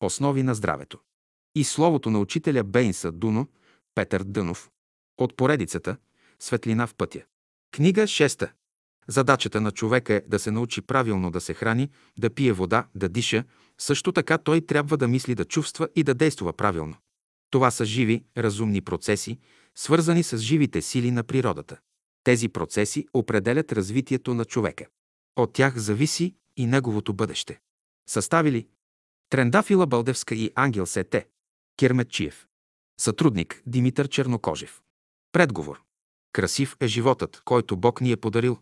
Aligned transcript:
Основи 0.00 0.42
на 0.42 0.54
здравето. 0.54 0.98
И 1.54 1.64
словото 1.64 2.10
на 2.10 2.20
учителя 2.20 2.64
Бейнса 2.64 3.12
Дуно, 3.12 3.48
Петър 3.94 4.22
Дънов, 4.22 4.70
от 5.18 5.36
поредицата 5.36 5.96
Светлина 6.40 6.86
в 6.86 6.94
пътя. 6.94 7.22
Книга 7.72 8.02
6. 8.02 8.50
Задачата 9.08 9.60
на 9.60 9.70
човека 9.70 10.14
е 10.14 10.20
да 10.20 10.38
се 10.38 10.50
научи 10.50 10.82
правилно 10.82 11.30
да 11.30 11.40
се 11.40 11.54
храни, 11.54 11.90
да 12.18 12.30
пие 12.30 12.52
вода, 12.52 12.86
да 12.94 13.08
диша, 13.08 13.44
също 13.78 14.12
така 14.12 14.38
той 14.38 14.60
трябва 14.60 14.96
да 14.96 15.08
мисли, 15.08 15.34
да 15.34 15.44
чувства 15.44 15.88
и 15.94 16.02
да 16.02 16.14
действа 16.14 16.52
правилно. 16.52 16.96
Това 17.50 17.70
са 17.70 17.84
живи, 17.84 18.24
разумни 18.36 18.80
процеси, 18.80 19.38
свързани 19.74 20.22
с 20.22 20.38
живите 20.38 20.82
сили 20.82 21.10
на 21.10 21.24
природата. 21.24 21.78
Тези 22.24 22.48
процеси 22.48 23.08
определят 23.14 23.72
развитието 23.72 24.34
на 24.34 24.44
човека. 24.44 24.86
От 25.36 25.52
тях 25.52 25.76
зависи 25.76 26.34
и 26.56 26.66
неговото 26.66 27.12
бъдеще. 27.12 27.60
Съставили 28.08 28.68
Трендафила 29.30 29.86
Бълдевска 29.86 30.34
и 30.34 30.50
Ангел 30.54 30.86
Сете. 30.86 31.26
Керметчиев. 31.78 32.46
Сътрудник 33.00 33.62
Димитър 33.66 34.08
Чернокожев. 34.08 34.80
Предговор. 35.32 35.82
Красив 36.32 36.76
е 36.80 36.86
животът, 36.86 37.42
който 37.44 37.76
Бог 37.76 38.00
ни 38.00 38.12
е 38.12 38.16
подарил. 38.16 38.58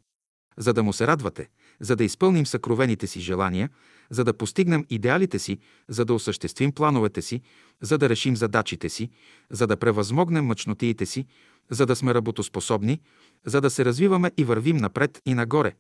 За 0.57 0.73
да 0.73 0.83
му 0.83 0.93
се 0.93 1.07
радвате, 1.07 1.49
за 1.81 1.97
да 1.97 2.05
изпълним 2.05 2.47
съкровените 2.47 3.07
си 3.07 3.21
желания, 3.21 3.71
за 4.11 4.25
да 4.25 4.37
постигнем 4.37 4.87
идеалите 4.91 5.39
си, 5.39 5.59
за 5.89 6.05
да 6.05 6.15
осъществим 6.15 6.73
плановете 6.73 7.23
си, 7.23 7.43
за 7.81 7.99
да 7.99 8.09
решим 8.09 8.37
задачите 8.37 8.89
си, 8.89 9.11
за 9.51 9.67
да 9.67 9.77
превъзмогнем 9.77 10.45
мъчнотиите 10.45 11.07
си, 11.07 11.27
за 11.71 11.87
да 11.87 11.97
сме 11.97 12.15
работоспособни, 12.15 13.01
за 13.47 13.61
да 13.61 13.71
се 13.71 13.85
развиваме 13.85 14.33
и 14.37 14.45
вървим 14.45 14.77
напред 14.77 15.21
и 15.27 15.35
нагоре, 15.35 15.75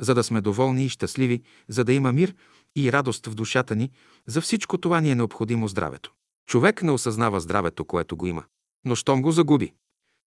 за 0.00 0.14
да 0.14 0.24
сме 0.24 0.40
доволни 0.40 0.84
и 0.84 0.88
щастливи, 0.88 1.42
за 1.68 1.84
да 1.84 1.92
има 1.92 2.12
мир 2.12 2.34
и 2.76 2.92
радост 2.92 3.26
в 3.26 3.34
душата 3.34 3.76
ни, 3.76 3.90
за 4.26 4.40
всичко 4.40 4.78
това 4.78 5.00
ни 5.00 5.10
е 5.10 5.14
необходимо 5.14 5.68
здравето. 5.68 6.12
Човек 6.46 6.82
не 6.82 6.90
осъзнава 6.90 7.40
здравето, 7.40 7.84
което 7.84 8.16
го 8.16 8.26
има. 8.26 8.44
Но 8.84 8.94
щом 8.94 9.22
го 9.22 9.32
загуби, 9.32 9.72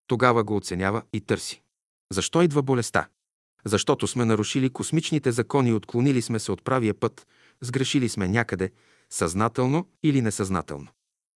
тогава 0.08 0.44
го 0.44 0.55
оценява 0.55 1.02
и 1.14 1.22
търси. 1.22 1.61
Защо 2.11 2.42
идва 2.42 2.61
болестта? 2.61 3.08
Защото 3.66 4.08
сме 4.08 4.25
нарушили 4.25 4.69
космичните 4.69 5.31
закони 5.31 5.73
отклонили 5.73 6.22
сме 6.22 6.39
се 6.39 6.52
от 6.52 6.64
правия 6.64 6.94
път, 6.94 7.27
сгрешили 7.61 8.09
сме 8.09 8.27
някъде, 8.27 8.72
съзнателно 9.09 9.88
или 10.03 10.22
несъзнателно. 10.22 10.88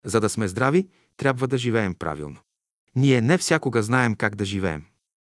За 0.05 0.21
да 0.21 0.29
сме 0.29 0.49
здрави, 0.49 0.89
трябва 1.17 1.49
да 1.49 1.59
живеем 1.59 1.95
правилно. 1.95 2.39
Ние 2.97 3.21
не 3.21 3.39
всякога 3.39 3.83
знаем 3.83 4.15
как 4.15 4.37
да 4.37 4.45
живеем. 4.45 4.85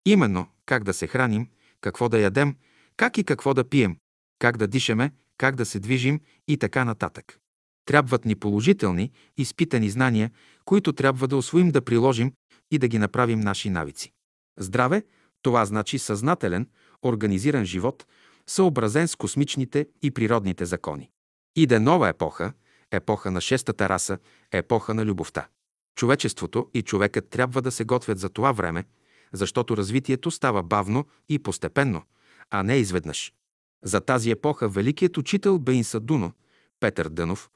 Именно 0.06 0.46
как 0.66 0.84
да 0.84 0.94
се 0.94 1.06
храним, 1.06 1.48
какво 1.80 2.08
да 2.08 2.18
ядем, 2.18 2.56
как 2.96 3.18
и 3.18 3.24
какво 3.24 3.54
да 3.54 3.68
пием, 3.68 3.96
как 4.38 4.56
да 4.56 4.66
дишаме, 4.66 5.12
как 5.38 5.56
да 5.56 5.66
се 5.66 5.80
движим 5.80 6.20
и 6.48 6.56
така 6.56 6.84
нататък. 6.84 7.38
Трябват 7.86 8.24
ни 8.24 8.34
положителни, 8.34 9.12
изпитани 9.36 9.90
знания, 9.90 10.30
които 10.64 10.92
трябва 10.92 11.28
да 11.28 11.36
освоим 11.36 11.70
да 11.70 11.82
приложим 11.82 12.32
и 12.70 12.78
да 12.78 12.88
ги 12.88 12.98
направим 12.98 13.40
наши 13.40 13.70
навици. 13.70 14.12
Здраве– 14.58 15.02
това 15.44 15.64
значи 15.64 15.98
съзнателен, 15.98 16.68
организиран 17.02 17.64
живот, 17.64 18.06
съобразен 18.46 19.08
с 19.08 19.16
космичните 19.16 19.86
и 20.02 20.10
природните 20.10 20.64
закони. 20.64 21.10
Иде 21.56 21.78
нова 21.78 22.08
епоха, 22.08 22.52
епоха 22.90 23.30
на 23.30 23.40
шестата 23.40 23.88
раса, 23.88 24.18
епоха 24.52 24.94
на 24.94 25.04
любовта. 25.04 25.48
Човечеството 25.96 26.70
и 26.74 26.82
човекът 26.82 27.28
трябва 27.28 27.62
да 27.62 27.70
се 27.70 27.84
готвят 27.84 28.18
за 28.18 28.28
това 28.28 28.52
време, 28.52 28.84
защото 29.32 29.76
развитието 29.76 30.30
става 30.30 30.62
бавно 30.62 31.06
и 31.28 31.38
постепенно, 31.38 32.02
а 32.50 32.62
не 32.62 32.76
изведнъж. 32.76 33.32
За 33.84 34.00
тази 34.00 34.30
епоха 34.30 34.68
великият 34.68 35.16
учител 35.16 35.58
Бейн 35.58 35.84
Садуно, 35.84 36.32
Петър 36.80 37.08
Дънов, 37.08 37.50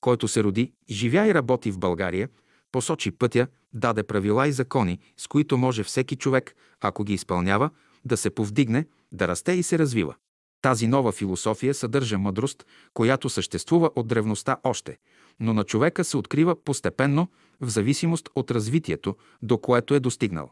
който 0.00 0.28
се 0.28 0.44
роди, 0.44 0.72
живя 0.90 1.26
и 1.26 1.34
работи 1.34 1.70
в 1.70 1.78
България, 1.78 2.28
посочи 2.72 3.10
пътя, 3.10 3.46
даде 3.72 4.02
правила 4.02 4.48
и 4.48 4.52
закони, 4.52 4.98
с 5.16 5.26
които 5.26 5.58
може 5.58 5.84
всеки 5.84 6.16
човек, 6.16 6.54
ако 6.80 7.04
ги 7.04 7.14
изпълнява, 7.14 7.70
да 8.04 8.16
се 8.16 8.30
повдигне, 8.30 8.86
да 9.12 9.28
расте 9.28 9.52
и 9.52 9.62
се 9.62 9.78
развива. 9.78 10.14
Тази 10.62 10.86
нова 10.86 11.12
философия 11.12 11.74
съдържа 11.74 12.18
мъдрост, 12.18 12.66
която 12.94 13.30
съществува 13.30 13.90
от 13.96 14.06
древността 14.06 14.56
още, 14.64 14.98
но 15.40 15.54
на 15.54 15.64
човека 15.64 16.04
се 16.04 16.16
открива 16.16 16.64
постепенно 16.64 17.28
в 17.60 17.68
зависимост 17.68 18.28
от 18.34 18.50
развитието, 18.50 19.16
до 19.42 19.58
което 19.58 19.94
е 19.94 20.00
достигнал. 20.00 20.50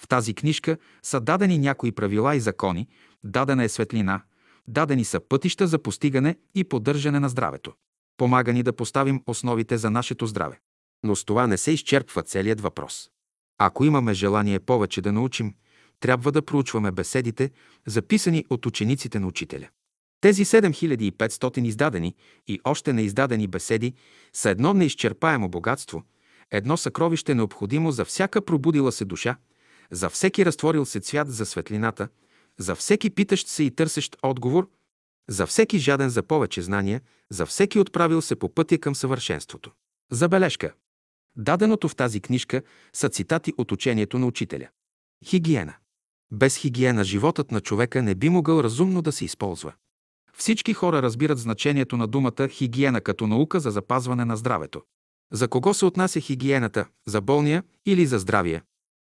В 0.00 0.08
тази 0.08 0.34
книжка 0.34 0.76
са 1.02 1.20
дадени 1.20 1.58
някои 1.58 1.92
правила 1.92 2.36
и 2.36 2.40
закони, 2.40 2.88
дадена 3.24 3.64
е 3.64 3.68
светлина, 3.68 4.22
дадени 4.68 5.04
са 5.04 5.20
пътища 5.20 5.66
за 5.66 5.78
постигане 5.78 6.36
и 6.54 6.64
поддържане 6.64 7.20
на 7.20 7.28
здравето. 7.28 7.72
Помага 8.16 8.52
ни 8.52 8.62
да 8.62 8.72
поставим 8.72 9.22
основите 9.26 9.78
за 9.78 9.90
нашето 9.90 10.26
здраве. 10.26 10.60
Но 11.02 11.16
с 11.16 11.24
това 11.24 11.46
не 11.46 11.56
се 11.56 11.70
изчерпва 11.70 12.22
целият 12.22 12.60
въпрос. 12.60 13.10
Ако 13.58 13.84
имаме 13.84 14.14
желание 14.14 14.60
повече 14.60 15.00
да 15.00 15.12
научим, 15.12 15.54
трябва 16.00 16.32
да 16.32 16.42
проучваме 16.42 16.92
беседите, 16.92 17.50
записани 17.86 18.44
от 18.50 18.66
учениците 18.66 19.18
на 19.18 19.26
учителя. 19.26 19.68
Тези 20.20 20.44
7500 20.44 21.66
издадени 21.66 22.14
и 22.46 22.60
още 22.64 22.92
неиздадени 22.92 23.46
беседи 23.46 23.94
са 24.32 24.50
едно 24.50 24.74
неизчерпаемо 24.74 25.48
богатство, 25.48 26.02
едно 26.50 26.76
съкровище 26.76 27.34
необходимо 27.34 27.92
за 27.92 28.04
всяка 28.04 28.42
пробудила 28.42 28.92
се 28.92 29.04
душа, 29.04 29.36
за 29.90 30.10
всеки 30.10 30.44
разтворил 30.44 30.84
се 30.84 31.00
цвят 31.00 31.32
за 31.32 31.46
светлината, 31.46 32.08
за 32.58 32.74
всеки 32.74 33.10
питащ 33.10 33.48
се 33.48 33.62
и 33.62 33.70
търсещ 33.70 34.16
отговор, 34.22 34.70
за 35.28 35.46
всеки 35.46 35.78
жаден 35.78 36.10
за 36.10 36.22
повече 36.22 36.62
знания, 36.62 37.00
за 37.30 37.46
всеки 37.46 37.78
отправил 37.78 38.22
се 38.22 38.36
по 38.36 38.54
пътя 38.54 38.78
към 38.78 38.94
съвършенството. 38.94 39.70
Забележка. 40.12 40.72
Даденото 41.36 41.88
в 41.88 41.96
тази 41.96 42.20
книжка 42.20 42.62
са 42.92 43.08
цитати 43.08 43.52
от 43.58 43.72
учението 43.72 44.18
на 44.18 44.26
учителя. 44.26 44.68
Хигиена. 45.24 45.74
Без 46.32 46.56
хигиена 46.56 47.04
животът 47.04 47.50
на 47.50 47.60
човека 47.60 48.02
не 48.02 48.14
би 48.14 48.28
могъл 48.28 48.60
разумно 48.60 49.02
да 49.02 49.12
се 49.12 49.24
използва. 49.24 49.72
Всички 50.36 50.74
хора 50.74 51.02
разбират 51.02 51.38
значението 51.38 51.96
на 51.96 52.06
думата 52.06 52.48
хигиена 52.48 53.00
като 53.00 53.26
наука 53.26 53.60
за 53.60 53.70
запазване 53.70 54.24
на 54.24 54.36
здравето. 54.36 54.82
За 55.32 55.48
кого 55.48 55.74
се 55.74 55.84
отнася 55.84 56.20
хигиената? 56.20 56.86
За 57.06 57.20
болния 57.20 57.62
или 57.86 58.06
за 58.06 58.18
здравия? 58.18 58.62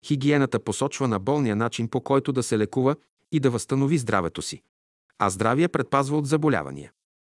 Хигиената 0.08 0.60
посочва 0.60 1.08
на 1.08 1.20
болния 1.20 1.56
начин 1.56 1.88
по 1.88 2.02
който 2.02 2.34
да 2.34 2.44
се 2.44 2.58
лекува 2.58 2.96
и 3.32 3.40
да 3.40 3.50
възстанови 3.50 3.98
здравето 3.98 4.42
си, 4.42 4.62
а 5.20 5.30
здравия 5.30 5.70
предпазва 5.70 6.18
от 6.18 6.28
заболявания. 6.28 6.92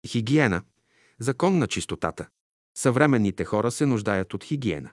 Хигиена– 0.06 0.62
закон 1.18 1.58
на 1.58 1.66
чистотата. 1.66 2.26
Съвременните 2.74 3.44
хора 3.44 3.70
се 3.70 3.86
нуждаят 3.86 4.34
от 4.34 4.44
хигиена. 4.44 4.90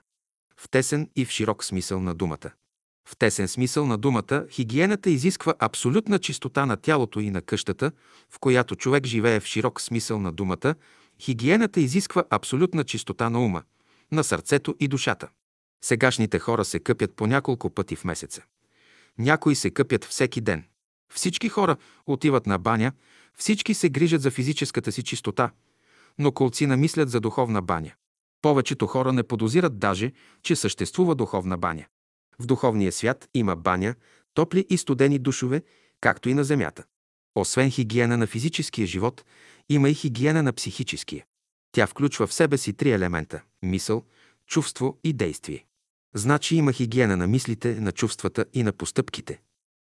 В 0.56 0.68
тесен 0.70 1.10
и 1.16 1.24
в 1.24 1.30
широк 1.30 1.64
смисъл 1.64 2.00
на 2.00 2.14
думата. 2.14 2.50
В 3.08 3.16
тесен 3.16 3.48
смисъл 3.48 3.86
на 3.86 3.98
думата, 3.98 4.46
хигиената 4.50 5.10
изисква 5.10 5.54
абсолютна 5.58 6.18
чистота 6.18 6.66
на 6.66 6.76
тялото 6.76 7.20
и 7.20 7.30
на 7.30 7.42
къщата, 7.42 7.92
в 8.30 8.38
която 8.38 8.76
човек 8.76 9.06
живее 9.06 9.40
в 9.40 9.46
широк 9.46 9.80
смисъл 9.80 10.20
на 10.20 10.32
думата, 10.32 10.74
хигиената 11.20 11.80
изисква 11.80 12.24
абсолютна 12.30 12.84
чистота 12.84 13.30
на 13.30 13.44
ума, 13.44 13.62
на 14.12 14.24
сърцето 14.24 14.74
и 14.80 14.88
душата. 14.88 15.28
Сегашните 15.84 16.38
хора 16.38 16.64
се 16.64 16.78
къпят 16.78 17.14
по 17.14 17.26
няколко 17.26 17.70
пъти 17.70 17.96
в 17.96 18.04
месеца. 18.04 18.42
Някои 19.18 19.54
се 19.54 19.70
къпят 19.70 20.04
всеки 20.04 20.40
ден. 20.40 20.64
Всички 21.14 21.48
хора 21.48 21.76
отиват 22.06 22.46
на 22.46 22.58
баня, 22.58 22.92
всички 23.34 23.74
се 23.74 23.88
грижат 23.88 24.22
за 24.22 24.30
физическата 24.30 24.92
си 24.92 25.02
чистота, 25.02 25.50
но 26.18 26.32
колци 26.32 26.66
намислят 26.66 27.10
за 27.10 27.20
духовна 27.20 27.62
баня. 27.62 27.92
Повечето 28.42 28.86
хора 28.86 29.12
не 29.12 29.22
подозират 29.22 29.78
даже, 29.78 30.12
че 30.42 30.56
съществува 30.56 31.14
духовна 31.14 31.58
баня. 31.58 31.86
В 32.38 32.46
духовния 32.46 32.92
свят 32.92 33.28
има 33.34 33.56
баня, 33.56 33.94
топли 34.34 34.66
и 34.70 34.78
студени 34.78 35.18
душове, 35.18 35.62
както 36.00 36.28
и 36.28 36.34
на 36.34 36.44
земята. 36.44 36.84
Освен 37.34 37.70
хигиена 37.70 38.16
на 38.16 38.26
физическия 38.26 38.86
живот, 38.86 39.24
има 39.68 39.90
и 39.90 39.94
хигиена 39.94 40.42
на 40.42 40.52
психическия. 40.52 41.24
Тя 41.72 41.86
включва 41.86 42.26
в 42.26 42.34
себе 42.34 42.58
си 42.58 42.72
три 42.72 42.90
елемента– 42.90 43.42
мисъл, 43.62 44.04
чувство 44.46 44.98
и 45.04 45.12
действие. 45.12 45.64
Значи 46.14 46.56
има 46.56 46.72
хигиена 46.72 47.16
на 47.16 47.26
мислите, 47.26 47.80
на 47.80 47.92
чувствата 47.92 48.44
и 48.52 48.62
на 48.62 48.72
постъпките. 48.72 49.40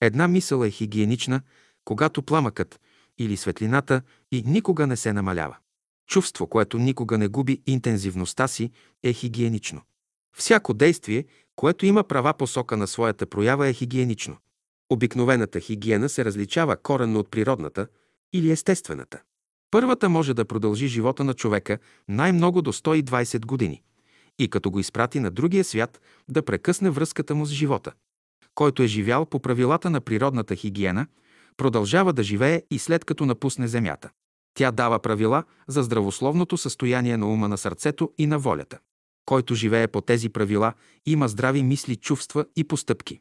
Една 0.02 0.28
мисъл 0.28 0.64
е 0.64 0.70
хигиенична, 0.70 1.42
когато 1.86 2.24
пламъкът 2.24 2.80
или 3.18 3.38
светлината 3.38 4.02
и 4.32 4.44
никога 4.46 4.88
не 4.88 4.98
се 4.98 5.14
намалява. 5.14 5.58
Чувство, 6.08 6.48
което 6.48 6.78
никога 6.78 7.18
не 7.18 7.28
губи 7.28 7.62
интензивността 7.68 8.48
си, 8.48 8.72
е 9.04 9.14
хигиенично. 9.14 9.82
Всяко 10.38 10.74
действие, 10.74 11.26
което 11.56 11.86
има 11.86 12.04
права 12.04 12.34
посока 12.34 12.78
на 12.78 12.88
своята 12.88 13.26
проява, 13.26 13.68
е 13.68 13.74
хигиенично. 13.74 14.38
Обикновената 14.90 15.60
хигиена 15.60 16.10
се 16.10 16.26
различава 16.26 16.78
коренно 16.78 17.20
от 17.20 17.32
природната 17.32 17.88
или 18.34 18.52
естествената. 18.52 19.22
Първата 19.72 20.10
може 20.10 20.34
да 20.34 20.46
продължи 20.46 20.88
живота 20.88 21.24
на 21.24 21.34
човека 21.34 21.78
най-много 22.08 22.62
до 22.62 22.74
120 22.74 23.46
години 23.46 23.82
и 24.42 24.50
като 24.50 24.72
го 24.72 24.80
изпрати 24.80 25.20
на 25.20 25.32
другия 25.32 25.64
свят 25.64 26.02
да 26.30 26.46
прекъсне 26.46 26.90
връзката 26.90 27.36
му 27.36 27.46
с 27.46 27.52
живота. 27.52 27.92
Който 28.56 28.84
е 28.84 28.88
живял 28.88 29.26
по 29.26 29.40
правилата 29.40 29.90
на 29.90 30.02
природната 30.02 30.56
хигиена, 30.56 31.08
продължава 31.58 32.14
да 32.14 32.24
живее 32.24 32.64
и 32.72 32.80
след 32.80 33.06
като 33.06 33.26
напусне 33.26 33.68
земята. 33.68 34.10
Тя 34.54 34.72
дава 34.72 35.00
правила 35.00 35.44
за 35.68 35.84
здравословното 35.84 36.58
състояние 36.58 37.18
на 37.18 37.28
ума 37.28 37.48
на 37.48 37.58
сърцето 37.58 38.12
и 38.18 38.28
на 38.28 38.40
волята. 38.40 38.80
Който 39.26 39.56
живее 39.56 39.88
по 39.88 40.02
тези 40.02 40.30
правила, 40.30 40.74
има 41.06 41.28
здрави 41.28 41.64
мисли, 41.64 41.96
чувства 41.96 42.46
и 42.56 42.64
постъпки. 42.64 43.20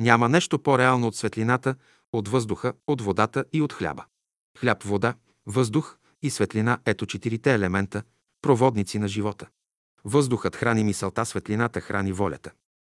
Няма 0.00 0.28
нещо 0.28 0.58
по-реално 0.58 1.06
от 1.06 1.16
светлината, 1.16 1.74
от 2.12 2.28
въздуха, 2.28 2.72
от 2.86 3.00
водата 3.00 3.44
и 3.52 3.62
от 3.62 3.72
хляба. 3.72 4.04
Хляб, 4.58 4.82
вода, 4.82 5.14
въздух 5.46 5.98
и 6.22 6.30
светлина– 6.30 6.78
ето 6.86 7.06
четирите 7.06 7.54
елемента, 7.54 8.02
проводници 8.42 8.98
на 8.98 9.08
живота. 9.08 9.48
Въздухът 10.04 10.56
храни 10.56 10.84
мисълта, 10.84 11.26
светлината 11.26 11.80
храни 11.80 12.12
волята. 12.12 12.50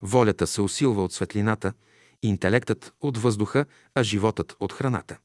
Волята 0.03 0.47
се 0.47 0.63
усилва 0.63 1.05
от 1.05 1.13
светлината, 1.13 1.73
интелектът 2.23 2.95
от 3.01 3.19
въздуха, 3.19 3.67
а 3.95 4.03
животът 4.03 4.57
от 4.61 4.73
храната. 4.73 5.19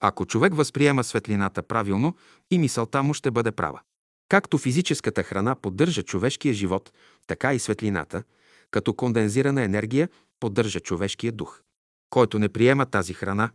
Ако 0.00 0.26
човек 0.26 0.54
възприема 0.54 1.04
светлината 1.04 1.62
правилно, 1.62 2.16
и 2.50 2.58
мисълта 2.58 3.02
му 3.02 3.14
ще 3.14 3.30
бъде 3.30 3.52
права. 3.52 3.80
Както 4.28 4.58
физическата 4.58 5.22
храна 5.22 5.54
поддържа 5.54 6.02
човешкия 6.02 6.54
живот, 6.54 6.92
така 7.26 7.54
и 7.54 7.58
светлината, 7.58 8.22
като 8.70 8.94
кондензирана 8.94 9.62
енергия, 9.62 10.08
поддържа 10.40 10.80
човешкия 10.80 11.32
дух. 11.32 11.62
Който 12.10 12.38
не 12.38 12.48
приема 12.48 12.86
тази 12.86 13.14
храна, 13.14 13.50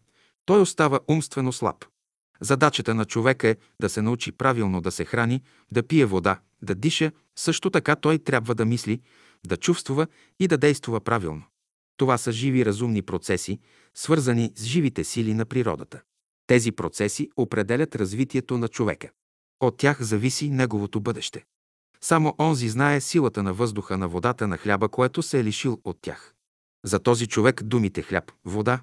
той 0.45 0.61
остава 0.61 0.99
умствено 1.07 1.51
слаб. 1.51 1.85
Задачата 2.41 2.95
на 2.95 3.05
човека 3.05 3.47
е 3.47 3.55
да 3.81 3.89
се 3.89 4.01
научи 4.01 4.31
правилно 4.31 4.81
да 4.81 4.91
се 4.91 5.05
храни, 5.05 5.41
да 5.71 5.83
пие 5.83 6.05
вода, 6.05 6.39
да 6.61 6.75
диша, 6.75 7.11
също 7.35 7.69
така 7.69 7.95
той 7.95 8.19
трябва 8.19 8.55
да 8.55 8.65
мисли, 8.65 9.01
да 9.47 9.57
чувствува 9.57 10.07
и 10.39 10.47
да 10.47 10.57
действа 10.57 11.01
правилно. 11.01 11.43
Това 11.97 12.17
са 12.17 12.31
живи 12.31 12.65
разумни 12.65 13.01
процеси, 13.01 13.59
свързани 13.95 14.51
с 14.55 14.63
живите 14.63 15.03
сили 15.03 15.33
на 15.33 15.45
природата. 15.45 16.01
Тези 16.47 16.71
процеси 16.71 17.29
определят 17.37 17.95
развитието 17.95 18.57
на 18.57 18.67
човека. 18.67 19.09
От 19.59 19.77
тях 19.77 20.01
зависи 20.01 20.49
неговото 20.49 20.99
бъдеще. 20.99 21.43
Само 22.01 22.35
онзи 22.39 22.69
знае 22.69 23.01
силата 23.01 23.43
на 23.43 23.53
въздуха, 23.53 23.97
на 23.97 24.07
водата, 24.07 24.47
на 24.47 24.57
хляба, 24.57 24.89
което 24.89 25.23
се 25.23 25.39
е 25.39 25.43
лишил 25.43 25.81
от 25.83 25.97
тях. 26.01 26.33
За 26.85 26.99
този 26.99 27.27
човек 27.27 27.63
думите 27.63 28.01
хляб, 28.01 28.31
вода, 28.45 28.81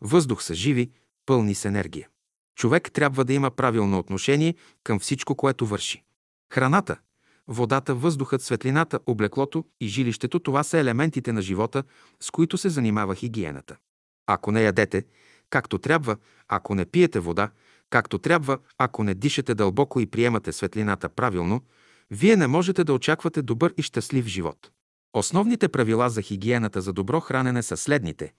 въздух 0.00 0.42
са 0.42 0.54
живи, 0.54 0.90
пълни 1.26 1.54
с 1.54 1.64
енергия. 1.64 2.08
Човек 2.56 2.92
трябва 2.92 3.24
да 3.24 3.32
има 3.32 3.50
правилно 3.50 3.98
отношение 3.98 4.54
към 4.84 4.98
всичко, 4.98 5.34
което 5.34 5.66
върши. 5.66 6.02
Храната, 6.52 6.96
водата, 7.48 7.94
въздухът, 7.94 8.42
светлината, 8.42 9.00
облеклото 9.06 9.64
и 9.80 9.88
жилището– 9.88 10.38
това 10.40 10.62
са 10.62 10.78
елементите 10.78 11.32
на 11.32 11.42
живота, 11.42 11.84
с 12.20 12.30
които 12.30 12.58
се 12.58 12.68
занимава 12.68 13.14
хигиената. 13.14 13.76
Ако 14.26 14.52
не 14.52 14.62
ядете, 14.62 15.04
както 15.50 15.78
трябва, 15.78 16.16
ако 16.48 16.74
не 16.74 16.84
пиете 16.84 17.20
вода, 17.20 17.50
както 17.90 18.18
трябва, 18.18 18.58
ако 18.78 19.04
не 19.04 19.14
дишате 19.14 19.54
дълбоко 19.54 20.00
и 20.00 20.06
приемате 20.06 20.52
светлината 20.52 21.08
правилно, 21.08 21.60
вие 22.10 22.36
не 22.36 22.46
можете 22.46 22.84
да 22.84 22.92
очаквате 22.92 23.42
добър 23.42 23.74
и 23.76 23.82
щастлив 23.82 24.26
живот. 24.26 24.70
Основните 25.12 25.68
правила 25.68 26.10
за 26.10 26.22
хигиената 26.22 26.80
за 26.80 26.92
добро 26.92 27.20
хранене 27.20 27.62
са 27.62 27.76
следните. 27.76 28.32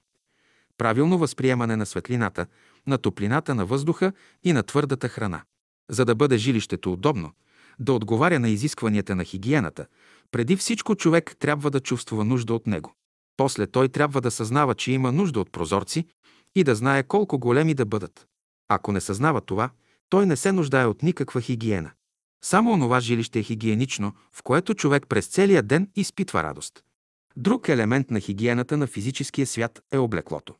Правилно 0.78 1.18
възприемане 1.18 1.76
на 1.76 1.86
светлината, 1.86 2.46
на 2.88 2.98
топлината 2.98 3.56
на 3.56 3.66
въздуха 3.66 4.12
и 4.44 4.54
на 4.54 4.64
твърдата 4.64 5.10
храна. 5.10 5.42
За 5.90 6.06
да 6.06 6.16
бъде 6.16 6.38
жилището 6.38 6.94
удобно, 6.94 7.32
да 7.80 7.94
отговаря 7.94 8.40
на 8.40 8.50
изискванията 8.50 9.16
на 9.16 9.24
хигиената, 9.24 9.86
преди 10.32 10.56
всичко 10.56 10.96
човек 10.96 11.36
трябва 11.40 11.72
да 11.72 11.80
чувства 11.80 12.26
нужда 12.26 12.54
от 12.54 12.68
него. 12.68 12.96
После 13.38 13.68
той 13.68 13.90
трябва 13.90 14.22
да 14.22 14.32
съзнава, 14.32 14.76
че 14.76 14.92
има 14.92 15.12
нужда 15.12 15.40
от 15.40 15.52
прозорци 15.52 16.06
и 16.56 16.64
да 16.64 16.76
знае 16.76 17.04
колко 17.04 17.40
големи 17.40 17.74
да 17.74 17.86
бъдат. 17.86 18.28
Ако 18.70 18.92
не 18.92 19.02
съзнава 19.02 19.42
това, 19.42 19.70
той 20.10 20.26
не 20.26 20.36
се 20.36 20.52
нуждае 20.52 20.86
от 20.86 21.04
никаква 21.04 21.42
хигиена. 21.42 21.92
Само 22.44 22.72
онова 22.72 23.00
жилище 23.00 23.40
е 23.40 23.44
хигиенично, 23.44 24.14
в 24.32 24.44
което 24.44 24.74
човек 24.74 25.06
през 25.10 25.28
целия 25.28 25.64
ден 25.64 25.90
изпитва 25.96 26.44
радост. 26.44 26.84
Друг 27.38 27.70
елемент 27.70 28.12
на 28.12 28.20
хигиената 28.20 28.78
на 28.78 28.88
физическия 28.88 29.48
свят 29.48 29.82
е 29.92 29.98
облеклото. 29.98 30.56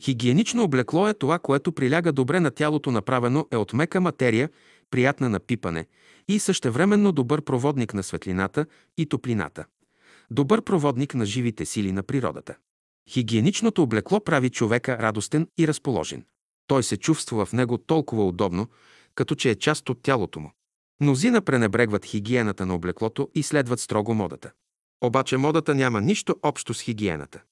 Хигиенично 0.00 0.62
облекло 0.62 1.08
е 1.08 1.14
това, 1.14 1.38
което 1.38 1.72
приляга 1.72 2.12
добре 2.12 2.40
на 2.40 2.50
тялото, 2.50 2.90
направено 2.90 3.46
е 3.50 3.56
от 3.56 3.72
мека 3.72 4.00
материя, 4.00 4.50
приятна 4.90 5.28
на 5.28 5.40
пипане 5.40 5.86
и 6.28 6.38
същевременно 6.38 7.12
добър 7.12 7.42
проводник 7.42 7.94
на 7.94 8.02
светлината 8.02 8.66
и 8.98 9.06
топлината. 9.06 9.64
Добър 10.30 10.62
проводник 10.62 11.14
на 11.14 11.26
живите 11.26 11.66
сили 11.66 11.92
на 11.92 12.02
природата. 12.02 12.56
Хигиеничното 13.08 13.82
облекло 13.82 14.20
прави 14.20 14.50
човека 14.50 14.98
радостен 14.98 15.48
и 15.58 15.68
разположен. 15.68 16.24
Той 16.66 16.82
се 16.82 16.96
чувства 16.96 17.46
в 17.46 17.52
него 17.52 17.78
толкова 17.78 18.26
удобно, 18.26 18.66
като 19.14 19.34
че 19.34 19.50
е 19.50 19.54
част 19.54 19.88
от 19.88 20.02
тялото 20.02 20.40
му. 20.40 20.52
Мнозина 21.00 21.42
пренебрегват 21.42 22.04
хигиената 22.04 22.66
на 22.66 22.74
облеклото 22.74 23.28
и 23.34 23.42
следват 23.42 23.80
строго 23.80 24.14
модата. 24.14 24.50
Обаче 25.00 25.36
модата 25.36 25.74
няма 25.74 26.00
нищо 26.00 26.36
общо 26.42 26.74
с 26.74 26.80
хигиената. 26.80 27.42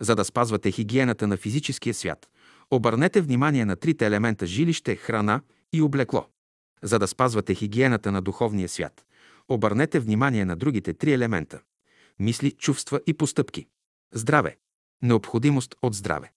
За 0.00 0.16
да 0.16 0.24
спазвате 0.24 0.70
хигиената 0.70 1.26
на 1.26 1.36
физическия 1.36 1.94
свят, 1.94 2.28
обърнете 2.70 3.20
внимание 3.20 3.64
на 3.64 3.76
трите 3.76 4.06
елемента 4.06 4.46
жилище, 4.46 4.96
храна 4.96 5.40
и 5.72 5.82
облекло. 5.82 6.26
За 6.82 6.98
да 6.98 7.08
спазвате 7.08 7.54
хигиената 7.54 8.12
на 8.12 8.22
духовния 8.22 8.68
свят, 8.68 9.06
обърнете 9.48 10.00
внимание 10.00 10.44
на 10.44 10.56
другите 10.56 10.94
три 10.94 11.12
елемента– 11.12 11.60
мисли, 12.18 12.50
чувства 12.50 13.00
и 13.06 13.14
постъпки. 13.14 13.66
Здраве. 14.14 14.56
Необходимост 15.02 15.74
от 15.82 15.94
здраве. 15.94 16.32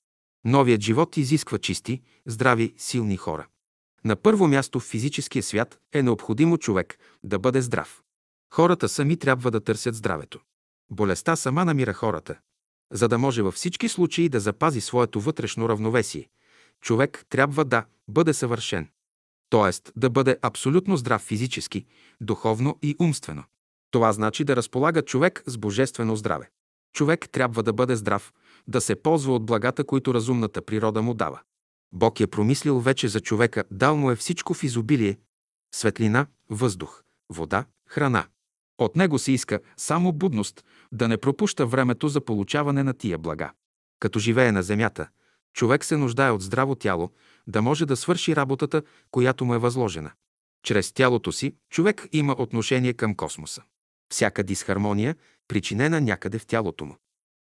Новият 0.46 0.82
живот 0.82 1.18
изисква 1.18 1.58
чисти, 1.58 2.02
здрави, 2.26 2.74
силни 2.78 3.18
хора. 3.18 3.48
На 4.06 4.16
първо 4.16 4.48
място 4.48 4.80
в 4.80 4.84
физическия 4.84 5.44
свят 5.44 5.80
е 5.94 6.04
необходимо 6.04 6.58
човек 6.58 7.00
да 7.24 7.40
бъде 7.40 7.62
здрав. 7.62 8.02
Хората 8.54 8.90
сами 8.90 9.18
трябва 9.18 9.52
да 9.52 9.62
търсят 9.62 9.96
здравето. 9.96 10.40
Болестта 10.90 11.36
сама 11.36 11.66
намира 11.66 11.94
хората. 11.94 12.40
За 12.92 13.08
да 13.08 13.18
може 13.18 13.42
във 13.42 13.54
всички 13.54 13.90
случаи 13.90 14.30
да 14.30 14.40
запази 14.40 14.82
своето 14.82 15.22
вътрешно 15.22 15.70
равновесие, 15.70 16.30
човек 16.82 17.26
трябва 17.30 17.66
да 17.66 17.86
бъде 18.08 18.34
съвършен. 18.34 18.90
Тоест 19.50 19.92
да 19.96 20.10
бъде 20.10 20.38
абсолютно 20.42 20.98
здрав 20.98 21.22
физически, 21.22 21.86
духовно 22.22 22.80
и 22.82 22.96
умствено. 23.00 23.44
Това 23.92 24.14
значи 24.14 24.44
да 24.44 24.56
разполага 24.56 25.02
човек 25.02 25.44
с 25.46 25.58
божествено 25.58 26.16
здраве. 26.16 26.50
Човек 26.94 27.30
трябва 27.32 27.64
да 27.64 27.74
бъде 27.74 27.96
здрав, 27.96 28.34
да 28.68 28.82
се 28.82 28.96
ползва 28.96 29.36
от 29.36 29.46
благата, 29.46 29.84
които 29.84 30.14
разумната 30.14 30.62
природа 30.62 31.02
му 31.02 31.14
дава. 31.14 31.40
Бог 31.94 32.20
е 32.20 32.28
промислил 32.28 32.80
вече 32.80 33.08
за 33.08 33.20
човека, 33.20 33.64
дал 33.72 33.98
му 33.98 34.12
е 34.12 34.16
всичко 34.16 34.54
в 34.54 34.64
изобилие– 34.64 35.18
светлина, 35.76 36.28
въздух, 36.50 37.04
вода, 37.30 37.66
храна. 37.90 38.26
От 38.78 38.96
него 38.96 39.20
се 39.20 39.32
иска 39.32 39.60
само 39.78 40.12
будност, 40.12 40.66
да 40.92 41.08
не 41.08 41.18
пропуща 41.18 41.66
времето 41.66 42.08
за 42.08 42.22
получаване 42.22 42.84
на 42.84 42.94
тия 42.94 43.18
блага. 43.18 43.52
Като 44.00 44.20
живее 44.20 44.52
на 44.52 44.64
земята, 44.64 45.10
човек 45.56 45.86
се 45.86 45.98
нуждае 45.98 46.32
от 46.32 46.42
здраво 46.42 46.76
тяло, 46.76 47.12
да 47.48 47.62
може 47.62 47.86
да 47.86 47.96
свърши 47.96 48.36
работата, 48.36 48.84
която 49.12 49.46
му 49.46 49.54
е 49.56 49.58
възложена. 49.58 50.12
Чрез 50.64 50.92
тялото 50.92 51.32
си 51.32 51.56
човек 51.70 52.08
има 52.12 52.36
отношение 52.40 52.94
към 52.94 53.16
космоса. 53.16 53.64
Всяка 54.12 54.44
дисхармония, 54.44 55.16
причинена 55.48 56.02
някъде 56.02 56.40
в 56.40 56.46
тялото 56.46 56.86
му, 56.86 56.98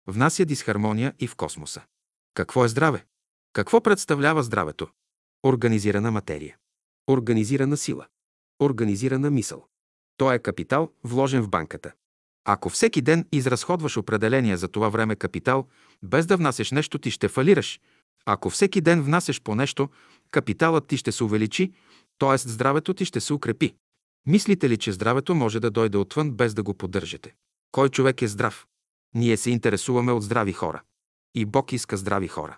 внася 0.07 0.45
дисхармония 0.45 1.13
и 1.19 1.27
в 1.27 1.35
космоса. 1.35 1.81
Какво 2.33 2.65
е 2.65 2.67
здраве? 2.67 3.05
Какво 3.53 3.81
представлява 3.81 4.43
здравето? 4.43 4.87
Организирана 5.45 6.11
материя. 6.11 6.57
Организирана 7.09 7.77
сила. 7.77 8.07
Организирана 8.61 9.31
мисъл. 9.31 9.65
Той 10.17 10.35
е 10.35 10.39
капитал, 10.39 10.91
вложен 11.03 11.41
в 11.41 11.49
банката. 11.49 11.91
Ако 12.47 12.69
всеки 12.69 13.01
ден 13.01 13.27
изразходваш 13.31 13.97
определения 13.97 14.57
за 14.57 14.67
това 14.67 14.89
време 14.89 15.15
капитал, 15.15 15.67
без 16.03 16.25
да 16.25 16.37
внасяш 16.37 16.71
нещо, 16.71 16.99
ти 16.99 17.11
ще 17.11 17.27
фалираш. 17.27 17.79
Ако 18.25 18.49
всеки 18.49 18.81
ден 18.81 19.03
внасяш 19.03 19.41
по 19.41 19.55
нещо, 19.55 19.89
капиталът 20.31 20.87
ти 20.87 20.97
ще 20.97 21.11
се 21.11 21.23
увеличи, 21.23 21.71
т.е. 22.19 22.37
здравето 22.37 22.93
ти 22.93 23.05
ще 23.05 23.19
се 23.19 23.33
укрепи. 23.33 23.75
Мислите 24.27 24.69
ли, 24.69 24.77
че 24.77 24.91
здравето 24.91 25.35
може 25.35 25.59
да 25.59 25.71
дойде 25.71 25.97
отвън, 25.97 26.31
без 26.31 26.53
да 26.53 26.63
го 26.63 26.73
поддържате? 26.73 27.35
Кой 27.71 27.89
човек 27.89 28.21
е 28.21 28.27
здрав? 28.27 28.65
Ние 29.15 29.37
се 29.37 29.51
интересуваме 29.51 30.11
от 30.11 30.23
здрави 30.23 30.53
хора. 30.53 30.81
И 31.35 31.45
Бог 31.45 31.73
иска 31.73 31.97
здрави 31.97 32.27
хора. 32.27 32.57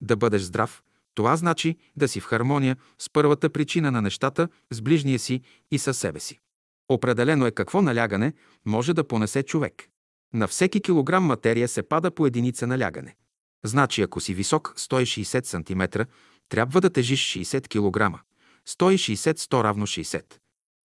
Да 0.00 0.16
бъдеш 0.16 0.42
здрав, 0.42 0.82
това 1.14 1.36
значи 1.36 1.76
да 1.96 2.08
си 2.08 2.20
в 2.20 2.24
хармония 2.24 2.76
с 2.98 3.10
първата 3.10 3.50
причина 3.50 3.90
на 3.90 4.02
нещата, 4.02 4.48
с 4.70 4.80
ближния 4.80 5.18
си 5.18 5.40
и 5.70 5.78
със 5.78 5.98
себе 5.98 6.20
си. 6.20 6.40
Определено 6.88 7.46
е 7.46 7.50
какво 7.50 7.82
налягане 7.82 8.32
може 8.64 8.94
да 8.94 9.08
понесе 9.08 9.42
човек. 9.42 9.88
На 10.34 10.48
всеки 10.48 10.80
килограм 10.80 11.24
материя 11.24 11.68
се 11.68 11.82
пада 11.82 12.10
по 12.10 12.26
единица 12.26 12.66
налягане. 12.66 13.16
Значи, 13.64 14.02
ако 14.02 14.20
си 14.20 14.34
висок 14.34 14.74
160 14.76 15.44
см, 15.44 16.02
трябва 16.48 16.80
да 16.80 16.90
тежиш 16.90 17.20
60 17.20 17.68
кг. 17.68 18.20
160 18.68 19.38
100 19.38 19.64
равно 19.64 19.86
60. 19.86 20.34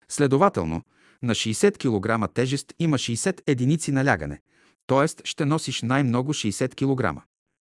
Следователно, 0.10 0.82
на 1.24 1.36
60 1.36 1.78
кг 1.78 2.34
тежест 2.34 2.74
има 2.80 2.98
60 2.98 3.42
единици 3.48 3.92
налягане, 3.92 4.40
т.е. 4.88 5.08
ще 5.24 5.46
носиш 5.46 5.82
най-много 5.82 6.34
60 6.34 6.76
кг. 6.76 7.22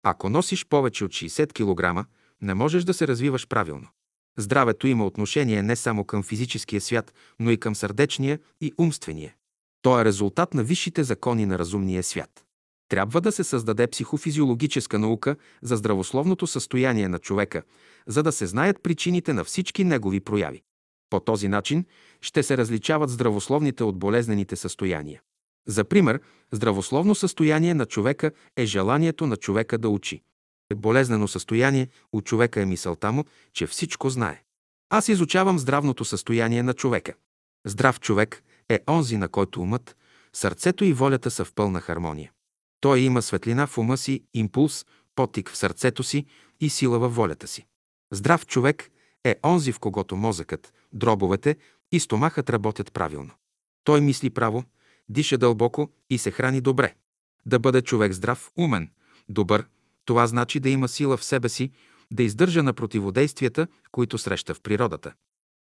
Ако 0.03 0.29
носиш 0.29 0.65
повече 0.65 1.05
от 1.05 1.11
60 1.11 1.53
кг, 1.53 2.07
не 2.41 2.53
можеш 2.53 2.83
да 2.83 2.93
се 2.93 3.07
развиваш 3.07 3.47
правилно. 3.47 3.87
Здравето 4.37 4.87
има 4.87 5.05
отношение 5.05 5.63
не 5.63 5.75
само 5.75 6.03
към 6.03 6.23
физическия 6.23 6.81
свят, 6.81 7.13
но 7.39 7.51
и 7.51 7.57
към 7.57 7.75
сърдечния 7.75 8.39
и 8.61 8.73
умствения. 8.77 9.35
То 9.81 9.99
е 9.99 10.05
резултат 10.05 10.53
на 10.53 10.63
висшите 10.63 11.03
закони 11.03 11.45
на 11.45 11.59
разумния 11.59 12.03
свят. 12.03 12.44
Трябва 12.89 13.21
да 13.21 13.31
се 13.31 13.43
създаде 13.43 13.87
психофизиологическа 13.87 14.99
наука 14.99 15.35
за 15.61 15.75
здравословното 15.75 16.47
състояние 16.47 17.07
на 17.07 17.19
човека, 17.19 17.63
за 18.07 18.23
да 18.23 18.31
се 18.31 18.47
знаят 18.47 18.83
причините 18.83 19.33
на 19.33 19.43
всички 19.43 19.83
негови 19.83 20.19
прояви. 20.19 20.61
По 21.09 21.19
този 21.19 21.47
начин 21.47 21.85
ще 22.21 22.43
се 22.43 22.57
различават 22.57 23.09
здравословните 23.09 23.83
от 23.83 23.99
болезнените 23.99 24.55
състояния. 24.55 25.21
За 25.67 25.83
пример, 25.83 26.19
здравословно 26.51 27.15
състояние 27.15 27.73
на 27.73 27.85
човека 27.85 28.31
е 28.57 28.65
желанието 28.65 29.27
на 29.27 29.37
човека 29.37 29.77
да 29.77 29.89
учи. 29.89 30.21
Болезнено 30.75 31.27
състояние 31.27 31.87
у 32.13 32.21
човека 32.21 32.61
е 32.61 32.65
мисълта 32.65 33.11
му, 33.11 33.25
че 33.53 33.67
всичко 33.67 34.09
знае. 34.09 34.43
Аз 34.89 35.07
изучавам 35.07 35.59
здравното 35.59 36.05
състояние 36.05 36.63
на 36.63 36.73
човека. 36.73 37.13
Здрав 37.65 37.99
човек 37.99 38.43
е 38.69 38.79
онзи, 38.89 39.17
на 39.17 39.29
който 39.29 39.61
умът, 39.61 39.97
сърцето 40.33 40.85
и 40.85 40.93
волята 40.93 41.31
са 41.31 41.45
в 41.45 41.53
пълна 41.53 41.81
хармония. 41.81 42.31
Той 42.79 42.99
има 42.99 43.21
светлина 43.21 43.67
в 43.67 43.77
ума 43.77 43.97
си, 43.97 44.23
импулс, 44.33 44.85
потик 45.15 45.51
в 45.51 45.57
сърцето 45.57 46.03
си 46.03 46.25
и 46.59 46.69
сила 46.69 46.99
във 46.99 47.15
волята 47.15 47.47
си. 47.47 47.65
Здрав 48.11 48.45
човек 48.45 48.91
е 49.23 49.35
онзи, 49.43 49.71
в 49.71 49.79
когото 49.79 50.15
мозъкът, 50.15 50.73
дробовете 50.93 51.55
и 51.91 51.99
стомахът 51.99 52.49
работят 52.49 52.93
правилно. 52.93 53.31
Той 53.83 54.01
мисли 54.01 54.29
право, 54.29 54.63
диша 55.09 55.37
дълбоко 55.37 55.89
и 56.09 56.17
се 56.17 56.31
храни 56.31 56.61
добре. 56.61 56.95
Да 57.45 57.59
бъде 57.59 57.81
човек 57.81 58.13
здрав, 58.13 58.51
умен, 58.57 58.89
добър, 59.29 59.67
това 60.05 60.27
значи 60.27 60.59
да 60.59 60.69
има 60.69 60.87
сила 60.87 61.17
в 61.17 61.23
себе 61.23 61.49
си, 61.49 61.71
да 62.11 62.23
издържа 62.23 62.63
на 62.63 62.73
противодействията, 62.73 63.67
които 63.91 64.17
среща 64.17 64.53
в 64.53 64.61
природата. 64.61 65.13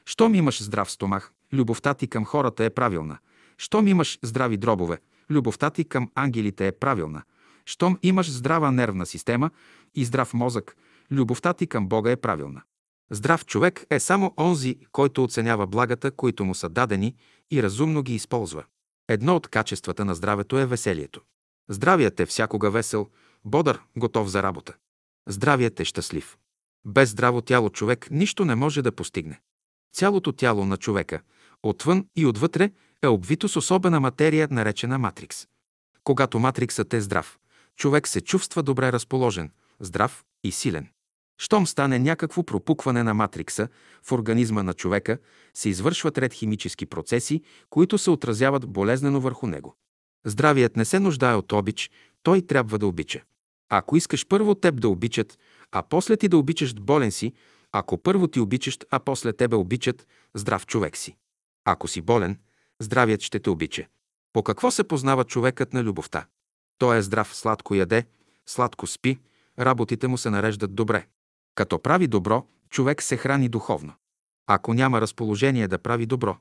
Щом 0.07 0.35
имаш 0.35 0.62
здрав 0.62 0.90
стомах, 0.90 1.33
любовта 1.52 1.95
ти 1.95 2.09
към 2.09 2.25
хората 2.25 2.64
е 2.64 2.71
правилна. 2.71 3.19
Щом 3.59 3.88
имаш 3.88 4.19
здрави 4.23 4.57
дробове, 4.57 4.99
любовта 5.30 5.70
ти 5.70 5.84
към 5.84 6.10
ангелите 6.14 6.66
е 6.66 6.72
правилна. 6.72 7.22
Щом 7.66 7.98
имаш 8.02 8.30
здрава 8.30 8.70
нервна 8.70 9.06
система 9.06 9.50
и 9.94 10.04
здрав 10.04 10.34
мозък, 10.34 10.76
любовта 11.10 11.52
ти 11.52 11.66
към 11.66 11.88
Бога 11.88 12.10
е 12.10 12.16
правилна. 12.16 12.62
Здрав 13.10 13.46
човек 13.46 13.86
е 13.90 14.00
само 14.00 14.34
онзи, 14.38 14.76
който 14.92 15.24
оценява 15.24 15.66
благата, 15.66 16.10
които 16.10 16.44
му 16.44 16.54
са 16.54 16.68
дадени 16.68 17.16
и 17.50 17.62
разумно 17.62 18.02
ги 18.02 18.14
използва. 18.14 18.64
Едно 19.08 19.36
от 19.36 19.48
качествата 19.48 20.04
на 20.04 20.14
здравето 20.14 20.58
е 20.58 20.66
веселието. 20.66 21.20
Здравият 21.68 22.20
е 22.20 22.26
всякога 22.26 22.70
весел, 22.70 23.08
бодър, 23.44 23.82
готов 23.96 24.28
за 24.28 24.42
работа. 24.42 24.74
Здравият 25.28 25.80
е 25.80 25.84
щастлив. 25.84 26.38
Без 26.84 27.10
здраво 27.10 27.42
тяло 27.42 27.70
човек 27.70 28.08
нищо 28.10 28.44
не 28.44 28.54
може 28.54 28.82
да 28.82 28.92
постигне. 28.92 29.40
Цялото 29.94 30.32
тяло 30.32 30.64
на 30.64 30.76
човека, 30.76 31.20
отвън 31.62 32.06
и 32.16 32.26
отвътре, 32.26 32.70
е 33.02 33.09
обвито 33.09 33.49
с 33.49 33.56
особена 33.56 34.00
материя, 34.00 34.49
наречена 34.50 34.99
матрикс. 34.99 35.47
Когато 36.04 36.38
матриксът 36.38 36.94
е 36.94 37.00
здрав, 37.00 37.38
човек 37.76 38.09
се 38.09 38.21
чувства 38.21 38.62
добре 38.62 38.92
разположен, 38.92 39.50
здрав 39.80 40.25
и 40.44 40.52
силен. 40.52 40.88
Щом 41.38 41.66
стане 41.66 41.99
някакво 41.99 42.42
пропукване 42.42 43.02
на 43.02 43.14
матрикса 43.14 43.68
в 44.02 44.12
организма 44.12 44.62
на 44.62 44.75
човека, 44.75 45.18
се 45.54 45.68
извършват 45.68 46.18
ред 46.18 46.32
химически 46.32 46.87
процеси, 46.87 47.42
които 47.71 47.99
се 47.99 48.11
отразяват 48.11 48.66
болезнено 48.66 49.21
върху 49.21 49.47
него. 49.47 49.76
Здравият 50.25 50.76
не 50.76 50.85
се 50.85 50.99
нуждае 50.99 51.35
от 51.35 51.52
обич, 51.52 51.90
той 52.23 52.42
трябва 52.42 52.78
да 52.78 52.87
обича. 52.87 53.23
Ако 53.68 53.97
искаш 53.97 54.26
първо 54.26 54.54
теб 54.54 54.80
да 54.80 54.88
обичат, 54.88 55.38
а 55.73 55.82
после 55.82 56.16
ти 56.16 56.28
да 56.28 56.37
обичаш 56.38 56.75
болен 56.75 57.12
си, 57.12 57.32
ако 57.73 57.99
първо 57.99 58.28
ти 58.28 58.40
обичаш, 58.40 58.78
а 58.90 58.99
после 58.99 59.32
тебе 59.32 59.56
обичат, 59.56 60.06
здрав 60.35 60.66
човек 60.66 60.97
си. 60.97 61.16
Ако 61.64 61.88
си 61.88 62.00
болен, 62.00 62.38
здравият 62.82 63.22
ще 63.22 63.38
те 63.40 63.50
обича. 63.50 63.86
По 64.32 64.42
какво 64.42 64.70
се 64.70 64.84
познава 64.84 65.24
човекът 65.24 65.72
на 65.72 65.84
любовта? 65.84 66.26
Той 66.78 66.96
е 66.96 67.02
здрав, 67.02 67.36
сладко 67.36 67.74
яде, 67.74 68.06
сладко 68.46 68.86
спи, 68.86 69.18
работите 69.58 70.08
му 70.08 70.18
се 70.18 70.30
нареждат 70.30 70.74
добре. 70.74 71.06
Като 71.54 71.78
прави 71.78 72.06
добро, 72.06 72.46
човек 72.70 73.02
се 73.02 73.16
храни 73.16 73.48
духовно. 73.48 73.92
Ако 74.46 74.74
няма 74.74 75.00
разположение 75.00 75.68
да 75.68 75.78
прави 75.78 76.06
добро, 76.06 76.36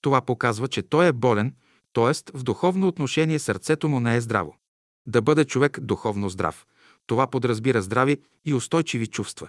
това 0.00 0.20
показва, 0.20 0.68
че 0.68 0.82
той 0.82 1.06
е 1.06 1.12
болен, 1.12 1.54
т.е. 1.92 2.38
в 2.38 2.42
духовно 2.42 2.88
отношение 2.88 3.38
сърцето 3.38 3.88
му 3.88 4.00
не 4.00 4.16
е 4.16 4.20
здраво. 4.20 4.56
Да 5.06 5.22
бъде 5.22 5.44
човек 5.44 5.80
духовно 5.80 6.28
здрав, 6.28 6.66
това 7.06 7.26
подразбира 7.26 7.82
здрави 7.82 8.22
и 8.44 8.54
устойчиви 8.54 9.06
чувства. 9.06 9.48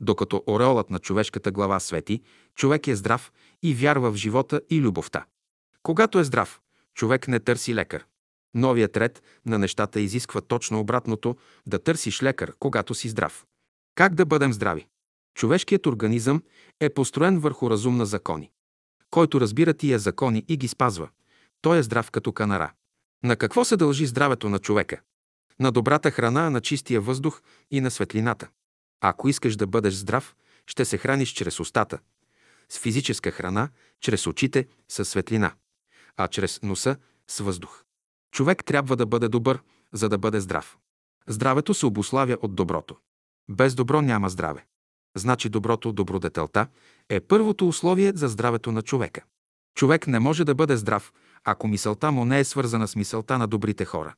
Докато 0.00 0.42
ореолът 0.46 0.90
на 0.90 0.98
човешката 0.98 1.50
глава 1.50 1.80
свети, 1.80 2.22
човек 2.54 2.86
е 2.86 2.96
здрав 2.96 3.32
и 3.62 3.74
вярва 3.74 4.12
в 4.12 4.16
живота 4.16 4.60
и 4.70 4.80
любовта. 4.80 5.24
Когато 5.82 6.18
е 6.18 6.24
здрав, 6.24 6.60
човек 6.94 7.28
не 7.28 7.40
търси 7.40 7.74
лекар. 7.74 8.06
Новият 8.54 8.96
ред 8.96 9.22
на 9.46 9.58
нещата 9.58 10.00
изисква 10.00 10.40
точно 10.40 10.80
обратното 10.80 11.36
да 11.66 11.78
търсиш 11.78 12.22
лекар, 12.22 12.54
когато 12.58 12.94
си 12.94 13.08
здрав. 13.08 13.46
Как 13.94 14.14
да 14.14 14.26
бъдем 14.26 14.52
здрави? 14.52 14.86
Човешкият 15.34 15.86
организъм 15.86 16.42
е 16.80 16.88
построен 16.88 17.38
върху 17.38 17.70
разумна 17.70 18.06
закони. 18.06 18.50
Който 19.10 19.40
разбира 19.40 19.74
тия 19.74 19.98
закони 19.98 20.44
и 20.48 20.56
ги 20.56 20.68
спазва, 20.68 21.08
той 21.60 21.78
е 21.78 21.82
здрав 21.82 22.10
като 22.10 22.32
канара. 22.32 22.72
На 23.24 23.36
какво 23.36 23.64
се 23.64 23.76
дължи 23.76 24.06
здравето 24.06 24.48
на 24.48 24.58
човека? 24.58 25.00
На 25.60 25.72
добрата 25.72 26.10
храна, 26.10 26.50
на 26.50 26.60
чистия 26.60 27.00
въздух 27.00 27.42
и 27.70 27.80
на 27.80 27.90
светлината. 27.90 28.48
Ако 29.00 29.28
искаш 29.28 29.56
да 29.56 29.66
бъдеш 29.66 29.94
здрав, 29.94 30.34
ще 30.66 30.84
се 30.84 30.98
храниш 30.98 31.32
чрез 31.32 31.60
устата, 31.60 31.98
с 32.68 32.78
физическа 32.78 33.30
храна, 33.30 33.68
чрез 34.00 34.26
очите, 34.26 34.68
с 34.88 35.04
светлина, 35.04 35.54
а 36.16 36.28
чрез 36.28 36.62
носа, 36.62 36.96
с 37.28 37.38
въздух. 37.40 37.84
Човек 38.32 38.64
трябва 38.64 38.96
да 38.96 39.06
бъде 39.06 39.28
добър, 39.28 39.62
за 39.92 40.08
да 40.08 40.18
бъде 40.18 40.40
здрав. 40.40 40.78
Здравето 41.28 41.74
се 41.74 41.86
обославя 41.86 42.36
от 42.42 42.54
доброто. 42.54 42.96
Без 43.50 43.74
добро 43.74 44.02
няма 44.02 44.28
здраве. 44.28 44.66
Значи 45.16 45.48
доброто, 45.48 45.92
добродетелта, 45.92 46.66
е 47.08 47.20
първото 47.20 47.68
условие 47.68 48.12
за 48.14 48.28
здравето 48.28 48.72
на 48.72 48.82
човека. 48.82 49.22
Човек 49.74 50.06
не 50.06 50.18
може 50.18 50.44
да 50.44 50.54
бъде 50.54 50.76
здрав, 50.76 51.12
ако 51.44 51.68
мисълта 51.68 52.12
му 52.12 52.24
не 52.24 52.38
е 52.38 52.44
свързана 52.44 52.88
с 52.88 52.96
мисълта 52.96 53.38
на 53.38 53.46
добрите 53.46 53.84
хора. 53.84 54.14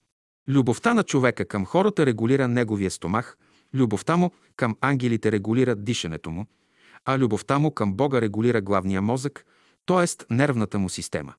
Любовта 0.49 0.95
на 0.95 1.03
човека 1.03 1.45
към 1.45 1.67
хората 1.67 2.07
регулира 2.07 2.49
неговия 2.49 2.91
стомах, 2.91 3.37
любовта 3.75 4.17
му 4.17 4.31
към 4.57 4.77
ангелите 4.81 5.33
регулира 5.33 5.75
дишането 5.77 6.31
му, 6.31 6.47
а 7.05 7.19
любовта 7.19 7.59
му 7.59 7.71
към 7.71 7.95
Бога 7.95 8.21
регулира 8.21 8.61
главния 8.61 9.03
мозък, 9.03 9.47
т.е. 9.87 10.35
нервната 10.35 10.79
му 10.79 10.89
система. 10.89 11.35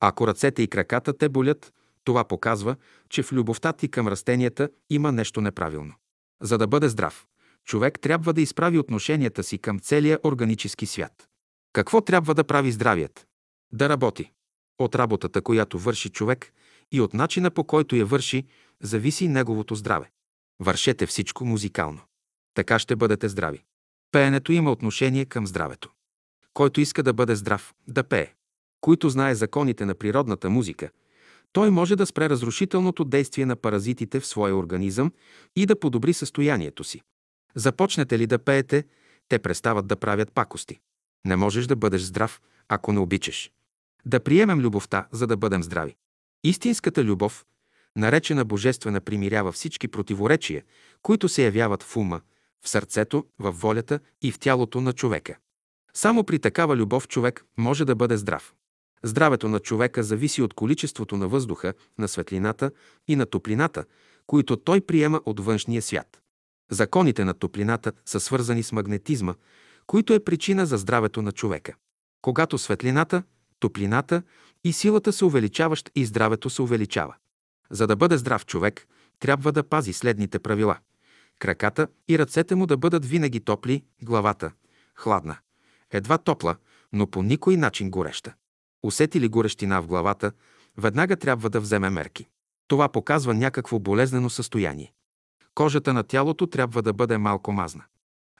Ако 0.00 0.26
ръцете 0.26 0.62
и 0.62 0.68
краката 0.68 1.18
те 1.18 1.28
болят, 1.28 1.72
това 2.04 2.24
показва, 2.24 2.76
че 3.08 3.22
в 3.22 3.32
любовта 3.32 3.72
ти 3.72 3.88
към 3.88 4.08
растенията 4.08 4.70
има 4.90 5.12
нещо 5.12 5.40
неправилно. 5.40 5.94
За 6.42 6.58
да 6.58 6.66
бъде 6.66 6.88
здрав, 6.88 7.26
човек 7.64 8.00
трябва 8.00 8.32
да 8.32 8.40
изправи 8.40 8.78
отношенията 8.78 9.42
си 9.42 9.58
към 9.58 9.78
целия 9.78 10.18
органически 10.24 10.86
свят. 10.86 11.28
Какво 11.72 12.00
трябва 12.00 12.34
да 12.34 12.44
прави 12.44 12.72
здравият? 12.72 13.26
Да 13.72 13.88
работи. 13.88 14.32
От 14.78 14.94
работата, 14.94 15.42
която 15.42 15.78
върши 15.78 16.08
човек 16.08 16.52
и 16.92 17.00
от 17.00 17.14
начина 17.14 17.50
по 17.50 17.64
който 17.64 17.96
я 17.96 18.06
върши, 18.06 18.46
зависи 18.82 19.28
неговото 19.28 19.74
здраве. 19.74 20.10
Вършете 20.60 21.06
всичко 21.06 21.44
музикално. 21.44 22.00
Така 22.54 22.78
ще 22.78 22.96
бъдете 22.96 23.28
здрави. 23.28 23.64
Пеенето 24.12 24.52
има 24.52 24.72
отношение 24.72 25.24
към 25.24 25.46
здравето. 25.46 25.90
Който 26.54 26.80
иска 26.80 27.02
да 27.02 27.12
бъде 27.12 27.36
здрав, 27.36 27.74
да 27.88 28.04
пее. 28.04 28.34
Който 28.80 29.08
знае 29.08 29.34
законите 29.34 29.84
на 29.84 29.94
природната 29.94 30.50
музика, 30.50 30.90
той 31.52 31.70
може 31.70 31.96
да 31.96 32.06
спре 32.06 32.28
разрушителното 32.28 33.04
действие 33.04 33.46
на 33.46 33.56
паразитите 33.56 34.20
в 34.20 34.26
своя 34.26 34.56
организъм 34.56 35.12
и 35.56 35.66
да 35.66 35.80
подобри 35.80 36.12
състоянието 36.12 36.84
си. 36.84 37.02
Започнете 37.54 38.18
ли 38.18 38.26
да 38.26 38.38
пеете, 38.38 38.84
те 39.28 39.38
престават 39.38 39.86
да 39.86 39.96
правят 39.96 40.32
пакости. 40.32 40.80
Не 41.26 41.36
можеш 41.36 41.66
да 41.66 41.76
бъдеш 41.76 42.02
здрав, 42.02 42.40
ако 42.68 42.92
не 42.92 43.00
обичаш. 43.00 43.50
Да 44.06 44.20
приемем 44.20 44.60
любовта, 44.60 45.08
за 45.12 45.26
да 45.26 45.36
бъдем 45.36 45.62
здрави. 45.62 45.96
Истинската 46.44 47.04
любов, 47.04 47.46
наречена 47.96 48.44
божествена, 48.44 49.00
примирява 49.00 49.52
всички 49.52 49.88
противоречия, 49.88 50.62
които 51.02 51.28
се 51.28 51.44
явяват 51.44 51.82
в 51.82 51.96
ума, 51.96 52.20
в 52.64 52.68
сърцето, 52.68 53.26
в 53.38 53.52
волята 53.52 54.00
и 54.22 54.32
в 54.32 54.38
тялото 54.38 54.80
на 54.80 54.92
човека. 54.92 55.36
Само 55.94 56.24
при 56.24 56.38
такава 56.38 56.76
любов 56.76 57.08
човек 57.08 57.44
може 57.58 57.84
да 57.84 57.94
бъде 57.94 58.16
здрав. 58.16 58.54
Здравето 59.02 59.48
на 59.48 59.60
човека 59.60 60.02
зависи 60.02 60.42
от 60.42 60.54
количеството 60.54 61.16
на 61.16 61.28
въздуха, 61.28 61.74
на 61.98 62.08
светлината 62.08 62.70
и 63.08 63.16
на 63.16 63.26
топлината, 63.26 63.84
които 64.26 64.56
той 64.56 64.80
приема 64.80 65.20
от 65.26 65.40
външния 65.40 65.82
свят. 65.82 66.20
Законите 66.70 67.24
на 67.24 67.34
топлината 67.34 67.92
са 68.06 68.20
свързани 68.20 68.62
с 68.62 68.72
магнетизма, 68.72 69.34
който 69.86 70.14
е 70.14 70.24
причина 70.24 70.66
за 70.66 70.76
здравето 70.76 71.22
на 71.22 71.32
човека. 71.32 71.74
Когато 72.22 72.58
светлината, 72.58 73.22
топлината 73.58 74.22
и 74.64 74.72
силата 74.72 75.12
се 75.12 75.24
увеличаващ 75.24 75.90
и 75.94 76.06
здравето 76.06 76.50
се 76.50 76.62
увеличава. 76.62 77.14
За 77.70 77.86
да 77.86 77.96
бъде 77.96 78.18
здрав 78.18 78.46
човек, 78.46 78.86
трябва 79.20 79.52
да 79.52 79.62
пази 79.62 79.92
следните 79.92 80.38
правила. 80.38 80.78
Краката 81.38 81.88
и 82.08 82.18
ръцете 82.18 82.54
му 82.54 82.66
да 82.66 82.76
бъдат 82.76 83.06
винаги 83.06 83.40
топли, 83.40 83.84
главата– 84.02 84.52
хладна. 84.94 85.36
едва 85.90 86.18
топла, 86.18 86.56
но 86.92 87.06
по 87.06 87.22
никой 87.22 87.56
начин 87.56 87.90
гореща. 87.90 88.34
Усети 88.82 89.20
ли 89.20 89.28
горещина 89.28 89.82
в 89.82 89.86
главата, 89.86 90.32
веднага 90.76 91.16
трябва 91.16 91.50
да 91.50 91.60
вземе 91.60 91.90
мерки. 91.90 92.28
Това 92.68 92.88
показва 92.88 93.34
някакво 93.34 93.78
болезнено 93.78 94.30
състояние. 94.30 94.92
Кожата 95.54 95.92
на 95.92 96.02
тялото 96.02 96.46
трябва 96.46 96.82
да 96.82 96.92
бъде 96.92 97.18
малко 97.18 97.52
мазна. 97.52 97.84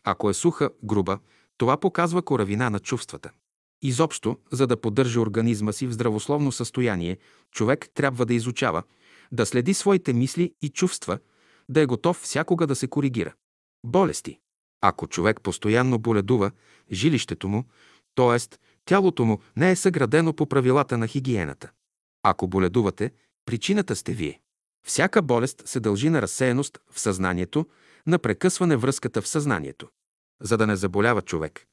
Ако 0.04 0.30
е 0.30 0.34
суха, 0.34 0.70
груба, 0.84 1.18
това 1.58 1.76
показва 1.76 2.22
коравина 2.22 2.70
на 2.70 2.78
чувствата. 2.78 3.30
Изобщо, 3.82 4.38
за 4.52 4.66
да 4.66 4.80
поддържа 4.80 5.20
организма 5.20 5.72
си 5.72 5.86
в 5.86 5.92
здравословно 5.92 6.52
състояние, 6.52 7.18
човек 7.50 7.88
трябва 7.94 8.26
да 8.26 8.34
изучава, 8.34 8.82
да 9.32 9.46
следи 9.46 9.74
своите 9.74 10.12
мисли 10.12 10.54
и 10.62 10.68
чувства, 10.68 11.18
да 11.68 11.80
е 11.80 11.86
готов 11.86 12.16
всякога 12.16 12.66
да 12.66 12.74
се 12.74 12.88
коригира. 12.88 13.34
Болести. 13.86 14.38
Ако 14.80 15.06
човек 15.06 15.40
постоянно 15.42 15.98
боледува, 15.98 16.50
жилището 16.92 17.48
му, 17.48 17.64
т.е. 18.14 18.58
тялото 18.84 19.24
му 19.24 19.40
не 19.56 19.70
е 19.70 19.76
съградено 19.76 20.32
по 20.32 20.46
правилата 20.46 20.98
на 20.98 21.06
хигиената. 21.06 21.70
Ако 22.22 22.48
боледувате, 22.48 23.12
причината 23.46 23.96
сте 23.96 24.12
вие. 24.12 24.40
Всяка 24.86 25.22
болест 25.22 25.62
се 25.64 25.80
дължи 25.80 26.10
на 26.10 26.22
разсеяност 26.22 26.78
в 26.90 27.00
съзнанието, 27.00 27.66
на 28.06 28.18
прекъсване 28.18 28.76
връзката 28.76 29.22
в 29.22 29.28
съзнанието. 29.28 29.88
За 30.40 30.56
да 30.56 30.66
не 30.66 30.76
заболява 30.76 31.22
човек, 31.22 31.66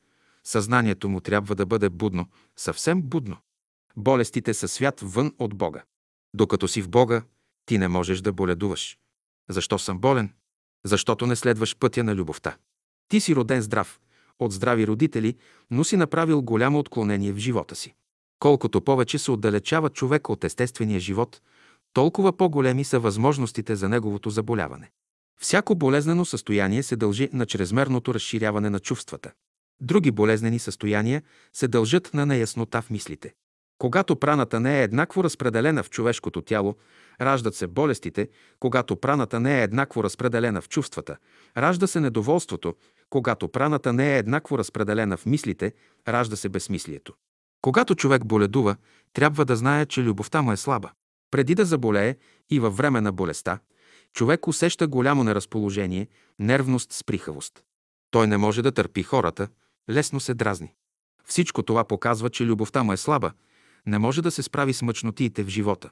съзнанието 0.44 1.10
му 1.10 1.22
трябва 1.22 1.56
да 1.56 1.66
бъде 1.66 1.90
будно, 1.90 2.28
съвсем 2.56 3.02
будно. 3.02 3.38
Болестите 3.98 4.54
са 4.54 4.68
свят 4.68 5.00
вън 5.04 5.36
от 5.40 5.56
Бога. 5.56 5.84
Докато 6.34 6.68
си 6.68 6.82
в 6.82 6.90
Бога, 6.90 7.24
ти 7.66 7.78
не 7.78 7.88
можеш 7.88 8.22
да 8.22 8.34
боледуваш. 8.34 8.98
Защо 9.50 9.80
съм 9.80 10.00
болен? 10.00 10.34
Защото 10.86 11.28
не 11.28 11.36
следваш 11.36 11.78
пътя 11.78 12.04
на 12.04 12.16
любовта. 12.16 12.58
Ти 13.08 13.20
си 13.20 13.36
роден 13.36 13.62
здрав, 13.62 14.00
от 14.40 14.52
здрави 14.52 14.88
родители, 14.88 15.36
но 15.72 15.84
си 15.84 15.98
направил 15.98 16.42
голямо 16.42 16.80
отклонение 16.80 17.32
в 17.32 17.38
живота 17.38 17.76
си. 17.76 17.94
Колкото 18.40 18.82
повече 18.82 19.18
се 19.18 19.32
отдалечава 19.32 19.90
човек 19.90 20.30
от 20.30 20.44
естествения 20.44 21.00
живот, 21.00 21.42
толкова 21.94 22.38
по-големи 22.38 22.84
са 22.84 23.00
възможностите 23.00 23.76
за 23.76 23.90
неговото 23.90 24.30
заболяване. 24.30 24.92
Всяко 25.40 25.76
болезнено 25.76 26.26
състояние 26.26 26.84
се 26.84 26.96
дължи 26.96 27.30
на 27.34 27.46
чрезмерното 27.46 28.14
разширяване 28.14 28.70
на 28.70 28.80
чувствата. 28.80 29.32
Други 29.82 30.12
болезнени 30.12 30.60
състояния 30.60 31.24
се 31.54 31.68
дължат 31.68 32.14
на 32.14 32.26
неяснота 32.26 32.82
в 32.82 32.90
мислите. 32.90 33.34
Когато 33.78 34.16
праната 34.16 34.60
не 34.60 34.80
е 34.80 34.84
еднакво 34.84 35.24
разпределена 35.24 35.84
в 35.84 35.90
човешкото 35.90 36.42
тяло, 36.42 36.76
раждат 37.22 37.56
се 37.56 37.68
болестите, 37.68 38.30
когато 38.60 38.96
праната 38.96 39.40
не 39.40 39.60
е 39.60 39.64
еднакво 39.64 40.04
разпределена 40.04 40.62
в 40.62 40.70
чувствата, 40.70 41.18
ражда 41.58 41.88
се 41.88 42.00
недоволството, 42.00 42.76
когато 43.10 43.48
праната 43.48 43.94
не 43.94 44.16
е 44.16 44.18
еднакво 44.18 44.58
разпределена 44.58 45.18
в 45.18 45.26
мислите, 45.26 45.74
ражда 46.08 46.36
се 46.36 46.50
безсмислието. 46.50 47.14
Когато 47.62 47.96
човек 47.96 48.26
боледува, 48.26 48.76
трябва 49.14 49.46
да 49.46 49.56
знае, 49.56 49.86
че 49.86 50.04
любовта 50.04 50.42
му 50.42 50.52
е 50.52 50.58
слаба. 50.58 50.92
Преди 51.32 51.56
да 51.56 51.66
заболее 51.66 52.16
и 52.50 52.60
във 52.60 52.78
време 52.78 53.02
на 53.02 53.12
болестта, 53.12 53.60
човек 54.14 54.48
усеща 54.48 54.88
голямо 54.88 55.24
неразположение, 55.24 56.08
нервност 56.40 56.92
с 56.92 57.04
прихавост. 57.04 57.64
Той 58.12 58.28
не 58.28 58.38
може 58.38 58.62
да 58.62 58.72
търпи 58.72 59.04
хората, 59.04 59.48
лесно 59.90 60.20
се 60.20 60.34
дразни. 60.34 60.74
Всичко 61.26 61.64
това 61.64 61.84
показва, 61.84 62.30
че 62.30 62.46
любовта 62.46 62.84
му 62.84 62.94
е 62.94 62.98
слаба, 62.98 63.32
не 63.86 64.00
може 64.00 64.22
да 64.22 64.32
се 64.32 64.44
справи 64.44 64.74
с 64.74 64.82
мъчнотиите 64.82 65.44
в 65.44 65.48
живота. 65.48 65.90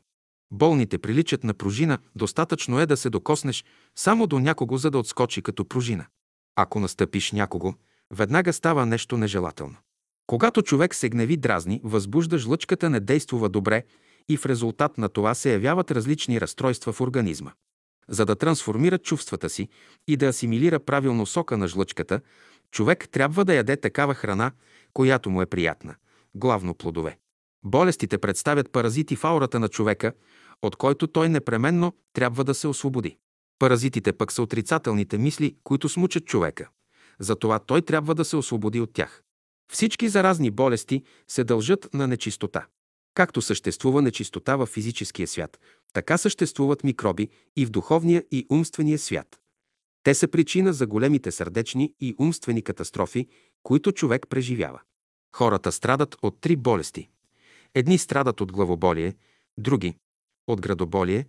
Болните 0.52 0.98
приличат 0.98 1.44
на 1.44 1.54
пружина, 1.54 1.98
достатъчно 2.16 2.80
е 2.80 2.86
да 2.86 2.98
се 2.98 3.10
докоснеш 3.10 3.66
само 3.96 4.28
до 4.28 4.40
някого, 4.40 4.78
за 4.78 4.92
да 4.92 4.98
отскочи 4.98 5.42
като 5.42 5.66
пружина. 5.66 6.06
Ако 6.56 6.80
настъпиш 6.80 7.32
някого, 7.32 7.74
веднага 8.12 8.54
става 8.54 8.86
нещо 8.86 9.18
нежелателно. 9.18 9.76
Когато 10.28 10.62
човек 10.62 10.96
се 10.96 11.10
гневи 11.10 11.38
дразни, 11.38 11.82
възбужда 11.84 12.38
жлъчката 12.38 12.90
не 12.90 13.00
действува 13.00 13.50
добре 13.50 13.84
и 14.30 14.38
в 14.38 14.46
резултат 14.46 14.98
на 14.98 15.10
това 15.10 15.34
се 15.34 15.52
явяват 15.52 15.92
различни 15.92 16.42
разстройства 16.42 16.94
в 16.94 17.02
организма. 17.02 17.52
За 18.10 18.26
да 18.26 18.36
трансформира 18.36 18.98
чувствата 18.98 19.50
си 19.50 19.70
и 20.08 20.18
да 20.18 20.28
асимилира 20.28 20.80
правилно 20.80 21.26
сока 21.26 21.58
на 21.58 21.68
жлъчката, 21.68 22.22
човек 22.72 23.10
трябва 23.10 23.46
да 23.46 23.54
яде 23.54 23.78
такава 23.78 24.14
храна, 24.14 24.52
която 24.94 25.30
му 25.30 25.42
е 25.42 25.46
приятна, 25.46 25.96
главно 26.36 26.74
плодове. 26.74 27.18
Болестите 27.64 28.18
представят 28.18 28.72
паразити 28.72 29.16
в 29.16 29.26
аурата 29.26 29.60
на 29.60 29.68
човека, 29.68 30.14
от 30.62 30.76
който 30.76 31.08
той 31.08 31.30
непременно 31.30 31.94
трябва 32.14 32.44
да 32.44 32.54
се 32.54 32.68
освободи. 32.68 33.18
Паразитите 33.60 34.14
пък 34.14 34.32
са 34.32 34.42
отрицателните 34.42 35.18
мисли, 35.18 35.56
които 35.64 35.90
смучат 35.90 36.26
човека. 36.26 36.70
Затова 37.20 37.60
той 37.60 37.82
трябва 37.82 38.16
да 38.16 38.26
се 38.26 38.36
освободи 38.36 38.80
от 38.80 38.94
тях. 38.94 39.24
Всички 39.72 40.10
заразни 40.10 40.52
болести 40.52 41.04
се 41.28 41.44
дължат 41.44 41.94
на 41.94 42.08
нечистота. 42.08 42.68
Както 43.14 43.42
съществува 43.42 44.02
нечистота 44.02 44.56
в 44.56 44.66
физическия 44.66 45.28
свят, 45.28 45.60
така 45.94 46.18
съществуват 46.18 46.84
микроби 46.84 47.30
и 47.56 47.66
в 47.66 47.70
духовния 47.70 48.24
и 48.32 48.46
умствения 48.50 49.00
свят. 49.00 49.40
Те 50.04 50.14
са 50.14 50.28
причина 50.28 50.74
за 50.74 50.88
големите 50.88 51.32
сърдечни 51.32 51.94
и 52.00 52.16
умствени 52.20 52.62
катастрофи, 52.62 53.28
които 53.64 53.92
човек 53.92 54.26
преживява. 54.30 54.82
Хората 55.36 55.72
страдат 55.72 56.16
от 56.22 56.42
три 56.42 56.56
болести. 56.56 57.10
Едни 57.76 57.98
страдат 57.98 58.42
от 58.42 58.52
главоболие, 58.52 59.16
други– 59.58 59.98
от 60.48 60.62
градоболие, 60.62 61.26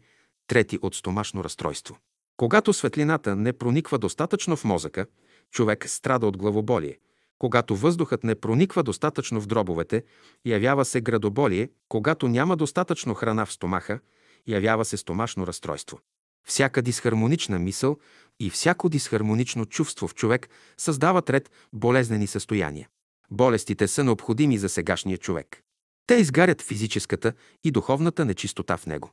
трети– 0.47 0.79
от 0.83 0.95
стомашно 0.95 1.45
разстройство. 1.45 1.99
Когато 2.37 2.73
светлината 2.73 3.37
не 3.37 3.53
прониква 3.53 3.99
достатъчно 3.99 4.57
в 4.57 4.65
мозъка, 4.65 5.07
човек 5.51 5.89
страда 5.89 6.27
от 6.27 6.37
главоболие. 6.37 6.99
Когато 7.39 7.77
въздухът 7.77 8.25
не 8.25 8.35
прониква 8.35 8.83
достатъчно 8.83 9.41
в 9.41 9.47
дробовете, 9.47 10.05
явява 10.45 10.85
се 10.85 11.01
градоболие, 11.01 11.71
когато 11.89 12.29
няма 12.29 12.57
достатъчно 12.57 13.15
храна 13.15 13.47
в 13.47 13.53
стомаха, 13.53 14.01
явява 14.47 14.85
се 14.85 14.97
стомашно 14.97 15.47
разстройство. 15.47 15.99
Всяка 16.47 16.83
дисхармонична 16.83 17.59
мисъл 17.59 17.97
и 18.41 18.51
всяко 18.51 18.89
дисхармонично 18.89 19.67
чувство 19.67 20.09
в 20.09 20.15
човек 20.15 20.49
създават 20.77 21.31
ред 21.31 21.51
болезнени 21.73 22.27
състояния. 22.27 22.89
Болестите 23.31 23.89
са 23.89 24.05
необходими 24.05 24.59
за 24.59 24.69
сегашния 24.69 25.19
човек. 25.19 25.63
Те 26.07 26.15
изгарят 26.15 26.63
физическата 26.63 27.33
и 27.65 27.71
духовната 27.71 28.25
нечистота 28.25 28.77
в 28.77 28.87
него. 28.87 29.11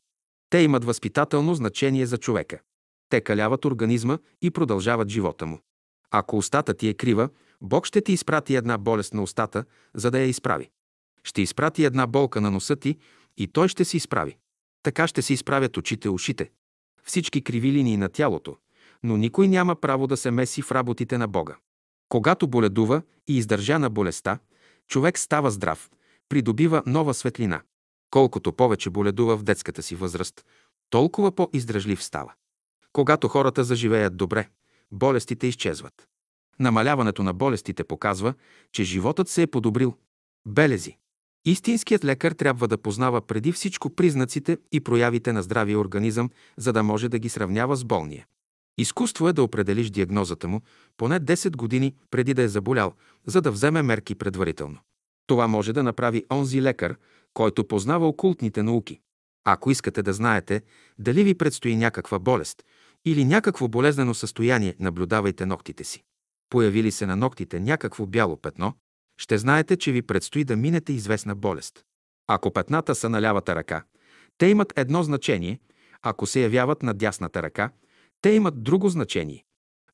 Те 0.49 0.57
имат 0.57 0.85
възпитателно 0.85 1.55
значение 1.55 2.05
за 2.05 2.17
човека. 2.17 2.59
Те 3.13 3.21
каляват 3.21 3.65
организма 3.65 4.17
и 4.41 4.51
продължават 4.51 5.09
живота 5.09 5.45
му. 5.45 5.59
Ако 6.11 6.37
устата 6.37 6.73
ти 6.73 6.87
е 6.87 6.93
крива, 6.93 7.29
Бог 7.61 7.85
ще 7.85 8.01
ти 8.01 8.13
изпрати 8.13 8.55
една 8.55 8.77
болест 8.77 9.13
на 9.13 9.23
устата, 9.23 9.65
за 9.93 10.11
да 10.11 10.19
я 10.19 10.25
изправи. 10.25 10.69
Ще 11.23 11.41
изпрати 11.41 11.85
една 11.85 12.07
болка 12.07 12.41
на 12.41 12.51
носа 12.51 12.75
ти 12.75 12.97
и 13.37 13.47
той 13.47 13.67
ще 13.67 13.85
се 13.85 13.97
изправи. 13.97 14.37
Така 14.83 15.07
ще 15.07 15.21
се 15.21 15.33
изправят 15.33 15.77
очите, 15.77 16.09
ушите. 16.09 16.51
Всички 17.03 17.43
криви 17.43 17.71
линии 17.71 17.97
на 17.97 18.09
тялото, 18.09 18.57
но 19.03 19.17
никой 19.17 19.47
няма 19.47 19.75
право 19.75 20.07
да 20.07 20.17
се 20.17 20.31
меси 20.31 20.61
в 20.61 20.71
работите 20.71 21.17
на 21.17 21.27
Бога. 21.27 21.55
Когато 22.09 22.47
боледува 22.47 23.01
и 23.27 23.37
издържа 23.37 23.79
на 23.79 23.89
болестта, 23.89 24.39
човек 24.87 25.17
става 25.17 25.51
здрав, 25.51 25.89
придобива 26.29 26.83
нова 26.85 27.13
светлина. 27.13 27.61
Колкото 28.11 28.53
повече 28.53 28.89
боледува 28.89 29.37
в 29.37 29.43
детската 29.43 29.83
си 29.83 29.95
възраст, 29.95 30.45
толкова 30.89 31.31
по-издръжлив 31.31 32.03
става. 32.03 32.33
Когато 32.93 33.27
хората 33.27 33.63
заживеят 33.63 34.17
добре, 34.17 34.47
болестите 34.91 35.47
изчезват. 35.47 36.07
Намаляването 36.59 37.23
на 37.23 37.33
болестите 37.33 37.83
показва, 37.83 38.33
че 38.71 38.83
животът 38.83 39.29
се 39.29 39.41
е 39.41 39.47
подобрил. 39.47 39.97
Белези. 40.47 40.97
Истинският 41.45 42.05
лекар 42.05 42.31
трябва 42.31 42.67
да 42.67 42.77
познава 42.77 43.21
преди 43.21 43.51
всичко 43.51 43.89
признаците 43.89 44.57
и 44.71 44.79
проявите 44.79 45.33
на 45.33 45.43
здравия 45.43 45.79
организъм, 45.79 46.29
за 46.57 46.73
да 46.73 46.83
може 46.83 47.09
да 47.09 47.19
ги 47.19 47.29
сравнява 47.29 47.75
с 47.75 47.85
болния. 47.85 48.25
Изкуство 48.77 49.29
е 49.29 49.33
да 49.33 49.43
определиш 49.43 49.89
диагнозата 49.89 50.47
му 50.47 50.61
поне 50.97 51.19
10 51.19 51.55
години 51.55 51.95
преди 52.11 52.33
да 52.33 52.41
е 52.41 52.47
заболял, 52.47 52.93
за 53.25 53.41
да 53.41 53.51
вземе 53.51 53.81
мерки 53.81 54.15
предварително. 54.15 54.79
Това 55.27 55.47
може 55.47 55.73
да 55.73 55.83
направи 55.83 56.25
онзи 56.31 56.61
лекар, 56.61 56.95
който 57.33 57.67
познава 57.67 58.07
окултните 58.07 58.63
науки. 58.63 58.99
Ако 59.45 59.71
искате 59.71 60.03
да 60.03 60.13
знаете 60.13 60.61
дали 60.99 61.23
ви 61.23 61.35
предстои 61.35 61.75
някаква 61.75 62.19
болест 62.19 62.63
или 63.05 63.25
някакво 63.25 63.67
болезнено 63.67 64.13
състояние, 64.13 64.75
наблюдавайте 64.79 65.45
ногтите 65.45 65.83
си. 65.83 66.03
Появи 66.49 66.83
ли 66.83 66.91
се 66.91 67.05
на 67.05 67.15
ногтите 67.15 67.59
някакво 67.59 68.05
бяло 68.05 68.37
петно, 68.37 68.73
ще 69.17 69.37
знаете, 69.37 69.77
че 69.77 69.91
ви 69.91 70.01
предстои 70.01 70.43
да 70.43 70.55
минете 70.55 70.93
известна 70.93 71.35
болест. 71.35 71.83
Ако 72.27 72.53
петната 72.53 72.95
са 72.95 73.09
на 73.09 73.21
лявата 73.21 73.55
ръка, 73.55 73.83
те 74.37 74.45
имат 74.45 74.73
едно 74.75 75.03
значение, 75.03 75.59
ако 76.01 76.25
се 76.25 76.41
явяват 76.41 76.83
на 76.83 76.93
дясната 76.93 77.43
ръка, 77.43 77.69
те 78.21 78.29
имат 78.29 78.63
друго 78.63 78.89
значение. 78.89 79.45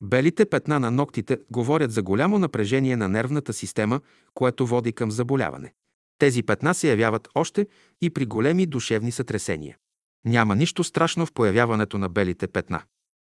Белите 0.02 0.46
петна 0.46 0.80
на 0.80 0.90
ногтите 0.90 1.38
говорят 1.50 1.92
за 1.92 2.02
голямо 2.02 2.38
напрежение 2.38 2.96
на 2.96 3.08
нервната 3.08 3.52
система, 3.52 4.00
което 4.34 4.66
води 4.66 4.92
към 4.92 5.10
заболяване. 5.10 5.72
Тези 6.18 6.42
петна 6.42 6.74
се 6.74 6.90
явяват 6.90 7.28
още 7.34 7.66
и 8.00 8.10
при 8.10 8.26
големи 8.26 8.66
душевни 8.66 9.12
сътресения. 9.12 9.76
Няма 10.24 10.56
нищо 10.56 10.84
страшно 10.84 11.26
в 11.26 11.32
появяването 11.32 11.98
на 11.98 12.08
белите 12.08 12.48
петна. 12.48 12.82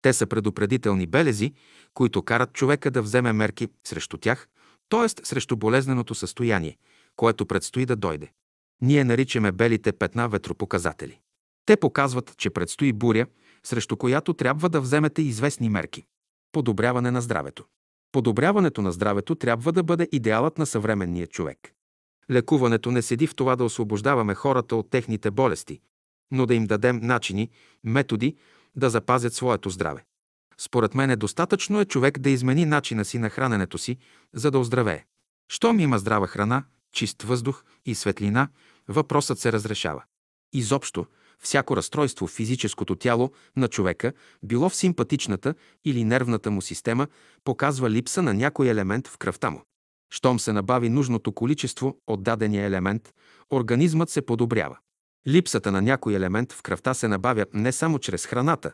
Те 0.01 0.13
са 0.13 0.27
предупредителни 0.27 1.07
белези, 1.07 1.53
които 1.93 2.21
карат 2.21 2.53
човека 2.53 2.91
да 2.91 3.01
вземе 3.01 3.33
мерки 3.33 3.67
срещу 3.87 4.17
тях, 4.17 4.47
т.е. 4.89 5.25
срещу 5.25 5.55
болезненото 5.55 6.15
състояние, 6.15 6.77
което 7.15 7.45
предстои 7.45 7.85
да 7.85 7.95
дойде. 7.95 8.31
Ние 8.81 9.03
наричаме 9.03 9.51
белите 9.51 9.91
петна 9.91 10.29
ветропоказатели. 10.29 11.19
Те 11.65 11.77
показват, 11.77 12.37
че 12.37 12.49
предстои 12.49 12.93
буря, 12.93 13.25
срещу 13.63 13.97
която 13.97 14.33
трябва 14.33 14.69
да 14.69 14.81
вземете 14.81 15.21
известни 15.21 15.69
мерки. 15.69 16.05
Подобряване 16.51 17.11
на 17.11 17.21
здравето. 17.21 17.65
Подобряването 18.11 18.81
на 18.81 18.91
здравето 18.91 19.35
трябва 19.35 19.71
да 19.71 19.83
бъде 19.83 20.09
идеалът 20.11 20.57
на 20.57 20.65
съвременния 20.65 21.27
човек. 21.27 21.73
Лекуването 22.31 22.91
не 22.91 23.01
седи 23.01 23.27
в 23.27 23.35
това 23.35 23.55
да 23.55 23.63
освобождаваме 23.63 24.35
хората 24.35 24.75
от 24.75 24.89
техните 24.89 25.31
болести, 25.31 25.79
но 26.31 26.45
да 26.45 26.55
им 26.55 26.65
дадем 26.65 26.99
начини, 27.03 27.49
методи 27.83 28.35
да 28.77 28.89
запазят 28.89 29.33
своето 29.33 29.69
здраве. 29.69 30.03
Според 30.57 30.95
мен 30.95 31.09
е 31.09 31.15
достатъчно 31.15 31.79
е 31.79 31.85
човек 31.85 32.19
да 32.19 32.29
измени 32.29 32.65
начина 32.65 33.05
си 33.05 33.19
на 33.19 33.29
храненето 33.29 33.77
си, 33.77 33.97
за 34.33 34.51
да 34.51 34.59
оздравее. 34.59 35.05
Щом 35.49 35.79
има 35.79 35.99
здрава 35.99 36.27
храна, 36.27 36.63
чист 36.91 37.23
въздух 37.23 37.63
и 37.85 37.95
светлина, 37.95 38.47
въпросът 38.87 39.39
се 39.39 39.51
разрешава. 39.51 40.03
Изобщо, 40.53 41.05
всяко 41.39 41.77
разстройство 41.77 42.27
в 42.27 42.31
физическото 42.31 42.95
тяло 42.95 43.31
на 43.55 43.67
човека, 43.67 44.13
било 44.43 44.69
в 44.69 44.75
симпатичната 44.75 45.53
или 45.85 46.03
нервната 46.03 46.51
му 46.51 46.61
система, 46.61 47.07
показва 47.43 47.89
липса 47.89 48.21
на 48.21 48.33
някой 48.33 48.67
елемент 48.67 49.07
в 49.07 49.17
кръвта 49.17 49.49
му. 49.49 49.61
Щом 50.09 50.39
се 50.39 50.53
набави 50.53 50.89
нужното 50.89 51.31
количество 51.31 51.97
от 52.07 52.23
дадения 52.23 52.65
елемент, 52.65 53.13
организмът 53.51 54.09
се 54.09 54.25
подобрява. 54.25 54.77
Липсата 55.27 55.71
на 55.71 55.81
някой 55.81 56.13
елемент 56.13 56.53
в 56.53 56.61
кръвта 56.61 56.93
се 56.93 57.07
набавя 57.07 57.45
не 57.53 57.71
само 57.71 57.99
чрез 57.99 58.25
храната, 58.25 58.71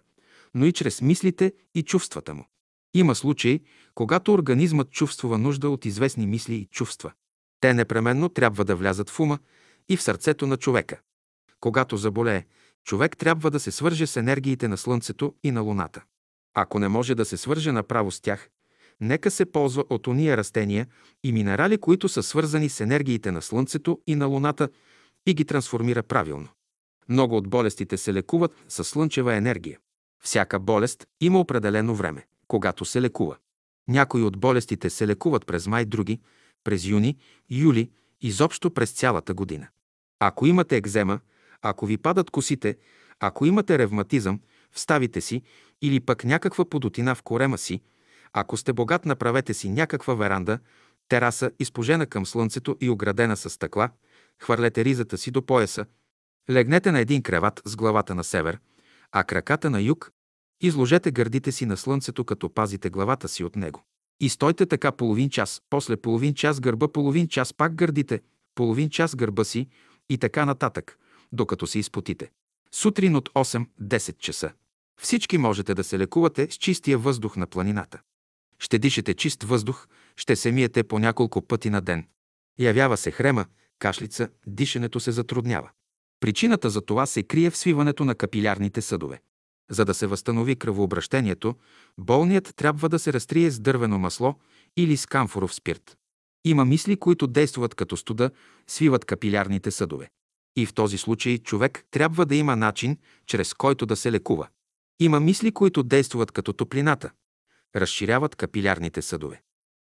но 0.53 0.65
и 0.65 0.73
чрез 0.73 1.01
мислите 1.01 1.53
и 1.75 1.83
чувствата 1.83 2.33
му. 2.33 2.45
Има 2.93 3.15
случаи, 3.15 3.61
когато 3.95 4.33
организмът 4.33 4.89
чувствува 4.89 5.37
нужда 5.37 5.69
от 5.69 5.85
известни 5.85 6.27
мисли 6.27 6.55
и 6.55 6.65
чувства. 6.65 7.11
Те 7.59 7.73
непременно 7.73 8.29
трябва 8.29 8.65
да 8.65 8.75
влязат 8.75 9.09
в 9.09 9.19
ума 9.19 9.39
и 9.89 9.97
в 9.97 10.01
сърцето 10.01 10.47
на 10.47 10.57
човека. 10.57 10.99
Когато 11.59 11.97
заболее, 11.97 12.45
човек 12.83 13.17
трябва 13.17 13.51
да 13.51 13.59
се 13.59 13.71
свърже 13.71 14.07
с 14.07 14.15
енергиите 14.15 14.67
на 14.67 14.77
Слънцето 14.77 15.35
и 15.43 15.51
на 15.51 15.61
Луната. 15.61 16.03
Ако 16.53 16.79
не 16.79 16.87
може 16.87 17.15
да 17.15 17.25
се 17.25 17.37
свърже 17.37 17.71
направо 17.71 18.11
с 18.11 18.21
тях, 18.21 18.49
нека 19.01 19.31
се 19.31 19.45
ползва 19.45 19.83
от 19.89 20.07
ония 20.07 20.37
растения 20.37 20.87
и 21.23 21.31
минерали, 21.31 21.77
които 21.77 22.09
са 22.09 22.23
свързани 22.23 22.69
с 22.69 22.79
енергиите 22.79 23.31
на 23.31 23.41
Слънцето 23.41 23.99
и 24.07 24.15
на 24.15 24.25
Луната 24.25 24.69
и 25.25 25.33
ги 25.33 25.45
трансформира 25.45 26.03
правилно. 26.03 26.47
Много 27.09 27.37
от 27.37 27.49
болестите 27.49 27.97
се 27.97 28.13
лекуват 28.13 28.55
с 28.67 28.83
слънчева 28.83 29.35
енергия. 29.35 29.79
Всяка 30.23 30.59
болест 30.59 31.07
има 31.21 31.39
определено 31.39 31.95
време, 31.95 32.25
когато 32.47 32.85
се 32.85 33.01
лекува. 33.01 33.37
Някои 33.87 34.23
от 34.23 34.37
болестите 34.37 34.89
се 34.89 35.07
лекуват 35.07 35.45
през 35.45 35.67
май, 35.67 35.85
други 35.85 36.19
през 36.63 36.85
юни, 36.85 37.17
юли, 37.49 37.91
изобщо 38.21 38.71
през 38.71 38.91
цялата 38.91 39.33
година. 39.33 39.67
Ако 40.19 40.45
имате 40.45 40.77
екзема, 40.77 41.19
ако 41.61 41.85
ви 41.85 41.97
падат 41.97 42.31
косите, 42.31 42.77
ако 43.19 43.45
имате 43.45 43.77
ревматизъм 43.77 44.39
в 44.71 44.79
ставите 44.79 45.21
си 45.21 45.41
или 45.81 45.99
пък 45.99 46.23
някаква 46.23 46.65
подотина 46.65 47.15
в 47.15 47.23
корема 47.23 47.57
си, 47.57 47.81
ако 48.33 48.57
сте 48.57 48.73
богат, 48.73 49.05
направете 49.05 49.53
си 49.53 49.69
някаква 49.69 50.13
веранда, 50.13 50.59
тераса, 51.09 51.51
изпожена 51.59 52.05
към 52.05 52.25
слънцето 52.25 52.77
и 52.81 52.89
оградена 52.89 53.37
с 53.37 53.49
стъкла, 53.49 53.89
хвърлете 54.43 54.85
ризата 54.85 55.17
си 55.17 55.31
до 55.31 55.41
пояса, 55.45 55.85
легнете 56.49 56.91
на 56.91 56.99
един 56.99 57.23
креват 57.23 57.61
с 57.65 57.75
главата 57.75 58.15
на 58.15 58.23
север, 58.23 58.59
а 59.11 59.23
краката 59.23 59.69
на 59.69 59.81
юг, 59.81 60.11
изложете 60.61 61.11
гърдите 61.11 61.51
си 61.51 61.65
на 61.65 61.77
слънцето, 61.77 62.25
като 62.25 62.49
пазите 62.49 62.89
главата 62.89 63.27
си 63.27 63.43
от 63.43 63.55
него. 63.55 63.83
И 64.19 64.29
стойте 64.29 64.65
така 64.65 64.91
половин 64.91 65.29
час, 65.29 65.61
после 65.69 65.97
половин 65.97 66.33
час 66.33 66.59
гърба, 66.59 66.87
половин 66.87 67.27
час 67.27 67.53
пак 67.53 67.75
гърдите, 67.75 68.21
половин 68.55 68.89
час 68.89 69.15
гърба 69.15 69.43
си 69.43 69.67
и 70.09 70.17
така 70.17 70.45
нататък, 70.45 70.97
докато 71.31 71.67
се 71.67 71.79
изпотите. 71.79 72.31
Сутрин 72.71 73.15
от 73.15 73.29
8-10 73.29 74.17
часа. 74.17 74.51
Всички 75.01 75.37
можете 75.37 75.73
да 75.73 75.83
се 75.83 75.99
лекувате 75.99 76.47
с 76.51 76.55
чистия 76.55 76.97
въздух 76.97 77.35
на 77.37 77.47
планината. 77.47 78.01
Ще 78.59 78.79
дишате 78.79 79.13
чист 79.13 79.43
въздух, 79.43 79.87
ще 80.17 80.35
се 80.35 80.51
миете 80.51 80.83
по 80.83 80.99
няколко 80.99 81.41
пъти 81.41 81.69
на 81.69 81.81
ден. 81.81 82.07
Явява 82.59 82.97
се 82.97 83.11
хрема, 83.11 83.45
кашлица, 83.83 84.29
дишането 84.47 84.99
се 84.99 85.11
затруднява. 85.11 85.69
Причината 86.19 86.69
за 86.69 86.81
това 86.81 87.05
се 87.05 87.23
крие 87.23 87.49
в 87.49 87.57
свиването 87.57 88.05
на 88.05 88.15
капилярните 88.15 88.81
съдове. 88.81 89.21
За 89.71 89.85
да 89.85 89.93
се 89.93 90.07
възстанови 90.07 90.55
кръвообращението, 90.55 91.55
болният 91.97 92.53
трябва 92.55 92.89
да 92.89 92.99
се 92.99 93.13
разтрие 93.13 93.51
с 93.51 93.59
дървено 93.59 93.99
масло 93.99 94.35
или 94.77 94.97
с 94.97 95.05
камфоров 95.05 95.53
спирт. 95.53 95.97
Има 96.45 96.65
мисли, 96.65 96.95
които 96.95 97.27
действат 97.27 97.75
като 97.75 97.97
студа, 97.97 98.31
свиват 98.67 99.05
капилярните 99.05 99.71
съдове. 99.71 100.09
И 100.55 100.65
в 100.65 100.73
този 100.73 100.97
случай 100.97 101.37
човек 101.37 101.85
трябва 101.91 102.25
да 102.25 102.35
има 102.35 102.55
начин, 102.55 102.97
чрез 103.25 103.53
който 103.53 103.85
да 103.85 103.95
се 103.95 104.11
лекува. 104.11 104.47
Има 104.99 105.19
мисли, 105.19 105.51
които 105.51 105.83
действат 105.83 106.31
като 106.31 106.53
топлината, 106.53 107.11
разширяват 107.75 108.35
капилярните 108.35 109.01
съдове. 109.01 109.41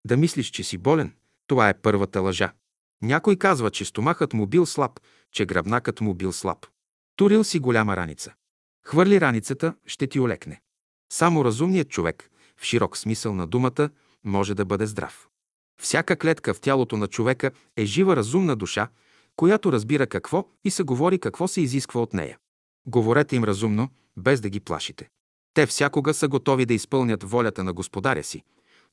Да 0.07 0.17
мислиш, 0.17 0.51
че 0.51 0.65
си 0.65 0.79
болен, 0.79 1.15
това 1.47 1.69
е 1.69 1.81
първата 1.81 2.21
лъжа. 2.21 2.53
Някой 3.03 3.37
казва, 3.37 3.71
че 3.71 3.85
стомахът 3.85 4.33
му 4.33 4.47
бил 4.47 4.67
слаб, 4.67 5.01
че 5.33 5.47
гръбнакът 5.47 6.01
му 6.01 6.15
бил 6.15 6.33
слаб. 6.33 6.67
Турил 7.17 7.45
си 7.45 7.59
голяма 7.59 7.97
раница. 7.97 8.35
Хвърли 8.85 9.21
раницата, 9.21 9.75
ще 9.87 10.07
ти 10.07 10.21
олекне. 10.21 10.61
Само 11.13 11.45
разумният 11.45 11.89
човек, 11.89 12.31
в 12.57 12.65
широк 12.65 12.97
смисъл 12.97 13.35
на 13.35 13.47
думата, 13.47 13.91
може 14.25 14.55
да 14.55 14.65
бъде 14.65 14.87
здрав. 14.87 15.29
Всяка 15.83 16.17
клетка 16.17 16.55
в 16.55 16.61
тялото 16.61 16.97
на 16.97 17.07
човека 17.07 17.51
е 17.77 17.85
жива 17.85 18.17
разумна 18.17 18.57
душа, 18.57 18.89
която 19.37 19.73
разбира 19.73 20.07
какво 20.07 20.49
и 20.65 20.71
се 20.71 20.83
говори 20.83 21.19
какво 21.19 21.49
се 21.49 21.61
изисква 21.61 22.01
от 22.01 22.15
нея. 22.15 22.39
Говорете 22.87 23.37
им 23.37 23.45
разумно, 23.45 23.89
без 24.17 24.41
да 24.41 24.49
ги 24.49 24.61
плашите. 24.61 25.09
Те 25.55 25.67
всякога 25.67 26.15
са 26.15 26.29
готови 26.29 26.67
да 26.67 26.75
изпълнят 26.75 27.23
волята 27.23 27.65
на 27.65 27.73
господаря 27.73 28.25
си, 28.25 28.43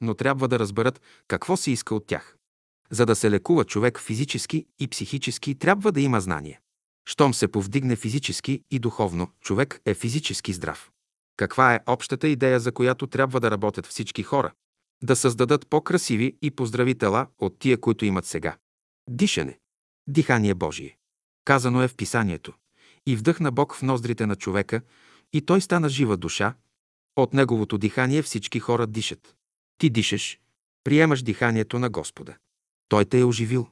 но 0.01 0.13
трябва 0.13 0.47
да 0.47 0.59
разберат 0.59 1.01
какво 1.27 1.57
се 1.57 1.71
иска 1.71 1.95
от 1.95 2.07
тях. 2.07 2.37
За 2.91 3.05
да 3.05 3.15
се 3.15 3.31
лекува 3.31 3.65
човек 3.65 3.99
физически 3.99 4.65
и 4.79 4.87
психически, 4.87 5.55
трябва 5.55 5.91
да 5.91 6.01
има 6.01 6.21
знание. 6.21 6.59
Щом 7.05 7.33
се 7.33 7.47
повдигне 7.47 7.95
физически 7.95 8.63
и 8.71 8.79
духовно, 8.79 9.31
човек 9.41 9.81
е 9.85 9.93
физически 9.93 10.53
здрав. 10.53 10.91
Каква 11.37 11.75
е 11.75 11.79
общата 11.85 12.27
идея, 12.27 12.59
за 12.59 12.71
която 12.71 13.07
трябва 13.07 13.39
да 13.39 13.51
работят 13.51 13.85
всички 13.85 14.23
хора? 14.23 14.51
Да 15.03 15.15
създадат 15.15 15.67
по-красиви 15.67 16.37
и 16.41 16.51
поздрави 16.51 16.97
тела 16.97 17.27
от 17.39 17.59
тия, 17.59 17.81
които 17.81 18.05
имат 18.05 18.25
сега. 18.25 18.57
Дишане. 19.09 19.59
Дихание 20.07 20.53
Божие. 20.53 20.97
Казано 21.45 21.81
е 21.81 21.87
в 21.87 21.95
писанието. 21.95 22.53
И 23.07 23.15
вдъхна 23.15 23.51
Бог 23.51 23.75
в 23.75 23.81
ноздрите 23.81 24.25
на 24.25 24.35
човека, 24.35 24.81
и 25.33 25.41
той 25.41 25.61
стана 25.61 25.89
жива 25.89 26.17
душа. 26.17 26.53
От 27.15 27.33
неговото 27.33 27.77
дихание 27.77 28.21
всички 28.21 28.59
хора 28.59 28.87
дишат. 28.87 29.35
Ти 29.77 29.89
дишаш, 29.89 30.39
приемаш 30.83 31.23
диханието 31.23 31.79
на 31.79 31.89
Господа. 31.89 32.35
Той 32.89 33.05
те 33.05 33.19
е 33.19 33.23
оживил. 33.23 33.67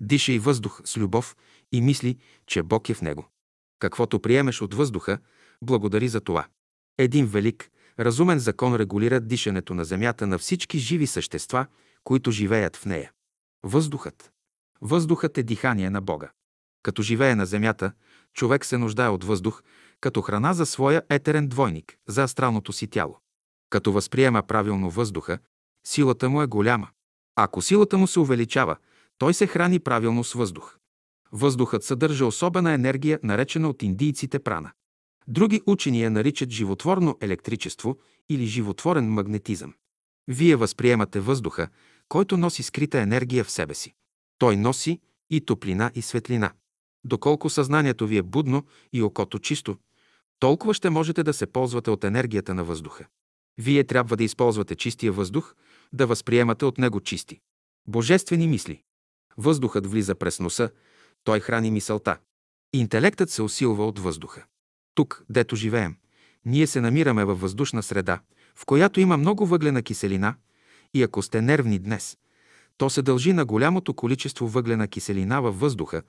Дишай 0.00 0.38
въздух 0.38 0.80
с 0.84 0.96
любов 0.96 1.36
и 1.72 1.80
мисли, 1.80 2.18
че 2.46 2.62
Бог 2.62 2.88
е 2.88 2.94
в 2.94 3.02
него. 3.02 3.28
Каквото 3.78 4.20
приемеш 4.20 4.62
от 4.62 4.74
въздуха, 4.74 5.18
благодари 5.62 6.08
за 6.08 6.20
това. 6.20 6.46
Един 6.98 7.26
велик, 7.26 7.70
разумен 7.98 8.38
закон 8.38 8.76
регулира 8.76 9.20
дишането 9.20 9.74
на 9.74 9.84
земята 9.84 10.26
на 10.26 10.38
всички 10.38 10.78
живи 10.78 11.06
същества, 11.06 11.66
които 12.04 12.30
живеят 12.30 12.76
в 12.76 12.86
нея. 12.86 13.12
Въздухът. 13.62 14.32
Въздухът 14.80 15.38
е 15.38 15.42
дихание 15.42 15.90
на 15.90 16.00
Бога. 16.00 16.30
Като 16.82 17.02
живее 17.02 17.34
на 17.34 17.46
земята, 17.46 17.92
човек 18.34 18.64
се 18.64 18.78
нуждае 18.78 19.08
от 19.08 19.24
въздух, 19.24 19.62
като 20.00 20.22
храна 20.22 20.52
за 20.52 20.66
своя 20.66 21.02
етерен 21.10 21.48
двойник, 21.48 21.96
за 22.08 22.22
астралното 22.22 22.72
си 22.72 22.86
тяло. 22.86 23.18
Като 23.70 23.92
възприема 23.92 24.42
правилно 24.42 24.90
въздуха, 24.90 25.38
силата 25.86 26.30
му 26.30 26.42
е 26.42 26.46
голяма. 26.46 26.88
Ако 27.36 27.62
силата 27.62 27.98
му 27.98 28.06
се 28.06 28.20
увеличава, 28.20 28.76
той 29.18 29.34
се 29.34 29.46
храни 29.46 29.78
правилно 29.78 30.24
с 30.24 30.32
въздух. 30.32 30.76
Въздухът 31.32 31.84
съдържа 31.84 32.26
особена 32.26 32.72
енергия, 32.72 33.20
наречена 33.22 33.68
от 33.68 33.82
индийците 33.82 34.38
прана. 34.38 34.72
Други 35.28 35.62
учени 35.66 36.02
я 36.02 36.10
наричат 36.10 36.50
животворно 36.50 37.16
електричество 37.20 37.98
или 38.28 38.46
животворен 38.46 39.12
магнетизъм. 39.12 39.74
Вие 40.28 40.56
възприемате 40.56 41.20
въздуха, 41.20 41.68
който 42.08 42.36
носи 42.36 42.62
скрита 42.62 43.00
енергия 43.00 43.44
в 43.44 43.50
себе 43.50 43.74
си. 43.74 43.94
Той 44.38 44.56
носи 44.56 45.00
и 45.30 45.40
топлина 45.40 45.90
и 45.94 46.02
светлина. 46.02 46.52
Доколко 47.04 47.50
съзнанието 47.50 48.06
ви 48.06 48.16
е 48.16 48.22
будно 48.22 48.64
и 48.92 49.02
окото 49.02 49.38
чисто, 49.38 49.76
толкова 50.38 50.74
ще 50.74 50.90
можете 50.90 51.22
да 51.22 51.32
се 51.32 51.46
ползвате 51.46 51.90
от 51.90 52.04
енергията 52.04 52.54
на 52.54 52.64
въздуха. 52.64 53.06
Вие 53.58 53.84
трябва 53.84 54.16
да 54.16 54.24
използвате 54.24 54.74
чистия 54.74 55.12
въздух, 55.12 55.54
да 55.92 56.06
възприемате 56.06 56.64
от 56.64 56.78
него 56.78 57.00
чисти. 57.00 57.40
Божествени 57.88 58.46
мисли. 58.48 58.82
Въздухът 59.36 59.86
влиза 59.86 60.14
през 60.14 60.40
носа, 60.40 60.70
той 61.24 61.40
храни 61.40 61.70
мисълта. 61.70 62.18
Интелектът 62.72 63.30
се 63.30 63.42
усилва 63.42 63.86
от 63.86 63.98
въздуха. 63.98 64.44
Тук, 64.94 65.24
дето 65.28 65.56
живеем, 65.56 65.96
ние 66.44 66.66
се 66.66 66.80
намираме 66.80 67.24
във 67.24 67.40
въздушна 67.40 67.82
среда, 67.82 68.20
в 68.54 68.66
която 68.66 69.00
има 69.00 69.16
много 69.16 69.46
въглена 69.46 69.82
киселина 69.82 70.34
и 70.94 71.02
ако 71.02 71.22
сте 71.22 71.42
нервни 71.42 71.78
днес, 71.78 72.18
то 72.76 72.90
се 72.90 73.02
дължи 73.02 73.32
на 73.32 73.44
голямото 73.44 73.94
количество 73.94 74.48
въглена 74.48 74.88
киселина 74.88 75.40
във 75.40 75.60
въздуха, 75.60 76.02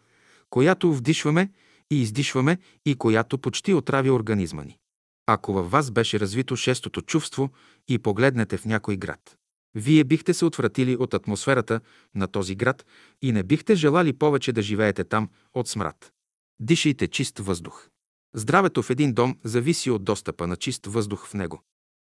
която 0.50 0.94
вдишваме 0.94 1.52
и 1.92 2.02
издишваме 2.02 2.58
и 2.86 2.96
която 2.96 3.38
почти 3.38 3.74
отрави 3.74 4.10
организма 4.10 4.64
ни. 4.64 4.78
Ако 5.26 5.54
във 5.54 5.72
вас 5.72 5.92
беше 5.92 6.20
развито 6.20 6.56
шестото 6.56 7.02
чувство 7.02 7.50
и 7.88 8.00
погледнете 8.00 8.58
в 8.58 8.66
някой 8.66 8.98
град, 8.98 9.38
вие 9.76 10.04
бихте 10.04 10.34
се 10.34 10.46
отвратили 10.46 10.96
от 10.96 11.14
атмосферата 11.14 11.82
на 12.16 12.28
този 12.28 12.56
град 12.56 12.86
и 13.22 13.32
не 13.32 13.44
бихте 13.44 13.76
желали 13.76 14.14
повече 14.14 14.54
да 14.54 14.62
живеете 14.62 15.04
там 15.04 15.30
от 15.54 15.68
смрад. 15.68 16.12
Дишайте 16.60 17.08
чист 17.08 17.40
въздух. 17.40 17.90
Здравето 18.34 18.84
в 18.84 18.90
един 18.90 19.14
дом 19.14 19.38
зависи 19.44 19.90
от 19.90 20.04
достъпа 20.04 20.48
на 20.48 20.56
чист 20.56 20.86
въздух 20.86 21.28
в 21.28 21.34
него. 21.34 21.64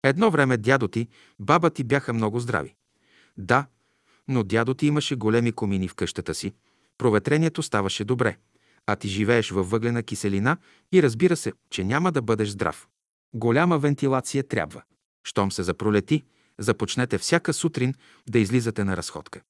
Едно 0.03 0.31
време 0.31 0.57
дядо 0.57 0.87
ти, 0.87 1.07
баба 1.39 1.69
ти 1.69 1.83
бяха 1.83 2.13
много 2.13 2.39
здрави. 2.39 2.75
Да, 3.37 3.65
но 4.27 4.43
дядо 4.43 4.73
ти 4.73 4.87
имаше 4.87 5.15
големи 5.15 5.51
комини 5.51 5.87
в 5.87 5.95
къщата 5.95 6.33
си, 6.33 6.53
проветрението 6.97 7.63
ставаше 7.63 8.05
добре, 8.05 8.37
а 8.85 8.95
ти 8.95 9.07
живееш 9.07 9.51
във 9.51 9.69
въглена 9.69 10.03
киселина 10.03 10.57
и 10.91 11.03
разбира 11.03 11.35
се, 11.35 11.53
че 11.69 11.83
няма 11.83 12.11
да 12.11 12.21
бъдеш 12.21 12.49
здрав. 12.49 12.87
Голяма 13.33 13.77
вентилация 13.77 14.47
трябва. 14.47 14.83
Щом 15.23 15.51
се 15.51 15.63
запролети, 15.63 16.23
започнете 16.59 17.17
всяка 17.17 17.53
сутрин 17.53 17.93
да 18.29 18.39
излизате 18.39 18.83
на 18.83 18.97
разходка. 18.97 19.41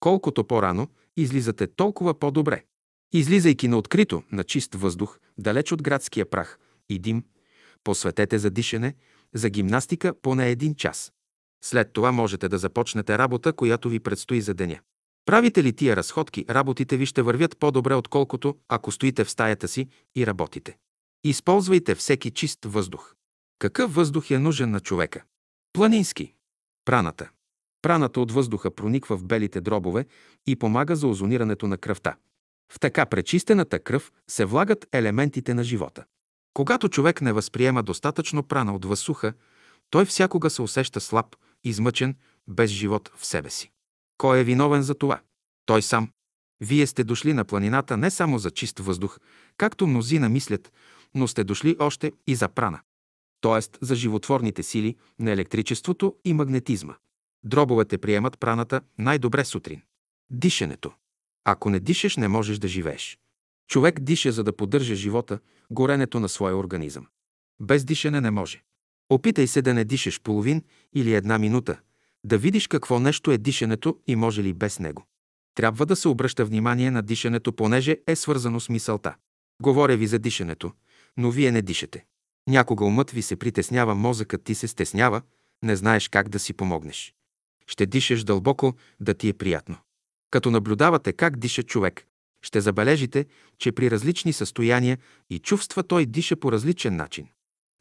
Колкото 0.00 0.44
по-рано 0.44 0.88
излизате, 1.16 1.66
толкова 1.66 2.18
по-добре. 2.18 2.64
Излизайки 3.12 3.68
на 3.68 3.78
открито, 3.78 4.22
на 4.32 4.44
чист 4.44 4.74
въздух, 4.74 5.18
далеч 5.38 5.72
от 5.72 5.82
градския 5.82 6.30
прах 6.30 6.58
и 6.88 6.98
дим, 6.98 7.24
посветете 7.84 8.38
за 8.38 8.50
дишане, 8.50 8.94
за 9.34 9.50
гимнастика 9.50 10.14
поне 10.22 10.50
един 10.50 10.74
час. 10.74 11.12
След 11.64 11.92
това 11.92 12.12
можете 12.12 12.48
да 12.48 12.58
започнете 12.58 13.18
работа, 13.18 13.52
която 13.52 13.88
ви 13.88 14.00
предстои 14.00 14.40
за 14.40 14.54
деня. 14.54 14.80
Правите 15.24 15.64
ли 15.64 15.72
тия 15.72 15.96
разходки, 15.96 16.44
работите 16.50 16.96
ви 16.96 17.06
ще 17.06 17.22
вървят 17.22 17.58
по-добре, 17.58 17.94
отколкото 17.94 18.56
ако 18.68 18.92
стоите 18.92 19.24
в 19.24 19.30
стаята 19.30 19.68
си 19.68 19.88
и 20.16 20.26
работите. 20.26 20.76
Използвайте 21.24 21.94
всеки 21.94 22.30
чист 22.30 22.58
въздух. 22.64 23.14
Какъв 23.58 23.94
въздух 23.94 24.30
е 24.30 24.38
нужен 24.38 24.70
на 24.70 24.80
човека? 24.80 25.22
Планински. 25.72 26.34
Праната. 26.84 27.30
Праната 27.82 28.20
от 28.20 28.32
въздуха 28.32 28.70
прониква 28.70 29.16
в 29.16 29.24
белите 29.24 29.60
дробове 29.60 30.06
и 30.46 30.56
помага 30.56 30.96
за 30.96 31.06
озонирането 31.06 31.66
на 31.66 31.78
кръвта. 31.78 32.16
В 32.72 32.80
така 32.80 33.06
пречистената 33.06 33.78
кръв 33.78 34.12
се 34.28 34.44
влагат 34.44 34.86
елементите 34.92 35.54
на 35.54 35.64
живота. 35.64 36.04
Когато 36.54 36.88
човек 36.88 37.20
не 37.20 37.32
възприема 37.32 37.82
достатъчно 37.82 38.42
прана 38.42 38.74
от 38.74 38.84
въздуха, 38.84 39.32
той 39.90 40.04
всякога 40.04 40.50
се 40.50 40.62
усеща 40.62 41.00
слаб, 41.00 41.36
измъчен, 41.64 42.16
без 42.48 42.70
живот 42.70 43.10
в 43.16 43.26
себе 43.26 43.50
си. 43.50 43.70
Кой 44.18 44.38
е 44.38 44.44
виновен 44.44 44.82
за 44.82 44.94
това? 44.94 45.20
Той 45.66 45.82
сам. 45.82 46.10
Вие 46.60 46.86
сте 46.86 47.04
дошли 47.04 47.32
на 47.32 47.44
планината 47.44 47.96
не 47.96 48.10
само 48.10 48.38
за 48.38 48.50
чист 48.50 48.78
въздух, 48.78 49.18
както 49.56 49.86
мнозина 49.86 50.28
мислят, 50.28 50.72
но 51.14 51.28
сте 51.28 51.44
дошли 51.44 51.76
още 51.78 52.12
и 52.26 52.34
за 52.34 52.48
прана. 52.48 52.80
Тоест 53.40 53.78
за 53.80 53.94
животворните 53.94 54.62
сили 54.62 54.96
на 55.18 55.30
електричеството 55.30 56.16
и 56.24 56.32
магнетизма. 56.32 56.94
Дробовете 57.44 57.98
приемат 57.98 58.38
праната 58.40 58.80
най-добре 58.98 59.44
сутрин. 59.44 59.82
Дишането. 60.30 60.92
Ако 61.44 61.70
не 61.70 61.80
дишаш, 61.80 62.16
не 62.16 62.28
можеш 62.28 62.58
да 62.58 62.68
живееш. 62.68 63.18
Човек 63.68 64.00
диша, 64.00 64.32
за 64.32 64.44
да 64.44 64.56
поддържа 64.56 64.94
живота, 64.94 65.38
горенето 65.70 66.20
на 66.20 66.28
своя 66.28 66.56
организъм. 66.56 67.06
Без 67.60 67.84
дишане 67.84 68.20
не 68.20 68.30
може. 68.30 68.62
Опитай 69.10 69.46
се 69.46 69.62
да 69.62 69.74
не 69.74 69.84
дишаш 69.84 70.20
половин 70.20 70.62
или 70.94 71.14
една 71.14 71.38
минута, 71.38 71.80
да 72.24 72.38
видиш 72.38 72.66
какво 72.66 73.00
нещо 73.00 73.30
е 73.30 73.38
дишането 73.38 73.98
и 74.06 74.16
може 74.16 74.42
ли 74.42 74.52
без 74.52 74.78
него. 74.78 75.06
Трябва 75.54 75.86
да 75.86 75.96
се 75.96 76.08
обръща 76.08 76.44
внимание 76.44 76.90
на 76.90 77.02
дишането, 77.02 77.52
понеже 77.52 77.98
е 78.06 78.16
свързано 78.16 78.60
с 78.60 78.68
мисълта. 78.68 79.14
Говоря 79.62 79.96
ви 79.96 80.06
за 80.06 80.18
дишането, 80.18 80.72
но 81.16 81.30
вие 81.30 81.52
не 81.52 81.62
дишате. 81.62 82.04
Някога 82.50 82.84
умът 82.84 83.10
ви 83.10 83.22
се 83.22 83.36
притеснява, 83.36 83.94
мозъкът 83.94 84.44
ти 84.44 84.54
се 84.54 84.68
стеснява, 84.68 85.22
не 85.62 85.76
знаеш 85.76 86.08
как 86.08 86.28
да 86.28 86.38
си 86.38 86.52
помогнеш. 86.52 87.14
Ще 87.66 87.86
дишаш 87.86 88.24
дълбоко, 88.24 88.74
да 89.00 89.14
ти 89.14 89.28
е 89.28 89.32
приятно. 89.32 89.76
Като 90.30 90.50
наблюдавате 90.50 91.12
как 91.12 91.36
диша 91.36 91.62
човек, 91.62 92.06
ще 92.42 92.60
забележите, 92.60 93.26
че 93.58 93.72
при 93.72 93.90
различни 93.90 94.32
състояния 94.32 94.98
и 95.30 95.38
чувства 95.38 95.82
той 95.82 96.06
диша 96.06 96.36
по 96.36 96.52
различен 96.52 96.96
начин. 96.96 97.28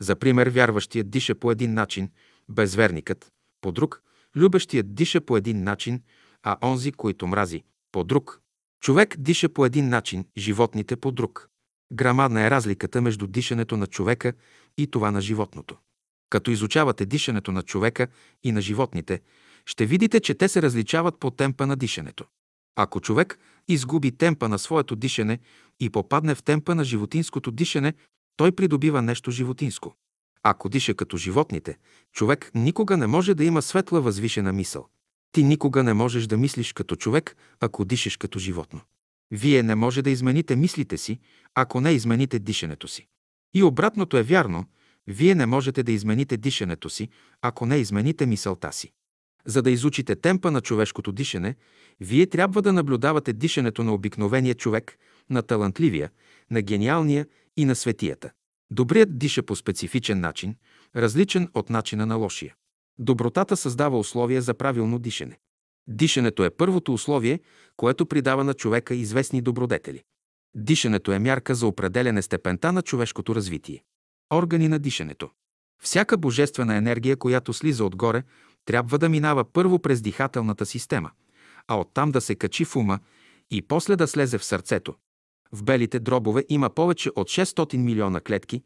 За 0.01 0.15
пример, 0.15 0.47
вярващият 0.47 1.09
диша 1.09 1.35
по 1.35 1.51
един 1.51 1.73
начин, 1.73 2.09
безверникът– 2.49 3.27
по 3.61 3.71
друг, 3.71 4.03
любещият 4.35 4.95
диша 4.95 5.21
по 5.21 5.37
един 5.37 5.63
начин, 5.63 6.01
а 6.43 6.57
онзи, 6.63 6.91
който 6.91 7.27
мрази– 7.27 7.63
по 7.91 8.03
друг. 8.03 8.41
Човек 8.81 9.15
диша 9.17 9.49
по 9.49 9.65
един 9.65 9.89
начин, 9.89 10.25
животните 10.37 10.95
по 10.95 11.11
друг. 11.11 11.49
Грамадна 11.93 12.41
е 12.41 12.49
разликата 12.49 13.01
между 13.01 13.27
дишането 13.27 13.77
на 13.77 13.87
човека 13.87 14.33
и 14.77 14.87
това 14.87 15.11
на 15.11 15.21
животното. 15.21 15.77
Като 16.29 16.51
изучавате 16.51 17.05
дишането 17.05 17.51
на 17.51 17.63
човека 17.63 18.07
и 18.43 18.51
на 18.51 18.61
животните, 18.61 19.21
ще 19.65 19.85
видите, 19.85 20.19
че 20.19 20.33
те 20.33 20.47
се 20.47 20.61
различават 20.61 21.19
по 21.19 21.31
темпа 21.31 21.67
на 21.67 21.75
дишането. 21.75 22.25
Ако 22.75 22.99
човек 22.99 23.39
изгуби 23.67 24.17
темпа 24.17 24.49
на 24.49 24.59
своето 24.59 24.95
дишане 24.95 25.39
и 25.79 25.89
попадне 25.89 26.35
в 26.35 26.43
темпа 26.43 26.75
на 26.75 26.83
животинското 26.83 27.51
дишане, 27.51 27.93
той 28.37 28.51
придобива 28.51 29.01
нещо 29.01 29.31
животинско. 29.31 29.95
Ако 30.43 30.69
диша 30.69 30.93
като 30.93 31.17
животните, 31.17 31.77
човек 32.13 32.51
никога 32.55 32.97
не 32.97 33.07
може 33.07 33.33
да 33.33 33.43
има 33.43 33.61
светла 33.61 34.01
възвишена 34.01 34.53
мисъл. 34.53 34.87
Ти 35.31 35.43
никога 35.43 35.83
не 35.83 35.93
можеш 35.93 36.27
да 36.27 36.37
мислиш 36.37 36.73
като 36.73 36.95
човек, 36.95 37.35
ако 37.59 37.85
дишаш 37.85 38.17
като 38.17 38.39
животно. 38.39 38.81
Вие 39.31 39.63
не 39.63 39.75
може 39.75 40.01
да 40.01 40.09
измените 40.09 40.55
мислите 40.55 40.97
си, 40.97 41.19
ако 41.55 41.81
не 41.81 41.91
измените 41.91 42.39
дишането 42.39 42.87
си. 42.87 43.07
И 43.53 43.63
обратното 43.63 44.17
е 44.17 44.23
вярно, 44.23 44.65
вие 45.07 45.35
не 45.35 45.45
можете 45.45 45.83
да 45.83 45.91
измените 45.91 46.37
дишането 46.37 46.89
си, 46.89 47.09
ако 47.41 47.65
не 47.65 47.77
измените 47.77 48.25
мисълта 48.25 48.73
си. 48.73 48.91
За 49.45 49.61
да 49.61 49.71
изучите 49.71 50.15
темпа 50.15 50.51
на 50.51 50.61
човешкото 50.61 51.11
дишане, 51.11 51.55
вие 51.99 52.27
трябва 52.27 52.61
да 52.61 52.73
наблюдавате 52.73 53.33
дишането 53.33 53.83
на 53.83 53.93
обикновения 53.93 54.55
човек, 54.55 54.97
на 55.29 55.41
талантливия, 55.41 56.09
на 56.51 56.61
гениалния 56.61 57.27
и 57.57 57.65
на 57.65 57.75
светията. 57.75 58.31
Добрият 58.71 59.17
диша 59.17 59.43
по 59.43 59.55
специфичен 59.55 60.19
начин, 60.19 60.55
различен 60.95 61.49
от 61.53 61.69
начина 61.69 62.05
на 62.05 62.15
лошия. 62.15 62.55
Добротата 62.99 63.57
създава 63.57 63.99
условия 63.99 64.41
за 64.41 64.53
правилно 64.53 64.99
дишане. 64.99 65.37
Дишането 65.89 66.43
е 66.43 66.49
първото 66.49 66.93
условие, 66.93 67.39
което 67.77 68.05
придава 68.05 68.43
на 68.43 68.53
човека 68.53 68.95
известни 68.95 69.41
добродетели. 69.41 70.03
Дишането 70.55 71.11
е 71.11 71.19
мярка 71.19 71.55
за 71.55 71.67
определене 71.67 72.21
степента 72.21 72.71
на 72.71 72.81
човешкото 72.81 73.35
развитие. 73.35 73.83
Органи 74.33 74.67
на 74.67 74.79
дишането. 74.79 75.29
Всяка 75.81 76.17
божествена 76.17 76.75
енергия, 76.75 77.17
която 77.17 77.53
слиза 77.53 77.85
отгоре, 77.85 78.23
трябва 78.65 78.97
да 78.97 79.09
минава 79.09 79.45
първо 79.53 79.79
през 79.79 80.01
дихателната 80.01 80.65
система, 80.65 81.11
а 81.67 81.79
оттам 81.79 82.11
да 82.11 82.21
се 82.21 82.35
качи 82.35 82.65
в 82.65 82.75
ума 82.75 82.99
и 83.51 83.61
после 83.61 83.95
да 83.95 84.07
слезе 84.07 84.37
в 84.37 84.45
сърцето. 84.45 84.95
В 85.51 85.63
белите 85.63 85.99
дробове 85.99 86.45
има 86.49 86.69
повече 86.69 87.09
от 87.15 87.27
600 87.27 87.77
милиона 87.77 88.19
клетки, 88.19 88.63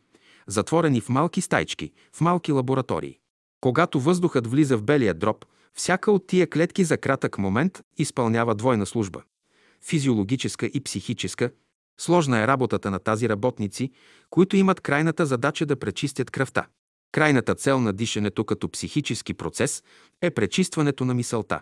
затворени 0.48 1.02
в 1.02 1.10
малки 1.10 1.42
стайчки, 1.42 1.92
в 2.16 2.22
малки 2.22 2.52
лаборатории. 2.52 3.20
Когато 3.62 4.00
въздухът 4.00 4.48
влиза 4.48 4.78
в 4.78 4.84
белия 4.84 5.14
дроб, 5.14 5.46
всяка 5.74 6.12
от 6.12 6.28
тия 6.28 6.50
клетки 6.50 6.84
за 6.84 6.98
кратък 6.98 7.38
момент 7.38 7.82
изпълнява 7.98 8.56
двойна 8.56 8.86
служба– 8.86 9.24
физиологическа 9.82 10.66
и 10.66 10.84
психическа. 10.84 11.52
Сложна 12.00 12.40
е 12.40 12.48
работата 12.48 12.92
на 12.92 13.00
тази 13.00 13.30
работници, 13.30 13.92
които 14.30 14.56
имат 14.58 14.82
крайната 14.82 15.26
задача 15.26 15.66
да 15.66 15.80
пречистят 15.80 16.32
кръвта. 16.32 16.68
Крайната 17.12 17.56
цел 17.56 17.80
на 17.80 17.94
дишането 17.94 18.44
като 18.44 18.70
психически 18.70 19.34
процес 19.34 19.84
е 20.22 20.32
пречистването 20.32 21.06
на 21.06 21.14
мисълта. 21.14 21.62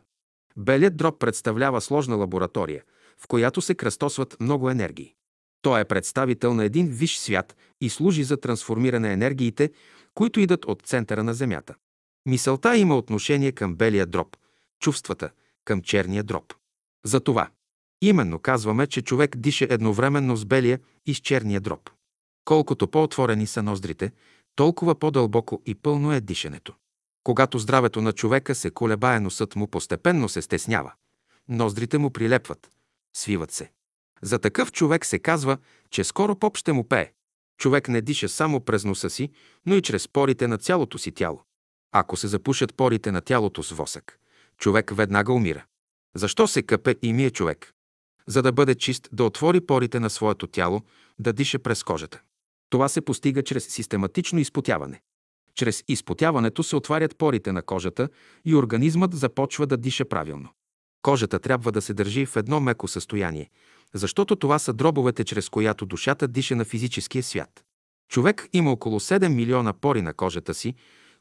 Белият 0.58 0.98
дроб 0.98 1.20
представлява 1.20 1.82
сложна 1.82 2.16
лаборатория, 2.16 2.84
в 3.18 3.28
която 3.28 3.62
се 3.62 3.76
кръстосват 3.76 4.38
много 4.40 4.70
енергии. 4.70 5.14
Той 5.62 5.82
е 5.82 5.86
представител 5.86 6.54
на 6.54 6.66
един 6.66 6.88
виш 6.88 7.18
свят 7.18 7.56
и 7.82 7.90
служи 7.90 8.24
за 8.24 8.38
трансформиране 8.38 9.14
енергиите, 9.14 9.72
които 10.14 10.40
идат 10.40 10.66
от 10.66 10.82
центъра 10.82 11.24
на 11.24 11.34
Земята. 11.34 11.76
Мисълта 12.26 12.78
има 12.78 12.98
отношение 12.98 13.52
към 13.52 13.76
белия 13.76 14.06
дроб, 14.06 14.38
чувствата 14.80 15.30
към 15.66 15.82
черния 15.82 16.24
дроб. 16.24 16.54
Затова 17.06 17.50
именно 18.02 18.40
казваме, 18.40 18.88
че 18.88 19.02
човек 19.02 19.38
диша 19.38 19.68
едновременно 19.70 20.36
с 20.36 20.46
белия 20.46 20.80
и 21.06 21.14
с 21.14 21.18
черния 21.18 21.62
дроб. 21.62 21.90
Колкото 22.46 22.88
по-отворени 22.88 23.48
са 23.48 23.64
ноздрите, 23.64 24.12
толкова 24.56 24.96
по-дълбоко 25.00 25.62
и 25.66 25.76
пълно 25.76 26.14
е 26.14 26.22
дишането. 26.22 26.74
Когато 27.24 27.60
здравето 27.60 28.02
на 28.02 28.14
човека 28.14 28.56
се 28.56 28.72
колебае, 28.72 29.20
носът 29.20 29.56
му 29.56 29.68
постепенно 29.68 30.30
се 30.30 30.42
стеснява. 30.42 30.94
Ноздрите 31.50 31.98
му 31.98 32.12
прилепват, 32.12 32.72
свиват 33.16 33.52
се. 33.52 33.72
За 34.22 34.40
такъв 34.40 34.72
човек 34.72 35.06
се 35.06 35.20
казва, 35.20 35.58
че 35.90 36.04
скоро 36.04 36.36
поп 36.36 36.58
ще 36.58 36.74
му 36.74 36.88
пее. 36.88 37.12
Човек 37.58 37.90
не 37.90 38.02
диша 38.02 38.30
само 38.30 38.60
през 38.60 38.86
носа 38.86 39.10
си, 39.10 39.32
но 39.66 39.76
и 39.76 39.82
чрез 39.82 40.08
порите 40.08 40.48
на 40.48 40.58
цялото 40.58 40.98
си 40.98 41.12
тяло. 41.12 41.44
Ако 41.92 42.18
се 42.18 42.28
запушат 42.28 42.76
порите 42.76 43.12
на 43.12 43.22
тялото 43.22 43.64
с 43.64 43.72
восък, 43.72 44.20
човек 44.58 44.92
веднага 44.96 45.34
умира. 45.34 45.66
Защо 46.16 46.48
се 46.48 46.62
къпе 46.62 46.96
и 47.02 47.14
мие 47.14 47.30
човек? 47.30 47.74
За 48.28 48.42
да 48.42 48.52
бъде 48.52 48.76
чист, 48.76 49.10
да 49.12 49.24
отвори 49.24 49.62
порите 49.62 50.00
на 50.00 50.10
своето 50.10 50.48
тяло, 50.48 50.82
да 51.20 51.34
диша 51.34 51.60
през 51.60 51.84
кожата. 51.84 52.22
Това 52.70 52.90
се 52.90 53.02
постига 53.02 53.44
чрез 53.44 53.68
систематично 53.68 54.40
изпотяване. 54.40 55.02
Чрез 55.56 55.84
изпотяването 55.88 56.64
се 56.64 56.76
отварят 56.76 57.18
порите 57.18 57.52
на 57.52 57.62
кожата 57.62 58.10
и 58.46 58.56
организмът 58.56 59.14
започва 59.14 59.68
да 59.68 59.78
диша 59.78 60.06
правилно. 60.06 60.50
Кожата 61.02 61.40
трябва 61.40 61.72
да 61.72 61.82
се 61.82 61.94
държи 61.94 62.26
в 62.26 62.36
едно 62.36 62.60
меко 62.60 62.88
състояние, 62.88 63.50
защото 63.94 64.36
това 64.36 64.60
са 64.60 64.74
дробовете, 64.74 65.24
чрез 65.24 65.50
която 65.50 65.86
душата 65.86 66.28
диша 66.28 66.56
на 66.56 66.66
физическия 66.66 67.24
свят. 67.24 67.64
Човек 68.10 68.48
има 68.54 68.72
около 68.72 69.00
7 69.00 69.28
милиона 69.28 69.74
пори 69.74 70.02
на 70.02 70.14
кожата 70.14 70.54
си, 70.54 70.76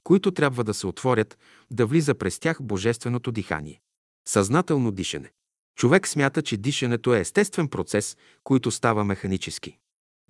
които 0.05 0.31
трябва 0.31 0.65
да 0.65 0.75
се 0.75 0.87
отворят, 0.87 1.39
да 1.71 1.87
влиза 1.87 2.15
през 2.15 2.39
тях 2.39 2.59
божественото 2.63 3.33
дихание. 3.33 3.81
Съзнателно 4.29 4.93
дишане. 4.93 5.31
Човек 5.77 6.09
смята, 6.09 6.43
че 6.43 6.57
дишането 6.57 7.15
е 7.15 7.21
естествен 7.21 7.69
процес, 7.69 8.17
който 8.45 8.71
става 8.71 9.05
механически. 9.05 9.79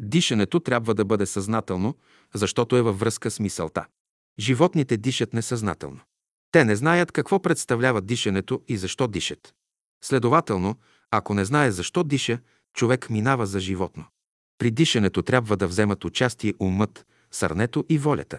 Дишането 0.00 0.60
трябва 0.60 0.94
да 0.94 1.04
бъде 1.04 1.26
съзнателно, 1.26 1.94
защото 2.34 2.76
е 2.76 2.82
във 2.82 2.98
връзка 2.98 3.30
с 3.30 3.40
мисълта. 3.40 3.86
Животните 4.38 4.96
дишат 4.96 5.32
несъзнателно. 5.32 6.00
Те 6.52 6.64
не 6.64 6.76
знаят 6.76 7.12
какво 7.12 7.42
представлява 7.42 8.00
дишането 8.00 8.62
и 8.68 8.76
защо 8.76 9.08
дишат. 9.08 9.54
Следователно, 10.04 10.76
ако 11.10 11.34
не 11.34 11.44
знае 11.44 11.70
защо 11.70 12.04
диша, 12.04 12.38
човек 12.74 13.10
минава 13.10 13.46
за 13.46 13.60
животно. 13.60 14.04
При 14.58 14.70
дишането 14.70 15.22
трябва 15.22 15.56
да 15.56 15.66
вземат 15.68 16.04
участие 16.04 16.54
умът, 16.60 17.06
сърнето 17.30 17.84
и 17.88 17.98
волята. 17.98 18.38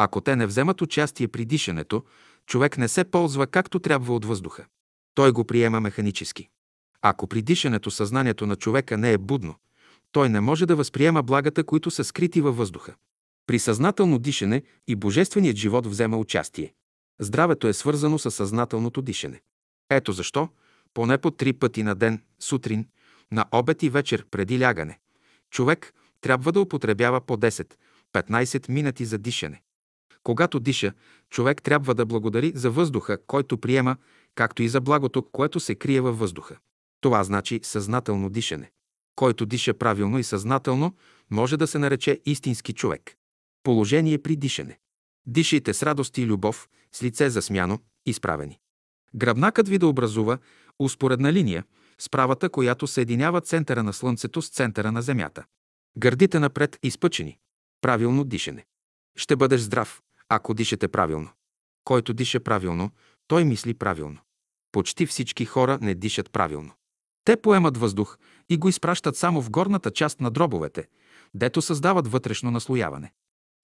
Ако 0.00 0.20
те 0.20 0.36
не 0.36 0.46
вземат 0.46 0.82
участие 0.82 1.28
при 1.28 1.44
дишането, 1.44 2.04
човек 2.46 2.78
не 2.78 2.88
се 2.88 3.04
ползва 3.04 3.46
както 3.46 3.78
трябва 3.78 4.14
от 4.14 4.24
въздуха. 4.24 4.66
Той 5.14 5.32
го 5.32 5.44
приема 5.44 5.80
механически. 5.80 6.48
Ако 7.02 7.26
при 7.26 7.42
дишането 7.42 7.90
съзнанието 7.90 8.46
на 8.46 8.56
човека 8.56 8.98
не 8.98 9.12
е 9.12 9.18
будно, 9.18 9.54
той 10.12 10.28
не 10.28 10.40
може 10.40 10.66
да 10.66 10.76
възприема 10.76 11.22
благата, 11.22 11.64
които 11.64 11.90
са 11.90 12.04
скрити 12.04 12.40
във 12.40 12.56
въздуха. 12.56 12.94
При 13.46 13.58
съзнателно 13.58 14.18
дишане 14.18 14.62
и 14.88 14.96
божественият 14.96 15.56
живот 15.56 15.86
взема 15.86 16.16
участие. 16.16 16.74
Здравето 17.20 17.68
е 17.68 17.72
свързано 17.72 18.18
с 18.18 18.30
съзнателното 18.30 19.02
дишане. 19.02 19.40
Ето 19.90 20.12
защо, 20.12 20.48
поне 20.94 21.18
по 21.18 21.30
три 21.30 21.52
пъти 21.52 21.82
на 21.82 21.94
ден, 21.94 22.22
сутрин, 22.40 22.86
на 23.32 23.44
обед 23.52 23.82
и 23.82 23.90
вечер 23.90 24.26
преди 24.30 24.60
лягане, 24.60 24.98
човек 25.50 25.94
трябва 26.20 26.52
да 26.52 26.60
употребява 26.60 27.20
по 27.20 27.36
10-15 27.36 28.68
минути 28.68 29.04
за 29.04 29.18
дишане. 29.18 29.62
Когато 30.28 30.60
диша, 30.60 30.92
човек 31.30 31.62
трябва 31.62 31.94
да 31.94 32.06
благодари 32.06 32.52
за 32.54 32.70
въздуха, 32.70 33.18
който 33.26 33.58
приема, 33.58 33.96
както 34.34 34.62
и 34.62 34.68
за 34.68 34.80
благото, 34.80 35.22
което 35.22 35.60
се 35.60 35.74
крие 35.74 36.00
във 36.00 36.18
въздуха. 36.18 36.56
Това 37.00 37.24
значи 37.24 37.60
съзнателно 37.62 38.30
дишане. 38.30 38.70
Който 39.16 39.46
диша 39.46 39.74
правилно 39.74 40.18
и 40.18 40.24
съзнателно, 40.24 40.96
може 41.30 41.56
да 41.56 41.66
се 41.66 41.78
нарече 41.78 42.20
истински 42.26 42.72
човек. 42.72 43.14
Положение 43.62 44.18
при 44.18 44.36
дишане. 44.36 44.78
Дишайте 45.26 45.74
с 45.74 45.82
радост 45.82 46.18
и 46.18 46.26
любов, 46.26 46.68
с 46.92 47.02
лице 47.02 47.30
засмяно, 47.30 47.78
изправени. 48.06 48.58
Гръбнакът 49.14 49.68
ви 49.68 49.78
да 49.78 49.86
образува 49.86 50.38
успоредна 50.78 51.32
линия 51.32 51.64
с 51.98 52.10
правата, 52.10 52.48
която 52.48 52.86
съединява 52.86 53.40
центъра 53.40 53.82
на 53.82 53.92
Слънцето 53.92 54.42
с 54.42 54.48
центъра 54.48 54.92
на 54.92 55.02
Земята. 55.02 55.44
Гърдите 55.98 56.38
напред 56.38 56.78
изпъчени. 56.82 57.38
Правилно 57.80 58.24
дишане. 58.24 58.64
Ще 59.16 59.36
бъдеш 59.36 59.60
здрав, 59.60 60.02
ако 60.28 60.54
дишате 60.54 60.88
правилно. 60.88 61.30
Който 61.84 62.14
диша 62.14 62.40
правилно, 62.40 62.90
той 63.26 63.44
мисли 63.44 63.74
правилно. 63.74 64.18
Почти 64.72 65.06
всички 65.06 65.44
хора 65.44 65.78
не 65.80 65.94
дишат 65.94 66.30
правилно. 66.30 66.72
Те 67.24 67.36
поемат 67.36 67.76
въздух 67.76 68.18
и 68.48 68.56
го 68.56 68.68
изпращат 68.68 69.16
само 69.16 69.42
в 69.42 69.50
горната 69.50 69.90
част 69.90 70.20
на 70.20 70.30
дробовете, 70.30 70.88
дето 71.34 71.62
създават 71.62 72.08
вътрешно 72.08 72.50
наслояване. 72.50 73.12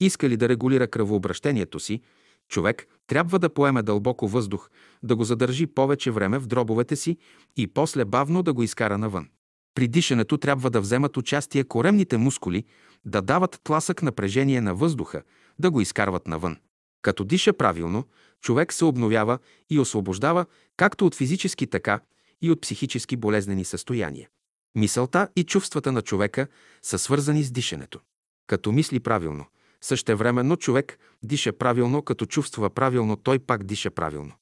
Иска 0.00 0.28
ли 0.28 0.36
да 0.36 0.48
регулира 0.48 0.88
кръвообращението 0.88 1.80
си, 1.80 2.02
човек 2.48 2.86
трябва 3.06 3.38
да 3.38 3.54
поеме 3.54 3.82
дълбоко 3.82 4.28
въздух, 4.28 4.70
да 5.02 5.16
го 5.16 5.24
задържи 5.24 5.66
повече 5.66 6.10
време 6.10 6.38
в 6.38 6.46
дробовете 6.46 6.96
си 6.96 7.18
и 7.56 7.66
после 7.66 8.04
бавно 8.04 8.42
да 8.42 8.52
го 8.52 8.62
изкара 8.62 8.98
навън. 8.98 9.28
При 9.74 9.88
дишането 9.88 10.38
трябва 10.38 10.70
да 10.70 10.80
вземат 10.80 11.16
участие 11.16 11.64
коремните 11.64 12.16
мускули, 12.16 12.64
да 13.04 13.22
дават 13.22 13.60
тласък 13.64 14.02
напрежение 14.02 14.60
на 14.60 14.74
въздуха, 14.74 15.22
да 15.58 15.70
го 15.70 15.80
изкарват 15.80 16.26
навън. 16.26 16.56
Като 17.02 17.24
диша 17.24 17.52
правилно, 17.52 18.04
човек 18.40 18.72
се 18.72 18.84
обновява 18.84 19.38
и 19.70 19.78
освобождава 19.78 20.46
както 20.76 21.06
от 21.06 21.14
физически, 21.14 21.66
така 21.66 22.00
и 22.42 22.50
от 22.50 22.60
психически 22.60 23.16
болезнени 23.16 23.64
състояния. 23.64 24.28
Мисълта 24.74 25.28
и 25.36 25.44
чувствата 25.44 25.92
на 25.92 26.02
човека 26.02 26.46
са 26.82 26.98
свързани 26.98 27.42
с 27.42 27.50
дишането. 27.50 28.00
Като 28.46 28.72
мисли 28.72 29.00
правилно, 29.00 29.44
същевременно 29.80 30.56
човек 30.56 30.98
диша 31.22 31.52
правилно, 31.52 32.02
като 32.02 32.26
чувства 32.26 32.70
правилно, 32.70 33.16
той 33.16 33.38
пак 33.38 33.64
диша 33.64 33.90
правилно. 33.90 34.32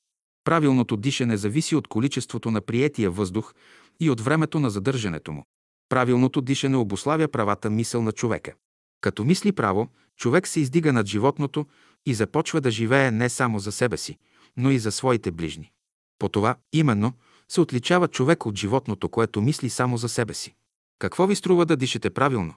Правилното 0.44 0.96
дишане 0.96 1.37
зависи 1.37 1.77
от 1.77 1.88
количеството 1.88 2.51
на 2.51 2.61
приетия 2.61 3.11
въздух 3.11 3.55
и 4.01 4.11
от 4.11 4.20
времето 4.20 4.61
на 4.61 4.70
задържането 4.70 5.33
му. 5.33 5.44
Правилното 5.88 6.40
дишане 6.40 6.77
обославя 6.77 7.29
правата 7.29 7.70
мисъл 7.70 8.03
на 8.03 8.12
човека. 8.12 8.55
Като 9.01 9.25
мисли 9.25 9.53
право, 9.53 9.88
човек 10.16 10.48
се 10.48 10.61
издига 10.61 10.92
над 10.92 11.07
животното 11.07 11.66
и 12.07 12.14
започва 12.14 12.61
да 12.61 12.70
живее 12.70 13.11
не 13.11 13.29
само 13.29 13.59
за 13.59 13.72
себе 13.72 13.96
си, 13.96 14.18
но 14.57 14.70
и 14.70 14.79
за 14.79 14.92
своите 14.92 15.31
ближни. 15.31 15.72
По 16.18 16.29
това, 16.29 16.57
именно, 16.72 17.12
се 17.48 17.61
отличава 17.61 18.09
човек 18.09 18.46
от 18.46 18.59
животното, 18.59 19.09
което 19.09 19.40
мисли 19.40 19.70
само 19.70 19.96
за 19.96 20.09
себе 20.09 20.35
си. 20.35 20.55
Какво 20.98 21.27
ви 21.27 21.37
струва 21.37 21.66
да 21.66 21.77
дишате 21.77 22.11
правилно? 22.11 22.55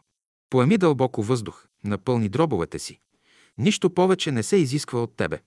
Поеми 0.50 0.78
дълбоко 0.78 1.24
въздух, 1.24 1.68
напълни 1.84 2.30
дробовете 2.30 2.80
си. 2.80 3.00
Нищо 3.58 3.90
повече 3.90 4.32
не 4.32 4.44
се 4.44 4.56
изисква 4.56 5.02
от 5.02 5.16
тебе. 5.16 5.40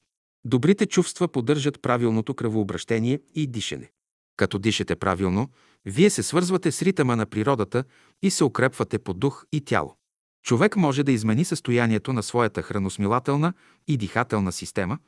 Добрите 0.44 0.87
чувства 0.87 1.29
поддържат 1.29 1.83
правилното 1.83 2.35
кръвообращение 2.35 3.21
и 3.35 3.47
дишане. 3.47 3.90
Като 4.37 4.59
дишате 4.59 4.97
правилно, 4.97 5.49
вие 5.85 6.11
се 6.11 6.23
свързвате 6.23 6.73
с 6.73 6.83
ритъма 6.83 7.16
на 7.16 7.27
природата 7.27 7.85
и 8.23 8.31
се 8.31 8.44
укрепвате 8.44 8.99
по 8.99 9.14
дух 9.14 9.44
и 9.53 9.61
тяло. 9.61 9.98
Човек 10.49 10.77
може 10.77 11.03
да 11.03 11.13
измени 11.13 11.45
състоянието 11.45 12.13
на 12.13 12.23
своята 12.23 12.63
храносмилателна 12.63 13.53
и 13.89 13.97
дихателна 13.97 14.53
система 14.53 14.99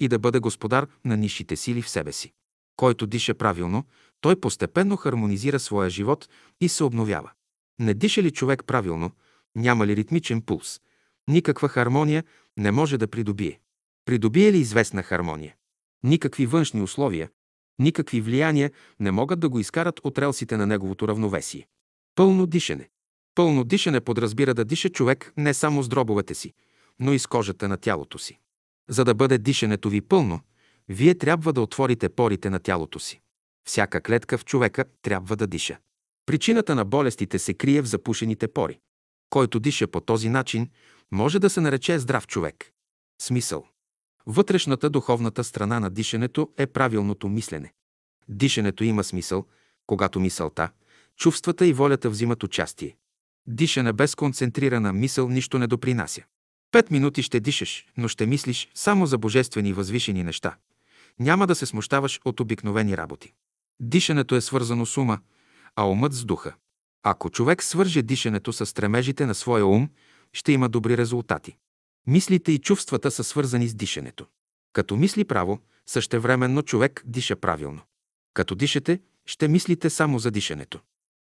и 0.00 0.08
да 0.08 0.18
бъде 0.18 0.38
господар 0.38 0.86
на 1.04 1.16
нишите 1.16 1.56
сили 1.56 1.82
в 1.82 1.88
себе 1.88 2.12
си. 2.12 2.32
Който 2.76 3.06
диша 3.06 3.34
правилно, 3.34 3.84
той 4.20 4.40
постепенно 4.40 4.96
хармонизира 4.96 5.58
своя 5.58 5.90
живот 5.90 6.28
и 6.60 6.68
се 6.68 6.84
обновява. 6.84 7.30
Не 7.78 7.94
диша 7.94 8.22
ли 8.22 8.30
човек 8.30 8.64
правилно, 8.66 9.10
няма 9.56 9.86
ли 9.86 9.96
ритмичен 9.96 10.42
пулс, 10.42 10.80
никаква 11.28 11.68
хармония 11.68 12.24
не 12.56 12.70
може 12.70 12.98
да 12.98 13.08
придобие. 13.08 13.60
Придобие 14.04 14.52
ли 14.52 14.58
известна 14.58 15.02
хармония? 15.02 15.54
Никакви 16.02 16.46
външни 16.46 16.82
условия, 16.82 17.30
никакви 17.78 18.20
влияния 18.20 18.70
не 19.00 19.10
могат 19.10 19.40
да 19.40 19.48
го 19.48 19.58
изкарат 19.58 20.00
от 20.04 20.18
релсите 20.18 20.56
на 20.56 20.66
неговото 20.66 21.08
равновесие. 21.08 21.66
Пълно 22.14 22.46
дишане. 22.46 22.88
Пълно 23.34 23.64
дишане 23.64 24.00
подразбира 24.00 24.54
да 24.54 24.64
диша 24.64 24.88
човек 24.88 25.32
не 25.36 25.54
само 25.54 25.82
с 25.82 25.88
дробовете 25.88 26.34
си, 26.34 26.52
но 27.00 27.12
и 27.12 27.18
с 27.18 27.26
кожата 27.26 27.68
на 27.68 27.76
тялото 27.76 28.18
си. 28.18 28.38
За 28.88 29.04
да 29.04 29.14
бъде 29.14 29.38
дишането 29.38 29.88
ви 29.88 30.00
пълно, 30.00 30.40
вие 30.88 31.14
трябва 31.14 31.52
да 31.52 31.60
отворите 31.60 32.08
порите 32.08 32.50
на 32.50 32.58
тялото 32.58 32.98
си. 32.98 33.20
Всяка 33.64 34.00
клетка 34.00 34.38
в 34.38 34.44
човека 34.44 34.84
трябва 35.02 35.36
да 35.36 35.46
диша. 35.46 35.78
Причината 36.26 36.74
на 36.74 36.84
болестите 36.84 37.38
се 37.38 37.54
крие 37.54 37.82
в 37.82 37.86
запушените 37.86 38.48
пори. 38.48 38.78
Който 39.30 39.60
диша 39.60 39.86
по 39.86 40.00
този 40.00 40.28
начин, 40.28 40.70
може 41.12 41.38
да 41.38 41.50
се 41.50 41.60
нарече 41.60 41.98
здрав 41.98 42.26
човек. 42.26 42.72
Смисъл. 43.22 43.66
Вътрешната 44.26 44.90
духовната 44.90 45.44
страна 45.44 45.80
на 45.80 45.90
дишането 45.90 46.50
е 46.56 46.66
правилното 46.66 47.28
мислене. 47.28 47.72
Дишането 48.28 48.84
има 48.84 49.04
смисъл, 49.04 49.46
когато 49.86 50.20
мисълта, 50.20 50.70
чувствата 51.16 51.66
и 51.66 51.72
волята 51.72 52.10
взимат 52.10 52.42
участие. 52.42 52.96
Дишане 53.52 53.92
без 53.92 54.14
концентрирана 54.14 54.92
мисъл 54.92 55.28
нищо 55.28 55.58
не 55.58 55.66
допринася. 55.66 56.22
Пет 56.70 56.90
минути 56.90 57.22
ще 57.22 57.40
дишаш, 57.40 57.86
но 57.96 58.08
ще 58.08 58.26
мислиш 58.26 58.68
само 58.74 59.06
за 59.06 59.18
божествени 59.18 59.72
възвишени 59.72 60.24
неща. 60.24 60.56
Няма 61.18 61.46
да 61.46 61.54
се 61.54 61.66
смущаваш 61.66 62.20
от 62.24 62.40
обикновени 62.40 62.96
работи. 62.96 63.32
Дишането 63.80 64.34
е 64.34 64.40
свързано 64.40 64.86
с 64.86 64.96
ума, 64.96 65.18
а 65.76 65.84
умът 65.84 66.12
с 66.12 66.24
духа. 66.24 66.54
Ако 67.02 67.30
човек 67.30 67.62
свърже 67.62 68.02
дишането 68.02 68.52
с 68.52 68.66
стремежите 68.66 69.26
на 69.26 69.34
своя 69.34 69.66
ум, 69.66 69.88
ще 70.32 70.52
има 70.52 70.68
добри 70.68 70.96
резултати. 70.96 71.56
Мислите 72.06 72.52
и 72.52 72.58
чувствата 72.58 73.10
са 73.10 73.24
свързани 73.24 73.68
с 73.68 73.74
дишането. 73.74 74.26
Като 74.72 74.96
мисли 74.96 75.24
право, 75.24 75.58
същевременно 75.86 76.62
човек 76.62 77.02
диша 77.06 77.36
правилно. 77.36 77.80
Като 78.34 78.54
дишате, 78.54 79.00
ще 79.26 79.48
мислите 79.48 79.90
само 79.90 80.18
за 80.18 80.30
дишането. 80.30 80.80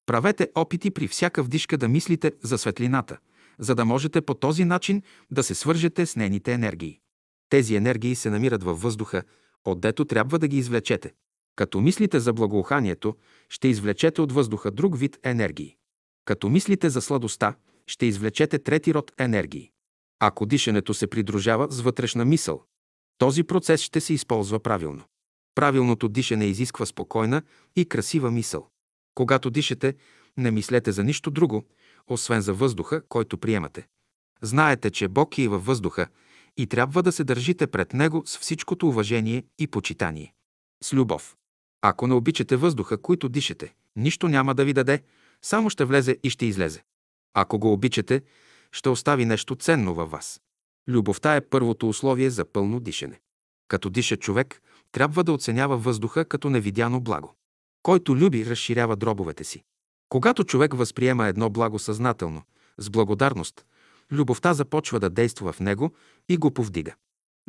Правете 0.07 0.49
опити 0.55 0.91
при 0.91 1.07
всяка 1.07 1.43
вдишка 1.43 1.77
да 1.77 1.87
мислите 1.87 2.31
за 2.43 2.57
светлината, 2.57 3.17
за 3.59 3.75
да 3.75 3.85
можете 3.85 4.21
по 4.21 4.33
този 4.33 4.65
начин 4.65 5.01
да 5.31 5.43
се 5.43 5.55
свържете 5.55 6.05
с 6.05 6.15
нейните 6.15 6.53
енергии. 6.53 6.99
Тези 7.49 7.75
енергии 7.75 8.15
се 8.15 8.29
намират 8.29 8.63
във 8.63 8.81
въздуха, 8.81 9.23
отдето 9.65 10.05
трябва 10.05 10.39
да 10.39 10.47
ги 10.47 10.57
извлечете. 10.57 11.13
Като 11.55 11.81
мислите 11.81 12.19
за 12.19 12.33
благоуханието, 12.33 13.15
ще 13.49 13.67
извлечете 13.67 14.21
от 14.21 14.31
въздуха 14.31 14.71
друг 14.71 14.97
вид 14.97 15.19
енергии. 15.23 15.75
Като 16.25 16.49
мислите 16.49 16.89
за 16.89 17.01
сладостта, 17.01 17.55
ще 17.87 18.05
извлечете 18.05 18.59
трети 18.59 18.93
род 18.93 19.11
енергии. 19.17 19.71
Ако 20.19 20.45
дишането 20.45 20.93
се 20.93 21.07
придружава 21.07 21.67
с 21.71 21.81
вътрешна 21.81 22.25
мисъл, 22.25 22.63
този 23.17 23.43
процес 23.43 23.81
ще 23.81 24.01
се 24.01 24.13
използва 24.13 24.59
правилно. 24.59 25.03
Правилното 25.55 26.09
дишане 26.09 26.45
изисква 26.45 26.85
спокойна 26.85 27.41
и 27.75 27.85
красива 27.85 28.31
мисъл. 28.31 28.69
Когато 29.17 29.49
дишате, 29.49 29.95
не 30.37 30.51
мислете 30.51 30.91
за 30.91 31.03
нищо 31.03 31.31
друго, 31.31 31.65
освен 32.07 32.41
за 32.41 32.53
въздуха, 32.53 33.01
който 33.09 33.37
приемате. 33.37 33.87
Знаете, 34.41 34.91
че 34.91 35.07
Бог 35.07 35.37
е 35.37 35.47
във 35.47 35.65
въздуха 35.65 36.07
и 36.57 36.67
трябва 36.67 37.03
да 37.03 37.11
се 37.11 37.23
държите 37.23 37.67
пред 37.67 37.93
Него 37.93 38.23
с 38.25 38.37
всичкото 38.37 38.87
уважение 38.87 39.43
и 39.59 39.67
почитание. 39.67 40.33
С 40.83 40.93
любов. 40.93 41.35
Ако 41.81 42.07
не 42.07 42.13
обичате 42.13 42.55
въздуха, 42.55 43.01
който 43.01 43.29
дишате, 43.29 43.73
нищо 43.95 44.27
няма 44.27 44.55
да 44.55 44.65
ви 44.65 44.73
даде, 44.73 45.03
само 45.41 45.69
ще 45.69 45.85
влезе 45.85 46.17
и 46.23 46.29
ще 46.29 46.45
излезе. 46.45 46.83
Ако 47.33 47.59
го 47.59 47.73
обичате, 47.73 48.21
ще 48.71 48.89
остави 48.89 49.25
нещо 49.25 49.55
ценно 49.55 49.93
във 49.93 50.11
вас. 50.11 50.41
Любовта 50.87 51.35
е 51.35 51.41
първото 51.41 51.89
условие 51.89 52.29
за 52.29 52.45
пълно 52.45 52.79
дишане. 52.79 53.19
Като 53.67 53.89
диша 53.89 54.17
човек, 54.17 54.61
трябва 54.91 55.23
да 55.23 55.31
оценява 55.31 55.77
въздуха 55.77 56.25
като 56.25 56.49
невидяно 56.49 57.01
благо. 57.01 57.35
Който 57.87 58.17
люби, 58.17 58.45
разширява 58.45 58.95
дробовете 58.95 59.43
си. 59.43 59.63
Когато 60.09 60.43
човек 60.43 60.73
възприема 60.73 61.27
едно 61.27 61.49
благо 61.49 61.79
съзнателно, 61.79 62.41
с 62.77 62.89
благодарност, 62.89 63.65
любовта 64.11 64.53
започва 64.53 64.99
да 64.99 65.09
действа 65.09 65.53
в 65.53 65.59
него 65.59 65.91
и 66.29 66.37
го 66.37 66.51
повдига. 66.51 66.95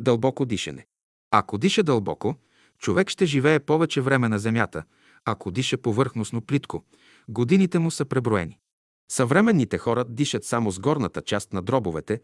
Дълбоко 0.01 0.45
дишане. 0.45 0.85
Ако 1.31 1.57
диша 1.57 1.83
дълбоко, 1.83 2.35
човек 2.77 3.09
ще 3.09 3.25
живее 3.25 3.59
повече 3.59 4.01
време 4.01 4.29
на 4.29 4.39
земята. 4.39 4.83
Ако 5.25 5.51
диша 5.51 5.77
повърхностно 5.77 6.41
плитко, 6.41 6.83
годините 7.29 7.79
му 7.79 7.91
са 7.91 8.05
преброени. 8.05 8.59
Съвременните 9.11 9.77
хора 9.77 10.05
дишат 10.09 10.45
само 10.45 10.71
с 10.71 10.79
горната 10.79 11.21
част 11.21 11.53
на 11.53 11.61
дробовете, 11.61 12.21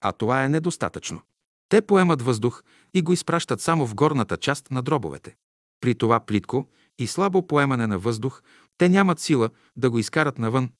а 0.00 0.12
това 0.12 0.44
е 0.44 0.48
недостатъчно. 0.48 1.20
Те 1.68 1.82
поемат 1.82 2.22
въздух 2.22 2.62
и 2.94 3.02
го 3.02 3.12
изпращат 3.12 3.60
само 3.60 3.86
в 3.86 3.94
горната 3.94 4.36
част 4.36 4.70
на 4.70 4.82
дробовете. 4.82 5.36
При 5.80 5.94
това 5.94 6.20
плитко 6.20 6.68
и 6.98 7.06
слабо 7.06 7.46
поемане 7.46 7.86
на 7.86 7.98
въздух, 7.98 8.42
те 8.78 8.88
нямат 8.88 9.20
сила 9.20 9.50
да 9.76 9.90
го 9.90 9.98
изкарат 9.98 10.38
навън, 10.38 10.70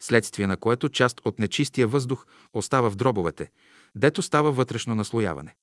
следствие 0.00 0.46
на 0.46 0.56
което 0.56 0.88
част 0.88 1.20
от 1.24 1.38
нечистия 1.38 1.86
въздух 1.86 2.26
остава 2.52 2.90
в 2.90 2.96
дробовете, 2.96 3.50
дето 3.94 4.22
става 4.22 4.52
вътрешно 4.52 4.94
наслояване. 4.94 5.54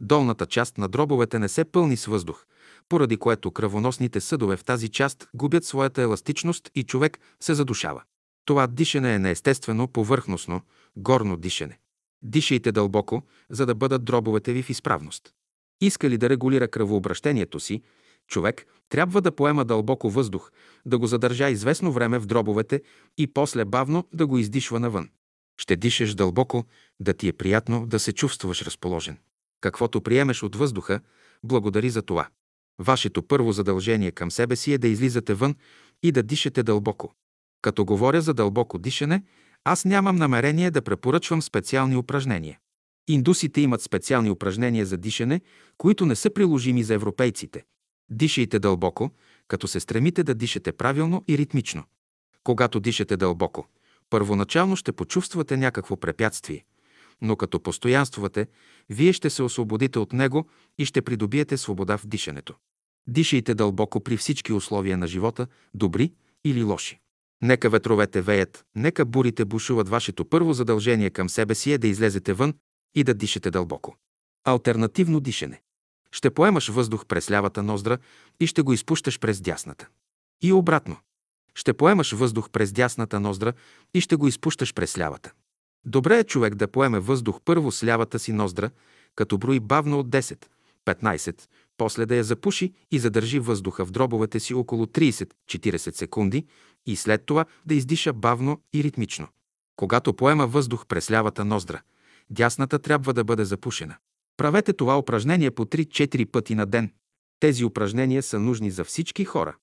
Долната 0.00 0.46
част 0.46 0.78
на 0.78 0.88
дробовете 0.88 1.38
не 1.38 1.48
се 1.48 1.64
пълни 1.64 1.96
с 1.96 2.06
въздух, 2.06 2.44
поради 2.88 3.16
което 3.16 3.50
кръвоносните 3.50 4.20
съдове 4.20 4.56
в 4.56 4.64
тази 4.64 4.88
част 4.88 5.28
губят 5.34 5.64
своята 5.64 6.02
еластичност 6.02 6.70
и 6.74 6.84
човек 6.84 7.18
се 7.40 7.54
задушава. 7.54 8.02
Това 8.44 8.66
дишане 8.66 9.14
е 9.14 9.18
неестествено, 9.18 9.88
повърхностно, 9.88 10.60
горно 10.96 11.36
дишане. 11.36 11.78
Дишайте 12.22 12.72
дълбоко, 12.72 13.22
за 13.50 13.66
да 13.66 13.74
бъдат 13.74 14.04
дробовете 14.04 14.52
ви 14.52 14.62
в 14.62 14.70
изправност. 14.70 15.32
Иска 15.80 16.10
ли 16.10 16.18
да 16.18 16.28
регулира 16.28 16.68
кръвообращението 16.68 17.60
си, 17.60 17.82
човек 18.28 18.66
трябва 18.88 19.20
да 19.20 19.32
поема 19.32 19.64
дълбоко 19.64 20.10
въздух, 20.10 20.50
да 20.86 20.98
го 20.98 21.06
задържа 21.06 21.50
известно 21.50 21.92
време 21.92 22.18
в 22.18 22.26
дробовете 22.26 22.82
и 23.18 23.26
после 23.26 23.64
бавно 23.64 24.08
да 24.14 24.26
го 24.26 24.38
издишва 24.38 24.80
навън. 24.80 25.08
Ще 25.60 25.76
дишаш 25.76 26.14
дълбоко, 26.14 26.64
да 27.00 27.14
ти 27.14 27.28
е 27.28 27.32
приятно 27.32 27.86
да 27.86 27.98
се 27.98 28.12
чувстваш 28.12 28.62
разположен. 28.62 29.18
Каквото 29.60 30.00
приемеш 30.00 30.42
от 30.42 30.56
въздуха, 30.56 31.00
благодари 31.44 31.90
за 31.90 32.02
това. 32.02 32.28
Вашето 32.78 33.22
първо 33.22 33.52
задължение 33.52 34.10
към 34.10 34.30
себе 34.30 34.56
си 34.56 34.72
е 34.72 34.78
да 34.78 34.88
излизате 34.88 35.34
вън 35.34 35.54
и 36.02 36.12
да 36.12 36.22
дишате 36.22 36.62
дълбоко. 36.62 37.14
Като 37.62 37.84
говоря 37.84 38.20
за 38.20 38.34
дълбоко 38.34 38.78
дишане, 38.78 39.22
аз 39.64 39.84
нямам 39.84 40.16
намерение 40.16 40.70
да 40.70 40.82
препоръчвам 40.82 41.42
специални 41.42 41.96
упражнения. 41.96 42.58
Индусите 43.08 43.60
имат 43.60 43.82
специални 43.82 44.30
упражнения 44.30 44.86
за 44.86 44.96
дишане, 44.96 45.40
които 45.78 46.06
не 46.06 46.16
са 46.16 46.30
приложими 46.30 46.82
за 46.82 46.94
европейците. 46.94 47.64
Дишайте 48.12 48.58
дълбоко, 48.58 49.10
като 49.48 49.68
се 49.68 49.80
стремите 49.80 50.22
да 50.22 50.34
дишате 50.34 50.72
правилно 50.72 51.24
и 51.28 51.38
ритмично. 51.38 51.84
Когато 52.44 52.80
дишате 52.80 53.16
дълбоко, 53.16 53.66
първоначално 54.10 54.76
ще 54.76 54.92
почувствате 54.92 55.56
някакво 55.56 55.96
препятствие, 55.96 56.64
но 57.20 57.36
като 57.36 57.60
постоянствате, 57.60 58.46
вие 58.90 59.12
ще 59.12 59.30
се 59.30 59.42
освободите 59.42 59.98
от 59.98 60.12
него 60.12 60.48
и 60.78 60.84
ще 60.84 61.02
придобиете 61.02 61.56
свобода 61.56 61.98
в 61.98 62.06
дишането. 62.06 62.54
Дишайте 63.06 63.54
дълбоко 63.54 64.00
при 64.00 64.16
всички 64.16 64.52
условия 64.52 64.98
на 64.98 65.06
живота, 65.06 65.46
добри 65.74 66.12
или 66.44 66.62
лоши. 66.62 67.00
Нека 67.42 67.70
ветровете 67.70 68.22
веят, 68.22 68.64
нека 68.74 69.04
бурите 69.04 69.44
бушуват. 69.44 69.88
Вашето 69.88 70.24
първо 70.24 70.52
задължение 70.52 71.10
към 71.10 71.28
себе 71.28 71.54
си 71.54 71.72
е 71.72 71.78
да 71.78 71.88
излезете 71.88 72.32
вън 72.32 72.54
и 72.94 73.04
да 73.04 73.14
дишате 73.14 73.50
дълбоко. 73.50 73.96
Алтернативно 74.44 75.20
дишане. 75.20 75.61
Ще 76.12 76.30
поемаш 76.30 76.68
въздух 76.68 77.06
през 77.06 77.30
лявата 77.30 77.62
ноздра 77.62 77.98
и 78.40 78.46
ще 78.46 78.62
го 78.62 78.72
изпущаш 78.72 79.18
през 79.18 79.40
дясната. 79.40 79.88
И 80.42 80.52
обратно. 80.52 80.96
Ще 81.54 81.72
поемаш 81.72 82.12
въздух 82.12 82.50
през 82.50 82.72
дясната 82.72 83.20
ноздра 83.20 83.52
и 83.94 84.00
ще 84.00 84.16
го 84.16 84.28
изпущаш 84.28 84.74
през 84.74 84.98
лявата. 84.98 85.32
Добре 85.84 86.18
е 86.18 86.24
човек 86.24 86.54
да 86.54 86.68
поеме 86.68 86.98
въздух 86.98 87.40
първо 87.44 87.72
с 87.72 87.84
лявата 87.84 88.18
си 88.18 88.32
ноздра, 88.32 88.70
като 89.14 89.38
брои 89.38 89.60
бавно 89.60 89.98
от 89.98 90.08
10, 90.08 90.44
15, 90.86 91.48
после 91.76 92.06
да 92.06 92.16
я 92.16 92.24
запуши 92.24 92.72
и 92.90 92.98
задържи 92.98 93.38
въздуха 93.38 93.86
в 93.86 93.90
дробовете 93.90 94.40
си 94.40 94.54
около 94.54 94.86
30-40 94.86 95.76
секунди 95.76 96.46
и 96.86 96.96
след 96.96 97.26
това 97.26 97.44
да 97.66 97.74
издиша 97.74 98.12
бавно 98.12 98.60
и 98.74 98.84
ритмично. 98.84 99.28
Когато 99.76 100.14
поема 100.14 100.46
въздух 100.46 100.86
през 100.86 101.10
лявата 101.10 101.44
ноздра, 101.44 101.82
дясната 102.30 102.78
трябва 102.78 103.14
да 103.14 103.24
бъде 103.24 103.44
запушена. 103.44 103.96
Правете 104.42 104.72
това 104.72 104.98
упражнение 104.98 105.50
по 105.50 105.64
3-4 105.64 106.30
пъти 106.30 106.54
на 106.54 106.66
ден. 106.66 106.92
Тези 107.40 107.64
упражнения 107.64 108.22
са 108.22 108.38
нужни 108.38 108.70
за 108.70 108.84
всички 108.84 109.24
хора, 109.24 109.56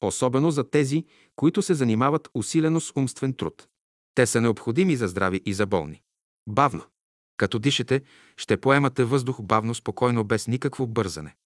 особено 0.00 0.50
за 0.50 0.70
тези, 0.70 1.04
които 1.36 1.62
се 1.62 1.74
занимават 1.74 2.28
усилено 2.34 2.80
с 2.80 2.92
умствен 2.96 3.32
труд. 3.32 3.68
Те 4.14 4.26
са 4.26 4.40
необходими 4.40 4.96
за 4.96 5.08
здрави 5.08 5.40
и 5.46 5.54
за 5.54 5.66
болни. 5.66 6.02
Бавно. 6.48 6.82
Като 7.36 7.58
дишате, 7.58 8.02
ще 8.36 8.56
поемате 8.56 9.04
въздух 9.04 9.42
бавно, 9.42 9.74
спокойно, 9.74 10.24
без 10.24 10.46
никакво 10.46 10.86
бързане. 10.86 11.36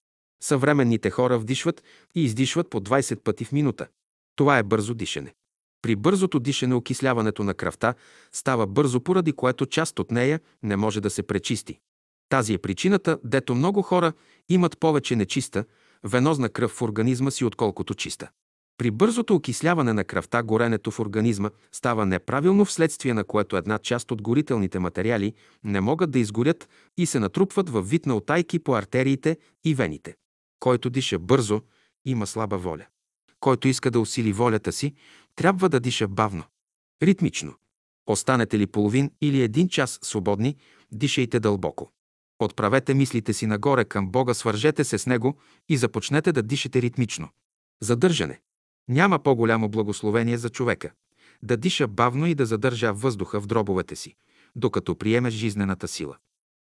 Съвременните 0.41 1.09
хора 1.09 1.39
вдишват 1.39 1.83
и 2.15 2.23
издишват 2.23 2.69
по 2.69 2.81
20 2.81 3.19
пъти 3.19 3.45
в 3.45 3.51
минута. 3.51 3.87
Това 4.35 4.57
е 4.57 4.63
бързо 4.63 4.93
дишане. 4.93 5.33
При 5.81 5.95
бързото 5.95 6.39
дишане 6.39 6.75
окисляването 6.75 7.43
на 7.43 7.53
кръвта 7.53 7.93
става 8.31 8.67
бързо, 8.67 9.01
поради 9.01 9.33
което 9.33 9.65
част 9.65 9.99
от 9.99 10.11
нея 10.11 10.39
не 10.63 10.75
може 10.75 11.01
да 11.01 11.09
се 11.09 11.23
пречисти. 11.23 11.79
Тази 12.33 12.53
е 12.53 12.57
причината, 12.57 13.19
дето 13.23 13.55
много 13.55 13.81
хора 13.81 14.13
имат 14.49 14.79
повече 14.79 15.15
нечиста, 15.15 15.65
венозна 16.03 16.49
кръв 16.49 16.71
в 16.71 16.81
организма 16.81 17.31
си, 17.31 17.45
отколкото 17.45 17.93
чиста. 17.93 18.29
При 18.77 18.91
бързото 18.91 19.35
окисляване 19.35 19.93
на 19.93 20.03
кръвта 20.03 20.43
горенето 20.43 20.91
в 20.91 20.99
организма 20.99 21.49
става 21.71 22.05
неправилно, 22.05 22.65
вследствие 22.65 23.13
на 23.13 23.23
което 23.23 23.57
една 23.57 23.79
част 23.79 24.11
от 24.11 24.21
горителните 24.21 24.79
материали 24.79 25.33
не 25.63 25.81
могат 25.81 26.11
да 26.11 26.19
изгорят 26.19 26.69
и 26.97 27.05
се 27.05 27.19
натрупват 27.19 27.69
във 27.69 27.89
вид 27.89 28.05
на 28.05 28.15
отайки 28.15 28.59
по 28.59 28.75
артериите 28.75 29.37
и 29.63 29.75
вените. 29.75 30.15
Който 30.59 30.89
диша 30.89 31.19
бързо, 31.19 31.61
има 32.05 32.27
слаба 32.27 32.57
воля. 32.57 32.85
Който 33.39 33.67
иска 33.67 33.91
да 33.91 33.99
усили 33.99 34.33
волята 34.33 34.71
си, 34.71 34.93
трябва 35.35 35.69
да 35.69 35.79
диша 35.79 36.07
бавно, 36.07 36.43
ритмично. 37.03 37.53
Останете 38.07 38.59
ли 38.59 38.67
половин 38.67 39.11
или 39.21 39.41
един 39.41 39.69
час 39.69 39.99
свободни, 40.01 40.55
дишайте 40.91 41.39
дълбоко. 41.39 41.91
Отправете 42.39 42.93
мислите 42.93 43.33
си 43.33 43.47
нагоре 43.47 43.85
към 43.85 44.09
Бога, 44.09 44.33
свържете 44.33 44.83
се 44.83 44.97
с 44.97 45.07
Него 45.07 45.37
и 45.69 45.77
започнете 45.77 46.31
да 46.31 46.43
дишате 46.43 46.81
ритмично. 46.81 47.29
Задържане. 47.81 48.39
Няма 48.87 49.19
по-голямо 49.19 49.69
благословение 49.69 50.37
за 50.37 50.49
човека. 50.49 50.91
Да 51.43 51.57
диша 51.57 51.87
бавно 51.87 52.27
и 52.27 52.35
да 52.35 52.45
задържа 52.45 52.93
въздуха 52.93 53.41
в 53.41 53.47
дробовете 53.47 53.95
си, 53.95 54.15
докато 54.55 54.95
приеме 54.95 55.29
жизнената 55.29 55.87
сила. 55.87 56.17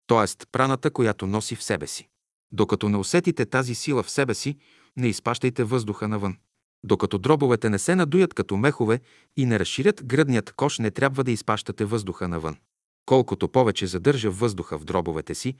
Тоест 0.08 0.48
праната, 0.52 0.92
която 0.92 1.28
носи 1.28 1.56
в 1.56 1.64
себе 1.64 1.88
си. 1.88 2.08
Докато 2.52 2.90
не 2.90 2.98
усетите 2.98 3.46
тази 3.46 3.76
сила 3.76 4.04
в 4.04 4.10
себе 4.10 4.34
си, 4.34 4.58
не 4.98 5.08
изпащайте 5.08 5.64
въздуха 5.64 6.08
навън. 6.08 6.38
Докато 6.84 7.18
дробовете 7.18 7.70
не 7.70 7.80
се 7.80 7.96
надуят 7.96 8.34
като 8.34 8.58
мехове 8.58 9.00
и 9.38 9.46
не 9.46 9.60
разширят 9.60 10.06
гръдният 10.06 10.52
кош, 10.52 10.80
не 10.80 10.92
трябва 10.92 11.24
да 11.24 11.32
изпащате 11.32 11.86
въздуха 11.86 12.28
навън. 12.28 12.58
Колкото 13.06 13.48
повече 13.48 13.88
задържа 13.88 14.32
въздуха 14.32 14.78
в 14.78 14.86
дробовете 14.86 15.36
си, 15.36 15.56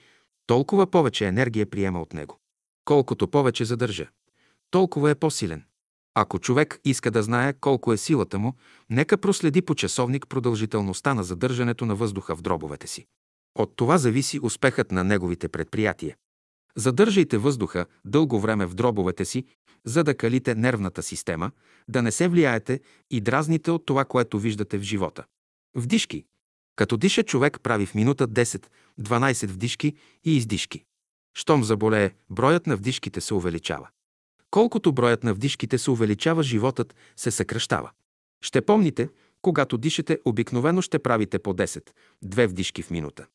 толкова 0.48 0.88
повече 0.88 1.28
енергия 1.28 1.70
приема 1.70 2.02
от 2.02 2.14
него. 2.14 2.40
Колкото 2.86 3.28
повече 3.28 3.66
задържа, 3.66 4.08
толкова 4.72 5.12
е 5.12 5.16
по-силен. 5.16 5.64
Ако 6.16 6.40
човек 6.40 6.80
иска 6.86 7.12
да 7.12 7.24
знае 7.24 7.54
колко 7.54 7.94
е 7.94 7.98
силата 7.98 8.40
му, 8.40 8.54
нека 8.90 9.18
проследи 9.18 9.62
по 9.62 9.76
часовник 9.76 10.28
продължителността 10.28 11.14
на 11.14 11.24
задържането 11.24 11.86
на 11.86 11.96
въздуха 11.96 12.36
в 12.36 12.42
дробовете 12.42 12.88
си. 12.88 13.06
От 13.56 13.76
това 13.76 13.98
зависи 13.98 14.40
успехът 14.44 14.92
на 14.92 15.04
неговите 15.04 15.50
предприятия. 15.50 16.16
Задържайте 16.76 17.38
въздуха 17.38 17.86
дълго 18.06 18.40
време 18.40 18.66
в 18.66 18.74
дробовете 18.74 19.26
си, 19.26 19.46
за 19.86 20.04
да 20.04 20.18
калите 20.18 20.56
нервната 20.56 21.04
система, 21.04 21.52
да 21.88 22.02
не 22.02 22.12
се 22.12 22.28
влияете 22.28 22.80
и 23.12 23.22
дразните 23.22 23.72
от 23.72 23.86
това, 23.86 24.06
което 24.06 24.40
виждате 24.40 24.78
в 24.78 24.82
живота. 24.82 25.24
Вдишки. 25.76 26.26
Като 26.76 26.98
диша 26.98 27.24
човек 27.24 27.60
прави 27.64 27.86
в 27.86 27.96
минута 27.96 28.28
10-12 28.28 29.48
вдишки 29.48 29.94
и 30.24 30.38
издишки. 30.38 30.84
Щом 31.34 31.64
заболее, 31.64 32.12
броят 32.30 32.68
на 32.68 32.76
вдишките 32.76 33.22
се 33.22 33.34
увеличава. 33.34 33.90
Колкото 34.52 34.94
броят 34.94 35.24
на 35.24 35.34
вдишките 35.34 35.78
се 35.78 35.92
увеличава, 35.92 36.44
животът 36.44 36.96
се 37.16 37.32
съкръщава. 37.32 37.92
Ще 38.42 38.62
помните, 38.62 39.10
когато 39.42 39.78
дишате, 39.78 40.20
обикновено 40.26 40.82
ще 40.82 41.00
правите 41.00 41.40
по 41.40 41.54
10, 41.54 41.90
две 42.22 42.48
вдишки 42.48 42.82
в 42.82 42.92
минута. 42.92 43.26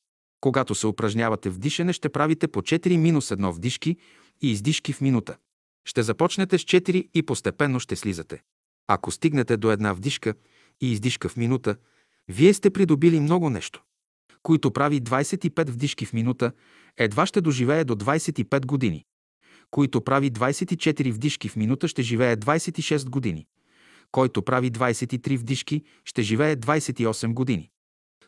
Когато 0.40 0.74
се 0.74 0.86
упражнявате 0.86 1.50
в 1.50 1.58
дишане, 1.58 1.92
ще 1.92 2.08
правите 2.08 2.48
по 2.48 2.62
4 2.62 2.96
минус 2.96 3.28
1 3.28 3.50
вдишки 3.50 3.96
и 4.42 4.50
издишки 4.50 4.92
в 4.92 5.00
минута. 5.00 5.36
Ще 5.84 6.02
започнете 6.02 6.58
с 6.58 6.62
4 6.62 7.08
и 7.14 7.22
постепенно 7.22 7.80
ще 7.80 7.96
слизате. 7.96 8.42
Ако 8.86 9.10
стигнете 9.10 9.56
до 9.56 9.70
една 9.70 9.92
вдишка 9.92 10.34
и 10.80 10.92
издишка 10.92 11.28
в 11.28 11.36
минута, 11.36 11.76
вие 12.28 12.54
сте 12.54 12.70
придобили 12.70 13.20
много 13.20 13.50
нещо. 13.50 13.82
Който 14.42 14.70
прави 14.70 15.00
25 15.00 15.70
вдишки 15.70 16.06
в 16.06 16.12
минута, 16.12 16.52
едва 16.96 17.26
ще 17.26 17.40
доживее 17.40 17.84
до 17.84 17.94
25 17.94 18.66
години. 18.66 19.04
Който 19.70 20.00
прави 20.00 20.30
24 20.30 21.12
вдишки 21.12 21.48
в 21.48 21.56
минута, 21.56 21.88
ще 21.88 22.02
живее 22.02 22.36
26 22.36 23.08
години. 23.08 23.46
Който 24.12 24.42
прави 24.42 24.70
23 24.70 25.38
вдишки, 25.38 25.82
ще 26.04 26.22
живее 26.22 26.56
28 26.56 27.34
години. 27.34 27.70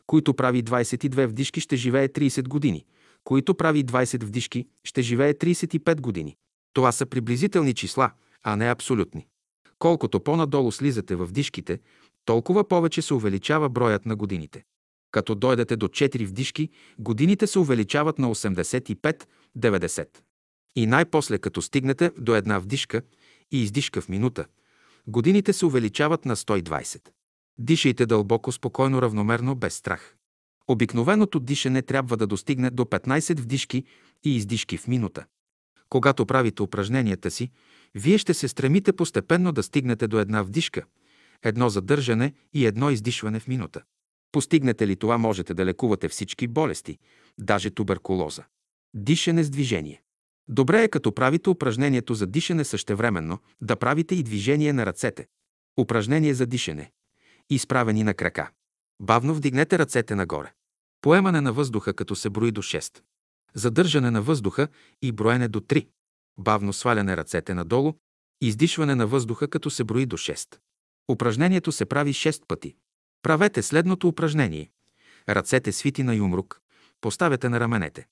Който 0.07 0.33
прави 0.33 0.63
22 0.63 1.25
вдишки, 1.27 1.61
ще 1.61 1.75
живее 1.75 2.07
30 2.07 2.47
години. 2.47 2.85
Който 3.23 3.55
прави 3.55 3.85
20 3.85 4.23
вдишки, 4.23 4.67
ще 4.83 5.01
живее 5.01 5.33
35 5.33 6.01
години. 6.01 6.35
Това 6.73 6.91
са 6.91 7.05
приблизителни 7.05 7.73
числа, 7.73 8.11
а 8.43 8.55
не 8.55 8.71
абсолютни. 8.71 9.27
Колкото 9.79 10.19
по-надолу 10.19 10.71
слизате 10.71 11.15
в 11.15 11.25
вдишките, 11.25 11.79
толкова 12.25 12.67
повече 12.67 13.01
се 13.01 13.13
увеличава 13.13 13.69
броят 13.69 14.05
на 14.05 14.15
годините. 14.15 14.63
Като 15.11 15.35
дойдете 15.35 15.75
до 15.75 15.87
4 15.87 16.25
вдишки, 16.25 16.69
годините 16.99 17.47
се 17.47 17.59
увеличават 17.59 18.19
на 18.19 18.35
85-90. 18.35 20.07
И 20.75 20.87
най-после, 20.87 21.37
като 21.37 21.61
стигнете 21.61 22.11
до 22.17 22.35
една 22.35 22.59
вдишка 22.59 23.01
и 23.51 23.61
издишка 23.61 24.01
в 24.01 24.09
минута, 24.09 24.45
годините 25.07 25.53
се 25.53 25.65
увеличават 25.65 26.25
на 26.25 26.35
120. 26.35 27.09
Дишайте 27.57 28.05
дълбоко, 28.05 28.51
спокойно, 28.51 29.01
равномерно, 29.01 29.55
без 29.55 29.75
страх. 29.75 30.15
Обикновеното 30.67 31.39
дишане 31.39 31.81
трябва 31.81 32.17
да 32.17 32.27
достигне 32.27 32.69
до 32.69 32.83
15 32.83 33.39
вдишки 33.39 33.83
и 34.23 34.35
издишки 34.35 34.77
в 34.77 34.87
минута. 34.87 35.25
Когато 35.89 36.25
правите 36.25 36.63
упражненията 36.63 37.31
си, 37.31 37.49
вие 37.95 38.17
ще 38.17 38.33
се 38.33 38.47
стремите 38.47 38.93
постепенно 38.93 39.51
да 39.51 39.63
стигнете 39.63 40.07
до 40.07 40.19
една 40.19 40.41
вдишка, 40.43 40.83
едно 41.43 41.69
задържане 41.69 42.33
и 42.53 42.65
едно 42.65 42.89
издишване 42.91 43.39
в 43.39 43.47
минута. 43.47 43.83
Постигнете 44.31 44.87
ли 44.87 44.95
това, 44.95 45.17
можете 45.17 45.53
да 45.53 45.65
лекувате 45.65 46.09
всички 46.09 46.47
болести, 46.47 46.97
даже 47.37 47.69
туберкулоза. 47.69 48.43
Дишане 48.93 49.43
с 49.43 49.49
движение. 49.49 50.01
Добре 50.47 50.83
е 50.83 50.87
като 50.87 51.15
правите 51.15 51.49
упражнението 51.49 52.13
за 52.13 52.27
дишане 52.27 52.63
същевременно, 52.63 53.39
да 53.61 53.75
правите 53.75 54.15
и 54.15 54.23
движение 54.23 54.73
на 54.73 54.85
ръцете. 54.85 55.27
Упражнение 55.79 56.33
за 56.33 56.45
дишане. 56.45 56.91
Изправени 57.49 58.03
на 58.03 58.13
крака. 58.13 58.51
Бавно 59.01 59.35
вдигнете 59.35 59.79
ръцете 59.79 60.15
нагоре. 60.15 60.51
Поемане 61.01 61.41
на 61.41 61.53
въздуха, 61.53 61.93
като 61.93 62.15
се 62.15 62.29
брои 62.29 62.51
до 62.51 62.61
6. 62.61 63.01
Задържане 63.53 64.11
на 64.11 64.21
въздуха 64.21 64.67
и 65.01 65.11
броене 65.11 65.47
до 65.47 65.59
3. 65.59 65.87
Бавно 66.39 66.73
сваляне 66.73 67.17
ръцете 67.17 67.53
надолу. 67.53 67.93
Издишване 68.41 68.95
на 68.95 69.07
въздуха, 69.07 69.47
като 69.47 69.69
се 69.69 69.83
брои 69.83 70.05
до 70.05 70.17
6. 70.17 70.59
Упражнението 71.09 71.71
се 71.71 71.85
прави 71.85 72.13
6 72.13 72.47
пъти. 72.47 72.75
Правете 73.23 73.61
следното 73.61 74.07
упражнение. 74.07 74.71
Ръцете 75.29 75.71
свити 75.71 76.03
на 76.03 76.15
юмрук. 76.15 76.61
Поставяте 77.01 77.49
на 77.49 77.59
раменете. 77.59 78.07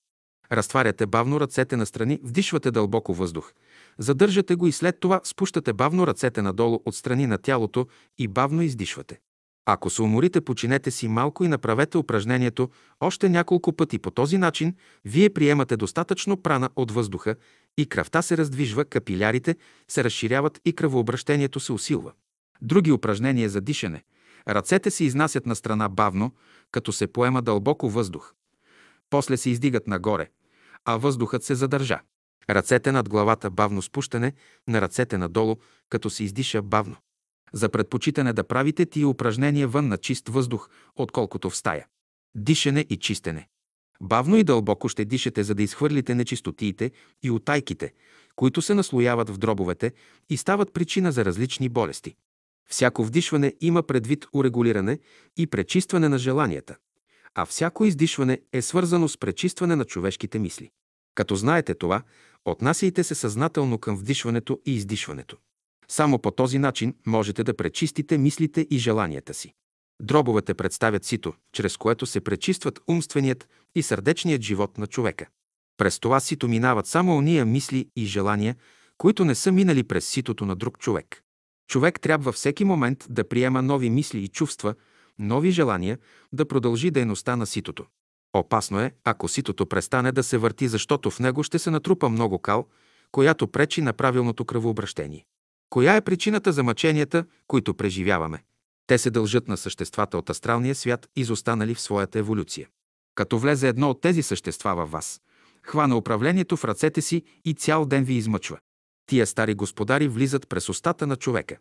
Разтваряте 0.52 1.06
бавно 1.06 1.40
ръцете 1.40 1.78
настрани, 1.78 2.20
вдишвате 2.24 2.72
дълбоко 2.72 3.14
въздух. 3.14 3.54
Задържате 3.98 4.56
го 4.56 4.68
и 4.68 4.72
след 4.72 5.00
това 5.00 5.22
спущате 5.24 5.74
бавно 5.74 6.08
ръцете 6.08 6.42
надолу 6.42 6.80
от 6.86 6.96
страни 6.96 7.28
на 7.28 7.38
тялото 7.38 7.88
и 8.18 8.28
бавно 8.28 8.62
издишвате. 8.62 9.20
Ако 9.66 9.90
се 9.90 10.02
уморите, 10.02 10.42
починете 10.42 10.92
си 10.92 11.08
малко 11.08 11.44
и 11.44 11.48
направете 11.48 11.98
упражнението 11.98 12.70
още 13.00 13.30
няколко 13.30 13.74
пъти. 13.74 14.00
По 14.00 14.12
този 14.12 14.38
начин 14.38 14.76
вие 15.06 15.30
приемате 15.30 15.78
достатъчно 15.78 16.38
прана 16.38 16.70
от 16.76 16.92
въздуха 16.92 17.36
и 17.78 17.86
кръвта 17.86 18.22
се 18.22 18.38
раздвижва, 18.38 18.86
капилярите 18.86 19.56
се 19.88 20.04
разширяват 20.04 20.60
и 20.66 20.74
кръвообращението 20.74 21.60
се 21.60 21.74
усилва. 21.74 22.12
Други 22.62 22.92
упражнения 22.92 23.50
за 23.50 23.62
дишане. 23.62 24.04
Ръцете 24.48 24.92
се 24.92 25.04
изнасят 25.04 25.46
на 25.46 25.56
страна 25.56 25.90
бавно, 25.90 26.32
като 26.72 26.92
се 26.92 27.08
поема 27.08 27.42
дълбоко 27.42 27.90
въздух. 27.90 28.34
После 29.10 29.38
се 29.38 29.50
издигат 29.50 29.88
нагоре, 29.88 30.30
а 30.86 30.98
въздухът 30.98 31.44
се 31.44 31.56
задържа. 31.56 32.00
Ръцете 32.50 32.92
над 32.92 33.10
главата 33.10 33.50
бавно 33.50 33.82
спущане, 33.82 34.34
на 34.68 34.82
ръцете 34.82 35.18
надолу, 35.18 35.56
като 35.90 36.10
се 36.10 36.24
издиша 36.24 36.62
бавно. 36.62 36.96
За 37.54 37.70
предпочитане 37.70 38.34
да 38.34 38.44
правите 38.44 38.86
тия 38.86 39.08
упражнения 39.08 39.68
вън 39.68 39.88
на 39.88 39.98
чист 39.98 40.30
въздух, 40.30 40.70
отколкото 40.96 41.50
в 41.50 41.58
стая. 41.58 41.88
Дишане 42.36 42.86
и 42.90 42.98
чистене. 42.98 43.48
Бавно 44.02 44.38
и 44.38 44.44
дълбоко 44.44 44.90
ще 44.90 45.06
дишате, 45.06 45.44
за 45.44 45.56
да 45.56 45.64
изхвърлите 45.64 46.16
нечистотиите 46.16 46.92
и 47.24 47.32
утайките, 47.32 47.94
които 48.36 48.62
се 48.62 48.74
наслояват 48.74 49.30
в 49.30 49.38
дробовете 49.38 49.94
и 50.30 50.38
стават 50.38 50.74
причина 50.74 51.12
за 51.12 51.26
различни 51.26 51.70
болести. 51.70 52.16
Всяко 52.72 53.04
вдишване 53.04 53.54
има 53.62 53.84
предвид 53.84 54.26
урегулиране 54.34 55.00
и 55.38 55.48
пречистване 55.48 56.10
на 56.10 56.18
желанията, 56.18 56.76
а 57.36 57.46
всяко 57.46 57.86
издишване 57.86 58.42
е 58.54 58.62
свързано 58.62 59.08
с 59.08 59.18
пречистване 59.18 59.76
на 59.76 59.86
човешките 59.86 60.40
мисли. 60.40 60.70
Като 61.16 61.36
знаете 61.36 61.76
това, 61.76 62.02
отнасяйте 62.46 63.04
се 63.04 63.16
съзнателно 63.16 63.78
към 63.78 63.98
вдишването 63.98 64.60
и 64.66 64.76
издишването. 64.76 65.38
Само 65.88 66.20
по 66.20 66.32
този 66.32 66.60
начин 66.60 66.96
можете 67.08 67.44
да 67.44 67.58
пречистите 67.58 68.18
мислите 68.18 68.68
и 68.70 68.78
желанията 68.78 69.34
си. 69.34 69.54
Дробовете 70.02 70.54
представят 70.54 71.06
сито, 71.06 71.34
чрез 71.54 71.78
което 71.78 72.06
се 72.06 72.22
пречистват 72.22 72.80
умственият 72.88 73.48
и 73.76 73.84
сърдечният 73.84 74.42
живот 74.42 74.78
на 74.78 74.88
човека. 74.88 75.26
През 75.78 76.00
това 76.00 76.20
сито 76.20 76.48
минават 76.48 76.88
само 76.88 77.18
ония 77.18 77.46
мисли 77.46 77.90
и 77.96 78.06
желания, 78.06 78.56
които 78.98 79.26
не 79.26 79.36
са 79.36 79.52
минали 79.52 79.84
през 79.84 80.08
ситото 80.08 80.46
на 80.46 80.56
друг 80.56 80.80
човек. 80.80 81.24
Човек 81.70 82.00
трябва 82.00 82.32
всеки 82.32 82.66
момент 82.66 83.06
да 83.10 83.30
приема 83.30 83.62
нови 83.62 83.90
мисли 83.90 84.20
и 84.20 84.28
чувства, 84.28 84.76
нови 85.20 85.52
желания, 85.52 85.98
да 86.34 86.48
продължи 86.48 86.92
дейността 86.92 87.36
на 87.36 87.46
ситото. 87.46 87.86
Опасно 88.34 88.80
е, 88.80 88.92
ако 89.04 89.28
ситото 89.28 89.66
престане 89.66 90.12
да 90.12 90.24
се 90.24 90.38
върти, 90.38 90.68
защото 90.68 91.12
в 91.12 91.20
него 91.20 91.44
ще 91.44 91.60
се 91.60 91.72
натрупа 91.72 92.10
много 92.10 92.40
кал, 92.40 92.68
която 93.12 93.48
пречи 93.48 93.82
на 93.82 93.94
правилното 93.94 94.46
кръвообращение. 94.46 95.26
Коя 95.70 95.96
е 95.96 96.02
причината 96.02 96.52
за 96.52 96.64
мъченията, 96.64 97.26
които 97.48 97.74
преживяваме? 97.74 98.44
Те 98.88 98.98
се 98.98 99.12
дължат 99.12 99.48
на 99.48 99.58
съществата 99.58 100.18
от 100.18 100.30
астралния 100.30 100.76
свят, 100.76 101.10
изостанали 101.16 101.76
в 101.76 101.82
своята 101.82 102.20
еволюция. 102.20 102.68
Като 103.16 103.40
влезе 103.40 103.68
едно 103.68 103.90
от 103.90 104.02
тези 104.02 104.22
същества 104.22 104.76
във 104.76 104.92
вас, 104.92 105.22
хвана 105.64 105.98
управлението 105.98 106.58
в 106.58 106.66
ръцете 106.66 107.02
си 107.02 107.24
и 107.46 107.54
цял 107.54 107.86
ден 107.86 108.04
ви 108.04 108.14
измъчва. 108.14 108.58
Тия 109.10 109.28
стари 109.28 109.54
господари 109.54 110.08
влизат 110.08 110.50
през 110.50 110.70
устата 110.70 111.08
на 111.08 111.16
човека. 111.16 111.58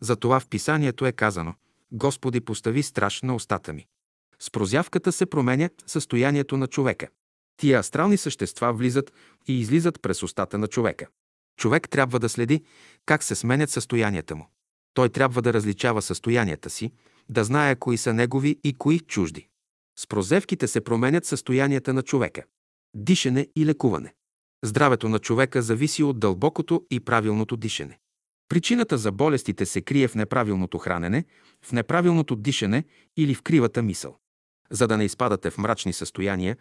Затова 0.00 0.40
в 0.40 0.46
писанието 0.46 1.06
е 1.06 1.12
казано 1.12 1.54
«Господи, 1.92 2.40
постави 2.40 2.82
страж 2.82 3.22
на 3.22 3.34
устата 3.34 3.72
ми». 3.72 3.86
С 4.38 4.50
прозявката 4.50 5.12
се 5.12 5.26
променя 5.26 5.70
състоянието 5.86 6.56
на 6.56 6.66
човека. 6.66 7.08
Тия 7.56 7.78
астрални 7.78 8.16
същества 8.16 8.72
влизат 8.72 9.12
и 9.48 9.60
излизат 9.60 10.02
през 10.02 10.22
устата 10.22 10.58
на 10.58 10.66
човека. 10.66 11.06
Човек 11.58 11.88
трябва 11.88 12.18
да 12.18 12.28
следи 12.28 12.64
как 13.06 13.22
се 13.22 13.34
сменят 13.34 13.70
състоянията 13.70 14.36
му. 14.36 14.48
Той 14.94 15.08
трябва 15.08 15.42
да 15.42 15.52
различава 15.52 16.02
състоянията 16.02 16.70
си, 16.70 16.92
да 17.28 17.44
знае 17.44 17.76
кои 17.76 17.96
са 17.96 18.12
негови 18.12 18.60
и 18.64 18.72
кои 18.72 19.00
чужди. 19.00 19.48
С 19.98 20.06
прозевките 20.06 20.68
се 20.68 20.80
променят 20.80 21.24
състоянията 21.24 21.92
на 21.92 22.02
човека. 22.02 22.44
Дишане 22.94 23.48
и 23.56 23.66
лекуване. 23.66 24.14
Здравето 24.64 25.08
на 25.08 25.18
човека 25.18 25.62
зависи 25.62 26.02
от 26.02 26.20
дълбокото 26.20 26.86
и 26.90 27.00
правилното 27.00 27.56
дишане. 27.56 27.98
Причината 28.48 28.98
за 28.98 29.12
болестите 29.12 29.66
се 29.66 29.80
крие 29.80 30.08
в 30.08 30.14
неправилното 30.14 30.78
хранене, 30.78 31.24
в 31.62 31.72
неправилното 31.72 32.36
дишане 32.36 32.84
или 33.16 33.34
в 33.34 33.42
кривата 33.42 33.82
мисъл. 33.82 34.16
За 34.70 34.86
да 34.86 34.96
не 34.96 35.04
изпадате 35.04 35.50
в 35.50 35.58
мрачни 35.58 35.92
състояния, 35.92 36.56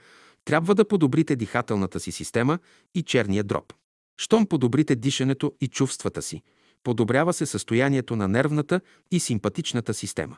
трябва 0.45 0.76
да 0.76 0.88
подобрите 0.88 1.36
дихателната 1.36 2.00
си 2.00 2.12
система 2.12 2.60
и 2.95 3.04
черния 3.04 3.43
дроб. 3.43 3.74
Щом 4.18 4.45
подобрите 4.45 4.95
дишането 4.95 5.54
и 5.62 5.68
чувствата 5.68 6.22
си, 6.22 6.43
подобрява 6.84 7.34
се 7.34 7.45
състоянието 7.45 8.16
на 8.16 8.28
нервната 8.28 8.82
и 9.12 9.20
симпатичната 9.20 9.93
система. 9.93 10.38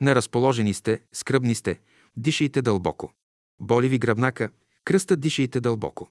Неразположени 0.00 0.74
сте, 0.74 1.00
скръбни 1.12 1.54
сте, 1.54 1.80
дишайте 2.16 2.62
дълбоко. 2.62 3.12
Боли 3.60 3.88
ви 3.88 3.98
гръбнака, 3.98 4.50
кръста 4.84 5.16
дишайте 5.16 5.60
дълбоко. 5.60 6.08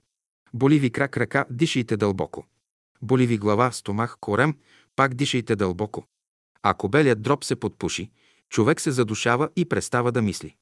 Боли 0.53 0.79
ви 0.79 0.91
крак, 0.91 1.17
ръка, 1.17 1.45
дишайте 1.49 1.97
дълбоко. 1.97 2.45
Боли 3.01 3.27
ви 3.27 3.37
глава, 3.37 3.71
стомах, 3.71 4.17
корем, 4.19 4.57
пак 4.95 5.13
дишайте 5.13 5.55
дълбоко. 5.55 6.05
Ако 6.63 6.89
белият 6.89 7.21
дроб 7.21 7.43
се 7.43 7.55
подпуши, 7.55 8.11
човек 8.49 8.81
се 8.81 8.91
задушава 8.91 9.49
и 9.55 9.65
престава 9.65 10.11
да 10.11 10.21
мисли. 10.21 10.55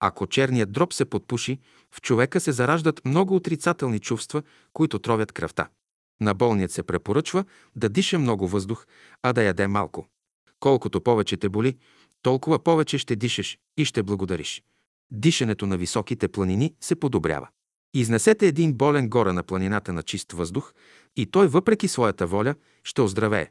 Ако 0.00 0.26
черният 0.26 0.72
дроб 0.72 0.92
се 0.92 1.04
подпуши, 1.04 1.58
в 1.94 2.00
човека 2.00 2.40
се 2.40 2.52
зараждат 2.52 3.04
много 3.04 3.36
отрицателни 3.36 3.98
чувства, 3.98 4.42
които 4.72 4.98
тровят 4.98 5.32
кръвта. 5.32 5.68
На 6.20 6.34
болният 6.34 6.70
се 6.70 6.82
препоръчва 6.82 7.44
да 7.76 7.88
диша 7.88 8.18
много 8.18 8.48
въздух, 8.48 8.86
а 9.22 9.32
да 9.32 9.42
яде 9.42 9.66
малко. 9.66 10.08
Колкото 10.60 11.00
повече 11.00 11.36
те 11.36 11.48
боли, 11.48 11.78
толкова 12.22 12.58
повече 12.58 12.98
ще 12.98 13.16
дишаш 13.16 13.58
и 13.76 13.84
ще 13.84 14.02
благодариш. 14.02 14.62
Дишането 15.10 15.66
на 15.66 15.76
високите 15.76 16.28
планини 16.28 16.74
се 16.80 16.94
подобрява. 16.94 17.48
Изнесете 17.94 18.46
един 18.46 18.72
болен 18.72 19.08
горе 19.08 19.32
на 19.32 19.42
планината 19.42 19.92
на 19.92 20.02
чист 20.02 20.32
въздух 20.32 20.74
и 21.16 21.26
той, 21.26 21.46
въпреки 21.46 21.88
своята 21.88 22.26
воля, 22.26 22.54
ще 22.84 23.02
оздравее. 23.02 23.50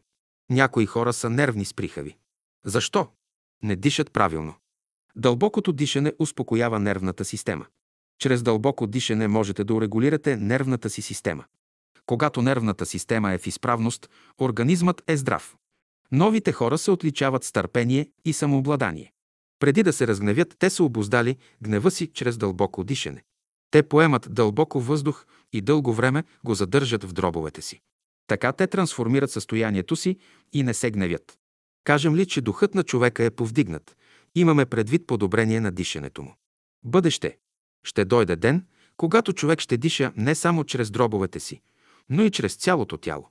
Някои 0.49 0.85
хора 0.85 1.13
са 1.13 1.29
нервни 1.29 1.65
сприхави. 1.65 2.17
Защо? 2.65 3.07
Не 3.63 3.75
дишат 3.75 4.11
правилно. 4.11 4.53
Дълбокото 5.15 5.73
дишане 5.73 6.13
успокоява 6.19 6.79
нервната 6.79 7.25
система. 7.25 7.65
Чрез 8.19 8.43
дълбоко 8.43 8.87
дишане 8.87 9.27
можете 9.27 9.63
да 9.63 9.73
урегулирате 9.73 10.37
нервната 10.37 10.89
си 10.89 11.01
система. 11.01 11.45
Когато 12.05 12.41
нервната 12.41 12.85
система 12.85 13.33
е 13.33 13.37
в 13.37 13.47
изправност, 13.47 14.09
организмът 14.41 15.03
е 15.07 15.17
здрав. 15.17 15.55
Новите 16.11 16.51
хора 16.51 16.77
се 16.77 16.91
отличават 16.91 17.43
с 17.43 17.51
търпение 17.51 18.09
и 18.25 18.33
самообладание. 18.33 19.11
Преди 19.59 19.83
да 19.83 19.93
се 19.93 20.07
разгневят, 20.07 20.55
те 20.59 20.69
са 20.69 20.83
обоздали 20.83 21.37
гнева 21.61 21.91
си 21.91 22.07
чрез 22.07 22.37
дълбоко 22.37 22.83
дишане. 22.83 23.23
Те 23.73 23.83
поемат 23.83 24.27
дълбоко 24.29 24.79
въздух 24.79 25.25
и 25.53 25.61
дълго 25.61 25.93
време 25.93 26.23
го 26.45 26.55
задържат 26.55 27.03
в 27.03 27.13
дробовете 27.13 27.61
си. 27.61 27.81
Така 28.27 28.51
те 28.51 28.67
трансформират 28.67 29.31
състоянието 29.31 29.95
си 29.95 30.17
и 30.53 30.63
не 30.63 30.73
се 30.73 30.91
гневят. 30.91 31.37
Кажем 31.83 32.15
ли, 32.15 32.25
че 32.25 32.41
духът 32.41 32.75
на 32.75 32.83
човека 32.83 33.23
е 33.23 33.29
повдигнат, 33.29 33.97
имаме 34.35 34.65
предвид 34.65 35.07
подобрение 35.07 35.59
на 35.59 35.71
дишането 35.71 36.23
му. 36.23 36.35
Бъдеще. 36.85 37.37
Ще 37.83 38.05
дойде 38.05 38.35
ден, 38.35 38.65
когато 38.97 39.33
човек 39.33 39.59
ще 39.59 39.77
диша 39.77 40.13
не 40.15 40.35
само 40.35 40.63
чрез 40.63 40.91
дробовете 40.91 41.39
си, 41.39 41.61
но 42.09 42.23
и 42.23 42.31
чрез 42.31 42.55
цялото 42.55 42.97
тяло. 42.97 43.29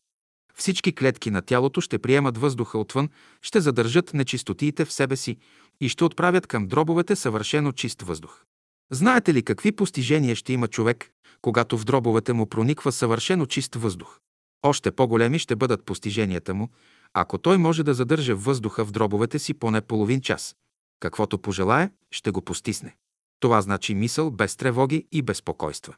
Всички 0.55 0.95
клетки 0.95 1.31
на 1.31 1.43
тялото 1.43 1.81
ще 1.81 1.99
приемат 1.99 2.39
въздуха 2.39 2.79
отвън, 2.79 3.09
ще 3.43 3.61
задържат 3.61 4.15
нечистотиите 4.15 4.85
в 4.85 4.93
себе 4.93 5.17
си 5.17 5.37
и 5.81 5.89
ще 5.89 6.05
отправят 6.05 6.47
към 6.47 6.67
дробовете 6.67 7.17
съвършено 7.17 7.73
чист 7.73 8.03
въздух. 8.03 8.45
Знаете 8.93 9.35
ли 9.35 9.43
какви 9.43 9.73
постижения 9.73 10.37
ще 10.37 10.53
има 10.53 10.69
човек, 10.69 11.11
когато 11.43 11.79
в 11.79 11.85
дробовете 11.85 12.33
му 12.33 12.47
прониква 12.47 12.93
съвършено 12.93 13.47
чист 13.47 13.75
въздух? 13.75 14.19
Още 14.63 14.91
по-големи 14.91 15.39
ще 15.39 15.57
бъдат 15.57 15.85
постиженията 15.85 16.55
му, 16.55 16.69
ако 17.13 17.39
той 17.39 17.59
може 17.59 17.83
да 17.83 17.95
задържа 17.95 18.35
въздуха 18.37 18.85
в 18.85 18.91
дробовете 18.91 19.39
си 19.39 19.55
поне 19.55 19.81
половин 19.81 20.21
час. 20.21 20.57
Каквото 21.01 21.39
пожелае, 21.39 21.91
ще 22.11 22.31
го 22.31 22.43
постисне. 22.43 22.97
Това 23.41 23.61
значи 23.61 23.95
мисъл 23.95 24.31
без 24.31 24.57
тревоги 24.57 25.07
и 25.13 25.23
безпокойства. 25.23 25.95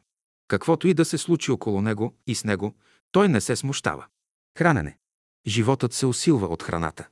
Каквото 0.47 0.87
и 0.87 0.93
да 0.93 1.05
се 1.05 1.17
случи 1.17 1.51
около 1.51 1.81
него 1.81 2.15
и 2.27 2.35
с 2.35 2.43
него, 2.43 2.75
той 3.11 3.29
не 3.29 3.41
се 3.41 3.55
смущава. 3.55 4.05
Хранене. 4.57 4.97
Животът 5.47 5.93
се 5.93 6.05
усилва 6.05 6.47
от 6.47 6.63
храната. 6.63 7.07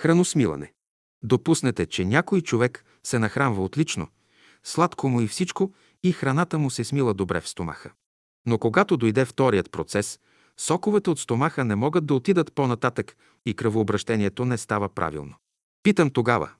Храносмилане. 0.00 0.72
Допуснете, 1.24 1.86
че 1.86 2.04
някой 2.04 2.40
човек 2.40 2.84
се 3.04 3.18
нахранва 3.18 3.64
отлично, 3.64 4.08
сладко 4.64 5.08
му 5.08 5.20
и 5.20 5.26
всичко, 5.26 5.72
и 6.02 6.12
храната 6.12 6.58
му 6.58 6.70
се 6.70 6.84
смила 6.84 7.14
добре 7.14 7.40
в 7.40 7.48
стомаха. 7.48 7.90
Но 8.46 8.58
когато 8.58 8.96
дойде 8.96 9.24
вторият 9.24 9.70
процес, 9.70 10.20
соковете 10.56 11.10
от 11.10 11.18
стомаха 11.18 11.64
не 11.64 11.74
могат 11.74 12.06
да 12.06 12.14
отидат 12.14 12.52
по-нататък 12.52 13.16
и 13.46 13.54
кръвообращението 13.54 14.44
не 14.44 14.58
става 14.58 14.88
правилно. 14.88 15.34
Питам 15.82 16.10
тогава, 16.10 16.50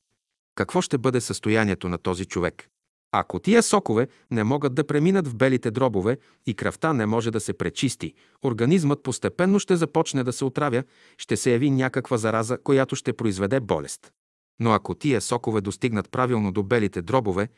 какво 0.54 0.80
ще 0.80 0.98
бъде 0.98 1.20
състоянието 1.20 1.88
на 1.88 1.98
този 1.98 2.24
човек? 2.24 2.68
Ако 3.14 3.38
тия 3.38 3.62
сокове 3.62 4.08
не 4.30 4.44
могат 4.44 4.74
да 4.74 4.86
преминат 4.86 5.28
в 5.28 5.34
белите 5.34 5.70
дробове 5.70 6.18
и 6.46 6.54
кръвта 6.54 6.92
не 6.92 7.06
може 7.06 7.30
да 7.30 7.40
се 7.40 7.52
пречисти, 7.52 8.14
организмът 8.44 9.02
постепенно 9.02 9.58
ще 9.58 9.76
започне 9.76 10.24
да 10.24 10.32
се 10.32 10.44
отравя, 10.44 10.84
ще 11.18 11.36
се 11.36 11.52
яви 11.52 11.70
някаква 11.70 12.16
зараза, 12.16 12.58
която 12.58 12.96
ще 12.96 13.12
произведе 13.12 13.60
болест. 13.60 14.12
Но 14.60 14.72
ако 14.72 14.94
тия 14.94 15.20
сокове 15.20 15.60
достигнат 15.60 16.10
правилно 16.10 16.52
до 16.52 16.62
белите 16.62 17.02
дробове, 17.02 17.48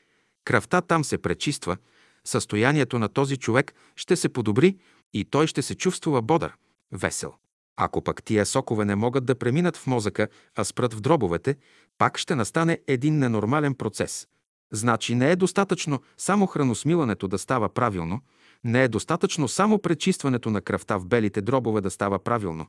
кръвта 0.44 0.80
там 0.80 1.04
се 1.04 1.18
пречиства, 1.18 1.76
състоянието 2.24 2.98
на 2.98 3.08
този 3.08 3.36
човек 3.36 3.74
ще 3.96 4.16
се 4.16 4.28
подобри 4.28 4.76
и 5.12 5.24
той 5.24 5.46
ще 5.46 5.62
се 5.62 5.74
чувства 5.74 6.22
бодър, 6.22 6.54
весел. 6.92 7.34
Ако 7.76 8.02
пък 8.02 8.22
тия 8.22 8.46
сокове 8.46 8.84
не 8.84 8.94
могат 8.94 9.24
да 9.24 9.34
преминат 9.34 9.76
в 9.76 9.86
мозъка, 9.86 10.28
а 10.56 10.64
спрат 10.64 10.94
в 10.94 11.00
дробовете, 11.00 11.56
пак 11.98 12.18
ще 12.18 12.34
настане 12.34 12.80
един 12.86 13.18
ненормален 13.18 13.74
процес. 13.74 14.28
Значи 14.72 15.14
не 15.14 15.30
е 15.30 15.36
достатъчно 15.36 16.02
само 16.16 16.46
храносмилането 16.46 17.28
да 17.28 17.38
става 17.38 17.68
правилно, 17.68 18.20
не 18.64 18.84
е 18.84 18.88
достатъчно 18.88 19.48
само 19.48 19.78
пречистването 19.78 20.50
на 20.50 20.60
кръвта 20.60 20.96
в 20.96 21.06
белите 21.06 21.42
дробове 21.42 21.80
да 21.80 21.90
става 21.90 22.18
правилно, 22.18 22.66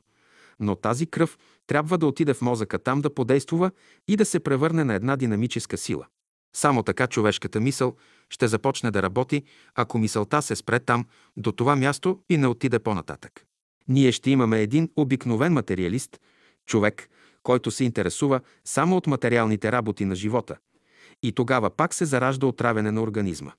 но 0.60 0.74
тази 0.74 1.06
кръв 1.06 1.38
трябва 1.66 1.98
да 1.98 2.06
отиде 2.06 2.34
в 2.34 2.42
мозъка 2.42 2.78
там 2.78 3.00
да 3.00 3.14
подействува 3.14 3.70
и 4.08 4.16
да 4.16 4.24
се 4.24 4.40
превърне 4.40 4.84
на 4.84 4.94
една 4.94 5.16
динамическа 5.16 5.76
сила. 5.76 6.06
Само 6.56 6.82
така 6.82 7.06
човешката 7.06 7.60
мисъл 7.60 7.96
ще 8.30 8.48
започне 8.48 8.90
да 8.90 9.02
работи, 9.02 9.42
ако 9.74 9.98
мисълта 9.98 10.42
се 10.42 10.56
спре 10.56 10.80
там, 10.80 11.04
до 11.36 11.52
това 11.52 11.76
място 11.76 12.20
и 12.30 12.36
не 12.36 12.46
отиде 12.46 12.78
по-нататък. 12.78 13.46
Ние 13.88 14.12
ще 14.12 14.30
имаме 14.30 14.60
един 14.60 14.90
обикновен 14.96 15.52
материалист, 15.52 16.20
човек, 16.66 17.08
който 17.42 17.70
се 17.70 17.84
интересува 17.84 18.40
само 18.64 18.96
от 18.96 19.06
материалните 19.06 19.72
работи 19.72 20.04
на 20.04 20.14
живота. 20.14 20.56
И 21.22 21.32
тогава 21.32 21.70
пак 21.70 21.94
се 21.94 22.04
заражда 22.04 22.46
отравяне 22.46 22.90
на 22.90 23.02
организма. 23.02 23.52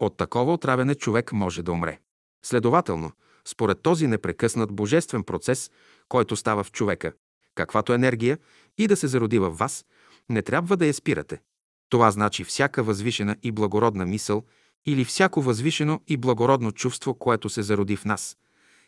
От 0.00 0.16
такова 0.16 0.52
отравяне 0.52 0.94
човек 0.94 1.32
може 1.32 1.62
да 1.62 1.72
умре. 1.72 1.98
Следователно, 2.44 3.12
според 3.44 3.82
този 3.82 4.06
непрекъснат 4.06 4.72
божествен 4.72 5.22
процес, 5.22 5.70
който 6.08 6.36
става 6.36 6.64
в 6.64 6.72
човека, 6.72 7.12
каквато 7.54 7.92
енергия 7.92 8.38
и 8.78 8.86
да 8.86 8.96
се 8.96 9.06
зароди 9.06 9.38
в 9.38 9.50
вас, 9.50 9.84
не 10.28 10.42
трябва 10.42 10.76
да 10.76 10.86
я 10.86 10.94
спирате. 10.94 11.40
Това 11.94 12.10
значи 12.10 12.44
всяка 12.44 12.82
възвишена 12.82 13.36
и 13.42 13.52
благородна 13.52 14.06
мисъл 14.06 14.42
или 14.86 15.04
всяко 15.04 15.42
възвишено 15.42 16.00
и 16.08 16.16
благородно 16.16 16.72
чувство, 16.72 17.14
което 17.14 17.48
се 17.48 17.62
зароди 17.62 17.96
в 17.96 18.04
нас. 18.04 18.36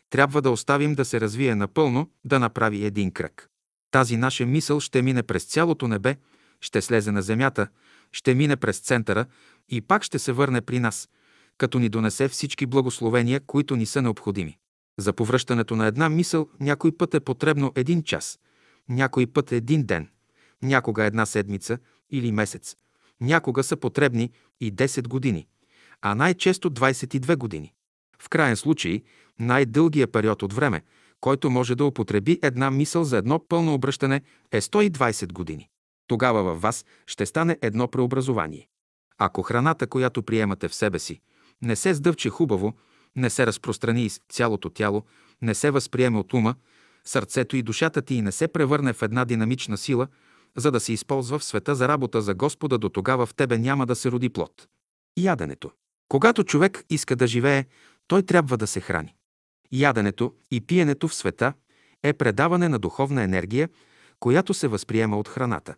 Трябва 0.09 0.41
да 0.41 0.51
оставим 0.51 0.95
да 0.95 1.05
се 1.05 1.21
развие 1.21 1.55
напълно, 1.55 2.11
да 2.25 2.39
направи 2.39 2.85
един 2.85 3.11
кръг. 3.11 3.49
Тази 3.91 4.17
наша 4.17 4.45
мисъл 4.45 4.79
ще 4.79 5.01
мине 5.01 5.23
през 5.23 5.43
цялото 5.43 5.87
небе, 5.87 6.15
ще 6.61 6.81
слезе 6.81 7.11
на 7.11 7.21
земята, 7.21 7.67
ще 8.11 8.35
мине 8.35 8.55
през 8.55 8.79
центъра 8.79 9.25
и 9.69 9.81
пак 9.81 10.03
ще 10.03 10.19
се 10.19 10.31
върне 10.31 10.61
при 10.61 10.79
нас, 10.79 11.09
като 11.57 11.79
ни 11.79 11.89
донесе 11.89 12.27
всички 12.27 12.65
благословения, 12.65 13.39
които 13.39 13.75
ни 13.75 13.85
са 13.85 14.01
необходими. 14.01 14.57
За 14.97 15.13
повръщането 15.13 15.75
на 15.75 15.87
една 15.87 16.09
мисъл 16.09 16.49
някой 16.59 16.97
път 16.97 17.13
е 17.13 17.19
потребно 17.19 17.71
един 17.75 18.03
час, 18.03 18.39
някой 18.89 19.27
път 19.27 19.51
един 19.51 19.83
ден, 19.83 20.09
някога 20.61 21.03
една 21.03 21.25
седмица 21.25 21.77
или 22.11 22.31
месец, 22.31 22.75
някога 23.21 23.63
са 23.63 23.77
потребни 23.77 24.31
и 24.61 24.73
10 24.73 25.07
години, 25.07 25.47
а 26.01 26.15
най-често 26.15 26.71
22 26.71 27.35
години. 27.35 27.73
В 28.19 28.29
крайен 28.29 28.55
случай, 28.55 29.01
най-дългия 29.39 30.07
период 30.07 30.43
от 30.43 30.53
време, 30.53 30.81
който 31.19 31.49
може 31.49 31.75
да 31.75 31.85
употреби 31.85 32.39
една 32.43 32.71
мисъл 32.71 33.03
за 33.03 33.17
едно 33.17 33.39
пълно 33.47 33.73
обръщане, 33.73 34.21
е 34.51 34.61
120 34.61 35.33
години. 35.33 35.69
Тогава 36.07 36.43
във 36.43 36.61
вас 36.61 36.85
ще 37.07 37.25
стане 37.25 37.57
едно 37.61 37.87
преобразование. 37.87 38.67
Ако 39.17 39.41
храната, 39.41 39.87
която 39.87 40.23
приемате 40.23 40.67
в 40.67 40.75
себе 40.75 40.99
си, 40.99 41.21
не 41.61 41.75
се 41.75 41.93
сдъвче 41.93 42.29
хубаво, 42.29 42.73
не 43.15 43.29
се 43.29 43.47
разпространи 43.47 44.05
из 44.05 44.19
цялото 44.29 44.69
тяло, 44.69 45.03
не 45.41 45.55
се 45.55 45.71
възприеме 45.71 46.19
от 46.19 46.33
ума, 46.33 46.55
сърцето 47.05 47.57
и 47.57 47.61
душата 47.61 48.01
ти 48.01 48.21
не 48.21 48.31
се 48.31 48.47
превърне 48.47 48.93
в 48.93 49.01
една 49.01 49.25
динамична 49.25 49.77
сила, 49.77 50.07
за 50.57 50.71
да 50.71 50.79
се 50.79 50.93
използва 50.93 51.39
в 51.39 51.43
света 51.43 51.75
за 51.75 51.87
работа 51.87 52.21
за 52.21 52.33
Господа, 52.33 52.77
до 52.77 52.89
тогава 52.89 53.25
в 53.25 53.33
тебе 53.33 53.57
няма 53.57 53.85
да 53.85 53.95
се 53.95 54.11
роди 54.11 54.29
плод. 54.29 54.67
Яденето. 55.17 55.71
Когато 56.09 56.43
човек 56.43 56.83
иска 56.89 57.15
да 57.15 57.27
живее, 57.27 57.65
той 58.07 58.23
трябва 58.23 58.57
да 58.57 58.67
се 58.67 58.81
храни. 58.81 59.15
Яденето 59.71 60.33
и 60.51 60.61
пиенето 60.61 61.07
в 61.07 61.15
света 61.15 61.53
е 62.03 62.13
предаване 62.13 62.69
на 62.69 62.79
духовна 62.79 63.23
енергия, 63.23 63.69
която 64.19 64.53
се 64.53 64.67
възприема 64.67 65.19
от 65.19 65.27
храната. 65.27 65.75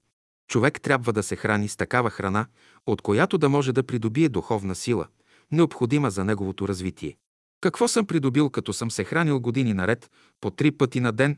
Човек 0.47 0.81
трябва 0.81 1.13
да 1.13 1.23
се 1.23 1.35
храни 1.35 1.67
с 1.67 1.75
такава 1.75 2.09
храна, 2.09 2.45
от 2.85 3.01
която 3.01 3.37
да 3.37 3.49
може 3.49 3.73
да 3.73 3.83
придобие 3.83 4.29
духовна 4.29 4.75
сила, 4.75 5.07
необходима 5.51 6.11
за 6.11 6.25
неговото 6.25 6.67
развитие. 6.67 7.17
Какво 7.61 7.87
съм 7.87 8.05
придобил, 8.05 8.49
като 8.49 8.73
съм 8.73 8.91
се 8.91 9.03
хранил 9.03 9.39
години 9.39 9.73
наред, 9.73 10.11
по 10.41 10.51
три 10.51 10.71
пъти 10.71 10.99
на 10.99 11.11
ден? 11.11 11.37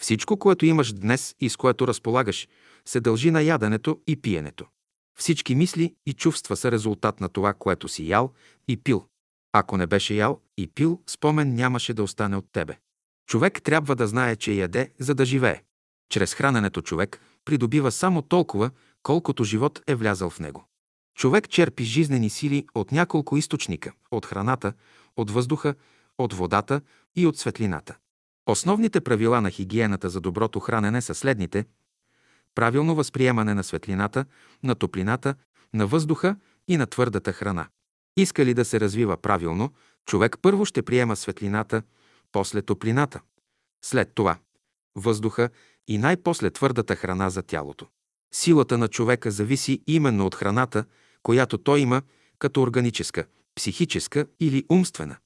Всичко, 0.00 0.36
което 0.36 0.66
имаш 0.66 0.92
днес 0.92 1.34
и 1.40 1.48
с 1.48 1.56
което 1.56 1.88
разполагаш, 1.88 2.48
се 2.84 3.00
дължи 3.00 3.30
на 3.30 3.42
яденето 3.42 4.00
и 4.06 4.16
пиенето. 4.16 4.66
Всички 5.18 5.54
мисли 5.54 5.94
и 6.06 6.12
чувства 6.12 6.56
са 6.56 6.72
резултат 6.72 7.20
на 7.20 7.28
това, 7.28 7.54
което 7.54 7.88
си 7.88 8.08
ял 8.08 8.32
и 8.68 8.76
пил. 8.76 9.06
Ако 9.52 9.76
не 9.76 9.86
беше 9.86 10.14
ял 10.14 10.40
и 10.58 10.66
пил, 10.66 11.02
спомен 11.06 11.54
нямаше 11.54 11.94
да 11.94 12.02
остане 12.02 12.36
от 12.36 12.46
тебе. 12.52 12.78
Човек 13.28 13.62
трябва 13.62 13.96
да 13.96 14.06
знае, 14.06 14.36
че 14.36 14.52
яде, 14.52 14.90
за 14.98 15.14
да 15.14 15.24
живее. 15.24 15.62
Чрез 16.10 16.34
храненето 16.34 16.82
човек 16.82 17.20
придобива 17.44 17.92
само 17.92 18.22
толкова, 18.22 18.70
колкото 19.02 19.44
живот 19.44 19.80
е 19.86 19.94
влязъл 19.94 20.30
в 20.30 20.40
него. 20.40 20.64
Човек 21.18 21.48
черпи 21.48 21.84
жизнени 21.84 22.30
сили 22.30 22.66
от 22.74 22.92
няколко 22.92 23.36
източника– 23.36 23.92
от 24.10 24.26
храната, 24.26 24.72
от 25.16 25.30
въздуха, 25.30 25.74
от 26.18 26.32
водата 26.32 26.80
и 27.16 27.26
от 27.26 27.38
светлината. 27.38 27.96
Основните 28.46 29.00
правила 29.00 29.40
на 29.40 29.50
хигиената 29.50 30.08
за 30.08 30.20
доброто 30.20 30.60
хранене 30.60 31.02
са 31.02 31.14
следните– 31.14 31.64
правилно 32.54 32.94
възприемане 32.94 33.54
на 33.54 33.64
светлината, 33.64 34.24
на 34.62 34.74
топлината, 34.74 35.34
на 35.74 35.86
въздуха 35.86 36.36
и 36.68 36.76
на 36.76 36.86
твърдата 36.86 37.32
храна. 37.32 37.68
Иска 38.16 38.44
ли 38.44 38.54
да 38.54 38.64
се 38.64 38.80
развива 38.80 39.16
правилно, 39.16 39.72
човек 40.06 40.36
първо 40.42 40.64
ще 40.64 40.82
приема 40.82 41.16
светлината, 41.16 41.82
после 42.32 42.62
топлината, 42.62 43.20
след 43.84 44.14
това 44.14 44.38
въздуха 44.96 45.48
и 45.88 45.98
най-после 45.98 46.50
твърдата 46.50 46.96
храна 46.96 47.30
за 47.30 47.42
тялото. 47.42 47.86
Силата 48.34 48.78
на 48.78 48.88
човека 48.88 49.30
зависи 49.30 49.82
именно 49.86 50.26
от 50.26 50.34
храната, 50.34 50.84
която 51.22 51.58
той 51.58 51.80
има 51.80 52.02
като 52.38 52.62
органическа, 52.62 53.24
психическа 53.54 54.26
или 54.40 54.64
умствена. 54.70 55.16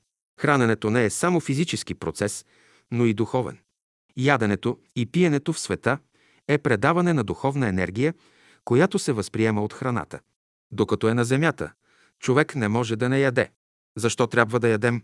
Храненето 0.40 0.90
не 0.90 1.04
е 1.04 1.10
само 1.10 1.40
физически 1.40 1.94
процес, 1.94 2.44
но 2.90 3.04
и 3.04 3.14
духовен. 3.14 3.58
Яденето 4.16 4.78
и 4.96 5.06
пиенето 5.06 5.52
в 5.52 5.60
света 5.60 5.98
е 6.48 6.58
предаване 6.58 7.12
на 7.12 7.24
духовна 7.24 7.68
енергия, 7.68 8.14
която 8.64 8.98
се 8.98 9.12
възприема 9.12 9.64
от 9.64 9.72
храната. 9.72 10.20
Докато 10.72 11.08
е 11.08 11.14
на 11.14 11.24
земята, 11.24 11.72
човек 12.20 12.54
не 12.54 12.68
може 12.68 12.96
да 12.96 13.08
не 13.08 13.20
яде. 13.20 13.50
Защо 13.96 14.26
трябва 14.26 14.60
да 14.60 14.68
ядем? 14.68 15.02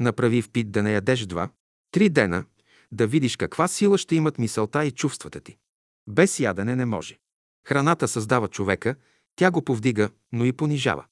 Направи 0.00 0.42
в 0.42 0.50
пит 0.50 0.70
да 0.70 0.82
не 0.82 0.92
ядеш 0.92 1.26
два, 1.26 1.48
три 1.90 2.08
дена, 2.08 2.44
да 2.92 3.06
видиш 3.06 3.36
каква 3.36 3.68
сила 3.68 3.98
ще 3.98 4.16
имат 4.16 4.38
мисълта 4.38 4.84
и 4.84 4.90
чувствата 4.90 5.40
ти. 5.40 5.56
Без 6.08 6.40
ядене 6.40 6.76
не 6.76 6.84
може. 6.84 7.18
Храната 7.66 8.08
създава 8.08 8.48
човека, 8.48 8.94
тя 9.36 9.50
го 9.50 9.62
повдига, 9.62 10.10
но 10.32 10.44
и 10.44 10.52
понижава. 10.52 11.04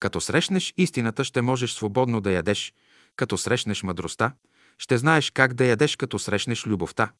Като 0.00 0.20
срещнеш 0.20 0.74
истината, 0.76 1.24
ще 1.24 1.42
можеш 1.42 1.72
свободно 1.72 2.20
да 2.20 2.32
ядеш. 2.32 2.74
Като 3.16 3.38
срещнеш 3.38 3.82
мъдростта, 3.82 4.32
ще 4.80 4.98
знаеш 4.98 5.30
как 5.30 5.54
да 5.54 5.64
ядеш, 5.64 5.96
като 5.96 6.18
срещнеш 6.18 6.66
любовта. 6.66 7.12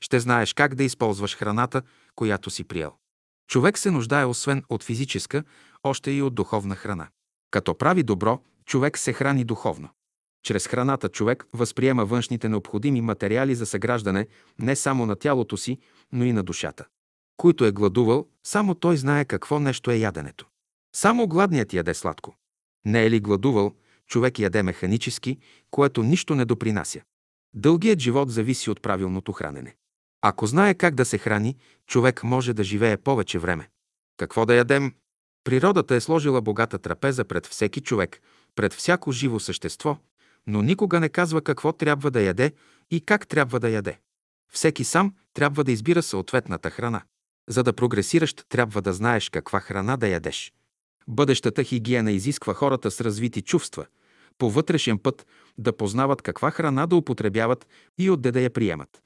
Ще 0.00 0.20
знаеш 0.20 0.52
как 0.52 0.74
да 0.74 0.84
използваш 0.84 1.36
храната, 1.36 1.82
която 2.14 2.50
си 2.50 2.64
приел. 2.64 2.92
Човек 3.48 3.78
се 3.78 3.90
нуждае 3.90 4.24
освен 4.24 4.62
от 4.68 4.82
физическа, 4.82 5.44
още 5.82 6.10
и 6.10 6.22
от 6.22 6.34
духовна 6.34 6.76
храна. 6.76 7.08
Като 7.50 7.78
прави 7.78 8.02
добро, 8.02 8.40
човек 8.64 8.98
се 8.98 9.12
храни 9.12 9.44
духовно. 9.44 9.88
Чрез 10.42 10.66
храната 10.66 11.08
човек 11.08 11.46
възприема 11.52 12.04
външните 12.04 12.48
необходими 12.48 13.00
материали 13.00 13.54
за 13.54 13.66
съграждане 13.66 14.26
не 14.58 14.76
само 14.76 15.06
на 15.06 15.16
тялото 15.16 15.56
си, 15.56 15.78
но 16.12 16.24
и 16.24 16.32
на 16.32 16.42
душата. 16.42 16.84
Който 17.36 17.64
е 17.64 17.72
гладувал, 17.72 18.28
само 18.44 18.74
той 18.74 18.96
знае 18.96 19.24
какво 19.24 19.60
нещо 19.60 19.90
е 19.90 19.96
яденето. 19.96 20.46
Само 20.94 21.28
гладният 21.28 21.72
яде 21.72 21.94
сладко. 21.94 22.34
Не 22.84 23.04
е 23.04 23.10
ли 23.10 23.20
гладувал, 23.20 23.74
човек 24.06 24.38
яде 24.38 24.62
механически, 24.62 25.38
което 25.70 26.02
нищо 26.02 26.34
не 26.34 26.44
допринася. 26.44 27.00
Дългият 27.54 27.98
живот 27.98 28.30
зависи 28.30 28.70
от 28.70 28.82
правилното 28.82 29.32
хранене. 29.32 29.76
Ако 30.22 30.46
знае 30.46 30.74
как 30.74 30.94
да 30.94 31.04
се 31.04 31.18
храни, 31.18 31.56
човек 31.86 32.22
може 32.22 32.54
да 32.54 32.64
живее 32.64 32.96
повече 32.96 33.38
време. 33.38 33.68
Какво 34.16 34.46
да 34.46 34.54
ядем? 34.54 34.94
Природата 35.44 35.94
е 35.94 36.00
сложила 36.00 36.42
богата 36.42 36.78
трапеза 36.78 37.24
пред 37.24 37.46
всеки 37.46 37.80
човек, 37.80 38.20
пред 38.54 38.72
всяко 38.72 39.12
живо 39.12 39.40
същество, 39.40 39.98
но 40.46 40.62
никога 40.62 41.00
не 41.00 41.08
казва 41.08 41.42
какво 41.42 41.72
трябва 41.72 42.10
да 42.10 42.20
яде 42.20 42.52
и 42.90 43.00
как 43.00 43.28
трябва 43.28 43.60
да 43.60 43.68
яде. 43.68 43.98
Всеки 44.52 44.84
сам 44.84 45.14
трябва 45.34 45.64
да 45.64 45.72
избира 45.72 46.02
съответната 46.02 46.70
храна. 46.70 47.02
За 47.48 47.62
да 47.62 47.72
прогресираш, 47.72 48.34
трябва 48.48 48.82
да 48.82 48.92
знаеш 48.92 49.30
каква 49.30 49.60
храна 49.60 49.96
да 49.96 50.08
ядеш. 50.08 50.52
Бъдещата 51.08 51.64
хигиена 51.64 52.12
изисква 52.12 52.54
хората 52.54 52.90
с 52.90 53.00
развити 53.00 53.42
чувства, 53.42 53.86
по 54.38 54.50
вътрешен 54.50 54.98
път 54.98 55.26
да 55.58 55.76
познават 55.76 56.22
каква 56.22 56.50
храна 56.50 56.86
да 56.86 56.96
употребяват 56.96 57.66
и 57.98 58.10
отде 58.10 58.32
да 58.32 58.40
я 58.40 58.50
приемат. 58.50 59.02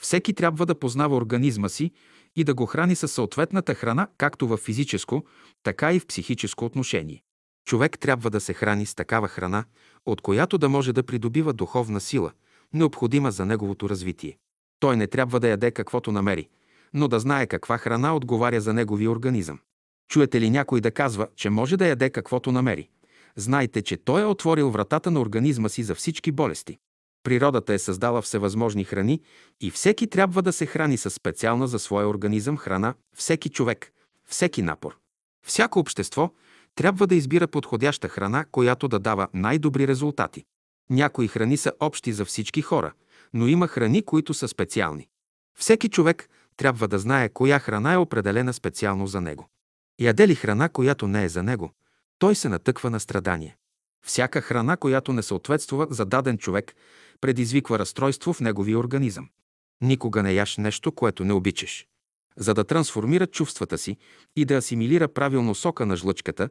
Всеки 0.00 0.34
трябва 0.34 0.66
да 0.66 0.78
познава 0.78 1.16
организма 1.16 1.68
си 1.68 1.92
и 2.36 2.44
да 2.44 2.54
го 2.54 2.66
храни 2.66 2.96
със 2.96 3.12
съответната 3.12 3.74
храна, 3.74 4.08
както 4.18 4.48
в 4.48 4.56
физическо, 4.56 5.24
така 5.62 5.92
и 5.92 6.00
в 6.00 6.06
психическо 6.06 6.64
отношение. 6.64 7.22
Човек 7.66 7.98
трябва 7.98 8.30
да 8.30 8.40
се 8.40 8.54
храни 8.54 8.86
с 8.86 8.94
такава 8.94 9.28
храна, 9.28 9.64
от 10.06 10.20
която 10.20 10.58
да 10.58 10.68
може 10.68 10.92
да 10.92 11.02
придобива 11.02 11.52
духовна 11.52 12.00
сила, 12.00 12.32
необходима 12.74 13.30
за 13.30 13.44
неговото 13.44 13.88
развитие. 13.88 14.38
Той 14.80 14.96
не 14.96 15.06
трябва 15.06 15.40
да 15.40 15.48
яде 15.48 15.70
каквото 15.70 16.12
намери, 16.12 16.48
но 16.94 17.08
да 17.08 17.20
знае 17.20 17.46
каква 17.46 17.78
храна 17.78 18.16
отговаря 18.16 18.60
за 18.60 18.74
неговия 18.74 19.10
организъм. 19.10 19.58
Чуете 20.10 20.40
ли 20.40 20.50
някой 20.50 20.80
да 20.80 20.90
казва, 20.90 21.28
че 21.36 21.50
може 21.50 21.76
да 21.76 21.86
яде 21.86 22.10
каквото 22.10 22.52
намери? 22.52 22.88
Знайте, 23.36 23.82
че 23.82 23.96
той 23.96 24.22
е 24.22 24.24
отворил 24.24 24.70
вратата 24.70 25.10
на 25.10 25.20
организма 25.20 25.68
си 25.68 25.82
за 25.82 25.94
всички 25.94 26.32
болести. 26.32 26.78
Природата 27.22 27.74
е 27.74 27.78
създала 27.78 28.22
всевъзможни 28.22 28.84
храни 28.84 29.20
и 29.60 29.70
всеки 29.70 30.06
трябва 30.06 30.42
да 30.42 30.52
се 30.52 30.66
храни 30.66 30.96
с 30.96 31.10
специална 31.10 31.68
за 31.68 31.78
своя 31.78 32.08
организъм 32.08 32.56
храна, 32.56 32.94
всеки 33.16 33.48
човек, 33.48 33.92
всеки 34.28 34.62
напор. 34.62 34.98
Всяко 35.46 35.78
общество 35.78 36.32
трябва 36.74 37.06
да 37.06 37.14
избира 37.14 37.46
подходяща 37.46 38.08
храна, 38.08 38.44
която 38.52 38.88
да 38.88 38.98
дава 38.98 39.28
най-добри 39.34 39.88
резултати. 39.88 40.44
Някои 40.90 41.28
храни 41.28 41.56
са 41.56 41.72
общи 41.80 42.12
за 42.12 42.24
всички 42.24 42.62
хора, 42.62 42.92
но 43.34 43.46
има 43.46 43.68
храни, 43.68 44.02
които 44.02 44.34
са 44.34 44.48
специални. 44.48 45.08
Всеки 45.58 45.88
човек 45.88 46.28
трябва 46.56 46.88
да 46.88 46.98
знае 46.98 47.28
коя 47.28 47.58
храна 47.58 47.92
е 47.92 47.96
определена 47.96 48.52
специално 48.52 49.06
за 49.06 49.20
него. 49.20 49.48
Яде 50.00 50.28
ли 50.28 50.34
храна, 50.34 50.68
която 50.68 51.08
не 51.08 51.24
е 51.24 51.28
за 51.28 51.42
него, 51.42 51.72
той 52.18 52.34
се 52.34 52.48
натъква 52.48 52.90
на 52.90 53.00
страдание. 53.00 53.56
Всяка 54.06 54.40
храна, 54.40 54.76
която 54.76 55.12
не 55.12 55.22
съответства 55.22 55.86
за 55.90 56.04
даден 56.04 56.38
човек, 56.38 56.74
предизвиква 57.20 57.78
разстройство 57.78 58.32
в 58.32 58.40
неговия 58.40 58.78
организъм. 58.78 59.28
Никога 59.80 60.22
не 60.22 60.32
яш 60.32 60.56
нещо, 60.56 60.92
което 60.92 61.24
не 61.24 61.32
обичаш. 61.32 61.86
За 62.36 62.54
да 62.54 62.64
трансформира 62.64 63.26
чувствата 63.26 63.78
си 63.78 63.96
и 64.36 64.44
да 64.44 64.54
асимилира 64.54 65.08
правилно 65.08 65.54
сока 65.54 65.86
на 65.86 65.96
жлъчката, 65.96 66.48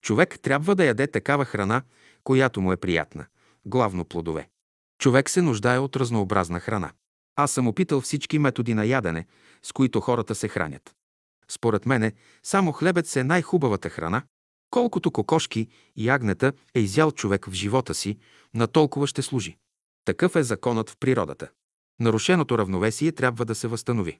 човек 0.00 0.40
трябва 0.42 0.74
да 0.74 0.84
яде 0.84 1.06
такава 1.06 1.44
храна, 1.44 1.82
която 2.24 2.60
му 2.60 2.72
е 2.72 2.76
приятна, 2.76 3.26
главно 3.66 4.04
плодове. 4.04 4.48
Човек 4.98 5.30
се 5.30 5.42
нуждае 5.42 5.78
от 5.78 5.96
разнообразна 5.96 6.60
храна. 6.60 6.92
Аз 7.36 7.52
съм 7.52 7.68
опитал 7.68 8.00
всички 8.00 8.38
методи 8.38 8.74
на 8.74 8.84
ядене, 8.84 9.26
с 9.62 9.72
които 9.72 10.00
хората 10.00 10.34
се 10.34 10.48
хранят. 10.48 10.94
Според 11.48 11.86
мене, 11.86 12.12
само 12.42 12.72
хлебец 12.72 13.16
е 13.16 13.24
най-хубавата 13.24 13.90
храна. 13.90 14.22
Колкото 14.70 15.10
кокошки 15.10 15.68
и 15.96 16.08
агнета 16.08 16.52
е 16.74 16.80
изял 16.80 17.10
човек 17.12 17.46
в 17.46 17.52
живота 17.52 17.94
си, 17.94 18.18
на 18.54 18.66
толкова 18.66 19.06
ще 19.06 19.22
служи. 19.22 19.56
Такъв 20.04 20.36
е 20.36 20.42
законът 20.42 20.90
в 20.90 20.96
природата. 21.00 21.48
Нарушеното 22.00 22.58
равновесие 22.58 23.12
трябва 23.12 23.44
да 23.44 23.54
се 23.54 23.68
възстанови. 23.68 24.18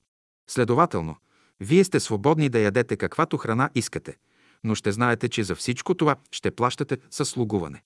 Следователно, 0.51 1.17
вие 1.61 1.85
сте 1.85 2.01
свободни 2.01 2.49
да 2.49 2.59
ядете 2.59 2.97
каквато 2.97 3.37
храна 3.37 3.71
искате, 3.75 4.17
но 4.65 4.75
ще 4.75 4.93
знаете, 4.93 5.29
че 5.29 5.45
за 5.45 5.55
всичко 5.55 5.95
това 5.95 6.17
ще 6.31 6.51
плащате 6.51 6.99
със 7.11 7.29
слугуване. 7.29 7.83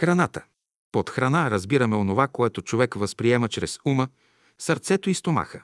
Храната. 0.00 0.44
Под 0.92 1.10
храна 1.10 1.50
разбираме 1.50 1.96
онова, 1.96 2.28
което 2.28 2.62
човек 2.62 2.94
възприема 2.94 3.48
чрез 3.48 3.78
ума, 3.84 4.08
сърцето 4.58 5.10
и 5.10 5.14
стомаха. 5.14 5.62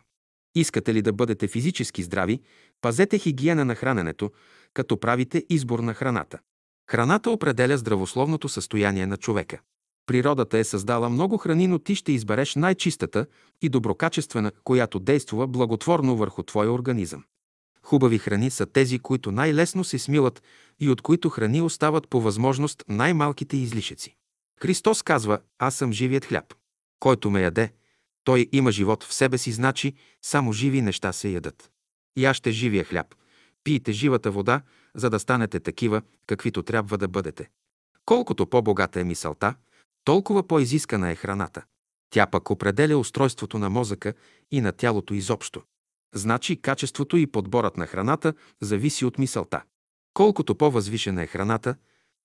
Искате 0.55 0.95
ли 0.95 1.03
да 1.03 1.13
бъдете 1.13 1.49
физически 1.49 2.03
здрави, 2.03 2.41
пазете 2.81 3.19
хигиена 3.19 3.65
на 3.65 3.75
храненето, 3.75 4.31
като 4.75 5.01
правите 5.01 5.47
избор 5.51 5.79
на 5.79 5.95
храната. 5.95 6.39
Храната 6.91 7.31
определя 7.31 7.79
здравословното 7.79 8.49
състояние 8.49 9.07
на 9.07 9.17
човека. 9.17 9.61
Природата 10.07 10.59
е 10.59 10.65
създала 10.65 11.09
много 11.09 11.39
храни, 11.39 11.67
но 11.67 11.79
ти 11.79 11.95
ще 11.95 12.13
избереш 12.13 12.55
най-чистата 12.55 13.27
и 13.63 13.69
доброкачествена, 13.69 14.53
която 14.65 14.99
действа 14.99 15.47
благотворно 15.47 16.17
върху 16.17 16.43
твоя 16.43 16.73
организъм. 16.73 17.25
Хубави 17.83 18.19
храни 18.19 18.51
са 18.51 18.67
тези, 18.67 18.99
които 18.99 19.33
най-лесно 19.33 19.85
се 19.85 19.99
смилат 19.99 20.43
и 20.81 20.91
от 20.91 21.03
които 21.03 21.31
храни 21.31 21.63
остават 21.63 22.09
по 22.09 22.21
възможност 22.21 22.85
най-малките 22.89 23.57
излишъци. 23.57 24.17
Христос 24.61 25.03
казва, 25.03 25.39
аз 25.59 25.75
съм 25.75 25.93
живият 25.93 26.25
хляб. 26.25 26.55
Който 27.01 27.31
ме 27.31 27.43
яде, 27.43 27.73
той 28.25 28.49
има 28.53 28.73
живот 28.73 29.05
в 29.05 29.15
себе 29.15 29.39
си, 29.39 29.53
значи 29.53 29.95
само 30.23 30.53
живи 30.53 30.83
неща 30.83 31.13
се 31.13 31.29
ядат. 31.29 31.71
Яще 32.17 32.51
живия 32.51 32.85
хляб, 32.85 33.15
пийте 33.65 33.93
живата 33.93 34.31
вода, 34.31 34.63
за 34.95 35.11
да 35.11 35.19
станете 35.19 35.61
такива, 35.61 36.03
каквито 36.27 36.63
трябва 36.63 36.99
да 36.99 37.09
бъдете. 37.09 37.49
Колкото 38.05 38.47
по-богата 38.47 39.01
е 39.01 39.05
мисълта, 39.05 39.55
толкова 40.05 40.47
по-изискана 40.47 41.11
е 41.11 41.15
храната. 41.15 41.63
Тя 42.11 42.27
пък 42.27 42.51
определя 42.51 42.99
устройството 42.99 43.59
на 43.59 43.71
мозъка 43.71 44.15
и 44.51 44.61
на 44.61 44.73
тялото 44.73 45.15
изобщо. 45.15 45.63
Значи 46.15 46.63
качеството 46.63 47.17
и 47.17 47.27
подборът 47.27 47.77
на 47.77 47.87
храната 47.87 48.35
зависи 48.61 49.05
от 49.05 49.19
мисълта. 49.19 49.63
Колкото 50.15 50.55
по-възвишена 50.55 51.23
е 51.23 51.27
храната, 51.27 51.75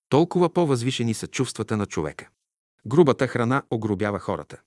толкова 0.10 0.54
по-възвишени 0.54 1.14
са 1.14 1.28
чувствата 1.28 1.78
на 1.78 1.86
човека. 1.86 2.30
Грубата 2.88 3.28
храна 3.28 3.64
огробява 3.72 4.20
хората. 4.20 4.62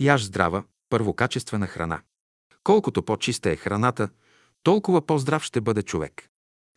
Яж 0.00 0.24
здрава, 0.24 0.64
първокачествена 0.90 1.66
храна. 1.66 2.00
Колкото 2.64 3.02
по-чиста 3.02 3.50
е 3.50 3.56
храната, 3.56 4.08
толкова 4.66 5.06
по-здрав 5.06 5.42
ще 5.42 5.60
бъде 5.60 5.82
човек. 5.82 6.28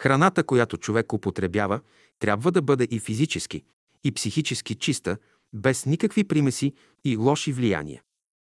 Храната, 0.02 0.44
която 0.44 0.78
човек 0.78 1.14
употребява, 1.14 1.80
трябва 2.20 2.52
да 2.52 2.62
бъде 2.62 2.88
и 2.92 3.00
физически, 3.00 3.64
и 4.04 4.12
психически 4.12 4.76
чиста, 4.76 5.18
без 5.54 5.86
никакви 5.86 6.24
примеси 6.24 6.74
и 7.04 7.18
лоши 7.18 7.54
влияния. 7.54 8.02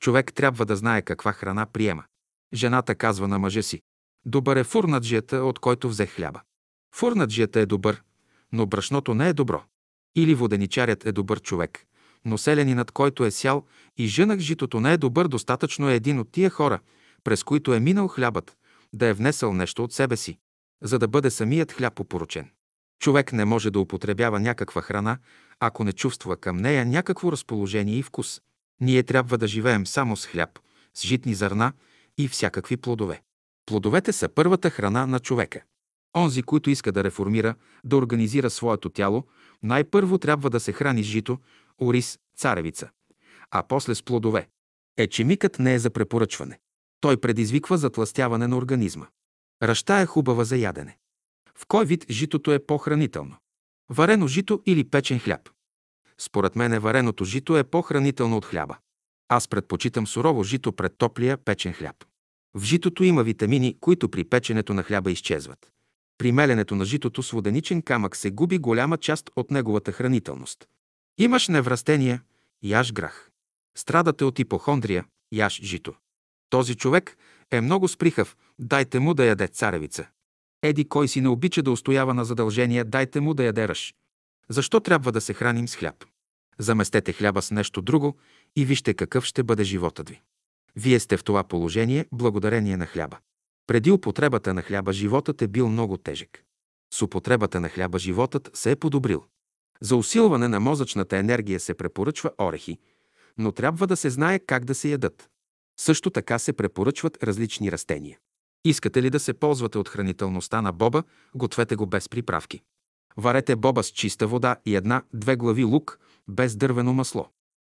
Човек 0.02 0.34
трябва 0.34 0.66
да 0.66 0.76
знае 0.76 1.02
каква 1.02 1.32
храна 1.32 1.66
приема. 1.66 2.04
Жената 2.54 2.96
казва 2.96 3.28
на 3.28 3.40
мъжа 3.40 3.64
си, 3.64 3.82
добър 4.26 4.56
е 4.56 4.64
фурнаджията, 4.64 5.38
от 5.38 5.60
който 5.60 5.90
взе 5.90 6.06
хляба. 6.06 6.42
Фурнаджията 6.96 7.60
е 7.60 7.66
добър, 7.66 8.04
но 8.52 8.66
брашното 8.66 9.14
не 9.14 9.30
е 9.30 9.34
добро. 9.34 9.64
Или 10.16 10.36
воденичарят 10.36 11.06
е 11.06 11.12
добър 11.12 11.42
човек, 11.42 11.86
но 12.26 12.38
селянинът, 12.38 12.92
който 12.92 13.26
е 13.26 13.32
сял 13.32 13.66
и 13.98 14.08
жънах 14.08 14.40
житото 14.40 14.80
не 14.80 14.94
е 14.94 14.98
добър, 14.98 15.28
достатъчно 15.28 15.90
е 15.90 15.96
един 15.96 16.20
от 16.20 16.32
тия 16.32 16.50
хора, 16.50 16.80
през 17.24 17.44
които 17.44 17.74
е 17.74 17.80
минал 17.80 18.08
хлябът, 18.08 18.59
да 18.94 19.08
е 19.08 19.14
внесъл 19.14 19.54
нещо 19.54 19.84
от 19.84 19.94
себе 19.94 20.18
си, 20.18 20.40
за 20.82 21.00
да 21.00 21.08
бъде 21.08 21.30
самият 21.30 21.72
хляб 21.72 22.00
опоручен. 22.00 22.50
Човек 23.00 23.34
не 23.34 23.46
може 23.46 23.72
да 23.72 23.80
употребява 23.80 24.40
някаква 24.40 24.82
храна, 24.82 25.18
ако 25.60 25.84
не 25.84 25.94
чувства 25.94 26.38
към 26.38 26.58
нея 26.58 26.86
някакво 26.86 27.32
разположение 27.32 27.96
и 27.96 28.04
вкус. 28.04 28.42
Ние 28.82 29.04
трябва 29.04 29.38
да 29.38 29.48
живеем 29.48 29.88
само 29.88 30.18
с 30.18 30.28
хляб, 30.28 30.60
с 30.94 31.08
житни 31.08 31.36
зърна 31.36 31.74
и 32.18 32.28
всякакви 32.28 32.78
плодове. 32.78 33.22
Плодовете 33.66 34.14
са 34.14 34.30
първата 34.30 34.70
храна 34.70 35.06
на 35.06 35.20
човека. 35.20 35.62
Онзи, 36.18 36.44
който 36.44 36.70
иска 36.70 36.92
да 36.92 37.04
реформира, 37.04 37.56
да 37.84 37.98
организира 37.98 38.50
своето 38.50 38.90
тяло, 38.90 39.24
най-първо 39.64 40.18
трябва 40.18 40.50
да 40.50 40.60
се 40.60 40.74
храни 40.74 41.04
с 41.04 41.08
жито, 41.08 41.38
ориз, 41.82 42.20
царевица, 42.38 42.90
а 43.52 43.64
после 43.64 43.96
с 43.96 44.04
плодове. 44.04 44.48
Ечемикът 44.98 45.60
не 45.60 45.74
е 45.74 45.80
за 45.80 45.90
препоръчване. 45.90 46.60
Той 47.02 47.18
предизвиква 47.18 47.78
затластяване 47.78 48.48
на 48.48 48.58
организма. 48.58 49.08
Ръща 49.64 50.00
е 50.00 50.06
хубава 50.06 50.44
за 50.44 50.58
ядене. 50.58 50.98
В 51.56 51.66
кой 51.68 51.86
вид 51.86 52.06
житото 52.10 52.52
е 52.52 52.66
по-хранително? 52.66 53.38
Варено 53.90 54.28
жито 54.28 54.62
или 54.66 54.84
печен 54.84 55.20
хляб? 55.20 55.50
Според 56.18 56.56
мен 56.56 56.80
вареното 56.80 57.26
жито 57.26 57.58
е 57.58 57.64
по-хранително 57.64 58.38
от 58.38 58.46
хляба. 58.46 58.78
Аз 59.28 59.48
предпочитам 59.48 60.08
сурово 60.08 60.44
жито 60.44 60.74
пред 60.74 60.98
топлия 60.98 61.38
печен 61.38 61.74
хляб. 61.74 61.96
В 62.54 62.64
житото 62.64 63.04
има 63.04 63.24
витамини, 63.24 63.78
които 63.80 64.10
при 64.10 64.24
печенето 64.24 64.74
на 64.74 64.84
хляба 64.84 65.12
изчезват. 65.12 65.72
При 66.18 66.32
меленето 66.32 66.76
на 66.76 66.86
житото 66.86 67.24
с 67.24 67.32
воденичен 67.32 67.82
камък 67.82 68.16
се 68.16 68.32
губи 68.32 68.58
голяма 68.58 68.98
част 68.98 69.30
от 69.36 69.52
неговата 69.52 69.92
хранителност. 69.92 70.68
Имаш 71.18 71.48
неврастения, 71.48 72.22
яш 72.64 72.94
грах. 72.94 73.30
Страдате 73.78 74.26
от 74.26 74.40
ипохондрия, 74.40 75.06
яш 75.32 75.62
жито. 75.62 75.94
Този 76.50 76.76
човек 76.76 77.18
е 77.52 77.62
много 77.62 77.88
сприхав, 77.88 78.38
дайте 78.60 79.00
му 79.00 79.14
да 79.14 79.26
яде 79.26 79.48
царевица. 79.48 80.08
Еди 80.62 80.90
кой 80.90 81.08
си 81.08 81.22
не 81.22 81.30
обича 81.30 81.64
да 81.64 81.72
устоява 81.72 82.14
на 82.14 82.26
задължения, 82.26 82.86
дайте 82.86 83.20
му 83.20 83.34
да 83.34 83.44
яде 83.44 83.68
ръж. 83.68 83.94
Защо 84.50 84.80
трябва 84.80 85.12
да 85.12 85.22
се 85.22 85.34
храним 85.34 85.68
с 85.68 85.76
хляб? 85.76 86.06
Заместете 86.58 87.14
хляба 87.14 87.42
с 87.42 87.52
нещо 87.52 87.82
друго 87.82 88.18
и 88.56 88.66
вижте 88.66 88.94
какъв 88.94 89.26
ще 89.26 89.44
бъде 89.44 89.64
животът 89.64 90.10
ви. 90.10 90.22
Вие 90.76 91.00
сте 91.00 91.18
в 91.18 91.24
това 91.24 91.44
положение 91.44 92.06
благодарение 92.12 92.78
на 92.78 92.86
хляба. 92.86 93.18
Преди 93.68 93.92
употребата 93.92 94.54
на 94.54 94.62
хляба 94.62 94.94
животът 94.94 95.42
е 95.42 95.48
бил 95.48 95.70
много 95.70 95.98
тежък. 95.98 96.44
С 96.94 97.02
употребата 97.02 97.60
на 97.60 97.70
хляба 97.70 98.00
животът 98.00 98.50
се 98.54 98.72
е 98.72 98.76
подобрил. 98.76 99.26
За 99.82 99.96
усилване 99.96 100.48
на 100.48 100.60
мозъчната 100.60 101.18
енергия 101.18 101.60
се 101.60 101.74
препоръчва 101.74 102.32
орехи, 102.42 102.78
но 103.38 103.52
трябва 103.52 103.88
да 103.88 103.98
се 103.98 104.10
знае 104.10 104.40
как 104.40 104.66
да 104.66 104.76
се 104.76 104.90
ядат. 104.90 105.30
Също 105.80 106.10
така 106.10 106.40
се 106.40 106.54
препоръчват 106.54 107.24
различни 107.24 107.72
растения. 107.72 108.18
Искате 108.66 109.02
ли 109.02 109.10
да 109.10 109.20
се 109.20 109.34
ползвате 109.34 109.78
от 109.78 109.90
хранителността 109.90 110.62
на 110.62 110.72
боба, 110.72 111.04
гответе 111.36 111.76
го 111.76 111.86
без 111.86 112.10
приправки. 112.10 112.62
Варете 113.18 113.56
боба 113.56 113.84
с 113.84 113.88
чиста 113.88 114.28
вода 114.28 114.56
и 114.66 114.76
една-две 114.76 115.36
глави 115.36 115.64
лук 115.64 116.00
без 116.28 116.56
дървено 116.56 116.94
масло. 116.94 117.28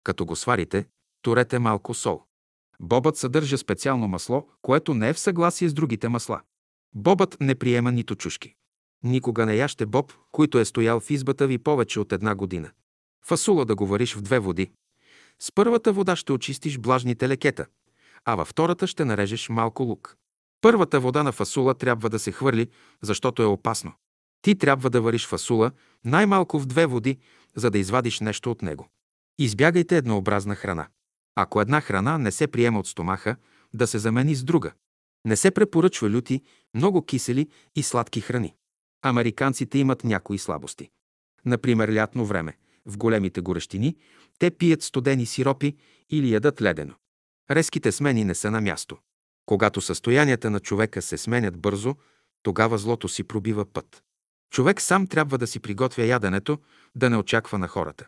Като 0.04 0.24
го 0.24 0.36
сварите, 0.36 0.86
турете 1.22 1.58
малко 1.58 1.94
сол. 1.94 2.22
Бобът 2.80 3.16
съдържа 3.16 3.58
специално 3.58 4.08
масло, 4.08 4.48
което 4.62 4.94
не 4.94 5.08
е 5.08 5.12
в 5.12 5.18
съгласие 5.18 5.68
с 5.68 5.74
другите 5.74 6.08
масла. 6.08 6.40
Бобът 6.94 7.36
не 7.40 7.54
приема 7.54 7.92
нито 7.92 8.14
чушки. 8.14 8.54
Никога 9.02 9.46
не 9.46 9.56
яще 9.56 9.86
боб, 9.86 10.12
който 10.32 10.58
е 10.58 10.64
стоял 10.64 11.00
в 11.00 11.10
избата 11.10 11.46
ви 11.46 11.58
повече 11.58 12.00
от 12.00 12.12
една 12.12 12.34
година. 12.34 12.70
Фасула 13.24 13.64
да 13.64 13.74
го 13.74 13.86
вариш 13.86 14.14
в 14.14 14.22
две 14.22 14.38
води. 14.38 14.70
С 15.38 15.52
първата 15.52 15.92
вода 15.92 16.16
ще 16.16 16.32
очистиш 16.32 16.78
блажните 16.78 17.28
лекета, 17.28 17.66
а 18.26 18.34
във 18.34 18.48
втората 18.48 18.86
ще 18.86 19.04
нарежеш 19.04 19.48
малко 19.48 19.82
лук. 19.82 20.16
Първата 20.60 21.00
вода 21.00 21.22
на 21.22 21.32
фасула 21.32 21.74
трябва 21.74 22.10
да 22.10 22.18
се 22.18 22.32
хвърли, 22.32 22.68
защото 23.02 23.42
е 23.42 23.46
опасно. 23.46 23.92
Ти 24.42 24.58
трябва 24.58 24.90
да 24.90 25.00
вариш 25.00 25.26
фасула 25.26 25.70
най-малко 26.04 26.58
в 26.58 26.66
две 26.66 26.86
води, 26.86 27.18
за 27.56 27.70
да 27.70 27.78
извадиш 27.78 28.20
нещо 28.20 28.50
от 28.50 28.62
него. 28.62 28.88
Избягайте 29.38 29.96
еднообразна 29.96 30.54
храна. 30.54 30.88
Ако 31.34 31.60
една 31.60 31.80
храна 31.80 32.18
не 32.18 32.32
се 32.32 32.46
приема 32.46 32.78
от 32.78 32.86
стомаха, 32.86 33.36
да 33.74 33.86
се 33.86 33.98
замени 33.98 34.34
с 34.34 34.44
друга. 34.44 34.72
Не 35.24 35.36
се 35.36 35.50
препоръчва 35.50 36.10
люти, 36.10 36.42
много 36.74 37.02
кисели 37.02 37.48
и 37.76 37.82
сладки 37.82 38.20
храни. 38.20 38.54
Американците 39.02 39.78
имат 39.78 40.04
някои 40.04 40.38
слабости. 40.38 40.90
Например, 41.44 41.94
лятно 41.94 42.26
време, 42.26 42.56
в 42.86 42.96
големите 42.98 43.40
горещини, 43.40 43.96
те 44.38 44.50
пият 44.50 44.82
студени 44.82 45.26
сиропи 45.26 45.76
или 46.10 46.32
ядат 46.32 46.62
ледено. 46.62 46.94
Резките 47.50 47.92
смени 47.92 48.24
не 48.24 48.34
са 48.34 48.50
на 48.50 48.60
място. 48.60 48.98
Когато 49.46 49.80
състоянията 49.80 50.50
на 50.50 50.60
човека 50.60 51.02
се 51.02 51.18
сменят 51.18 51.58
бързо, 51.58 51.94
тогава 52.42 52.78
злото 52.78 53.08
си 53.08 53.24
пробива 53.24 53.64
път. 53.72 54.02
Човек 54.50 54.80
сам 54.80 55.06
трябва 55.06 55.38
да 55.38 55.46
си 55.46 55.60
приготвя 55.60 56.04
яденето, 56.04 56.58
да 56.94 57.10
не 57.10 57.16
очаква 57.16 57.58
на 57.58 57.68
хората. 57.68 58.06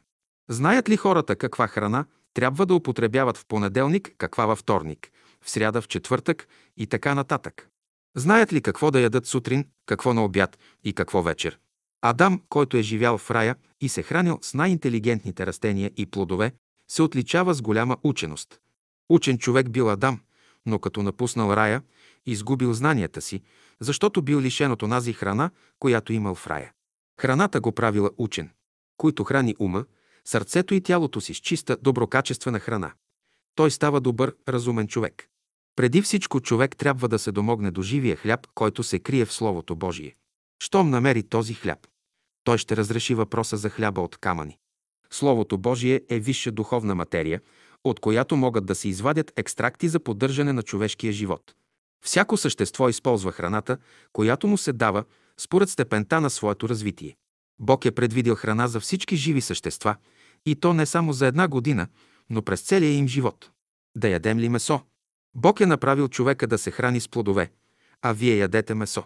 Знаят 0.49 0.89
ли 0.89 0.97
хората 0.97 1.37
каква 1.37 1.67
храна 1.69 2.05
трябва 2.35 2.67
да 2.67 2.75
употребяват 2.75 3.37
в 3.37 3.47
понеделник, 3.47 4.15
каква 4.19 4.47
във 4.47 4.59
вторник, 4.59 5.13
в 5.45 5.51
сряда, 5.51 5.83
в 5.83 5.89
четвъртък 5.89 6.49
и 6.77 6.87
така 6.87 7.15
нататък? 7.15 7.69
Знаят 8.17 8.53
ли 8.53 8.61
какво 8.61 8.91
да 8.91 9.01
ядат 9.01 9.27
сутрин, 9.27 9.65
какво 9.87 10.15
на 10.15 10.25
обяд 10.25 10.59
и 10.85 10.93
какво 10.93 11.23
вечер? 11.23 11.59
Адам, 12.03 12.43
който 12.49 12.77
е 12.77 12.83
живял 12.83 13.19
в 13.19 13.31
рая 13.31 13.57
и 13.81 13.89
се 13.89 14.03
хранил 14.03 14.39
с 14.43 14.55
най-интелигентните 14.55 15.47
растения 15.47 15.91
и 15.97 16.07
плодове, 16.07 16.53
се 16.91 17.03
отличава 17.03 17.55
с 17.55 17.63
голяма 17.63 17.97
ученост. 18.03 18.61
Учен 19.09 19.39
човек 19.39 19.71
бил 19.71 19.91
Адам, 19.91 20.21
но 20.67 20.79
като 20.79 21.03
напуснал 21.03 21.53
рая, 21.53 21.83
изгубил 22.27 22.73
знанията 22.73 23.21
си, 23.21 23.43
защото 23.81 24.23
бил 24.23 24.41
лишен 24.41 24.73
от 24.73 24.83
онази 24.83 25.13
храна, 25.13 25.51
която 25.79 26.13
имал 26.13 26.35
в 26.35 26.47
рая. 26.47 26.73
Храната 27.21 27.61
го 27.61 27.73
правила 27.73 28.11
учен, 28.19 28.51
който 28.97 29.25
храни 29.25 29.57
ума, 29.59 29.85
сърцето 30.25 30.75
и 30.75 30.81
тялото 30.81 31.21
си 31.21 31.35
с 31.35 31.37
чиста, 31.37 31.77
доброкачествена 31.83 32.61
храна. 32.61 32.93
Той 33.55 33.71
става 33.71 34.01
добър, 34.01 34.35
разумен 34.49 34.89
човек. 34.89 35.29
Преди 35.77 36.03
всичко 36.03 36.41
човек 36.41 36.77
трябва 36.77 37.09
да 37.09 37.19
се 37.19 37.33
домогне 37.33 37.71
до 37.71 37.83
живия 37.83 38.17
хляб, 38.17 38.47
който 38.55 38.83
се 38.83 38.99
крие 38.99 39.25
в 39.25 39.33
Словото 39.33 39.77
Божие. 39.77 40.17
Щом 40.63 40.91
намери 40.91 41.23
този 41.23 41.55
хляб, 41.55 41.87
той 42.45 42.59
ще 42.59 42.77
разреши 42.77 43.15
въпроса 43.15 43.57
за 43.57 43.71
хляба 43.71 44.01
от 44.01 44.17
камъни. 44.17 44.59
Словото 45.11 45.59
Божие 45.59 46.03
е 46.09 46.19
висша 46.19 46.53
духовна 46.53 46.95
материя, 46.95 47.41
от 47.85 48.01
която 48.01 48.37
могат 48.37 48.67
да 48.67 48.75
се 48.75 48.89
извадят 48.89 49.33
екстракти 49.37 49.89
за 49.89 50.01
поддържане 50.01 50.53
на 50.53 50.63
човешкия 50.63 51.13
живот. 51.13 51.55
Всяко 52.05 52.37
същество 52.37 52.89
използва 52.89 53.33
храната, 53.33 53.79
която 54.13 54.47
му 54.47 54.59
се 54.59 54.73
дава, 54.73 55.05
според 55.41 55.71
степента 55.71 56.21
на 56.21 56.31
своето 56.31 56.69
развитие. 56.69 57.17
Бог 57.61 57.85
е 57.85 57.91
предвидил 57.91 58.35
храна 58.35 58.69
за 58.69 58.81
всички 58.81 59.17
живи 59.17 59.41
същества, 59.41 59.97
и 60.47 60.57
то 60.57 60.73
не 60.73 60.87
само 60.87 61.13
за 61.13 61.27
една 61.27 61.49
година, 61.49 61.89
но 62.31 62.43
през 62.43 62.61
целия 62.61 62.93
им 62.93 63.09
живот. 63.09 63.51
Да 63.97 64.09
ядем 64.09 64.39
ли 64.39 64.49
месо? 64.49 64.81
Бог 65.35 65.61
е 65.61 65.67
направил 65.67 66.09
човека 66.09 66.47
да 66.47 66.59
се 66.59 66.71
храни 66.71 67.01
с 67.01 67.09
плодове, 67.09 67.51
а 68.03 68.13
вие 68.13 68.37
ядете 68.37 68.75
месо. 68.75 69.05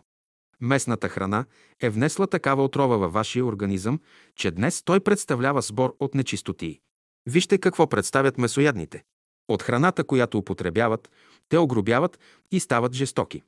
Местната 0.60 1.08
храна 1.08 1.44
е 1.80 1.90
внесла 1.90 2.26
такава 2.26 2.64
отрова 2.64 2.96
във 2.96 3.12
вашия 3.12 3.44
организъм, 3.44 4.00
че 4.36 4.50
днес 4.50 4.82
той 4.82 5.00
представлява 5.00 5.62
сбор 5.62 5.96
от 6.00 6.14
нечистотии. 6.14 6.80
Вижте 7.26 7.58
какво 7.58 7.86
представят 7.86 8.38
месоядните. 8.38 9.02
От 9.48 9.62
храната, 9.62 10.04
която 10.04 10.38
употребяват, 10.38 11.10
те 11.48 11.58
огробяват 11.58 12.18
и 12.50 12.60
стават 12.60 12.94
жестоки. 12.94 13.42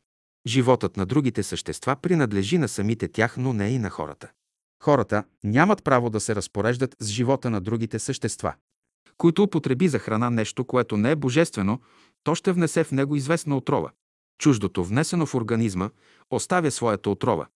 Животът 0.47 0.97
на 0.97 1.07
другите 1.07 1.43
същества 1.43 1.97
принадлежи 1.97 2.59
на 2.59 2.69
самите 2.69 3.09
тях, 3.09 3.37
но 3.37 3.53
не 3.53 3.69
и 3.69 3.79
на 3.79 3.91
хората. 3.91 4.31
Хората 4.83 5.25
нямат 5.45 5.85
право 5.85 6.11
да 6.11 6.21
се 6.21 6.35
разпореждат 6.35 6.97
с 7.01 7.09
живота 7.09 7.51
на 7.51 7.61
другите 7.61 7.99
същества. 7.99 8.55
Който 9.19 9.43
употреби 9.43 9.89
за 9.89 9.99
храна 9.99 10.31
нещо, 10.31 10.65
което 10.65 10.97
не 10.97 11.11
е 11.11 11.17
божествено, 11.17 11.81
то 12.25 12.35
ще 12.35 12.53
внесе 12.53 12.85
в 12.85 12.93
него 12.93 13.17
известна 13.17 13.57
отрова. 13.57 13.91
Чуждото, 14.39 14.85
внесено 14.85 15.27
в 15.27 15.35
организма, 15.35 15.91
оставя 16.31 16.71
своята 16.71 17.11
отрова. 17.11 17.47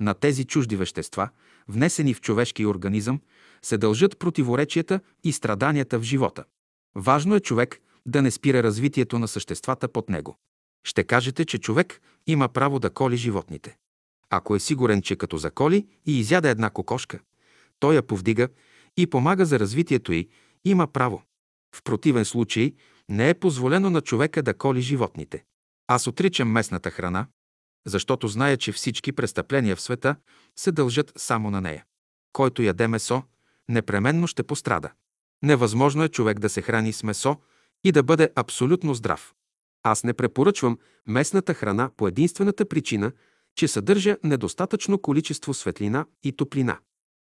На 0.00 0.14
тези 0.14 0.44
чужди 0.44 0.76
вещества, 0.76 1.28
внесени 1.68 2.14
в 2.14 2.20
човешкия 2.20 2.68
организъм, 2.68 3.20
се 3.68 3.78
дължат 3.78 4.18
противоречията 4.18 5.00
и 5.24 5.32
страданията 5.32 5.98
в 5.98 6.02
живота. 6.02 6.44
Важно 6.94 7.34
е 7.34 7.40
човек 7.40 7.80
да 8.06 8.22
не 8.22 8.30
спира 8.30 8.62
развитието 8.62 9.18
на 9.18 9.28
съществата 9.28 9.88
под 9.88 10.08
него. 10.08 10.36
Ще 10.84 11.04
кажете, 11.04 11.44
че 11.44 11.58
човек 11.58 12.00
има 12.26 12.48
право 12.48 12.78
да 12.78 12.90
коли 12.90 13.16
животните. 13.16 13.76
Ако 14.30 14.56
е 14.56 14.60
сигурен, 14.60 15.02
че 15.02 15.16
като 15.16 15.36
заколи 15.36 15.86
и 16.06 16.18
изяда 16.18 16.48
една 16.48 16.70
кокошка, 16.70 17.20
той 17.78 17.94
я 17.94 18.02
повдига 18.02 18.48
и 18.96 19.06
помага 19.06 19.46
за 19.46 19.58
развитието 19.58 20.12
й, 20.12 20.28
има 20.64 20.86
право. 20.86 21.22
В 21.76 21.82
противен 21.82 22.24
случай 22.24 22.74
не 23.08 23.30
е 23.30 23.34
позволено 23.34 23.90
на 23.90 24.00
човека 24.00 24.42
да 24.42 24.54
коли 24.54 24.80
животните. 24.80 25.44
Аз 25.86 26.06
отричам 26.06 26.50
местната 26.50 26.90
храна, 26.90 27.26
защото 27.86 28.28
зная, 28.28 28.56
че 28.56 28.72
всички 28.72 29.12
престъпления 29.12 29.76
в 29.76 29.80
света 29.80 30.16
се 30.56 30.72
дължат 30.72 31.12
само 31.16 31.50
на 31.50 31.60
нея. 31.60 31.84
Който 32.32 32.62
яде 32.62 32.88
месо, 32.88 33.22
непременно 33.68 34.26
ще 34.26 34.42
пострада. 34.42 34.90
Невъзможно 35.42 36.04
е 36.04 36.08
човек 36.08 36.38
да 36.38 36.48
се 36.48 36.62
храни 36.62 36.92
с 36.92 37.02
месо 37.02 37.36
и 37.84 37.92
да 37.92 38.02
бъде 38.02 38.30
абсолютно 38.36 38.94
здрав. 38.94 39.34
Аз 39.82 40.04
не 40.04 40.14
препоръчвам 40.14 40.78
местната 41.06 41.54
храна 41.54 41.90
по 41.96 42.08
единствената 42.08 42.68
причина, 42.68 43.12
че 43.54 43.68
съдържа 43.68 44.16
недостатъчно 44.24 44.98
количество 44.98 45.54
светлина 45.54 46.06
и 46.22 46.32
топлина. 46.32 46.78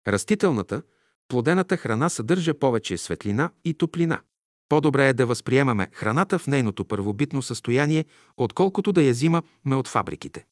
Растителната, 0.09 0.83
плодената 1.29 1.77
храна 1.77 2.09
съдържа 2.09 2.59
повече 2.59 2.99
светлина 2.99 3.51
и 3.65 3.75
топлина. 3.75 4.21
По-добре 4.69 5.09
е 5.09 5.13
да 5.13 5.27
възприемаме 5.27 5.89
храната 5.93 6.39
в 6.39 6.47
нейното 6.47 6.85
първобитно 6.85 7.43
състояние, 7.43 8.05
отколкото 8.37 8.93
да 8.93 9.03
я 9.03 9.13
взимаме 9.13 9.77
от 9.77 9.89
фабриките. 9.89 10.45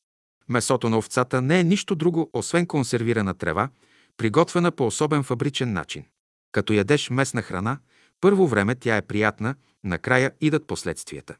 Месото 0.49 0.89
на 0.89 0.99
овцата 0.99 1.43
не 1.43 1.61
е 1.61 1.65
нищо 1.65 1.95
друго, 1.95 2.31
освен 2.33 2.67
консервирана 2.67 3.35
трева, 3.35 3.69
приготвена 4.17 4.71
по 4.71 4.87
особен 4.87 5.23
фабричен 5.23 5.73
начин. 5.73 6.05
Като 6.53 6.73
ядеш 6.73 7.11
местна 7.11 7.43
храна, 7.43 7.79
първо 8.21 8.47
време 8.47 8.75
тя 8.75 8.97
е 8.97 9.03
приятна, 9.03 9.55
накрая 9.85 10.33
идат 10.41 10.67
последствията. 10.67 11.37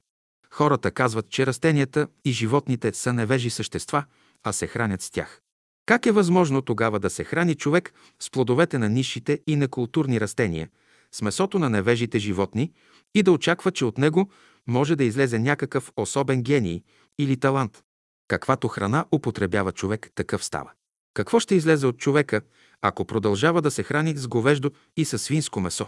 Хората 0.51 0.91
казват, 0.91 1.31
че 1.31 1.47
растенията 1.47 2.09
и 2.25 2.33
животните 2.33 2.93
са 2.95 3.13
невежи 3.13 3.51
същества, 3.51 4.05
а 4.43 4.53
се 4.53 4.67
хранят 4.67 5.03
с 5.03 5.11
тях. 5.11 5.41
Как 5.87 6.07
е 6.07 6.13
възможно 6.13 6.63
тогава 6.63 7.01
да 7.01 7.11
се 7.11 7.25
храни 7.25 7.55
човек 7.55 7.93
с 8.21 8.31
плодовете 8.31 8.79
на 8.79 8.89
нишите 8.89 9.41
и 9.47 9.57
некултурни 9.57 10.21
растения, 10.21 10.69
с 11.13 11.23
месото 11.23 11.59
на 11.59 11.71
невежите 11.71 12.19
животни 12.19 12.73
и 13.15 13.23
да 13.23 13.33
очаква, 13.33 13.71
че 13.73 13.85
от 13.85 13.99
него 13.99 14.31
може 14.67 14.97
да 14.97 15.05
излезе 15.05 15.39
някакъв 15.39 15.93
особен 15.97 16.43
гений 16.43 16.83
или 17.19 17.37
талант? 17.37 17.83
Каквато 18.29 18.69
храна 18.69 19.05
употребява 19.13 19.73
човек, 19.73 20.11
такъв 20.15 20.45
става. 20.45 20.71
Какво 21.15 21.41
ще 21.41 21.55
излезе 21.55 21.87
от 21.87 21.99
човека, 21.99 22.41
ако 22.83 23.05
продължава 23.05 23.63
да 23.63 23.71
се 23.71 23.83
храни 23.83 24.17
с 24.17 24.29
говеждо 24.29 24.71
и 24.97 25.05
със 25.05 25.23
свинско 25.23 25.61
месо? 25.61 25.87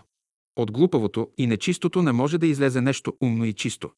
От 0.57 0.73
глупавото 0.73 1.31
и 1.39 1.47
нечистото 1.47 2.03
не 2.03 2.13
може 2.13 2.39
да 2.39 2.47
излезе 2.47 2.81
нещо 2.81 3.17
умно 3.23 3.45
и 3.45 3.53
чисто. 3.53 3.91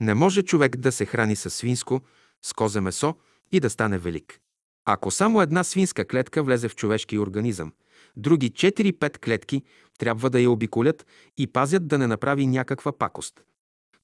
Не 0.00 0.14
може 0.14 0.42
човек 0.42 0.76
да 0.76 0.92
се 0.92 1.06
храни 1.06 1.36
с 1.36 1.50
свинско, 1.50 2.00
с 2.42 2.52
козе 2.52 2.80
месо 2.80 3.14
и 3.52 3.60
да 3.60 3.70
стане 3.70 3.98
велик. 3.98 4.40
Ако 4.84 5.10
само 5.10 5.42
една 5.42 5.64
свинска 5.64 6.04
клетка 6.04 6.42
влезе 6.42 6.68
в 6.68 6.76
човешки 6.76 7.18
организъм, 7.18 7.72
други 8.16 8.50
4-5 8.50 9.18
клетки 9.18 9.62
трябва 9.98 10.30
да 10.30 10.40
я 10.40 10.50
обиколят 10.50 11.06
и 11.38 11.46
пазят 11.46 11.88
да 11.88 11.98
не 11.98 12.06
направи 12.06 12.46
някаква 12.46 12.92
пакост. 12.92 13.44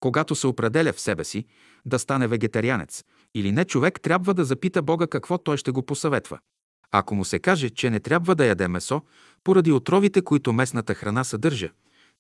Когато 0.01 0.35
се 0.35 0.47
определя 0.47 0.93
в 0.93 1.01
себе 1.01 1.25
си 1.25 1.45
да 1.87 1.99
стане 1.99 2.29
вегетарианец 2.29 3.05
или 3.35 3.53
не, 3.53 3.65
човек 3.65 4.01
трябва 4.01 4.35
да 4.35 4.45
запита 4.45 4.83
Бога 4.83 5.07
какво 5.07 5.39
той 5.39 5.57
ще 5.57 5.71
го 5.71 5.83
посъветва. 5.83 6.39
Ако 6.93 7.15
му 7.15 7.25
се 7.25 7.39
каже, 7.39 7.71
че 7.71 7.91
не 7.91 8.01
трябва 8.01 8.35
да 8.35 8.47
яде 8.47 8.69
месо, 8.69 9.03
поради 9.45 9.73
отровите, 9.73 10.23
които 10.23 10.53
местната 10.53 10.95
храна 10.95 11.25
съдържа, 11.25 11.71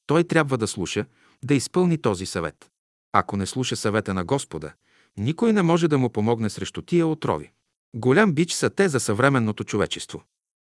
той 0.07 0.25
трябва 0.25 0.59
да 0.59 0.66
слуша, 0.66 1.05
да 1.45 1.55
изпълни 1.55 1.99
този 1.99 2.27
съвет. 2.27 2.71
Ако 3.12 3.37
не 3.37 3.47
слуша 3.47 3.77
съвета 3.77 4.14
на 4.14 4.25
Господа, 4.25 4.73
никой 5.16 5.53
не 5.53 5.62
може 5.62 5.89
да 5.89 5.99
му 5.99 6.11
помогне 6.11 6.51
срещу 6.51 6.83
тия 6.83 7.07
отрови. 7.07 7.51
Голям 7.97 8.33
бич 8.33 8.53
са 8.53 8.71
те 8.71 8.89
за 8.89 9.01
съвременното 9.01 9.64
човечество. 9.64 10.23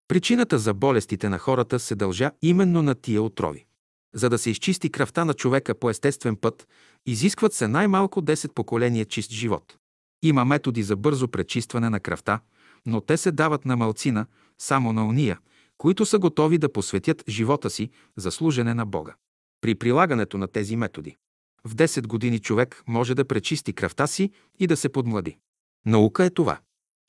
Причината 0.08 0.58
за 0.58 0.74
болестите 0.74 1.28
на 1.28 1.38
хората 1.38 1.78
се 1.78 1.94
дължа 1.94 2.30
именно 2.42 2.82
на 2.82 2.94
тия 2.94 3.22
отрови. 3.22 3.64
За 4.14 4.30
да 4.30 4.38
се 4.38 4.50
изчисти 4.50 4.90
кръвта 4.90 5.24
на 5.24 5.34
човека 5.34 5.74
по 5.74 5.90
естествен 5.90 6.36
път, 6.36 6.68
изискват 7.06 7.52
се 7.52 7.68
най-малко 7.68 8.22
10 8.22 8.52
поколения 8.52 9.04
чист 9.04 9.30
живот. 9.30 9.76
Има 10.22 10.44
методи 10.44 10.82
за 10.82 10.96
бързо 10.96 11.28
пречистване 11.28 11.90
на 11.90 12.00
кръвта, 12.00 12.40
но 12.86 13.00
те 13.00 13.16
се 13.16 13.32
дават 13.32 13.64
на 13.64 13.76
малцина, 13.76 14.26
само 14.58 14.92
на 14.92 15.06
уния, 15.06 15.38
които 15.78 16.06
са 16.06 16.18
готови 16.18 16.58
да 16.58 16.72
посветят 16.72 17.24
живота 17.28 17.70
си 17.70 17.90
за 18.16 18.30
служене 18.30 18.74
на 18.74 18.86
Бога. 18.86 19.14
При 19.60 19.74
прилагането 19.74 20.38
на 20.38 20.48
тези 20.48 20.76
методи, 20.76 21.16
в 21.64 21.74
10 21.74 22.06
години 22.06 22.38
човек 22.38 22.82
може 22.86 23.14
да 23.14 23.24
пречисти 23.24 23.72
кръвта 23.72 24.06
си 24.06 24.30
и 24.58 24.66
да 24.66 24.76
се 24.76 24.88
подмлади. 24.88 25.38
Наука 25.86 26.24
е 26.24 26.30
това. 26.30 26.58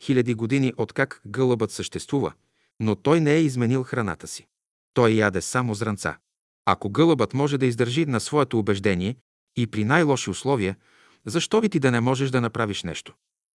Хиляди 0.03 0.33
години 0.33 0.73
откак 0.77 1.21
гълъбът 1.27 1.71
съществува, 1.71 2.33
но 2.79 2.95
той 2.95 3.21
не 3.21 3.33
е 3.33 3.41
изменил 3.41 3.83
храната 3.83 4.27
си. 4.27 4.47
Той 4.93 5.11
яде 5.11 5.41
само 5.41 5.73
зранца. 5.73 6.17
Ако 6.65 6.89
гълъбът 6.89 7.33
може 7.33 7.57
да 7.57 7.65
издържи 7.65 8.05
на 8.05 8.19
своето 8.19 8.59
убеждение 8.59 9.15
и 9.57 9.67
при 9.67 9.83
най-лоши 9.83 10.29
условия, 10.29 10.75
защо 11.25 11.61
ви 11.61 11.69
ти 11.69 11.79
да 11.79 11.91
не 11.91 11.99
можеш 11.99 12.29
да 12.29 12.41
направиш 12.41 12.83
нещо? 12.83 13.15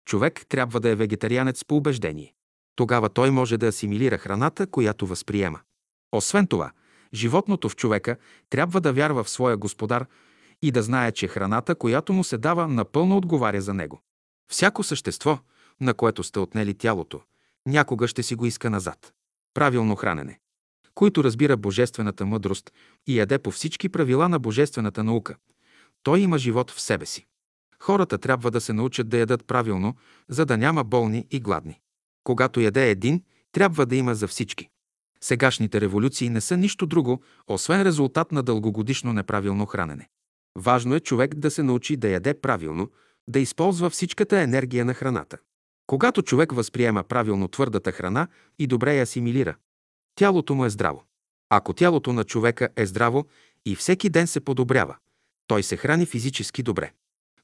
Човек 0.08 0.45
трябва 0.49 0.80
да 0.80 0.89
е 0.89 0.95
вегетарианец 0.95 1.66
по 1.66 1.78
убеждение. 1.78 2.34
Тогава 2.76 3.10
той 3.10 3.32
може 3.32 3.58
да 3.58 3.68
асимилира 3.68 4.18
храната, 4.18 4.68
която 4.68 5.08
възприема. 5.08 5.60
Освен 6.12 6.47
това, 6.47 6.72
животното 7.14 7.70
в 7.70 7.76
човека 7.76 8.18
трябва 8.49 8.82
да 8.82 8.93
вярва 8.93 9.24
в 9.24 9.30
своя 9.30 9.58
господар 9.58 10.05
и 10.62 10.72
да 10.72 10.84
знае, 10.84 11.12
че 11.12 11.28
храната, 11.28 11.76
която 11.76 12.14
му 12.14 12.24
се 12.24 12.38
дава, 12.38 12.68
напълно 12.68 13.18
отговаря 13.18 13.62
за 13.62 13.74
него. 13.74 14.01
Всяко 14.51 14.84
същество, 14.84 15.39
на 15.82 15.93
което 15.93 16.24
сте 16.24 16.39
отнели 16.39 16.74
тялото, 16.74 17.22
някога 17.66 18.08
ще 18.08 18.24
си 18.24 18.36
го 18.36 18.45
иска 18.45 18.70
назад. 18.70 19.14
Правилно 19.53 19.95
хранене. 19.95 20.39
Който 20.95 21.24
разбира 21.24 21.58
божествената 21.58 22.26
мъдрост 22.26 22.72
и 23.08 23.20
яде 23.20 23.39
по 23.39 23.51
всички 23.51 23.89
правила 23.89 24.30
на 24.30 24.39
божествената 24.39 25.03
наука, 25.03 25.36
той 26.03 26.20
има 26.20 26.38
живот 26.38 26.72
в 26.72 26.82
себе 26.82 27.05
си. 27.05 27.26
Хората 27.84 28.18
трябва 28.18 28.52
да 28.52 28.62
се 28.62 28.74
научат 28.74 29.10
да 29.10 29.18
ядат 29.18 29.48
правилно, 29.48 29.96
за 30.30 30.46
да 30.46 30.58
няма 30.58 30.84
болни 30.84 31.28
и 31.32 31.40
гладни. 31.40 31.80
Когато 32.24 32.60
яде 32.60 32.90
един, 32.90 33.24
трябва 33.52 33.86
да 33.86 33.96
има 33.96 34.16
за 34.16 34.28
всички. 34.28 34.70
Сегашните 35.22 35.82
революции 35.82 36.30
не 36.30 36.42
са 36.42 36.58
нищо 36.58 36.86
друго, 36.86 37.22
освен 37.48 37.82
резултат 37.82 38.32
на 38.32 38.44
дългогодишно 38.44 39.14
неправилно 39.14 39.66
хранене. 39.66 40.10
Важно 40.58 40.96
е 40.96 41.00
човек 41.00 41.36
да 41.36 41.52
се 41.52 41.64
научи 41.64 41.98
да 41.98 42.10
яде 42.10 42.34
правилно, 42.34 42.92
да 43.28 43.40
използва 43.40 43.90
всичката 43.90 44.40
енергия 44.40 44.86
на 44.86 44.94
храната. 44.94 45.38
Когато 45.88 46.22
човек 46.22 46.52
възприема 46.52 47.04
правилно 47.04 47.48
твърдата 47.48 47.92
храна 47.92 48.28
и 48.60 48.68
добре 48.68 48.96
я 48.96 49.04
асимилира, 49.04 49.56
тялото 50.16 50.56
му 50.56 50.66
е 50.66 50.70
здраво. 50.70 51.04
Ако 51.50 51.74
тялото 51.74 52.14
на 52.14 52.24
човека 52.24 52.70
е 52.76 52.86
здраво 52.86 53.28
и 53.66 53.76
всеки 53.76 54.10
ден 54.10 54.28
се 54.28 54.40
подобрява, 54.40 54.96
той 55.48 55.64
се 55.64 55.78
храни 55.78 56.06
физически 56.06 56.64
добре. 56.64 56.92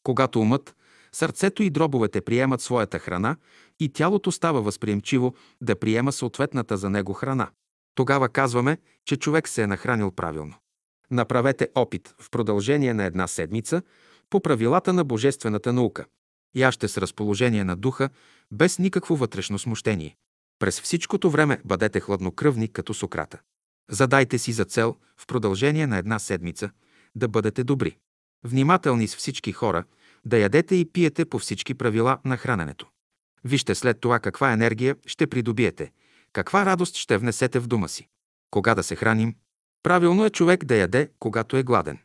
Когато 0.04 0.39
умът, 0.39 0.76
сърцето 1.12 1.64
и 1.64 1.70
дробовете 1.70 2.22
приемат 2.22 2.62
своята 2.62 2.99
храна 2.99 3.36
и 3.80 3.89
тялото 3.89 4.32
става 4.32 4.62
възприемчиво 4.62 5.36
да 5.62 5.76
приема 5.76 6.12
съответната 6.12 6.78
за 6.78 6.89
него 6.89 7.14
храна, 7.14 7.49
тогава 7.95 8.30
казваме, 8.30 8.78
че 9.06 9.18
човек 9.18 9.47
се 9.47 9.62
е 9.64 9.68
нахранил 9.68 10.12
правилно. 10.12 10.56
Направете 11.12 11.70
опит 11.76 12.16
в 12.20 12.30
продължение 12.30 12.93
на 12.93 13.04
една 13.04 13.28
седмица 13.28 13.82
по 14.30 14.41
правилата 14.41 14.93
на 14.93 15.04
божествената 15.04 15.74
наука. 15.74 16.06
Яще 16.56 16.88
с 16.88 16.97
разположение 16.97 17.64
на 17.64 17.76
духа, 17.76 18.10
без 18.51 18.80
никакво 18.80 19.16
вътрешно 19.16 19.60
смущение. 19.60 20.16
През 20.60 20.82
всичкото 20.82 21.30
време 21.30 21.62
бъдете 21.66 21.99
хладнокръвни 21.99 22.68
като 22.68 22.93
Сократа. 22.93 23.39
Задайте 23.91 24.38
си 24.38 24.51
за 24.51 24.66
цел 24.66 24.95
в 25.18 25.28
продължение 25.28 25.88
на 25.88 25.97
една 25.97 26.20
седмица 26.20 26.70
да 27.16 27.28
бъдете 27.28 27.64
добри. 27.64 27.97
Внимателни 28.44 29.08
с 29.08 29.16
всички 29.16 29.52
хора, 29.52 29.84
да 30.26 30.38
ядете 30.38 30.76
и 30.76 30.86
пиете 30.86 31.26
по 31.26 31.39
всички 31.39 31.74
правила 31.74 32.18
на 32.26 32.38
храненето. 32.38 32.88
Вижте 33.44 33.76
след 33.76 34.00
това 34.00 34.20
каква 34.20 34.54
енергия 34.54 34.96
ще 35.06 35.28
придобиете, 35.28 35.91
каква 36.34 36.66
радост 36.66 36.96
ще 36.96 37.18
внесете 37.18 37.60
в 37.60 37.68
дома 37.68 37.88
си. 37.88 38.08
Кога 38.52 38.76
да 38.76 38.84
се 38.84 38.96
храним? 38.96 39.36
Правилно 39.84 40.26
е 40.26 40.30
човек 40.30 40.66
да 40.66 40.76
яде, 40.76 41.10
когато 41.20 41.58
е 41.58 41.64
гладен. 41.64 42.00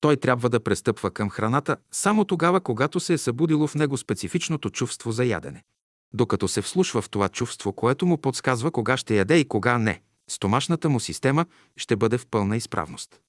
Той 0.00 0.16
трябва 0.16 0.48
да 0.50 0.60
престъпва 0.60 1.10
към 1.10 1.30
храната 1.30 1.76
само 1.92 2.24
тогава, 2.24 2.60
когато 2.60 3.00
се 3.00 3.12
е 3.12 3.18
събудило 3.18 3.66
в 3.66 3.74
него 3.74 3.96
специфичното 3.96 4.70
чувство 4.70 5.12
за 5.12 5.24
ядене. 5.24 5.64
Докато 6.12 6.48
се 6.48 6.62
вслушва 6.62 7.02
в 7.02 7.10
това 7.10 7.28
чувство, 7.28 7.72
което 7.72 8.06
му 8.06 8.18
подсказва 8.18 8.70
кога 8.70 8.96
ще 8.96 9.16
яде 9.16 9.38
и 9.38 9.48
кога 9.48 9.78
не, 9.78 10.02
стомашната 10.30 10.88
му 10.88 11.00
система 11.00 11.46
ще 11.76 11.96
бъде 11.96 12.18
в 12.18 12.26
пълна 12.26 12.56
изправност. 12.56 13.20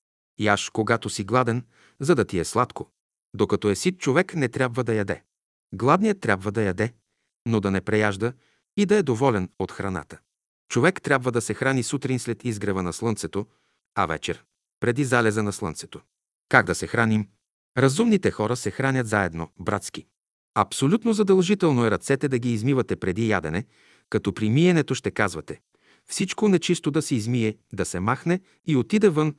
Яш, 0.41 0.69
когато 0.69 1.09
си 1.09 1.23
гладен, 1.23 1.65
за 1.99 2.15
да 2.15 2.25
ти 2.25 2.39
е 2.39 2.45
сладко. 2.45 2.91
Докато 3.35 3.69
е 3.69 3.75
сит, 3.75 3.99
човек 3.99 4.35
не 4.35 4.49
трябва 4.49 4.83
да 4.83 4.93
яде. 4.93 5.23
Гладният 5.73 6.19
трябва 6.19 6.51
да 6.51 6.61
яде, 6.61 6.93
но 7.47 7.59
да 7.59 7.71
не 7.71 7.81
преяжда 7.81 8.33
и 8.77 8.85
да 8.85 8.95
е 8.95 9.03
доволен 9.03 9.49
от 9.59 9.71
храната. 9.71 10.19
Човек 10.69 11.01
трябва 11.01 11.31
да 11.31 11.41
се 11.41 11.53
храни 11.53 11.83
сутрин 11.83 12.19
след 12.19 12.45
изгрева 12.45 12.83
на 12.83 12.93
слънцето, 12.93 13.45
а 13.95 14.05
вечер 14.05 14.43
преди 14.79 15.03
залеза 15.03 15.43
на 15.43 15.53
слънцето. 15.53 16.01
Как 16.49 16.65
да 16.65 16.75
се 16.75 16.87
храним? 16.87 17.27
Разумните 17.77 18.31
хора 18.31 18.55
се 18.55 18.71
хранят 18.71 19.07
заедно, 19.07 19.49
братски. 19.59 20.05
Абсолютно 20.55 21.13
задължително 21.13 21.85
е 21.85 21.91
ръцете 21.91 22.27
да 22.27 22.39
ги 22.39 22.53
измивате 22.53 22.95
преди 22.95 23.29
ядене, 23.29 23.65
като 24.09 24.33
при 24.33 24.49
миенето 24.49 24.95
ще 24.95 25.11
казвате 25.11 25.61
всичко 26.05 26.47
нечисто 26.47 26.91
да 26.91 27.01
се 27.01 27.15
измие, 27.15 27.57
да 27.73 27.85
се 27.85 27.99
махне 27.99 28.39
и 28.67 28.75
отиде 28.75 29.09
вън, 29.09 29.35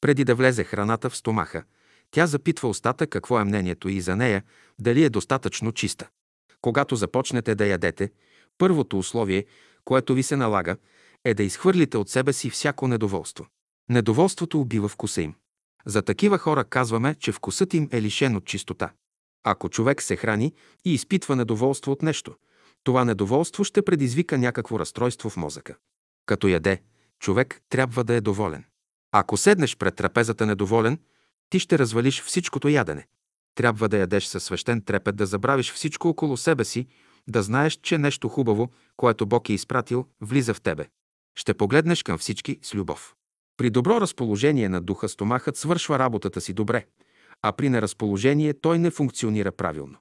преди 0.00 0.24
да 0.24 0.34
влезе 0.34 0.64
храната 0.64 1.10
в 1.10 1.16
стомаха. 1.16 1.64
Тя 2.10 2.26
запитва 2.26 2.68
устата 2.68 3.06
какво 3.06 3.40
е 3.40 3.44
мнението 3.44 3.88
и 3.88 4.00
за 4.00 4.16
нея, 4.16 4.42
дали 4.78 5.04
е 5.04 5.10
достатъчно 5.10 5.72
чиста. 5.72 6.08
Когато 6.60 6.96
започнете 6.96 7.54
да 7.54 7.66
ядете, 7.66 8.10
първото 8.58 8.98
условие, 8.98 9.46
което 9.84 10.14
ви 10.14 10.22
се 10.22 10.36
налага, 10.36 10.76
е 11.24 11.34
да 11.34 11.42
изхвърлите 11.42 11.96
от 11.98 12.08
себе 12.08 12.32
си 12.32 12.50
всяко 12.50 12.88
недоволство. 12.88 13.46
Недоволството 13.90 14.60
убива 14.60 14.88
вкуса 14.88 15.22
им. 15.22 15.34
За 15.86 16.02
такива 16.02 16.38
хора 16.38 16.64
казваме, 16.64 17.14
че 17.14 17.32
вкусът 17.32 17.74
им 17.74 17.88
е 17.92 18.02
лишен 18.02 18.36
от 18.36 18.44
чистота. 18.44 18.92
Ако 19.44 19.68
човек 19.68 20.02
се 20.02 20.16
храни 20.16 20.54
и 20.84 20.94
изпитва 20.94 21.36
недоволство 21.36 21.92
от 21.92 22.02
нещо, 22.02 22.34
това 22.84 23.04
недоволство 23.04 23.64
ще 23.64 23.82
предизвика 23.82 24.38
някакво 24.38 24.78
разстройство 24.78 25.30
в 25.30 25.36
мозъка. 25.36 25.76
Като 26.26 26.48
яде, 26.48 26.82
човек 27.18 27.60
трябва 27.68 28.04
да 28.04 28.14
е 28.14 28.20
доволен. 28.20 28.64
Ако 29.12 29.36
седнеш 29.36 29.76
пред 29.76 29.96
трапезата 29.96 30.46
недоволен, 30.46 30.98
ти 31.50 31.58
ще 31.58 31.78
развалиш 31.78 32.22
всичкото 32.22 32.68
ядене. 32.68 33.06
Трябва 33.54 33.88
да 33.88 33.98
ядеш 33.98 34.24
със 34.24 34.44
свещен 34.44 34.82
трепет, 34.82 35.16
да 35.16 35.26
забравиш 35.26 35.72
всичко 35.72 36.08
около 36.08 36.36
себе 36.36 36.64
си, 36.64 36.86
да 37.28 37.42
знаеш, 37.42 37.78
че 37.82 37.98
нещо 37.98 38.28
хубаво, 38.28 38.70
което 38.96 39.26
Бог 39.26 39.48
е 39.48 39.52
изпратил, 39.52 40.06
влиза 40.20 40.54
в 40.54 40.60
тебе. 40.60 40.88
Ще 41.38 41.54
погледнеш 41.54 42.02
към 42.02 42.18
всички 42.18 42.58
с 42.62 42.74
любов. 42.74 43.14
При 43.56 43.70
добро 43.70 44.00
разположение 44.00 44.68
на 44.68 44.80
духа 44.80 45.08
стомахът 45.08 45.56
свършва 45.56 45.98
работата 45.98 46.40
си 46.40 46.52
добре, 46.52 46.86
а 47.42 47.52
при 47.52 47.68
неразположение 47.68 48.54
той 48.54 48.78
не 48.78 48.90
функционира 48.90 49.52
правилно. 49.52 49.98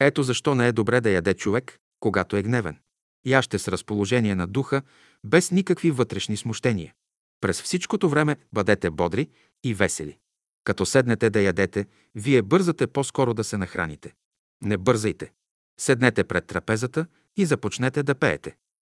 Ето 0.00 0.22
защо 0.22 0.54
не 0.54 0.68
е 0.68 0.72
добре 0.72 1.00
да 1.00 1.10
яде 1.10 1.34
човек, 1.34 1.78
когато 2.00 2.36
е 2.36 2.42
гневен. 2.42 2.78
Яще 3.26 3.58
с 3.58 3.68
разположение 3.68 4.34
на 4.34 4.46
духа, 4.46 4.82
без 5.24 5.50
никакви 5.50 5.90
вътрешни 5.90 6.36
смущения. 6.36 6.94
През 7.40 7.62
всичкото 7.62 8.08
време 8.08 8.36
бъдете 8.52 8.90
бодри 8.90 9.28
и 9.64 9.74
весели. 9.74 10.18
Като 10.64 10.86
седнете 10.86 11.30
да 11.30 11.40
ядете, 11.40 11.86
вие 12.14 12.42
бързате 12.42 12.86
по-скоро 12.86 13.34
да 13.34 13.44
се 13.44 13.56
нахраните. 13.56 14.14
Не 14.62 14.78
бързайте. 14.78 15.32
Седнете 15.80 16.24
пред 16.24 16.46
трапезата 16.46 17.06
и 17.36 17.46
започнете 17.46 18.02
да 18.02 18.14
пеете. 18.14 18.56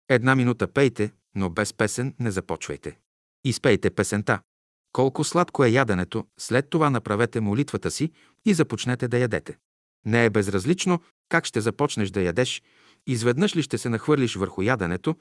Една 0.09 0.35
минута 0.35 0.67
пейте, 0.67 1.11
но 1.35 1.49
без 1.49 1.73
песен 1.73 2.15
не 2.19 2.31
започвайте. 2.31 2.97
Изпейте 3.43 3.89
песента. 3.89 4.41
Колко 4.93 5.23
сладко 5.23 5.63
е 5.63 5.69
яденето, 5.69 6.25
след 6.37 6.69
това 6.69 6.89
направете 6.89 7.41
молитвата 7.41 7.91
си 7.91 8.11
и 8.45 8.53
започнете 8.53 9.07
да 9.07 9.17
ядете. 9.17 9.57
Не 10.05 10.25
е 10.25 10.29
безразлично 10.29 11.01
как 11.29 11.45
ще 11.45 11.61
започнеш 11.61 12.09
да 12.09 12.21
ядеш, 12.21 12.61
изведнъж 13.07 13.55
ли 13.55 13.61
ще 13.61 13.77
се 13.77 13.89
нахвърлиш 13.89 14.35
върху 14.35 14.61
яденето 14.61 15.15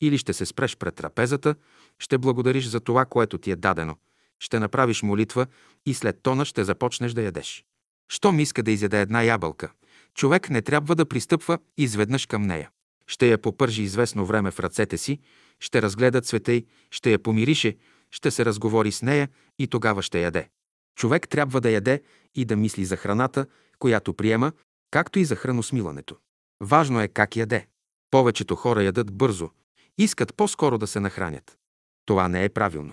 или 0.00 0.18
ще 0.18 0.32
се 0.32 0.46
спреш 0.46 0.76
пред 0.76 0.94
трапезата, 0.94 1.54
ще 1.98 2.18
благодариш 2.18 2.66
за 2.66 2.80
това, 2.80 3.04
което 3.04 3.38
ти 3.38 3.50
е 3.50 3.56
дадено, 3.56 3.96
ще 4.40 4.58
направиш 4.58 5.02
молитва 5.02 5.46
и 5.86 5.94
след 5.94 6.22
тона 6.22 6.44
ще 6.44 6.64
започнеш 6.64 7.12
да 7.12 7.22
ядеш. 7.22 7.64
Щом 8.08 8.40
иска 8.40 8.62
да 8.62 8.70
изяде 8.70 9.00
една 9.00 9.22
ябълка, 9.22 9.72
човек 10.14 10.50
не 10.50 10.62
трябва 10.62 10.94
да 10.94 11.06
пристъпва 11.06 11.58
изведнъж 11.76 12.26
към 12.26 12.42
нея. 12.42 12.70
Ще 13.06 13.28
я 13.28 13.38
попържи 13.38 13.82
известно 13.82 14.26
време 14.26 14.50
в 14.50 14.60
ръцете 14.60 14.98
си, 14.98 15.18
ще 15.60 15.82
разгледа 15.82 16.20
цвета 16.20 16.52
й, 16.52 16.66
ще 16.90 17.12
я 17.12 17.18
помирише, 17.18 17.76
ще 18.10 18.30
се 18.30 18.44
разговори 18.44 18.92
с 18.92 19.02
нея 19.02 19.28
и 19.58 19.66
тогава 19.66 20.02
ще 20.02 20.20
яде. 20.20 20.48
Човек 20.96 21.28
трябва 21.28 21.60
да 21.60 21.70
яде 21.70 22.02
и 22.34 22.44
да 22.44 22.56
мисли 22.56 22.84
за 22.84 22.96
храната, 22.96 23.46
която 23.78 24.14
приема, 24.14 24.52
както 24.90 25.18
и 25.18 25.24
за 25.24 25.36
храносмилането. 25.36 26.16
Важно 26.60 27.00
е 27.00 27.08
как 27.08 27.36
яде. 27.36 27.66
Повечето 28.10 28.56
хора 28.56 28.82
ядат 28.82 29.12
бързо, 29.12 29.50
искат 29.98 30.34
по-скоро 30.34 30.78
да 30.78 30.86
се 30.86 31.00
нахранят. 31.00 31.58
Това 32.06 32.28
не 32.28 32.44
е 32.44 32.48
правилно. 32.48 32.92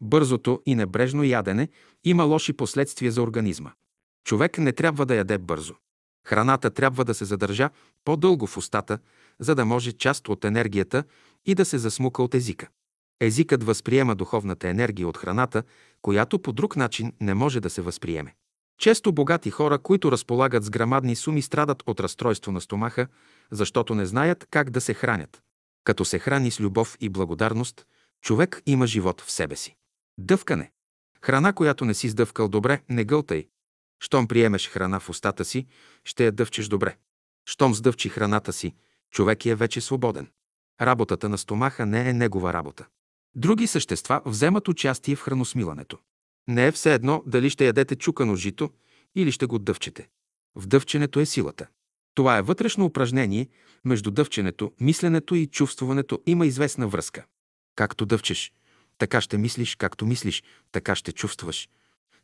Бързото 0.00 0.62
и 0.66 0.74
небрежно 0.74 1.24
ядене 1.24 1.68
има 2.04 2.24
лоши 2.24 2.52
последствия 2.52 3.12
за 3.12 3.22
организма. 3.22 3.72
Човек 4.24 4.58
не 4.58 4.72
трябва 4.72 5.06
да 5.06 5.14
яде 5.14 5.38
бързо. 5.38 5.74
Храната 6.26 6.70
трябва 6.70 7.04
да 7.04 7.14
се 7.14 7.24
задържа 7.24 7.70
по-дълго 8.04 8.46
в 8.46 8.56
устата, 8.56 8.98
за 9.38 9.54
да 9.54 9.64
може 9.64 9.92
част 9.92 10.28
от 10.28 10.44
енергията 10.44 11.04
и 11.46 11.54
да 11.54 11.64
се 11.64 11.78
засмука 11.78 12.22
от 12.22 12.34
езика. 12.34 12.68
Езикът 13.20 13.64
възприема 13.64 14.14
духовната 14.14 14.68
енергия 14.68 15.08
от 15.08 15.16
храната, 15.16 15.62
която 16.02 16.38
по 16.38 16.52
друг 16.52 16.76
начин 16.76 17.12
не 17.20 17.34
може 17.34 17.60
да 17.60 17.70
се 17.70 17.82
възприеме. 17.82 18.34
Често 18.78 19.12
богати 19.12 19.50
хора, 19.50 19.78
които 19.78 20.12
разполагат 20.12 20.64
с 20.64 20.70
грамадни 20.70 21.16
суми, 21.16 21.42
страдат 21.42 21.82
от 21.86 22.00
разстройство 22.00 22.52
на 22.52 22.60
стомаха, 22.60 23.06
защото 23.50 23.94
не 23.94 24.06
знаят 24.06 24.46
как 24.50 24.70
да 24.70 24.80
се 24.80 24.94
хранят. 24.94 25.43
Като 25.84 26.04
се 26.04 26.18
храни 26.18 26.50
с 26.50 26.60
любов 26.60 26.96
и 27.00 27.08
благодарност, 27.08 27.86
човек 28.22 28.62
има 28.66 28.86
живот 28.86 29.20
в 29.20 29.30
себе 29.30 29.56
си. 29.56 29.76
Дъвкане. 30.18 30.72
Храна, 31.22 31.52
която 31.52 31.84
не 31.84 31.94
си 31.94 32.08
сдъвкал 32.08 32.48
добре, 32.48 32.82
не 32.88 33.04
гълтай. 33.04 33.48
Щом 34.00 34.28
приемеш 34.28 34.68
храна 34.68 35.00
в 35.00 35.08
устата 35.08 35.44
си, 35.44 35.66
ще 36.04 36.24
я 36.24 36.32
дъвчеш 36.32 36.68
добре. 36.68 36.96
Щом 37.46 37.74
сдъвчи 37.74 38.08
храната 38.08 38.52
си, 38.52 38.74
човек 39.10 39.46
е 39.46 39.54
вече 39.54 39.80
свободен. 39.80 40.30
Работата 40.80 41.28
на 41.28 41.38
стомаха 41.38 41.86
не 41.86 42.08
е 42.08 42.12
негова 42.12 42.52
работа. 42.52 42.86
Други 43.36 43.66
същества 43.66 44.22
вземат 44.26 44.68
участие 44.68 45.16
в 45.16 45.20
храносмилането. 45.20 45.98
Не 46.48 46.66
е 46.66 46.72
все 46.72 46.94
едно 46.94 47.22
дали 47.26 47.50
ще 47.50 47.66
ядете 47.66 47.96
чукано 47.96 48.36
жито 48.36 48.70
или 49.14 49.32
ще 49.32 49.46
го 49.46 49.58
дъвчете. 49.58 50.08
В 50.54 50.66
дъвченето 50.66 51.20
е 51.20 51.26
силата. 51.26 51.66
Това 52.14 52.38
е 52.38 52.42
вътрешно 52.42 52.84
упражнение, 52.84 53.48
между 53.84 54.10
дъвченето, 54.10 54.72
мисленето 54.80 55.34
и 55.34 55.46
чувствуването 55.46 56.22
има 56.26 56.46
известна 56.46 56.88
връзка. 56.88 57.24
Както 57.76 58.06
дъвчеш, 58.06 58.52
така 58.98 59.20
ще 59.20 59.38
мислиш, 59.38 59.76
както 59.76 60.06
мислиш, 60.06 60.42
така 60.72 60.94
ще 60.94 61.12
чувстваш. 61.12 61.68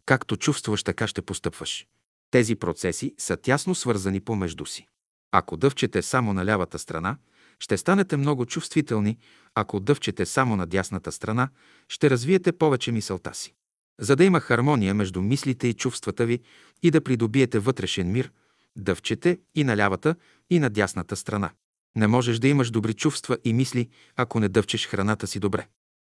Както 0.07 0.37
чувстваш, 0.37 0.83
така 0.83 1.07
ще 1.07 1.23
постъпваш. 1.23 1.87
Тези 2.31 2.57
процеси 2.57 3.15
са 3.19 3.37
тясно 3.37 3.75
свързани 3.75 4.21
помежду 4.21 4.67
си. 4.67 4.87
Ако 5.33 5.57
дъвчете 5.57 6.03
само 6.03 6.33
на 6.33 6.47
лявата 6.47 6.79
страна, 6.79 7.17
ще 7.59 7.77
станете 7.77 8.17
много 8.17 8.47
чувствителни, 8.47 9.19
ако 9.55 9.81
дъвчете 9.81 10.27
само 10.27 10.57
на 10.57 10.67
дясната 10.67 11.13
страна, 11.13 11.49
ще 11.89 12.11
развиете 12.11 12.53
повече 12.53 12.93
мисълта 12.93 13.35
си. 13.35 13.55
За 14.01 14.17
да 14.17 14.25
има 14.25 14.41
хармония 14.41 14.95
между 14.95 15.23
мислите 15.23 15.69
и 15.69 15.75
чувствата 15.75 16.27
ви 16.27 16.41
и 16.83 16.91
да 16.91 17.01
придобиете 17.01 17.59
вътрешен 17.59 18.13
мир, 18.13 18.31
дъвчете 18.77 19.39
и 19.55 19.65
на 19.65 19.77
лявата, 19.77 20.15
и 20.51 20.59
на 20.59 20.71
дясната 20.71 21.17
страна. 21.17 21.51
Не 21.97 22.07
можеш 22.07 22.39
да 22.39 22.49
имаш 22.49 22.71
добри 22.71 22.95
чувства 22.95 23.39
и 23.45 23.53
мисли, 23.53 23.89
ако 24.17 24.41
не 24.41 24.49
дъвчеш 24.49 24.89
храната 24.89 25.27
си 25.27 25.41
добре. 25.41 25.67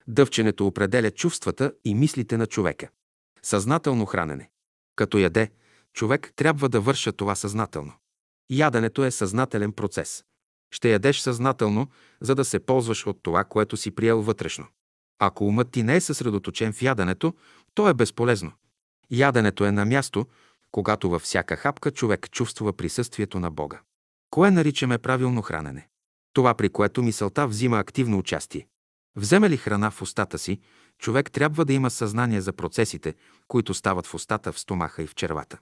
Дъвченето 0.08 0.66
определя 0.66 1.10
чувствата 1.10 1.72
и 1.84 1.94
мислите 1.94 2.36
на 2.36 2.46
човека. 2.46 2.88
Съзнателно 3.42 4.06
хранене. 4.06 4.50
Като 4.96 5.18
яде, 5.18 5.50
човек 5.92 6.32
трябва 6.36 6.68
да 6.68 6.80
върша 6.80 7.12
това 7.12 7.34
съзнателно. 7.34 7.92
Яденето 8.50 9.04
е 9.04 9.10
съзнателен 9.10 9.72
процес. 9.72 10.24
Ще 10.74 10.92
ядеш 10.92 11.18
съзнателно, 11.18 11.88
за 12.20 12.34
да 12.34 12.44
се 12.44 12.58
ползваш 12.58 13.06
от 13.06 13.22
това, 13.22 13.44
което 13.44 13.76
си 13.76 13.90
приел 13.90 14.22
вътрешно. 14.22 14.66
Ако 15.18 15.44
умът 15.44 15.70
ти 15.70 15.82
не 15.82 15.96
е 15.96 16.00
съсредоточен 16.00 16.72
в 16.72 16.82
яденето, 16.82 17.34
то 17.74 17.88
е 17.88 17.94
безполезно. 17.94 18.52
Яденето 19.10 19.64
е 19.64 19.72
на 19.72 19.84
място, 19.84 20.26
когато 20.72 21.10
във 21.10 21.22
всяка 21.22 21.56
хапка 21.56 21.90
човек 21.90 22.30
чувства 22.30 22.72
присъствието 22.72 23.40
на 23.40 23.50
Бога. 23.50 23.80
Кое 24.30 24.50
наричаме 24.50 24.98
правилно 24.98 25.42
хранене? 25.42 25.88
Това, 26.32 26.54
при 26.54 26.68
което 26.68 27.02
мисълта 27.02 27.46
взима 27.46 27.78
активно 27.78 28.18
участие. 28.18 28.66
Вземе 29.16 29.50
ли 29.50 29.56
храна 29.56 29.90
в 29.90 30.02
устата 30.02 30.38
си, 30.38 30.60
човек 30.98 31.30
трябва 31.30 31.64
да 31.64 31.72
има 31.72 31.90
съзнание 31.90 32.40
за 32.40 32.52
процесите, 32.52 33.14
които 33.48 33.74
стават 33.74 34.06
в 34.06 34.14
устата, 34.14 34.52
в 34.52 34.60
стомаха 34.60 35.02
и 35.02 35.06
в 35.06 35.14
червата. 35.14 35.58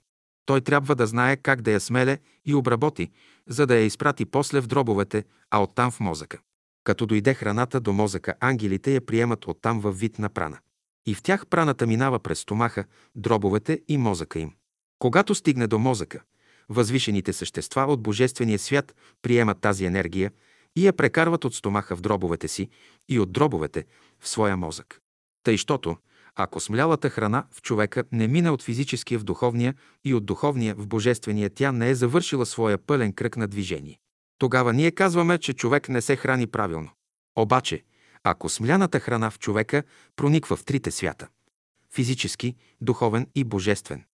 Той 0.46 0.60
трябва 0.60 0.96
да 0.96 1.06
знае 1.06 1.36
как 1.36 1.62
да 1.62 1.70
я 1.70 1.80
смеле 1.80 2.18
и 2.44 2.54
обработи, 2.54 3.10
за 3.48 3.66
да 3.66 3.74
я 3.74 3.84
изпрати 3.84 4.24
после 4.24 4.60
в 4.60 4.66
дробовете, 4.66 5.24
а 5.50 5.62
оттам 5.62 5.90
в 5.90 6.00
мозъка. 6.00 6.38
Като 6.84 7.06
дойде 7.06 7.34
храната 7.34 7.80
до 7.80 7.92
мозъка, 7.92 8.34
ангелите 8.40 8.94
я 8.94 9.06
приемат 9.06 9.46
оттам 9.46 9.80
във 9.80 9.98
вид 9.98 10.18
на 10.18 10.28
прана. 10.28 10.58
И 11.06 11.14
в 11.14 11.22
тях 11.22 11.46
праната 11.46 11.86
минава 11.86 12.18
през 12.18 12.38
стомаха, 12.38 12.84
дробовете 13.14 13.80
и 13.88 13.98
мозъка 13.98 14.38
им. 14.38 14.52
Когато 15.00 15.34
стигне 15.34 15.66
до 15.66 15.78
мозъка, 15.78 16.20
възвишените 16.68 17.32
същества 17.32 17.82
от 17.82 18.02
Божествения 18.02 18.58
свят 18.58 18.94
приемат 19.22 19.60
тази 19.60 19.84
енергия 19.84 20.32
и 20.76 20.86
я 20.86 20.92
прекарват 20.92 21.44
от 21.44 21.54
стомаха 21.54 21.96
в 21.96 22.00
дробовете 22.00 22.48
си 22.48 22.68
и 23.08 23.18
от 23.18 23.32
дробовете 23.32 23.84
в 24.20 24.28
своя 24.28 24.56
мозък. 24.56 25.00
Тъй, 25.42 25.56
щото, 25.56 25.96
ако 26.34 26.60
смлялата 26.60 27.10
храна 27.10 27.46
в 27.50 27.62
човека 27.62 28.04
не 28.12 28.28
мине 28.28 28.50
от 28.50 28.62
физическия 28.62 29.18
в 29.18 29.24
духовния 29.24 29.74
и 30.04 30.14
от 30.14 30.26
духовния 30.26 30.74
в 30.74 30.86
божествения, 30.86 31.50
тя 31.50 31.72
не 31.72 31.90
е 31.90 31.94
завършила 31.94 32.46
своя 32.46 32.78
пълен 32.78 33.12
кръг 33.12 33.36
на 33.36 33.48
движение. 33.48 33.98
Тогава 34.38 34.72
ние 34.72 34.90
казваме, 34.90 35.38
че 35.38 35.52
човек 35.52 35.88
не 35.88 36.00
се 36.02 36.16
храни 36.16 36.46
правилно. 36.46 36.90
Обаче, 37.36 37.84
Ако 38.24 38.48
смляната 38.48 39.00
храна 39.00 39.30
в 39.30 39.38
човека 39.38 39.82
прониква 40.16 40.56
в 40.56 40.64
трите 40.64 40.90
свята– 40.90 41.28
физически, 41.94 42.56
духовен 42.80 43.26
и 43.34 43.44
божествен, 43.44 44.04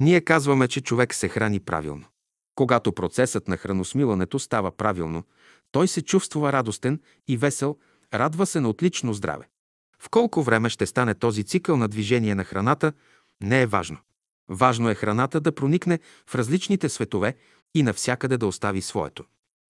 ние 0.00 0.20
казваме, 0.20 0.68
че 0.68 0.80
човек 0.80 1.14
се 1.14 1.28
храни 1.28 1.60
правилно. 1.60 2.04
Когато 2.54 2.92
процесът 2.92 3.48
на 3.48 3.56
храносмилането 3.56 4.38
става 4.38 4.70
правилно, 4.70 5.24
той 5.72 5.88
се 5.88 6.02
чувства 6.02 6.52
радостен 6.52 7.00
и 7.28 7.36
весел, 7.36 7.76
радва 8.14 8.46
се 8.46 8.60
на 8.60 8.68
отлично 8.68 9.14
здраве. 9.14 9.48
В 9.98 10.08
колко 10.10 10.42
време 10.42 10.70
ще 10.70 10.86
стане 10.86 11.14
този 11.14 11.44
цикъл 11.44 11.76
на 11.76 11.88
движение 11.88 12.34
на 12.34 12.44
храната, 12.44 12.92
не 13.40 13.62
е 13.62 13.66
важно. 13.66 13.98
Важно 14.48 14.90
е 14.90 14.94
храната 14.94 15.40
да 15.40 15.52
проникне 15.52 15.98
в 16.26 16.34
различните 16.34 16.88
светове 16.88 17.36
и 17.74 17.82
навсякъде 17.82 18.38
да 18.38 18.46
остави 18.46 18.82
своето. 18.82 19.24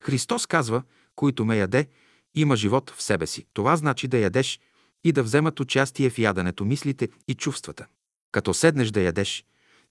Христос 0.04 0.46
казва, 0.46 0.84
който 1.16 1.46
ме 1.46 1.58
яде, 1.58 1.88
има 2.36 2.56
живот 2.56 2.90
в 2.90 3.02
себе 3.02 3.28
си. 3.28 3.46
Това 3.54 3.76
значи 3.76 4.08
да 4.08 4.18
ядеш 4.18 4.60
и 5.04 5.12
да 5.12 5.24
вземат 5.24 5.60
участие 5.60 6.10
в 6.10 6.20
яденето 6.20 6.66
мислите 6.66 7.10
и 7.28 7.36
чувствата. 7.36 7.86
Като 8.32 8.54
седнеш 8.54 8.92
да 8.92 9.02
ядеш, 9.02 9.46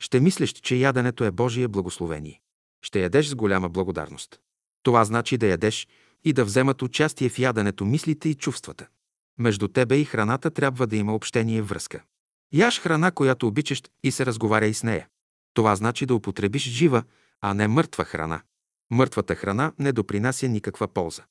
ще 0.04 0.20
мислиш, 0.20 0.52
че 0.52 0.76
яденето 0.76 1.24
е 1.24 1.30
Божие 1.30 1.68
благословение. 1.68 2.40
Ще 2.82 3.00
ядеш 3.00 3.26
с 3.26 3.34
голяма 3.34 3.68
благодарност. 3.68 4.40
Това 4.82 5.04
значи 5.04 5.38
да 5.38 5.46
ядеш 5.46 5.88
и 6.24 6.32
да 6.32 6.44
вземат 6.44 6.82
участие 6.82 7.28
в 7.28 7.38
яденето 7.38 7.84
мислите 7.84 8.28
и 8.28 8.34
чувствата. 8.34 8.86
Между 9.38 9.68
тебе 9.68 9.96
и 9.96 10.04
храната 10.04 10.50
трябва 10.50 10.86
да 10.86 10.96
има 10.96 11.14
общение 11.14 11.62
връзка. 11.62 12.02
Яш 12.52 12.80
храна, 12.80 13.10
която 13.10 13.46
обичаш 13.46 13.82
и 14.02 14.10
се 14.10 14.26
разговаря 14.26 14.66
и 14.66 14.74
с 14.74 14.82
нея. 14.82 15.08
Това 15.54 15.76
значи 15.76 16.06
да 16.06 16.14
употребиш 16.14 16.62
жива, 16.62 17.02
а 17.40 17.54
не 17.54 17.68
мъртва 17.68 18.04
храна. 18.04 18.42
Мъртвата 18.90 19.34
храна 19.34 19.72
не 19.78 19.92
допринася 19.92 20.48
никаква 20.48 20.88
полза. 20.88 21.22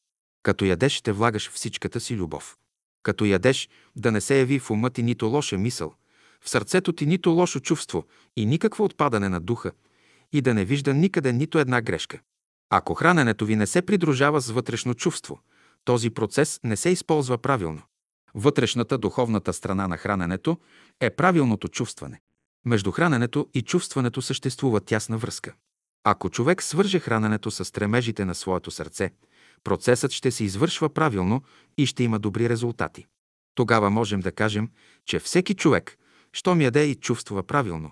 Като 0.43 0.65
ядеш, 0.65 0.93
ще 0.93 1.11
влагаш 1.11 1.51
всичката 1.51 1.99
си 1.99 2.15
любов. 2.15 2.57
Като 3.03 3.25
ядеш, 3.25 3.69
да 3.95 4.11
не 4.11 4.21
се 4.21 4.39
яви 4.39 4.59
в 4.59 4.71
ума 4.71 4.89
ти 4.89 5.03
нито 5.03 5.27
лоша 5.27 5.57
мисъл, 5.57 5.95
в 6.43 6.49
сърцето 6.49 6.93
ти 6.93 7.05
нито 7.05 7.29
лошо 7.29 7.59
чувство 7.59 8.05
и 8.35 8.45
никакво 8.45 8.83
отпадане 8.83 9.29
на 9.29 9.39
духа, 9.39 9.71
и 10.31 10.41
да 10.41 10.53
не 10.53 10.65
вижда 10.65 10.93
никъде 10.93 11.33
нито 11.33 11.59
една 11.59 11.81
грешка. 11.81 12.19
Ако 12.69 12.93
храненето 12.93 13.45
ви 13.45 13.55
не 13.55 13.67
се 13.67 13.81
придружава 13.81 14.41
с 14.41 14.49
вътрешно 14.49 14.93
чувство, 14.93 15.39
този 15.85 16.09
процес 16.09 16.59
не 16.63 16.77
се 16.77 16.89
използва 16.89 17.37
правилно. 17.37 17.81
Вътрешната 18.35 18.97
духовната 18.97 19.53
страна 19.53 19.87
на 19.87 19.97
храненето 19.97 20.57
е 20.99 21.09
правилното 21.09 21.67
чувстване. 21.67 22.21
Между 22.65 22.91
храненето 22.91 23.47
и 23.53 23.61
чувстването 23.61 24.21
съществува 24.21 24.81
тясна 24.81 25.17
връзка. 25.17 25.53
Ако 26.03 26.29
човек 26.29 26.63
свърже 26.63 26.99
храненето 26.99 27.51
с 27.51 27.65
стремежите 27.65 28.25
на 28.25 28.35
своето 28.35 28.71
сърце, 28.71 29.11
процесът 29.63 30.11
ще 30.11 30.31
се 30.31 30.43
извършва 30.43 30.89
правилно 30.89 31.43
и 31.77 31.85
ще 31.85 32.03
има 32.03 32.19
добри 32.19 32.49
резултати. 32.49 33.05
Тогава 33.55 33.89
можем 33.89 34.19
да 34.19 34.31
кажем, 34.31 34.69
че 35.05 35.19
всеки 35.19 35.53
човек, 35.53 35.97
щом 36.33 36.61
яде 36.61 36.83
и 36.83 36.95
чувства 36.95 37.43
правилно, 37.43 37.91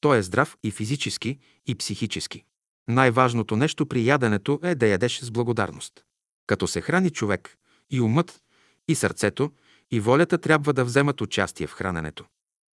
той 0.00 0.18
е 0.18 0.22
здрав 0.22 0.56
и 0.62 0.70
физически, 0.70 1.38
и 1.66 1.74
психически. 1.74 2.44
Най-важното 2.88 3.56
нещо 3.56 3.86
при 3.86 4.06
яденето 4.06 4.60
е 4.62 4.74
да 4.74 4.86
ядеш 4.86 5.18
с 5.18 5.30
благодарност. 5.30 6.04
Като 6.46 6.66
се 6.66 6.80
храни 6.80 7.10
човек, 7.10 7.56
и 7.90 8.00
умът, 8.00 8.40
и 8.88 8.94
сърцето, 8.94 9.52
и 9.90 10.00
волята 10.00 10.38
трябва 10.38 10.72
да 10.72 10.84
вземат 10.84 11.20
участие 11.20 11.66
в 11.66 11.72
храненето. 11.72 12.24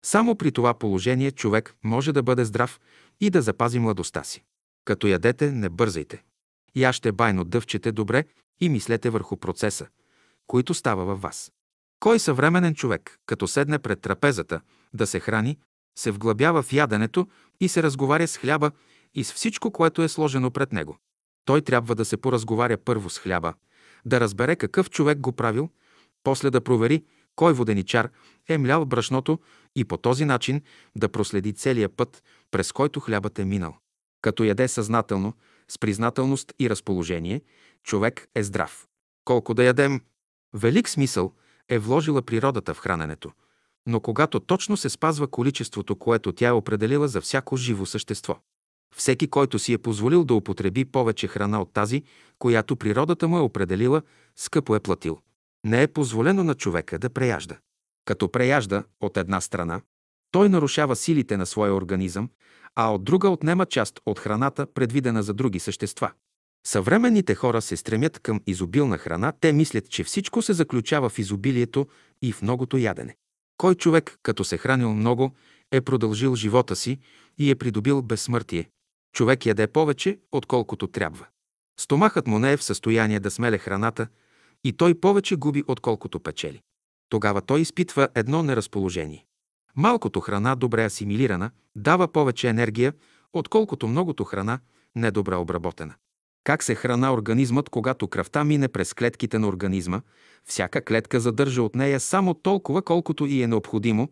Само 0.05 0.35
при 0.35 0.51
това 0.51 0.73
положение 0.73 1.31
човек 1.31 1.75
може 1.83 2.13
да 2.13 2.23
бъде 2.23 2.45
здрав 2.45 2.79
и 3.21 3.29
да 3.29 3.41
запази 3.41 3.79
младостта 3.79 4.23
си. 4.23 4.43
Като 4.85 5.07
ядете, 5.07 5.51
не 5.51 5.69
бързайте. 5.69 6.23
Яще 6.75 7.11
байно 7.11 7.43
дъвчете 7.43 7.91
добре 7.91 8.25
и 8.59 8.69
мислете 8.69 9.09
върху 9.09 9.37
процеса, 9.37 9.87
който 10.47 10.73
става 10.73 11.05
във 11.05 11.21
вас. 11.21 11.51
Кой 11.99 12.19
съвременен 12.19 12.75
човек, 12.75 13.19
като 13.25 13.47
седне 13.47 13.79
пред 13.79 14.01
трапезата 14.01 14.61
да 14.93 15.07
се 15.07 15.19
храни, 15.19 15.57
се 15.97 16.11
вглъбява 16.11 16.63
в 16.63 16.73
яденето 16.73 17.27
и 17.59 17.69
се 17.69 17.83
разговаря 17.83 18.27
с 18.27 18.37
хляба 18.37 18.71
и 19.13 19.23
с 19.23 19.33
всичко, 19.33 19.71
което 19.71 20.01
е 20.01 20.09
сложено 20.09 20.51
пред 20.51 20.73
него. 20.73 20.97
Той 21.45 21.61
трябва 21.61 21.95
да 21.95 22.05
се 22.05 22.17
поразговаря 22.17 22.77
първо 22.77 23.09
с 23.09 23.19
хляба, 23.19 23.53
да 24.05 24.19
разбере 24.19 24.55
какъв 24.55 24.89
човек 24.89 25.19
го 25.19 25.31
правил, 25.31 25.69
после 26.23 26.49
да 26.49 26.61
провери 26.61 27.03
кой 27.35 27.53
воденичар 27.53 28.09
е 28.47 28.57
млял 28.57 28.85
брашното 28.85 29.39
и 29.75 29.85
по 29.85 29.97
този 29.97 30.25
начин 30.25 30.61
да 30.95 31.09
проследи 31.09 31.53
целия 31.53 31.89
път, 31.89 32.23
през 32.51 32.71
който 32.71 32.99
хлябът 32.99 33.39
е 33.39 33.45
минал. 33.45 33.77
Като 34.21 34.43
яде 34.43 34.67
съзнателно, 34.67 35.33
с 35.67 35.79
признателност 35.79 36.53
и 36.59 36.69
разположение, 36.69 37.41
човек 37.83 38.27
е 38.35 38.43
здрав. 38.43 38.87
Колко 39.25 39.53
да 39.53 39.63
ядем? 39.63 40.01
Велик 40.53 40.89
смисъл 40.89 41.33
е 41.69 41.79
вложила 41.79 42.21
природата 42.21 42.73
в 42.73 42.79
храненето, 42.79 43.31
но 43.87 43.99
когато 43.99 44.39
точно 44.39 44.77
се 44.77 44.89
спазва 44.89 45.27
количеството, 45.27 45.95
което 45.95 46.31
тя 46.31 46.47
е 46.47 46.51
определила 46.51 47.07
за 47.07 47.21
всяко 47.21 47.57
живо 47.57 47.85
същество. 47.85 48.39
Всеки, 48.95 49.27
който 49.27 49.59
си 49.59 49.73
е 49.73 49.77
позволил 49.77 50.23
да 50.23 50.33
употреби 50.33 50.85
повече 50.85 51.27
храна 51.27 51.61
от 51.61 51.73
тази, 51.73 52.03
която 52.39 52.75
природата 52.75 53.27
му 53.27 53.37
е 53.37 53.41
определила, 53.41 54.01
скъпо 54.35 54.75
е 54.75 54.79
платил. 54.79 55.19
Не 55.65 55.83
е 55.83 55.87
позволено 55.87 56.43
на 56.43 56.55
човека 56.55 56.99
да 56.99 57.09
преяжда. 57.09 57.57
Като 58.05 58.31
преяжда 58.31 58.83
от 59.01 59.17
една 59.17 59.41
страна, 59.41 59.81
той 60.31 60.49
нарушава 60.49 60.95
силите 60.95 61.37
на 61.37 61.45
своя 61.45 61.73
организъм, 61.73 62.29
а 62.75 62.93
от 62.93 63.03
друга 63.03 63.29
отнема 63.29 63.65
част 63.65 63.99
от 64.05 64.19
храната, 64.19 64.67
предвидена 64.73 65.23
за 65.23 65.33
други 65.33 65.59
същества. 65.59 66.11
Съвременните 66.67 67.35
хора 67.35 67.61
се 67.61 67.77
стремят 67.77 68.19
към 68.19 68.41
изобилна 68.47 68.97
храна, 68.97 69.33
те 69.39 69.53
мислят, 69.53 69.89
че 69.89 70.03
всичко 70.03 70.41
се 70.41 70.53
заключава 70.53 71.09
в 71.09 71.19
изобилието 71.19 71.87
и 72.21 72.31
в 72.31 72.41
многото 72.41 72.77
ядене. 72.77 73.15
Кой 73.57 73.75
човек, 73.75 74.19
като 74.23 74.43
се 74.43 74.57
хранил 74.57 74.93
много, 74.93 75.31
е 75.71 75.81
продължил 75.81 76.35
живота 76.35 76.75
си 76.75 76.99
и 77.37 77.51
е 77.51 77.55
придобил 77.55 78.01
безсмъртие? 78.01 78.69
Човек 79.13 79.45
яде 79.45 79.67
повече, 79.67 80.19
отколкото 80.31 80.87
трябва. 80.87 81.25
Стомахът 81.79 82.27
му 82.27 82.39
не 82.39 82.53
е 82.53 82.57
в 82.57 82.63
състояние 82.63 83.19
да 83.19 83.31
смеле 83.31 83.57
храната 83.57 84.07
и 84.63 84.73
той 84.73 84.95
повече 84.95 85.35
губи, 85.35 85.63
отколкото 85.67 86.19
печели. 86.19 86.61
Тогава 87.09 87.41
той 87.41 87.61
изпитва 87.61 88.07
едно 88.15 88.43
неразположение. 88.43 89.25
Малкото 89.75 90.19
храна, 90.19 90.55
добре 90.55 90.85
асимилирана, 90.85 91.51
дава 91.75 92.07
повече 92.07 92.47
енергия, 92.47 92.93
отколкото 93.33 93.87
многото 93.87 94.23
храна, 94.23 94.59
недобре 94.95 95.35
обработена. 95.35 95.95
Как 96.43 96.63
се 96.63 96.75
храна 96.75 97.13
организмът, 97.13 97.69
когато 97.69 98.07
кръвта 98.07 98.43
мине 98.43 98.67
през 98.67 98.93
клетките 98.93 99.39
на 99.39 99.47
организма? 99.47 100.01
Всяка 100.45 100.81
клетка 100.81 101.19
задържа 101.19 101.63
от 101.63 101.75
нея 101.75 101.99
само 101.99 102.33
толкова, 102.33 102.81
колкото 102.81 103.25
и 103.25 103.41
е 103.41 103.47
необходимо, 103.47 104.09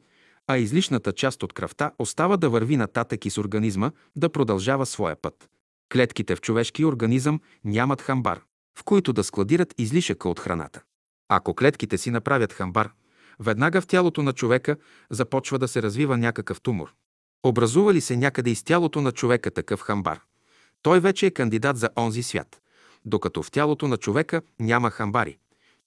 а 0.48 0.58
излишната 0.58 1.14
част 1.14 1.44
от 1.44 1.54
кръвта 1.54 1.92
остава 2.00 2.38
да 2.38 2.50
върви 2.50 2.78
нататък 2.78 3.20
с 3.30 3.38
организма 3.38 3.92
да 4.16 4.30
продължава 4.30 4.86
своя 4.86 5.16
път. 5.16 5.50
Клетките 5.94 6.36
в 6.36 6.42
човешки 6.42 6.86
организъм 6.86 7.42
нямат 7.64 8.02
хамбар, 8.02 8.42
в 8.80 8.84
които 8.84 9.14
да 9.14 9.24
складират 9.24 9.74
излишъка 9.78 10.30
от 10.30 10.40
храната. 10.40 10.82
Ако 11.30 11.54
клетките 11.56 11.98
си 11.98 12.12
направят 12.12 12.54
хамбар, 12.54 12.90
веднага 13.40 13.82
в 13.82 13.88
тялото 13.88 14.24
на 14.24 14.34
човека 14.34 14.76
започва 15.10 15.60
да 15.60 15.68
се 15.68 15.82
развива 15.82 16.18
някакъв 16.18 16.62
тумор. 16.62 16.94
Образува 17.46 17.94
ли 17.94 18.02
се 18.02 18.18
някъде 18.18 18.50
из 18.50 18.64
тялото 18.64 19.02
на 19.02 19.12
човека 19.12 19.52
такъв 19.52 19.80
хамбар? 19.82 20.20
Той 20.82 21.00
вече 21.00 21.26
е 21.26 21.32
кандидат 21.32 21.78
за 21.78 21.90
онзи 21.98 22.24
свят, 22.24 22.62
докато 23.06 23.44
в 23.44 23.52
тялото 23.52 23.88
на 23.88 23.98
човека 23.98 24.42
няма 24.60 24.92
хамбари. 24.92 25.38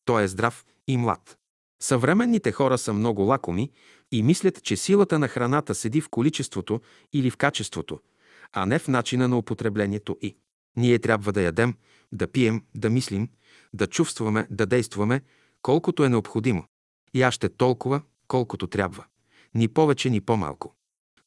Той 0.04 0.22
е 0.22 0.28
здрав 0.28 0.64
и 0.86 0.96
млад. 0.96 1.38
Съвременните 1.82 2.52
хора 2.52 2.78
са 2.78 2.92
много 2.92 3.22
лакоми 3.22 3.70
и 4.12 4.22
мислят, 4.22 4.62
че 4.62 4.76
силата 4.76 5.18
на 5.18 5.28
храната 5.28 5.74
седи 5.74 6.00
в 6.00 6.08
количеството 6.08 6.80
или 7.12 7.30
в 7.30 7.36
качеството, 7.36 8.00
а 8.52 8.66
не 8.66 8.78
в 8.78 8.88
начина 8.88 9.28
на 9.28 9.38
употреблението 9.38 10.18
и. 10.22 10.36
Ние 10.76 10.98
трябва 10.98 11.32
да 11.32 11.42
ядем, 11.42 11.74
да 12.12 12.26
пием, 12.26 12.62
да 12.74 12.90
мислим, 12.90 13.28
да 13.74 13.86
чувстваме, 13.86 14.46
да 14.50 14.66
действаме, 14.66 15.22
колкото 15.62 16.04
е 16.04 16.08
необходимо. 16.08 16.64
И 17.14 17.22
аз 17.22 17.34
ще 17.34 17.48
толкова, 17.48 18.00
колкото 18.28 18.66
трябва. 18.66 19.04
Ни 19.54 19.68
повече, 19.68 20.10
ни 20.10 20.20
по-малко. 20.20 20.74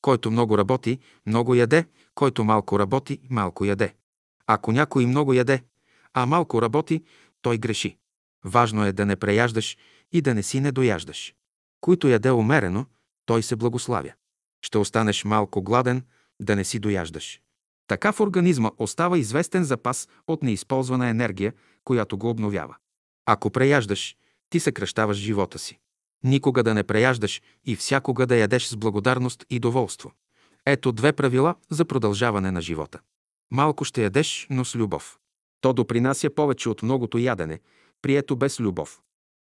Който 0.02 0.32
много 0.32 0.58
работи, 0.58 1.00
много 1.26 1.56
яде, 1.56 1.86
който 2.18 2.44
малко 2.44 2.80
работи, 2.80 3.20
малко 3.30 3.66
яде. 3.66 3.94
Ако 4.48 4.72
някой 4.72 5.06
много 5.06 5.34
яде, 5.34 5.64
а 6.14 6.26
малко 6.26 6.62
работи, 6.62 7.04
той 7.42 7.58
греши. 7.58 7.98
Важно 8.46 8.86
е 8.86 8.92
да 8.92 9.06
не 9.06 9.16
преяждаш 9.16 9.78
и 10.12 10.22
да 10.22 10.34
не 10.34 10.44
си 10.44 10.60
недояждаш. 10.60 11.36
Който 11.82 12.08
яде 12.08 12.32
умерено, 12.32 12.86
той 13.26 13.44
се 13.44 13.56
благославя. 13.56 14.14
Ще 14.62 14.78
останеш 14.78 15.24
малко 15.24 15.64
гладен, 15.64 16.02
да 16.40 16.56
не 16.56 16.64
си 16.64 16.80
дояждаш. 16.80 17.42
Така 17.88 18.12
в 18.12 18.20
организма 18.20 18.72
остава 18.78 19.18
известен 19.18 19.64
запас 19.64 20.08
от 20.28 20.44
неизползвана 20.44 21.10
енергия, 21.10 21.54
която 21.84 22.18
го 22.18 22.30
обновява. 22.30 22.76
Ако 23.26 23.50
преяждаш, 23.50 24.18
ти 24.50 24.60
съкръщаваш 24.60 25.18
живота 25.18 25.60
си. 25.60 25.80
Никога 26.24 26.64
да 26.64 26.74
не 26.74 26.84
преяждаш 26.84 27.42
и 27.66 27.76
всякога 27.76 28.28
да 28.28 28.36
ядеш 28.36 28.66
с 28.66 28.78
благодарност 28.78 29.46
и 29.50 29.60
доволство. 29.60 30.12
Ето 30.70 30.92
две 30.92 31.14
правила 31.14 31.56
за 31.70 31.86
продължаване 31.86 32.52
на 32.52 32.62
живота. 32.62 33.00
Малко 33.52 33.84
ще 33.84 34.04
ядеш, 34.04 34.48
но 34.50 34.66
с 34.66 34.76
любов. 34.76 35.20
То 35.62 35.74
допринася 35.74 36.30
повече 36.30 36.70
от 36.70 36.84
многото 36.84 37.18
ядене, 37.18 37.60
прието 38.02 38.36
без 38.36 38.60
любов. 38.60 39.02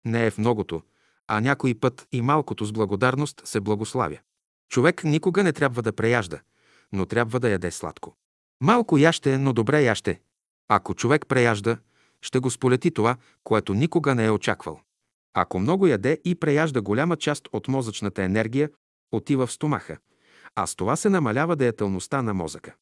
Не 0.05 0.25
е 0.25 0.31
в 0.31 0.37
многото, 0.37 0.81
а 1.27 1.41
някой 1.41 1.75
път 1.75 2.07
и 2.11 2.21
малкото 2.21 2.65
с 2.65 2.71
благодарност 2.71 3.41
се 3.45 3.59
благославя. 3.59 4.17
Човек 4.69 5.03
никога 5.03 5.43
не 5.43 5.53
трябва 5.53 5.81
да 5.81 5.93
преяжда, 5.93 6.39
но 6.91 7.05
трябва 7.05 7.39
да 7.39 7.49
яде 7.49 7.71
сладко. 7.71 8.15
Малко 8.61 8.97
яще, 8.97 9.37
но 9.37 9.53
добре 9.53 9.83
яще. 9.83 10.21
Ако 10.67 10.93
човек 10.93 11.27
преяжда, 11.27 11.77
ще 12.21 12.39
го 12.39 12.49
сполети 12.49 12.91
това, 12.91 13.17
което 13.43 13.73
никога 13.73 14.15
не 14.15 14.25
е 14.25 14.31
очаквал. 14.31 14.81
Ако 15.33 15.59
много 15.59 15.87
яде 15.87 16.21
и 16.25 16.35
преяжда 16.35 16.81
голяма 16.81 17.17
част 17.17 17.47
от 17.53 17.67
мозъчната 17.67 18.23
енергия, 18.23 18.69
отива 19.11 19.47
в 19.47 19.51
стомаха, 19.51 19.97
а 20.55 20.67
с 20.67 20.75
това 20.75 20.95
се 20.95 21.09
намалява 21.09 21.55
деятелността 21.55 22.21
на 22.21 22.33
мозъка. 22.33 22.73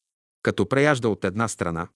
Като 0.42 0.68
преяжда 0.68 1.08
от 1.08 1.24
една 1.24 1.48
страна, 1.48 1.88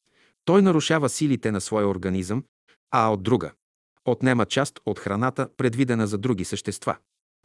той 0.44 0.62
нарушава 0.62 1.08
силите 1.08 1.50
на 1.50 1.60
своя 1.60 1.88
организъм, 1.88 2.44
а 2.90 3.08
от 3.08 3.22
друга– 3.22 3.52
отнема 4.04 4.46
част 4.46 4.80
от 4.86 4.98
храната, 4.98 5.48
предвидена 5.56 6.06
за 6.06 6.18
други 6.18 6.44
същества. 6.44 6.96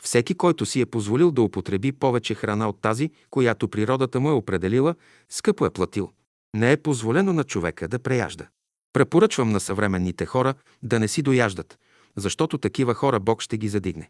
Всеки, 0.01 0.35
който 0.35 0.65
си 0.65 0.81
е 0.81 0.85
позволил 0.85 1.31
да 1.31 1.41
употреби 1.41 1.91
повече 1.91 2.35
храна 2.35 2.69
от 2.69 2.81
тази, 2.81 3.09
която 3.29 3.67
природата 3.67 4.19
му 4.19 4.29
е 4.29 4.33
определила, 4.33 4.95
скъпо 5.29 5.65
е 5.65 5.69
платил. 5.69 6.11
Не 6.55 6.71
е 6.71 6.77
позволено 6.77 7.33
на 7.33 7.43
човека 7.43 7.87
да 7.87 7.99
преяжда. 7.99 8.47
Препоръчвам 8.93 9.51
на 9.51 9.59
съвременните 9.59 10.25
хора 10.25 10.53
да 10.83 10.99
не 10.99 11.07
си 11.07 11.21
дояждат, 11.21 11.79
защото 12.15 12.57
такива 12.57 12.93
хора 12.93 13.19
Бог 13.19 13.41
ще 13.41 13.57
ги 13.57 13.67
задигне. 13.67 14.09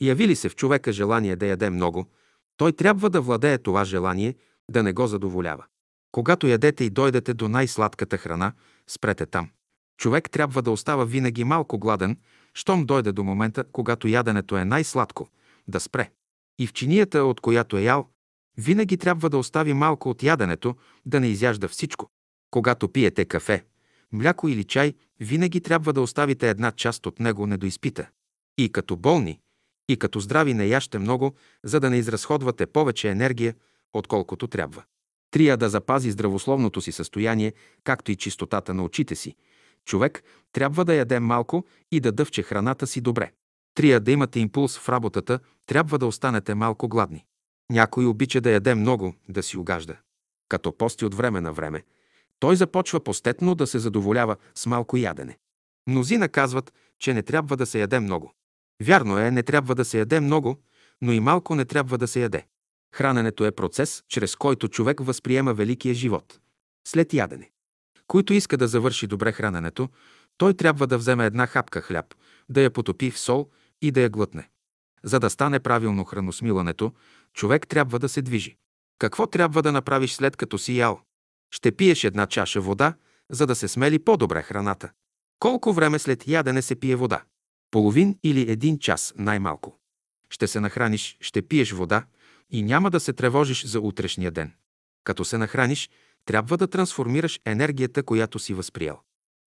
Яви 0.00 0.28
ли 0.28 0.36
се 0.36 0.48
в 0.48 0.56
човека 0.56 0.92
желание 0.92 1.36
да 1.36 1.46
яде 1.46 1.70
много, 1.70 2.06
той 2.60 2.72
трябва 2.72 3.10
да 3.10 3.20
владее 3.20 3.58
това 3.58 3.84
желание, 3.84 4.34
да 4.70 4.82
не 4.82 4.92
го 4.92 5.06
задоволява. 5.06 5.64
Когато 6.12 6.46
ядете 6.46 6.84
и 6.84 6.90
дойдете 6.90 7.34
до 7.34 7.48
най-сладката 7.48 8.18
храна, 8.18 8.52
спрете 8.88 9.26
там. 9.26 9.50
Човек 9.98 10.30
трябва 10.30 10.62
да 10.62 10.70
остава 10.70 11.04
винаги 11.04 11.44
малко 11.44 11.78
гладен, 11.78 12.18
щом 12.54 12.86
дойде 12.86 13.12
до 13.12 13.24
момента, 13.24 13.64
когато 13.72 14.08
яденето 14.08 14.56
е 14.56 14.64
най-сладко, 14.64 15.28
да 15.68 15.80
спре. 15.80 16.10
И 16.58 16.66
в 16.66 16.72
чинията, 16.72 17.24
от 17.24 17.40
която 17.40 17.76
е 17.76 17.82
ял, 17.82 18.08
винаги 18.58 18.96
трябва 18.96 19.30
да 19.30 19.38
остави 19.38 19.72
малко 19.72 20.10
от 20.10 20.22
яденето, 20.22 20.76
да 21.06 21.20
не 21.20 21.26
изяжда 21.26 21.68
всичко. 21.68 22.10
Когато 22.50 22.88
пиете 22.88 23.24
кафе, 23.24 23.64
мляко 24.12 24.48
или 24.48 24.64
чай, 24.64 24.94
винаги 25.20 25.60
трябва 25.60 25.92
да 25.92 26.00
оставите 26.00 26.50
една 26.50 26.72
част 26.72 27.06
от 27.06 27.20
него 27.20 27.46
недоизпита. 27.46 28.08
И 28.58 28.72
като 28.72 28.96
болни, 28.96 29.40
и 29.90 29.96
като 29.96 30.20
здрави 30.20 30.54
не 30.54 30.66
яще 30.66 30.98
много, 30.98 31.34
за 31.64 31.80
да 31.80 31.90
не 31.90 31.96
изразходвате 31.96 32.66
повече 32.66 33.08
енергия, 33.08 33.54
отколкото 33.92 34.46
трябва. 34.46 34.82
Трия 35.30 35.56
да 35.56 35.68
запази 35.68 36.10
здравословното 36.10 36.80
си 36.80 36.92
състояние, 36.92 37.52
както 37.84 38.12
и 38.12 38.16
чистотата 38.16 38.74
на 38.74 38.84
очите 38.84 39.14
си. 39.14 39.34
Човек 39.84 40.22
трябва 40.52 40.84
да 40.84 40.94
яде 40.94 41.20
малко 41.20 41.64
и 41.92 42.00
да 42.00 42.12
дъвче 42.12 42.42
храната 42.42 42.86
си 42.86 43.00
добре. 43.00 43.32
Трия 43.74 44.00
да 44.00 44.10
имате 44.10 44.40
импулс 44.40 44.78
в 44.78 44.88
работата, 44.88 45.38
трябва 45.66 45.98
да 45.98 46.06
останете 46.06 46.54
малко 46.54 46.88
гладни. 46.88 47.24
Някой 47.70 48.06
обича 48.06 48.40
да 48.40 48.50
яде 48.50 48.74
много, 48.74 49.14
да 49.28 49.42
си 49.42 49.58
угажда. 49.58 49.96
Като 50.48 50.76
пости 50.76 51.04
от 51.04 51.14
време 51.14 51.40
на 51.40 51.52
време, 51.52 51.82
той 52.38 52.56
започва 52.56 53.00
постетно 53.00 53.54
да 53.54 53.66
се 53.66 53.78
задоволява 53.78 54.36
с 54.54 54.66
малко 54.66 54.96
ядене. 54.96 55.38
Мнозина 55.86 56.28
казват, 56.28 56.72
че 56.98 57.14
не 57.14 57.22
трябва 57.22 57.56
да 57.56 57.66
се 57.66 57.80
яде 57.80 58.00
много. 58.00 58.32
Вярно 58.82 59.18
е, 59.18 59.30
не 59.30 59.42
трябва 59.42 59.74
да 59.74 59.84
се 59.84 59.98
яде 59.98 60.20
много, 60.20 60.56
но 61.02 61.12
и 61.12 61.20
малко 61.20 61.54
не 61.54 61.64
трябва 61.64 61.98
да 61.98 62.08
се 62.08 62.20
яде. 62.20 62.46
Храненето 62.94 63.44
е 63.44 63.52
процес, 63.52 64.02
чрез 64.08 64.36
който 64.36 64.68
човек 64.68 65.00
възприема 65.00 65.54
великия 65.54 65.94
живот. 65.94 66.40
След 66.88 67.14
ядене. 67.14 67.50
Който 68.06 68.34
иска 68.34 68.56
да 68.56 68.68
завърши 68.68 69.06
добре 69.06 69.32
храненето, 69.32 69.88
той 70.36 70.54
трябва 70.54 70.86
да 70.86 70.98
вземе 70.98 71.26
една 71.26 71.46
хапка 71.46 71.80
хляб, 71.80 72.14
да 72.48 72.60
я 72.60 72.70
потопи 72.70 73.10
в 73.10 73.18
сол 73.18 73.48
и 73.82 73.90
да 73.90 74.00
я 74.00 74.08
глътне. 74.08 74.48
За 75.04 75.20
да 75.20 75.30
стане 75.30 75.60
правилно 75.60 76.04
храносмилането, 76.04 76.92
човек 77.34 77.68
трябва 77.68 77.98
да 77.98 78.08
се 78.08 78.22
движи. 78.22 78.56
Какво 78.98 79.26
трябва 79.26 79.62
да 79.62 79.72
направиш 79.72 80.12
след 80.12 80.36
като 80.36 80.58
си 80.58 80.76
ял? 80.76 81.00
Ще 81.50 81.72
пиеш 81.72 82.04
една 82.04 82.26
чаша 82.26 82.60
вода, 82.60 82.94
за 83.30 83.46
да 83.46 83.54
се 83.54 83.68
смели 83.68 83.98
по-добре 83.98 84.42
храната. 84.42 84.90
Колко 85.38 85.72
време 85.72 85.98
след 85.98 86.28
ядене 86.28 86.62
се 86.62 86.74
пие 86.74 86.96
вода? 86.96 87.22
Половин 87.70 88.18
или 88.22 88.50
един 88.52 88.78
час 88.78 89.14
най-малко. 89.16 89.78
Ще 90.30 90.46
се 90.46 90.60
нахраниш, 90.60 91.16
ще 91.20 91.42
пиеш 91.42 91.72
вода 91.72 92.04
и 92.50 92.62
няма 92.62 92.90
да 92.90 93.00
се 93.00 93.12
тревожиш 93.12 93.66
за 93.66 93.80
утрешния 93.80 94.30
ден. 94.30 94.52
Като 95.04 95.24
се 95.24 95.38
нахраниш, 95.38 95.90
трябва 96.24 96.56
да 96.56 96.68
трансформираш 96.68 97.40
енергията, 97.44 98.02
която 98.02 98.38
си 98.38 98.54
възприел. 98.54 98.98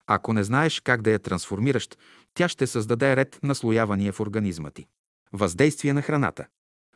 Ако 0.07 0.32
не 0.32 0.44
знаеш 0.44 0.81
как 0.81 1.03
да 1.03 1.11
я 1.11 1.19
трансформираш, 1.19 1.89
тя 2.35 2.49
ще 2.49 2.66
създаде 2.66 3.16
ред 3.16 3.39
на 3.43 3.55
слоявания 3.55 4.12
в 4.12 4.20
организма 4.20 4.70
ти. 4.70 4.86
Въздействие 5.32 5.93
на 5.93 6.03
храната. 6.03 6.47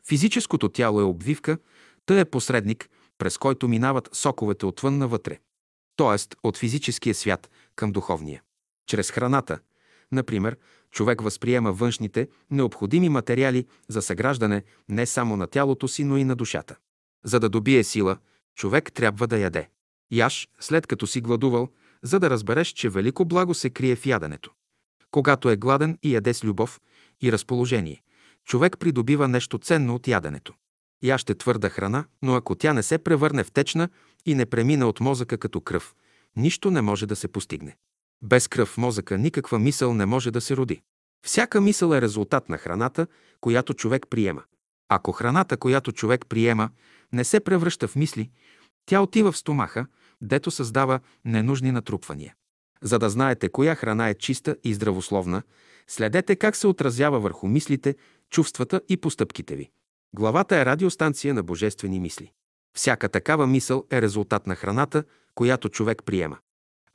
Физическото 0.09 0.69
тяло 0.69 1.01
е 1.01 1.05
обвивка, 1.05 1.59
тъй 2.07 2.21
е 2.21 2.25
посредник, 2.25 2.89
през 3.19 3.39
който 3.39 3.69
минават 3.69 4.09
соковете 4.13 4.67
отвън 4.67 4.99
навътре, 4.99 5.39
т.е. 5.97 6.37
от 6.43 6.57
физическия 6.57 7.15
свят 7.15 7.51
към 7.77 7.93
духовния. 7.93 8.43
Чрез 8.87 9.11
храната, 9.11 9.59
например, 10.13 10.57
човек 10.91 11.23
възприема 11.23 11.73
външните, 11.73 12.29
необходими 12.51 13.09
материали 13.09 13.67
за 13.89 14.03
съграждане 14.03 14.63
не 14.89 15.07
само 15.07 15.37
на 15.37 15.47
тялото 15.47 15.89
си, 15.89 16.05
но 16.05 16.17
и 16.17 16.25
на 16.25 16.37
душата. 16.37 16.77
За 17.25 17.41
да 17.41 17.49
добие 17.49 17.85
сила, 17.85 18.19
човек 18.55 18.93
трябва 18.93 19.27
да 19.27 19.39
яде. 19.39 19.69
Яш, 20.11 20.49
след 20.61 20.87
като 20.87 21.07
си 21.07 21.21
гладувал, 21.21 21.69
за 22.03 22.21
да 22.21 22.31
разбереш, 22.31 22.69
че 22.69 22.89
велико 22.89 23.25
благо 23.25 23.55
се 23.55 23.71
крие 23.71 23.97
в 23.97 24.07
яденето. 24.07 24.51
Когато 25.11 25.51
е 25.51 25.57
гладен 25.57 25.99
и 26.03 26.15
яде 26.15 26.35
с 26.35 26.45
любов 26.45 26.81
и 27.23 27.33
разположение, 27.33 28.03
човек 28.45 28.79
придобива 28.79 29.29
нещо 29.29 29.59
ценно 29.59 29.95
от 29.95 30.09
яденето. 30.09 30.55
Яще 31.03 31.35
твърда 31.35 31.69
храна, 31.69 32.05
но 32.23 32.35
ако 32.35 32.55
тя 32.55 32.73
не 32.73 32.83
се 32.83 32.99
превърне 32.99 33.45
в 33.45 33.53
течна 33.53 33.89
и 34.27 34.35
не 34.35 34.47
премине 34.47 34.85
от 34.85 35.01
мозъка 35.01 35.39
като 35.39 35.61
кръв, 35.61 35.95
нищо 36.37 36.71
не 36.71 36.83
може 36.83 37.07
да 37.07 37.17
се 37.17 37.29
постигне. 37.29 37.77
Без 38.23 38.49
кръв 38.49 38.69
в 38.69 38.79
мозъка 38.79 39.19
никаква 39.19 39.59
мисъл 39.59 39.95
не 39.95 40.07
може 40.07 40.31
да 40.31 40.41
се 40.41 40.57
роди. 40.57 40.83
Всяка 41.27 41.61
мисъл 41.61 41.93
е 41.93 42.03
резултат 42.03 42.49
на 42.49 42.59
храната, 42.59 43.07
която 43.41 43.75
човек 43.75 44.07
приема. 44.11 44.43
Ако 44.89 45.13
храната, 45.13 45.57
която 45.57 45.93
човек 45.93 46.27
приема, 46.29 46.71
не 47.13 47.25
се 47.25 47.41
превръща 47.41 47.89
в 47.89 47.97
мисли, 47.97 48.31
тя 48.87 49.01
отива 49.01 49.33
в 49.33 49.39
стомаха, 49.39 49.87
дето 50.21 50.51
създава 50.51 51.01
ненужни 51.25 51.73
натрупвания. 51.73 52.35
За 52.83 52.99
да 52.99 53.11
знаете 53.11 53.49
коя 53.49 53.75
храна 53.75 54.09
е 54.09 54.15
чиста 54.15 54.57
и 54.65 54.75
здравословна, 54.75 55.43
следете 55.87 56.37
как 56.37 56.57
се 56.57 56.67
отразява 56.67 57.21
върху 57.21 57.49
мислите, 57.49 57.95
чувствата 58.31 58.81
и 58.89 58.97
постъпките 58.97 59.57
ви. 59.57 59.71
Главата 60.17 60.57
е 60.57 60.65
радиостанция 60.65 61.35
на 61.35 61.43
божествени 61.43 62.01
мисли. 62.01 62.33
Всяка 62.77 63.09
такава 63.09 63.47
мисъл 63.47 63.85
е 63.91 64.03
резултат 64.03 64.47
на 64.47 64.55
храната, 64.57 65.05
която 65.35 65.69
човек 65.69 66.03
приема. 66.05 66.39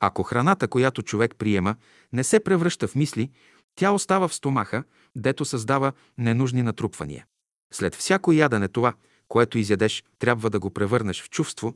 Ако 0.04 0.22
храната, 0.22 0.68
която 0.68 1.02
човек 1.02 1.34
приема, 1.38 1.76
не 2.12 2.24
се 2.24 2.40
превръща 2.40 2.88
в 2.88 2.94
мисли, 2.94 3.30
тя 3.74 3.90
остава 3.90 4.28
в 4.28 4.34
стомаха, 4.34 4.84
дето 5.16 5.44
създава 5.44 5.92
ненужни 6.18 6.62
натрупвания. 6.62 7.26
След 7.72 7.94
всяко 7.94 8.32
ядене 8.32 8.68
това, 8.68 8.94
което 9.28 9.58
изядеш, 9.58 10.04
трябва 10.18 10.50
да 10.50 10.60
го 10.60 10.70
превърнеш 10.70 11.22
в 11.22 11.30
чувство, 11.30 11.74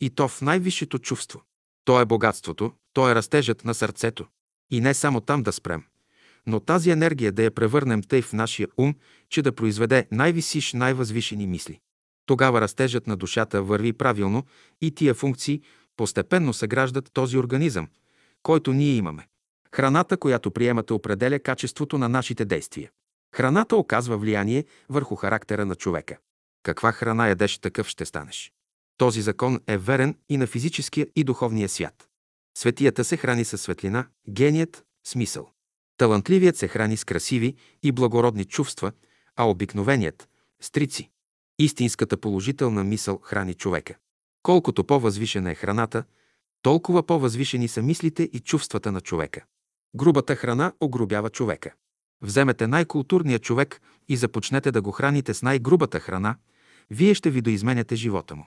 и 0.00 0.10
то 0.10 0.28
в 0.28 0.42
най-висшето 0.42 0.98
чувство. 0.98 1.42
То 1.84 2.00
е 2.00 2.04
богатството, 2.04 2.72
то 2.92 3.10
е 3.10 3.14
растежът 3.14 3.64
на 3.64 3.74
сърцето. 3.74 4.26
И 4.70 4.80
не 4.80 4.94
само 4.94 5.20
там 5.20 5.42
да 5.42 5.52
спрем, 5.52 5.84
но 6.46 6.60
тази 6.60 6.90
енергия 6.90 7.32
да 7.32 7.42
я 7.42 7.50
превърнем 7.50 8.02
тъй 8.02 8.22
в 8.22 8.32
нашия 8.32 8.68
ум, 8.76 8.94
че 9.28 9.42
да 9.42 9.54
произведе 9.54 10.06
най-висиш, 10.10 10.72
най-възвишени 10.72 11.46
мисли. 11.46 11.80
Тогава 12.26 12.60
растежът 12.60 13.06
на 13.06 13.16
душата 13.16 13.62
върви 13.62 13.92
правилно 13.92 14.44
и 14.80 14.94
тия 14.94 15.14
функции 15.14 15.62
постепенно 15.96 16.52
съграждат 16.52 17.12
този 17.12 17.38
организъм, 17.38 17.88
който 18.42 18.72
ние 18.72 18.94
имаме. 18.94 19.28
Храната, 19.74 20.16
която 20.16 20.50
приемате, 20.50 20.92
определя 20.92 21.38
качеството 21.38 21.98
на 21.98 22.08
нашите 22.08 22.44
действия. 22.44 22.90
Храната 23.34 23.76
оказва 23.76 24.18
влияние 24.18 24.64
върху 24.88 25.16
характера 25.16 25.66
на 25.66 25.74
човека. 25.74 26.16
Каква 26.62 26.92
храна 26.92 27.28
ядеш, 27.28 27.58
такъв 27.58 27.88
ще 27.88 28.04
станеш. 28.04 28.52
Този 28.96 29.22
закон 29.22 29.60
е 29.66 29.78
верен 29.78 30.16
и 30.28 30.36
на 30.36 30.46
физическия 30.46 31.06
и 31.16 31.24
духовния 31.24 31.68
свят. 31.68 32.08
Светията 32.58 33.04
се 33.04 33.16
храни 33.16 33.44
със 33.44 33.62
светлина, 33.62 34.06
геният– 34.30 34.84
смисъл. 35.06 35.50
Талантливият 35.96 36.56
се 36.56 36.68
храни 36.68 36.96
с 36.96 37.04
красиви 37.04 37.54
и 37.82 37.92
благородни 37.92 38.44
чувства, 38.44 38.92
а 39.36 39.48
обикновеният– 39.48 40.28
стрици. 40.60 41.10
Истинската 41.58 42.16
положителна 42.16 42.84
мисъл 42.84 43.18
храни 43.18 43.54
човека. 43.54 43.94
Колкото 44.42 44.84
по-възвишена 44.84 45.50
е 45.50 45.54
храната, 45.54 46.04
толкова 46.62 47.02
по-възвишени 47.06 47.68
са 47.68 47.82
мислите 47.82 48.22
и 48.22 48.40
чувствата 48.40 48.92
на 48.92 49.00
човека. 49.00 49.44
Грубата 49.96 50.36
храна 50.36 50.72
огрубява 50.80 51.30
човека. 51.30 51.72
Вземете 52.22 52.66
най-културния 52.66 53.38
човек 53.38 53.80
и 54.08 54.16
започнете 54.16 54.72
да 54.72 54.82
го 54.82 54.92
храните 54.92 55.34
с 55.34 55.42
най-грубата 55.42 56.00
храна, 56.00 56.36
вие 56.90 57.14
ще 57.14 57.30
видоизменяте 57.30 57.96
живота 57.96 58.36
му. 58.36 58.46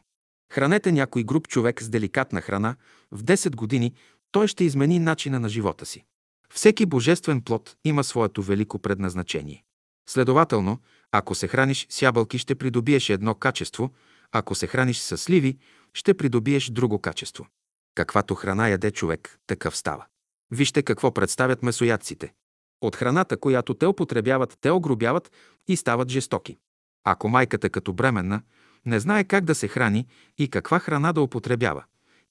Хранете 0.53 0.91
някой 0.91 1.23
груб 1.23 1.47
човек 1.47 1.84
с 1.84 1.89
деликатна 1.89 2.41
храна, 2.41 2.76
в 3.11 3.23
10 3.23 3.55
години 3.55 3.93
той 4.31 4.47
ще 4.47 4.63
измени 4.63 4.99
начина 4.99 5.39
на 5.39 5.49
живота 5.49 5.85
си. 5.85 6.05
Всеки 6.53 6.85
божествен 6.85 7.41
плод 7.41 7.76
има 7.84 8.03
своето 8.03 8.43
велико 8.43 8.80
предназначение. 8.80 9.63
Следователно, 10.09 10.80
ако 11.11 11.35
се 11.35 11.47
храниш 11.47 11.88
с 11.89 12.01
ябълки, 12.01 12.38
ще 12.38 12.55
придобиеш 12.55 13.09
едно 13.09 13.35
качество, 13.35 13.91
ако 14.31 14.55
се 14.55 14.67
храниш 14.67 14.97
с 14.97 15.17
сливи, 15.17 15.57
ще 15.95 16.13
придобиеш 16.13 16.69
друго 16.69 16.99
качество. 16.99 17.47
Каквато 17.95 18.35
храна 18.35 18.67
яде 18.69 18.91
човек, 18.91 19.39
такъв 19.47 19.77
става. 19.77 20.05
Вижте 20.51 20.84
какво 20.84 21.13
представят 21.13 21.63
месоядците. 21.63 22.34
От 22.81 22.95
храната, 22.95 23.38
която 23.38 23.73
те 23.73 23.85
употребяват, 23.85 24.57
те 24.61 24.72
огробяват 24.72 25.31
и 25.67 25.76
стават 25.76 26.09
жестоки. 26.09 26.57
Ако 27.03 27.30
майката 27.30 27.69
като 27.69 27.93
бременна 27.93 28.41
не 28.85 28.99
знае 28.99 29.23
как 29.23 29.45
да 29.45 29.55
се 29.55 29.67
храни 29.67 30.07
и 30.38 30.49
каква 30.49 30.80
храна 30.80 31.13
да 31.13 31.22
употребява, 31.22 31.84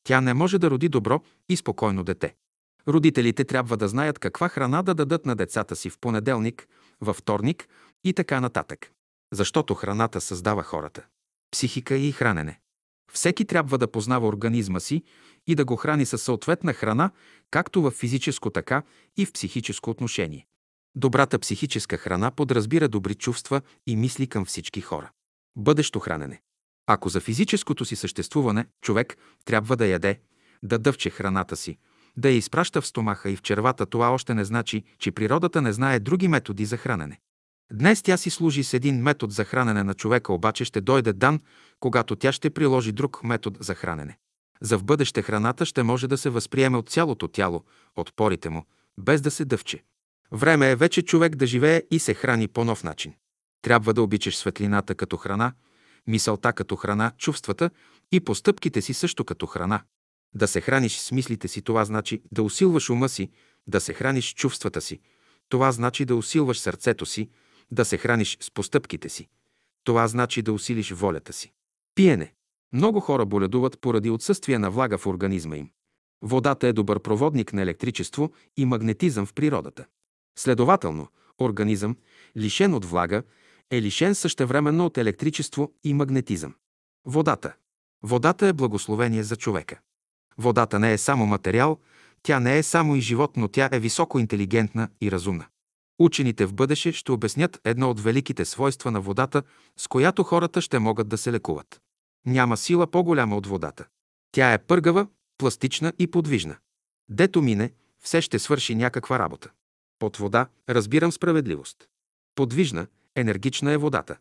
тя 0.05 0.21
не 0.21 0.35
може 0.35 0.59
да 0.59 0.71
роди 0.71 0.89
добро 0.89 1.23
и 1.49 1.57
спокойно 1.57 2.05
дете. 2.05 2.35
Родителите 2.89 3.45
трябва 3.45 3.77
да 3.77 3.89
знаят 3.89 4.19
каква 4.19 4.49
храна 4.49 4.83
да 4.83 4.95
дадат 4.95 5.27
на 5.27 5.37
децата 5.37 5.77
си 5.77 5.91
в 5.91 5.99
понеделник, 5.99 6.69
във 7.01 7.17
вторник 7.17 7.69
и 8.05 8.13
така 8.13 8.41
нататък. 8.41 8.93
Защото 9.33 9.75
храната 9.75 10.21
създава 10.21 10.63
хората. 10.63 11.07
Психика 11.51 11.97
и 11.97 12.13
хранене. 12.13 12.61
Всеки 13.15 13.45
трябва 13.45 13.79
да 13.79 13.91
познава 13.91 14.27
организма 14.27 14.81
си 14.81 15.03
и 15.47 15.55
да 15.55 15.65
го 15.65 15.77
храни 15.77 16.07
със 16.07 16.23
съответна 16.23 16.73
храна, 16.73 17.11
както 17.51 17.83
в 17.83 17.91
физическо, 17.91 18.51
така 18.51 18.83
и 19.17 19.27
в 19.27 19.33
психическо 19.33 19.91
отношение. 19.91 20.47
Добрата 20.97 21.39
психическа 21.39 21.97
храна 21.97 22.31
подразбира 22.31 22.89
добри 22.89 23.15
чувства 23.15 23.61
и 23.87 23.97
мисли 23.97 24.27
към 24.27 24.45
всички 24.45 24.81
хора. 24.81 25.11
Бъдещо 25.57 26.01
хранене. 26.01 26.41
Ако 26.87 27.09
за 27.09 27.21
физическото 27.21 27.85
си 27.85 27.97
съществуване 27.97 28.67
човек 28.83 29.17
трябва 29.45 29.77
да 29.77 29.87
яде, 29.87 30.21
да 30.63 30.79
дъвче 30.79 31.11
храната 31.11 31.57
си, 31.57 31.79
да 32.17 32.29
я 32.29 32.37
изпраща 32.37 32.81
в 32.81 32.87
стомаха 32.87 33.31
и 33.31 33.37
в 33.37 33.43
червата, 33.43 33.87
това 33.87 34.11
още 34.11 34.35
не 34.35 34.45
значи, 34.45 34.85
че 34.99 35.13
природата 35.13 35.63
не 35.63 35.73
знае 35.73 36.01
други 36.01 36.29
методи 36.29 36.65
за 36.65 36.77
хранене. 36.77 37.21
Днес 37.73 38.03
тя 38.03 38.17
си 38.17 38.31
служи 38.31 38.65
с 38.65 38.75
един 38.75 39.03
метод 39.03 39.33
за 39.33 39.45
хранене 39.45 39.83
на 39.83 39.95
човека, 39.95 40.33
обаче 40.33 40.65
ще 40.65 40.81
дойде 40.81 41.13
дан, 41.13 41.41
когато 41.81 42.17
тя 42.17 42.33
ще 42.33 42.51
приложи 42.51 42.93
друг 42.93 43.25
метод 43.25 43.59
за 43.61 43.75
хранене. 43.75 44.19
За 44.61 44.79
в 44.79 44.85
бъдеще 44.85 45.23
храната 45.23 45.67
ще 45.67 45.83
може 45.83 46.09
да 46.09 46.19
се 46.19 46.31
възприеме 46.31 46.77
от 46.77 46.89
цялото 46.89 47.29
тяло, 47.29 47.65
от 47.97 48.17
порите 48.17 48.49
му, 48.49 48.65
без 48.99 49.21
да 49.21 49.31
се 49.31 49.45
дъвче. 49.45 49.83
Време 50.33 50.71
е 50.71 50.77
вече 50.77 51.03
човек 51.03 51.37
да 51.37 51.47
живее 51.47 51.83
и 51.91 51.99
се 51.99 52.15
храни 52.15 52.49
по 52.49 52.65
нов 52.65 52.85
начин. 52.85 53.15
Трябва 53.63 53.95
да 53.95 54.03
обичаш 54.03 54.37
светлината 54.37 54.95
като 54.95 55.17
храна, 55.17 55.53
мисълта 56.07 56.53
като 56.53 56.77
храна, 56.77 57.13
чувствата 57.19 57.71
и 58.13 58.21
постъпките 58.21 58.83
си 58.83 58.95
също 58.95 59.25
като 59.25 59.47
храна. 59.47 59.83
Да 60.35 60.49
се 60.49 60.61
храниш 60.61 60.99
с 60.99 61.13
мислите 61.13 61.49
си, 61.49 61.63
това 61.63 61.85
значи 61.85 62.23
да 62.33 62.43
усилваш 62.43 62.91
ума 62.91 63.09
си, 63.09 63.31
да 63.67 63.81
се 63.81 63.95
храниш 63.95 64.35
чувствата 64.35 64.81
си. 64.81 65.01
Това 65.49 65.73
значи 65.73 66.05
да 66.05 66.17
усилваш 66.17 66.61
сърцето 66.61 67.07
си, 67.07 67.31
да 67.71 67.85
се 67.85 67.97
храниш 67.97 68.39
с 68.41 68.51
постъпките 68.51 69.09
си. 69.09 69.29
Това 69.85 70.09
значи 70.09 70.43
да 70.43 70.53
усилиш 70.53 70.91
волята 70.93 71.33
си. 71.33 71.53
Пиене. 71.95 72.35
Много 72.73 73.01
хора 73.01 73.27
боледуват 73.27 73.81
поради 73.81 74.11
отсъствие 74.11 74.59
на 74.59 74.71
влага 74.71 74.99
в 74.99 75.07
организма 75.07 75.57
им. 75.57 75.71
Водата 76.23 76.67
е 76.67 76.73
добър 76.73 77.01
проводник 77.01 77.53
на 77.53 77.63
електричество 77.63 78.33
и 78.57 78.65
магнетизъм 78.65 79.27
в 79.27 79.35
природата. 79.35 79.85
Следователно, 80.39 81.09
организъм, 81.41 81.97
лишен 82.37 82.75
от 82.75 82.85
влага, 82.85 83.23
е 83.71 83.83
лишен 83.83 84.15
същевременно 84.15 84.87
от 84.87 84.99
електричество 84.99 85.73
и 85.85 85.95
магнетизъм. 85.95 86.55
Водата. 87.07 87.55
Водата 88.03 88.47
е 88.47 88.53
благословение 88.53 89.23
за 89.23 89.37
човека. 89.37 89.81
Водата 90.39 90.79
не 90.79 90.93
е 90.93 90.99
само 90.99 91.27
материал, 91.27 91.79
тя 92.23 92.41
не 92.41 92.59
е 92.59 92.63
само 92.63 92.97
и 92.97 93.01
живот, 93.01 93.37
но 93.37 93.49
тя 93.49 93.69
е 93.73 93.81
високо 93.81 94.19
интелигентна 94.19 94.89
и 95.01 95.11
разумна. 95.11 95.47
Учените 95.99 96.47
в 96.47 96.55
бъдеще 96.55 96.93
ще 96.93 97.13
обяснят 97.13 97.61
едно 97.65 97.91
от 97.91 98.01
великите 98.01 98.45
свойства 98.45 98.91
на 98.91 99.01
водата, 99.01 99.43
с 99.77 99.89
която 99.89 100.23
хората 100.23 100.61
ще 100.61 100.79
могат 100.79 101.09
да 101.09 101.19
се 101.19 101.33
лекуват. 101.33 101.81
Няма 102.27 102.57
сила 102.57 102.87
по-голяма 102.87 103.37
от 103.37 103.47
водата. 103.47 103.87
Тя 104.33 104.53
е 104.53 104.59
пъргава, 104.59 105.07
пластична 105.39 105.93
и 105.99 106.07
подвижна. 106.07 106.57
Дето 107.09 107.43
мине, 107.43 107.73
все 108.03 108.21
ще 108.21 108.39
свърши 108.39 108.75
някаква 108.75 109.19
работа. 109.19 109.51
Под 109.99 110.17
вода 110.17 110.49
разбирам 110.69 111.13
справедливост. 111.13 111.89
Подвижна, 112.35 112.87
енергична 113.15 113.73
е 113.73 113.77
водата. 113.77 114.17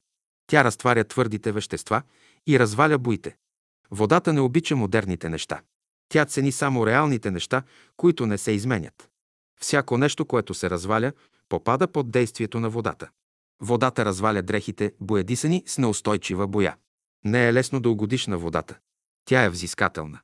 Тя 0.47 0.63
разтваря 0.63 1.03
твърдите 1.03 1.51
вещества 1.51 2.01
и 2.47 2.59
разваля 2.59 2.97
буите. 2.97 3.35
Водата 3.91 4.33
не 4.33 4.41
обича 4.41 4.75
модерните 4.75 5.29
неща. 5.29 5.61
Тя 6.09 6.25
цени 6.25 6.51
само 6.51 6.87
реалните 6.87 7.31
неща, 7.31 7.63
които 7.97 8.25
не 8.25 8.37
се 8.37 8.51
изменят. 8.51 9.09
Всяко 9.61 9.97
нещо, 9.97 10.25
което 10.25 10.53
се 10.53 10.69
разваля, 10.69 11.11
попада 11.49 11.87
под 11.87 12.11
действието 12.11 12.59
на 12.59 12.69
водата. 12.69 13.09
Водата 13.61 14.05
разваля 14.05 14.41
дрехите, 14.41 14.93
боядисани 14.99 15.63
с 15.65 15.77
неустойчива 15.77 16.47
боя. 16.47 16.75
Не 17.25 17.47
е 17.47 17.53
лесно 17.53 17.79
да 17.79 17.89
угодиш 17.89 18.27
на 18.27 18.37
водата. 18.37 18.77
Тя 19.25 19.43
е 19.43 19.49
взискателна. 19.49 20.19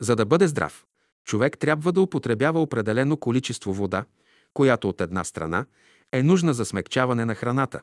За 0.00 0.16
да 0.16 0.26
бъде 0.26 0.48
здрав, 0.48 0.86
човек 1.24 1.58
трябва 1.58 1.92
да 1.92 2.00
употребява 2.00 2.62
определено 2.62 3.16
количество 3.16 3.72
вода, 3.72 4.04
която 4.54 4.88
от 4.88 5.00
една 5.00 5.24
страна 5.24 5.66
е 6.12 6.22
нужна 6.22 6.54
за 6.54 6.64
смягчаване 6.64 7.24
на 7.24 7.34
храната, 7.34 7.80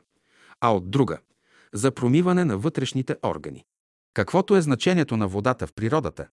а 0.60 0.74
от 0.74 0.90
друга– 0.90 1.18
за 1.72 1.90
промиване 1.90 2.44
на 2.44 2.58
вътрешните 2.58 3.16
органи. 3.22 3.64
Каквото 4.14 4.56
е 4.56 4.62
значението 4.62 5.16
на 5.16 5.28
водата 5.28 5.66
в 5.66 5.72
природата, 5.72 6.28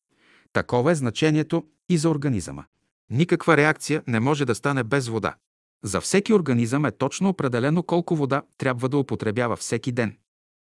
такова 0.54 0.92
е 0.92 0.96
значението 0.96 1.66
и 1.90 1.98
за 1.98 2.10
организъма. 2.10 2.66
Никаква 3.10 3.58
реакция 3.58 4.04
не 4.08 4.20
може 4.20 4.46
да 4.46 4.56
стане 4.56 4.84
без 4.84 5.08
вода. 5.08 5.36
За 5.84 6.02
всеки 6.02 6.34
организъм 6.34 6.86
е 6.86 6.92
точно 6.92 7.30
определено 7.30 7.84
колко 7.84 8.16
вода 8.16 8.42
трябва 8.58 8.90
да 8.90 8.98
употребява 8.98 9.56
всеки 9.56 9.92
ден. 9.92 10.18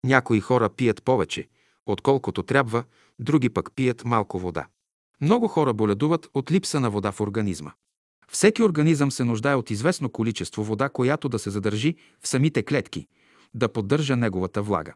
Някои 0.04 0.40
хора 0.40 0.70
пият 0.70 1.04
повече, 1.04 1.48
отколкото 1.86 2.44
трябва, 2.44 2.84
други 3.20 3.50
пък 3.50 3.70
пият 3.76 4.06
малко 4.06 4.40
вода. 4.40 4.68
Много 5.22 5.48
хора 5.48 5.74
боледуват 5.74 6.28
от 6.34 6.52
липса 6.52 6.80
на 6.80 6.90
вода 6.90 7.12
в 7.12 7.22
организма. 7.22 7.72
Всеки 8.32 8.64
организъм 8.64 9.12
се 9.12 9.24
нуждае 9.24 9.56
от 9.56 9.72
известно 9.72 10.10
количество 10.10 10.64
вода, 10.64 10.90
която 10.90 11.30
да 11.30 11.40
се 11.40 11.50
задържи 11.50 11.96
в 12.22 12.28
самите 12.28 12.64
клетки, 12.64 13.08
да 13.54 13.70
поддържа 13.70 14.16
неговата 14.16 14.62
влага. 14.62 14.94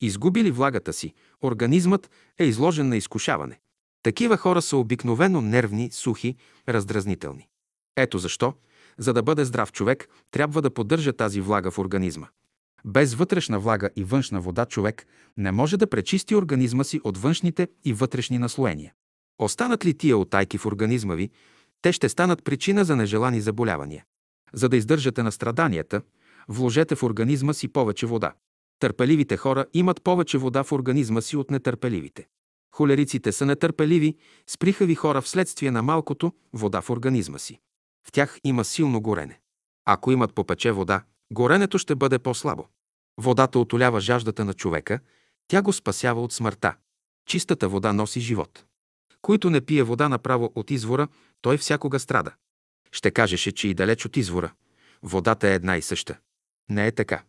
Изгуби 0.00 0.44
ли 0.44 0.50
влагата 0.50 0.92
си, 0.92 1.14
организмът 1.42 2.10
е 2.38 2.44
изложен 2.44 2.88
на 2.88 2.96
изкушаване. 2.96 3.60
Такива 4.02 4.36
хора 4.36 4.62
са 4.62 4.76
обикновено 4.76 5.40
нервни, 5.40 5.90
сухи, 5.92 6.36
раздразнителни. 6.68 7.48
Ето 7.96 8.18
защо, 8.18 8.54
за 8.98 9.12
да 9.12 9.22
бъде 9.22 9.44
здрав 9.44 9.72
човек, 9.72 10.08
трябва 10.30 10.62
да 10.62 10.70
поддържа 10.70 11.12
тази 11.12 11.40
влага 11.40 11.70
в 11.70 11.78
организма. 11.78 12.26
Без 12.84 13.14
вътрешна 13.14 13.58
влага 13.58 13.90
и 13.96 14.04
външна 14.04 14.40
вода 14.40 14.66
човек 14.66 15.06
не 15.36 15.52
може 15.52 15.76
да 15.76 15.86
пречисти 15.86 16.34
организма 16.34 16.84
си 16.84 17.00
от 17.04 17.18
външните 17.18 17.68
и 17.84 17.92
вътрешни 17.92 18.38
наслоения. 18.38 18.92
Останат 19.38 19.84
ли 19.84 19.94
тия 19.94 20.18
отайки 20.18 20.58
в 20.58 20.66
организма 20.66 21.14
ви, 21.14 21.30
те 21.82 21.92
ще 21.92 22.08
станат 22.08 22.44
причина 22.44 22.84
за 22.84 22.96
нежелани 22.96 23.40
заболявания. 23.40 24.04
За 24.52 24.68
да 24.68 24.76
издържате 24.76 25.22
на 25.22 25.32
страданията, 25.32 26.02
вложете 26.48 26.94
в 26.94 27.02
организма 27.02 27.52
си 27.52 27.68
повече 27.68 28.06
вода. 28.06 28.32
Търпеливите 28.78 29.36
хора 29.36 29.66
имат 29.74 30.02
повече 30.02 30.38
вода 30.38 30.64
в 30.64 30.72
организма 30.72 31.20
си 31.20 31.36
от 31.36 31.50
нетърпеливите. 31.50 32.26
Холериците 32.74 33.32
са 33.32 33.46
нетърпеливи, 33.46 34.16
сприхави 34.46 34.94
хора 34.94 35.20
вследствие 35.22 35.70
на 35.70 35.82
малкото 35.82 36.32
вода 36.52 36.80
в 36.80 36.90
организма 36.90 37.38
си. 37.38 37.60
В 38.06 38.12
тях 38.12 38.38
има 38.44 38.64
силно 38.64 39.00
горене. 39.00 39.40
Ако 39.84 40.12
имат 40.12 40.34
попече 40.34 40.72
вода, 40.72 41.02
горенето 41.32 41.78
ще 41.78 41.94
бъде 41.94 42.18
по-слабо. 42.18 42.66
Водата 43.18 43.58
отолява 43.58 44.00
жаждата 44.00 44.44
на 44.44 44.54
човека, 44.54 45.00
тя 45.48 45.62
го 45.62 45.72
спасява 45.72 46.22
от 46.22 46.32
смъртта. 46.32 46.76
Чистата 47.26 47.68
вода 47.68 47.92
носи 47.92 48.20
живот. 48.20 48.64
Който 49.22 49.50
не 49.50 49.60
пие 49.60 49.82
вода 49.82 50.08
направо 50.08 50.52
от 50.54 50.70
извора, 50.70 51.08
той 51.42 51.56
всякога 51.56 51.98
страда. 51.98 52.32
Ще 52.92 53.10
кажеше, 53.10 53.52
че 53.52 53.68
и 53.68 53.74
далеч 53.74 54.04
от 54.04 54.16
извора. 54.16 54.52
Водата 55.02 55.48
е 55.48 55.54
една 55.54 55.76
и 55.76 55.82
съща. 55.82 56.18
Не 56.68 56.86
е 56.86 56.92
така. 56.92 57.22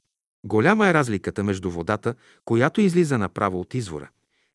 Голяма 0.45 0.88
е 0.88 0.93
разликата 0.93 1.43
между 1.43 1.72
водата, 1.72 2.15
която 2.45 2.81
излиза 2.81 3.18
направо 3.18 3.60
от 3.60 3.73
извора, 3.73 4.10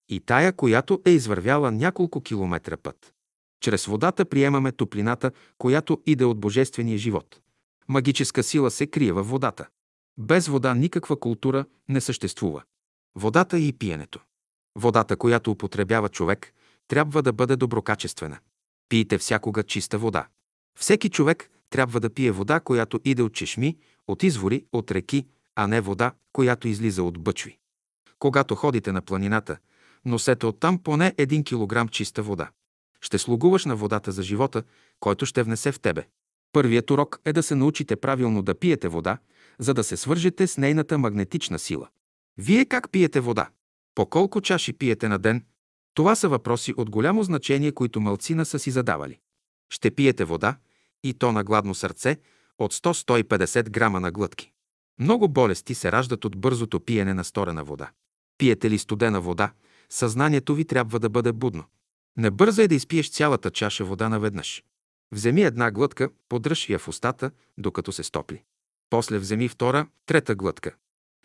и 0.09 0.21
тая, 0.21 0.53
която 0.53 1.03
е 1.05 1.11
извървяла 1.11 1.73
няколко 1.73 2.21
километра 2.21 2.77
път. 2.77 3.13
Чрез 3.61 3.87
водата 3.87 4.25
приемаме 4.25 4.73
топлината, 4.73 5.31
която 5.59 6.03
иде 6.07 6.25
от 6.25 6.41
божествения 6.41 6.99
живот. 6.99 7.41
Магическа 7.89 8.43
сила 8.43 8.71
се 8.71 8.87
крие 8.87 9.13
във 9.13 9.29
водата. 9.29 9.67
Без 10.19 10.47
вода 10.47 10.75
никаква 10.75 11.21
култура 11.21 11.65
не 11.89 12.01
съществува. 12.01 12.63
Водата 13.15 13.59
и 13.59 13.73
пиенето. 13.73 14.21
Водата, 14.79 15.17
която 15.17 15.51
употребява 15.51 16.09
човек, 16.09 16.53
трябва 16.89 17.23
да 17.23 17.33
бъде 17.33 17.57
доброкачествена. 17.57 18.39
Пийте 18.89 19.19
всякога 19.19 19.63
чиста 19.63 19.99
вода. 19.99 20.27
Всеки 20.79 21.11
човек 21.11 21.51
трябва 21.71 22.01
да 22.01 22.11
пие 22.11 22.31
вода, 22.31 22.61
която 22.61 23.01
иде 23.05 23.23
от 23.23 23.35
чешми, 23.35 23.79
от 24.09 24.23
извори, 24.23 24.65
от 24.73 24.91
реки, 24.91 25.27
а 25.55 25.67
не 25.67 25.81
вода, 25.81 26.13
която 26.33 26.69
излиза 26.69 27.03
от 27.03 27.19
бъчви. 27.19 27.59
Когато 28.19 28.55
ходите 28.55 28.93
на 28.93 29.03
планината, 29.03 29.59
носете 30.05 30.47
оттам 30.47 30.79
поне 30.79 31.13
1 31.13 31.87
кг 31.87 31.93
чиста 31.93 32.23
вода. 32.23 32.51
Ще 33.01 33.19
слугуваш 33.19 33.65
на 33.65 33.77
водата 33.77 34.13
за 34.13 34.23
живота, 34.23 34.63
който 35.01 35.27
ще 35.27 35.43
внесе 35.43 35.73
в 35.73 35.81
тебе. 35.81 36.07
Първият 36.53 36.91
урок 36.91 37.21
е 37.25 37.33
да 37.33 37.43
се 37.43 37.55
научите 37.55 37.97
правилно 37.97 38.43
да 38.43 38.55
пиете 38.55 38.89
вода, 38.89 39.19
за 39.59 39.75
да 39.75 39.85
се 39.85 39.97
свържете 39.97 40.47
с 40.47 40.57
нейната 40.57 40.99
магнетична 40.99 41.59
сила. 41.59 41.89
Вие 42.39 42.65
как 42.65 42.91
пиете 42.91 43.21
вода? 43.21 43.49
По 43.95 44.07
колко 44.07 44.41
чаши 44.41 44.73
пиете 44.73 45.09
на 45.09 45.19
ден? 45.19 45.45
Това 45.95 46.15
са 46.15 46.29
въпроси 46.29 46.75
от 46.77 46.91
голямо 46.91 47.23
значение, 47.23 47.73
които 47.73 48.01
мълцина 48.01 48.45
са 48.45 48.59
си 48.59 48.71
задавали. 48.71 49.19
Ще 49.71 49.91
пиете 49.91 50.25
вода, 50.25 50.57
и 51.05 51.15
то 51.15 51.33
на 51.33 51.45
гладно 51.45 51.75
сърце, 51.75 52.17
от 52.59 52.75
100-150 52.75 53.71
грама 53.71 54.01
на 54.01 54.11
глътки. 54.11 54.53
Много 54.99 55.29
болести 55.29 55.75
се 55.75 55.93
раждат 55.93 56.25
от 56.25 56.37
бързото 56.37 56.81
пиене 56.81 57.15
на 57.15 57.25
сторена 57.25 57.65
вода. 57.65 57.91
Пиете 58.39 58.71
ли 58.71 58.79
студена 58.79 59.21
вода, 59.21 59.53
съзнанието 59.91 60.55
ви 60.55 60.65
трябва 60.65 61.01
да 61.01 61.09
бъде 61.09 61.33
будно. 61.33 61.65
Не 62.17 62.31
бързай 62.31 62.69
да 62.69 62.75
изпиеш 62.75 63.11
цялата 63.11 63.51
чаша 63.51 63.85
вода 63.85 64.09
наведнъж. 64.09 64.65
Вземи 65.13 65.43
една 65.43 65.71
глътка, 65.71 66.11
подръж 66.29 66.69
я 66.69 66.79
в 66.79 66.89
устата, 66.89 67.31
докато 67.59 67.93
се 67.93 68.03
стопли. 68.03 68.43
После 68.91 69.19
вземи 69.19 69.49
втора, 69.49 69.87
трета 70.07 70.35
глътка. 70.35 70.75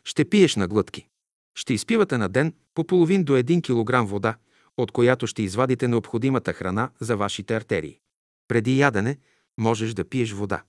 Ще 0.03 0.26
пиеш 0.26 0.55
на 0.55 0.68
глътки. 0.68 1.07
Ще 1.55 1.73
изпивате 1.73 2.18
на 2.18 2.30
ден 2.30 2.53
по 2.73 2.84
половин 2.84 3.23
до 3.23 3.34
1 3.34 3.61
кг 3.61 4.09
вода, 4.09 4.35
от 4.77 4.91
която 4.91 5.27
ще 5.27 5.43
извадите 5.43 5.88
необходимата 5.88 6.53
храна 6.53 6.89
за 6.99 7.18
вашите 7.18 7.55
артерии. 7.55 7.99
Преди 8.47 8.80
ядене 8.80 9.18
можеш 9.57 9.93
да 9.93 10.09
пиеш 10.09 10.31
вода, 10.31 10.63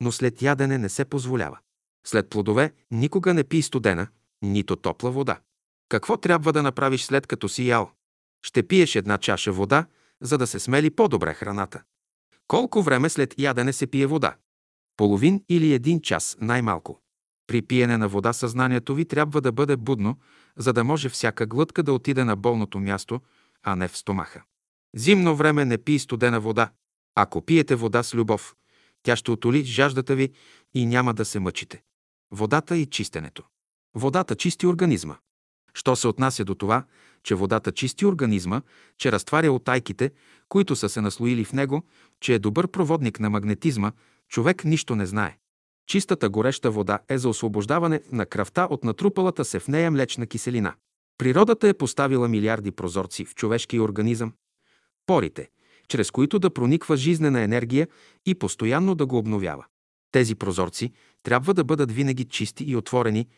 но 0.00 0.12
след 0.12 0.42
ядене 0.42 0.78
не 0.78 0.88
се 0.88 1.04
позволява. 1.04 1.58
След 2.06 2.30
плодове 2.30 2.72
никога 2.90 3.34
не 3.34 3.44
пий 3.44 3.62
студена, 3.62 4.08
нито 4.42 4.76
топла 4.76 5.10
вода. 5.10 5.40
Какво 5.88 6.16
трябва 6.16 6.52
да 6.52 6.62
направиш 6.62 7.04
след 7.04 7.26
като 7.26 7.48
си 7.48 7.68
ял? 7.68 7.90
Ще 8.44 8.62
пиеш 8.62 8.94
една 8.94 9.18
чаша 9.18 9.52
вода, 9.52 9.86
за 10.20 10.38
да 10.38 10.46
се 10.46 10.60
смели 10.60 10.90
по-добре 10.90 11.34
храната. 11.34 11.82
Колко 12.48 12.82
време 12.82 13.08
след 13.08 13.34
ядене 13.38 13.72
се 13.72 13.86
пие 13.86 14.06
вода? 14.06 14.36
Половин 14.96 15.44
или 15.48 15.72
един 15.72 16.00
час 16.00 16.36
най-малко. 16.40 17.00
При 17.46 17.62
пиене 17.62 17.96
на 17.96 18.08
вода 18.08 18.32
съзнанието 18.32 18.94
ви 18.94 19.04
трябва 19.04 19.40
да 19.40 19.52
бъде 19.52 19.76
будно, 19.76 20.18
за 20.56 20.72
да 20.72 20.84
може 20.84 21.08
всяка 21.08 21.46
глътка 21.46 21.82
да 21.82 21.92
отиде 21.92 22.24
на 22.24 22.36
болното 22.36 22.80
място, 22.80 23.20
а 23.62 23.76
не 23.76 23.88
в 23.88 23.96
стомаха. 23.96 24.42
Зимно 24.96 25.36
време 25.36 25.64
не 25.64 25.78
пий 25.78 25.98
студена 25.98 26.40
вода. 26.40 26.70
Ако 27.14 27.42
пиете 27.42 27.74
вода 27.74 28.02
с 28.02 28.14
любов, 28.14 28.54
тя 29.02 29.16
ще 29.16 29.30
отоли 29.30 29.64
жаждата 29.64 30.14
ви 30.14 30.32
и 30.74 30.86
няма 30.86 31.14
да 31.14 31.24
се 31.24 31.40
мъчите. 31.40 31.82
Водата 32.30 32.76
и 32.76 32.86
чистенето. 32.86 33.42
Водата 33.94 34.36
чисти 34.36 34.66
организма. 34.66 35.16
Що 35.74 35.96
се 35.96 36.08
отнася 36.08 36.44
до 36.44 36.54
това, 36.54 36.84
че 37.24 37.34
водата 37.34 37.72
чисти 37.72 38.06
организма, 38.06 38.62
че 38.98 39.12
разтваря 39.12 39.52
отайките, 39.52 40.10
които 40.48 40.76
са 40.76 40.88
се 40.88 41.00
наслоили 41.00 41.44
в 41.44 41.52
него, 41.52 41.82
че 42.20 42.34
е 42.34 42.38
добър 42.38 42.68
проводник 42.68 43.20
на 43.20 43.30
магнетизма, 43.30 43.92
човек 44.28 44.64
нищо 44.64 44.96
не 44.96 45.06
знае. 45.06 45.38
Чистата 45.86 46.28
гореща 46.28 46.70
вода 46.70 46.98
е 47.08 47.18
за 47.18 47.28
освобождаване 47.28 48.00
на 48.12 48.26
кръвта 48.26 48.66
от 48.70 48.84
натрупалата 48.84 49.44
се 49.44 49.60
в 49.60 49.68
нея 49.68 49.90
млечна 49.90 50.26
киселина. 50.26 50.74
Природата 51.18 51.68
е 51.68 51.74
поставила 51.74 52.28
милиарди 52.28 52.70
прозорци 52.70 53.24
в 53.24 53.34
човешкия 53.34 53.82
организъм, 53.82 54.32
порите, 55.06 55.48
чрез 55.88 56.10
които 56.10 56.38
да 56.38 56.50
прониква 56.50 56.96
жизнена 56.96 57.40
енергия 57.40 57.88
и 58.26 58.34
постоянно 58.34 58.94
да 58.94 59.06
го 59.06 59.18
обновява. 59.18 59.64
Тези 60.12 60.34
прозорци 60.34 60.92
трябва 61.22 61.54
да 61.54 61.64
бъдат 61.64 61.92
винаги 61.92 62.24
чисти 62.24 62.64
и 62.64 62.76
отворени, 62.76 63.28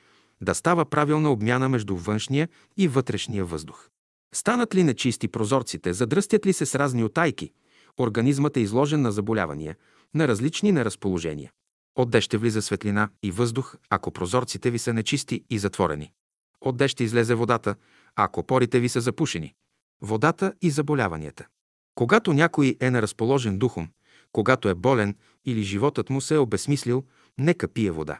да 0.40 0.54
става 0.54 0.84
правилна 0.84 1.30
обмяна 1.30 1.68
между 1.68 1.96
външния 1.96 2.48
и 2.76 2.88
вътрешния 2.88 3.44
въздух. 3.44 3.88
Станат 4.34 4.74
ли 4.74 4.84
нечисти 4.84 5.28
прозорците, 5.28 5.92
задръстят 5.92 6.46
ли 6.46 6.52
се 6.52 6.66
с 6.66 6.74
разни 6.74 7.04
отайки, 7.04 7.52
организмът 7.98 8.56
е 8.56 8.60
изложен 8.60 9.02
на 9.02 9.12
заболявания, 9.12 9.76
на 10.14 10.28
различни 10.28 10.72
неразположения. 10.72 11.50
Отде 11.98 12.20
ще 12.20 12.38
влиза 12.38 12.62
светлина 12.62 13.08
и 13.22 13.30
въздух, 13.30 13.76
ако 13.90 14.10
прозорците 14.10 14.70
ви 14.70 14.78
са 14.78 14.92
нечисти 14.92 15.44
и 15.50 15.58
затворени. 15.58 16.12
Отде 16.60 16.88
ще 16.88 17.04
излезе 17.04 17.34
водата, 17.34 17.74
ако 18.16 18.42
порите 18.42 18.80
ви 18.80 18.88
са 18.88 19.00
запушени. 19.00 19.54
Водата 20.02 20.52
и 20.62 20.70
заболяванията. 20.70 21.46
Когато 21.94 22.32
някой 22.32 22.76
е 22.80 22.90
неразположен 22.90 23.58
духом, 23.58 23.88
когато 24.32 24.68
е 24.68 24.74
болен 24.74 25.16
или 25.44 25.62
животът 25.62 26.10
му 26.10 26.20
се 26.20 26.34
е 26.34 26.38
обесмислил, 26.38 27.04
нека 27.38 27.68
пие 27.68 27.90
вода. 27.90 28.18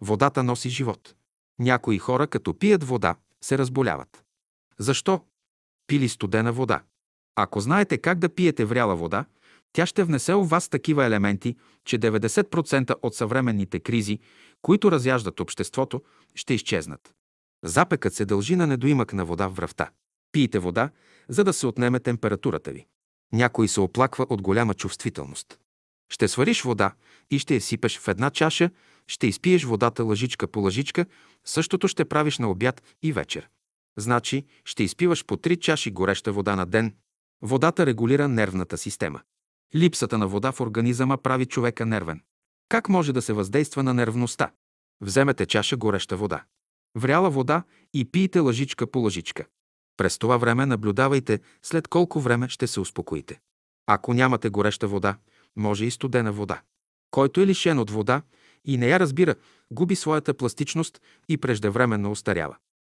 Водата 0.00 0.42
носи 0.42 0.68
живот. 0.68 1.14
Някои 1.60 1.98
хора, 1.98 2.26
като 2.26 2.58
пият 2.58 2.84
вода, 2.84 3.14
се 3.40 3.58
разболяват. 3.58 4.24
Защо? 4.78 5.24
Пили 5.86 6.08
студена 6.08 6.52
вода. 6.52 6.82
Ако 7.36 7.60
знаете 7.60 7.98
как 7.98 8.18
да 8.18 8.28
пиете 8.28 8.64
вряла 8.64 8.96
вода, 8.96 9.24
тя 9.72 9.86
ще 9.86 10.04
внесе 10.04 10.34
у 10.34 10.44
вас 10.44 10.68
такива 10.68 11.04
елементи, 11.04 11.56
че 11.84 11.98
90% 11.98 12.94
от 13.02 13.14
съвременните 13.14 13.80
кризи, 13.80 14.18
които 14.62 14.92
разяждат 14.92 15.40
обществото, 15.40 16.02
ще 16.34 16.54
изчезнат. 16.54 17.14
Запекът 17.64 18.14
се 18.14 18.24
дължи 18.24 18.56
на 18.56 18.66
недоимък 18.66 19.12
на 19.12 19.24
вода 19.24 19.48
в 19.48 19.54
връвта. 19.54 19.90
Пийте 20.32 20.58
вода, 20.58 20.90
за 21.28 21.44
да 21.44 21.52
се 21.52 21.66
отнеме 21.66 22.00
температурата 22.00 22.72
ви. 22.72 22.86
Някой 23.32 23.68
се 23.68 23.80
оплаква 23.80 24.26
от 24.28 24.42
голяма 24.42 24.74
чувствителност. 24.74 25.58
Ще 26.10 26.28
свариш 26.28 26.62
вода 26.62 26.92
и 27.30 27.38
ще 27.38 27.54
я 27.54 27.60
сипеш 27.60 27.98
в 27.98 28.08
една 28.08 28.30
чаша, 28.30 28.70
ще 29.06 29.26
изпиеш 29.26 29.64
водата 29.64 30.04
лъжичка 30.04 30.46
по 30.46 30.60
лъжичка, 30.60 31.06
същото 31.44 31.88
ще 31.88 32.04
правиш 32.04 32.38
на 32.38 32.50
обяд 32.50 32.82
и 33.02 33.12
вечер. 33.12 33.48
Значи 33.98 34.46
ще 34.64 34.82
изпиваш 34.82 35.24
по 35.24 35.36
3 35.36 35.58
чаши 35.58 35.90
гореща 35.90 36.32
вода 36.32 36.56
на 36.56 36.66
ден. 36.66 36.94
Водата 37.42 37.86
регулира 37.86 38.28
нервната 38.28 38.78
система. 38.78 39.20
Липсата 39.74 40.18
на 40.18 40.28
вода 40.28 40.52
в 40.52 40.60
организъма 40.60 41.16
прави 41.16 41.46
човека 41.46 41.86
нервен. 41.86 42.20
Как 42.68 42.88
може 42.88 43.12
да 43.12 43.22
се 43.22 43.32
въздейства 43.32 43.82
на 43.82 43.94
нервността? 43.94 44.52
Вземете 45.00 45.46
чаша 45.46 45.76
гореща 45.76 46.16
вода. 46.16 46.44
Вряла 46.96 47.30
вода 47.30 47.62
и 47.94 48.04
пийте 48.04 48.38
лъжичка 48.38 48.86
по 48.86 48.98
лъжичка. 48.98 49.44
През 49.96 50.18
това 50.18 50.36
време 50.36 50.66
наблюдавайте 50.66 51.40
след 51.62 51.88
колко 51.88 52.20
време 52.20 52.48
ще 52.48 52.66
се 52.66 52.80
успокоите. 52.80 53.40
Ако 53.86 54.14
нямате 54.14 54.48
гореща 54.48 54.88
вода, 54.88 55.16
може 55.56 55.84
и 55.84 55.90
студена 55.90 56.32
вода. 56.32 56.62
Който 57.10 57.40
е 57.40 57.46
лишен 57.46 57.78
от 57.78 57.90
вода 57.90 58.22
и 58.64 58.76
не 58.76 58.88
я 58.88 59.00
разбира, 59.00 59.34
губи 59.70 59.96
своята 59.96 60.34
пластичност 60.34 61.00
и 61.28 61.36
преждевременно 61.36 62.10
остарява. 62.10 62.56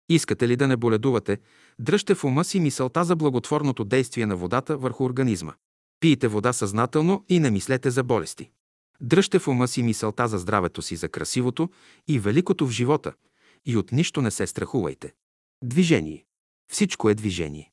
Искате 0.08 0.48
ли 0.48 0.56
да 0.56 0.68
не 0.68 0.76
боледувате, 0.76 1.38
дръжте 1.78 2.14
в 2.14 2.24
ума 2.24 2.44
си 2.44 2.60
мисълта 2.60 3.04
за 3.04 3.16
благотворното 3.16 3.84
действие 3.84 4.26
на 4.26 4.36
водата 4.36 4.76
върху 4.76 5.04
организма. 5.04 5.54
Пийте 6.00 6.28
вода 6.28 6.52
съзнателно 6.52 7.24
и 7.28 7.40
не 7.40 7.50
мислете 7.50 7.90
за 7.90 8.02
болести. 8.02 8.50
Дръжте 9.00 9.38
в 9.38 9.48
ума 9.48 9.68
си 9.68 9.82
мисълта 9.82 10.28
за 10.28 10.38
здравето 10.38 10.82
си, 10.82 10.96
за 10.96 11.08
красивото 11.08 11.70
и 12.08 12.18
великото 12.18 12.66
в 12.66 12.70
живота 12.70 13.12
и 13.66 13.76
от 13.76 13.92
нищо 13.92 14.22
не 14.22 14.30
се 14.30 14.46
страхувайте. 14.46 15.12
Движение. 15.64 16.24
Всичко 16.72 17.10
е 17.10 17.14
движение. 17.14 17.70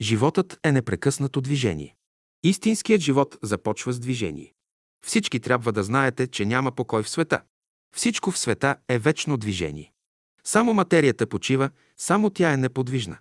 Животът 0.00 0.60
е 0.64 0.72
непрекъснато 0.72 1.40
движение. 1.40 1.96
Истинският 2.42 3.00
живот 3.00 3.38
започва 3.42 3.92
с 3.92 4.00
движение. 4.00 4.54
Всички 5.06 5.40
трябва 5.40 5.72
да 5.72 5.82
знаете, 5.82 6.26
че 6.26 6.44
няма 6.44 6.72
покой 6.72 7.02
в 7.02 7.08
света. 7.08 7.42
Всичко 7.96 8.30
в 8.30 8.38
света 8.38 8.76
е 8.88 8.98
вечно 8.98 9.36
движение. 9.36 9.92
Само 10.44 10.74
материята 10.74 11.26
почива, 11.26 11.70
само 11.96 12.30
тя 12.30 12.52
е 12.52 12.56
неподвижна. 12.56 13.18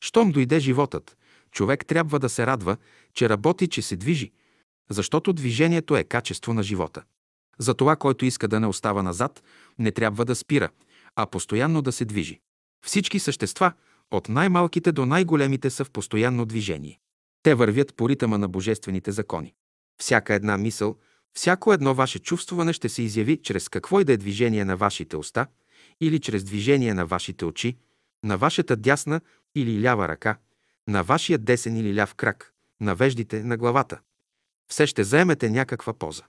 Щом 0.00 0.32
дойде 0.32 0.60
животът, 0.60 1.16
човек 1.50 1.86
трябва 1.86 2.18
да 2.18 2.28
се 2.28 2.46
радва, 2.46 2.76
че 3.14 3.28
работи, 3.28 3.68
че 3.68 3.82
се 3.82 3.96
движи, 3.96 4.32
защото 4.90 5.32
движението 5.32 5.96
е 5.96 6.04
качество 6.04 6.54
на 6.54 6.62
живота. 6.62 7.02
Затова, 7.58 7.96
който 7.96 8.24
иска 8.24 8.48
да 8.48 8.60
не 8.60 8.66
остава 8.66 9.02
назад, 9.02 9.42
не 9.78 9.92
трябва 9.92 10.24
да 10.24 10.34
спира, 10.34 10.70
а 11.16 11.26
постоянно 11.26 11.82
да 11.82 11.92
се 11.92 12.04
движи. 12.04 12.40
Всички 12.86 13.18
същества, 13.18 13.72
от 14.10 14.28
най-малките 14.28 14.92
до 14.92 15.06
най-големите, 15.06 15.70
са 15.70 15.84
в 15.84 15.90
постоянно 15.90 16.46
движение. 16.46 17.00
Те 17.42 17.54
вървят 17.54 17.94
по 17.94 18.08
ритъма 18.08 18.38
на 18.38 18.48
божествените 18.48 19.12
закони. 19.12 19.54
Всяка 20.00 20.34
една 20.34 20.56
мисъл, 20.56 20.96
всяко 21.34 21.72
едно 21.72 21.94
ваше 21.94 22.18
чувствуване 22.18 22.72
ще 22.72 22.88
се 22.88 23.02
изяви 23.02 23.42
чрез 23.42 23.68
какво 23.68 24.00
и 24.00 24.04
да 24.04 24.12
е 24.12 24.16
движение 24.16 24.64
на 24.64 24.76
вашите 24.76 25.16
уста 25.16 25.46
или 26.00 26.20
чрез 26.20 26.44
движение 26.44 26.94
на 26.94 27.06
вашите 27.06 27.44
очи, 27.44 27.76
на 28.24 28.38
вашата 28.38 28.76
дясна 28.76 29.20
или 29.54 29.82
лява 29.82 30.08
ръка, 30.08 30.38
на 30.88 31.02
вашия 31.02 31.38
десен 31.38 31.76
или 31.76 32.00
ляв 32.00 32.14
крак, 32.14 32.52
на 32.80 32.94
веждите, 32.94 33.44
на 33.44 33.56
главата. 33.56 34.00
Все 34.68 34.86
ще 34.86 35.04
заемете 35.04 35.50
някаква 35.50 35.92
поза. 35.92 36.22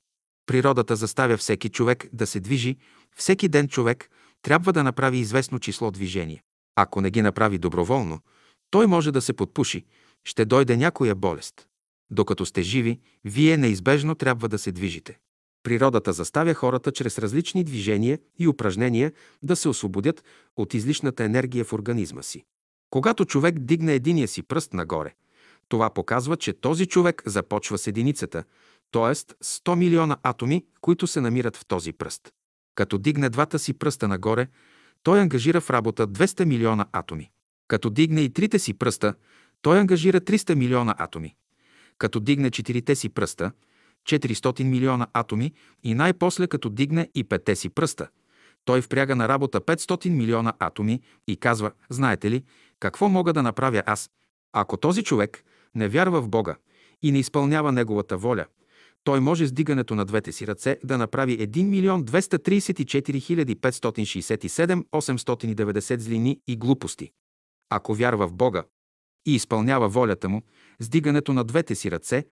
Природата 0.45 0.95
заставя 0.95 1.37
всеки 1.37 1.69
човек 1.69 2.07
да 2.13 2.27
се 2.27 2.39
движи, 2.39 2.77
всеки 3.15 3.47
ден 3.47 3.67
човек 3.67 4.09
трябва 4.41 4.73
да 4.73 4.83
направи 4.83 5.17
известно 5.17 5.59
число 5.59 5.91
движения. 5.91 6.41
Ако 6.75 7.01
не 7.01 7.11
ги 7.11 7.21
направи 7.21 7.57
доброволно, 7.57 8.19
той 8.69 8.87
може 8.87 9.11
да 9.11 9.21
се 9.21 9.33
подпуши, 9.33 9.85
ще 10.25 10.45
дойде 10.45 10.77
някоя 10.77 11.15
болест. 11.15 11.67
Докато 12.11 12.45
сте 12.45 12.61
живи, 12.61 12.99
вие 13.25 13.57
неизбежно 13.57 14.15
трябва 14.15 14.49
да 14.49 14.57
се 14.57 14.71
движите. 14.71 15.19
Природата 15.63 16.13
заставя 16.13 16.53
хората 16.53 16.91
чрез 16.91 17.19
различни 17.19 17.63
движения 17.63 18.19
и 18.39 18.47
упражнения 18.47 19.11
да 19.43 19.55
се 19.55 19.69
освободят 19.69 20.23
от 20.57 20.73
излишната 20.73 21.23
енергия 21.23 21.65
в 21.65 21.73
организма 21.73 22.23
си. 22.23 22.43
Когато 22.89 23.25
човек 23.25 23.59
дигне 23.59 23.93
единия 23.93 24.27
си 24.27 24.43
пръст 24.43 24.73
нагоре, 24.73 25.13
това 25.69 25.89
показва, 25.89 26.37
че 26.37 26.53
този 26.53 26.85
човек 26.85 27.23
започва 27.25 27.77
с 27.77 27.87
единицата, 27.87 28.43
т.е. 28.91 29.15
100 29.15 29.75
милиона 29.75 30.17
атоми, 30.23 30.65
които 30.81 31.07
се 31.07 31.21
намират 31.21 31.57
в 31.57 31.65
този 31.65 31.93
пръст. 31.93 32.31
Като 32.75 32.97
дигне 32.97 33.29
двата 33.29 33.59
си 33.59 33.73
пръста 33.73 34.07
нагоре, 34.07 34.47
той 35.03 35.19
ангажира 35.19 35.61
в 35.61 35.69
работа 35.69 36.07
200 36.07 36.45
милиона 36.45 36.85
атоми. 36.91 37.29
Като 37.67 37.89
дигне 37.89 38.21
и 38.21 38.33
трите 38.33 38.59
си 38.59 38.73
пръста, 38.73 39.13
той 39.61 39.79
ангажира 39.79 40.21
300 40.21 40.55
милиона 40.55 40.95
атоми. 40.97 41.35
Като 41.97 42.19
дигне 42.19 42.51
четирите 42.51 42.95
си 42.95 43.09
пръста, 43.09 43.51
400 44.09 44.63
милиона 44.63 45.07
атоми 45.13 45.53
и 45.83 45.93
най-после 45.93 46.47
като 46.47 46.69
дигне 46.69 47.09
и 47.15 47.23
петте 47.23 47.55
си 47.55 47.69
пръста. 47.69 48.07
Той 48.65 48.81
впряга 48.81 49.15
на 49.15 49.27
работа 49.27 49.61
500 49.61 50.09
милиона 50.09 50.53
атоми 50.59 51.01
и 51.27 51.37
казва, 51.37 51.71
знаете 51.89 52.31
ли, 52.31 52.43
какво 52.79 53.09
мога 53.09 53.33
да 53.33 53.43
направя 53.43 53.83
аз? 53.85 54.09
Ако 54.53 54.77
този 54.77 55.03
човек 55.03 55.43
не 55.75 55.87
вярва 55.87 56.21
в 56.21 56.29
Бога 56.29 56.55
и 57.01 57.11
не 57.11 57.19
изпълнява 57.19 57.71
Неговата 57.71 58.17
воля, 58.17 58.45
той 59.03 59.19
може 59.19 59.47
с 59.47 59.51
дигането 59.51 59.95
на 59.95 60.05
двете 60.05 60.31
си 60.31 60.47
ръце 60.47 60.77
да 60.83 60.97
направи 60.97 61.39
1 61.39 61.63
милион 61.63 62.05
234 62.05 63.55
567 63.55 64.83
890 64.83 65.99
злини 65.99 66.39
и 66.47 66.57
глупости. 66.57 67.11
Ако 67.69 67.93
вярва 67.93 68.27
в 68.27 68.33
Бога 68.33 68.63
и 69.25 69.35
изпълнява 69.35 69.89
волята 69.89 70.29
му, 70.29 70.41
с 70.79 70.89
дигането 70.89 71.33
на 71.33 71.43
двете 71.43 71.75
си 71.75 71.91
ръце, 71.91 72.25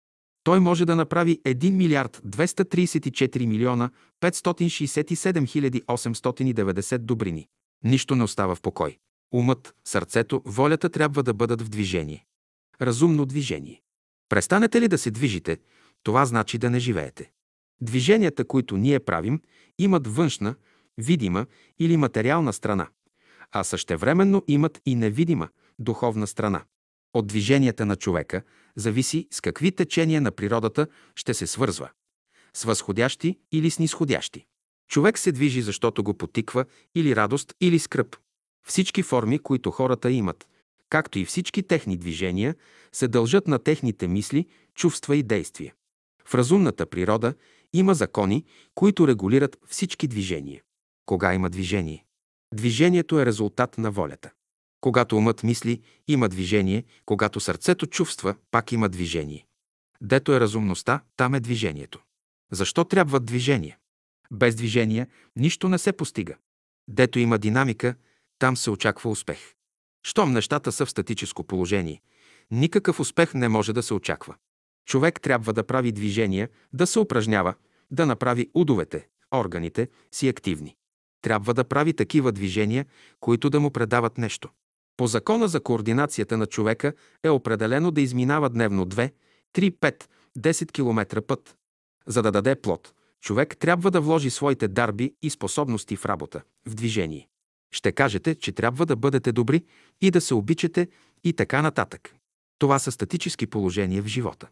той 0.43 0.59
може 0.59 0.85
да 0.85 0.95
направи 0.95 1.41
1 1.45 1.71
милиард 1.71 2.21
234 2.25 3.45
милиона 3.45 3.89
567 4.21 5.81
890 5.85 6.97
добрини. 6.97 7.47
Нищо 7.83 8.15
не 8.15 8.23
остава 8.23 8.55
в 8.55 8.61
покой. 8.61 8.97
Умът, 9.33 9.75
сърцето, 9.87 10.41
волята 10.45 10.89
трябва 10.89 11.23
да 11.23 11.33
бъдат 11.33 11.61
в 11.61 11.69
движение. 11.69 12.25
Разумно 12.81 13.25
движение. 13.25 13.81
Престанете 14.29 14.81
ли 14.81 14.87
да 14.87 14.97
се 14.97 15.11
движите, 15.11 15.57
това 16.03 16.25
значи 16.25 16.57
да 16.57 16.69
не 16.69 16.79
живеете. 16.79 17.31
Движенията, 17.81 18.45
които 18.45 18.77
ние 18.77 18.99
правим, 18.99 19.41
имат 19.79 20.07
външна, 20.07 20.55
видима 20.97 21.45
или 21.79 21.97
материална 21.97 22.53
страна, 22.53 22.87
а 23.51 23.63
същевременно 23.63 24.43
имат 24.47 24.81
и 24.85 24.95
невидима, 24.95 25.49
духовна 25.79 26.27
страна. 26.27 26.63
От 27.17 27.27
движенията 27.27 27.85
на 27.85 27.95
човека 27.95 28.41
зависи 28.75 29.27
с 29.31 29.41
какви 29.41 29.71
течения 29.71 30.21
на 30.21 30.31
природата 30.31 30.87
ще 31.15 31.33
се 31.33 31.47
свързва– 31.47 31.89
с 32.53 32.63
възходящи 32.63 33.39
или 33.51 33.71
с 33.71 33.79
нисходящи. 33.79 34.45
Човек 34.89 35.17
се 35.17 35.31
движи, 35.31 35.61
защото 35.61 36.03
го 36.03 36.13
потиква 36.13 36.65
или 36.95 37.15
радост, 37.15 37.53
или 37.61 37.79
скръп. 37.79 38.15
Всички 38.67 39.03
форми, 39.03 39.39
които 39.39 39.71
хората 39.71 40.11
имат, 40.11 40.47
както 40.89 41.19
и 41.19 41.25
всички 41.25 41.63
техни 41.63 41.97
движения, 41.97 42.55
се 42.91 43.07
дължат 43.07 43.47
на 43.47 43.59
техните 43.59 44.07
мисли, 44.07 44.45
чувства 44.75 45.15
и 45.15 45.23
действия. 45.23 45.73
В 46.25 46.35
разумната 46.35 46.85
природа 46.85 47.33
има 47.73 47.93
закони, 47.93 48.45
които 48.75 49.07
регулират 49.07 49.57
всички 49.67 50.07
движения. 50.07 50.61
Кога 51.05 51.33
има 51.33 51.49
движение? 51.49 52.05
Движението 52.53 53.19
е 53.19 53.25
резултат 53.25 53.77
на 53.77 53.91
волята. 53.91 54.31
Когато 54.81 55.17
умът 55.17 55.43
мисли, 55.43 55.81
има 56.07 56.29
движение, 56.29 56.83
когато 57.05 57.39
сърцето 57.39 57.87
чувства, 57.87 58.35
пак 58.51 58.71
има 58.71 58.89
движение. 58.89 59.45
Дето 60.01 60.33
е 60.33 60.39
разумността, 60.39 61.01
там 61.15 61.35
е 61.35 61.39
движението. 61.39 61.99
Защо 62.51 62.83
трябва 62.83 63.19
движение? 63.19 63.77
Без 64.31 64.55
движение 64.55 65.07
нищо 65.35 65.69
не 65.69 65.77
се 65.77 65.91
постига. 65.91 66.35
Дето 66.87 67.19
има 67.19 67.37
динамика, 67.37 67.95
там 68.39 68.57
се 68.57 68.69
очаква 68.69 69.09
успех. 69.09 69.53
Щом 70.03 70.33
нещата 70.33 70.71
са 70.71 70.85
в 70.85 70.89
статическо 70.89 71.43
положение, 71.43 72.01
никакъв 72.51 72.99
успех 72.99 73.33
не 73.33 73.49
може 73.49 73.73
да 73.73 73.83
се 73.83 73.93
очаква. 73.93 74.35
Човек 74.85 75.21
трябва 75.21 75.53
да 75.53 75.67
прави 75.67 75.91
движения, 75.91 76.49
да 76.73 76.87
се 76.87 76.99
упражнява, 76.99 77.53
да 77.91 78.05
направи 78.05 78.49
удовете, 78.53 79.07
органите 79.35 79.89
си 80.11 80.27
активни. 80.27 80.75
Трябва 81.21 81.53
да 81.53 81.63
прави 81.63 81.93
такива 81.93 82.31
движения, 82.31 82.85
които 83.19 83.49
да 83.49 83.59
му 83.59 83.71
предават 83.71 84.17
нещо. 84.17 84.49
По 84.97 85.07
закона 85.07 85.47
за 85.47 85.59
координацията 85.59 86.37
на 86.37 86.45
човека 86.45 86.93
е 87.23 87.29
определено 87.29 87.91
да 87.91 88.01
изминава 88.01 88.49
дневно 88.49 88.85
2, 88.85 89.11
3, 89.53 89.71
5, 89.71 90.03
10 90.37 90.71
км 90.71 91.21
път. 91.21 91.55
За 92.07 92.21
да 92.21 92.31
даде 92.31 92.55
плод, 92.55 92.93
човек 93.21 93.57
трябва 93.57 93.91
да 93.91 94.01
вложи 94.01 94.29
своите 94.29 94.67
дарби 94.67 95.13
и 95.21 95.29
способности 95.29 95.95
в 95.95 96.05
работа, 96.05 96.41
в 96.67 96.75
движение. 96.75 97.27
Ще 97.71 97.91
кажете, 97.91 98.35
че 98.35 98.51
трябва 98.51 98.85
да 98.85 98.95
бъдете 98.95 99.31
добри 99.31 99.63
и 100.01 100.11
да 100.11 100.21
се 100.21 100.33
обичате 100.33 100.87
и 101.23 101.33
така 101.33 101.61
нататък. 101.61 102.15
Това 102.59 102.79
са 102.79 102.91
статически 102.91 103.47
положения 103.47 104.03
в 104.03 104.07
живота. 104.07 104.47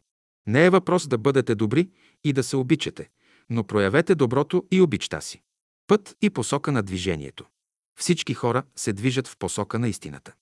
Не 0.48 0.66
е 0.66 0.70
въпрос 0.70 1.08
да 1.08 1.18
бъдете 1.18 1.56
добри 1.56 1.90
и 2.24 2.34
да 2.34 2.44
се 2.44 2.56
обичате, 2.56 3.10
но 3.50 3.64
проявете 3.64 4.16
доброто 4.16 4.66
и 4.72 4.82
обичта 4.82 5.22
си. 5.22 5.42
Път 5.88 6.16
и 6.22 6.30
посока 6.30 6.72
на 6.72 6.84
движението. 6.84 7.46
Всички 8.00 8.34
хора 8.34 8.64
се 8.76 8.94
движат 8.94 9.28
в 9.28 9.38
посока 9.38 9.80
на 9.80 9.88
истината. 9.88 10.34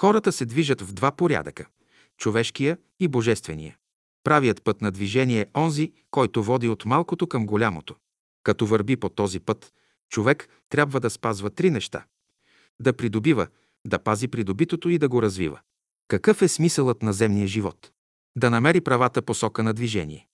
Хората 0.00 0.32
се 0.32 0.46
движат 0.46 0.80
в 0.80 0.92
два 0.92 1.12
порядъка– 1.12 1.66
човешкия 2.16 2.78
и 3.00 3.08
божествения. 3.08 3.76
Правият 4.24 4.64
път 4.64 4.80
на 4.80 4.90
движение 4.90 5.40
е 5.40 5.60
онзи, 5.60 5.92
който 6.10 6.42
води 6.42 6.68
от 6.68 6.84
малкото 6.84 7.26
към 7.26 7.46
голямото. 7.46 7.96
Като 8.42 8.66
върби 8.66 8.96
по 8.96 9.08
този 9.08 9.40
път, 9.40 9.72
човек 10.08 10.48
трябва 10.68 11.00
да 11.00 11.10
спазва 11.10 11.50
три 11.50 11.70
неща– 11.70 12.04
да 12.80 12.92
придобива, 12.92 13.46
да 13.86 13.98
пази 13.98 14.28
придобитото 14.28 14.88
и 14.88 14.98
да 14.98 15.08
го 15.08 15.22
развива. 15.22 15.60
Какъв 16.08 16.42
е 16.42 16.48
смисълът 16.48 17.02
на 17.02 17.12
земния 17.12 17.46
живот? 17.46 17.90
Да 18.36 18.50
намери 18.50 18.80
правата 18.80 19.22
посока 19.22 19.62
на 19.62 19.74
движение. 19.74 20.28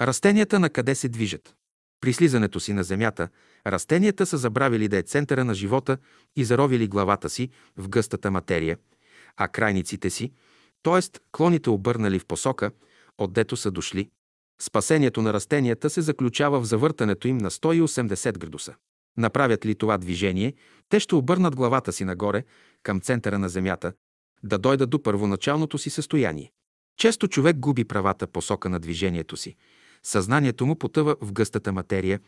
Растенията 0.00 0.60
на 0.60 0.70
къде 0.70 0.94
се 0.94 1.08
движат? 1.08 1.54
При 2.00 2.12
слизането 2.12 2.60
си 2.60 2.72
на 2.72 2.84
земята, 2.84 3.28
растенията 3.66 4.26
са 4.26 4.36
забравили 4.36 4.88
да 4.88 4.96
е 4.96 5.02
центъра 5.02 5.44
на 5.44 5.54
живота 5.54 5.98
и 6.36 6.44
заровили 6.44 6.88
главата 6.88 7.30
си 7.30 7.48
в 7.76 7.88
гъстата 7.88 8.30
материя, 8.30 8.78
а 9.36 9.48
крайниците 9.48 10.10
си, 10.10 10.32
т.е. 10.82 11.20
клоните 11.32 11.70
обърнали 11.70 12.18
в 12.18 12.26
посока, 12.26 12.70
отдето 13.18 13.56
са 13.56 13.70
дошли. 13.70 14.10
Спасението 14.60 15.22
на 15.22 15.32
растенията 15.32 15.90
се 15.90 16.00
заключава 16.00 16.60
в 16.60 16.64
завъртането 16.64 17.28
им 17.28 17.38
на 17.38 17.50
180 17.50 18.38
градуса. 18.38 18.74
Направят 19.16 19.66
ли 19.66 19.74
това 19.74 19.98
движение, 19.98 20.54
те 20.88 21.00
ще 21.00 21.14
обърнат 21.14 21.56
главата 21.56 21.92
си 21.92 22.04
нагоре, 22.04 22.44
към 22.82 23.00
центъра 23.00 23.38
на 23.38 23.48
Земята, 23.48 23.92
да 24.42 24.58
дойдат 24.58 24.90
до 24.90 25.02
първоначалното 25.02 25.78
си 25.78 25.90
състояние. 25.90 26.52
Често 26.96 27.28
човек 27.28 27.56
губи 27.56 27.84
правата 27.84 28.26
посока 28.26 28.68
на 28.68 28.80
движението 28.80 29.36
си. 29.36 29.56
Съзнанието 30.02 30.66
му 30.66 30.76
потъва 30.76 31.16
в 31.20 31.32
гъстата 31.32 31.72
материя 31.72 32.20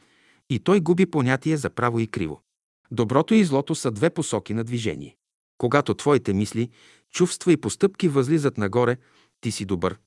и 0.51 0.59
той 0.59 0.81
губи 0.81 1.07
понятие 1.07 1.57
за 1.57 1.71
право 1.71 1.99
и 1.99 2.07
криво. 2.07 2.43
Доброто 2.91 3.35
и 3.35 3.45
злото 3.45 3.75
са 3.75 3.91
две 3.91 4.11
посоки 4.11 4.55
на 4.55 4.65
движение. 4.65 5.17
Когато 5.59 5.95
твоите 5.95 6.33
мисли, 6.33 6.71
чувства 7.11 7.53
и 7.53 7.57
постъпки 7.57 8.09
възлизат 8.09 8.59
нагоре, 8.59 8.97
ти 9.41 9.51
си 9.51 9.65
добър. 9.65 9.99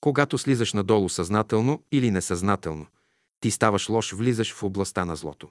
Когато 0.00 0.38
слизаш 0.38 0.72
надолу 0.72 1.08
съзнателно 1.08 1.82
или 1.92 2.10
несъзнателно, 2.10 2.86
ти 3.40 3.50
ставаш 3.50 3.88
лош, 3.88 4.12
влизаш 4.12 4.54
в 4.54 4.62
областта 4.62 5.04
на 5.04 5.16
злото. 5.16 5.48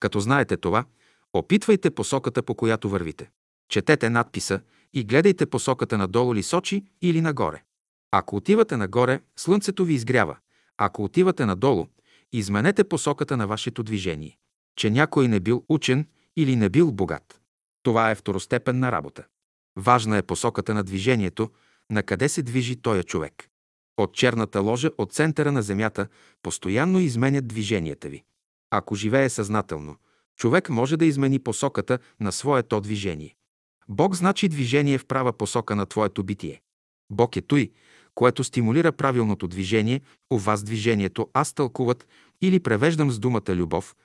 Като 0.00 0.20
знаете 0.20 0.56
това, 0.56 0.84
опитвайте 1.32 1.90
посоката, 1.90 2.42
по 2.42 2.54
която 2.54 2.88
вървите. 2.88 3.30
Четете 3.68 4.10
надписа 4.10 4.60
и 4.92 5.04
гледайте 5.04 5.46
посоката 5.46 5.98
надолу 5.98 6.34
ли 6.34 6.42
сочи 6.42 6.84
или 7.02 7.20
нагоре. 7.20 7.62
Ако 8.10 8.36
отивате 8.36 8.76
нагоре, 8.76 9.20
слънцето 9.36 9.84
ви 9.84 9.94
изгрява. 9.94 10.36
Ако 10.82 11.04
отивате 11.04 11.46
надолу, 11.46 11.86
изменете 12.32 12.84
посоката 12.84 13.36
на 13.36 13.46
вашето 13.46 13.82
движение. 13.82 14.38
Че 14.76 14.90
някой 14.90 15.28
не 15.28 15.40
бил 15.40 15.64
учен 15.68 16.06
или 16.36 16.56
не 16.56 16.68
бил 16.68 16.92
богат. 16.92 17.40
Това 17.82 18.10
е 18.10 18.14
второстепенна 18.14 18.92
работа. 18.92 19.24
Важна 19.76 20.16
е 20.16 20.22
посоката 20.22 20.74
на 20.74 20.84
движението, 20.84 21.50
на 21.90 22.02
къде 22.02 22.28
се 22.28 22.42
движи 22.42 22.76
този 22.76 23.04
човек. 23.04 23.48
От 23.96 24.14
черната 24.14 24.60
ложа, 24.60 24.90
от 24.98 25.12
центъра 25.12 25.52
на 25.52 25.62
земята, 25.62 26.08
постоянно 26.42 27.00
изменят 27.00 27.48
движенията 27.48 28.08
ви. 28.08 28.24
Ако 28.70 28.94
живее 28.94 29.28
съзнателно, 29.28 29.96
човек 30.36 30.68
може 30.68 30.96
да 30.96 31.04
измени 31.04 31.38
посоката 31.38 31.98
на 32.20 32.32
своето 32.32 32.80
движение. 32.80 33.36
Бог 33.88 34.14
значи 34.14 34.48
движение 34.48 34.98
в 34.98 35.06
права 35.06 35.32
посока 35.32 35.76
на 35.76 35.86
твоето 35.86 36.24
битие. 36.24 36.60
Бог 37.10 37.36
е 37.36 37.42
той, 37.42 37.70
което 38.20 38.44
стимулира 38.44 38.92
правилното 38.92 39.48
движение, 39.48 40.00
у 40.30 40.38
вас 40.38 40.62
движението 40.62 41.28
аз 41.34 41.52
тълкуват 41.52 42.06
или 42.42 42.60
превеждам 42.60 43.10
с 43.10 43.18
думата 43.18 43.48
любов, 43.48 43.96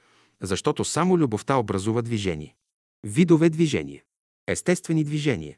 защото 0.42 0.86
само 0.86 1.18
любовта 1.18 1.56
образува 1.56 2.02
движение. 2.02 2.56
Видове 3.04 3.50
движение. 3.50 4.04
Естествени 4.48 5.04
движения. 5.04 5.58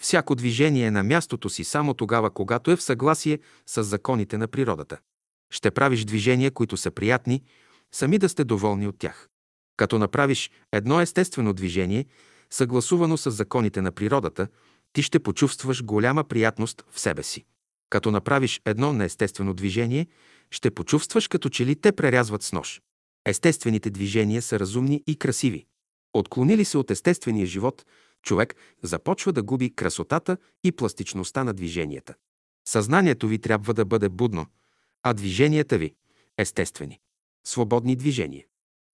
Всяко 0.00 0.34
движение 0.34 0.86
е 0.86 0.90
на 0.90 1.02
мястото 1.02 1.48
си 1.48 1.64
само 1.64 1.94
тогава, 1.94 2.30
когато 2.30 2.70
е 2.70 2.76
в 2.76 2.82
съгласие 2.82 3.38
с 3.66 3.82
законите 3.82 4.38
на 4.38 4.48
природата. 4.48 4.98
Ще 5.50 5.70
правиш 5.70 6.04
движения, 6.04 6.50
които 6.50 6.76
са 6.76 6.90
приятни, 6.90 7.42
сами 7.94 8.18
да 8.18 8.28
сте 8.28 8.44
доволни 8.44 8.88
от 8.88 8.98
тях. 8.98 9.28
Като 9.76 9.98
направиш 9.98 10.50
едно 10.72 11.00
естествено 11.00 11.52
движение, 11.52 12.06
съгласувано 12.50 13.16
с 13.16 13.30
законите 13.30 13.82
на 13.82 13.92
природата, 13.92 14.48
ти 14.92 15.02
ще 15.02 15.18
почувстваш 15.18 15.84
голяма 15.84 16.24
приятност 16.24 16.84
в 16.90 17.00
себе 17.00 17.22
си. 17.22 17.44
Като 17.90 18.10
направиш 18.10 18.60
едно 18.64 18.92
неестествено 18.92 19.54
движение, 19.54 20.06
ще 20.50 20.70
почувстваш 20.70 21.28
като 21.28 21.48
че 21.48 21.66
ли 21.66 21.76
те 21.76 21.92
прерязват 21.92 22.42
с 22.42 22.52
нож. 22.52 22.82
Естествените 23.26 23.90
движения 23.90 24.42
са 24.42 24.60
разумни 24.60 25.02
и 25.06 25.16
красиви. 25.16 25.66
Отклонили 26.12 26.64
се 26.64 26.78
от 26.78 26.90
естествения 26.90 27.46
живот, 27.46 27.86
човек 28.22 28.54
започва 28.82 29.32
да 29.32 29.42
губи 29.42 29.74
красотата 29.74 30.36
и 30.64 30.72
пластичността 30.72 31.44
на 31.44 31.54
движенията. 31.54 32.14
Съзнанието 32.68 33.28
ви 33.28 33.38
трябва 33.38 33.74
да 33.74 33.84
бъде 33.84 34.08
будно, 34.08 34.46
а 35.02 35.14
движенията 35.14 35.78
ви– 35.78 35.94
естествени. 36.38 37.00
Свободни 37.46 37.96
движения. 37.96 38.44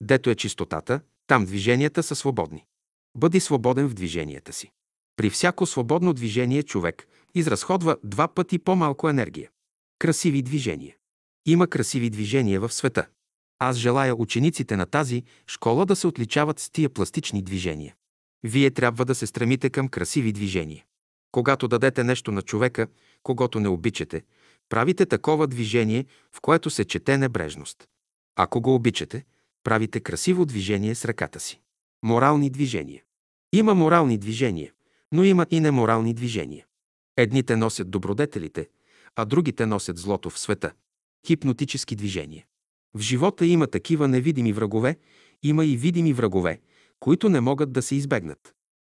Дето 0.02 0.30
е 0.30 0.34
чистотата, 0.34 1.00
там 1.26 1.44
движенията 1.44 2.02
са 2.02 2.14
свободни. 2.14 2.64
Бъди 3.16 3.40
свободен 3.40 3.88
в 3.88 3.94
движенията 3.94 4.52
си. 4.52 4.70
При 5.16 5.30
всяко 5.30 5.66
свободно 5.66 6.12
движение 6.12 6.62
човек 6.62 7.08
изразходва 7.34 7.96
два 8.04 8.28
пъти 8.28 8.58
по-малко 8.58 9.08
енергия. 9.08 9.50
Красиви 9.98 10.42
движения. 10.42 10.94
Има 11.46 11.66
красиви 11.66 12.10
движения 12.10 12.60
в 12.60 12.72
света. 12.72 13.06
Аз 13.58 13.76
желая 13.76 14.14
учениците 14.14 14.76
на 14.76 14.86
тази 14.86 15.22
школа 15.46 15.86
да 15.86 15.96
се 15.96 16.06
отличават 16.06 16.58
с 16.58 16.70
тия 16.70 16.90
пластични 16.90 17.42
движения. 17.42 17.94
Вие 18.42 18.70
трябва 18.70 19.04
да 19.04 19.14
се 19.14 19.26
стремите 19.26 19.70
към 19.70 19.88
красиви 19.88 20.32
движения. 20.32 20.84
Когато 21.32 21.68
дадете 21.68 22.04
нещо 22.04 22.32
на 22.32 22.42
човека, 22.42 22.86
когато 23.22 23.60
не 23.60 23.68
обичате, 23.68 24.22
правите 24.68 25.06
такова 25.06 25.46
движение, 25.46 26.06
в 26.32 26.40
което 26.40 26.70
се 26.70 26.84
чете 26.84 27.18
небрежност. 27.18 27.88
Ако 28.36 28.60
го 28.60 28.74
обичате, 28.74 29.24
правите 29.64 30.00
красиво 30.00 30.46
движение 30.46 30.94
с 30.94 31.04
ръката 31.04 31.40
си. 31.40 31.60
Морални 32.02 32.50
движения. 32.50 33.02
Има 33.52 33.74
морални 33.74 34.18
движения, 34.18 34.72
но 35.12 35.24
има 35.24 35.46
и 35.50 35.60
неморални 35.60 36.14
движения. 36.14 36.66
Едните 37.16 37.56
носят 37.56 37.90
добродетелите, 37.90 38.68
а 39.16 39.24
другите 39.24 39.66
носят 39.66 39.98
злото 39.98 40.30
в 40.30 40.38
света. 40.38 40.72
Хипнотически 41.26 41.96
движения. 41.96 42.44
В 42.94 43.00
живота 43.00 43.46
има 43.46 43.66
такива 43.66 44.08
невидими 44.08 44.52
врагове, 44.52 44.96
има 45.42 45.64
и 45.64 45.76
видими 45.76 46.12
врагове, 46.12 46.60
които 47.00 47.28
не 47.28 47.40
могат 47.40 47.72
да 47.72 47.82
се 47.82 47.94
избегнат. 47.94 48.54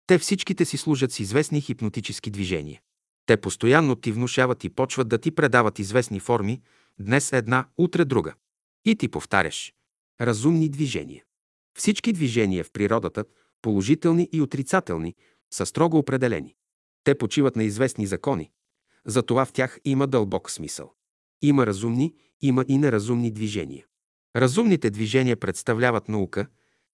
Те 0.07 0.17
всичките 0.17 0.65
си 0.65 0.77
служат 0.77 1.11
с 1.11 1.19
известни 1.19 1.61
хипнотически 1.61 2.31
движения. 2.31 2.81
Те 3.25 3.37
постоянно 3.37 3.95
ти 3.95 4.11
внушават 4.11 4.63
и 4.63 4.69
почват 4.69 5.07
да 5.07 5.17
ти 5.17 5.31
предават 5.31 5.79
известни 5.79 6.19
форми, 6.19 6.61
днес 6.99 7.33
една, 7.33 7.65
утре 7.77 8.05
друга. 8.05 8.33
И 8.85 8.95
ти 8.95 9.07
повтаряш. 9.07 9.73
Разумни 10.21 10.69
движения. 10.69 11.23
Всички 11.77 12.13
движения 12.13 12.63
в 12.63 12.71
природата, 12.71 13.25
положителни 13.61 14.29
и 14.31 14.41
отрицателни, 14.41 15.15
са 15.53 15.65
строго 15.65 15.97
определени. 15.97 16.55
Те 17.07 17.15
почиват 17.15 17.55
на 17.55 17.63
известни 17.63 18.07
закони. 18.07 18.51
Затова 19.05 19.45
в 19.45 19.51
тях 19.51 19.79
има 19.85 20.07
дълбок 20.07 20.51
смисъл. 20.51 20.93
Има 21.41 21.65
разумни, 21.67 22.13
има 22.41 22.65
и 22.67 22.77
неразумни 22.77 23.31
движения. 23.31 23.85
Разумните 24.35 24.89
движения 24.89 25.37
представляват 25.37 26.09
наука, 26.09 26.47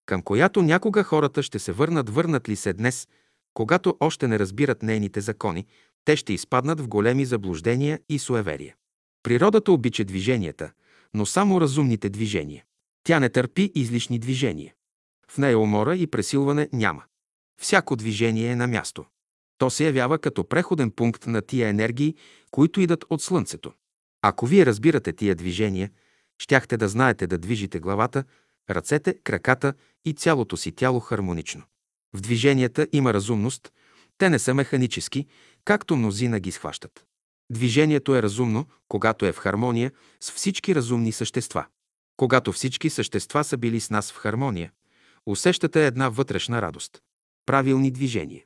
към 0.06 0.22
която 0.22 0.62
някога 0.62 1.02
хората 1.02 1.42
ще 1.42 1.58
се 1.58 1.72
върнат, 1.72 2.10
върнат 2.10 2.48
ли 2.48 2.56
се 2.56 2.72
днес, 2.72 3.08
когато 3.54 3.96
още 4.00 4.28
не 4.28 4.38
разбират 4.38 4.82
нейните 4.82 5.20
закони, 5.20 5.66
те 6.04 6.16
ще 6.16 6.32
изпаднат 6.32 6.80
в 6.80 6.88
големи 6.88 7.24
заблуждения 7.24 8.00
и 8.08 8.18
суеверия. 8.18 8.74
Природата 9.22 9.72
обича 9.72 10.04
движенията, 10.04 10.72
но 11.14 11.26
само 11.26 11.60
разумните 11.60 12.10
движения. 12.10 12.64
Тя 13.04 13.20
не 13.20 13.28
търпи 13.28 13.72
излишни 13.74 14.18
движения. 14.18 14.74
В 15.28 15.38
нея 15.38 15.58
умора 15.58 15.96
и 15.96 16.06
пресилване 16.06 16.68
няма. 16.72 17.02
Всяко 17.60 17.96
движение 17.96 18.50
е 18.50 18.56
на 18.56 18.66
място. 18.66 19.04
То 19.58 19.70
се 19.70 19.84
явява 19.84 20.18
като 20.18 20.48
преходен 20.48 20.90
пункт 20.90 21.26
на 21.26 21.42
тия 21.42 21.68
енергии, 21.68 22.14
които 22.50 22.80
идат 22.80 23.04
от 23.10 23.22
Слънцето. 23.22 23.72
Ако 24.22 24.46
вие 24.46 24.66
разбирате 24.66 25.12
тия 25.12 25.34
движения, 25.34 25.90
щяхте 26.38 26.76
да 26.76 26.88
знаете 26.88 27.26
да 27.26 27.38
движите 27.38 27.80
главата, 27.80 28.24
ръцете, 28.70 29.14
краката 29.24 29.74
и 30.04 30.12
цялото 30.12 30.56
си 30.56 30.72
тяло 30.72 31.00
хармонично. 31.00 31.62
В 32.14 32.20
движенията 32.20 32.86
има 32.92 33.14
разумност, 33.14 33.72
те 34.18 34.30
не 34.30 34.38
са 34.38 34.54
механически, 34.54 35.26
както 35.64 35.96
мнозина 35.96 36.40
ги 36.40 36.52
схващат. 36.52 37.04
Движението 37.50 38.16
е 38.16 38.22
разумно, 38.22 38.66
когато 38.88 39.26
е 39.26 39.32
в 39.32 39.38
хармония 39.38 39.92
с 40.20 40.32
всички 40.32 40.74
разумни 40.74 41.12
същества. 41.12 41.66
Когато 42.16 42.52
всички 42.52 42.90
същества 42.90 43.44
са 43.44 43.56
били 43.56 43.80
с 43.80 43.90
нас 43.90 44.12
в 44.12 44.16
хармония, 44.16 44.72
усещате 45.26 45.86
една 45.86 46.08
вътрешна 46.08 46.62
радост. 46.62 47.02
Правилни 47.46 47.90
движения. 47.90 48.42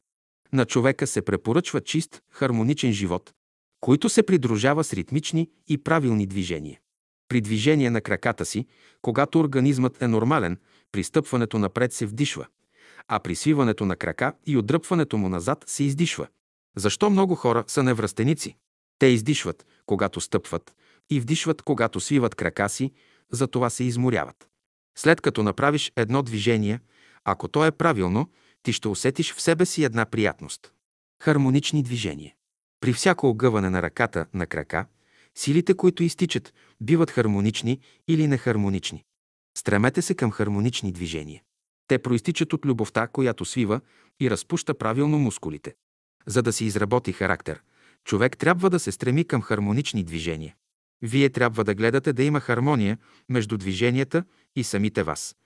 На 0.53 0.65
човека 0.65 1.07
се 1.07 1.23
препоръчва 1.23 1.81
чист, 1.81 2.23
хармоничен 2.31 2.93
живот, 2.93 3.33
който 3.81 4.09
се 4.09 4.23
придружава 4.23 4.85
с 4.85 4.93
ритмични 4.93 5.51
и 5.69 5.79
правилни 5.79 6.27
движения. 6.27 6.81
При 7.29 7.41
движение 7.41 7.91
на 7.91 8.01
краката 8.01 8.45
си, 8.45 8.66
когато 9.03 9.41
организмът 9.41 10.03
е 10.03 10.09
нормален, 10.09 10.59
при 10.93 11.05
стъпването 11.05 11.59
напред 11.59 11.93
се 11.93 12.07
вдишва, 12.07 12.47
а 13.09 13.20
при 13.20 13.35
свиването 13.35 13.87
на 13.87 13.97
крака 13.97 14.33
и 14.47 14.57
отдръпването 14.57 15.19
му 15.19 15.29
назад 15.29 15.65
се 15.66 15.85
издишва. 15.85 16.27
Защо 16.77 17.11
много 17.11 17.35
хора 17.35 17.65
са 17.66 17.83
невръстеници? 17.83 18.57
Те 18.99 19.07
издишват, 19.07 19.66
когато 19.87 20.20
стъпват, 20.20 20.75
и 21.11 21.20
вдишват, 21.20 21.62
когато 21.62 22.01
свиват 22.01 22.35
крака 22.35 22.69
си, 22.69 22.93
затова 23.33 23.70
се 23.70 23.85
изморяват. 23.85 24.49
След 24.99 25.20
като 25.20 25.43
направиш 25.43 25.93
едно 25.97 26.23
движение, 26.23 26.81
ако 27.25 27.49
то 27.49 27.65
е 27.65 27.70
правилно, 27.70 28.31
ти 28.69 28.73
ще 28.73 28.89
усетиш 28.89 29.35
в 29.35 29.40
себе 29.40 29.66
си 29.66 29.85
една 29.85 30.05
приятност. 30.05 30.73
Хармонични 31.23 31.82
движения. 31.82 32.35
При 32.81 32.93
всяко 32.93 33.27
огъване 33.27 33.70
на 33.70 33.82
ръката, 33.82 34.27
на 34.35 34.47
крака, 34.47 34.86
силите, 35.35 35.74
които 35.74 36.03
изтичат, 36.03 36.55
биват 36.81 37.11
хармонични 37.11 37.81
или 38.09 38.27
нехармонични. 38.27 39.05
Стремете 39.59 40.03
се 40.03 40.15
към 40.15 40.31
хармонични 40.31 40.93
движения. 40.93 41.43
Те 41.86 41.99
проистичат 41.99 42.53
от 42.53 42.66
любовта, 42.66 43.07
която 43.07 43.45
свива 43.45 43.81
и 44.20 44.31
разпуща 44.31 44.74
правилно 44.74 45.19
мускулите. 45.19 45.74
За 46.27 46.43
да 46.43 46.53
си 46.53 46.65
изработи 46.65 47.12
характер, 47.12 47.62
човек 48.05 48.39
трябва 48.39 48.70
да 48.70 48.78
се 48.78 48.93
стреми 48.93 49.24
към 49.24 49.43
хармонични 49.43 50.05
движения. 50.05 50.55
Вие 51.03 51.31
трябва 51.31 51.65
да 51.65 51.74
гледате 51.74 52.12
да 52.12 52.23
има 52.23 52.40
хармония 52.40 52.99
между 53.28 53.59
движенията 53.59 54.24
и 54.57 54.65
самите 54.65 55.03
вас. 55.03 55.36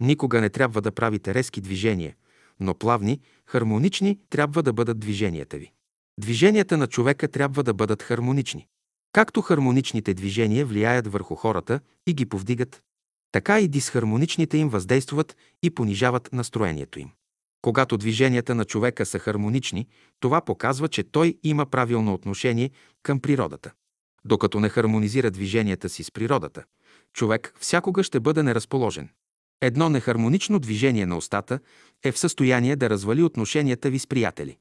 Никога 0.00 0.40
не 0.40 0.50
трябва 0.50 0.80
да 0.80 0.92
правите 0.92 1.34
резки 1.34 1.60
движения, 1.60 2.14
но 2.60 2.74
плавни, 2.74 3.20
хармонични 3.46 4.18
трябва 4.30 4.62
да 4.62 4.72
бъдат 4.72 4.98
движенията 4.98 5.58
ви. 5.58 5.72
Движенията 6.20 6.76
на 6.76 6.86
човека 6.86 7.28
трябва 7.28 7.62
да 7.62 7.74
бъдат 7.74 8.02
хармонични. 8.02 8.66
Както 9.12 9.42
хармоничните 9.42 10.14
движения 10.14 10.66
влияят 10.66 11.06
върху 11.06 11.34
хората 11.34 11.80
и 12.06 12.14
ги 12.14 12.26
повдигат, 12.26 12.82
така 13.32 13.60
и 13.60 13.68
дисхармоничните 13.68 14.58
им 14.58 14.68
въздействат 14.68 15.36
и 15.62 15.70
понижават 15.70 16.28
настроението 16.32 16.98
им. 16.98 17.10
Когато 17.62 17.98
движенията 17.98 18.54
на 18.54 18.64
човека 18.64 19.06
са 19.06 19.18
хармонични, 19.18 19.86
това 20.20 20.40
показва, 20.40 20.88
че 20.88 21.02
той 21.02 21.34
има 21.42 21.66
правилно 21.66 22.14
отношение 22.14 22.70
към 23.02 23.20
природата. 23.20 23.72
Докато 24.24 24.60
не 24.60 24.68
хармонизира 24.68 25.30
движенията 25.30 25.88
си 25.88 26.04
с 26.04 26.10
природата, 26.10 26.64
човек 27.12 27.54
всякога 27.60 28.02
ще 28.02 28.20
бъде 28.20 28.42
неразположен. 28.42 29.08
Едно 29.60 29.88
нехармонично 29.88 30.58
движение 30.58 31.06
на 31.06 31.16
устата 31.16 31.60
е 32.04 32.12
в 32.12 32.18
състояние 32.18 32.76
да 32.76 32.90
развали 32.90 33.22
отношенията 33.22 33.90
ви 33.90 33.98
с 33.98 34.06
приятели. 34.06 34.58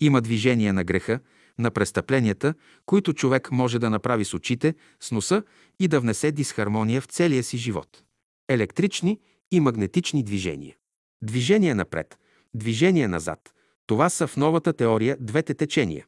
Има 0.00 0.20
движение 0.20 0.72
на 0.72 0.84
греха, 0.84 1.20
на 1.58 1.70
престъпленията, 1.70 2.54
които 2.86 3.12
човек 3.12 3.50
може 3.50 3.78
да 3.78 3.90
направи 3.90 4.24
с 4.24 4.34
очите, 4.34 4.74
с 5.00 5.12
носа 5.12 5.42
и 5.80 5.88
да 5.88 6.00
внесе 6.00 6.32
дисхармония 6.32 7.00
в 7.00 7.06
целия 7.06 7.42
си 7.42 7.56
живот. 7.56 8.02
Електрични 8.48 9.20
и 9.50 9.60
магнетични 9.60 10.22
движения. 10.22 10.76
Движение 11.22 11.74
напред, 11.74 12.18
движение 12.54 13.08
назад. 13.08 13.54
Това 13.86 14.08
са 14.08 14.26
в 14.26 14.36
новата 14.36 14.72
теория 14.72 15.16
двете 15.20 15.54
течения. 15.54 16.06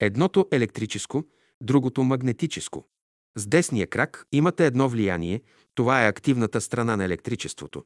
Едното 0.00 0.48
електрическо, 0.52 1.24
другото 1.60 2.02
магнетическо. 2.02 2.84
С 3.36 3.46
десния 3.46 3.86
крак 3.86 4.26
имате 4.32 4.66
едно 4.66 4.88
влияние, 4.88 5.42
това 5.78 6.04
е 6.04 6.08
активната 6.08 6.60
страна 6.60 6.96
на 6.96 7.04
електричеството, 7.04 7.84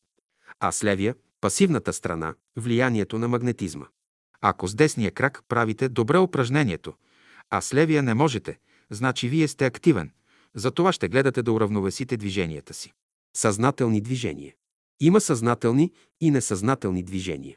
а 0.60 0.72
с 0.72 0.84
левия– 0.84 1.14
пасивната 1.40 1.92
страна, 1.92 2.34
влиянието 2.56 3.18
на 3.18 3.28
магнетизма. 3.28 3.86
Ако 4.40 4.68
с 4.68 4.74
десния 4.74 5.10
крак 5.10 5.42
правите 5.48 5.88
добре 5.88 6.18
упражнението, 6.18 6.94
а 7.50 7.60
с 7.60 7.74
левия 7.74 8.02
не 8.02 8.14
можете, 8.14 8.58
значи 8.90 9.28
вие 9.28 9.48
сте 9.48 9.66
активен. 9.66 10.10
Затова 10.54 10.92
ще 10.92 11.08
гледате 11.08 11.42
да 11.42 11.52
уравновесите 11.52 12.16
движенията 12.16 12.74
си. 12.74 12.92
Съзнателни 13.36 14.00
движения. 14.00 14.54
Има 15.00 15.20
съзнателни 15.20 15.92
и 16.20 16.30
несъзнателни 16.30 17.02
движения. 17.02 17.56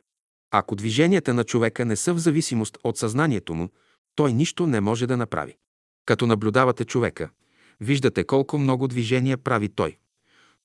Ако 0.51 0.75
движенията 0.75 1.33
на 1.33 1.43
човека 1.43 1.85
не 1.85 1.95
са 1.95 2.13
в 2.13 2.19
зависимост 2.19 2.77
от 2.83 2.97
съзнанието 2.97 3.53
му, 3.53 3.69
той 4.15 4.33
нищо 4.33 4.67
не 4.67 4.81
може 4.81 5.07
да 5.07 5.17
направи. 5.17 5.57
Като 6.05 6.27
наблюдавате 6.27 6.85
човека, 6.85 7.29
виждате 7.79 8.23
колко 8.23 8.57
много 8.57 8.87
движения 8.87 9.37
прави 9.37 9.69
той. 9.69 9.97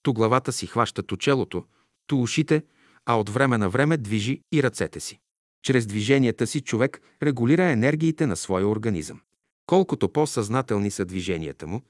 Ту 0.03 0.13
главата 0.13 0.53
си 0.53 0.67
хваща 0.67 1.03
ту 1.03 1.17
челото, 1.17 1.65
ту 2.07 2.23
ушите, 2.23 2.63
а 3.07 3.15
от 3.15 3.29
време 3.29 3.59
на 3.59 3.69
време 3.71 3.97
движи 3.97 4.43
и 4.53 4.63
ръцете 4.63 5.01
си. 5.01 5.19
Чрез 5.63 5.87
движенията 5.87 6.47
си 6.47 6.61
човек 6.61 7.01
регулира 7.23 7.65
енергиите 7.65 8.27
на 8.27 8.37
своя 8.37 8.69
организъм. 8.69 9.21
Колкото 9.67 10.09
по-съзнателни 10.09 10.91
са 10.91 11.05
движенията 11.05 11.67
му, 11.67 11.83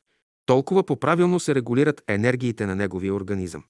толкова 0.47 0.85
по-правилно 0.85 1.41
се 1.41 1.55
регулират 1.55 2.03
енергиите 2.09 2.67
на 2.67 2.77
неговия 2.77 3.15
организъм. 3.15 3.65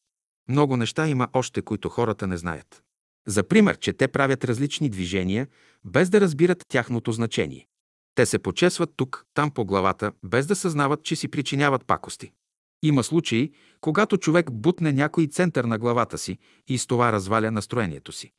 Много 0.48 0.76
неща 0.76 1.08
има 1.08 1.28
още, 1.32 1.62
които 1.62 1.88
хората 1.88 2.26
не 2.26 2.36
знаят. 2.36 2.82
За 3.26 3.42
пример, 3.42 3.78
че 3.78 3.92
те 3.92 4.08
правят 4.08 4.44
различни 4.44 4.88
движения, 4.88 5.48
без 5.84 6.10
да 6.10 6.20
разбират 6.20 6.64
тяхното 6.68 7.12
значение. 7.12 7.66
Те 8.14 8.26
се 8.26 8.38
почесват 8.38 8.90
тук, 8.96 9.24
там 9.34 9.50
по 9.50 9.64
главата, 9.64 10.12
без 10.24 10.46
да 10.46 10.56
съзнават, 10.56 11.02
че 11.02 11.16
си 11.16 11.28
причиняват 11.28 11.86
пакости. 11.86 12.32
Има 12.82 13.04
случаи, 13.04 13.52
когато 13.80 14.16
човек 14.16 14.52
бутне 14.52 14.92
някой 14.92 15.26
център 15.26 15.64
на 15.64 15.78
главата 15.78 16.18
си 16.18 16.38
и 16.68 16.78
с 16.78 16.86
това 16.86 17.12
разваля 17.12 17.50
настроението 17.50 18.12
си. 18.12 18.32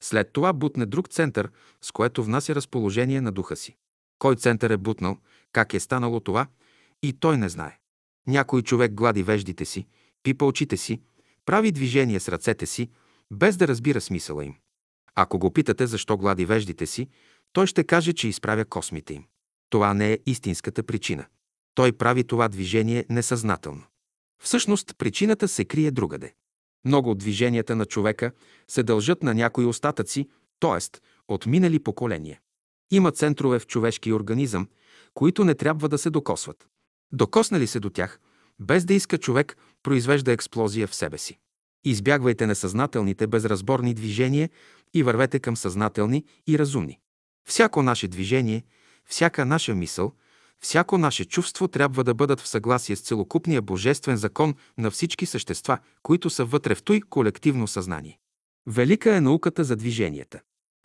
След 0.00 0.32
това 0.32 0.52
бутне 0.52 0.86
друг 0.86 1.08
център, 1.08 1.50
с 1.82 1.92
което 1.92 2.24
внася 2.24 2.54
разположение 2.54 3.20
на 3.20 3.32
духа 3.32 3.56
си. 3.56 3.76
Кой 4.18 4.36
център 4.36 4.70
е 4.70 4.76
бутнал, 4.76 5.18
как 5.52 5.74
е 5.74 5.80
станало 5.80 6.20
това, 6.20 6.46
и 7.02 7.12
той 7.12 7.38
не 7.38 7.48
знае. 7.48 7.78
Някой 8.26 8.62
човек 8.62 8.92
глади 8.92 9.22
веждите 9.22 9.64
си, 9.64 9.86
пипа 10.22 10.44
очите 10.44 10.76
си, 10.76 11.00
прави 11.46 11.72
движение 11.72 12.20
с 12.20 12.28
ръцете 12.28 12.66
си, 12.66 12.90
без 13.32 13.56
да 13.56 13.68
разбира 13.68 14.00
смисъла 14.00 14.44
им. 14.44 14.54
Ако 15.14 15.38
го 15.38 15.52
питате 15.52 15.86
защо 15.86 16.16
глади 16.16 16.44
веждите 16.44 16.86
си, 16.86 17.08
той 17.52 17.66
ще 17.66 17.84
каже, 17.84 18.12
че 18.12 18.28
изправя 18.28 18.64
космите 18.64 19.14
им. 19.14 19.24
Това 19.70 19.94
не 19.94 20.12
е 20.12 20.18
истинската 20.26 20.82
причина. 20.82 21.26
Той 21.76 21.92
прави 21.92 22.24
това 22.24 22.48
движение 22.48 23.06
несъзнателно. 23.10 23.82
Всъщност 24.42 24.94
причината 24.98 25.48
се 25.48 25.64
крие 25.64 25.90
другаде. 25.90 26.34
Много 26.84 27.10
от 27.10 27.18
движенията 27.18 27.76
на 27.76 27.84
човека 27.84 28.32
се 28.68 28.82
дължат 28.82 29.22
на 29.22 29.34
някои 29.34 29.64
остатъци, 29.66 30.28
т.е. 30.60 30.98
от 31.28 31.46
минали 31.46 31.78
поколения. 31.78 32.40
Има 32.90 33.12
центрове 33.12 33.58
в 33.58 33.66
човешкия 33.66 34.16
организъм, 34.16 34.68
които 35.14 35.44
не 35.44 35.54
трябва 35.54 35.88
да 35.88 35.98
се 35.98 36.10
докосват. 36.10 36.66
Докоснали 37.12 37.66
се 37.66 37.80
до 37.80 37.90
тях, 37.90 38.20
без 38.60 38.84
да 38.84 38.94
иска 38.94 39.18
човек, 39.18 39.56
произвежда 39.82 40.32
експлозия 40.32 40.86
в 40.86 40.94
себе 40.94 41.18
си. 41.18 41.38
Избягвайте 41.84 42.46
несъзнателните 42.46 43.26
безразборни 43.26 43.94
движения 43.94 44.50
и 44.94 45.02
вървете 45.02 45.38
към 45.38 45.56
съзнателни 45.56 46.24
и 46.46 46.58
разумни. 46.58 46.98
Всяко 47.48 47.82
наше 47.82 48.08
движение, 48.08 48.64
всяка 49.04 49.46
наша 49.46 49.74
мисъл, 49.74 50.12
всяко 50.60 50.98
наше 50.98 51.24
чувство 51.24 51.68
трябва 51.68 52.04
да 52.04 52.14
бъдат 52.14 52.40
в 52.40 52.48
съгласие 52.48 52.96
с 52.96 53.00
целокупния 53.00 53.62
божествен 53.62 54.16
закон 54.16 54.54
на 54.78 54.90
всички 54.90 55.26
същества, 55.26 55.78
които 56.02 56.30
са 56.30 56.44
вътре 56.44 56.74
в 56.74 56.82
той 56.82 57.00
колективно 57.00 57.68
съзнание. 57.68 58.18
Велика 58.66 59.16
е 59.16 59.20
науката 59.20 59.64
за 59.64 59.76
движенията. 59.76 60.40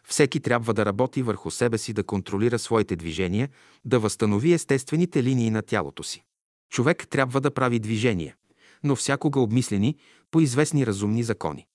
Всеки 0.07 0.39
трябва 0.39 0.73
да 0.73 0.85
работи 0.85 1.23
върху 1.23 1.51
себе 1.51 1.77
си, 1.77 1.93
да 1.93 2.03
контролира 2.03 2.59
своите 2.59 2.95
движения, 2.95 3.49
да 3.85 3.99
възстанови 3.99 4.53
естествените 4.53 5.23
линии 5.23 5.49
на 5.49 5.61
тялото 5.61 6.03
си. 6.03 6.23
Човек 6.71 7.07
трябва 7.09 7.41
да 7.41 7.51
прави 7.51 7.79
движения, 7.79 8.35
но 8.83 8.95
всякога 8.95 9.39
обмислени 9.39 9.95
по 10.31 10.41
известни 10.41 10.87
разумни 10.87 11.23
закони. 11.23 11.65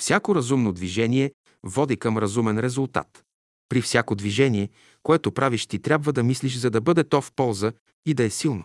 Всяко 0.00 0.34
разумно 0.34 0.72
движение 0.72 1.32
води 1.62 1.96
към 1.96 2.18
разумен 2.18 2.58
резултат. 2.58 3.25
При 3.68 3.80
всяко 3.80 4.14
движение, 4.14 4.68
което 5.02 5.32
правиш, 5.32 5.66
ти 5.66 5.78
трябва 5.78 6.12
да 6.12 6.22
мислиш, 6.22 6.56
за 6.56 6.70
да 6.70 6.80
бъде 6.80 7.04
то 7.04 7.20
в 7.20 7.32
полза 7.32 7.72
и 8.06 8.14
да 8.14 8.24
е 8.24 8.30
силно. 8.30 8.64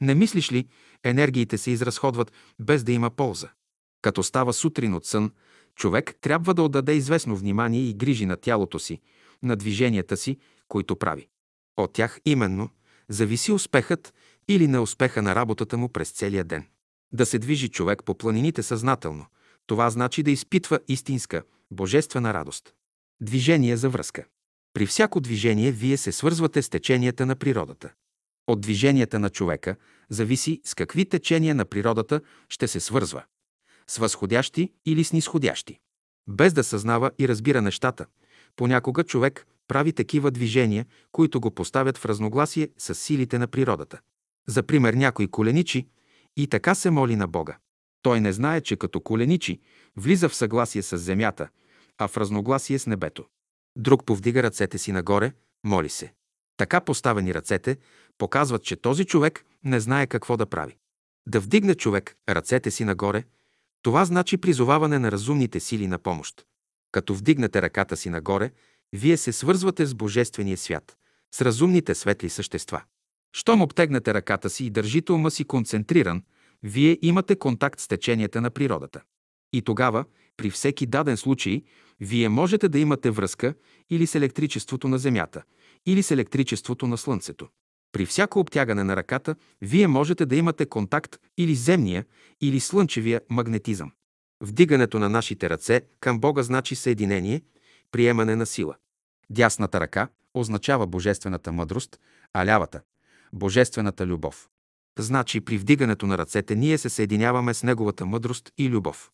Не 0.00 0.14
мислиш 0.14 0.52
ли, 0.52 0.68
енергиите 1.04 1.58
се 1.58 1.70
изразходват 1.70 2.32
без 2.60 2.84
да 2.84 2.92
има 2.92 3.10
полза. 3.10 3.48
Като 4.02 4.22
става 4.22 4.52
сутрин 4.52 4.94
от 4.94 5.06
сън, 5.06 5.32
човек 5.74 6.14
трябва 6.20 6.54
да 6.54 6.62
отдаде 6.62 6.92
известно 6.92 7.36
внимание 7.36 7.80
и 7.80 7.94
грижи 7.94 8.26
на 8.26 8.36
тялото 8.36 8.78
си, 8.78 9.00
на 9.42 9.56
движенията 9.56 10.16
си, 10.16 10.38
които 10.68 10.96
прави. 10.96 11.28
От 11.76 11.92
тях 11.92 12.20
именно 12.24 12.70
зависи 13.08 13.52
успехът 13.52 14.14
или 14.48 14.68
неуспеха 14.68 15.22
на 15.22 15.34
работата 15.34 15.76
му 15.76 15.88
през 15.88 16.10
целия 16.10 16.44
ден. 16.44 16.66
Да 17.12 17.26
се 17.26 17.38
движи 17.38 17.68
човек 17.68 18.04
по 18.04 18.14
планините 18.14 18.62
съзнателно, 18.62 19.26
това 19.66 19.90
значи 19.90 20.22
да 20.22 20.30
изпитва 20.30 20.80
истинска, 20.88 21.42
божествена 21.70 22.34
радост. 22.34 22.74
Движение 23.20 23.76
за 23.76 23.88
връзка. 23.88 24.24
При 24.78 24.86
всяко 24.86 25.20
движение 25.20 25.72
вие 25.72 25.96
се 25.96 26.12
свързвате 26.12 26.62
с 26.62 26.68
теченията 26.68 27.26
на 27.26 27.36
природата. 27.36 27.92
От 28.46 28.60
движенията 28.60 29.18
на 29.18 29.30
човека 29.30 29.76
зависи 30.10 30.60
с 30.64 30.74
какви 30.74 31.04
течения 31.04 31.54
на 31.54 31.64
природата 31.64 32.20
ще 32.48 32.68
се 32.68 32.80
свързва. 32.80 33.24
С 33.86 33.98
възходящи 33.98 34.72
или 34.86 35.04
с 35.04 35.12
нисходящи. 35.12 35.78
Без 36.28 36.52
да 36.52 36.64
съзнава 36.64 37.10
и 37.18 37.28
разбира 37.28 37.62
нещата, 37.62 38.06
понякога 38.56 39.04
човек 39.04 39.46
прави 39.68 39.92
такива 39.92 40.30
движения, 40.30 40.86
които 41.12 41.40
го 41.40 41.50
поставят 41.50 41.98
в 41.98 42.04
разногласие 42.04 42.68
с 42.78 42.94
силите 42.94 43.38
на 43.38 43.46
природата. 43.46 44.00
За 44.48 44.62
пример 44.62 44.94
някой 44.94 45.28
коленичи 45.28 45.88
и 46.36 46.46
така 46.46 46.74
се 46.74 46.90
моли 46.90 47.16
на 47.16 47.28
Бога. 47.28 47.58
Той 48.02 48.20
не 48.20 48.32
знае, 48.32 48.60
че 48.60 48.76
като 48.76 49.00
коленичи 49.00 49.60
влиза 49.96 50.28
в 50.28 50.34
съгласие 50.34 50.82
с 50.82 50.98
земята, 50.98 51.48
а 51.98 52.08
в 52.08 52.16
разногласие 52.16 52.78
с 52.78 52.86
небето. 52.86 53.24
Друг 53.78 54.04
повдига 54.04 54.42
ръцете 54.42 54.78
си 54.78 54.92
нагоре, 54.92 55.32
моли 55.64 55.88
се. 55.88 56.12
Така 56.56 56.80
поставени 56.80 57.34
ръцете 57.34 57.76
показват, 58.18 58.64
че 58.64 58.76
този 58.76 59.04
човек 59.04 59.44
не 59.64 59.80
знае 59.80 60.06
какво 60.06 60.36
да 60.36 60.46
прави. 60.46 60.76
Да 61.28 61.40
вдигне 61.40 61.74
човек 61.74 62.16
ръцете 62.28 62.70
си 62.70 62.84
нагоре, 62.84 63.24
това 63.82 64.04
значи 64.04 64.36
призоваване 64.36 64.98
на 64.98 65.12
разумните 65.12 65.60
сили 65.60 65.86
на 65.86 65.98
помощ. 65.98 66.46
Като 66.92 67.14
вдигнете 67.14 67.62
ръката 67.62 67.96
си 67.96 68.10
нагоре, 68.10 68.50
вие 68.92 69.16
се 69.16 69.32
свързвате 69.32 69.86
с 69.86 69.94
Божествения 69.94 70.56
свят, 70.56 70.96
с 71.34 71.42
разумните 71.42 71.94
светли 71.94 72.30
същества. 72.30 72.82
Щом 73.32 73.62
обтегнете 73.62 74.14
ръката 74.14 74.50
си 74.50 74.64
и 74.64 74.70
държите 74.70 75.12
ума 75.12 75.30
си 75.30 75.44
концентриран, 75.44 76.22
вие 76.62 76.98
имате 77.02 77.36
контакт 77.38 77.80
с 77.80 77.88
теченията 77.88 78.40
на 78.40 78.50
природата. 78.50 79.02
И 79.52 79.62
тогава, 79.62 80.04
при 80.36 80.50
всеки 80.50 80.86
даден 80.86 81.16
случай, 81.16 81.62
вие 82.00 82.28
можете 82.28 82.68
да 82.68 82.78
имате 82.78 83.10
връзка 83.10 83.54
или 83.90 84.06
с 84.06 84.14
електричеството 84.14 84.88
на 84.88 84.98
Земята, 84.98 85.42
или 85.86 86.02
с 86.02 86.10
електричеството 86.10 86.86
на 86.86 86.98
Слънцето. 86.98 87.48
При 87.92 88.06
всяко 88.06 88.40
обтягане 88.40 88.84
на 88.84 88.96
ръката, 88.96 89.36
вие 89.62 89.88
можете 89.88 90.26
да 90.26 90.36
имате 90.36 90.66
контакт 90.66 91.16
или 91.38 91.54
земния, 91.54 92.04
или 92.40 92.60
слънчевия 92.60 93.20
магнетизъм. 93.30 93.92
Вдигането 94.40 94.98
на 94.98 95.08
нашите 95.08 95.50
ръце 95.50 95.82
към 96.00 96.20
Бога 96.20 96.42
значи 96.42 96.74
съединение, 96.74 97.42
приемане 97.92 98.36
на 98.36 98.46
сила. 98.46 98.76
Дясната 99.30 99.80
ръка 99.80 100.08
означава 100.34 100.86
божествената 100.86 101.52
мъдрост, 101.52 102.00
а 102.32 102.46
лявата– 102.46 102.80
божествената 103.32 104.06
любов. 104.06 104.48
Значи 104.98 105.40
при 105.40 105.58
вдигането 105.58 106.06
на 106.06 106.18
ръцете 106.18 106.54
ние 106.54 106.78
се 106.78 106.88
съединяваме 106.88 107.54
с 107.54 107.62
Неговата 107.62 108.06
мъдрост 108.06 108.52
и 108.58 108.68
любов. 108.68 109.10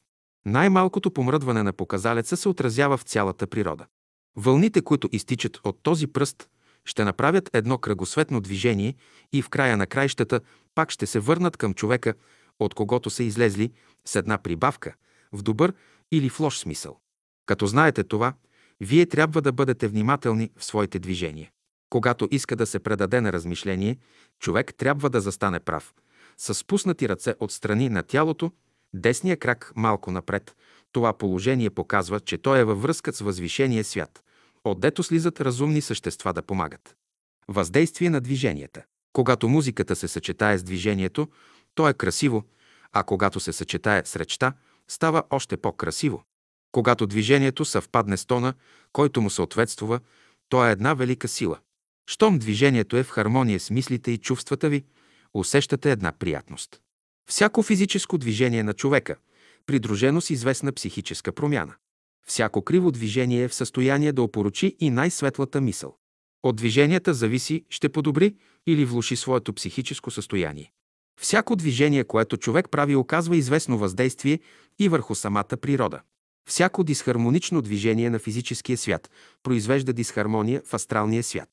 Най-малкото 0.47 1.11
помръдване 1.11 1.63
на 1.63 1.73
показалеца 1.73 2.37
се 2.37 2.49
отразява 2.49 2.97
в 2.97 3.03
цялата 3.03 3.47
природа. 3.47 3.87
Вълните, 4.37 4.83
които 4.83 5.09
изтичат 5.13 5.61
от 5.65 5.79
този 5.83 6.07
пръст, 6.07 6.49
ще 6.85 7.05
направят 7.05 7.51
едно 7.53 7.79
кръгосветно 7.79 8.41
движение 8.41 8.95
и 9.33 9.43
в 9.43 9.49
края 9.49 9.77
на 9.77 9.87
краищата 9.87 10.41
пак 10.75 10.91
ще 10.91 11.07
се 11.07 11.21
върнат 11.21 11.57
към 11.57 11.75
човека, 11.75 12.15
от 12.61 12.75
когото 12.75 13.11
са 13.11 13.25
излезли 13.25 13.73
с 14.05 14.17
една 14.17 14.39
прибавка, 14.39 14.95
в 15.33 15.43
добър 15.43 15.75
или 16.13 16.29
в 16.29 16.41
лош 16.41 16.59
смисъл. 16.59 16.99
Като 17.47 17.67
знаете 17.67 18.05
това, 18.05 18.35
вие 18.81 19.07
трябва 19.07 19.43
да 19.43 19.53
бъдете 19.53 19.89
внимателни 19.89 20.51
в 20.57 20.65
своите 20.65 20.99
движения. 20.99 21.51
Когато 21.91 22.29
иска 22.31 22.57
да 22.57 22.67
се 22.67 22.79
предаде 22.79 23.21
на 23.21 23.33
размишление, 23.33 23.97
човек 24.41 24.75
трябва 24.75 25.11
да 25.11 25.21
застане 25.21 25.61
прав, 25.61 25.95
с 26.37 26.55
спуснати 26.55 27.09
ръце 27.09 27.35
от 27.41 27.53
страни 27.53 27.89
на 27.89 28.03
тялото, 28.03 28.53
десния 28.95 29.37
крак 29.37 29.73
малко 29.77 30.11
напред. 30.11 30.57
Това 30.93 31.13
положение 31.13 31.71
показва, 31.71 32.21
че 32.21 32.39
той 32.39 32.59
е 32.59 32.65
във 32.65 32.83
връзка 32.83 33.13
с 33.13 33.21
възвишения 33.21 33.85
свят, 33.85 34.25
отдето 34.65 35.03
слизат 35.03 35.41
разумни 35.41 35.81
същества 35.81 36.33
да 36.33 36.43
помагат. 36.43 36.97
Въздействие 37.49 38.11
на 38.11 38.21
движенията. 38.21 38.83
Когато 39.13 39.49
музиката 39.49 39.97
се 39.97 40.09
съчетае 40.09 40.59
с 40.59 40.63
движението, 40.63 41.29
то 41.75 41.89
е 41.89 41.95
красиво, 41.95 42.45
а 42.93 43.03
когато 43.03 43.41
се 43.41 43.53
съчетае 43.53 44.03
с 44.05 44.17
речта, 44.17 44.53
става 44.89 45.23
още 45.31 45.57
по-красиво. 45.57 46.23
Когато 46.73 47.07
движението 47.07 47.65
съвпадне 47.65 48.17
с 48.17 48.27
тона, 48.27 48.55
който 48.93 49.23
му 49.23 49.31
съответствува, 49.31 50.01
то 50.49 50.67
е 50.67 50.71
една 50.71 50.95
велика 50.95 51.29
сила. 51.29 51.59
Щом 52.07 52.39
движението 52.39 52.97
е 52.97 53.03
в 53.03 53.11
хармония 53.11 53.61
с 53.61 53.71
мислите 53.71 54.11
и 54.11 54.19
чувствата 54.19 54.69
ви, 54.69 54.85
усещате 55.35 55.93
една 55.93 56.13
приятност. 56.13 56.81
Всяко 57.29 57.63
физическо 57.63 58.19
движение 58.19 58.63
на 58.63 58.73
човека, 58.73 59.17
придружено 59.67 60.21
с 60.21 60.31
известна 60.31 60.73
психическа 60.73 61.33
промяна. 61.33 61.75
Всяко 62.27 62.63
криво 62.63 62.91
движение 62.91 63.43
е 63.43 63.49
в 63.49 63.55
състояние 63.55 64.13
да 64.13 64.23
опорочи 64.23 64.77
и 64.81 64.91
най-светлата 64.91 65.61
мисъл. 65.61 65.97
От 66.43 66.57
движенията 66.57 67.15
зависи 67.15 67.65
ще 67.71 67.89
подобри 67.89 68.37
или 68.67 68.85
влуши 68.85 69.17
своето 69.17 69.53
психическо 69.53 70.11
състояние. 70.11 70.73
Всяко 71.21 71.57
движение, 71.57 72.05
което 72.05 72.37
човек 72.37 72.71
прави, 72.71 72.97
оказва 72.97 73.37
известно 73.37 73.79
въздействие 73.79 74.41
и 74.79 74.89
върху 74.89 75.15
самата 75.15 75.57
природа. 75.61 76.01
Всяко 76.49 76.85
дисхармонично 76.85 77.63
движение 77.63 78.11
на 78.11 78.19
физическия 78.19 78.77
свят 78.77 79.11
произвежда 79.43 79.93
дисхармония 79.93 80.63
в 80.67 80.75
астралния 80.75 81.23
свят. 81.23 81.49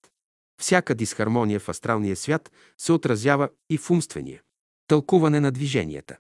Всяка 0.62 0.96
дисхармония 0.96 1.60
в 1.60 1.70
астралния 1.70 2.16
свят 2.16 2.52
се 2.78 2.92
отразява 2.92 3.50
и 3.70 3.78
в 3.78 3.92
умствения. 3.92 4.42
Тълкуване 4.88 5.40
на 5.40 5.52
движенията. 5.52 6.18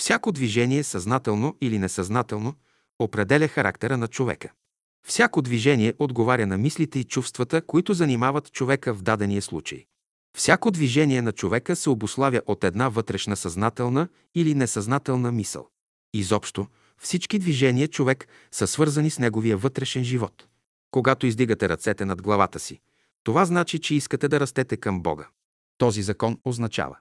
Всяко 0.00 0.32
движение, 0.32 0.82
съзнателно 0.82 1.56
или 1.60 1.78
несъзнателно, 1.78 2.54
определя 2.98 3.48
характера 3.48 3.96
на 3.96 4.08
човека. 4.08 4.52
Всяко 5.06 5.42
движение 5.42 5.94
отговаря 5.98 6.46
на 6.46 6.58
мислите 6.58 6.98
и 6.98 7.04
чувствата, 7.04 7.62
които 7.62 7.94
занимават 7.94 8.52
човека 8.52 8.94
в 8.94 9.02
дадения 9.02 9.42
случай. 9.42 9.84
Всяко 10.36 10.70
движение 10.70 11.22
на 11.22 11.32
човека 11.32 11.76
се 11.76 11.90
обославя 11.90 12.42
от 12.46 12.64
една 12.64 12.88
вътрешна 12.88 13.36
съзнателна 13.36 14.08
или 14.34 14.54
несъзнателна 14.54 15.32
мисъл. 15.32 15.68
Изобщо, 16.14 16.66
всички 16.98 17.38
движения 17.38 17.88
човек 17.88 18.28
са 18.50 18.66
свързани 18.66 19.10
с 19.10 19.18
неговия 19.18 19.56
вътрешен 19.56 20.04
живот. 20.04 20.46
Когато 20.90 21.26
издигате 21.26 21.68
ръцете 21.68 22.04
над 22.04 22.22
главата 22.22 22.58
си, 22.58 22.80
това 23.24 23.44
значи, 23.44 23.78
че 23.78 23.94
искате 23.94 24.28
да 24.28 24.40
растете 24.40 24.76
към 24.76 25.02
Бога. 25.02 25.28
Този 25.78 26.02
закон 26.02 26.38
означава 26.44 26.96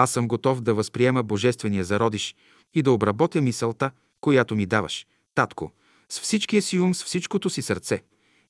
Аз 0.00 0.10
съм 0.10 0.28
готов 0.28 0.60
да 0.60 0.74
възприема 0.74 1.22
Божествения 1.22 1.84
зародиш 1.84 2.34
и 2.74 2.82
да 2.82 2.92
обработя 2.92 3.40
мисълта, 3.40 3.90
която 4.20 4.56
ми 4.56 4.66
даваш, 4.66 5.06
татко, 5.34 5.72
с 6.08 6.20
всичкия 6.20 6.62
си 6.62 6.78
ум, 6.78 6.94
с 6.94 7.04
всичкото 7.04 7.50
си 7.50 7.62
сърце 7.62 8.02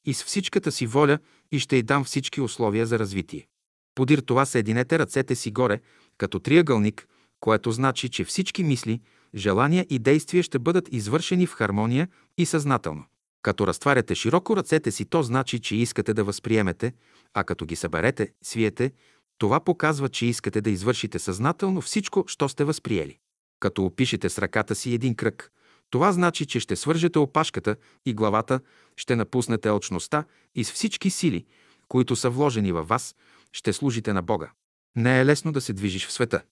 и 0.05 0.15
с 0.15 0.25
всичката 0.25 0.73
си 0.73 0.87
воля 0.87 1.19
и 1.53 1.59
ще 1.59 1.77
й 1.77 1.83
дам 1.83 2.05
всички 2.05 2.41
условия 2.41 2.87
за 2.87 2.99
развитие. 2.99 3.47
Подир 3.95 4.19
това 4.19 4.45
съединете 4.45 4.99
ръцете 4.99 5.35
си 5.35 5.51
горе, 5.51 5.81
като 6.19 6.41
триъгълник, 6.41 7.09
което 7.41 7.73
значи, 7.73 8.09
че 8.09 8.25
всички 8.25 8.65
мисли, 8.65 9.01
желания 9.35 9.87
и 9.91 9.99
действия 9.99 10.43
ще 10.43 10.59
бъдат 10.59 10.89
извършени 10.93 11.47
в 11.47 11.53
хармония 11.53 12.09
и 12.39 12.47
съзнателно. 12.47 13.05
Като 13.43 13.66
разтваряте 13.66 14.15
широко 14.15 14.57
ръцете 14.57 14.91
си, 14.91 15.05
то 15.05 15.23
значи, 15.23 15.59
че 15.61 15.77
искате 15.77 16.15
да 16.15 16.25
възприемете, 16.25 16.93
а 17.35 17.45
като 17.45 17.66
ги 17.66 17.77
съберете, 17.77 18.33
свиете, 18.43 18.93
това 19.39 19.60
показва, 19.60 20.09
че 20.09 20.27
искате 20.27 20.60
да 20.60 20.70
извършите 20.70 21.19
съзнателно 21.19 21.81
всичко, 21.81 22.24
що 22.27 22.48
сте 22.48 22.65
възприели. 22.65 23.19
Като 23.60 23.85
опишете 23.85 24.28
с 24.28 24.39
ръката 24.39 24.74
си 24.74 24.94
един 24.94 25.15
кръг, 25.15 25.52
това 25.90 26.12
значи, 26.12 26.47
че 26.47 26.60
ще 26.60 26.77
свържете 26.77 27.19
опашката 27.19 27.77
и 28.06 28.15
главата, 28.15 28.60
ще 28.97 29.16
напуснете 29.16 29.69
алчността 29.69 30.24
и 30.55 30.65
с 30.65 30.73
всички 30.73 31.10
сили, 31.10 31.47
които 31.89 32.16
са 32.16 32.31
вложени 32.31 32.73
във 32.73 32.89
вас, 32.89 33.15
ще 33.52 33.73
служите 33.73 34.12
на 34.12 34.23
Бога. 34.23 34.51
Не 34.97 35.20
е 35.20 35.27
лесно 35.27 35.52
да 35.52 35.60
се 35.60 35.73
движиш 35.73 36.06
в 36.06 36.12
света. 36.12 36.43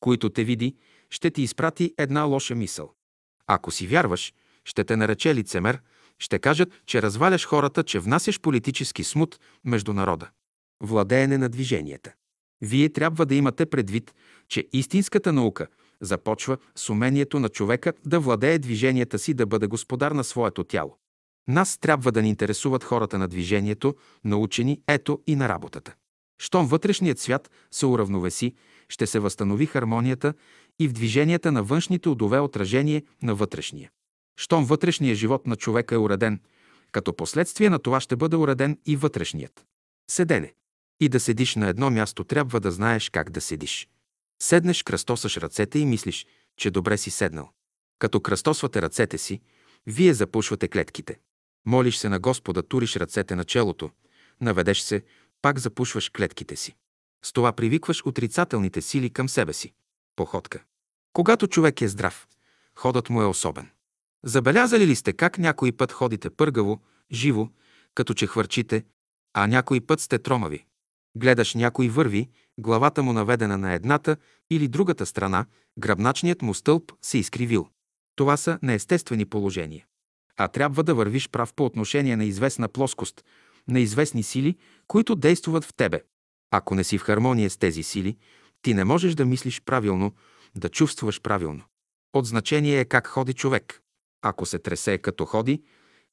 Които 0.00 0.30
те 0.30 0.44
види, 0.44 0.76
ще 1.10 1.30
ти 1.30 1.42
изпрати 1.42 1.94
една 1.98 2.22
лоша 2.22 2.54
мисъл. 2.54 2.92
Ако 3.46 3.70
си 3.70 3.86
вярваш, 3.86 4.32
ще 4.64 4.84
те 4.84 4.96
нарече 4.96 5.34
лицемер, 5.34 5.80
ще 6.18 6.38
кажат, 6.38 6.72
че 6.86 7.02
разваляш 7.02 7.46
хората, 7.46 7.84
че 7.84 7.98
внасяш 7.98 8.40
политически 8.40 9.04
смут 9.04 9.40
между 9.64 9.92
народа. 9.92 10.30
Владеене 10.82 11.38
на 11.38 11.48
движенията. 11.48 12.12
Вие 12.62 12.88
трябва 12.88 13.26
да 13.26 13.34
имате 13.34 13.66
предвид, 13.66 14.14
че 14.48 14.68
истинската 14.72 15.32
наука 15.32 15.66
започва 16.00 16.56
с 16.76 16.90
умението 16.90 17.40
на 17.40 17.48
човека 17.48 17.92
да 18.06 18.20
владее 18.20 18.58
движенията 18.58 19.18
си, 19.18 19.34
да 19.34 19.46
бъде 19.46 19.66
господар 19.66 20.12
на 20.12 20.24
своето 20.24 20.64
тяло. 20.64 20.96
Нас 21.48 21.78
трябва 21.78 22.12
да 22.12 22.22
ни 22.22 22.28
интересуват 22.28 22.84
хората 22.84 23.18
на 23.18 23.28
движението, 23.28 23.94
научени 24.24 24.80
ето 24.88 25.20
и 25.26 25.36
на 25.36 25.48
работата. 25.48 25.94
Щом 26.42 26.66
вътрешният 26.66 27.18
свят 27.18 27.50
се 27.70 27.86
уравновеси, 27.86 28.54
ще 28.88 29.06
се 29.06 29.18
възстанови 29.18 29.66
хармонията 29.66 30.34
и 30.78 30.88
в 30.88 30.92
движенията 30.92 31.52
на 31.52 31.62
външните 31.62 32.08
удове 32.08 32.38
отражение 32.38 33.02
на 33.22 33.34
вътрешния. 33.34 33.90
Щом 34.36 34.64
вътрешният 34.64 35.18
живот 35.18 35.46
на 35.46 35.56
човека 35.56 35.94
е 35.94 35.98
уреден, 35.98 36.40
като 36.92 37.16
последствие 37.16 37.70
на 37.70 37.78
това 37.78 38.00
ще 38.00 38.16
бъде 38.16 38.36
уреден 38.36 38.78
и 38.86 38.96
вътрешният. 38.96 39.64
Седене. 40.10 40.52
И 41.00 41.08
да 41.08 41.20
седиш 41.20 41.54
на 41.54 41.68
едно 41.68 41.90
място 41.90 42.24
трябва 42.24 42.60
да 42.60 42.70
знаеш 42.70 43.10
как 43.10 43.30
да 43.30 43.40
седиш. 43.40 43.88
Седнеш, 44.42 44.82
кръстосаш 44.82 45.36
ръцете 45.36 45.78
и 45.78 45.86
мислиш, 45.86 46.26
че 46.56 46.70
добре 46.70 46.98
си 46.98 47.10
седнал. 47.10 47.50
Като 47.98 48.20
кръстосвате 48.20 48.82
ръцете 48.82 49.18
си, 49.18 49.40
вие 49.86 50.14
запушвате 50.14 50.68
клетките. 50.68 51.18
Молиш 51.66 51.96
се 51.96 52.08
на 52.08 52.18
Господа, 52.18 52.62
туриш 52.62 52.96
ръцете 52.96 53.34
на 53.34 53.44
челото, 53.44 53.90
наведеш 54.40 54.80
се, 54.80 55.02
пак 55.42 55.58
запушваш 55.58 56.08
клетките 56.08 56.56
си. 56.56 56.74
С 57.24 57.32
това 57.32 57.52
привикваш 57.52 58.06
отрицателните 58.06 58.82
сили 58.82 59.10
към 59.10 59.28
себе 59.28 59.52
си. 59.52 59.72
Походка. 60.16 60.62
Когато 61.12 61.46
човек 61.46 61.80
е 61.80 61.88
здрав, 61.88 62.28
ходът 62.74 63.10
му 63.10 63.22
е 63.22 63.26
особен. 63.26 63.70
Забелязали 64.24 64.86
ли 64.86 64.96
сте 64.96 65.12
как 65.12 65.38
някой 65.38 65.72
път 65.72 65.92
ходите 65.92 66.30
пъргаво, 66.30 66.82
живо, 67.12 67.48
като 67.94 68.14
че 68.14 68.26
хвърчите, 68.26 68.84
а 69.34 69.46
някой 69.46 69.80
път 69.80 70.00
сте 70.00 70.18
тромави? 70.18 70.64
Гледаш 71.16 71.54
някой 71.54 71.88
върви, 71.88 72.28
главата 72.58 73.02
му 73.02 73.12
наведена 73.12 73.58
на 73.58 73.72
едната 73.72 74.16
или 74.50 74.68
другата 74.68 75.06
страна, 75.06 75.46
гръбначният 75.78 76.42
му 76.42 76.54
стълб 76.54 76.92
се 77.02 77.18
изкривил. 77.18 77.68
Това 78.16 78.36
са 78.36 78.58
неестествени 78.62 79.24
положения. 79.24 79.86
А 80.36 80.48
трябва 80.48 80.82
да 80.82 80.94
вървиш 80.94 81.28
прав 81.28 81.54
по 81.54 81.64
отношение 81.64 82.16
на 82.16 82.24
известна 82.24 82.68
плоскост, 82.68 83.24
на 83.68 83.80
известни 83.80 84.22
сили, 84.22 84.56
които 84.86 85.14
действуват 85.14 85.64
в 85.64 85.74
тебе. 85.74 86.02
Ако 86.50 86.74
не 86.74 86.84
си 86.84 86.98
в 86.98 87.02
хармония 87.02 87.50
с 87.50 87.56
тези 87.56 87.82
сили, 87.82 88.16
ти 88.62 88.74
не 88.74 88.84
можеш 88.84 89.14
да 89.14 89.26
мислиш 89.26 89.62
правилно, 89.62 90.12
да 90.56 90.68
чувстваш 90.68 91.20
правилно. 91.20 91.62
От 92.12 92.26
значение 92.26 92.80
е 92.80 92.84
как 92.84 93.06
ходи 93.06 93.34
човек. 93.34 93.82
Ако 94.22 94.46
се 94.46 94.58
тресе 94.58 94.98
като 94.98 95.24
ходи, 95.24 95.62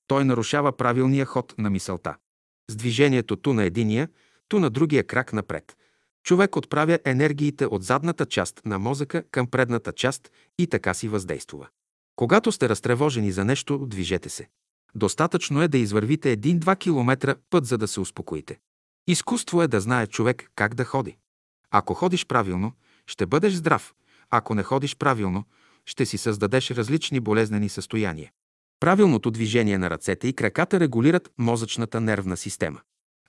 той 0.07 0.25
нарушава 0.25 0.77
правилния 0.77 1.25
ход 1.25 1.55
на 1.57 1.69
мисълта. 1.69 2.15
С 2.71 2.75
движението 2.75 3.35
ту 3.35 3.53
на 3.53 3.63
единия, 3.63 4.09
ту 4.49 4.59
на 4.59 4.69
другия 4.69 5.03
крак 5.03 5.33
напред. 5.33 5.77
Човек 6.23 6.55
отправя 6.55 6.99
енергиите 7.05 7.65
от 7.65 7.83
задната 7.83 8.25
част 8.25 8.61
на 8.65 8.79
мозъка 8.79 9.23
към 9.31 9.47
предната 9.47 9.91
част 9.91 10.31
и 10.59 10.67
така 10.67 10.93
си 10.93 11.07
въздействува. 11.07 11.67
Когато 12.15 12.51
сте 12.51 12.69
разтревожени 12.69 13.31
за 13.31 13.45
нещо, 13.45 13.85
движете 13.87 14.29
се. 14.29 14.47
Достатъчно 14.95 15.61
е 15.61 15.67
да 15.67 15.77
извървите 15.77 16.31
един-два 16.31 16.75
километра 16.75 17.35
път, 17.49 17.65
за 17.65 17.77
да 17.77 17.87
се 17.87 17.99
успокоите. 17.99 18.59
Изкуство 19.07 19.61
е 19.61 19.67
да 19.67 19.81
знае 19.81 20.07
човек 20.07 20.51
как 20.55 20.75
да 20.75 20.85
ходи. 20.85 21.17
Ако 21.71 21.93
ходиш 21.93 22.25
правилно, 22.25 22.71
ще 23.07 23.25
бъдеш 23.25 23.53
здрав. 23.53 23.93
Ако 24.29 24.55
не 24.55 24.63
ходиш 24.63 24.95
правилно, 24.95 25.43
ще 25.85 26.05
си 26.05 26.17
създадеш 26.17 26.71
различни 26.71 27.19
болезнени 27.19 27.69
състояния. 27.69 28.31
Правилното 28.79 29.31
движение 29.31 29.77
на 29.77 29.89
ръцете 29.89 30.27
и 30.27 30.33
краката 30.33 30.79
регулират 30.79 31.29
мозъчната 31.37 32.01
нервна 32.01 32.37
система. 32.37 32.81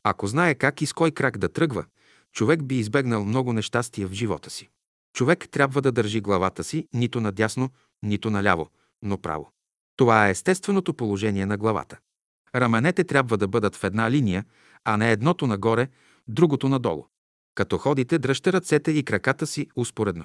Ако 0.04 0.26
знае 0.26 0.54
как 0.54 0.82
и 0.82 0.86
с 0.86 0.92
кой 0.92 1.10
крак 1.10 1.38
да 1.38 1.48
тръгва, 1.48 1.84
човек 2.32 2.64
би 2.64 2.78
избегнал 2.78 3.24
много 3.24 3.52
нещастия 3.52 4.08
в 4.08 4.12
живота 4.12 4.50
си. 4.50 4.68
Човек 5.12 5.48
трябва 5.50 5.82
да 5.82 5.92
държи 5.92 6.20
главата 6.20 6.64
си 6.64 6.88
нито 6.94 7.20
надясно, 7.20 7.70
нито 8.02 8.30
наляво, 8.30 8.70
но 9.02 9.18
право. 9.18 9.52
Това 9.96 10.26
е 10.26 10.30
естественото 10.30 10.94
положение 10.94 11.46
на 11.46 11.56
главата. 11.56 11.98
Раменете 12.54 13.04
трябва 13.04 13.36
да 13.36 13.48
бъдат 13.48 13.76
в 13.76 13.84
една 13.84 14.10
линия, 14.10 14.44
а 14.84 14.96
не 14.96 15.12
едното 15.12 15.46
нагоре, 15.46 15.88
другото 16.28 16.68
надолу. 16.68 17.06
Като 17.54 17.78
ходите, 17.78 18.18
дръжте 18.18 18.52
ръцете 18.52 18.90
и 18.90 19.04
краката 19.04 19.46
си 19.46 19.68
успоредно. 19.76 20.24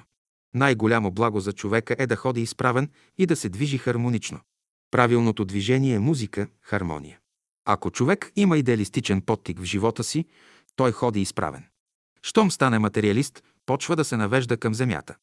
Най-голямо 0.54 1.10
благо 1.10 1.40
за 1.40 1.52
човека 1.52 1.96
е 1.98 2.06
да 2.06 2.16
ходи 2.16 2.42
изправен 2.42 2.90
и 3.18 3.26
да 3.26 3.36
се 3.36 3.48
движи 3.48 3.78
хармонично. 3.78 4.40
Правилното 4.90 5.44
движение 5.44 5.94
е 5.94 5.98
музика, 5.98 6.48
хармония. 6.60 7.18
Ако 7.64 7.90
човек 7.90 8.32
има 8.36 8.58
идеалистичен 8.58 9.22
подтик 9.22 9.58
в 9.58 9.64
живота 9.64 10.04
си, 10.04 10.24
той 10.76 10.92
ходи 10.92 11.20
изправен. 11.20 11.64
Щом 12.22 12.50
стане 12.50 12.78
материалист, 12.78 13.42
почва 13.66 13.96
да 13.96 14.04
се 14.04 14.16
навежда 14.16 14.56
към 14.56 14.74
земята. 14.74 15.14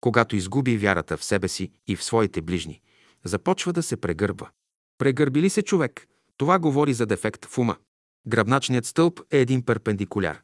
Когато 0.00 0.36
изгуби 0.36 0.76
вярата 0.76 1.16
в 1.16 1.24
себе 1.24 1.48
си 1.48 1.72
и 1.86 1.96
в 1.96 2.04
своите 2.04 2.42
ближни, 2.42 2.80
започва 3.24 3.72
да 3.72 3.82
се 3.82 3.96
прегърбва. 3.96 4.48
Прегърби 4.98 5.42
ли 5.42 5.50
се 5.50 5.62
човек, 5.62 6.06
това 6.36 6.58
говори 6.58 6.94
за 6.94 7.06
дефект 7.06 7.46
в 7.46 7.58
ума. 7.58 7.76
Гръбначният 8.28 8.86
стълб 8.86 9.20
е 9.30 9.38
един 9.38 9.62
перпендикуляр. 9.62 10.40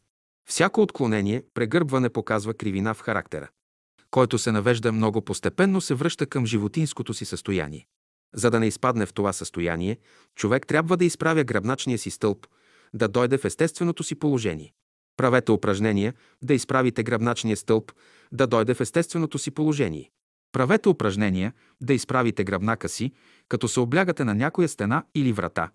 Всяко 0.49 0.83
отклонение, 0.83 1.43
прегърбване 1.55 2.11
показва 2.11 2.55
кривина 2.55 2.95
в 2.95 3.01
характера. 3.01 3.49
Който 4.11 4.39
се 4.39 4.53
навежда 4.53 4.93
много 4.93 5.23
постепенно, 5.23 5.81
се 5.81 5.95
връща 5.95 6.27
към 6.27 6.47
животинското 6.47 7.15
си 7.15 7.25
състояние. 7.25 7.87
За 8.37 8.51
да 8.51 8.61
не 8.61 8.67
изпадне 8.67 9.07
в 9.07 9.13
това 9.13 9.33
състояние, 9.33 9.97
човек 10.35 10.67
трябва 10.67 10.97
да 10.97 11.05
изправя 11.05 11.45
гръбначния 11.45 11.99
си 11.99 12.11
стълб, 12.11 12.47
да 12.95 13.09
дойде 13.09 13.39
в 13.39 13.45
естественото 13.45 14.03
си 14.03 14.15
положение. 14.15 14.73
Правете 15.17 15.53
упражнения 15.53 16.15
да 16.43 16.55
изправите 16.55 17.03
гръбначния 17.03 17.57
стълб, 17.57 17.93
да 18.33 18.47
дойде 18.47 18.75
в 18.75 18.81
естественото 18.81 19.39
си 19.39 19.51
положение. 19.51 20.11
Правете 20.53 20.89
упражнения 20.89 21.53
да 21.81 21.95
изправите 21.95 22.45
гръбнака 22.45 22.89
си, 22.89 23.13
като 23.49 23.69
се 23.69 23.81
облягате 23.81 24.25
на 24.25 24.35
някоя 24.35 24.69
стена 24.69 25.05
или 25.15 25.33
врата, 25.33 25.71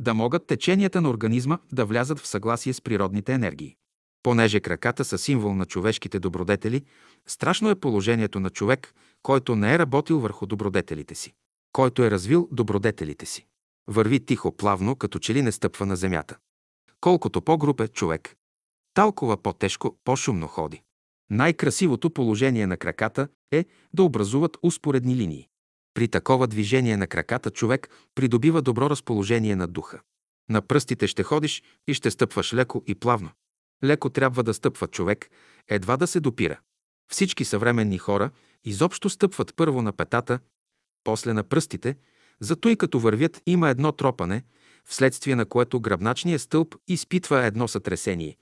да 0.00 0.14
могат 0.14 0.46
теченията 0.46 1.00
на 1.00 1.10
организма 1.10 1.58
да 1.72 1.84
влязат 1.84 2.18
в 2.18 2.26
съгласие 2.26 2.72
с 2.72 2.80
природните 2.80 3.32
енергии. 3.32 3.76
Понеже 4.22 4.60
краката 4.60 5.04
са 5.04 5.18
символ 5.18 5.54
на 5.54 5.66
човешките 5.66 6.18
добродетели, 6.18 6.82
страшно 7.26 7.70
е 7.70 7.74
положението 7.74 8.40
на 8.40 8.50
човек, 8.50 8.94
който 9.22 9.56
не 9.56 9.74
е 9.74 9.78
работил 9.78 10.20
върху 10.20 10.46
добродетелите 10.46 11.14
си, 11.14 11.34
който 11.72 12.02
е 12.02 12.10
развил 12.10 12.48
добродетелите 12.52 13.26
си. 13.26 13.46
Върви 13.88 14.24
тихо, 14.24 14.56
плавно, 14.56 14.96
като 14.96 15.18
че 15.18 15.34
ли 15.34 15.42
не 15.42 15.52
стъпва 15.52 15.86
на 15.86 15.96
земята. 15.96 16.36
Колкото 17.00 17.42
по-груп 17.42 17.80
е 17.80 17.88
човек, 17.88 18.36
толкова 18.94 19.42
по-тежко, 19.42 19.96
по-шумно 20.04 20.46
ходи. 20.46 20.82
Най-красивото 21.30 22.10
положение 22.10 22.66
на 22.66 22.76
краката 22.76 23.28
е 23.50 23.64
да 23.94 24.02
образуват 24.02 24.56
успоредни 24.62 25.16
линии. 25.16 25.48
При 25.94 26.08
такова 26.08 26.46
движение 26.46 26.96
на 26.96 27.06
краката 27.06 27.50
човек 27.50 27.90
придобива 28.14 28.62
добро 28.62 28.90
разположение 28.90 29.56
на 29.56 29.68
духа. 29.68 30.00
На 30.50 30.62
пръстите 30.62 31.06
ще 31.06 31.22
ходиш 31.22 31.62
и 31.86 31.94
ще 31.94 32.10
стъпваш 32.10 32.54
леко 32.54 32.82
и 32.86 32.94
плавно. 32.94 33.30
Леко 33.84 34.10
трябва 34.10 34.42
да 34.42 34.54
стъпва 34.54 34.88
човек, 34.88 35.30
едва 35.68 35.96
да 35.96 36.06
се 36.06 36.20
допира. 36.20 36.60
Всички 37.12 37.44
съвременни 37.44 37.98
хора 37.98 38.30
изобщо 38.64 39.10
стъпват 39.10 39.56
първо 39.56 39.82
на 39.82 39.92
петата, 39.92 40.38
после 41.04 41.32
на 41.32 41.42
пръстите, 41.42 41.96
зато 42.40 42.68
и 42.68 42.76
като 42.76 42.98
вървят 42.98 43.42
има 43.46 43.70
едно 43.70 43.92
тропане, 43.92 44.42
вследствие 44.84 45.34
на 45.34 45.46
което 45.46 45.80
гръбначният 45.80 46.42
стълб 46.42 46.74
изпитва 46.88 47.44
едно 47.44 47.68
сътресение, 47.68 48.36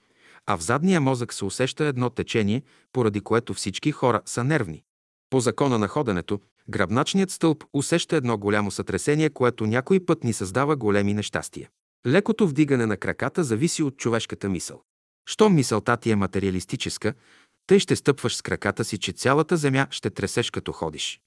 а 0.47 0.57
в 0.57 0.63
задния 0.63 1.01
мозък 1.01 1.33
се 1.33 1.45
усеща 1.45 1.85
едно 1.85 2.11
течение, 2.11 2.63
поради 2.93 3.21
което 3.21 3.55
всички 3.55 3.93
хора 3.93 4.21
са 4.25 4.45
нервни. 4.45 4.83
По 5.31 5.41
закона 5.41 5.79
на 5.79 5.89
ходенето, 5.89 6.41
гръбначният 6.71 7.31
стълб 7.31 7.65
усеща 7.73 8.17
едно 8.17 8.39
голямо 8.39 8.71
сътресение, 8.71 9.31
което 9.31 9.67
някой 9.67 10.01
път 10.07 10.25
ни 10.25 10.33
създава 10.33 10.77
големи 10.77 11.15
нещастия. 11.15 11.69
Лекото 12.07 12.49
вдигане 12.49 12.87
на 12.87 12.97
краката 12.97 13.45
зависи 13.45 13.83
от 13.83 13.97
човешката 13.97 14.49
мисъл. 14.49 14.83
Щом 15.27 15.55
мисълта 15.55 15.97
ти 15.97 16.11
е 16.11 16.17
материалистическа, 16.17 17.15
тъй 17.67 17.79
ще 17.79 17.97
стъпваш 17.97 18.37
с 18.37 18.43
краката 18.43 18.85
си, 18.85 18.99
че 18.99 19.13
цялата 19.13 19.57
земя 19.57 19.87
ще 19.91 20.11
тресеш 20.11 20.51
като 20.51 20.73
ходиш. 20.73 21.21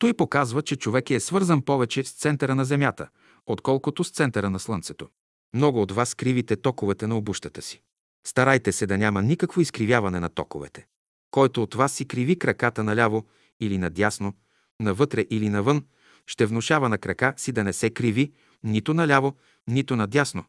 Той 0.00 0.14
показва, 0.14 0.62
че 0.62 0.76
човек 0.76 1.10
е 1.10 1.20
свързан 1.20 1.62
повече 1.62 2.04
с 2.04 2.12
центъра 2.12 2.54
на 2.54 2.64
земята, 2.64 3.08
отколкото 3.46 4.04
с 4.04 4.10
центъра 4.10 4.50
на 4.50 4.58
слънцето. 4.58 5.08
Много 5.54 5.82
от 5.82 5.92
вас 5.92 6.14
кривите 6.14 6.56
токовете 6.56 7.06
на 7.06 7.16
обущата 7.16 7.62
си. 7.62 7.82
Старайте 8.26 8.72
се 8.72 8.86
да 8.86 8.98
няма 8.98 9.22
никакво 9.22 9.60
изкривяване 9.60 10.20
на 10.20 10.28
токовете. 10.28 10.86
Който 11.30 11.62
от 11.62 11.74
вас 11.74 11.92
си 11.92 12.04
криви 12.04 12.38
краката 12.38 12.84
наляво 12.84 13.26
или 13.60 13.78
надясно, 13.78 14.34
навътре 14.80 15.26
или 15.30 15.48
навън, 15.48 15.84
ще 16.26 16.46
внушава 16.46 16.88
на 16.88 16.98
крака 16.98 17.34
си 17.36 17.52
да 17.52 17.64
не 17.64 17.72
се 17.72 17.90
криви 17.90 18.32
нито 18.64 18.94
наляво, 18.94 19.36
нито 19.68 19.96
надясно. 19.96 20.44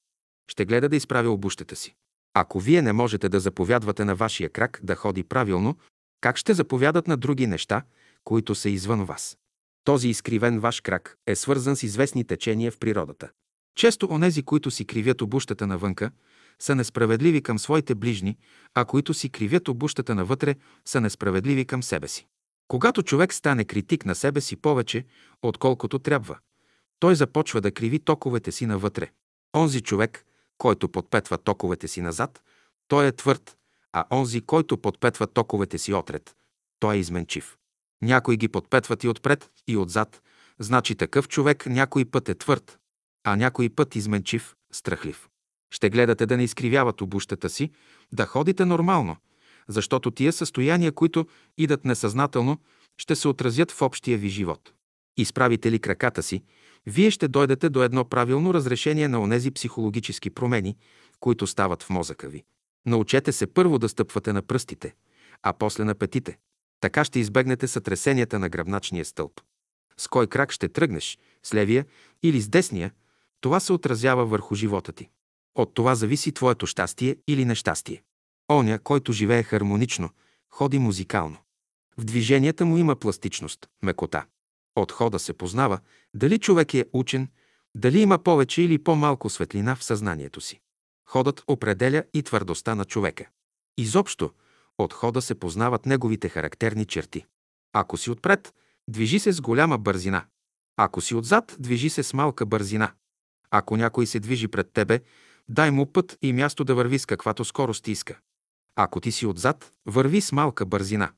Ще 0.51 0.65
гледа 0.65 0.89
да 0.89 0.95
изправя 0.95 1.29
обущата 1.29 1.75
си. 1.75 1.95
Ако 2.33 2.59
вие 2.59 2.81
не 2.81 2.93
можете 2.93 3.29
да 3.29 3.39
заповядвате 3.39 4.05
на 4.05 4.15
вашия 4.15 4.49
крак 4.49 4.79
да 4.83 4.95
ходи 4.95 5.23
правилно, 5.23 5.77
как 6.21 6.37
ще 6.37 6.53
заповядат 6.53 7.07
на 7.07 7.17
други 7.17 7.47
неща, 7.47 7.83
които 8.23 8.55
са 8.55 8.69
извън 8.69 9.05
вас? 9.05 9.37
Този 9.83 10.09
изкривен 10.09 10.59
ваш 10.59 10.81
крак 10.81 11.17
е 11.27 11.35
свързан 11.35 11.75
с 11.75 11.83
известни 11.83 12.23
течения 12.23 12.71
в 12.71 12.77
природата. 12.77 13.29
Често 13.75 14.07
онези, 14.11 14.43
които 14.43 14.71
си 14.71 14.85
кривят 14.85 15.21
обущата 15.21 15.67
навънка, 15.67 16.11
са 16.59 16.75
несправедливи 16.75 17.41
към 17.41 17.59
своите 17.59 17.95
ближни, 17.95 18.37
а 18.73 18.85
които 18.85 19.13
си 19.13 19.29
кривят 19.29 19.67
обущата 19.67 20.15
навътре, 20.15 20.55
са 20.85 21.01
несправедливи 21.01 21.65
към 21.65 21.83
себе 21.83 22.07
си. 22.07 22.27
Когато 22.67 23.03
човек 23.03 23.33
стане 23.33 23.65
критик 23.65 24.05
на 24.05 24.15
себе 24.15 24.41
си 24.41 24.55
повече, 24.55 25.05
отколкото 25.41 25.99
трябва, 25.99 26.37
той 26.99 27.15
започва 27.15 27.61
да 27.61 27.71
криви 27.71 27.99
токовете 27.99 28.51
си 28.51 28.65
навътре. 28.65 29.09
Онзи 29.55 29.81
човек, 29.81 30.25
който 30.57 30.89
подпетва 30.89 31.37
токовете 31.37 31.87
си 31.87 32.01
назад, 32.01 32.43
той 32.87 33.07
е 33.07 33.11
твърд, 33.11 33.57
а 33.93 34.05
онзи, 34.11 34.41
който 34.41 34.77
подпетва 34.77 35.27
токовете 35.27 35.77
си 35.77 35.93
отред, 35.93 36.35
той 36.79 36.95
е 36.95 36.99
изменчив. 36.99 37.57
Някои 38.01 38.37
ги 38.37 38.47
подпетват 38.47 39.03
и 39.03 39.07
отпред, 39.07 39.49
и 39.67 39.77
отзад, 39.77 40.21
значи 40.59 40.95
такъв 40.95 41.27
човек 41.27 41.65
някой 41.65 42.05
път 42.05 42.29
е 42.29 42.35
твърд, 42.35 42.79
а 43.23 43.35
някой 43.35 43.69
път 43.69 43.95
изменчив, 43.95 44.55
страхлив. 44.71 45.27
Ще 45.73 45.89
гледате 45.89 46.25
да 46.25 46.37
не 46.37 46.43
изкривяват 46.43 47.01
обущата 47.01 47.49
си, 47.49 47.71
да 48.11 48.25
ходите 48.25 48.65
нормално, 48.65 49.15
защото 49.67 50.11
тия 50.11 50.33
състояния, 50.33 50.91
които 50.91 51.27
идат 51.57 51.85
несъзнателно, 51.85 52.57
ще 52.97 53.15
се 53.15 53.27
отразят 53.27 53.71
в 53.71 53.81
общия 53.81 54.17
ви 54.17 54.29
живот. 54.29 54.73
Изправите 55.17 55.71
ли 55.71 55.79
краката 55.79 56.23
си, 56.23 56.43
вие 56.85 57.11
ще 57.11 57.27
дойдете 57.27 57.69
до 57.69 57.83
едно 57.83 58.05
правилно 58.05 58.53
разрешение 58.53 59.07
на 59.07 59.21
онези 59.21 59.51
психологически 59.51 60.29
промени, 60.29 60.77
които 61.19 61.47
стават 61.47 61.83
в 61.83 61.89
мозъка 61.89 62.29
ви. 62.29 62.43
Научете 62.85 63.31
се 63.31 63.47
първо 63.47 63.79
да 63.79 63.89
стъпвате 63.89 64.33
на 64.33 64.41
пръстите, 64.41 64.93
а 65.43 65.53
после 65.53 65.83
на 65.83 65.95
петите. 65.95 66.37
Така 66.81 67.03
ще 67.03 67.19
избегнете 67.19 67.67
сътресенията 67.67 68.39
на 68.39 68.49
гръбначния 68.49 69.05
стълб. 69.05 69.41
С 69.97 70.07
кой 70.07 70.27
крак 70.27 70.51
ще 70.51 70.69
тръгнеш, 70.69 71.19
с 71.43 71.53
левия 71.53 71.85
или 72.23 72.41
с 72.41 72.49
десния, 72.49 72.91
това 73.41 73.59
се 73.59 73.73
отразява 73.73 74.25
върху 74.25 74.55
живота 74.55 74.91
ти. 74.91 75.09
От 75.55 75.73
това 75.73 75.95
зависи 75.95 76.31
твоето 76.31 76.67
щастие 76.67 77.15
или 77.27 77.45
нещастие. 77.45 78.03
Оня, 78.51 78.79
който 78.79 79.13
живее 79.13 79.43
хармонично, 79.43 80.09
ходи 80.49 80.79
музикално. 80.79 81.37
В 81.97 82.05
движенията 82.05 82.65
му 82.65 82.77
има 82.77 82.95
пластичност, 82.95 83.67
мекота. 83.83 84.25
От 84.75 84.91
хода 84.91 85.19
се 85.19 85.33
познава 85.33 85.79
дали 86.13 86.39
човек 86.39 86.73
е 86.73 86.85
учен, 86.93 87.27
дали 87.75 87.99
има 88.01 88.17
повече 88.17 88.61
или 88.61 88.83
по-малко 88.83 89.29
светлина 89.29 89.75
в 89.75 89.83
съзнанието 89.83 90.41
си. 90.41 90.59
Ходът 91.05 91.43
определя 91.47 92.03
и 92.13 92.23
твърдостта 92.23 92.75
на 92.75 92.85
човека. 92.85 93.29
Изобщо, 93.77 94.31
от 94.83 94.93
хода 94.93 95.21
се 95.21 95.35
познават 95.35 95.85
неговите 95.85 96.29
характерни 96.29 96.85
черти. 96.85 97.25
Ако 97.73 97.97
си 97.97 98.09
отпред, 98.09 98.53
движи 98.87 99.19
се 99.19 99.31
с 99.31 99.41
голяма 99.41 99.77
бързина. 99.77 100.25
Ако 100.77 101.01
си 101.01 101.15
отзад, 101.15 101.55
движи 101.59 101.89
се 101.89 102.03
с 102.03 102.13
малка 102.13 102.45
бързина. 102.45 102.91
Ако 103.51 103.77
някой 103.77 104.05
се 104.05 104.19
движи 104.19 104.47
пред 104.47 104.71
тебе, 104.73 104.99
дай 105.49 105.71
му 105.71 105.93
път 105.93 106.17
и 106.21 106.33
място 106.33 106.63
да 106.63 106.75
върви 106.75 106.99
с 106.99 107.05
каквато 107.05 107.45
скорост 107.45 107.87
иска. 107.87 108.19
Ако 108.75 109.01
ти 109.01 109.11
си 109.11 109.25
отзад, 109.25 109.73
върви 109.85 110.21
с 110.21 110.31
малка 110.31 110.65
бързина. 110.65 111.11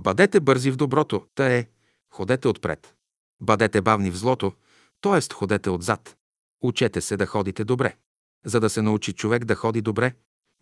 Бъдете 0.00 0.40
бързи 0.40 0.70
в 0.70 0.76
доброто, 0.76 1.26
та 1.34 1.54
е, 1.54 1.68
ходете 2.10 2.48
отпред. 2.48 2.94
Бъдете 3.40 3.80
бавни 3.80 4.10
в 4.10 4.16
злото, 4.16 4.52
т.е. 5.00 5.34
ходете 5.34 5.70
отзад. 5.70 6.16
Учете 6.62 7.00
се 7.00 7.16
да 7.16 7.26
ходите 7.26 7.64
добре. 7.64 7.96
За 8.44 8.60
да 8.60 8.70
се 8.70 8.82
научи 8.82 9.12
човек 9.12 9.44
да 9.44 9.54
ходи 9.54 9.80
добре, 9.80 10.14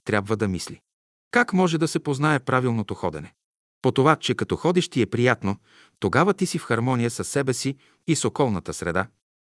трябва 0.05 0.37
да 0.37 0.49
мисли. 0.49 0.81
Как 1.37 1.53
може 1.53 1.79
да 1.79 1.89
се 1.89 1.99
познае 1.99 2.41
правилното 2.41 2.95
ходене? 2.95 3.35
По 3.83 3.93
това, 3.93 4.17
че 4.17 4.35
като 4.35 4.57
ходиш 4.57 4.89
ти 4.89 5.03
е 5.03 5.07
приятно, 5.07 5.57
тогава 5.99 6.35
ти 6.35 6.47
си 6.47 6.59
в 6.59 6.63
хармония 6.63 7.11
с 7.11 7.25
себе 7.25 7.55
си 7.55 7.77
и 8.07 8.17
с 8.17 8.25
околната 8.25 8.75
среда. 8.75 9.07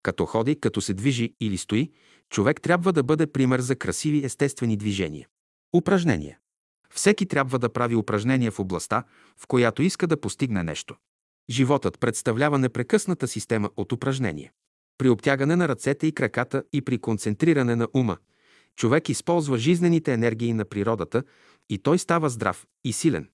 Като 0.04 0.26
ходи, 0.26 0.60
като 0.60 0.82
се 0.82 0.94
движи 0.94 1.34
или 1.40 1.58
стои, 1.58 1.92
човек 2.30 2.62
трябва 2.62 2.94
да 2.94 3.04
бъде 3.04 3.28
пример 3.28 3.60
за 3.60 3.76
красиви 3.76 4.26
естествени 4.26 4.78
движения. 4.78 5.28
Упражнения. 5.76 6.38
Всеки 6.94 7.26
трябва 7.26 7.60
да 7.60 7.74
прави 7.74 7.96
упражнения 7.96 8.52
в 8.52 8.60
областта, 8.60 9.04
в 9.38 9.48
която 9.48 9.82
иска 9.82 10.08
да 10.08 10.22
постигне 10.22 10.64
нещо. 10.64 10.96
Животът 11.50 12.00
представлява 12.00 12.60
непрекъсната 12.60 13.28
система 13.28 13.70
от 13.78 13.92
упражнения. 13.92 14.52
При 14.98 15.10
обтягане 15.10 15.56
на 15.56 15.68
ръцете 15.68 16.08
и 16.08 16.12
краката 16.12 16.64
и 16.74 16.82
при 16.82 16.98
концентриране 16.98 17.76
на 17.76 17.88
ума, 17.94 18.18
човек 18.78 19.10
използва 19.10 19.58
жизнените 19.58 20.14
енергии 20.14 20.54
на 20.54 20.66
природата 20.66 21.24
и 21.70 21.78
той 21.78 22.00
става 22.00 22.30
здрав 22.30 22.66
и 22.84 22.94
силен. 22.94 23.30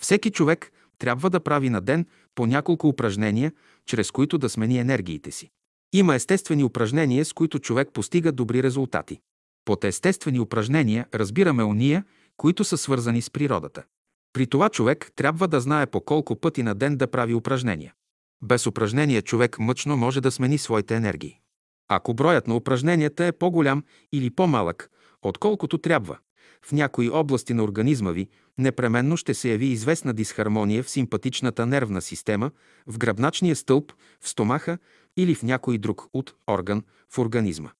Всеки 0.00 0.30
човек 0.30 0.72
трябва 0.98 1.30
да 1.30 1.40
прави 1.40 1.70
на 1.70 1.80
ден 1.80 2.06
по 2.34 2.46
няколко 2.46 2.88
упражнения, 2.88 3.52
чрез 3.86 4.10
които 4.10 4.38
да 4.38 4.48
смени 4.48 4.78
енергиите 4.78 5.30
си. 5.30 5.50
Има 5.92 6.14
естествени 6.14 6.64
упражнения, 6.64 7.24
с 7.24 7.32
които 7.32 7.58
човек 7.58 7.88
постига 7.92 8.32
добри 8.32 8.62
резултати. 8.62 9.20
Под 9.64 9.84
естествени 9.84 10.40
упражнения 10.40 11.06
разбираме 11.14 11.62
ония, 11.62 12.04
които 12.36 12.64
са 12.64 12.78
свързани 12.78 13.22
с 13.22 13.30
природата. 13.30 13.84
При 14.32 14.46
това 14.46 14.68
човек 14.68 15.12
трябва 15.16 15.48
да 15.48 15.60
знае 15.60 15.86
по 15.86 16.00
колко 16.00 16.36
пъти 16.36 16.62
на 16.62 16.74
ден 16.74 16.96
да 16.96 17.06
прави 17.06 17.34
упражнения. 17.34 17.94
Без 18.42 18.66
упражнения 18.66 19.22
човек 19.22 19.58
мъчно 19.58 19.96
може 19.96 20.20
да 20.20 20.30
смени 20.30 20.58
своите 20.58 20.94
енергии. 20.96 21.40
Ако 21.88 22.14
броят 22.14 22.46
на 22.46 22.56
упражненията 22.56 23.24
е 23.24 23.32
по-голям 23.32 23.84
или 24.12 24.30
по-малък, 24.30 24.90
отколкото 25.22 25.78
трябва, 25.78 26.18
в 26.62 26.72
някои 26.72 27.10
области 27.10 27.54
на 27.54 27.64
организма 27.64 28.10
ви 28.10 28.28
непременно 28.58 29.16
ще 29.16 29.34
се 29.34 29.48
яви 29.50 29.66
известна 29.66 30.14
дисхармония 30.14 30.82
в 30.82 30.90
симпатичната 30.90 31.66
нервна 31.66 32.02
система, 32.02 32.50
в 32.86 32.98
гръбначния 32.98 33.56
стълб, 33.56 33.92
в 34.20 34.28
стомаха 34.28 34.78
или 35.16 35.34
в 35.34 35.42
някой 35.42 35.78
друг 35.78 36.06
от 36.12 36.34
орган 36.50 36.82
в 37.10 37.18
организма. 37.18 37.70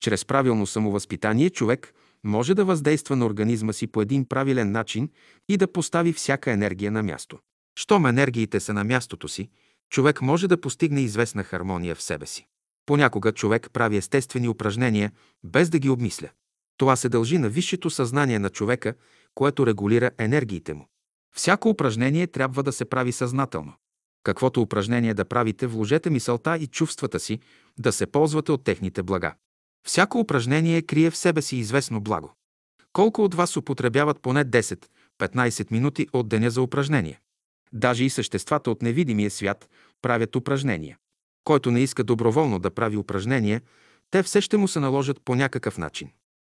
Чрез 0.00 0.24
правилно 0.24 0.66
самовъзпитание 0.66 1.50
човек 1.50 1.94
може 2.24 2.54
да 2.54 2.64
въздейства 2.64 3.16
на 3.16 3.26
организма 3.26 3.72
си 3.72 3.86
по 3.86 4.02
един 4.02 4.24
правилен 4.24 4.72
начин 4.72 5.10
и 5.48 5.56
да 5.56 5.72
постави 5.72 6.12
всяка 6.12 6.52
енергия 6.52 6.90
на 6.92 7.02
място. 7.02 7.38
Щом 7.78 8.06
енергиите 8.06 8.60
са 8.60 8.72
на 8.74 8.84
мястото 8.84 9.28
си, 9.28 9.50
човек 9.90 10.22
може 10.22 10.48
да 10.48 10.60
постигне 10.60 11.00
известна 11.00 11.44
хармония 11.44 11.94
в 11.94 12.02
себе 12.02 12.26
си. 12.26 12.46
Понякога 12.88 13.32
човек 13.32 13.70
прави 13.72 13.96
естествени 13.96 14.48
упражнения, 14.48 15.12
без 15.44 15.70
да 15.70 15.78
ги 15.78 15.90
обмисля. 15.90 16.28
Това 16.76 16.96
се 16.96 17.08
дължи 17.08 17.38
на 17.38 17.48
висшето 17.48 17.90
съзнание 17.90 18.38
на 18.38 18.50
човека, 18.50 18.94
което 19.34 19.66
регулира 19.66 20.10
енергиите 20.18 20.74
му. 20.74 20.88
Всяко 21.36 21.68
упражнение 21.68 22.26
трябва 22.26 22.62
да 22.62 22.72
се 22.72 22.84
прави 22.84 23.12
съзнателно. 23.12 23.72
Каквото 24.22 24.62
упражнение 24.62 25.14
да 25.14 25.24
правите, 25.24 25.66
вложете 25.66 26.10
мисълта 26.10 26.56
и 26.56 26.66
чувствата 26.66 27.20
си 27.20 27.40
да 27.78 27.92
се 27.92 28.06
ползвате 28.06 28.52
от 28.52 28.64
техните 28.64 29.02
блага. 29.02 29.34
Всяко 29.86 30.18
упражнение 30.18 30.82
крие 30.82 31.10
в 31.10 31.16
себе 31.16 31.42
си 31.42 31.56
известно 31.56 32.00
благо. 32.00 32.32
Колко 32.92 33.24
от 33.24 33.34
вас 33.34 33.56
употребяват 33.56 34.20
поне 34.22 34.44
10-15 34.44 35.72
минути 35.72 36.06
от 36.12 36.28
деня 36.28 36.50
за 36.50 36.62
упражнение? 36.62 37.20
Даже 37.72 38.04
и 38.04 38.10
съществата 38.10 38.70
от 38.70 38.82
невидимия 38.82 39.30
свят 39.30 39.68
правят 40.02 40.36
упражнения. 40.36 40.98
Който 41.48 41.70
не 41.70 41.80
иска 41.80 42.04
доброволно 42.04 42.58
да 42.58 42.70
прави 42.70 42.96
упражнения, 42.96 43.62
те 44.10 44.22
все 44.22 44.40
ще 44.40 44.56
му 44.56 44.68
се 44.68 44.80
наложат 44.80 45.20
по 45.24 45.34
някакъв 45.34 45.78
начин. 45.78 46.10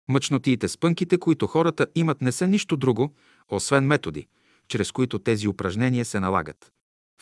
Мъчнотиите, 0.09 0.69
спънките, 0.69 1.19
които 1.19 1.47
хората 1.47 1.87
имат, 1.95 2.23
не 2.23 2.33
са 2.33 2.47
нищо 2.47 2.77
друго, 2.77 3.15
освен 3.49 3.87
методи, 3.87 4.27
чрез 4.69 4.93
които 4.93 5.19
тези 5.19 5.49
упражнения 5.49 6.05
се 6.05 6.21
налагат. 6.21 6.73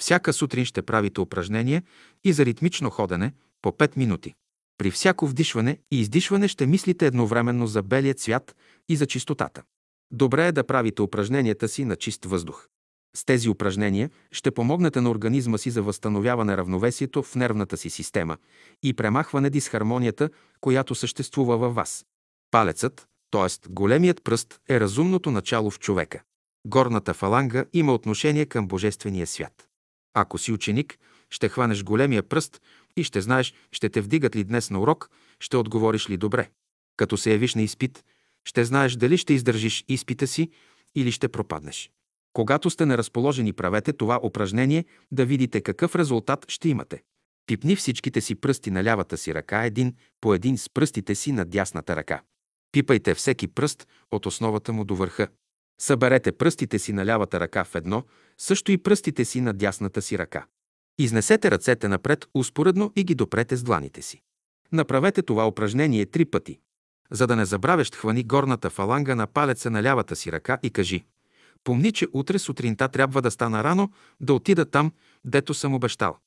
Всяка 0.00 0.32
сутрин 0.32 0.64
ще 0.64 0.82
правите 0.82 1.20
упражнение 1.20 1.82
и 2.24 2.32
за 2.32 2.44
ритмично 2.44 2.90
ходене 2.90 3.32
по 3.62 3.72
5 3.72 3.96
минути. 3.96 4.34
При 4.78 4.90
всяко 4.90 5.26
вдишване 5.26 5.78
и 5.90 6.00
издишване 6.00 6.48
ще 6.48 6.66
мислите 6.66 7.06
едновременно 7.06 7.66
за 7.66 7.82
белия 7.82 8.14
цвят 8.14 8.56
и 8.88 8.96
за 8.96 9.06
чистотата. 9.06 9.62
Добре 10.10 10.46
е 10.46 10.52
да 10.52 10.66
правите 10.66 11.02
упражненията 11.02 11.68
си 11.68 11.84
на 11.84 11.96
чист 11.96 12.24
въздух. 12.24 12.68
С 13.16 13.24
тези 13.24 13.48
упражнения 13.48 14.10
ще 14.32 14.50
помогнете 14.50 15.00
на 15.00 15.10
организма 15.10 15.58
си 15.58 15.70
за 15.70 15.82
възстановяване 15.82 16.56
равновесието 16.56 17.22
в 17.22 17.34
нервната 17.34 17.76
си 17.76 17.90
система 17.90 18.36
и 18.82 18.94
премахване 18.94 19.50
дисхармонията, 19.50 20.30
която 20.60 20.94
съществува 20.94 21.56
във 21.56 21.74
вас. 21.74 22.06
Палецът, 22.50 23.06
т.е. 23.30 23.68
големият 23.68 24.24
пръст, 24.24 24.60
е 24.68 24.80
разумното 24.80 25.30
начало 25.30 25.70
в 25.70 25.78
човека. 25.78 26.22
Горната 26.66 27.14
фаланга 27.14 27.64
има 27.72 27.94
отношение 27.94 28.46
към 28.46 28.68
Божествения 28.68 29.26
свят. 29.26 29.68
Ако 30.14 30.38
си 30.38 30.52
ученик, 30.52 30.98
ще 31.30 31.48
хванеш 31.48 31.84
големия 31.84 32.22
пръст 32.22 32.60
и 32.96 33.04
ще 33.04 33.20
знаеш, 33.20 33.54
ще 33.72 33.88
те 33.88 34.00
вдигат 34.00 34.36
ли 34.36 34.44
днес 34.44 34.70
на 34.70 34.80
урок, 34.80 35.10
ще 35.40 35.56
отговориш 35.56 36.10
ли 36.10 36.16
добре. 36.16 36.50
Като 36.96 37.16
се 37.16 37.32
явиш 37.32 37.54
на 37.54 37.62
изпит, 37.62 38.04
ще 38.44 38.64
знаеш 38.64 38.92
дали 38.92 39.18
ще 39.18 39.34
издържиш 39.34 39.84
изпита 39.88 40.26
си 40.26 40.50
или 40.94 41.12
ще 41.12 41.28
пропаднеш. 41.28 41.90
Когато 42.34 42.70
сте 42.70 42.86
неразположени, 42.86 43.52
правете 43.52 43.92
това 43.92 44.20
упражнение 44.22 44.84
да 45.12 45.26
видите 45.26 45.60
какъв 45.60 45.96
резултат 45.96 46.44
ще 46.48 46.68
имате. 46.68 47.02
Пипни 47.46 47.76
всичките 47.76 48.20
си 48.20 48.34
пръсти 48.34 48.70
на 48.70 48.84
лявата 48.84 49.16
си 49.16 49.34
ръка 49.34 49.64
един 49.64 49.94
по 50.20 50.34
един 50.34 50.58
с 50.58 50.68
пръстите 50.68 51.14
си 51.14 51.32
на 51.32 51.44
дясната 51.44 51.96
ръка. 51.96 52.22
Пипайте 52.72 53.14
всеки 53.14 53.48
пръст 53.48 53.88
от 54.10 54.26
основата 54.26 54.72
му 54.72 54.84
до 54.84 54.96
върха. 54.96 55.28
Съберете 55.80 56.32
пръстите 56.32 56.78
си 56.78 56.92
на 56.92 57.06
лявата 57.06 57.40
ръка 57.40 57.64
в 57.64 57.74
едно, 57.74 58.04
също 58.38 58.72
и 58.72 58.78
пръстите 58.78 59.24
си 59.24 59.40
на 59.40 59.52
дясната 59.52 60.02
си 60.02 60.18
ръка. 60.18 60.46
Изнесете 60.98 61.50
ръцете 61.50 61.88
напред 61.88 62.26
успоредно 62.34 62.92
и 62.96 63.04
ги 63.04 63.14
допрете 63.14 63.56
с 63.56 63.62
дланите 63.62 64.02
си. 64.02 64.22
Направете 64.72 65.22
това 65.22 65.48
упражнение 65.48 66.06
три 66.06 66.24
пъти. 66.24 66.58
За 67.10 67.26
да 67.26 67.36
не 67.36 67.44
забравяш, 67.44 67.90
хвани 67.90 68.24
горната 68.24 68.70
фаланга 68.70 69.14
на 69.14 69.26
палеца 69.26 69.70
на 69.70 69.82
лявата 69.82 70.16
си 70.16 70.32
ръка 70.32 70.58
и 70.62 70.70
кажи 70.70 71.04
Помни, 71.64 71.92
че 71.92 72.06
утре 72.12 72.38
сутринта 72.38 72.88
трябва 72.88 73.22
да 73.22 73.30
стана 73.30 73.64
рано, 73.64 73.92
да 74.20 74.34
отида 74.34 74.70
там, 74.70 74.92
дето 75.24 75.54
съм 75.54 75.74
обещал. 75.74 76.18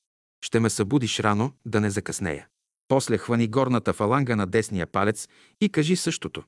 Ще 0.41 0.59
ме 0.59 0.69
събудиш 0.69 1.19
рано, 1.19 1.53
да 1.65 1.81
не 1.81 1.89
закъснея. 1.89 2.47
После 2.87 3.17
хвани 3.17 3.47
горната 3.47 3.93
фаланга 3.93 4.35
на 4.35 4.47
десния 4.47 4.87
палец 4.87 5.27
и 5.61 5.69
кажи 5.69 5.95
същото. 5.95 6.43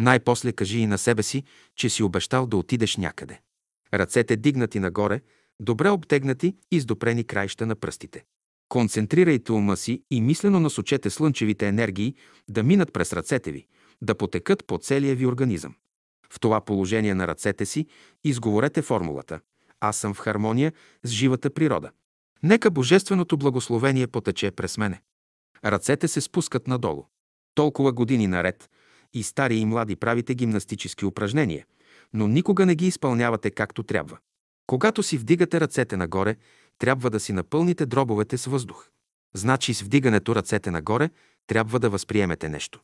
Най-после 0.00 0.52
кажи 0.52 0.78
и 0.78 0.86
на 0.86 0.98
себе 0.98 1.22
си, 1.22 1.44
че 1.76 1.88
си 1.88 2.02
обещал 2.02 2.46
да 2.46 2.56
отидеш 2.56 2.96
някъде. 2.96 3.40
Ръцете 3.94 4.36
дигнати 4.36 4.80
нагоре, 4.80 5.20
добре 5.60 5.90
обтегнати 5.90 6.56
и 6.70 6.80
с 6.80 6.84
допрени 6.84 7.24
краища 7.24 7.66
на 7.66 7.76
пръстите. 7.76 8.24
Концентрирайте 8.68 9.52
ума 9.52 9.76
си 9.76 10.02
и 10.10 10.20
мислено 10.20 10.60
насочете 10.60 11.10
слънчевите 11.10 11.68
енергии 11.68 12.14
да 12.48 12.62
минат 12.62 12.92
през 12.92 13.12
ръцете 13.12 13.52
ви, 13.52 13.66
да 14.02 14.14
потекат 14.14 14.64
по 14.66 14.78
целия 14.78 15.16
ви 15.16 15.26
организъм. 15.26 15.74
В 16.32 16.40
това 16.40 16.60
положение 16.60 17.14
на 17.14 17.26
ръцете 17.26 17.66
си 17.66 17.86
изговорете 18.24 18.82
формулата 18.82 19.40
«Аз 19.80 19.96
съм 19.96 20.14
в 20.14 20.18
хармония 20.18 20.72
с 21.04 21.10
живата 21.10 21.50
природа». 21.50 21.90
Нека 22.42 22.70
божественото 22.70 23.36
благословение 23.36 24.06
потече 24.06 24.50
през 24.50 24.78
мене. 24.78 25.02
Ръцете 25.64 26.08
се 26.08 26.20
спускат 26.20 26.66
надолу. 26.66 27.04
Толкова 27.54 27.92
години 27.92 28.26
наред 28.26 28.70
и 29.14 29.22
стари 29.22 29.56
и 29.56 29.66
млади 29.66 29.96
правите 29.96 30.34
гимнастически 30.34 31.04
упражнения, 31.04 31.66
но 32.12 32.28
никога 32.28 32.66
не 32.66 32.74
ги 32.74 32.86
изпълнявате 32.86 33.50
както 33.50 33.82
трябва. 33.82 34.18
Когато 34.66 35.02
си 35.02 35.18
вдигате 35.18 35.60
ръцете 35.60 35.96
нагоре, 35.96 36.36
трябва 36.78 37.10
да 37.10 37.20
си 37.20 37.32
напълните 37.32 37.86
дробовете 37.86 38.38
с 38.38 38.46
въздух. 38.46 38.88
Значи 39.34 39.74
с 39.74 39.82
вдигането 39.82 40.34
ръцете 40.34 40.70
нагоре 40.70 41.10
трябва 41.46 41.80
да 41.80 41.90
възприемете 41.90 42.48
нещо. 42.48 42.80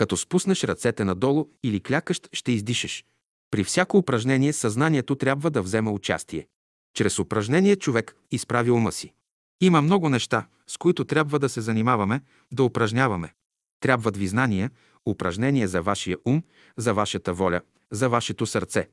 Като 0.00 0.16
спуснеш 0.16 0.64
ръцете 0.64 1.04
надолу 1.04 1.48
или 1.62 1.80
клякащ, 1.80 2.28
ще 2.32 2.52
издишеш. 2.52 3.04
При 3.50 3.64
всяко 3.64 3.98
упражнение 3.98 4.52
съзнанието 4.52 5.14
трябва 5.14 5.50
да 5.50 5.62
взема 5.62 5.90
участие. 5.90 6.46
Чрез 6.94 7.18
упражнение 7.18 7.76
човек 7.76 8.16
изправи 8.30 8.70
ума 8.70 8.92
си. 8.92 9.12
Има 9.60 9.82
много 9.82 10.08
неща, 10.08 10.46
с 10.66 10.76
които 10.76 11.04
трябва 11.04 11.38
да 11.38 11.48
се 11.48 11.60
занимаваме, 11.60 12.20
да 12.52 12.62
упражняваме. 12.62 13.34
Трябват 13.80 14.16
ви 14.16 14.28
знания, 14.28 14.70
упражнения 15.06 15.68
за 15.68 15.82
вашия 15.82 16.16
ум, 16.24 16.42
за 16.76 16.94
вашата 16.94 17.34
воля, 17.34 17.60
за 17.90 18.08
вашето 18.08 18.46
сърце. 18.46 18.88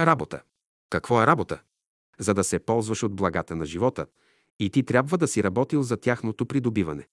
Работа. 0.00 0.42
Какво 0.90 1.22
е 1.22 1.26
работа? 1.26 1.60
За 2.18 2.34
да 2.34 2.44
се 2.44 2.58
ползваш 2.58 3.02
от 3.02 3.14
благата 3.14 3.56
на 3.56 3.66
живота, 3.66 4.06
и 4.60 4.70
ти 4.70 4.82
трябва 4.82 5.18
да 5.18 5.28
си 5.28 5.42
работил 5.42 5.82
за 5.82 5.96
тяхното 5.96 6.46
придобиване. 6.46 7.06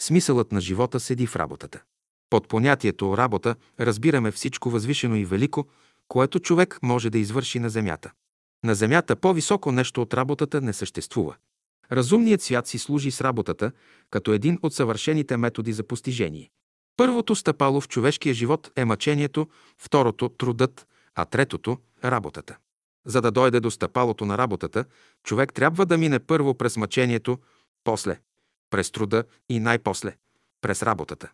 Смисълът 0.00 0.52
на 0.52 0.60
живота 0.60 1.00
седи 1.00 1.26
в 1.26 1.36
работата. 1.36 1.82
Под 2.34 2.48
понятието 2.48 3.16
работа 3.16 3.56
разбираме 3.80 4.30
всичко 4.30 4.70
възвишено 4.70 5.16
и 5.16 5.24
велико, 5.24 5.66
което 6.08 6.40
човек 6.40 6.78
може 6.82 7.10
да 7.10 7.18
извърши 7.18 7.58
на 7.58 7.70
земята. 7.70 8.12
На 8.64 8.74
земята 8.74 9.16
по-високо 9.16 9.72
нещо 9.72 10.02
от 10.02 10.14
работата 10.14 10.60
не 10.60 10.72
съществува. 10.72 11.36
Разумният 11.92 12.42
свят 12.42 12.66
си 12.66 12.78
служи 12.78 13.10
с 13.10 13.20
работата 13.20 13.72
като 14.10 14.32
един 14.32 14.58
от 14.62 14.74
съвършените 14.74 15.36
методи 15.36 15.72
за 15.72 15.82
постижение. 15.82 16.50
Първото 16.96 17.34
стъпало 17.34 17.80
в 17.80 17.88
човешкия 17.88 18.34
живот 18.34 18.70
е 18.76 18.84
мъчението, 18.84 19.48
второто– 19.78 20.28
трудът, 20.38 20.86
а 21.14 21.24
третото– 21.24 21.78
работата. 22.04 22.56
За 23.06 23.20
да 23.20 23.30
дойде 23.30 23.60
до 23.60 23.70
стъпалото 23.70 24.24
на 24.24 24.38
работата, 24.38 24.84
човек 25.24 25.52
трябва 25.52 25.86
да 25.86 25.98
мине 25.98 26.18
първо 26.18 26.54
през 26.54 26.76
мъчението, 26.76 27.38
после– 27.84 28.20
през 28.70 28.90
труда 28.90 29.24
и 29.48 29.60
най-после– 29.60 30.16
през 30.60 30.82
работата. 30.82 31.30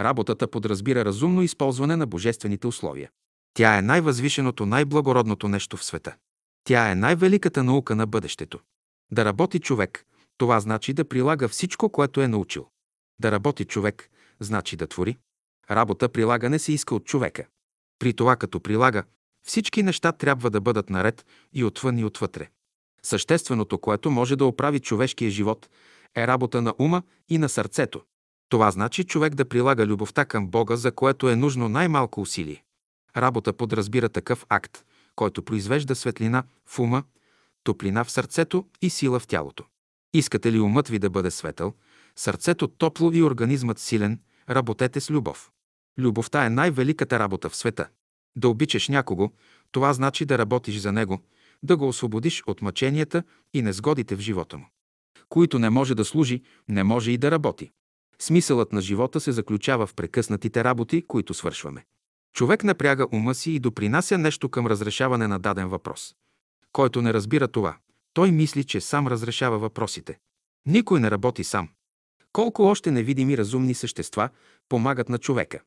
Работата 0.00 0.48
подразбира 0.48 1.04
разумно 1.04 1.42
използване 1.42 1.96
на 1.96 2.06
божествените 2.06 2.66
условия. 2.66 3.10
Тя 3.54 3.78
е 3.78 3.82
най-възвишеното, 3.82 4.66
най-благородното 4.66 5.48
нещо 5.48 5.76
в 5.76 5.84
света. 5.84 6.16
Тя 6.64 6.90
е 6.90 6.94
най-великата 6.94 7.62
наука 7.62 7.96
на 7.96 8.06
бъдещето. 8.06 8.60
Да 9.12 9.24
работи 9.24 9.60
човек, 9.60 10.04
това 10.38 10.60
значи 10.60 10.92
да 10.92 11.08
прилага 11.08 11.48
всичко, 11.48 11.90
което 11.90 12.20
е 12.20 12.28
научил. 12.28 12.66
Да 13.20 13.32
работи 13.32 13.64
човек, 13.64 14.10
значи 14.40 14.76
да 14.76 14.86
твори. 14.86 15.16
Работа 15.70 16.08
прилагане 16.08 16.58
се 16.58 16.72
иска 16.72 16.94
от 16.94 17.04
човека. 17.04 17.46
При 17.98 18.12
това, 18.12 18.36
като 18.36 18.60
прилага, 18.60 19.04
всички 19.46 19.82
неща 19.82 20.12
трябва 20.12 20.50
да 20.50 20.60
бъдат 20.60 20.90
наред 20.90 21.26
и 21.52 21.64
отвън 21.64 21.98
и 21.98 22.04
отвътре. 22.04 22.48
Същественото, 23.02 23.78
което 23.78 24.10
може 24.10 24.36
да 24.36 24.44
оправи 24.44 24.80
човешкия 24.80 25.30
живот, 25.30 25.68
е 26.16 26.26
работа 26.26 26.62
на 26.62 26.74
ума 26.78 27.02
и 27.28 27.38
на 27.38 27.48
сърцето. 27.48 28.02
Това 28.48 28.70
значи 28.70 29.04
човек 29.04 29.34
да 29.34 29.44
прилага 29.44 29.86
любовта 29.86 30.24
към 30.24 30.48
Бога, 30.48 30.76
за 30.76 30.92
което 30.92 31.28
е 31.28 31.36
нужно 31.36 31.68
най-малко 31.68 32.20
усилие. 32.20 32.64
Работа 33.16 33.52
подразбира 33.52 34.08
такъв 34.08 34.46
акт, 34.48 34.84
който 35.16 35.42
произвежда 35.42 35.94
светлина 35.94 36.44
в 36.66 36.78
ума, 36.78 37.02
топлина 37.64 38.04
в 38.04 38.10
сърцето 38.10 38.66
и 38.82 38.90
сила 38.90 39.20
в 39.20 39.26
тялото. 39.26 39.64
Искате 40.14 40.52
ли 40.52 40.60
умът 40.60 40.88
ви 40.88 40.98
да 40.98 41.10
бъде 41.10 41.30
светъл, 41.30 41.74
сърцето 42.16 42.68
топло 42.68 43.12
и 43.12 43.22
организмът 43.22 43.78
силен, 43.78 44.20
работете 44.50 45.00
с 45.00 45.10
любов. 45.10 45.50
Любовта 45.98 46.46
е 46.46 46.50
най-великата 46.50 47.18
работа 47.18 47.50
в 47.50 47.56
света. 47.56 47.88
Да 48.36 48.48
обичаш 48.48 48.88
някого, 48.88 49.30
това 49.72 49.92
значи 49.92 50.24
да 50.24 50.38
работиш 50.38 50.76
за 50.76 50.92
него, 50.92 51.22
да 51.62 51.76
го 51.76 51.88
освободиш 51.88 52.42
от 52.46 52.62
мъченията 52.62 53.22
и 53.54 53.62
незгодите 53.62 54.16
в 54.16 54.20
живота 54.20 54.58
му. 54.58 54.66
Които 55.28 55.58
не 55.58 55.70
може 55.70 55.94
да 55.94 56.04
служи, 56.04 56.42
не 56.68 56.84
може 56.84 57.10
и 57.10 57.18
да 57.18 57.30
работи. 57.30 57.70
Смисълът 58.18 58.72
на 58.72 58.80
живота 58.80 59.20
се 59.20 59.32
заключава 59.32 59.86
в 59.86 59.94
прекъснатите 59.94 60.64
работи, 60.64 61.06
които 61.06 61.34
свършваме. 61.34 61.84
Човек 62.34 62.64
напряга 62.64 63.06
ума 63.12 63.34
си 63.34 63.52
и 63.52 63.58
допринася 63.58 64.18
нещо 64.18 64.48
към 64.48 64.66
разрешаване 64.66 65.28
на 65.28 65.38
даден 65.38 65.68
въпрос. 65.68 66.14
Който 66.72 67.02
не 67.02 67.12
разбира 67.12 67.48
това, 67.48 67.76
той 68.12 68.30
мисли, 68.30 68.64
че 68.64 68.80
сам 68.80 69.06
разрешава 69.06 69.58
въпросите. 69.58 70.18
Никой 70.66 71.00
не 71.00 71.10
работи 71.10 71.44
сам. 71.44 71.68
Колко 72.32 72.62
още 72.62 72.90
невидими 72.90 73.38
разумни 73.38 73.74
същества 73.74 74.28
помагат 74.68 75.08
на 75.08 75.18
човека. 75.18 75.60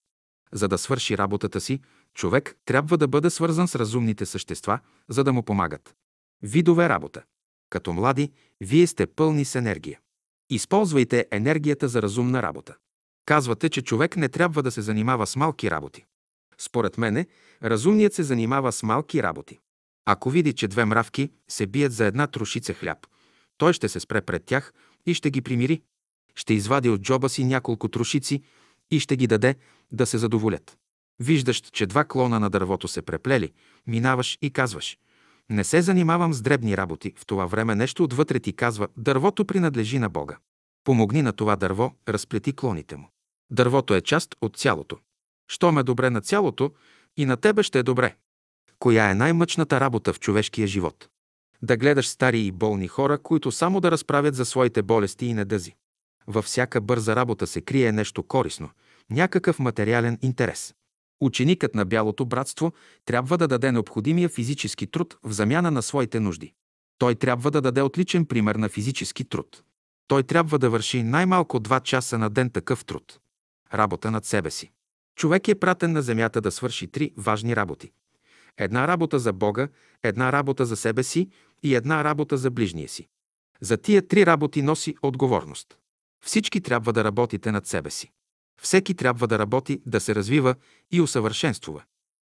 За 0.51 0.67
да 0.67 0.77
свърши 0.77 1.17
работата 1.17 1.61
си, 1.61 1.79
човек 2.13 2.55
трябва 2.65 2.97
да 2.97 3.07
бъде 3.07 3.29
свързан 3.29 3.67
с 3.67 3.75
разумните 3.75 4.25
същества, 4.25 4.79
за 5.09 5.23
да 5.23 5.33
му 5.33 5.43
помагат. 5.43 5.95
Видове 6.41 6.89
работа. 6.89 7.23
Като 7.69 7.93
млади, 7.93 8.31
вие 8.61 8.87
сте 8.87 9.07
пълни 9.07 9.45
с 9.45 9.55
енергия. 9.55 9.99
Използвайте 10.49 11.27
енергията 11.31 11.87
за 11.87 12.01
разумна 12.01 12.43
работа. 12.43 12.75
Казвате, 13.25 13.69
че 13.69 13.81
човек 13.81 14.17
не 14.17 14.29
трябва 14.29 14.63
да 14.63 14.71
се 14.71 14.81
занимава 14.81 15.27
с 15.27 15.35
малки 15.35 15.71
работи. 15.71 16.05
Според 16.57 16.97
мене, 16.97 17.27
разумният 17.63 18.13
се 18.13 18.23
занимава 18.23 18.71
с 18.71 18.83
малки 18.83 19.23
работи. 19.23 19.59
Ако 20.05 20.29
види, 20.29 20.53
че 20.53 20.67
две 20.67 20.85
мравки 20.85 21.29
се 21.47 21.67
бият 21.67 21.93
за 21.93 22.05
една 22.05 22.27
трошица 22.27 22.73
хляб, 22.73 22.97
той 23.57 23.73
ще 23.73 23.89
се 23.89 23.99
спре 23.99 24.21
пред 24.21 24.45
тях 24.45 24.73
и 25.05 25.13
ще 25.13 25.31
ги 25.31 25.41
примири. 25.41 25.81
Ще 26.35 26.53
извади 26.53 26.89
от 26.89 27.01
джоба 27.01 27.29
си 27.29 27.43
няколко 27.43 27.87
трошици 27.87 28.43
и 28.91 28.99
ще 28.99 29.15
ги 29.15 29.27
даде 29.27 29.55
да 29.91 30.05
се 30.05 30.17
задоволят. 30.17 30.77
Виждаш, 31.19 31.57
че 31.57 31.85
два 31.85 32.05
клона 32.05 32.39
на 32.39 32.49
дървото 32.49 32.87
се 32.87 33.01
преплели, 33.01 33.51
минаваш 33.87 34.37
и 34.41 34.51
казваш 34.51 34.97
«Не 35.49 35.63
се 35.63 35.81
занимавам 35.81 36.33
с 36.33 36.41
дребни 36.41 36.77
работи». 36.77 37.13
В 37.17 37.25
това 37.25 37.45
време 37.45 37.75
нещо 37.75 38.03
отвътре 38.03 38.39
ти 38.39 38.53
казва 38.53 38.87
«Дървото 38.97 39.45
принадлежи 39.45 39.99
на 39.99 40.09
Бога». 40.09 40.37
Помогни 40.83 41.21
на 41.21 41.33
това 41.33 41.55
дърво, 41.55 41.93
разплети 42.09 42.53
клоните 42.53 42.95
му. 42.95 43.09
Дървото 43.51 43.95
е 43.95 44.01
част 44.01 44.35
от 44.41 44.57
цялото. 44.57 44.97
Щом 45.51 45.77
е 45.77 45.83
добре 45.83 46.09
на 46.09 46.21
цялото, 46.21 46.71
и 47.17 47.25
на 47.25 47.37
тебе 47.37 47.63
ще 47.63 47.79
е 47.79 47.83
добре. 47.83 48.15
Коя 48.79 49.09
е 49.09 49.15
най-мъчната 49.15 49.79
работа 49.79 50.13
в 50.13 50.19
човешкия 50.19 50.67
живот? 50.67 51.09
Да 51.61 51.77
гледаш 51.77 52.07
стари 52.07 52.39
и 52.39 52.51
болни 52.51 52.87
хора, 52.87 53.17
които 53.17 53.51
само 53.51 53.81
да 53.81 53.91
разправят 53.91 54.35
за 54.35 54.45
своите 54.45 54.81
болести 54.81 55.25
и 55.25 55.33
недъзи. 55.33 55.75
Във 56.27 56.45
всяка 56.45 56.81
бърза 56.81 57.15
работа 57.15 57.47
се 57.47 57.61
крие 57.61 57.91
нещо 57.91 58.23
корисно, 58.23 58.69
някакъв 59.09 59.59
материален 59.59 60.17
интерес. 60.21 60.75
Ученикът 61.21 61.75
на 61.75 61.85
Бялото 61.85 62.25
братство 62.25 62.73
трябва 63.05 63.37
да 63.37 63.47
даде 63.47 63.71
необходимия 63.71 64.29
физически 64.29 64.87
труд 64.87 65.17
в 65.23 65.31
замяна 65.31 65.71
на 65.71 65.81
своите 65.81 66.19
нужди. 66.19 66.53
Той 66.97 67.15
трябва 67.15 67.51
да 67.51 67.61
даде 67.61 67.81
отличен 67.81 68.25
пример 68.25 68.55
на 68.55 68.69
физически 68.69 69.23
труд. 69.23 69.63
Той 70.07 70.23
трябва 70.23 70.59
да 70.59 70.69
върши 70.69 71.03
най-малко 71.03 71.59
2 71.59 71.83
часа 71.83 72.17
на 72.17 72.29
ден 72.29 72.49
такъв 72.49 72.85
труд. 72.85 73.19
Работа 73.73 74.11
над 74.11 74.25
себе 74.25 74.51
си. 74.51 74.71
Човек 75.15 75.47
е 75.47 75.55
пратен 75.55 75.91
на 75.91 76.01
земята 76.01 76.41
да 76.41 76.51
свърши 76.51 76.87
три 76.87 77.11
важни 77.17 77.55
работи. 77.55 77.91
Една 78.57 78.87
работа 78.87 79.19
за 79.19 79.33
Бога, 79.33 79.67
една 80.03 80.31
работа 80.31 80.65
за 80.65 80.75
себе 80.75 81.03
си 81.03 81.29
и 81.63 81.75
една 81.75 82.03
работа 82.03 82.37
за 82.37 82.51
ближния 82.51 82.89
си. 82.89 83.07
За 83.61 83.77
тия 83.77 84.07
три 84.07 84.25
работи 84.25 84.61
носи 84.61 84.95
отговорност. 85.01 85.77
Всички 86.25 86.61
трябва 86.61 86.93
да 86.93 87.03
работите 87.03 87.51
над 87.51 87.67
себе 87.67 87.89
си. 87.89 88.11
Всеки 88.61 88.93
трябва 88.95 89.27
да 89.27 89.39
работи, 89.39 89.81
да 89.85 89.99
се 89.99 90.15
развива 90.15 90.55
и 90.91 91.01
усъвършенствува. 91.01 91.83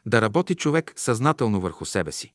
Да 0.05 0.21
работи 0.21 0.55
човек 0.55 0.93
съзнателно 0.95 1.61
върху 1.61 1.85
себе 1.85 2.11
си. 2.11 2.33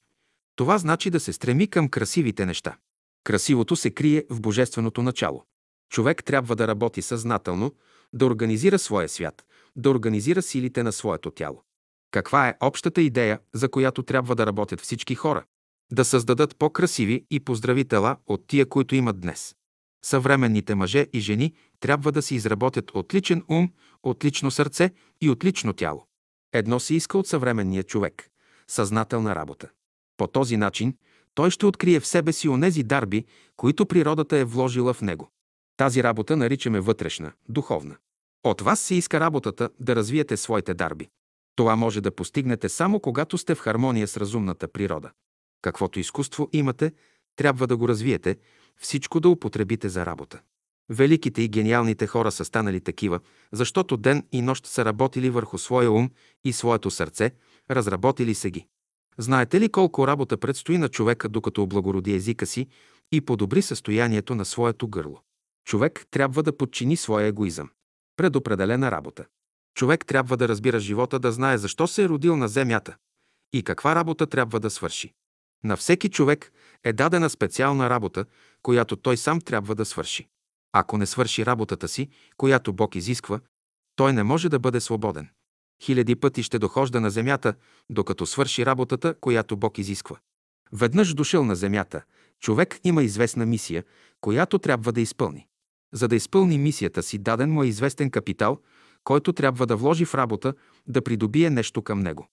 Това 0.56 0.78
значи 0.78 1.10
да 1.10 1.20
се 1.20 1.32
стреми 1.32 1.66
към 1.66 1.88
красивите 1.88 2.46
неща. 2.46 2.76
Красивото 3.24 3.76
се 3.76 3.90
крие 3.90 4.24
в 4.30 4.40
божественото 4.40 5.02
начало. 5.02 5.44
Човек 5.90 6.24
трябва 6.24 6.56
да 6.56 6.68
работи 6.68 7.02
съзнателно, 7.02 7.74
да 8.12 8.26
организира 8.26 8.78
своя 8.78 9.08
свят, 9.08 9.44
да 9.76 9.90
организира 9.90 10.42
силите 10.42 10.82
на 10.82 10.92
своето 10.92 11.30
тяло. 11.30 11.62
Каква 12.10 12.48
е 12.48 12.56
общата 12.60 13.02
идея, 13.02 13.40
за 13.54 13.68
която 13.68 14.02
трябва 14.02 14.36
да 14.36 14.46
работят 14.46 14.80
всички 14.80 15.14
хора? 15.14 15.44
Да 15.92 16.04
създадат 16.04 16.56
по-красиви 16.56 17.24
и 17.30 17.40
поздрави 17.40 17.84
тела 17.84 18.16
от 18.26 18.46
тия, 18.46 18.68
които 18.68 18.94
имат 18.94 19.20
днес. 19.20 19.54
Съвременните 20.04 20.74
мъже 20.74 21.06
и 21.12 21.20
жени 21.20 21.54
трябва 21.80 22.12
да 22.12 22.22
си 22.22 22.34
изработят 22.34 22.90
отличен 22.94 23.44
ум, 23.48 23.72
отлично 24.02 24.50
сърце 24.50 24.90
и 25.20 25.30
отлично 25.30 25.72
тяло. 25.72 26.06
Едно 26.52 26.80
се 26.80 26.94
иска 26.94 27.18
от 27.18 27.26
съвременния 27.26 27.82
човек– 27.82 28.28
съзнателна 28.68 29.34
работа. 29.34 29.68
По 30.16 30.26
този 30.26 30.56
начин 30.56 30.96
той 31.34 31.50
ще 31.50 31.66
открие 31.66 32.00
в 32.00 32.06
себе 32.06 32.32
си 32.32 32.48
онези 32.48 32.82
дарби, 32.82 33.24
които 33.56 33.86
природата 33.86 34.36
е 34.36 34.44
вложила 34.44 34.94
в 34.94 35.00
него. 35.00 35.30
Тази 35.76 36.02
работа 36.02 36.36
наричаме 36.36 36.80
вътрешна, 36.80 37.32
духовна. 37.48 37.96
От 38.44 38.60
вас 38.60 38.80
се 38.80 38.94
иска 38.94 39.20
работата 39.20 39.70
да 39.80 39.96
развиете 39.96 40.36
своите 40.36 40.74
дарби. 40.74 41.08
Това 41.56 41.76
може 41.76 42.00
да 42.00 42.10
постигнете 42.10 42.68
само 42.68 43.00
когато 43.00 43.38
сте 43.38 43.54
в 43.54 43.58
хармония 43.58 44.08
с 44.08 44.16
разумната 44.16 44.68
природа. 44.68 45.10
Каквото 45.62 46.00
изкуство 46.00 46.48
имате, 46.52 46.92
трябва 47.36 47.66
да 47.66 47.76
го 47.76 47.88
развиете, 47.88 48.36
всичко 48.76 49.20
да 49.20 49.28
употребите 49.28 49.88
за 49.88 50.06
работа. 50.06 50.40
Великите 50.90 51.42
и 51.42 51.48
гениалните 51.48 52.06
хора 52.06 52.30
са 52.30 52.44
станали 52.44 52.80
такива, 52.80 53.20
защото 53.52 53.96
ден 53.96 54.26
и 54.32 54.42
нощ 54.42 54.66
са 54.66 54.84
работили 54.84 55.30
върху 55.30 55.58
своя 55.58 55.90
ум 55.90 56.10
и 56.44 56.52
своето 56.52 56.90
сърце, 56.90 57.30
разработили 57.70 58.34
се 58.34 58.50
ги. 58.50 58.66
Знаете 59.18 59.60
ли 59.60 59.68
колко 59.68 60.06
работа 60.06 60.36
предстои 60.36 60.78
на 60.78 60.88
човека, 60.88 61.28
докато 61.28 61.62
облагороди 61.62 62.14
езика 62.14 62.46
си 62.46 62.66
и 63.12 63.20
подобри 63.20 63.62
състоянието 63.62 64.34
на 64.34 64.44
своето 64.44 64.88
гърло? 64.88 65.22
Човек 65.64 66.06
трябва 66.10 66.42
да 66.42 66.56
подчини 66.56 66.96
своя 66.96 67.26
егоизъм. 67.26 67.70
Предопределена 68.16 68.90
работа. 68.90 69.24
Човек 69.74 70.06
трябва 70.06 70.36
да 70.36 70.48
разбира 70.48 70.80
живота, 70.80 71.18
да 71.18 71.32
знае 71.32 71.58
защо 71.58 71.86
се 71.86 72.02
е 72.02 72.08
родил 72.08 72.36
на 72.36 72.48
земята 72.48 72.96
и 73.52 73.62
каква 73.62 73.94
работа 73.94 74.26
трябва 74.26 74.60
да 74.60 74.70
свърши. 74.70 75.12
На 75.64 75.76
всеки 75.76 76.08
човек 76.10 76.52
е 76.84 76.92
дадена 76.92 77.30
специална 77.30 77.90
работа, 77.90 78.24
която 78.62 78.96
той 78.96 79.16
сам 79.16 79.40
трябва 79.40 79.74
да 79.74 79.84
свърши. 79.84 80.28
Ако 80.72 80.98
не 80.98 81.06
свърши 81.06 81.46
работата 81.46 81.88
си, 81.88 82.08
която 82.36 82.72
Бог 82.72 82.94
изисква, 82.94 83.40
той 83.96 84.12
не 84.12 84.22
може 84.22 84.48
да 84.48 84.58
бъде 84.58 84.80
свободен. 84.80 85.28
Хиляди 85.82 86.16
пъти 86.16 86.42
ще 86.42 86.58
дохожда 86.58 87.00
на 87.00 87.10
земята, 87.10 87.54
докато 87.90 88.26
свърши 88.26 88.66
работата, 88.66 89.14
която 89.20 89.56
Бог 89.56 89.78
изисква. 89.78 90.16
Веднъж 90.72 91.14
дошъл 91.14 91.44
на 91.44 91.56
земята, 91.56 92.02
човек 92.40 92.80
има 92.84 93.02
известна 93.02 93.46
мисия, 93.46 93.84
която 94.20 94.58
трябва 94.58 94.92
да 94.92 95.00
изпълни. 95.00 95.46
За 95.92 96.08
да 96.08 96.16
изпълни 96.16 96.58
мисията 96.58 97.02
си, 97.02 97.18
даден 97.18 97.52
му 97.52 97.62
е 97.62 97.66
известен 97.66 98.10
капитал, 98.10 98.58
който 99.04 99.32
трябва 99.32 99.66
да 99.66 99.76
вложи 99.76 100.04
в 100.04 100.14
работа, 100.14 100.54
да 100.86 101.02
придобие 101.02 101.50
нещо 101.50 101.82
към 101.82 102.00
него. 102.00 102.28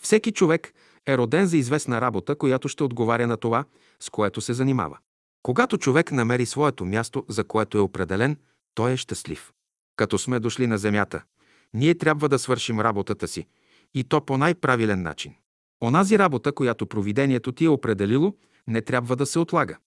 Всеки 0.00 0.32
човек 0.32 0.72
е 1.06 1.18
роден 1.18 1.46
за 1.46 1.56
известна 1.56 2.00
работа, 2.00 2.36
която 2.36 2.68
ще 2.68 2.84
отговаря 2.84 3.26
на 3.26 3.36
това, 3.36 3.64
с 4.00 4.10
което 4.10 4.40
се 4.40 4.52
занимава. 4.52 4.98
Когато 5.42 5.78
човек 5.78 6.12
намери 6.12 6.46
своето 6.46 6.84
място, 6.84 7.24
за 7.28 7.44
което 7.44 7.78
е 7.78 7.80
определен, 7.80 8.36
той 8.74 8.92
е 8.92 8.96
щастлив. 8.96 9.52
Като 9.96 10.18
сме 10.18 10.40
дошли 10.40 10.66
на 10.66 10.78
земята, 10.78 11.22
ние 11.74 11.94
трябва 11.94 12.28
да 12.28 12.38
свършим 12.38 12.80
работата 12.80 13.28
си, 13.28 13.46
и 13.94 14.04
то 14.04 14.20
по 14.20 14.38
най-правилен 14.38 15.02
начин. 15.02 15.34
Онази 15.82 16.18
работа, 16.18 16.52
която 16.52 16.86
провидението 16.86 17.52
ти 17.52 17.64
е 17.64 17.68
определило, 17.68 18.34
не 18.68 18.82
трябва 18.82 19.16
да 19.16 19.26
се 19.26 19.38
отлага. 19.38 19.78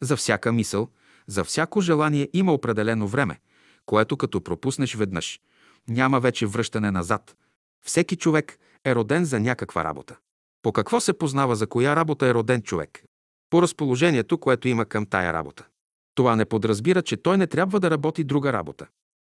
За 0.00 0.16
всяка 0.16 0.52
мисъл, 0.52 0.88
за 1.26 1.44
всяко 1.44 1.80
желание 1.80 2.28
има 2.32 2.52
определено 2.52 3.08
време, 3.08 3.40
което 3.86 4.16
като 4.16 4.40
пропуснеш 4.40 4.94
веднъж, 4.94 5.40
няма 5.88 6.20
вече 6.20 6.46
връщане 6.46 6.90
назад. 6.90 7.36
Всеки 7.84 8.16
човек 8.16 8.58
е 8.84 8.94
роден 8.94 9.24
за 9.24 9.40
някаква 9.40 9.84
работа. 9.84 10.16
По 10.62 10.72
какво 10.72 11.00
се 11.00 11.12
познава 11.12 11.56
за 11.56 11.66
коя 11.66 11.96
работа 11.96 12.26
е 12.26 12.34
роден 12.34 12.62
човек? 12.62 13.04
По 13.52 13.62
разположението, 13.62 14.38
което 14.38 14.68
има 14.68 14.84
към 14.84 15.06
тая 15.06 15.32
работа. 15.32 15.66
Това 16.14 16.36
не 16.36 16.44
подразбира, 16.44 17.02
че 17.02 17.16
той 17.16 17.38
не 17.38 17.46
трябва 17.46 17.80
да 17.80 17.90
работи 17.90 18.24
друга 18.24 18.52
работа. 18.52 18.86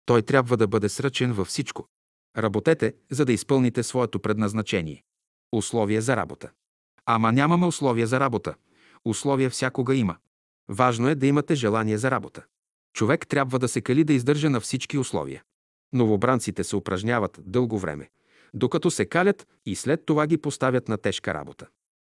Той 0.06 0.22
трябва 0.22 0.58
да 0.58 0.68
бъде 0.68 0.90
сръчен 0.90 1.34
във 1.34 1.48
всичко. 1.48 1.86
Работете, 2.38 2.94
за 3.12 3.26
да 3.26 3.34
изпълните 3.34 3.84
своето 3.84 4.20
предназначение. 4.20 5.04
Условия 5.52 6.02
за 6.02 6.16
работа. 6.16 6.50
Ама 7.06 7.32
нямаме 7.32 7.66
условия 7.66 8.08
за 8.08 8.20
работа. 8.20 8.56
Условия 9.06 9.50
всякога 9.50 9.96
има. 9.96 10.16
Важно 10.70 11.10
е 11.10 11.16
да 11.16 11.28
имате 11.28 11.56
желание 11.56 11.98
за 11.98 12.12
работа. 12.12 12.44
Човек 12.94 13.28
трябва 13.28 13.60
да 13.60 13.68
се 13.68 13.82
кали 13.82 14.04
да 14.04 14.14
издържа 14.14 14.50
на 14.50 14.60
всички 14.60 14.98
условия. 14.98 15.44
Новобранците 15.94 16.64
се 16.64 16.76
упражняват 16.76 17.40
дълго 17.46 17.80
време, 17.80 18.10
докато 18.54 18.92
се 18.92 19.06
калят 19.06 19.48
и 19.66 19.76
след 19.76 20.06
това 20.06 20.28
ги 20.28 20.38
поставят 20.38 20.88
на 20.88 20.98
тежка 20.98 21.34
работа. 21.34 21.68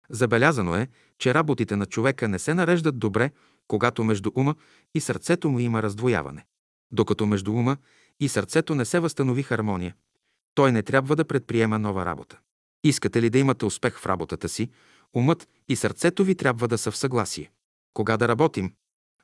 Забелязано 0.10 0.76
е, 0.76 0.88
че 1.20 1.34
работите 1.34 1.76
на 1.76 1.86
човека 1.86 2.28
не 2.28 2.40
се 2.40 2.54
нареждат 2.54 3.00
добре, 3.00 3.32
когато 3.68 4.04
между 4.04 4.32
ума 4.36 4.56
и 4.96 5.00
сърцето 5.00 5.50
му 5.50 5.60
има 5.60 5.84
раздвояване. 5.84 6.46
Докато 6.92 7.26
между 7.26 7.54
ума 7.54 7.78
и 8.20 8.30
сърцето 8.30 8.76
не 8.76 8.86
се 8.86 9.00
възстанови 9.00 9.44
хармония, 9.44 9.96
той 10.56 10.72
не 10.72 10.84
трябва 10.84 11.16
да 11.16 11.26
предприема 11.26 11.80
нова 11.80 12.06
работа. 12.06 12.40
Искате 12.84 13.22
ли 13.22 13.30
да 13.30 13.38
имате 13.38 13.66
успех 13.66 14.00
в 14.00 14.06
работата 14.06 14.50
си, 14.50 14.70
умът 15.14 15.48
и 15.68 15.76
сърцето 15.76 16.24
ви 16.24 16.36
трябва 16.36 16.68
да 16.68 16.78
са 16.78 16.92
в 16.92 16.98
съгласие. 16.98 17.52
Кога 17.94 18.18
да 18.18 18.28
работим? 18.28 18.74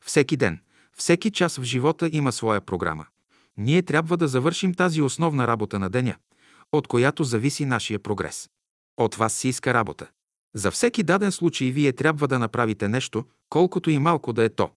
Всеки 0.01 0.37
ден, 0.37 0.59
всеки 0.97 1.31
час 1.31 1.57
в 1.57 1.63
живота 1.63 2.09
има 2.11 2.31
своя 2.31 2.61
програма. 2.61 3.05
Ние 3.57 3.81
трябва 3.81 4.17
да 4.17 4.27
завършим 4.27 4.73
тази 4.73 5.01
основна 5.01 5.47
работа 5.47 5.79
на 5.79 5.89
деня, 5.89 6.15
от 6.71 6.87
която 6.87 7.23
зависи 7.23 7.65
нашия 7.65 7.99
прогрес. 7.99 8.49
От 8.97 9.15
вас 9.15 9.33
си 9.33 9.47
иска 9.47 9.73
работа. 9.73 10.07
За 10.55 10.71
всеки 10.71 11.03
даден 11.03 11.31
случай 11.31 11.71
вие 11.71 11.93
трябва 11.93 12.27
да 12.27 12.39
направите 12.39 12.87
нещо, 12.87 13.25
колкото 13.49 13.89
и 13.89 13.99
малко 13.99 14.33
да 14.33 14.43
е 14.43 14.49
то. 14.49 14.69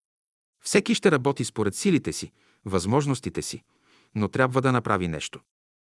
Всеки 0.64 0.94
ще 0.94 1.10
работи 1.10 1.44
според 1.44 1.74
силите 1.74 2.12
си, 2.12 2.32
възможностите 2.64 3.42
си, 3.42 3.62
но 4.14 4.28
трябва 4.28 4.60
да 4.60 4.72
направи 4.72 5.08
нещо. 5.08 5.40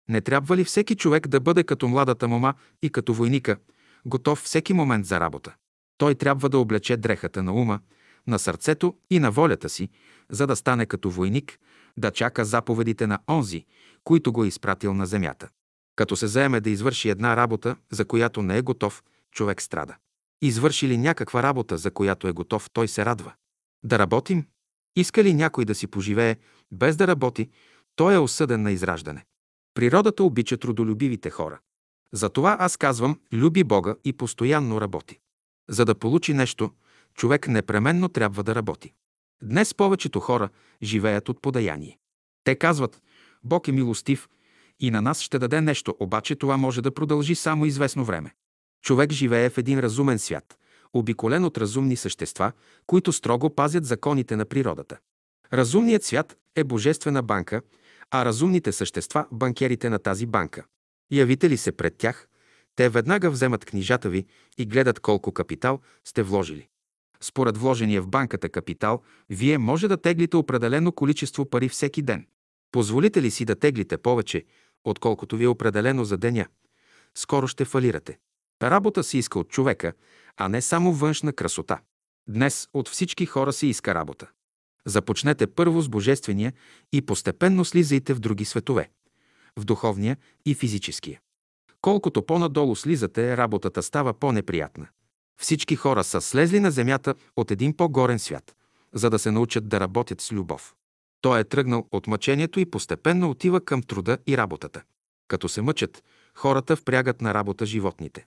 Не 0.10 0.22
трябва 0.22 0.58
ли 0.58 0.64
всеки 0.64 0.96
човек 0.96 1.28
да 1.28 1.40
бъде 1.40 1.64
като 1.64 1.88
младата 1.88 2.28
мома 2.28 2.54
и 2.82 2.90
като 2.90 3.14
войника, 3.14 3.58
готов 4.06 4.40
всеки 4.40 4.74
момент 4.74 5.06
за 5.06 5.20
работа? 5.20 5.56
Той 5.98 6.16
трябва 6.16 6.50
да 6.50 6.58
облече 6.58 6.98
дрехата 6.98 7.44
на 7.44 7.54
ума, 7.54 7.80
на 8.28 8.40
сърцето 8.40 8.96
и 9.10 9.20
на 9.20 9.32
волята 9.32 9.70
си, 9.70 9.90
за 10.30 10.48
да 10.48 10.56
стане 10.56 10.86
като 10.86 11.10
войник, 11.10 11.60
да 11.98 12.12
чака 12.12 12.46
заповедите 12.46 13.08
на 13.08 13.20
онзи, 13.30 13.66
които 14.04 14.32
го 14.32 14.44
е 14.44 14.48
изпратил 14.48 14.94
на 14.94 15.06
земята. 15.06 15.50
Като 15.96 16.16
се 16.16 16.28
заеме 16.28 16.62
да 16.62 16.70
извърши 16.70 17.10
една 17.10 17.38
работа, 17.38 17.76
за 17.92 18.06
която 18.06 18.42
не 18.42 18.58
е 18.58 18.62
готов, 18.62 19.04
човек 19.36 19.62
страда. 19.62 19.96
Извърши 20.42 20.88
ли 20.88 20.98
някаква 20.98 21.44
работа, 21.44 21.78
за 21.78 21.92
която 21.92 22.28
е 22.28 22.32
готов, 22.32 22.70
той 22.74 22.88
се 22.88 23.06
радва. 23.06 23.34
Да 23.84 24.00
работим? 24.00 24.46
Иска 24.96 25.24
ли 25.24 25.34
някой 25.34 25.66
да 25.66 25.76
си 25.76 25.88
поживее 25.88 26.38
без 26.72 26.96
да 26.96 27.08
работи, 27.08 27.50
той 27.96 28.14
е 28.14 28.18
осъден 28.18 28.62
на 28.62 28.72
израждане. 28.72 29.26
Природата 29.74 30.24
обича 30.24 30.58
трудолюбивите 30.58 31.30
хора. 31.30 31.60
Затова 32.14 32.58
аз 32.60 32.78
казвам, 32.78 33.20
люби 33.34 33.64
Бога 33.64 33.96
и 34.04 34.14
постоянно 34.14 34.82
работи. 34.82 35.20
За 35.70 35.86
да 35.86 35.96
получи 35.96 36.34
нещо, 36.34 36.72
човек 37.14 37.48
непременно 37.48 38.10
трябва 38.10 38.44
да 38.44 38.56
работи. 38.56 38.94
Днес 39.44 39.74
повечето 39.74 40.20
хора 40.20 40.50
живеят 40.84 41.30
от 41.30 41.42
подаяние. 41.42 41.98
Те 42.44 42.56
казват, 42.56 43.02
Бог 43.44 43.68
е 43.68 43.72
милостив 43.72 44.30
и 44.80 44.92
на 44.92 45.02
нас 45.02 45.22
ще 45.22 45.40
даде 45.40 45.62
нещо, 45.62 45.96
обаче 46.00 46.36
това 46.36 46.58
може 46.58 46.82
да 46.82 46.94
продължи 46.94 47.36
само 47.36 47.66
известно 47.66 48.06
време. 48.06 48.34
Човек 48.86 49.12
живее 49.12 49.50
в 49.50 49.58
един 49.58 49.80
разумен 49.80 50.20
свят, 50.20 50.58
обиколен 50.94 51.46
от 51.46 51.58
разумни 51.58 51.96
същества, 51.96 52.52
които 52.88 53.14
строго 53.14 53.56
пазят 53.56 53.86
законите 53.86 54.36
на 54.36 54.46
природата. 54.46 54.98
Разумният 55.54 56.04
свят 56.04 56.38
е 56.56 56.64
божествена 56.64 57.24
банка, 57.24 57.62
а 58.12 58.26
разумните 58.26 58.72
същества– 58.72 59.26
банкерите 59.32 59.90
на 59.90 60.00
тази 60.00 60.26
банка. 60.26 60.66
Явите 61.12 61.50
ли 61.50 61.58
се 61.58 61.72
пред 61.72 61.98
тях, 61.98 62.28
те 62.76 62.90
веднага 62.90 63.30
вземат 63.30 63.66
книжата 63.66 64.10
ви 64.10 64.26
и 64.58 64.66
гледат 64.66 65.00
колко 65.00 65.32
капитал 65.32 65.80
сте 66.04 66.24
вложили. 66.24 66.68
Според 67.22 67.58
вложения 67.58 68.02
в 68.02 68.08
банката 68.08 68.50
капитал, 68.50 69.02
вие 69.30 69.58
може 69.58 69.88
да 69.88 69.98
теглите 69.98 70.38
определено 70.38 70.92
количество 70.92 71.50
пари 71.50 71.70
всеки 71.70 72.02
ден. 72.02 72.28
Позволите 72.72 73.22
ли 73.22 73.32
си 73.32 73.46
да 73.46 73.56
теглите 73.56 73.98
повече, 73.98 74.46
отколкото 74.84 75.38
ви 75.38 75.44
е 75.44 75.48
определено 75.48 76.06
за 76.06 76.18
деня? 76.18 76.48
Скоро 77.16 77.48
ще 77.48 77.66
фалирате. 77.66 78.18
Работа 78.64 79.04
се 79.04 79.18
иска 79.18 79.40
от 79.40 79.50
човека, 79.50 79.94
а 80.38 80.50
не 80.50 80.62
само 80.62 80.94
външна 80.94 81.34
красота. 81.34 81.80
Днес 82.28 82.68
от 82.74 82.90
всички 82.90 83.26
хора 83.26 83.54
се 83.54 83.68
иска 83.68 83.96
работа. 83.96 84.28
Започнете 84.86 85.48
първо 85.48 85.82
с 85.82 85.90
Божествения 85.90 86.54
и 86.94 87.02
постепенно 87.02 87.66
слизайте 87.66 88.14
в 88.14 88.20
други 88.20 88.46
светове– 88.46 88.90
в 89.60 89.66
духовния 89.66 90.18
и 90.46 90.56
физическия. 90.56 91.20
Колкото 91.82 92.26
по-надолу 92.26 92.76
слизате, 92.76 93.38
работата 93.38 93.84
става 93.84 94.14
по-неприятна. 94.14 94.88
Всички 95.42 95.76
хора 95.76 96.04
са 96.04 96.22
слезли 96.22 96.60
на 96.60 96.72
земята 96.72 97.16
от 97.36 97.52
един 97.52 97.78
по-горен 97.78 98.20
свят, 98.20 98.56
за 98.94 99.10
да 99.10 99.20
се 99.20 99.32
научат 99.32 99.68
да 99.68 99.80
работят 99.80 100.22
с 100.22 100.32
любов. 100.32 100.76
Той 101.22 101.40
е 101.40 101.44
тръгнал 101.44 101.88
от 101.92 102.08
мъчението 102.08 102.60
и 102.60 102.72
постепенно 102.72 103.30
отива 103.30 103.66
към 103.66 103.84
труда 103.84 104.18
и 104.28 104.38
работата. 104.38 104.84
Като 105.28 105.50
се 105.50 105.62
мъчат, 105.62 106.04
хората 106.36 106.76
впрягат 106.76 107.22
на 107.22 107.34
работа 107.34 107.66
животните. 107.66 108.26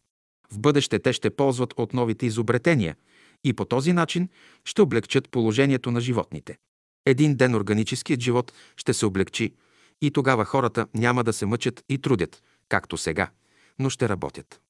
В 0.52 0.58
бъдеще 0.58 0.98
те 0.98 1.12
ще 1.12 1.30
ползват 1.30 1.74
от 1.76 1.94
новите 1.94 2.26
изобретения 2.26 2.96
и 3.44 3.52
по 3.52 3.64
този 3.64 3.92
начин 3.92 4.28
ще 4.64 4.82
облегчат 4.82 5.30
положението 5.30 5.90
на 5.90 6.00
животните. 6.00 6.58
Един 7.06 7.36
ден 7.36 7.54
органическият 7.54 8.20
живот 8.20 8.52
ще 8.76 8.94
се 8.94 9.06
облегчи 9.06 9.54
и 10.02 10.10
тогава 10.10 10.44
хората 10.44 10.86
няма 10.94 11.24
да 11.24 11.32
се 11.32 11.46
мъчат 11.46 11.84
и 11.88 11.98
трудят, 11.98 12.42
както 12.68 12.96
сега, 12.96 13.30
но 13.78 13.90
ще 13.90 14.08
работят. 14.08 14.60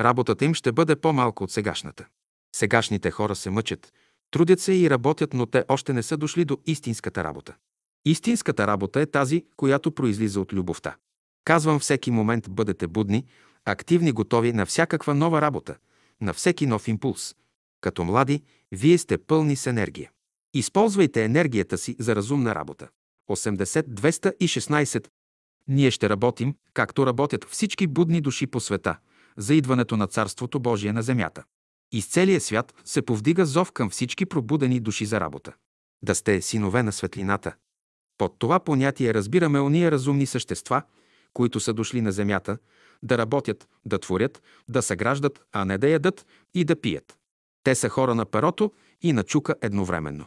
Работата 0.00 0.44
им 0.44 0.54
ще 0.54 0.72
бъде 0.72 0.96
по-малко 0.96 1.44
от 1.44 1.50
сегашната. 1.50 2.06
Сегашните 2.56 3.10
хора 3.10 3.36
се 3.36 3.50
мъчат, 3.50 3.92
трудят 4.30 4.60
се 4.60 4.72
и 4.72 4.90
работят, 4.90 5.34
но 5.34 5.46
те 5.46 5.64
още 5.68 5.92
не 5.92 6.02
са 6.02 6.16
дошли 6.16 6.44
до 6.44 6.58
истинската 6.66 7.24
работа. 7.24 7.54
Истинската 8.04 8.66
работа 8.66 9.00
е 9.00 9.06
тази, 9.06 9.44
която 9.56 9.92
произлиза 9.92 10.40
от 10.40 10.52
любовта. 10.52 10.96
Казвам 11.44 11.78
всеки 11.78 12.10
момент 12.10 12.50
бъдете 12.50 12.86
будни, 12.86 13.24
активни, 13.70 14.12
готови 14.12 14.52
на 14.52 14.66
всякаква 14.66 15.14
нова 15.14 15.42
работа, 15.42 15.76
на 16.20 16.32
всеки 16.32 16.66
нов 16.66 16.88
импулс. 16.88 17.34
Като 17.80 18.04
млади, 18.04 18.42
вие 18.72 18.98
сте 18.98 19.18
пълни 19.18 19.56
с 19.56 19.66
енергия. 19.66 20.10
Използвайте 20.54 21.24
енергията 21.24 21.78
си 21.78 21.96
за 21.98 22.16
разумна 22.16 22.54
работа. 22.54 22.88
80-216 23.30 25.06
Ние 25.68 25.90
ще 25.90 26.08
работим, 26.08 26.54
както 26.74 27.06
работят 27.06 27.44
всички 27.44 27.86
будни 27.86 28.20
души 28.20 28.46
по 28.46 28.60
света, 28.60 28.96
за 29.36 29.54
идването 29.54 29.96
на 29.96 30.06
Царството 30.06 30.60
Божие 30.60 30.92
на 30.92 31.02
земята. 31.02 31.44
Из 31.92 32.06
целия 32.06 32.40
свят 32.40 32.74
се 32.84 33.02
повдига 33.02 33.46
зов 33.46 33.72
към 33.72 33.90
всички 33.90 34.26
пробудени 34.26 34.80
души 34.80 35.06
за 35.06 35.20
работа. 35.20 35.52
Да 36.02 36.14
сте 36.14 36.42
синове 36.42 36.82
на 36.82 36.92
светлината. 36.92 37.54
Под 38.18 38.38
това 38.38 38.60
понятие 38.60 39.14
разбираме 39.14 39.60
ония 39.60 39.90
разумни 39.90 40.26
същества, 40.26 40.82
които 41.32 41.60
са 41.60 41.72
дошли 41.72 42.00
на 42.00 42.12
земята, 42.12 42.58
да 43.02 43.18
работят, 43.18 43.68
да 43.84 43.98
творят, 43.98 44.42
да 44.68 44.82
съграждат, 44.82 45.40
а 45.52 45.64
не 45.64 45.78
да 45.78 45.88
ядат 45.88 46.26
и 46.54 46.64
да 46.64 46.80
пият. 46.80 47.18
Те 47.62 47.74
са 47.74 47.88
хора 47.88 48.14
на 48.14 48.24
перото 48.24 48.72
и 49.02 49.12
на 49.12 49.22
чука 49.22 49.54
едновременно. 49.62 50.26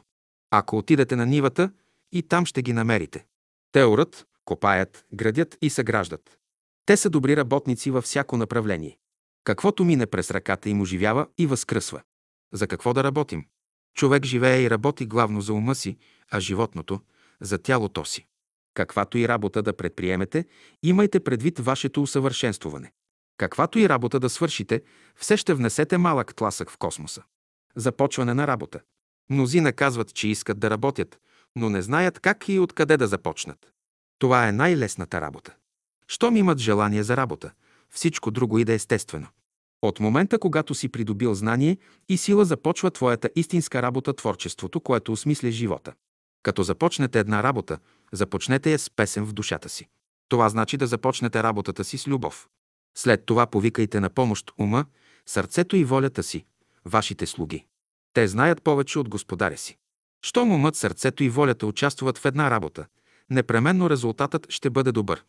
Ако 0.52 0.78
отидете 0.78 1.16
на 1.16 1.26
нивата, 1.26 1.72
и 2.12 2.24
там 2.24 2.46
ще 2.46 2.62
ги 2.62 2.74
намерите. 2.74 3.26
Те 3.72 3.84
орат, 3.86 4.28
копаят, 4.46 5.06
градят 5.14 5.58
и 5.62 5.70
съграждат. 5.70 6.38
Те 6.86 6.98
са 6.98 7.10
добри 7.10 7.38
работници 7.38 7.92
във 7.92 8.04
всяко 8.04 8.38
направление. 8.38 8.98
Каквото 9.44 9.86
мине 9.86 10.06
през 10.06 10.32
ръката 10.32 10.70
им 10.70 10.82
оживява 10.82 11.28
и 11.38 11.48
възкръсва. 11.48 12.02
За 12.54 12.68
какво 12.68 12.94
да 12.94 13.04
работим? 13.04 13.46
Човек 13.96 14.26
живее 14.26 14.62
и 14.62 14.70
работи 14.70 15.06
главно 15.06 15.42
за 15.42 15.54
ума 15.54 15.76
си, 15.76 15.98
а 16.32 16.40
животното– 16.40 17.02
за 17.42 17.58
тялото 17.58 18.06
си. 18.06 18.28
Каквато 18.74 19.18
и 19.18 19.28
работа 19.28 19.64
да 19.64 19.74
предприемете, 19.74 20.46
имайте 20.84 21.20
предвид 21.20 21.60
вашето 21.60 22.02
усъвършенствуване. 22.02 22.92
Каквато 23.38 23.80
и 23.80 23.90
работа 23.90 24.20
да 24.20 24.30
свършите, 24.30 24.82
все 25.16 25.38
ще 25.38 25.54
внесете 25.54 25.98
малък 25.98 26.36
тласък 26.36 26.72
в 26.72 26.78
космоса. 26.78 27.24
Започване 27.76 28.34
на 28.34 28.48
работа. 28.48 28.80
Мнозина 29.30 29.74
казват, 29.74 30.14
че 30.14 30.28
искат 30.28 30.60
да 30.60 30.70
работят, 30.70 31.20
но 31.56 31.70
не 31.70 31.82
знаят 31.82 32.20
как 32.20 32.50
и 32.50 32.60
откъде 32.60 32.98
да 32.98 33.08
започнат. 33.08 33.72
Това 34.20 34.48
е 34.48 34.52
най-лесната 34.52 35.22
работа. 35.22 35.56
Щом 36.08 36.36
имат 36.36 36.58
желание 36.58 37.04
за 37.04 37.18
работа, 37.18 37.52
всичко 37.90 38.32
друго 38.32 38.60
иде 38.60 38.74
естествено. 38.74 39.28
От 39.82 40.00
момента, 40.00 40.40
когато 40.40 40.76
си 40.76 40.90
придобил 40.90 41.34
знание 41.34 41.78
и 42.10 42.18
сила, 42.18 42.46
започва 42.46 42.92
твоята 42.92 43.30
истинска 43.36 43.82
работа, 43.82 44.14
творчеството, 44.14 44.80
което 44.80 45.12
осмисля 45.12 45.52
живота. 45.52 45.94
Като 46.44 46.64
започнете 46.64 47.20
една 47.20 47.44
работа, 47.44 47.80
започнете 48.14 48.72
я 48.72 48.80
с 48.80 48.90
песен 48.90 49.26
в 49.26 49.34
душата 49.34 49.70
си. 49.70 49.88
Това 50.30 50.50
значи 50.50 50.78
да 50.78 50.88
започнете 50.88 51.44
работата 51.44 51.84
си 51.84 51.98
с 51.98 52.08
любов. 52.08 52.48
След 52.98 53.26
това 53.26 53.48
повикайте 53.48 54.00
на 54.00 54.10
помощ 54.10 54.52
ума, 54.58 54.86
сърцето 55.26 55.76
и 55.76 55.84
волята 55.84 56.24
си, 56.24 56.46
вашите 56.86 57.26
слуги. 57.26 57.66
Те 58.14 58.28
знаят 58.28 58.64
повече 58.64 59.00
от 59.00 59.10
господаря 59.10 59.58
си. 59.58 59.78
Щом 60.22 60.52
умът, 60.52 60.76
сърцето 60.76 61.24
и 61.24 61.30
волята 61.30 61.68
участват 61.68 62.18
в 62.18 62.26
една 62.26 62.52
работа, 62.52 62.86
непременно 63.30 63.90
резултатът 63.90 64.52
ще 64.52 64.70
бъде 64.70 64.92
добър. 64.92 65.24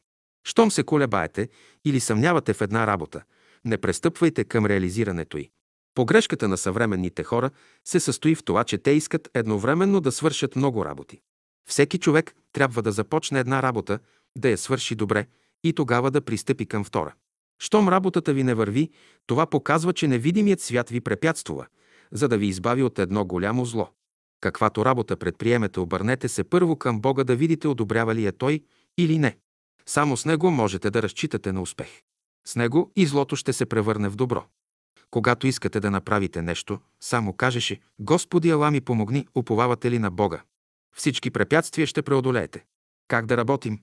Щом 0.45 0.71
се 0.71 0.83
колебаете 0.83 1.49
или 1.85 2.01
съмнявате 2.01 2.53
в 2.53 2.61
една 2.61 2.87
работа, 2.87 3.23
не 3.65 3.79
престъпвайте 3.79 4.45
към 4.45 4.67
реализирането 4.67 5.39
й. 5.39 5.51
Погрешката 5.95 6.49
на 6.49 6.57
съвременните 6.57 7.25
хора 7.25 7.51
се 7.85 8.01
състои 8.01 8.35
в 8.35 8.45
това, 8.45 8.65
че 8.65 8.79
те 8.79 8.91
искат 8.91 9.29
едновременно 9.35 10.01
да 10.01 10.13
свършат 10.13 10.57
много 10.57 10.85
работи. 10.85 11.21
Всеки 11.68 11.98
човек 11.98 12.34
трябва 12.52 12.82
да 12.82 12.93
започне 12.93 13.40
една 13.40 13.62
работа, 13.62 13.98
да 14.39 14.48
я 14.48 14.59
свърши 14.59 14.94
добре 14.94 15.26
и 15.64 15.72
тогава 15.72 16.10
да 16.10 16.20
пристъпи 16.20 16.66
към 16.66 16.84
втора. 16.84 17.14
Щом 17.59 17.89
работата 17.89 18.32
ви 18.32 18.43
не 18.43 18.55
върви, 18.55 18.90
това 19.26 19.47
показва, 19.47 19.93
че 19.93 20.09
невидимият 20.09 20.60
свят 20.60 20.89
ви 20.89 21.01
препятствува, 21.01 21.66
за 22.12 22.28
да 22.28 22.39
ви 22.39 22.47
избави 22.47 22.82
от 22.82 22.98
едно 22.98 23.24
голямо 23.24 23.64
зло. 23.64 23.89
Каквато 24.40 24.84
работа 24.84 25.16
предприемете, 25.16 25.80
обърнете 25.80 26.28
се 26.28 26.44
първо 26.44 26.76
към 26.76 27.01
Бога 27.01 27.24
да 27.24 27.36
видите 27.36 27.68
одобрява 27.68 28.14
ли 28.14 28.26
е 28.26 28.32
Той 28.32 28.64
или 28.98 29.18
не. 29.18 29.36
Само 29.86 30.16
с 30.16 30.24
Него 30.24 30.51
можете 30.51 30.90
да 30.90 31.02
разчитате 31.02 31.52
на 31.52 31.62
успех. 31.62 32.02
С 32.47 32.56
Него 32.56 32.93
и 32.97 33.06
злото 33.06 33.36
ще 33.36 33.52
се 33.52 33.66
превърне 33.66 34.09
в 34.09 34.16
добро. 34.16 34.44
Когато 35.10 35.47
искате 35.47 35.80
да 35.80 35.90
направите 35.90 36.43
нещо, 36.43 36.78
само 37.01 37.32
кажеше 37.32 37.80
Господи 37.98 38.51
Ала 38.51 38.70
ми 38.70 38.80
помогни, 38.80 39.26
уповавате 39.34 39.90
ли 39.90 39.98
на 39.98 40.10
Бога? 40.10 40.43
Всички 40.97 41.31
препятствия 41.31 41.86
ще 41.86 42.02
преодолеете. 42.02 42.64
Как 43.09 43.27
да 43.27 43.36
работим? 43.36 43.81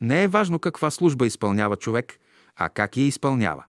Не 0.00 0.22
е 0.22 0.28
важно 0.28 0.58
каква 0.58 0.90
служба 0.90 1.26
изпълнява 1.26 1.76
човек, 1.76 2.18
а 2.56 2.68
как 2.68 2.96
я 2.96 3.06
изпълнява. 3.06 3.64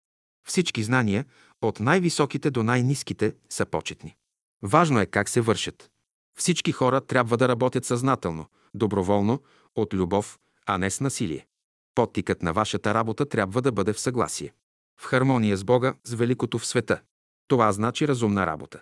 Всички 0.45 0.83
знания, 0.83 1.25
от 1.63 1.81
най-високите 1.81 2.51
до 2.51 2.63
най-низките, 2.63 3.35
са 3.49 3.67
почетни. 3.67 4.17
Важно 4.63 5.01
е 5.01 5.07
как 5.07 5.29
се 5.29 5.41
вършат. 5.41 5.91
Всички 6.39 6.73
хора 6.73 7.01
трябва 7.01 7.37
да 7.37 7.49
работят 7.49 7.85
съзнателно, 7.85 8.47
доброволно, 8.75 9.43
от 9.75 9.95
любов, 9.95 10.39
а 10.67 10.79
не 10.79 10.91
с 10.91 11.01
насилие. 11.01 11.47
Подтикът 11.95 12.43
на 12.43 12.53
вашата 12.53 12.95
работа 12.95 13.27
трябва 13.27 13.63
да 13.63 13.73
бъде 13.73 13.93
в 13.93 14.01
съгласие. 14.01 14.53
В 15.01 15.05
хармония 15.05 15.57
с 15.57 15.65
Бога, 15.65 15.95
с 16.05 16.15
великото 16.15 16.59
в 16.59 16.67
света. 16.67 17.01
Това 17.49 17.73
значи 17.73 18.09
разумна 18.09 18.47
работа. 18.47 18.81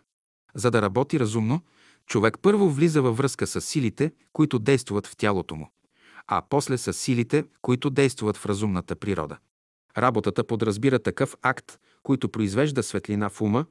За 0.54 0.70
да 0.70 0.82
работи 0.82 1.20
разумно, 1.20 1.62
човек 2.08 2.38
първо 2.42 2.70
влиза 2.70 3.02
във 3.02 3.16
връзка 3.16 3.46
с 3.46 3.60
силите, 3.60 4.12
които 4.32 4.58
действат 4.58 5.06
в 5.06 5.16
тялото 5.16 5.56
му, 5.56 5.70
а 6.26 6.42
после 6.48 6.78
с 6.78 6.92
силите, 6.92 7.44
които 7.62 7.90
действат 7.90 8.36
в 8.36 8.46
разумната 8.46 8.96
природа. 8.96 9.38
Работата 9.98 10.44
подразбира 10.44 10.98
такъв 10.98 11.36
акт, 11.42 11.78
който 12.02 12.28
произвежда 12.28 12.82
светлина 12.82 13.28
в 13.28 13.40
ума, 13.40 13.66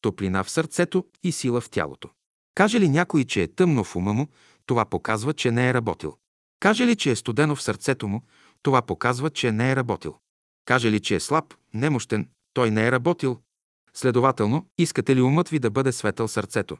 топлина 0.00 0.44
в 0.44 0.50
сърцето 0.50 1.04
и 1.22 1.32
сила 1.32 1.60
в 1.60 1.70
тялото. 1.70 2.10
Каже 2.54 2.80
ли 2.80 2.88
някой, 2.88 3.24
че 3.24 3.42
е 3.42 3.48
тъмно 3.48 3.84
в 3.84 3.96
ума 3.96 4.12
му, 4.12 4.28
това 4.66 4.84
показва, 4.84 5.32
че 5.32 5.50
не 5.50 5.68
е 5.68 5.74
работил. 5.74 6.16
Каже 6.60 6.86
ли, 6.86 6.96
че 6.96 7.10
е 7.10 7.16
студено 7.16 7.56
в 7.56 7.62
сърцето 7.62 8.08
му, 8.08 8.22
това 8.62 8.82
показва, 8.82 9.30
че 9.30 9.52
не 9.52 9.70
е 9.70 9.76
работил. 9.76 10.16
Каже 10.64 10.90
ли, 10.90 11.00
че 11.00 11.14
е 11.14 11.20
слаб, 11.20 11.54
немощен, 11.74 12.28
той 12.54 12.70
не 12.70 12.86
е 12.86 12.92
работил. 12.92 13.40
Следователно, 13.94 14.66
искате 14.78 15.16
ли 15.16 15.22
умът 15.22 15.48
ви 15.48 15.58
да 15.58 15.70
бъде 15.70 15.92
светъл 15.92 16.28
сърцето? 16.28 16.76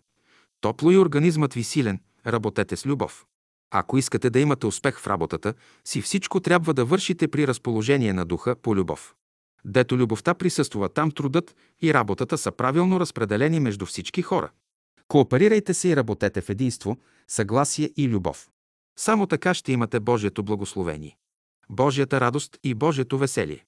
Топло 0.65 0.91
и 0.91 0.99
организмът 0.99 1.55
ви 1.55 1.65
силен, 1.65 2.01
работете 2.27 2.77
с 2.77 2.87
любов. 2.87 3.27
Ако 3.71 3.99
искате 3.99 4.31
да 4.31 4.41
имате 4.41 4.67
успех 4.67 4.99
в 4.99 5.07
работата 5.07 5.55
си, 5.85 6.01
всичко 6.01 6.41
трябва 6.41 6.75
да 6.75 6.85
вършите 6.85 7.29
при 7.29 7.47
разположение 7.47 8.13
на 8.13 8.25
духа 8.25 8.57
по 8.57 8.77
любов. 8.77 9.15
Дето 9.65 9.97
любовта 9.97 10.35
присъства, 10.35 10.89
там 10.89 11.11
трудът 11.11 11.57
и 11.83 11.95
работата 11.95 12.39
са 12.39 12.53
правилно 12.53 13.01
разпределени 13.01 13.61
между 13.61 13.87
всички 13.87 14.23
хора. 14.23 14.51
Кооперирайте 15.09 15.75
се 15.75 15.89
и 15.89 15.97
работете 15.97 16.41
в 16.41 16.51
единство, 16.51 16.97
съгласие 17.29 17.91
и 17.97 18.09
любов. 18.09 18.49
Само 18.99 19.27
така 19.27 19.55
ще 19.55 19.73
имате 19.73 20.01
Божието 20.01 20.43
благословение. 20.43 21.17
Божията 21.71 22.21
радост 22.21 22.59
и 22.63 22.75
Божието 22.75 23.19
веселие. 23.19 23.65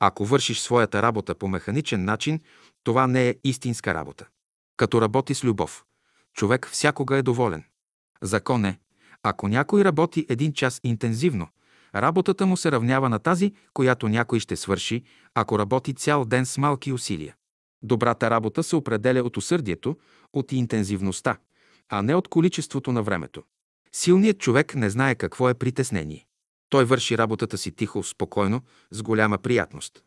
Ако 0.00 0.24
вършиш 0.24 0.60
своята 0.60 1.02
работа 1.02 1.34
по 1.34 1.48
механичен 1.48 2.04
начин, 2.04 2.40
това 2.84 3.06
не 3.06 3.28
е 3.28 3.34
истинска 3.44 3.94
работа. 3.94 4.26
Като 4.76 5.00
работи 5.00 5.34
с 5.34 5.44
любов, 5.44 5.84
човек 6.34 6.68
всякога 6.72 7.16
е 7.16 7.22
доволен. 7.22 7.64
Закон 8.22 8.64
е, 8.64 8.78
ако 9.22 9.48
някой 9.48 9.84
работи 9.84 10.26
един 10.28 10.52
час 10.52 10.80
интензивно, 10.84 11.48
работата 11.94 12.46
му 12.46 12.56
се 12.56 12.72
равнява 12.72 13.08
на 13.08 13.18
тази, 13.18 13.54
която 13.74 14.08
някой 14.08 14.40
ще 14.40 14.56
свърши, 14.56 15.04
ако 15.34 15.58
работи 15.58 15.94
цял 15.94 16.24
ден 16.24 16.46
с 16.46 16.58
малки 16.58 16.92
усилия. 16.92 17.36
Добрата 17.82 18.30
работа 18.30 18.62
се 18.62 18.76
определя 18.76 19.22
от 19.22 19.36
усърдието, 19.36 19.96
от 20.32 20.52
интензивността, 20.52 21.36
а 21.88 22.02
не 22.02 22.14
от 22.14 22.28
количеството 22.28 22.92
на 22.92 23.02
времето. 23.02 23.42
Силният 23.92 24.38
човек 24.38 24.74
не 24.74 24.90
знае 24.90 25.14
какво 25.14 25.48
е 25.48 25.54
притеснение. 25.54 26.26
Той 26.68 26.84
върши 26.84 27.18
работата 27.18 27.58
си 27.58 27.72
тихо, 27.72 28.02
спокойно, 28.02 28.62
с 28.90 29.02
голяма 29.02 29.38
приятност. 29.38 30.04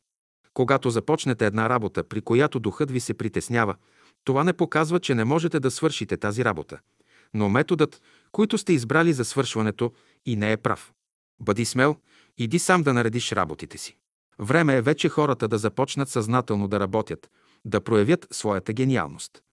Когато 0.54 0.90
започнете 0.90 1.46
една 1.46 1.70
работа, 1.70 2.04
при 2.04 2.22
която 2.22 2.60
духът 2.60 2.92
ви 2.92 3.00
се 3.00 3.14
притеснява, 3.14 3.76
това 4.24 4.44
не 4.44 4.54
показва, 4.54 5.00
че 5.00 5.16
не 5.16 5.26
можете 5.26 5.60
да 5.60 5.72
свършите 5.72 6.18
тази 6.18 6.46
работа. 6.46 6.80
Но 7.34 7.50
методът, 7.50 8.02
който 8.32 8.58
сте 8.58 8.74
избрали 8.74 9.14
за 9.14 9.26
свършването, 9.26 9.92
и 10.26 10.36
не 10.36 10.52
е 10.52 10.58
прав. 10.58 10.94
Бъди 11.40 11.66
смел, 11.66 11.96
иди 12.38 12.60
сам 12.60 12.84
да 12.84 12.94
наредиш 12.94 13.32
работите 13.32 13.78
си. 13.78 13.98
Време 14.40 14.76
е 14.76 14.82
вече 14.82 15.10
хората 15.10 15.48
да 15.48 15.58
започнат 15.58 16.10
съзнателно 16.10 16.68
да 16.68 16.80
работят, 16.80 17.30
да 17.66 17.82
проявят 17.82 18.28
своята 18.32 18.74
гениалност. 18.74 19.44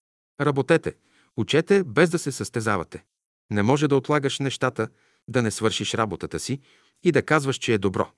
Работете, 0.40 0.94
учете 1.36 1.84
без 1.84 2.10
да 2.10 2.18
се 2.18 2.32
състезавате. 2.32 3.04
Не 3.50 3.62
може 3.62 3.88
да 3.88 3.96
отлагаш 3.96 4.38
нещата, 4.38 4.88
да 5.28 5.42
не 5.42 5.50
свършиш 5.50 5.94
работата 5.94 6.38
си 6.40 6.60
и 7.02 7.12
да 7.12 7.22
казваш, 7.22 7.56
че 7.56 7.74
е 7.74 7.78
добро. 7.78 8.10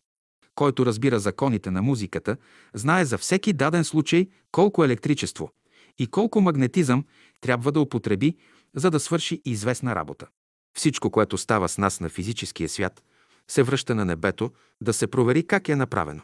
Който 0.55 0.87
разбира 0.87 1.21
законите 1.21 1.71
на 1.71 1.83
музиката, 1.83 2.37
знае 2.75 3.05
за 3.05 3.19
всеки 3.19 3.53
даден 3.53 3.85
случай 3.85 4.29
колко 4.51 4.85
електричество 4.85 5.51
и 5.99 6.07
колко 6.07 6.41
магнетизъм 6.41 7.05
трябва 7.41 7.73
да 7.73 7.81
употреби, 7.81 8.37
за 8.77 8.91
да 8.91 9.01
свърши 9.01 9.43
известна 9.45 9.95
работа. 9.95 10.27
Всичко, 10.77 11.11
което 11.11 11.39
става 11.39 11.69
с 11.69 11.79
нас 11.79 12.01
на 12.01 12.09
физическия 12.09 12.69
свят, 12.69 13.03
се 13.49 13.63
връща 13.63 13.95
на 13.95 14.05
небето 14.05 14.51
да 14.81 14.93
се 14.93 15.07
провери 15.07 15.47
как 15.47 15.69
е 15.69 15.77
направено. 15.77 16.23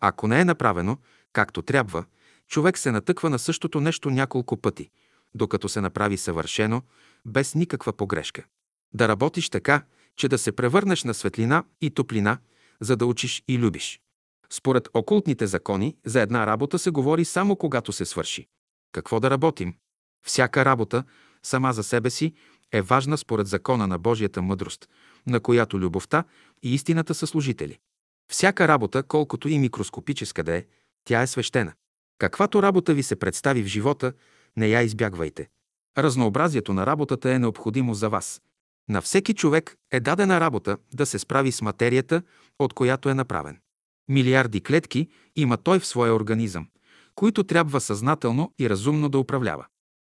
Ако 0.00 0.28
не 0.28 0.40
е 0.40 0.44
направено, 0.44 0.98
както 1.32 1.62
трябва, 1.62 2.04
човек 2.48 2.78
се 2.78 2.90
натъква 2.90 3.30
на 3.30 3.38
същото 3.38 3.80
нещо 3.80 4.10
няколко 4.10 4.56
пъти, 4.56 4.90
докато 5.34 5.68
се 5.68 5.80
направи 5.80 6.16
съвършено, 6.16 6.82
без 7.26 7.54
никаква 7.54 7.92
погрешка. 7.92 8.44
Да 8.94 9.08
работиш 9.08 9.50
така, 9.50 9.82
че 10.16 10.28
да 10.28 10.38
се 10.38 10.52
превърнеш 10.52 11.04
на 11.04 11.14
светлина 11.14 11.64
и 11.80 11.90
топлина, 11.90 12.38
за 12.80 12.96
да 12.96 13.06
учиш 13.06 13.42
и 13.48 13.58
любиш. 13.58 14.00
Според 14.50 14.88
окултните 14.94 15.46
закони, 15.46 15.96
за 16.04 16.20
една 16.20 16.46
работа 16.46 16.78
се 16.78 16.90
говори 16.90 17.24
само 17.24 17.56
когато 17.56 17.92
се 17.92 18.04
свърши. 18.04 18.46
Какво 18.96 19.20
да 19.20 19.30
работим? 19.30 19.74
Всяка 20.26 20.64
работа, 20.64 21.04
сама 21.42 21.72
за 21.72 21.82
себе 21.82 22.10
си, 22.10 22.34
е 22.72 22.82
важна 22.82 23.18
според 23.18 23.46
закона 23.46 23.86
на 23.86 23.98
Божията 23.98 24.42
мъдрост, 24.42 24.88
на 25.26 25.40
която 25.40 25.80
любовта 25.80 26.24
и 26.62 26.74
истината 26.74 27.14
са 27.14 27.26
служители. 27.26 27.78
Всяка 28.32 28.68
работа, 28.68 29.02
колкото 29.02 29.48
и 29.48 29.58
микроскопическа 29.58 30.42
да 30.42 30.56
е, 30.56 30.64
тя 31.04 31.22
е 31.22 31.26
свещена. 31.26 31.72
Каквато 32.18 32.62
работа 32.62 32.94
ви 32.94 33.02
се 33.02 33.16
представи 33.16 33.62
в 33.62 33.66
живота, 33.66 34.12
не 34.56 34.68
я 34.68 34.82
избягвайте. 34.82 35.48
Разнообразието 35.98 36.74
на 36.74 36.86
работата 36.86 37.32
е 37.32 37.38
необходимо 37.38 37.94
за 37.94 38.08
вас. 38.08 38.42
На 38.88 39.00
всеки 39.02 39.34
човек 39.34 39.76
е 39.90 40.00
дадена 40.00 40.40
работа 40.40 40.78
да 40.94 41.06
се 41.06 41.18
справи 41.18 41.52
с 41.52 41.62
материята, 41.62 42.22
от 42.58 42.74
която 42.74 43.08
е 43.08 43.14
направен. 43.14 43.60
Милиарди 44.08 44.60
клетки 44.60 45.08
има 45.36 45.56
той 45.56 45.78
в 45.78 45.86
своя 45.86 46.14
организъм, 46.14 46.68
които 47.16 47.44
трябва 47.44 47.80
съзнателно 47.80 48.52
и 48.58 48.70
разумно 48.70 49.08
да 49.08 49.18
управлява. 49.18 49.66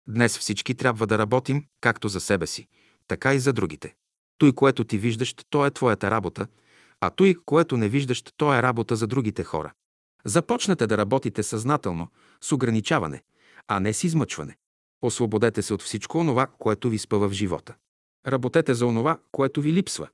Днес 0.08 0.38
всички 0.38 0.74
трябва 0.74 1.06
да 1.06 1.18
работим 1.18 1.64
както 1.80 2.08
за 2.08 2.20
себе 2.20 2.46
си, 2.46 2.68
така 3.08 3.34
и 3.34 3.38
за 3.38 3.52
другите. 3.52 3.94
Той, 4.38 4.52
което 4.52 4.84
ти 4.84 4.98
виждаш, 4.98 5.34
то 5.50 5.66
е 5.66 5.70
твоята 5.70 6.10
работа, 6.10 6.46
а 7.00 7.10
той, 7.10 7.34
което 7.46 7.76
не 7.76 7.88
виждаш, 7.88 8.22
то 8.36 8.54
е 8.54 8.62
работа 8.62 8.96
за 8.96 9.06
другите 9.06 9.44
хора. 9.44 9.72
Започнете 10.24 10.86
да 10.86 10.98
работите 10.98 11.42
съзнателно, 11.42 12.08
с 12.40 12.52
ограничаване, 12.52 13.22
а 13.68 13.80
не 13.80 13.92
с 13.92 14.04
измъчване. 14.04 14.56
Освободете 15.02 15.62
се 15.62 15.74
от 15.74 15.82
всичко 15.82 16.18
онова, 16.18 16.46
което 16.46 16.90
ви 16.90 16.98
спъва 16.98 17.28
в 17.28 17.32
живота. 17.32 17.74
Работете 18.26 18.74
за 18.74 18.86
онова, 18.86 19.18
което 19.32 19.60
ви 19.60 19.72
липсва. 19.72 20.08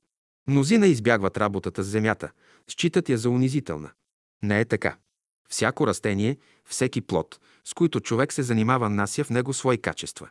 Мнозина 0.47 0.87
избягват 0.87 1.37
работата 1.37 1.83
с 1.83 1.87
земята, 1.87 2.31
считат 2.67 3.09
я 3.09 3.17
за 3.17 3.29
унизителна. 3.29 3.91
Не 4.43 4.59
е 4.59 4.65
така. 4.65 4.97
Всяко 5.49 5.87
растение, 5.87 6.37
всеки 6.65 7.01
плод, 7.01 7.39
с 7.65 7.73
които 7.73 7.99
човек 7.99 8.33
се 8.33 8.43
занимава, 8.43 8.89
нася 8.89 9.23
в 9.23 9.29
него 9.29 9.53
свои 9.53 9.77
качества. 9.77 10.29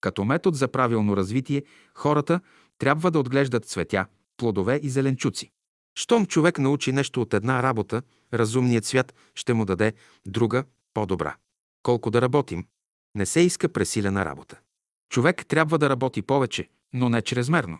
Като 0.00 0.24
метод 0.24 0.56
за 0.56 0.68
правилно 0.68 1.16
развитие, 1.16 1.64
хората 1.94 2.40
трябва 2.78 3.10
да 3.10 3.18
отглеждат 3.18 3.64
цветя, 3.64 4.06
плодове 4.36 4.80
и 4.82 4.88
зеленчуци. 4.88 5.50
Щом 5.94 6.26
човек 6.26 6.58
научи 6.58 6.92
нещо 6.92 7.22
от 7.22 7.34
една 7.34 7.62
работа, 7.62 8.02
разумният 8.34 8.84
свят 8.84 9.14
ще 9.34 9.54
му 9.54 9.64
даде 9.64 9.92
друга, 10.26 10.64
по-добра. 10.94 11.36
Колко 11.82 12.10
да 12.10 12.22
работим? 12.22 12.66
Не 13.14 13.26
се 13.26 13.40
иска 13.40 13.68
пресилена 13.68 14.24
работа. 14.24 14.60
Човек 15.08 15.46
трябва 15.46 15.78
да 15.78 15.90
работи 15.90 16.22
повече, 16.22 16.68
но 16.92 17.08
не 17.08 17.22
чрезмерно. 17.22 17.78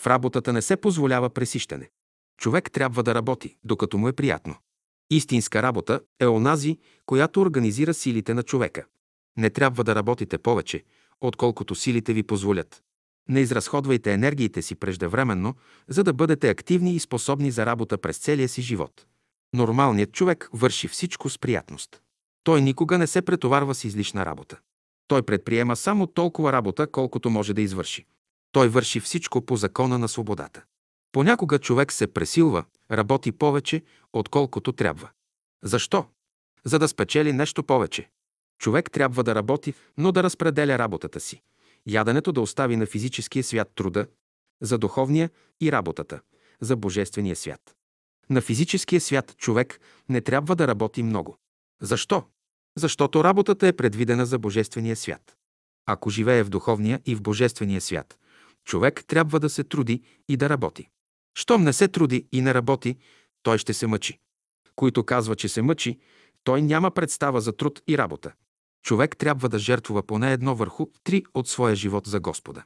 В 0.00 0.06
работата 0.06 0.52
не 0.52 0.62
се 0.62 0.76
позволява 0.76 1.30
пресищане. 1.30 1.90
Човек 2.40 2.70
трябва 2.70 3.02
да 3.02 3.14
работи, 3.14 3.56
докато 3.64 3.98
му 3.98 4.08
е 4.08 4.12
приятно. 4.12 4.56
Истинска 5.10 5.62
работа 5.62 6.00
е 6.20 6.26
онази, 6.26 6.78
която 7.06 7.40
организира 7.40 7.94
силите 7.94 8.34
на 8.34 8.42
човека. 8.42 8.84
Не 9.36 9.50
трябва 9.50 9.84
да 9.84 9.94
работите 9.94 10.38
повече, 10.38 10.84
отколкото 11.20 11.74
силите 11.74 12.12
ви 12.12 12.22
позволят. 12.22 12.82
Не 13.28 13.40
изразходвайте 13.40 14.12
енергиите 14.12 14.62
си 14.62 14.74
преждевременно, 14.74 15.54
за 15.88 16.04
да 16.04 16.12
бъдете 16.12 16.48
активни 16.48 16.94
и 16.94 17.00
способни 17.00 17.50
за 17.50 17.66
работа 17.66 17.98
през 17.98 18.18
целия 18.18 18.48
си 18.48 18.62
живот. 18.62 19.06
Нормалният 19.54 20.12
човек 20.12 20.48
върши 20.52 20.88
всичко 20.88 21.30
с 21.30 21.38
приятност. 21.38 22.00
Той 22.44 22.62
никога 22.62 22.98
не 22.98 23.06
се 23.06 23.22
претоварва 23.22 23.74
с 23.74 23.84
излишна 23.84 24.26
работа. 24.26 24.58
Той 25.08 25.22
предприема 25.22 25.76
само 25.76 26.06
толкова 26.06 26.52
работа, 26.52 26.86
колкото 26.86 27.30
може 27.30 27.54
да 27.54 27.62
извърши. 27.62 28.06
Той 28.52 28.68
върши 28.68 29.00
всичко 29.00 29.46
по 29.46 29.56
закона 29.56 29.98
на 29.98 30.08
свободата. 30.08 30.64
Понякога 31.12 31.58
човек 31.58 31.92
се 31.92 32.06
пресилва, 32.06 32.64
работи 32.90 33.32
повече, 33.32 33.82
отколкото 34.12 34.72
трябва. 34.72 35.10
Защо? 35.62 36.06
За 36.64 36.78
да 36.78 36.88
спечели 36.88 37.32
нещо 37.32 37.62
повече. 37.62 38.10
Човек 38.58 38.90
трябва 38.90 39.24
да 39.24 39.34
работи, 39.34 39.74
но 39.96 40.12
да 40.12 40.22
разпределя 40.22 40.78
работата 40.78 41.20
си. 41.20 41.42
Яденето 41.86 42.32
да 42.32 42.40
остави 42.40 42.76
на 42.76 42.86
физическия 42.86 43.44
свят 43.44 43.72
труда, 43.74 44.06
за 44.62 44.78
духовния 44.78 45.30
и 45.60 45.72
работата, 45.72 46.20
за 46.60 46.76
божествения 46.76 47.36
свят. 47.36 47.76
На 48.30 48.40
физическия 48.40 49.00
свят 49.00 49.34
човек 49.36 49.80
не 50.08 50.20
трябва 50.20 50.56
да 50.56 50.68
работи 50.68 51.02
много. 51.02 51.36
Защо? 51.82 52.24
Защото 52.76 53.24
работата 53.24 53.66
е 53.66 53.72
предвидена 53.72 54.26
за 54.26 54.38
божествения 54.38 54.96
свят. 54.96 55.36
Ако 55.86 56.10
живее 56.10 56.42
в 56.42 56.48
духовния 56.48 57.00
и 57.06 57.14
в 57.14 57.22
божествения 57.22 57.80
свят, 57.80 58.18
човек 58.64 59.04
трябва 59.06 59.40
да 59.40 59.50
се 59.50 59.64
труди 59.64 60.02
и 60.28 60.36
да 60.36 60.48
работи. 60.48 60.88
Щом 61.34 61.64
не 61.64 61.72
се 61.72 61.88
труди 61.88 62.26
и 62.32 62.40
не 62.40 62.54
работи, 62.54 62.96
той 63.42 63.58
ще 63.58 63.74
се 63.74 63.86
мъчи. 63.86 64.18
Който 64.76 65.04
казва, 65.04 65.36
че 65.36 65.48
се 65.48 65.62
мъчи, 65.62 65.98
той 66.44 66.62
няма 66.62 66.90
представа 66.90 67.40
за 67.40 67.52
труд 67.52 67.82
и 67.88 67.98
работа. 67.98 68.32
Човек 68.82 69.16
трябва 69.16 69.48
да 69.48 69.58
жертвува 69.58 70.02
поне 70.02 70.32
едно 70.32 70.54
върху 70.54 70.86
три 71.04 71.24
от 71.34 71.48
своя 71.48 71.74
живот 71.74 72.06
за 72.06 72.20
Господа. 72.20 72.64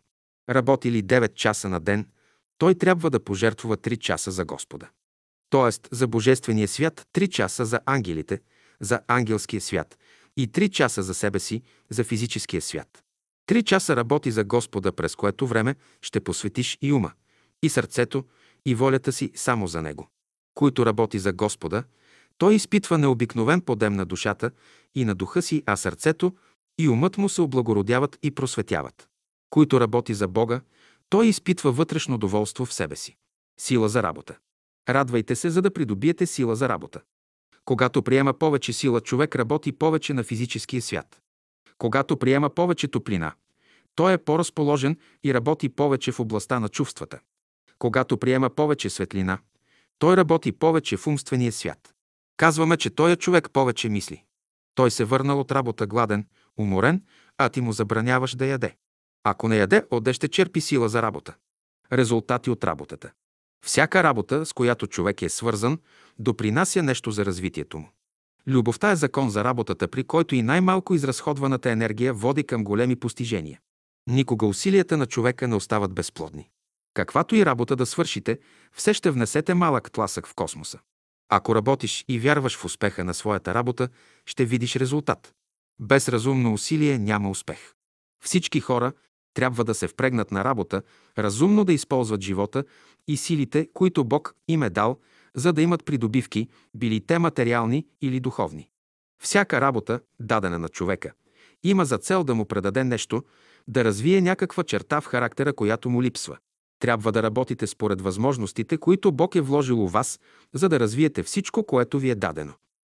Работи 0.50 0.92
ли 0.92 1.04
9 1.04 1.34
часа 1.34 1.68
на 1.68 1.80
ден, 1.80 2.08
той 2.58 2.74
трябва 2.74 3.10
да 3.10 3.24
пожертвува 3.24 3.76
3 3.76 3.98
часа 3.98 4.30
за 4.30 4.44
Господа. 4.44 4.88
т.е. 5.50 5.96
за 5.96 6.06
Божествения 6.06 6.68
свят 6.68 7.06
3 7.14 7.28
часа 7.28 7.64
за 7.64 7.80
ангелите, 7.86 8.40
за 8.80 9.00
ангелския 9.08 9.60
свят 9.60 9.98
и 10.36 10.48
3 10.48 10.70
часа 10.70 11.02
за 11.02 11.14
себе 11.14 11.38
си, 11.38 11.62
за 11.90 12.04
физическия 12.04 12.62
свят. 12.62 13.02
Три 13.46 13.62
часа 13.62 13.96
работи 13.96 14.30
за 14.30 14.44
Господа, 14.44 14.92
през 14.92 15.16
което 15.16 15.46
време 15.46 15.74
ще 16.02 16.20
посветиш 16.20 16.78
и 16.82 16.92
ума, 16.92 17.12
и 17.62 17.68
сърцето, 17.68 18.24
и 18.66 18.74
волята 18.74 19.12
си 19.12 19.32
само 19.34 19.66
за 19.66 19.82
Него. 19.82 20.08
Който 20.54 20.86
работи 20.86 21.18
за 21.18 21.32
Господа, 21.32 21.84
той 22.38 22.54
изпитва 22.54 22.98
необикновен 22.98 23.60
подем 23.60 23.94
на 23.94 24.06
душата 24.06 24.50
и 24.94 25.04
на 25.04 25.14
духа 25.14 25.42
си, 25.42 25.62
а 25.66 25.76
сърцето 25.76 26.32
и 26.78 26.88
умът 26.88 27.18
му 27.18 27.28
се 27.28 27.42
облагородяват 27.42 28.18
и 28.22 28.30
просветяват. 28.30 29.08
Който 29.50 29.80
работи 29.80 30.14
за 30.14 30.28
Бога, 30.28 30.60
той 31.08 31.26
изпитва 31.26 31.72
вътрешно 31.72 32.18
доволство 32.18 32.66
в 32.66 32.72
себе 32.72 32.96
си. 32.96 33.16
Сила 33.60 33.88
за 33.88 34.02
работа. 34.02 34.38
Радвайте 34.88 35.36
се, 35.36 35.50
за 35.50 35.62
да 35.62 35.72
придобиете 35.72 36.26
сила 36.26 36.56
за 36.56 36.68
работа. 36.68 37.00
Когато 37.64 38.02
приема 38.02 38.34
повече 38.34 38.72
сила, 38.72 39.00
човек 39.00 39.36
работи 39.36 39.72
повече 39.72 40.14
на 40.14 40.24
физическия 40.24 40.82
свят. 40.82 41.20
Когато 41.78 42.16
приема 42.16 42.50
повече 42.50 42.88
топлина, 42.88 43.32
той 43.94 44.12
е 44.12 44.18
по-разположен 44.18 44.96
и 45.24 45.34
работи 45.34 45.68
повече 45.68 46.12
в 46.12 46.20
областта 46.20 46.60
на 46.60 46.68
чувствата. 46.68 47.20
Когато 47.82 48.18
приема 48.18 48.50
повече 48.50 48.90
светлина, 48.90 49.38
той 49.98 50.16
работи 50.16 50.52
повече 50.52 50.96
в 50.96 51.06
умствения 51.06 51.52
свят. 51.52 51.94
Казваме, 52.36 52.76
че 52.76 52.90
той 52.90 53.12
е 53.12 53.16
човек 53.16 53.50
повече 53.52 53.88
мисли. 53.88 54.24
Той 54.74 54.90
се 54.90 55.04
върнал 55.04 55.40
от 55.40 55.52
работа 55.52 55.86
гладен, 55.86 56.26
уморен, 56.58 57.02
а 57.38 57.48
ти 57.48 57.60
му 57.60 57.72
забраняваш 57.72 58.34
да 58.34 58.46
яде. 58.46 58.76
Ако 59.24 59.48
не 59.48 59.56
яде, 59.56 59.84
отде 59.90 60.12
ще 60.12 60.28
черпи 60.28 60.60
сила 60.60 60.88
за 60.88 61.02
работа. 61.02 61.34
Резултати 61.92 62.50
от 62.50 62.64
работата. 62.64 63.12
Всяка 63.66 64.02
работа, 64.02 64.46
с 64.46 64.52
която 64.52 64.86
човек 64.86 65.22
е 65.22 65.28
свързан, 65.28 65.78
допринася 66.18 66.82
нещо 66.82 67.10
за 67.10 67.24
развитието 67.24 67.78
му. 67.78 67.88
Любовта 68.46 68.90
е 68.90 68.96
закон 68.96 69.30
за 69.30 69.44
работата, 69.44 69.88
при 69.88 70.04
който 70.04 70.34
и 70.34 70.42
най-малко 70.42 70.94
изразходваната 70.94 71.70
енергия 71.70 72.14
води 72.14 72.44
към 72.44 72.64
големи 72.64 72.96
постижения. 72.96 73.60
Никога 74.06 74.46
усилията 74.46 74.96
на 74.96 75.06
човека 75.06 75.48
не 75.48 75.54
остават 75.54 75.92
безплодни. 75.92 76.51
Каквато 76.94 77.34
и 77.34 77.46
работа 77.46 77.76
да 77.76 77.86
свършите, 77.86 78.38
все 78.72 78.94
ще 78.94 79.10
внесете 79.10 79.54
малък 79.54 79.90
тласък 79.90 80.26
в 80.26 80.34
космоса. 80.34 80.78
Ако 81.28 81.54
работиш 81.54 82.04
и 82.08 82.18
вярваш 82.18 82.56
в 82.56 82.64
успеха 82.64 83.04
на 83.04 83.14
своята 83.14 83.54
работа, 83.54 83.88
ще 84.26 84.44
видиш 84.44 84.76
резултат. 84.76 85.34
Без 85.80 86.08
разумно 86.08 86.52
усилие 86.52 86.98
няма 86.98 87.30
успех. 87.30 87.74
Всички 88.24 88.60
хора 88.60 88.92
трябва 89.34 89.64
да 89.64 89.74
се 89.74 89.88
впрегнат 89.88 90.30
на 90.30 90.44
работа, 90.44 90.82
разумно 91.18 91.64
да 91.64 91.72
използват 91.72 92.20
живота 92.20 92.64
и 93.08 93.16
силите, 93.16 93.68
които 93.74 94.04
Бог 94.04 94.34
им 94.48 94.62
е 94.62 94.70
дал, 94.70 94.98
за 95.34 95.52
да 95.52 95.62
имат 95.62 95.84
придобивки, 95.84 96.48
били 96.74 97.06
те 97.06 97.18
материални 97.18 97.86
или 98.00 98.20
духовни. 98.20 98.70
Всяка 99.22 99.60
работа, 99.60 100.00
дадена 100.20 100.58
на 100.58 100.68
човека, 100.68 101.12
има 101.62 101.84
за 101.84 101.98
цел 101.98 102.24
да 102.24 102.34
му 102.34 102.44
предаде 102.44 102.84
нещо, 102.84 103.24
да 103.68 103.84
развие 103.84 104.20
някаква 104.20 104.64
черта 104.64 105.00
в 105.00 105.06
характера, 105.06 105.52
която 105.52 105.90
му 105.90 106.02
липсва. 106.02 106.38
Трябва 106.82 107.12
да 107.12 107.22
работите 107.22 107.66
според 107.66 108.00
възможностите, 108.00 108.78
които 108.78 109.12
Бог 109.12 109.34
е 109.34 109.40
вложил 109.40 109.84
у 109.84 109.88
вас, 109.88 110.20
за 110.54 110.68
да 110.68 110.80
развиете 110.80 111.22
всичко, 111.22 111.64
което 111.66 111.98
ви 111.98 112.10
е 112.10 112.14
дадено. 112.14 112.52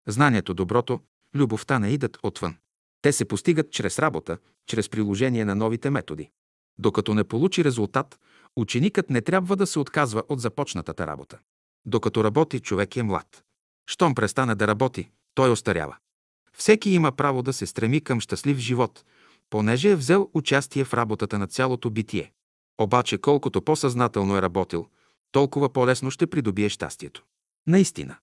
Знанието, 0.07 0.53
доброто, 0.53 0.99
любовта 1.36 1.80
не 1.80 1.90
идат 1.90 2.18
отвън. 2.24 2.56
Те 3.02 3.12
се 3.12 3.26
постигат 3.26 3.72
чрез 3.72 3.99
работа, 3.99 4.38
чрез 4.68 4.90
приложение 4.90 5.45
на 5.45 5.56
новите 5.56 5.90
методи. 5.90 6.30
Докато 6.78 7.14
не 7.14 7.24
получи 7.24 7.64
резултат, 7.64 8.20
ученикът 8.56 9.10
не 9.10 9.22
трябва 9.22 9.56
да 9.56 9.68
се 9.68 9.80
отказва 9.80 10.24
от 10.30 10.41
започнатата 10.41 11.07
работа. 11.07 11.40
Докато 11.86 12.24
работи, 12.24 12.60
човек 12.60 12.95
е 12.95 13.03
млад. 13.03 13.44
Щом 13.88 14.16
престане 14.16 14.56
да 14.56 14.68
работи, 14.68 15.10
той 15.36 15.52
остарява. 15.52 15.98
Всеки 16.53 16.90
има 16.90 17.12
право 17.12 17.44
да 17.44 17.53
се 17.53 17.66
стреми 17.66 18.02
към 18.02 18.20
щастлив 18.20 18.57
живот, 18.57 19.06
понеже 19.49 19.91
е 19.91 19.95
взел 19.95 20.30
участие 20.34 20.84
в 20.84 20.94
работата 20.94 21.40
на 21.40 21.48
цялото 21.48 21.90
битие. 21.90 22.32
Обаче 22.82 23.18
колкото 23.18 23.62
по-съзнателно 23.62 24.38
е 24.38 24.42
работил, 24.42 24.88
толкова 25.32 25.74
по-лесно 25.74 26.12
ще 26.12 26.28
придобие 26.28 26.70
щастието. 26.70 27.24
Наистина. 27.68 28.18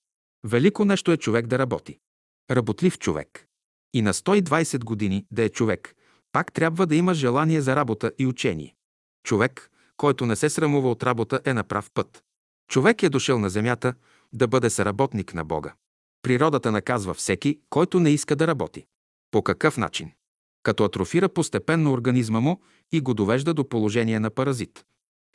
Велико 0.44 0.84
нещо 0.84 1.12
е 1.12 1.16
човек 1.16 1.46
да 1.46 1.58
работи. 1.58 1.98
Работлив 2.50 2.98
човек. 2.98 3.46
И 3.94 4.02
на 4.02 4.14
120 4.14 4.84
години 4.84 5.26
да 5.30 5.42
е 5.42 5.48
човек, 5.48 5.94
пак 6.32 6.52
трябва 6.52 6.86
да 6.86 6.96
има 6.96 7.14
желание 7.14 7.60
за 7.60 7.76
работа 7.76 8.12
и 8.18 8.26
учение. 8.26 8.74
Човек, 9.24 9.70
който 9.96 10.26
не 10.26 10.36
се 10.36 10.50
срамува 10.50 10.90
от 10.90 11.02
работа, 11.02 11.40
е 11.44 11.54
на 11.54 11.64
прав 11.64 11.90
път. 11.94 12.22
Човек 12.70 13.02
е 13.02 13.08
дошъл 13.08 13.38
на 13.38 13.50
земята 13.50 13.94
да 14.32 14.48
бъде 14.48 14.70
съработник 14.70 15.34
на 15.34 15.44
Бога. 15.44 15.74
Природата 16.22 16.72
наказва 16.72 17.14
всеки, 17.14 17.60
който 17.70 18.00
не 18.00 18.10
иска 18.10 18.36
да 18.36 18.46
работи. 18.46 18.86
По 19.30 19.42
какъв 19.42 19.76
начин? 19.76 20.12
Като 20.62 20.84
атрофира 20.84 21.28
постепенно 21.28 21.92
организма 21.92 22.40
му 22.40 22.60
и 22.92 23.00
го 23.00 23.14
довежда 23.14 23.54
до 23.54 23.68
положение 23.68 24.20
на 24.20 24.30
паразит. 24.30 24.84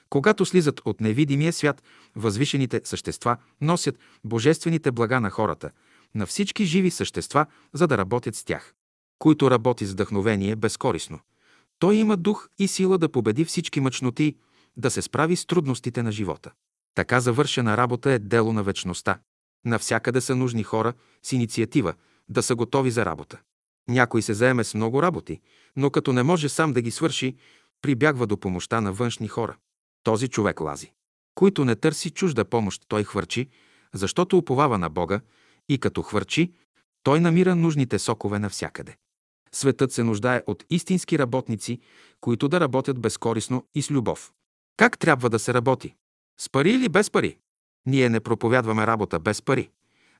Когато 0.09 0.45
слизат 0.45 0.81
от 0.85 1.01
невидимия 1.01 1.53
свят, 1.53 1.83
възвишените 2.15 2.81
същества 2.83 3.37
носят 3.61 3.99
божествените 4.23 4.91
блага 4.91 5.19
на 5.19 5.29
хората, 5.29 5.71
на 6.15 6.25
всички 6.25 6.65
живи 6.65 6.91
същества, 6.91 7.45
за 7.73 7.87
да 7.87 7.97
работят 7.97 8.35
с 8.35 8.43
тях. 8.43 8.73
Който 9.19 9.51
работи 9.51 9.85
с 9.85 9.91
вдъхновение 9.91 10.55
безкорисно. 10.55 11.19
Той 11.79 11.95
има 11.95 12.17
дух 12.17 12.49
и 12.59 12.67
сила 12.67 12.97
да 12.97 13.09
победи 13.09 13.45
всички 13.45 13.79
мъчноти, 13.79 14.35
да 14.77 14.91
се 14.91 15.01
справи 15.01 15.35
с 15.35 15.45
трудностите 15.45 16.03
на 16.03 16.11
живота. 16.11 16.51
Така 16.95 17.19
завършена 17.19 17.77
работа 17.77 18.11
е 18.11 18.19
дело 18.19 18.53
на 18.53 18.63
вечността. 18.63 19.19
Навсякъде 19.65 20.21
са 20.21 20.35
нужни 20.35 20.63
хора 20.63 20.93
с 21.23 21.31
инициатива, 21.31 21.93
да 22.29 22.43
са 22.43 22.55
готови 22.55 22.91
за 22.91 23.05
работа. 23.05 23.39
Някой 23.89 24.21
се 24.21 24.33
заеме 24.33 24.63
с 24.63 24.73
много 24.73 25.01
работи, 25.01 25.41
но 25.75 25.89
като 25.89 26.13
не 26.13 26.23
може 26.23 26.49
сам 26.49 26.73
да 26.73 26.81
ги 26.81 26.91
свърши, 26.91 27.35
прибягва 27.81 28.27
до 28.27 28.37
помощта 28.37 28.81
на 28.81 28.93
външни 28.93 29.27
хора. 29.27 29.57
Този 30.03 30.27
човек 30.27 30.61
лази. 30.61 30.91
Който 31.35 31.65
не 31.65 31.75
търси 31.75 32.09
чужда 32.09 32.45
помощ, 32.45 32.83
той 32.87 33.03
хвърчи, 33.03 33.49
защото 33.93 34.37
уповава 34.37 34.77
на 34.77 34.89
Бога 34.89 35.21
и 35.69 35.77
като 35.77 36.01
хвърчи, 36.01 36.51
той 37.03 37.19
намира 37.19 37.55
нужните 37.55 37.99
сокове 37.99 38.39
навсякъде. 38.39 38.95
Светът 39.51 39.91
се 39.91 40.03
нуждае 40.03 40.43
от 40.47 40.65
истински 40.69 41.19
работници, 41.19 41.79
които 42.21 42.47
да 42.47 42.59
работят 42.59 42.99
безкорисно 42.99 43.65
и 43.75 43.81
с 43.81 43.91
любов. 43.91 44.31
Как 44.77 44.99
трябва 44.99 45.29
да 45.29 45.39
се 45.39 45.53
работи? 45.53 45.95
С 46.39 46.49
пари 46.49 46.71
или 46.71 46.89
без 46.89 47.11
пари? 47.11 47.37
Ние 47.85 48.09
не 48.09 48.19
проповядваме 48.19 48.87
работа 48.87 49.19
без 49.19 49.41
пари. 49.41 49.69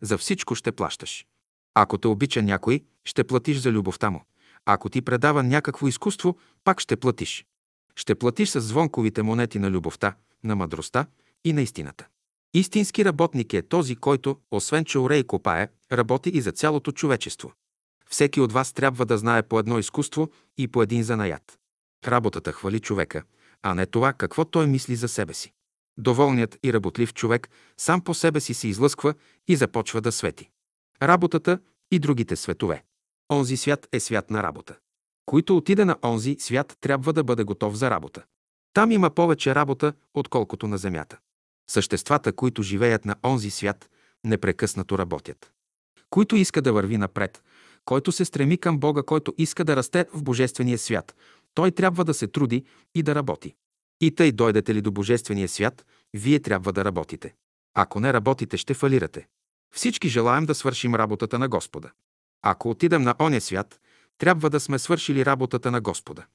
За 0.01 0.17
всичко 0.17 0.55
ще 0.55 0.71
плащаш. 0.71 1.25
Ако 1.73 1.97
те 1.97 2.07
обича 2.07 2.41
някой, 2.41 2.83
ще 3.07 3.23
платиш 3.23 3.57
за 3.57 3.71
любовта 3.71 4.09
му. 4.09 4.21
Ако 4.65 4.89
ти 4.89 5.01
предава 5.01 5.43
някакво 5.43 5.87
изкуство, 5.87 6.37
пак 6.63 6.79
ще 6.79 6.95
платиш. 6.95 7.45
Ще 7.95 8.15
платиш 8.15 8.49
с 8.49 8.61
звонковите 8.61 9.21
монети 9.23 9.59
на 9.59 9.71
любовта, 9.71 10.15
на 10.43 10.55
мъдростта 10.55 11.05
и 11.45 11.53
на 11.53 11.61
истината. 11.61 12.07
Истински 12.53 13.05
работник 13.05 13.53
е 13.53 13.61
този, 13.61 13.95
който, 13.95 14.37
освен 14.51 14.85
че 14.85 14.99
оре 14.99 15.17
и 15.17 15.27
копае, 15.27 15.67
работи 15.91 16.29
и 16.29 16.41
за 16.41 16.51
цялото 16.51 16.91
човечество. 16.91 17.53
Всеки 18.09 18.41
от 18.41 18.51
вас 18.51 18.73
трябва 18.73 19.05
да 19.05 19.17
знае 19.17 19.43
по 19.43 19.59
едно 19.59 19.79
изкуство 19.79 20.29
и 20.57 20.67
по 20.67 20.81
един 20.81 21.03
занаят. 21.03 21.59
Работата 22.07 22.51
хвали 22.51 22.79
човека, 22.79 23.23
а 23.63 23.73
не 23.73 23.85
това 23.85 24.13
какво 24.13 24.45
той 24.45 24.67
мисли 24.67 24.95
за 24.95 25.07
себе 25.07 25.33
си. 25.33 25.53
Доволният 25.97 26.57
и 26.63 26.73
работлив 26.73 27.13
човек 27.13 27.49
сам 27.77 28.01
по 28.01 28.13
себе 28.13 28.39
си 28.39 28.53
се 28.53 28.67
излъсква 28.67 29.13
и 29.47 29.55
започва 29.55 30.01
да 30.01 30.11
свети. 30.11 30.49
Работата 31.01 31.59
и 31.91 31.99
другите 31.99 32.35
светове. 32.35 32.83
Онзи 33.31 33.57
свят 33.57 33.87
е 33.91 33.99
свят 33.99 34.29
на 34.29 34.43
работа. 34.43 34.75
Който 35.25 35.57
отиде 35.57 35.85
на 35.85 35.97
онзи 36.03 36.35
свят, 36.39 36.77
трябва 36.81 37.13
да 37.13 37.23
бъде 37.23 37.43
готов 37.43 37.75
за 37.75 37.89
работа. 37.89 38.23
Там 38.73 38.91
има 38.91 39.09
повече 39.09 39.55
работа, 39.55 39.93
отколкото 40.13 40.67
на 40.67 40.77
земята. 40.77 41.17
Съществата, 41.69 42.33
които 42.33 42.63
живеят 42.63 43.05
на 43.05 43.15
онзи 43.25 43.49
свят, 43.49 43.89
непрекъснато 44.23 44.97
работят. 44.97 45.51
Който 46.09 46.35
иска 46.35 46.61
да 46.61 46.73
върви 46.73 46.97
напред, 46.97 47.43
който 47.85 48.11
се 48.11 48.25
стреми 48.25 48.57
към 48.57 48.79
Бога, 48.79 49.03
който 49.03 49.33
иска 49.37 49.63
да 49.65 49.75
расте 49.75 50.05
в 50.13 50.23
Божествения 50.23 50.77
свят, 50.77 51.15
той 51.53 51.71
трябва 51.71 52.05
да 52.05 52.13
се 52.13 52.27
труди 52.27 52.63
и 52.95 53.03
да 53.03 53.15
работи. 53.15 53.55
И 54.01 54.15
тъй 54.15 54.31
дойдете 54.31 54.75
ли 54.75 54.81
до 54.81 54.91
Божествения 54.91 55.47
свят, 55.47 55.85
вие 56.13 56.39
трябва 56.39 56.73
да 56.73 56.85
работите. 56.85 57.35
Ако 57.73 57.99
не 57.99 58.13
работите, 58.13 58.57
ще 58.57 58.73
фалирате. 58.73 59.27
Всички 59.75 60.09
желаем 60.09 60.45
да 60.45 60.55
свършим 60.55 60.95
работата 60.95 61.39
на 61.39 61.47
Господа. 61.47 61.91
Ако 62.41 62.69
отидем 62.69 63.01
на 63.01 63.15
оня 63.21 63.41
свят, 63.41 63.79
трябва 64.17 64.49
да 64.49 64.59
сме 64.59 64.79
свършили 64.79 65.25
работата 65.25 65.71
на 65.71 65.81
Господа. 65.81 66.25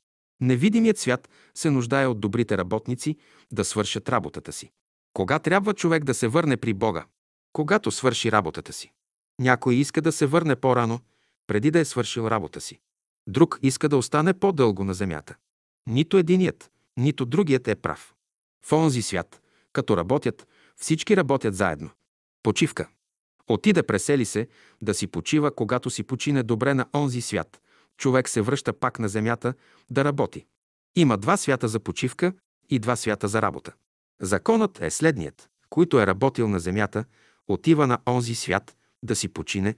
Невидимият 0.40 0.98
свят 0.98 1.28
се 1.54 1.70
нуждае 1.70 2.06
от 2.06 2.20
добрите 2.20 2.58
работници 2.58 3.16
да 3.52 3.64
свършат 3.64 4.08
работата 4.08 4.52
си. 4.52 4.70
Кога 5.12 5.38
трябва 5.38 5.74
човек 5.74 6.04
да 6.04 6.14
се 6.14 6.28
върне 6.28 6.56
при 6.56 6.74
Бога? 6.74 7.04
Когато 7.52 7.90
свърши 7.90 8.32
работата 8.32 8.72
си. 8.72 8.92
Някой 9.40 9.74
иска 9.74 10.02
да 10.02 10.12
се 10.12 10.26
върне 10.26 10.56
по-рано, 10.56 11.00
преди 11.46 11.70
да 11.70 11.78
е 11.78 11.84
свършил 11.84 12.22
работа 12.22 12.60
си. 12.60 12.80
Друг 13.26 13.58
иска 13.62 13.88
да 13.88 13.96
остане 13.96 14.34
по-дълго 14.34 14.84
на 14.84 14.94
земята. 14.94 15.36
Нито 15.86 16.18
единият, 16.18 16.70
нито 16.96 17.26
другият 17.26 17.68
е 17.68 17.74
прав. 17.74 18.14
В 18.66 18.72
онзи 18.72 19.02
свят, 19.02 19.42
като 19.72 19.96
работят, 19.96 20.48
всички 20.76 21.16
работят 21.16 21.54
заедно. 21.54 21.90
Почивка. 22.42 22.88
Отиде 23.48 23.82
пресели 23.82 24.24
се 24.24 24.48
да 24.82 24.94
си 24.94 25.06
почива, 25.06 25.54
когато 25.54 25.90
си 25.90 26.02
почине 26.02 26.42
добре 26.42 26.74
на 26.74 26.86
онзи 26.94 27.20
свят. 27.20 27.60
Човек 27.96 28.28
се 28.28 28.40
връща 28.40 28.72
пак 28.72 28.98
на 28.98 29.08
земята 29.08 29.54
да 29.90 30.04
работи. 30.04 30.46
Има 30.96 31.18
два 31.18 31.36
свята 31.36 31.68
за 31.68 31.80
почивка 31.80 32.32
и 32.70 32.78
два 32.78 32.96
свята 32.96 33.28
за 33.28 33.42
работа. 33.42 33.72
Законът 34.20 34.80
е 34.80 34.90
следният. 34.90 35.48
Който 35.70 36.00
е 36.00 36.06
работил 36.06 36.48
на 36.48 36.60
земята, 36.60 37.04
отива 37.48 37.86
на 37.86 37.98
онзи 38.08 38.34
свят 38.34 38.76
да 39.02 39.16
си 39.16 39.28
почине, 39.28 39.74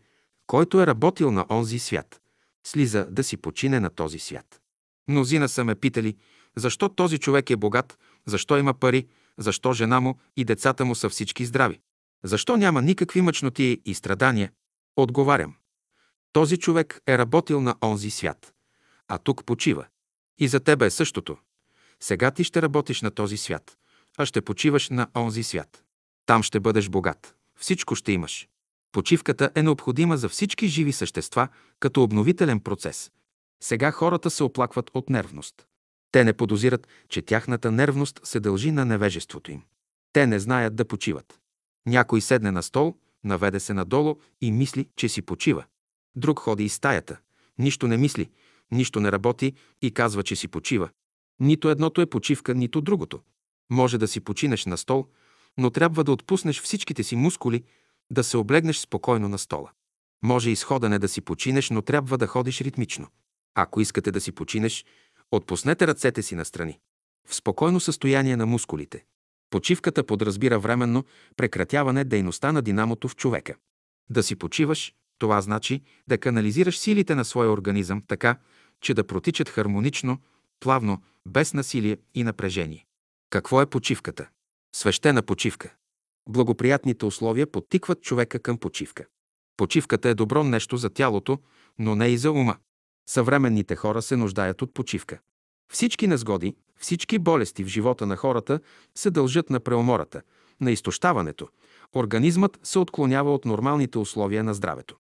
който 0.46 0.80
е 0.80 0.86
работил 0.86 1.30
на 1.30 1.46
онзи 1.50 1.78
свят, 1.78 2.20
слиза 2.66 3.06
да 3.10 3.24
си 3.24 3.36
почине 3.36 3.80
на 3.80 3.90
този 3.90 4.18
свят. 4.18 4.60
Мнозина 5.08 5.48
са 5.48 5.64
ме 5.64 5.74
питали, 5.74 6.16
защо 6.56 6.88
този 6.88 7.18
човек 7.18 7.50
е 7.50 7.56
богат, 7.56 7.98
защо 8.26 8.58
има 8.58 8.74
пари, 8.74 9.06
защо 9.38 9.72
жена 9.72 10.00
му 10.00 10.18
и 10.36 10.44
децата 10.44 10.84
му 10.84 10.94
са 10.94 11.08
всички 11.08 11.46
здрави. 11.46 11.80
Защо 12.24 12.56
няма 12.56 12.82
никакви 12.82 13.20
мъчноти 13.20 13.80
и 13.84 13.94
страдания? 13.94 14.52
Отговарям. 14.96 15.54
Този 16.32 16.56
човек 16.56 17.00
е 17.06 17.18
работил 17.18 17.60
на 17.60 17.74
онзи 17.82 18.10
свят, 18.10 18.54
а 19.08 19.18
тук 19.18 19.44
почива. 19.44 19.86
И 20.38 20.48
за 20.48 20.60
тебе 20.60 20.86
е 20.86 20.90
същото. 20.90 21.36
Сега 22.00 22.30
ти 22.30 22.44
ще 22.44 22.62
работиш 22.62 23.02
на 23.02 23.10
този 23.10 23.36
свят, 23.36 23.76
а 24.18 24.26
ще 24.26 24.40
почиваш 24.40 24.88
на 24.88 25.06
онзи 25.16 25.42
свят. 25.42 25.84
Там 26.26 26.42
ще 26.42 26.60
бъдеш 26.60 26.88
богат. 26.88 27.36
Всичко 27.58 27.94
ще 27.94 28.12
имаш. 28.12 28.48
Почивката 28.92 29.50
е 29.54 29.62
необходима 29.62 30.16
за 30.16 30.28
всички 30.28 30.68
живи 30.68 30.92
същества 30.92 31.48
като 31.80 32.02
обновителен 32.02 32.60
процес. 32.60 33.10
Сега 33.62 33.90
хората 33.90 34.30
се 34.30 34.44
оплакват 34.44 34.90
от 34.94 35.10
нервност. 35.10 35.66
Те 36.12 36.24
не 36.24 36.32
подозират, 36.32 36.88
че 37.08 37.22
тяхната 37.22 37.70
нервност 37.70 38.20
се 38.24 38.40
дължи 38.40 38.72
на 38.72 38.84
невежеството 38.84 39.50
им. 39.50 39.62
Те 40.12 40.26
не 40.26 40.38
знаят 40.38 40.76
да 40.76 40.84
почиват. 40.84 41.40
Някой 41.86 42.20
седне 42.20 42.50
на 42.50 42.62
стол, 42.62 42.94
наведе 43.24 43.60
се 43.60 43.74
надолу 43.74 44.16
и 44.40 44.52
мисли, 44.52 44.88
че 44.96 45.08
си 45.08 45.22
почива. 45.22 45.64
Друг 46.16 46.38
ходи 46.38 46.64
из 46.64 46.74
стаята, 46.74 47.18
нищо 47.58 47.88
не 47.88 47.96
мисли, 47.96 48.30
нищо 48.70 49.00
не 49.00 49.12
работи 49.12 49.52
и 49.82 49.90
казва, 49.90 50.22
че 50.22 50.36
си 50.36 50.48
почива. 50.48 50.88
Нито 51.40 51.70
едното 51.70 52.00
е 52.00 52.06
почивка, 52.06 52.54
нито 52.54 52.80
другото. 52.80 53.20
Може 53.70 53.98
да 53.98 54.08
си 54.08 54.20
починеш 54.20 54.66
на 54.66 54.76
стол, 54.76 55.06
но 55.58 55.70
трябва 55.70 56.04
да 56.04 56.12
отпуснеш 56.12 56.60
всичките 56.60 57.02
си 57.02 57.16
мускули, 57.16 57.64
да 58.10 58.24
се 58.24 58.36
облегнеш 58.36 58.78
спокойно 58.78 59.28
на 59.28 59.38
стола. 59.38 59.70
Може 60.22 60.50
и 60.50 60.56
сходане 60.56 60.98
да 60.98 61.08
си 61.08 61.20
починеш, 61.20 61.70
но 61.70 61.82
трябва 61.82 62.18
да 62.18 62.26
ходиш 62.26 62.60
ритмично. 62.60 63.08
Ако 63.54 63.80
искате 63.80 64.10
да 64.10 64.20
си 64.20 64.32
починеш, 64.32 64.84
отпуснете 65.30 65.86
ръцете 65.86 66.22
си 66.22 66.34
настрани. 66.34 66.78
В 67.28 67.34
спокойно 67.34 67.80
състояние 67.80 68.36
на 68.36 68.46
мускулите. 68.46 69.04
Почивката 69.54 70.06
подразбира 70.06 70.58
временно 70.58 71.04
прекратяване 71.36 72.04
дейността 72.04 72.52
на 72.52 72.62
динамото 72.62 73.08
в 73.08 73.16
човека. 73.16 73.54
Да 74.10 74.22
си 74.22 74.36
почиваш, 74.36 74.94
това 75.18 75.40
значи 75.40 75.82
да 76.08 76.18
канализираш 76.18 76.78
силите 76.78 77.14
на 77.14 77.24
своя 77.24 77.50
организъм 77.50 78.02
така, 78.08 78.38
че 78.80 78.94
да 78.94 79.06
протичат 79.06 79.48
хармонично, 79.48 80.18
плавно, 80.60 81.02
без 81.26 81.54
насилие 81.54 81.98
и 82.14 82.24
напрежение. 82.24 82.86
Какво 83.30 83.60
е 83.62 83.66
почивката? 83.66 84.28
Свещена 84.76 85.22
почивка. 85.22 85.74
Благоприятните 86.28 87.06
условия 87.06 87.46
подтикват 87.46 88.02
човека 88.02 88.38
към 88.38 88.58
почивка. 88.58 89.06
Почивката 89.56 90.08
е 90.08 90.14
добро 90.14 90.44
нещо 90.44 90.76
за 90.76 90.90
тялото, 90.90 91.38
но 91.78 91.96
не 91.96 92.08
и 92.08 92.18
за 92.18 92.32
ума. 92.32 92.56
Съвременните 93.08 93.76
хора 93.76 94.02
се 94.02 94.16
нуждаят 94.16 94.62
от 94.62 94.74
почивка. 94.74 95.18
Всички 95.72 96.06
незгоди, 96.06 96.54
всички 96.78 97.18
болести 97.18 97.64
в 97.64 97.68
живота 97.68 98.06
на 98.06 98.16
хората 98.16 98.60
се 98.94 99.10
дължат 99.10 99.50
на 99.50 99.60
преумората, 99.60 100.22
на 100.60 100.70
изтощаването. 100.70 101.48
Организмът 101.96 102.58
се 102.62 102.78
отклонява 102.78 103.34
от 103.34 103.44
нормалните 103.44 103.98
условия 103.98 104.44
на 104.44 104.54
здравето. 104.54 104.96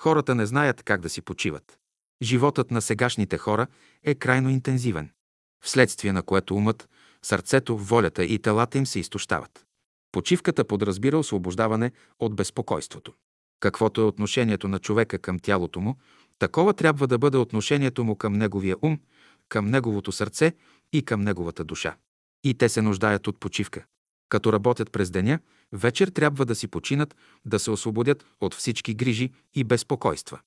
Хората 0.00 0.34
не 0.34 0.46
знаят 0.46 0.82
как 0.82 1.00
да 1.00 1.08
си 1.08 1.22
почиват. 1.22 1.78
Животът 2.22 2.70
на 2.70 2.82
сегашните 2.82 3.38
хора 3.38 3.66
е 4.04 4.14
крайно 4.14 4.50
интензивен, 4.50 5.10
вследствие 5.64 6.12
на 6.12 6.22
което 6.22 6.54
умът, 6.54 6.88
сърцето, 7.22 7.76
волята 7.76 8.24
и 8.24 8.38
телата 8.38 8.78
им 8.78 8.86
се 8.86 9.00
изтощават. 9.00 9.64
Почивката 10.12 10.64
подразбира 10.64 11.18
освобождаване 11.18 11.92
от 12.18 12.34
безпокойството. 12.34 13.12
Каквото 13.60 14.00
е 14.00 14.04
отношението 14.04 14.68
на 14.68 14.78
човека 14.78 15.18
към 15.18 15.38
тялото 15.38 15.80
му, 15.80 15.96
такова 16.38 16.74
трябва 16.74 17.06
да 17.06 17.18
бъде 17.18 17.36
отношението 17.36 18.04
му 18.04 18.16
към 18.16 18.32
неговия 18.32 18.76
ум, 18.82 18.98
към 19.48 19.70
неговото 19.70 20.12
сърце 20.12 20.52
и 20.92 21.02
към 21.02 21.20
неговата 21.20 21.64
душа. 21.64 21.96
И 22.44 22.54
те 22.54 22.68
се 22.68 22.82
нуждаят 22.82 23.26
от 23.26 23.40
почивка. 23.40 23.84
Като 24.28 24.52
работят 24.52 24.92
през 24.92 25.10
деня, 25.10 25.38
вечер 25.72 26.08
трябва 26.08 26.44
да 26.44 26.54
си 26.54 26.68
починат, 26.68 27.16
да 27.44 27.58
се 27.58 27.70
освободят 27.70 28.26
от 28.40 28.54
всички 28.54 28.94
грижи 28.94 29.32
и 29.54 29.64
безпокойства. 29.64 30.40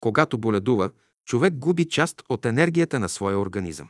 Когато 0.00 0.38
боледува, 0.38 0.90
човек 1.24 1.54
губи 1.54 1.84
част 1.84 2.22
от 2.28 2.46
енергията 2.46 3.00
на 3.00 3.08
своя 3.08 3.38
организъм. 3.38 3.88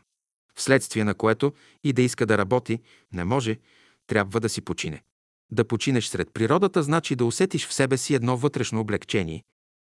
Вследствие 0.54 1.04
на 1.04 1.14
което 1.14 1.52
и 1.84 1.92
да 1.92 2.02
иска 2.02 2.26
да 2.26 2.38
работи, 2.38 2.80
не 3.12 3.24
може, 3.24 3.58
трябва 4.06 4.40
да 4.40 4.48
си 4.48 4.60
почине. 4.60 5.02
Да 5.50 5.64
починеш 5.68 6.06
сред 6.06 6.30
природата 6.32 6.82
значи 6.82 7.16
да 7.16 7.24
усетиш 7.24 7.66
в 7.66 7.74
себе 7.74 7.96
си 7.96 8.14
едно 8.14 8.36
вътрешно 8.36 8.80
облегчение, 8.80 9.44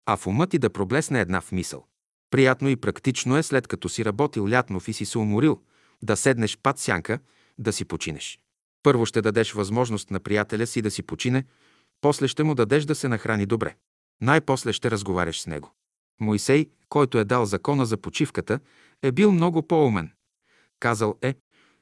а 0.07 0.17
в 0.17 0.27
ума 0.27 0.47
ти 0.47 0.59
да 0.59 0.71
проблесне 0.71 1.21
една 1.21 1.41
в 1.41 1.53
мисъл. 1.53 1.87
Приятно 2.31 2.69
и 2.69 2.77
практично 2.77 3.37
е, 3.37 3.43
след 3.43 3.67
като 3.67 3.89
си 3.89 4.05
работил 4.05 4.49
лятнов 4.49 4.89
и 4.89 4.93
си 4.93 5.05
се 5.05 5.19
уморил, 5.19 5.63
да 6.03 6.17
седнеш 6.17 6.59
пад 6.63 6.79
сянка, 6.79 7.19
да 7.59 7.73
си 7.73 7.85
починеш. 7.85 8.41
Първо 8.83 9.07
ще 9.07 9.23
дадеш 9.23 9.53
възможност 9.53 10.11
на 10.11 10.21
приятеля 10.21 10.67
си 10.67 10.83
да 10.83 10.91
си 10.91 11.03
почине, 11.03 11.45
после 12.01 12.29
ще 12.29 12.43
му 12.43 12.55
дадеш 12.55 12.85
да 12.85 12.95
се 12.95 13.09
нахрани 13.09 13.47
добре. 13.47 13.77
Най-после 14.21 14.73
ще 14.73 14.91
разговаряш 14.91 15.41
с 15.41 15.47
него. 15.47 15.73
Моисей, 16.21 16.67
който 16.89 17.19
е 17.19 17.25
дал 17.25 17.47
закона 17.47 17.87
за 17.87 17.97
почивката, 17.97 18.61
е 19.03 19.13
бил 19.13 19.33
много 19.33 19.63
по-умен. 19.63 20.13
Казал 20.81 21.19
е, 21.23 21.35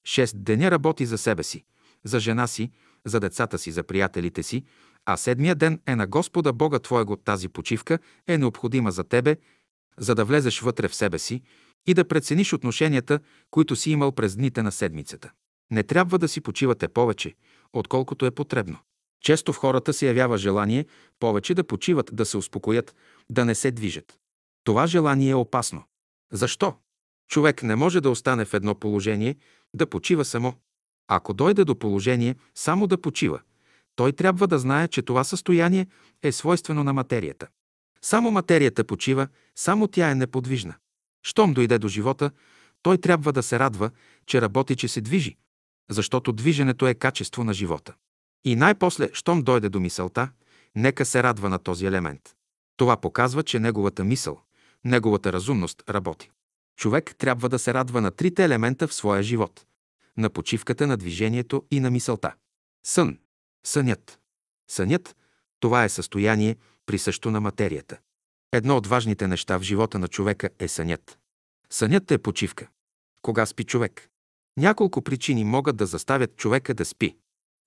шест 0.04 0.44
деня 0.44 0.70
работи 0.70 1.06
за 1.06 1.18
себе 1.18 1.42
си, 1.42 1.64
за 2.04 2.20
жена 2.20 2.46
си, 2.46 2.70
за 3.04 3.20
децата 3.20 3.58
си, 3.58 3.72
за 3.72 3.82
приятелите 3.82 4.42
си, 4.42 4.64
а 5.04 5.16
седмия 5.16 5.54
ден 5.54 5.80
е 5.86 5.96
на 5.96 6.06
Господа 6.06 6.52
Бога 6.52 6.78
Твоего. 6.78 7.16
Тази 7.16 7.48
почивка 7.48 7.98
е 8.26 8.38
необходима 8.38 8.90
за 8.90 9.04
тебе, 9.04 9.36
за 9.98 10.14
да 10.14 10.24
влезеш 10.24 10.60
вътре 10.60 10.88
в 10.88 10.94
себе 10.94 11.18
си 11.18 11.42
и 11.86 11.94
да 11.94 12.08
прецениш 12.08 12.52
отношенията, 12.52 13.20
които 13.50 13.76
си 13.76 13.90
имал 13.90 14.12
през 14.12 14.36
дните 14.36 14.62
на 14.62 14.72
седмицата. 14.72 15.30
Не 15.70 15.82
трябва 15.82 16.18
да 16.18 16.28
си 16.28 16.40
почивате 16.40 16.88
повече, 16.88 17.34
отколкото 17.72 18.26
е 18.26 18.30
потребно. 18.30 18.78
Често 19.20 19.52
в 19.52 19.56
хората 19.56 19.92
се 19.92 20.06
явява 20.06 20.38
желание 20.38 20.86
повече 21.20 21.54
да 21.54 21.64
почиват, 21.64 22.10
да 22.12 22.24
се 22.24 22.36
успокоят, 22.36 22.94
да 23.30 23.44
не 23.44 23.54
се 23.54 23.70
движат. 23.70 24.18
Това 24.64 24.86
желание 24.86 25.30
е 25.30 25.34
опасно. 25.34 25.84
Защо? 26.32 26.74
Човек 27.28 27.62
не 27.62 27.76
може 27.76 28.00
да 28.00 28.10
остане 28.10 28.44
в 28.44 28.54
едно 28.54 28.74
положение, 28.74 29.36
да 29.74 29.86
почива 29.86 30.24
само. 30.24 30.54
Ако 31.08 31.34
дойде 31.34 31.64
до 31.64 31.78
положение 31.78 32.34
само 32.54 32.86
да 32.86 33.00
почива, 33.00 33.40
той 33.96 34.12
трябва 34.12 34.48
да 34.48 34.58
знае, 34.58 34.88
че 34.88 35.02
това 35.02 35.24
състояние 35.24 35.86
е 36.22 36.32
свойствено 36.32 36.84
на 36.84 36.92
материята. 36.92 37.48
Само 38.02 38.30
материята 38.30 38.84
почива, 38.84 39.28
само 39.54 39.88
тя 39.88 40.10
е 40.10 40.14
неподвижна. 40.14 40.74
Щом 41.22 41.54
дойде 41.54 41.78
до 41.78 41.88
живота, 41.88 42.30
той 42.82 42.98
трябва 42.98 43.32
да 43.32 43.42
се 43.42 43.58
радва, 43.58 43.90
че 44.26 44.42
работи, 44.42 44.76
че 44.76 44.88
се 44.88 45.00
движи, 45.00 45.36
защото 45.90 46.32
движенето 46.32 46.86
е 46.86 46.94
качество 46.94 47.44
на 47.44 47.54
живота. 47.54 47.94
И 48.44 48.56
най-после, 48.56 49.10
щом 49.12 49.42
дойде 49.42 49.68
до 49.68 49.80
мисълта, 49.80 50.28
нека 50.74 51.04
се 51.04 51.22
радва 51.22 51.48
на 51.48 51.58
този 51.58 51.86
елемент. 51.86 52.34
Това 52.76 52.96
показва, 52.96 53.42
че 53.42 53.58
неговата 53.58 54.04
мисъл, 54.04 54.40
неговата 54.84 55.32
разумност 55.32 55.82
работи. 55.88 56.30
Човек 56.76 57.14
трябва 57.18 57.48
да 57.48 57.58
се 57.58 57.74
радва 57.74 58.00
на 58.00 58.10
трите 58.10 58.44
елемента 58.44 58.88
в 58.88 58.94
своя 58.94 59.22
живот– 59.22 59.66
на 60.16 60.30
почивката, 60.30 60.86
на 60.86 60.96
движението 60.96 61.64
и 61.70 61.80
на 61.80 61.90
мисълта. 61.90 62.34
Сън. 62.86 63.18
Сънят. 63.66 64.18
Сънят– 64.68 65.16
това 65.60 65.84
е 65.84 65.88
състояние, 65.88 66.56
присъщо 66.86 67.30
на 67.30 67.40
материята. 67.40 67.98
Едно 68.52 68.76
от 68.76 68.86
важните 68.86 69.26
неща 69.26 69.58
в 69.58 69.62
живота 69.62 69.98
на 69.98 70.08
човека 70.08 70.50
е 70.58 70.68
сънят. 70.68 71.18
Сънят 71.70 72.10
е 72.10 72.18
почивка. 72.18 72.68
Кога 73.22 73.46
спи 73.46 73.64
човек? 73.64 74.08
Няколко 74.56 75.02
причини 75.02 75.44
могат 75.44 75.76
да 75.76 75.86
заставят 75.86 76.36
човека 76.36 76.74
да 76.74 76.84
спи. 76.84 77.16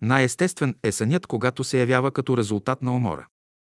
Най-естествен 0.01 0.75
е 0.83 0.91
сънят, 0.91 1.27
когато 1.27 1.63
се 1.63 1.79
явява 1.79 2.11
като 2.11 2.37
резултат 2.37 2.81
на 2.81 2.95
умора. 2.95 3.27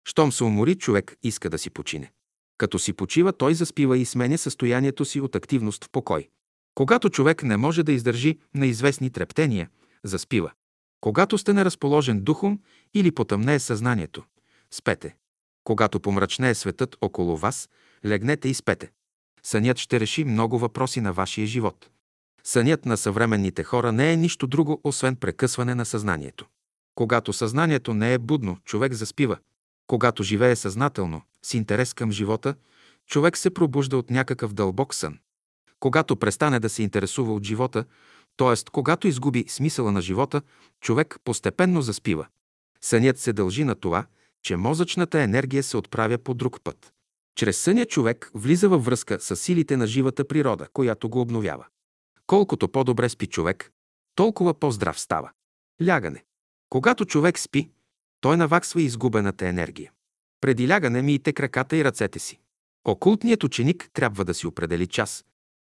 Щом 0.08 0.32
се 0.32 0.44
умори, 0.44 0.74
човек 0.74 1.16
иска 1.22 1.50
да 1.50 1.58
си 1.58 1.70
почине. 1.70 2.12
Като 2.58 2.78
си 2.78 2.92
почива, 2.92 3.32
той 3.32 3.54
заспива 3.54 3.98
и 3.98 4.04
сменя 4.04 4.38
състоянието 4.38 5.04
си 5.04 5.20
от 5.20 5.34
активност 5.34 5.84
в 5.84 5.90
покой. 5.90 6.28
Когато 6.74 7.10
човек 7.10 7.42
не 7.42 7.56
може 7.56 7.82
да 7.82 7.92
издържи 7.92 8.38
на 8.54 8.66
известни 8.66 9.10
трептения, 9.10 9.68
заспива. 10.04 10.52
Когато 11.00 11.38
сте 11.38 11.52
неразположен 11.52 12.20
духом 12.20 12.60
или 12.94 13.10
потъмнее 13.10 13.58
съзнанието, 13.58 14.24
спете. 14.70 15.16
Когато 15.68 16.00
помрачне 16.00 16.54
светът 16.54 16.96
около 17.00 17.36
вас, 17.36 17.68
легнете 18.06 18.48
и 18.48 18.54
спете. 18.54 18.90
Сънят 19.42 19.78
ще 19.78 20.00
реши 20.00 20.24
много 20.24 20.58
въпроси 20.58 21.00
на 21.00 21.12
вашия 21.12 21.46
живот. 21.46 21.90
Сънят 22.44 22.86
на 22.86 22.96
съвременните 22.96 23.64
хора 23.64 23.92
не 23.92 24.12
е 24.12 24.16
нищо 24.16 24.46
друго, 24.46 24.80
освен 24.84 25.16
прекъсване 25.16 25.74
на 25.74 25.84
съзнанието. 25.84 26.46
Когато 26.94 27.32
съзнанието 27.32 27.94
не 27.94 28.14
е 28.14 28.18
будно, 28.18 28.56
човек 28.64 28.92
заспива. 28.92 29.38
Когато 29.86 30.22
живее 30.22 30.56
съзнателно, 30.56 31.22
с 31.42 31.54
интерес 31.54 31.94
към 31.94 32.12
живота, 32.12 32.54
човек 33.06 33.36
се 33.36 33.50
пробужда 33.50 33.96
от 33.96 34.10
някакъв 34.10 34.52
дълбок 34.52 34.94
сън. 34.94 35.18
Когато 35.80 36.16
престане 36.16 36.60
да 36.60 36.68
се 36.68 36.82
интересува 36.82 37.34
от 37.34 37.44
живота, 37.44 37.84
т.е. 38.36 38.64
когато 38.72 39.08
изгуби 39.08 39.44
смисъла 39.48 39.92
на 39.92 40.02
живота, 40.02 40.42
човек 40.80 41.16
постепенно 41.24 41.82
заспива. 41.82 42.26
Сънят 42.80 43.18
се 43.18 43.32
дължи 43.32 43.64
на 43.64 43.74
това, 43.74 44.06
че 44.42 44.56
мозъчната 44.56 45.20
енергия 45.20 45.62
се 45.62 45.76
отправя 45.76 46.18
по 46.18 46.34
друг 46.34 46.60
път. 46.64 46.92
Чрез 47.34 47.58
съня 47.58 47.86
човек 47.86 48.30
влиза 48.34 48.68
във 48.68 48.84
връзка 48.84 49.20
с 49.20 49.36
силите 49.36 49.76
на 49.76 49.86
живата 49.86 50.28
природа, 50.28 50.68
която 50.72 51.08
го 51.08 51.20
обновява. 51.20 51.66
Колкото 52.26 52.68
по-добре 52.68 53.08
спи 53.08 53.26
човек, 53.26 53.72
толкова 54.14 54.54
по-здрав 54.54 55.00
става. 55.00 55.30
Лягане. 55.86 56.24
Когато 56.68 57.04
човек 57.04 57.38
спи, 57.38 57.70
той 58.20 58.36
наваксва 58.36 58.82
изгубената 58.82 59.46
енергия. 59.46 59.92
Преди 60.40 60.68
лягане 60.68 61.02
мийте 61.02 61.32
краката 61.32 61.76
и 61.76 61.84
ръцете 61.84 62.18
си. 62.18 62.38
Окултният 62.84 63.44
ученик 63.44 63.90
трябва 63.92 64.24
да 64.24 64.34
си 64.34 64.46
определи 64.46 64.86
час, 64.86 65.24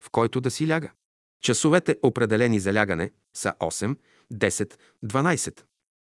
в 0.04 0.10
който 0.10 0.40
да 0.40 0.50
си 0.50 0.68
ляга. 0.68 0.90
Часовете, 1.42 1.96
определени 2.02 2.60
за 2.60 2.74
лягане, 2.74 3.10
са 3.34 3.54
8, 3.60 3.96
10, 4.32 4.74
12. 5.04 5.60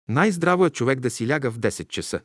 Най-здраво 0.08 0.66
е 0.66 0.70
човек 0.70 1.00
да 1.00 1.10
си 1.10 1.28
ляга 1.28 1.50
в 1.50 1.58
10 1.58 1.88
часа. 1.88 2.20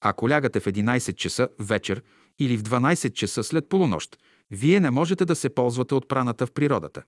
Ако 0.00 0.28
лягате 0.28 0.60
в 0.60 0.64
11 0.64 1.14
часа 1.14 1.48
вечер 1.60 2.02
или 2.38 2.56
в 2.56 2.62
12 2.62 3.12
часа 3.12 3.44
след 3.44 3.68
полунощ, 3.68 4.18
вие 4.50 4.80
не 4.80 4.90
можете 4.90 5.24
да 5.24 5.36
се 5.36 5.54
ползвате 5.54 5.94
от 5.94 6.08
праната 6.08 6.46
в 6.46 6.52
природата. 6.52 7.02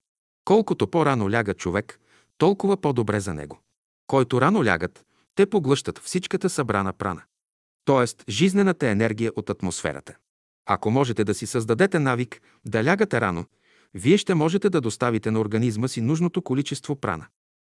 Колкото 0.45 0.87
по-рано 0.87 1.31
ляга 1.31 1.55
човек, 1.55 2.01
толкова 2.39 2.77
по-добре 2.77 3.21
за 3.21 3.35
него. 3.35 3.61
Който 4.07 4.41
рано 4.41 4.65
лягат, 4.65 5.05
те 5.35 5.47
поглъщат 5.47 5.99
всичката 5.99 6.51
събрана 6.51 6.93
прана. 6.93 7.23
Тоест, 7.85 8.25
жизнената 8.29 8.89
енергия 8.89 9.33
от 9.37 9.51
атмосферата. 9.51 10.15
Ако 10.67 10.91
можете 10.91 11.25
да 11.25 11.35
си 11.35 11.47
създадете 11.47 11.99
навик 11.99 12.43
да 12.65 12.85
лягате 12.85 13.21
рано, 13.21 13.45
вие 13.95 14.19
ще 14.19 14.35
можете 14.35 14.71
да 14.71 14.81
доставите 14.81 15.31
на 15.31 15.41
организма 15.41 15.89
си 15.89 16.01
нужното 16.01 16.43
количество 16.43 16.97
прана. 16.97 17.27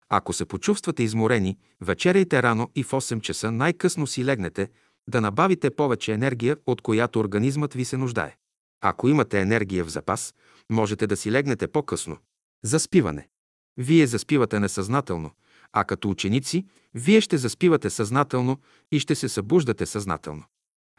Ако 0.09 0.33
се 0.33 0.45
почувствате 0.45 1.03
изморени, 1.03 1.59
вечеряйте 1.81 2.43
рано 2.43 2.71
и 2.75 2.83
в 2.83 2.91
8 2.91 3.21
часа 3.21 3.53
най-късно 3.53 4.07
си 4.07 4.25
легнете, 4.25 4.69
да 5.09 5.21
набавите 5.21 5.71
повече 5.71 6.13
енергия, 6.13 6.57
от 6.67 6.83
която 6.83 7.21
организмът 7.21 7.75
ви 7.75 7.85
се 7.85 7.97
нуждае. 7.97 8.37
Ако 8.81 9.09
имате 9.09 9.41
енергия 9.41 9.85
в 9.85 9.89
запас, 9.89 10.35
можете 10.71 11.07
да 11.07 11.17
си 11.17 11.33
легнете 11.33 11.69
по-късно. 11.69 12.19
Заспиване. 12.65 13.29
Вие 13.77 14.07
заспивате 14.07 14.61
несъзнателно, 14.61 15.31
а 15.73 15.85
като 15.85 16.11
ученици, 16.11 16.67
вие 16.95 17.21
ще 17.21 17.39
заспивате 17.39 17.91
съзнателно 17.91 18.59
и 18.93 19.01
ще 19.01 19.15
се 19.15 19.29
събуждате 19.29 19.87
съзнателно. 19.87 20.45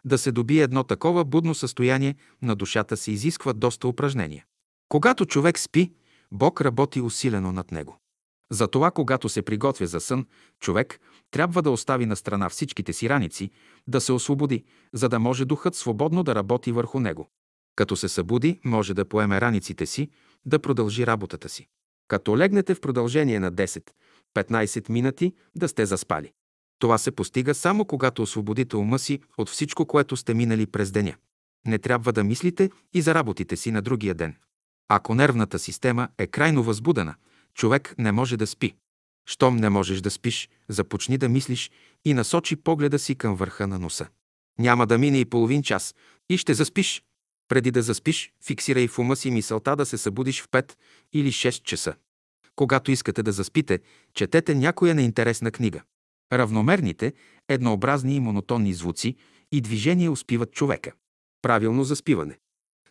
Да 0.06 0.18
се 0.18 0.32
добие 0.32 0.64
едно 0.64 0.84
такова 0.84 1.26
будно 1.26 1.56
състояние 1.56 2.16
на 2.42 2.56
душата 2.56 2.98
се 2.98 3.12
изисква 3.12 3.54
доста 3.54 3.88
упражнения. 3.88 4.46
Когато 4.90 5.26
човек 5.26 5.60
спи, 5.60 5.92
Бог 6.32 6.62
работи 6.62 7.02
усилено 7.02 7.52
над 7.52 7.72
него. 7.72 8.00
Затова, 8.52 8.92
когато 8.92 9.30
се 9.30 9.42
приготвя 9.42 9.88
за 9.88 10.00
сън, 10.00 10.26
човек 10.60 11.00
трябва 11.32 11.62
да 11.62 11.72
остави 11.72 12.06
на 12.06 12.16
страна 12.16 12.50
всичките 12.50 12.94
си 12.94 13.10
раници, 13.10 13.52
да 13.88 14.02
се 14.02 14.14
освободи, 14.14 14.64
за 14.94 15.10
да 15.10 15.20
може 15.20 15.46
духът 15.46 15.76
свободно 15.76 16.24
да 16.24 16.36
работи 16.36 16.72
върху 16.72 17.00
него. 17.00 17.30
Като 17.76 17.96
се 17.96 18.10
събуди, 18.10 18.60
може 18.66 18.94
да 18.94 19.06
поеме 19.06 19.42
раниците 19.42 19.86
си, 19.86 20.10
да 20.46 20.60
продължи 20.60 21.08
работата 21.08 21.50
си. 21.50 21.68
Като 22.08 22.38
легнете 22.38 22.76
в 22.76 22.82
продължение 22.82 23.40
на 23.40 23.52
10-15 23.52 24.90
минути, 24.90 25.34
да 25.56 25.68
сте 25.68 25.86
заспали. 25.86 26.32
Това 26.80 26.98
се 26.98 27.12
постига 27.12 27.54
само 27.54 27.86
когато 27.86 28.22
освободите 28.22 28.78
ума 28.78 29.00
си 29.00 29.20
от 29.38 29.50
всичко, 29.50 29.86
което 29.86 30.18
сте 30.18 30.34
минали 30.34 30.66
през 30.66 30.92
деня. 30.92 31.16
Не 31.68 31.78
трябва 31.78 32.14
да 32.14 32.24
мислите 32.24 32.70
и 32.94 33.02
за 33.02 33.16
работите 33.16 33.56
си 33.58 33.72
на 33.72 33.82
другия 33.82 34.16
ден. 34.16 34.36
Ако 34.90 35.16
нервната 35.16 35.60
система 35.60 36.10
е 36.18 36.28
крайно 36.28 36.64
възбудена, 36.64 37.16
човек 37.54 37.96
не 37.98 38.12
може 38.12 38.38
да 38.38 38.48
спи. 38.48 38.74
Щом 39.30 39.56
не 39.56 39.70
можеш 39.70 40.02
да 40.02 40.12
спиш, 40.12 40.50
започни 40.70 41.18
да 41.18 41.30
мислиш 41.30 41.72
и 42.06 42.14
насочи 42.14 42.56
погледа 42.56 43.00
си 43.00 43.16
към 43.16 43.36
върха 43.36 43.68
на 43.68 43.80
носа. 43.80 44.08
Няма 44.60 44.88
да 44.88 44.98
мине 44.98 45.20
и 45.20 45.26
половин 45.26 45.64
час 45.64 45.96
и 46.30 46.38
ще 46.38 46.54
заспиш. 46.54 47.04
Преди 47.48 47.72
да 47.72 47.82
заспиш, 47.82 48.34
фиксирай 48.46 48.88
в 48.88 49.00
ума 49.00 49.16
си 49.16 49.32
мисълта 49.32 49.76
да 49.76 49.86
се 49.86 49.98
събудиш 49.98 50.42
в 50.42 50.50
5 50.50 50.74
или 51.14 51.32
6 51.32 51.64
часа. 51.64 51.96
Когато 52.56 52.92
искате 52.92 53.24
да 53.24 53.32
заспите, 53.32 53.80
четете 54.14 54.56
някоя 54.56 54.96
неинтересна 54.96 55.52
книга. 55.52 55.82
Равномерните, 56.34 57.14
еднообразни 57.50 58.16
и 58.16 58.20
монотонни 58.20 58.74
звуци 58.74 59.16
и 59.52 59.62
движения 59.62 60.12
успиват 60.12 60.52
човека. 60.52 60.92
Правилно 61.42 61.84
заспиване. 61.84 62.38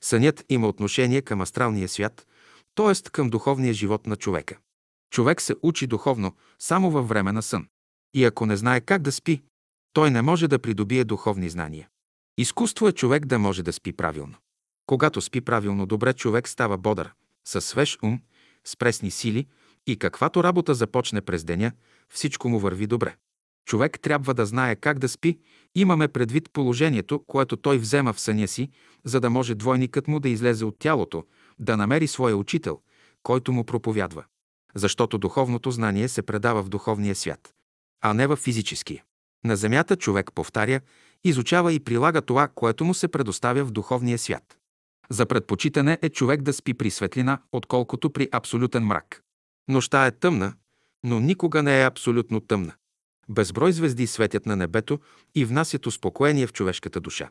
Сънят 0.00 0.44
има 0.48 0.68
отношение 0.68 1.22
към 1.22 1.40
астралния 1.40 1.88
свят, 1.88 2.26
т.е. 2.74 3.10
към 3.10 3.30
духовния 3.30 3.74
живот 3.74 4.06
на 4.06 4.16
човека. 4.16 4.58
Човек 5.16 5.40
се 5.40 5.54
учи 5.62 5.86
духовно 5.86 6.36
само 6.58 6.90
във 6.90 7.08
време 7.08 7.32
на 7.32 7.42
сън. 7.42 7.66
И 8.14 8.24
ако 8.24 8.46
не 8.46 8.56
знае 8.56 8.80
как 8.80 9.02
да 9.02 9.12
спи, 9.12 9.42
той 9.92 10.10
не 10.10 10.22
може 10.22 10.48
да 10.48 10.58
придобие 10.58 11.04
духовни 11.04 11.48
знания. 11.48 11.88
Изкуство 12.38 12.88
е 12.88 12.92
човек 12.92 13.26
да 13.26 13.38
може 13.38 13.62
да 13.62 13.72
спи 13.72 13.92
правилно. 13.92 14.34
Когато 14.86 15.20
спи 15.20 15.40
правилно 15.40 15.86
добре, 15.86 16.12
човек 16.12 16.48
става 16.48 16.78
бодър, 16.78 17.12
със 17.48 17.64
свеж 17.64 17.98
ум, 18.02 18.20
с 18.64 18.76
пресни 18.76 19.10
сили 19.10 19.46
и 19.86 19.96
каквато 19.96 20.44
работа 20.44 20.74
започне 20.74 21.20
през 21.20 21.44
деня, 21.44 21.72
всичко 22.08 22.48
му 22.48 22.58
върви 22.58 22.86
добре. 22.86 23.16
Човек 23.66 24.00
трябва 24.00 24.34
да 24.34 24.46
знае 24.46 24.76
как 24.76 24.98
да 24.98 25.08
спи, 25.08 25.38
имаме 25.74 26.08
предвид 26.08 26.50
положението, 26.52 27.24
което 27.26 27.56
той 27.56 27.78
взема 27.78 28.12
в 28.12 28.20
съня 28.20 28.48
си, 28.48 28.70
за 29.04 29.20
да 29.20 29.30
може 29.30 29.54
двойникът 29.54 30.08
му 30.08 30.20
да 30.20 30.28
излезе 30.28 30.64
от 30.64 30.78
тялото, 30.78 31.24
да 31.58 31.76
намери 31.76 32.06
своя 32.06 32.36
учител, 32.36 32.80
който 33.22 33.52
му 33.52 33.64
проповядва. 33.64 34.24
Защото 34.74 35.18
духовното 35.18 35.70
знание 35.70 36.08
се 36.08 36.22
предава 36.22 36.62
в 36.62 36.68
духовния 36.68 37.14
свят, 37.14 37.54
а 38.00 38.14
не 38.14 38.26
в 38.26 38.36
физическия. 38.36 39.04
На 39.44 39.56
земята 39.56 39.96
човек 39.96 40.32
повтаря, 40.34 40.80
изучава 41.24 41.72
и 41.72 41.80
прилага 41.80 42.20
това, 42.20 42.48
което 42.48 42.84
му 42.84 42.94
се 42.94 43.08
предоставя 43.08 43.64
в 43.64 43.70
духовния 43.70 44.18
свят. 44.18 44.58
За 45.10 45.26
предпочитане 45.26 45.98
е 46.02 46.08
човек 46.08 46.42
да 46.42 46.52
спи 46.52 46.74
при 46.74 46.90
светлина, 46.90 47.38
отколкото 47.52 48.10
при 48.10 48.28
абсолютен 48.32 48.84
мрак. 48.84 49.22
Нощта 49.68 50.06
е 50.06 50.10
тъмна, 50.10 50.54
но 51.04 51.20
никога 51.20 51.62
не 51.62 51.80
е 51.80 51.86
абсолютно 51.86 52.40
тъмна. 52.40 52.72
Безброй 53.28 53.72
звезди 53.72 54.06
светят 54.06 54.46
на 54.46 54.56
небето 54.56 55.00
и 55.34 55.44
внасят 55.44 55.86
успокоение 55.86 56.46
в 56.46 56.52
човешката 56.52 57.00
душа. 57.00 57.30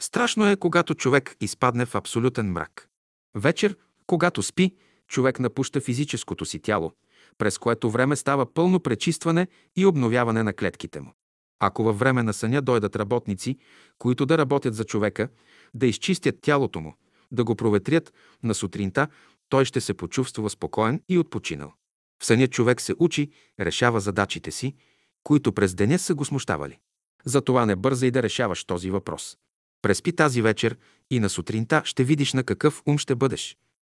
Страшно 0.00 0.48
е, 0.48 0.56
когато 0.56 0.94
човек 0.94 1.36
изпадне 1.40 1.86
в 1.86 1.94
абсолютен 1.94 2.52
мрак. 2.52 2.88
Вечер, 3.34 3.76
когато 4.06 4.42
спи, 4.42 4.76
човек 5.08 5.40
напуща 5.40 5.80
физическото 5.80 6.44
си 6.44 6.60
тяло, 6.60 6.92
през 7.38 7.58
което 7.58 7.90
време 7.90 8.16
става 8.16 8.54
пълно 8.54 8.80
пречистване 8.80 9.46
и 9.76 9.86
обновяване 9.86 10.42
на 10.42 10.52
клетките 10.52 11.00
му. 11.00 11.12
Ако 11.60 11.84
във 11.84 11.98
време 11.98 12.22
на 12.22 12.32
съня 12.32 12.62
дойдат 12.62 12.96
работници, 12.96 13.58
които 13.98 14.26
да 14.26 14.38
работят 14.38 14.74
за 14.74 14.84
човека, 14.84 15.28
да 15.74 15.86
изчистят 15.86 16.40
тялото 16.40 16.80
му, 16.80 16.94
да 17.32 17.44
го 17.44 17.54
проветрят 17.54 18.12
на 18.42 18.54
сутринта, 18.54 19.08
той 19.48 19.64
ще 19.64 19.80
се 19.80 19.94
почувства 19.94 20.50
спокоен 20.50 21.02
и 21.08 21.18
отпочинал. 21.18 21.72
В 22.22 22.26
съня 22.26 22.48
човек 22.48 22.80
се 22.80 22.94
учи, 22.98 23.30
решава 23.60 24.00
задачите 24.00 24.50
си, 24.50 24.74
които 25.22 25.52
през 25.52 25.74
деня 25.74 25.98
са 25.98 26.14
го 26.14 26.24
смущавали. 26.24 26.78
Затова 27.24 27.66
не 27.66 27.76
бързай 27.76 28.10
да 28.10 28.22
решаваш 28.22 28.64
този 28.64 28.90
въпрос. 28.90 29.36
Преспи 29.82 30.12
тази 30.12 30.42
вечер 30.42 30.76
и 31.10 31.20
на 31.20 31.28
сутринта 31.28 31.82
ще 31.84 32.04
видиш 32.04 32.32
на 32.32 32.44
какъв 32.44 32.82
ум 32.86 32.98
ще 32.98 33.14
бъдеш. 33.14 33.56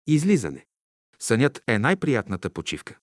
Излизане. 0.07 0.65
Сънят 1.21 1.61
е 1.67 1.79
най-приятната 1.79 2.49
почивка. 2.49 2.97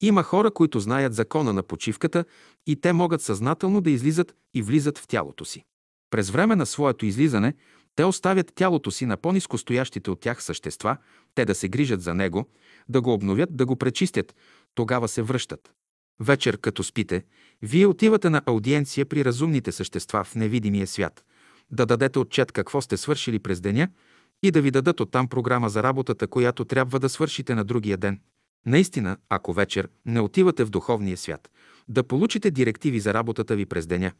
Има 0.00 0.22
хора, 0.22 0.50
които 0.50 0.80
знаят 0.80 1.14
закона 1.14 1.52
на 1.52 1.62
почивката 1.62 2.24
и 2.66 2.80
те 2.80 2.92
могат 2.92 3.22
съзнателно 3.22 3.80
да 3.80 3.90
излизат 3.90 4.34
и 4.54 4.62
влизат 4.62 4.98
в 4.98 5.06
тялото 5.06 5.44
си. 5.44 5.64
През 6.10 6.30
време 6.30 6.56
на 6.56 6.66
своето 6.66 7.06
излизане 7.06 7.54
те 7.96 8.04
оставят 8.04 8.52
тялото 8.54 8.90
си 8.90 9.06
на 9.06 9.16
по-низко 9.16 9.58
стоящите 9.58 10.10
от 10.10 10.20
тях 10.20 10.42
същества, 10.42 10.96
те 11.34 11.44
да 11.44 11.54
се 11.54 11.68
грижат 11.68 12.02
за 12.02 12.14
него, 12.14 12.48
да 12.88 13.00
го 13.00 13.12
обновят, 13.12 13.56
да 13.56 13.66
го 13.66 13.76
пречистят, 13.76 14.34
тогава 14.74 15.08
се 15.08 15.22
връщат. 15.22 15.72
Вечер, 16.20 16.58
като 16.58 16.82
спите, 16.82 17.24
вие 17.62 17.86
отивате 17.86 18.30
на 18.30 18.42
аудиенция 18.46 19.06
при 19.06 19.24
разумните 19.24 19.72
същества 19.72 20.24
в 20.24 20.34
невидимия 20.34 20.86
свят, 20.86 21.24
да 21.70 21.86
дадете 21.86 22.18
отчет 22.18 22.52
какво 22.52 22.80
сте 22.80 22.96
свършили 22.96 23.38
през 23.38 23.60
деня 23.60 23.88
и 24.42 24.50
да 24.50 24.60
ви 24.60 24.70
дадат 24.70 25.00
оттам 25.00 25.28
програма 25.28 25.68
за 25.68 25.82
работата, 25.82 26.26
която 26.26 26.64
трябва 26.64 27.00
да 27.00 27.08
свършите 27.08 27.54
на 27.54 27.64
другия 27.64 27.96
ден. 27.96 28.20
Наистина, 28.66 29.16
ако 29.28 29.52
вечер 29.52 29.88
не 30.06 30.20
отивате 30.20 30.64
в 30.64 30.70
духовния 30.70 31.16
свят, 31.16 31.50
да 31.88 32.04
получите 32.04 32.50
директиви 32.50 33.00
за 33.00 33.14
работата 33.14 33.56
ви 33.56 33.66
през 33.66 33.86
деня, 33.86 34.12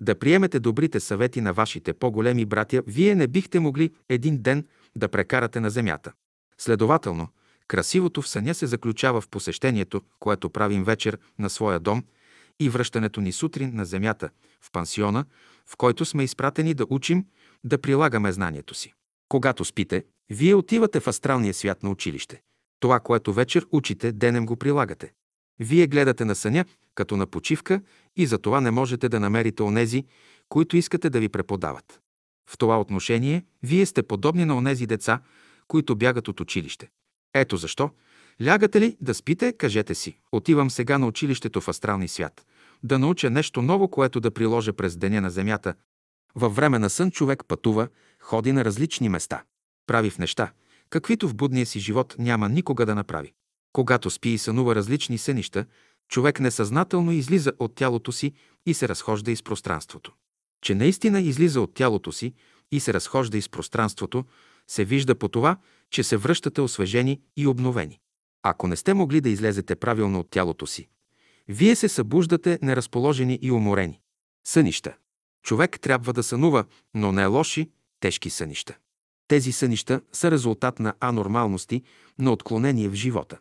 да 0.00 0.18
приемете 0.18 0.60
добрите 0.60 1.00
съвети 1.00 1.40
на 1.40 1.52
вашите 1.52 1.92
по-големи 1.92 2.44
братя, 2.44 2.82
вие 2.86 3.14
не 3.14 3.26
бихте 3.26 3.60
могли 3.60 3.90
един 4.08 4.42
ден 4.42 4.66
да 4.96 5.08
прекарате 5.08 5.60
на 5.60 5.70
земята. 5.70 6.12
Следователно, 6.58 7.28
красивото 7.68 8.22
в 8.22 8.28
съня 8.28 8.54
се 8.54 8.66
заключава 8.66 9.20
в 9.20 9.28
посещението, 9.28 10.02
което 10.18 10.50
правим 10.50 10.84
вечер 10.84 11.18
на 11.38 11.50
своя 11.50 11.80
дом 11.80 12.04
и 12.60 12.68
връщането 12.68 13.20
ни 13.20 13.32
сутрин 13.32 13.70
на 13.74 13.84
земята, 13.84 14.30
в 14.60 14.72
пансиона, 14.72 15.24
в 15.66 15.76
който 15.76 16.04
сме 16.04 16.24
изпратени 16.24 16.74
да 16.74 16.86
учим, 16.90 17.26
да 17.64 17.78
прилагаме 17.78 18.32
знанието 18.32 18.74
си. 18.74 18.94
Когато 19.32 19.64
спите, 19.64 20.04
вие 20.30 20.54
отивате 20.54 21.00
в 21.00 21.06
астралния 21.06 21.54
свят 21.54 21.82
на 21.82 21.90
училище. 21.90 22.42
Това, 22.80 23.00
което 23.00 23.32
вечер 23.32 23.66
учите, 23.70 24.12
денем 24.12 24.46
го 24.46 24.56
прилагате. 24.56 25.12
Вие 25.58 25.86
гледате 25.86 26.24
на 26.24 26.34
съня 26.34 26.64
като 26.94 27.16
на 27.16 27.26
почивка 27.26 27.80
и 28.16 28.26
за 28.26 28.38
това 28.38 28.60
не 28.60 28.70
можете 28.70 29.08
да 29.08 29.20
намерите 29.20 29.62
онези, 29.62 30.04
които 30.48 30.76
искате 30.76 31.10
да 31.10 31.20
ви 31.20 31.28
преподават. 31.28 32.00
В 32.50 32.58
това 32.58 32.80
отношение 32.80 33.44
вие 33.62 33.86
сте 33.86 34.02
подобни 34.02 34.44
на 34.44 34.56
онези 34.56 34.86
деца, 34.86 35.20
които 35.68 35.96
бягат 35.96 36.28
от 36.28 36.40
училище. 36.40 36.88
Ето 37.34 37.56
защо. 37.56 37.90
Лягате 38.46 38.80
ли 38.80 38.96
да 39.00 39.14
спите, 39.14 39.52
кажете 39.52 39.94
си. 39.94 40.18
Отивам 40.32 40.70
сега 40.70 40.98
на 40.98 41.06
училището 41.06 41.60
в 41.60 41.68
астрални 41.68 42.08
свят. 42.08 42.46
Да 42.82 42.98
науча 42.98 43.30
нещо 43.30 43.62
ново, 43.62 43.88
което 43.88 44.20
да 44.20 44.30
приложа 44.30 44.72
през 44.72 44.96
деня 44.96 45.20
на 45.20 45.30
земята. 45.30 45.74
Във 46.34 46.56
време 46.56 46.78
на 46.78 46.90
сън 46.90 47.10
човек 47.10 47.42
пътува, 47.48 47.88
ходи 48.22 48.52
на 48.52 48.64
различни 48.64 49.08
места. 49.08 49.44
Прави 49.86 50.10
в 50.10 50.18
неща, 50.18 50.52
каквито 50.90 51.28
в 51.28 51.34
будния 51.34 51.66
си 51.66 51.80
живот 51.80 52.16
няма 52.18 52.48
никога 52.48 52.86
да 52.86 52.94
направи. 52.94 53.32
Когато 53.72 54.10
спи 54.10 54.28
и 54.28 54.38
сънува 54.38 54.74
различни 54.74 55.18
сънища, 55.18 55.66
човек 56.08 56.40
несъзнателно 56.40 57.12
излиза 57.12 57.52
от 57.58 57.74
тялото 57.74 58.12
си 58.12 58.32
и 58.66 58.74
се 58.74 58.88
разхожда 58.88 59.30
из 59.30 59.42
пространството. 59.42 60.12
Че 60.62 60.74
наистина 60.74 61.20
излиза 61.20 61.60
от 61.60 61.74
тялото 61.74 62.12
си 62.12 62.34
и 62.72 62.80
се 62.80 62.94
разхожда 62.94 63.38
из 63.38 63.48
пространството, 63.48 64.24
се 64.68 64.84
вижда 64.84 65.14
по 65.14 65.28
това, 65.28 65.56
че 65.90 66.02
се 66.02 66.16
връщате 66.16 66.60
освежени 66.60 67.20
и 67.36 67.46
обновени. 67.46 68.00
Ако 68.42 68.68
не 68.68 68.76
сте 68.76 68.94
могли 68.94 69.20
да 69.20 69.28
излезете 69.28 69.76
правилно 69.76 70.20
от 70.20 70.30
тялото 70.30 70.66
си, 70.66 70.88
вие 71.48 71.76
се 71.76 71.88
събуждате 71.88 72.58
неразположени 72.62 73.38
и 73.42 73.50
уморени. 73.50 74.00
Сънища. 74.46 74.96
Човек 75.42 75.80
трябва 75.80 76.12
да 76.12 76.22
сънува, 76.22 76.64
но 76.94 77.12
не 77.12 77.26
лоши, 77.26 77.70
тежки 78.02 78.30
сънища. 78.30 78.76
Тези 79.28 79.52
сънища 79.52 80.00
са 80.12 80.30
резултат 80.30 80.78
на 80.78 80.94
анормалности, 81.00 81.82
на 82.18 82.32
отклонение 82.32 82.88
в 82.88 82.94
живота. 82.94 83.38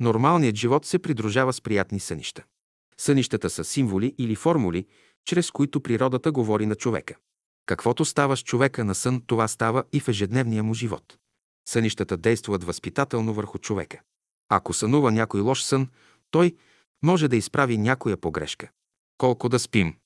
Нормалният 0.00 0.56
живот 0.56 0.86
се 0.86 0.98
придружава 0.98 1.52
с 1.52 1.60
приятни 1.60 2.00
сънища. 2.00 2.44
Сънищата 3.00 3.50
са 3.50 3.64
символи 3.64 4.14
или 4.18 4.34
формули, 4.34 4.86
чрез 5.24 5.50
които 5.50 5.80
природата 5.80 6.32
говори 6.32 6.66
на 6.66 6.74
човека. 6.74 7.14
Каквото 7.66 8.04
става 8.04 8.36
с 8.36 8.42
човека 8.42 8.84
на 8.84 8.94
сън, 8.94 9.22
това 9.26 9.48
става 9.48 9.84
и 9.92 10.00
в 10.00 10.08
ежедневния 10.08 10.62
му 10.62 10.74
живот. 10.74 11.18
Сънищата 11.68 12.16
действат 12.16 12.64
възпитателно 12.64 13.34
върху 13.34 13.58
човека. 13.58 14.00
Ако 14.48 14.72
сънува 14.72 15.10
някой 15.10 15.40
лош 15.40 15.62
сън, 15.62 15.88
той 16.30 16.56
може 17.02 17.28
да 17.28 17.36
изправи 17.36 17.78
някоя 17.78 18.16
погрешка. 18.16 18.68
Колко 19.18 19.48
да 19.48 19.58
спим? 19.58 19.96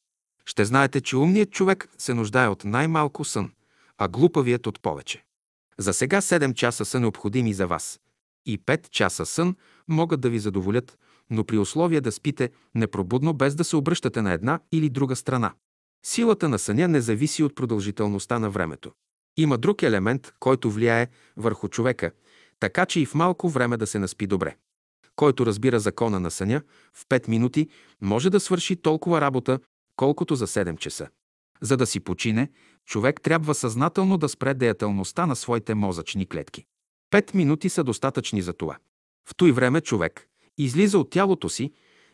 Ще 0.45 0.65
знаете, 0.65 1.01
че 1.01 1.17
умният 1.17 1.51
човек 1.51 1.89
се 1.99 2.15
нуждае 2.15 2.49
от 2.49 2.65
най-малко 2.65 3.25
сън, 3.25 3.53
а 3.99 4.09
глупавият 4.09 4.67
от 4.67 4.81
повече. 4.83 5.25
За 5.79 5.93
сега 5.93 6.21
7 6.21 6.55
часа 6.55 6.85
са 6.85 7.01
необходими 7.01 7.55
за 7.55 7.67
вас. 7.67 8.01
И 8.47 8.59
5 8.59 8.89
часа 8.89 9.27
сън 9.27 9.57
могат 9.89 10.21
да 10.21 10.31
ви 10.31 10.39
задоволят, 10.39 10.99
но 11.31 11.45
при 11.45 11.59
условие 11.59 12.01
да 12.01 12.13
спите 12.13 12.51
непробудно, 12.75 13.35
без 13.35 13.55
да 13.55 13.65
се 13.65 13.77
обръщате 13.77 14.23
на 14.23 14.33
една 14.33 14.61
или 14.73 14.89
друга 14.89 15.17
страна. 15.17 15.53
Силата 16.07 16.49
на 16.49 16.59
съня 16.59 16.89
не 16.89 17.01
зависи 17.01 17.43
от 17.43 17.55
продължителността 17.55 18.39
на 18.39 18.51
времето. 18.51 18.93
Има 19.37 19.59
друг 19.59 19.83
елемент, 19.83 20.33
който 20.41 20.71
влияе 20.71 21.09
върху 21.37 21.69
човека, 21.69 22.13
така 22.61 22.87
че 22.87 23.01
и 23.01 23.07
в 23.07 23.15
малко 23.15 23.49
време 23.49 23.77
да 23.77 23.87
се 23.87 23.99
наспи 23.99 24.27
добре. 24.27 24.57
Който 25.17 25.47
разбира 25.47 25.81
закона 25.81 26.21
на 26.21 26.31
съня, 26.31 26.63
в 26.95 27.07
5 27.09 27.29
минути 27.29 27.69
може 28.01 28.31
да 28.31 28.41
свърши 28.41 28.77
толкова 28.77 29.21
работа, 29.21 29.59
колкото 29.97 30.35
за 30.35 30.47
7 30.47 30.79
часа. 30.79 31.09
За 31.63 31.77
да 31.77 31.87
си 31.87 32.01
почине, 32.01 32.49
човек 32.87 33.21
трябва 33.21 33.55
съзнателно 33.55 34.19
да 34.19 34.29
спре 34.29 34.55
деятелността 34.55 35.27
на 35.27 35.37
своите 35.37 35.75
мозъчни 35.75 36.27
клетки. 36.27 36.65
Пет 37.11 37.35
минути 37.35 37.69
са 37.69 37.85
достатъчни 37.85 38.43
за 38.43 38.53
това. 38.53 38.77
В 39.29 39.35
той 39.37 39.53
време 39.53 39.81
човек 39.81 40.29
излиза 40.59 40.99
от 40.99 41.11
тялото 41.11 41.49
си 41.49 41.73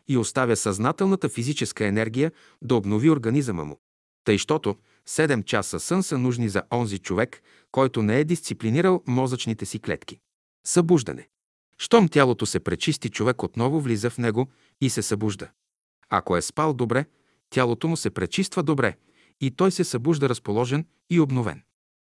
и 0.08 0.16
оставя 0.16 0.56
съзнателната 0.56 1.28
физическа 1.28 1.86
енергия 1.86 2.32
да 2.62 2.74
обнови 2.74 3.10
организъма 3.10 3.64
му. 3.64 3.80
Тъй, 4.24 4.38
щото 4.38 4.76
7 5.08 5.44
часа 5.44 5.80
сън 5.80 6.02
са 6.02 6.18
нужни 6.18 6.48
за 6.48 6.62
онзи 6.72 6.98
човек, 6.98 7.42
който 7.72 8.02
не 8.02 8.20
е 8.20 8.24
дисциплинирал 8.24 9.02
мозъчните 9.06 9.66
си 9.66 9.78
клетки. 9.78 10.18
Събуждане. 10.66 11.28
Щом 11.78 12.08
тялото 12.08 12.46
се 12.46 12.60
пречисти, 12.60 13.08
човек 13.08 13.42
отново 13.42 13.80
влиза 13.80 14.10
в 14.10 14.18
него 14.18 14.48
и 14.80 14.90
се 14.90 15.02
събужда. 15.02 15.50
Ако 16.08 16.36
е 16.36 16.42
спал 16.42 16.74
добре, 16.74 17.04
тялото 17.50 17.88
му 17.88 17.96
се 17.96 18.10
пречиства 18.10 18.62
добре 18.62 18.96
и 19.40 19.50
той 19.50 19.70
се 19.70 19.84
събужда 19.84 20.28
разположен 20.28 20.86
и 21.10 21.20
обновен. 21.20 21.62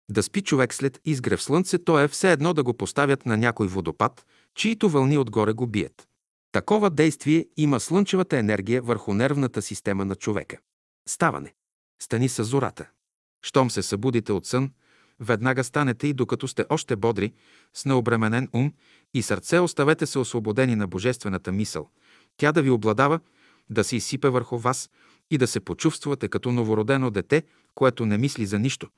Да 0.09 0.23
спи 0.23 0.41
човек 0.41 0.73
след 0.73 1.01
изгрев 1.05 1.43
слънце, 1.43 1.77
то 1.77 1.99
е 1.99 2.07
все 2.07 2.31
едно 2.31 2.53
да 2.53 2.63
го 2.63 2.73
поставят 2.73 3.25
на 3.25 3.37
някой 3.37 3.67
водопад, 3.67 4.25
чието 4.55 4.89
вълни 4.89 5.17
отгоре 5.17 5.53
го 5.53 5.67
бият. 5.67 6.07
Такова 6.51 6.89
действие 6.89 7.45
има 7.57 7.79
слънчевата 7.79 8.37
енергия 8.37 8.81
върху 8.81 9.13
нервната 9.13 9.61
система 9.61 10.05
на 10.05 10.15
човека. 10.15 10.57
Ставане. 11.07 11.53
Стани 12.01 12.29
с 12.29 12.43
зората. 12.43 12.89
Щом 13.45 13.71
се 13.71 13.83
събудите 13.83 14.31
от 14.31 14.45
сън, 14.45 14.71
веднага 15.19 15.63
станете 15.63 16.07
и 16.07 16.13
докато 16.13 16.47
сте 16.47 16.65
още 16.69 16.95
бодри, 16.95 17.33
с 17.73 17.85
необременен 17.85 18.49
ум 18.53 18.73
и 19.13 19.21
сърце 19.21 19.59
оставете 19.59 20.05
се 20.05 20.19
освободени 20.19 20.75
на 20.75 20.87
божествената 20.87 21.51
мисъл. 21.51 21.89
Тя 22.37 22.51
да 22.51 22.61
ви 22.61 22.69
обладава, 22.69 23.19
да 23.69 23.83
се 23.83 23.95
изсипе 23.95 24.29
върху 24.29 24.57
вас 24.57 24.89
и 25.31 25.37
да 25.37 25.47
се 25.47 25.59
почувствате 25.59 26.27
като 26.27 26.51
новородено 26.51 27.11
дете, 27.11 27.43
което 27.75 28.05
не 28.05 28.17
мисли 28.17 28.45
за 28.45 28.59
нищо, 28.59 28.89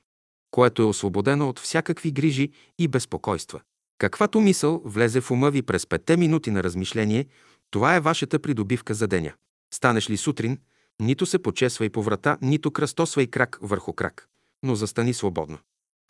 което 0.50 0.82
е 0.82 0.84
освободено 0.84 1.48
от 1.48 1.58
всякакви 1.58 2.12
грижи 2.12 2.50
и 2.78 2.88
безпокойства. 2.88 3.60
Каквато 3.98 4.40
мисъл 4.40 4.82
влезе 4.84 5.20
в 5.20 5.30
ума 5.30 5.50
ви 5.50 5.62
през 5.62 5.86
петте 5.86 6.16
минути 6.16 6.50
на 6.50 6.62
размишление, 6.62 7.26
това 7.70 7.96
е 7.96 8.00
вашата 8.00 8.38
придобивка 8.38 8.94
за 8.94 9.06
деня. 9.06 9.32
Станеш 9.74 10.10
ли 10.10 10.16
сутрин, 10.16 10.58
нито 11.00 11.26
се 11.26 11.38
почесвай 11.38 11.90
по 11.90 12.02
врата, 12.02 12.38
нито 12.42 12.70
кръстосвай 12.70 13.26
крак 13.26 13.58
върху 13.62 13.92
крак, 13.92 14.28
но 14.62 14.74
застани 14.74 15.14
свободно. 15.14 15.58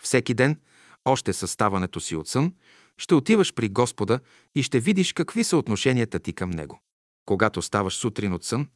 Всеки 0.03 0.35
ден, 0.35 0.61
още 1.05 1.33
със 1.33 1.51
ставането 1.51 2.01
си 2.01 2.17
от 2.17 2.29
сън, 2.29 2.53
ще 2.99 3.15
отиваш 3.15 3.55
при 3.55 3.69
Господа 3.69 4.21
и 4.55 4.63
ще 4.63 4.81
видиш 4.81 5.13
какви 5.13 5.45
са 5.45 5.57
отношенията 5.57 6.19
ти 6.19 6.33
към 6.33 6.51
Него. 6.51 6.81
Когато 7.27 7.63
ставаш 7.63 7.95
сутрин 7.95 8.33
от 8.33 8.45
сън, 8.45 8.69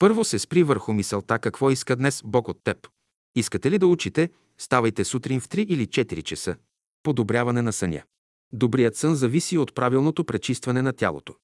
първо 0.00 0.24
се 0.24 0.38
спри 0.38 0.62
върху 0.62 0.92
мисълта 0.92 1.38
какво 1.38 1.70
иска 1.70 1.96
днес 1.96 2.22
Бог 2.24 2.48
от 2.48 2.64
теб. 2.64 2.88
Искате 3.36 3.70
ли 3.70 3.78
да 3.78 3.86
учите, 3.86 4.30
ставайте 4.58 5.04
сутрин 5.04 5.40
в 5.40 5.48
3 5.48 5.58
или 5.58 5.86
4 5.86 6.22
часа. 6.22 6.56
Подобряване 7.02 7.62
на 7.62 7.72
съня. 7.72 8.02
Добрият 8.52 8.96
сън 8.96 9.14
зависи 9.14 9.58
от 9.58 9.74
правилното 9.74 10.24
пречистване 10.24 10.82
на 10.82 10.92
тялото. 10.92 11.34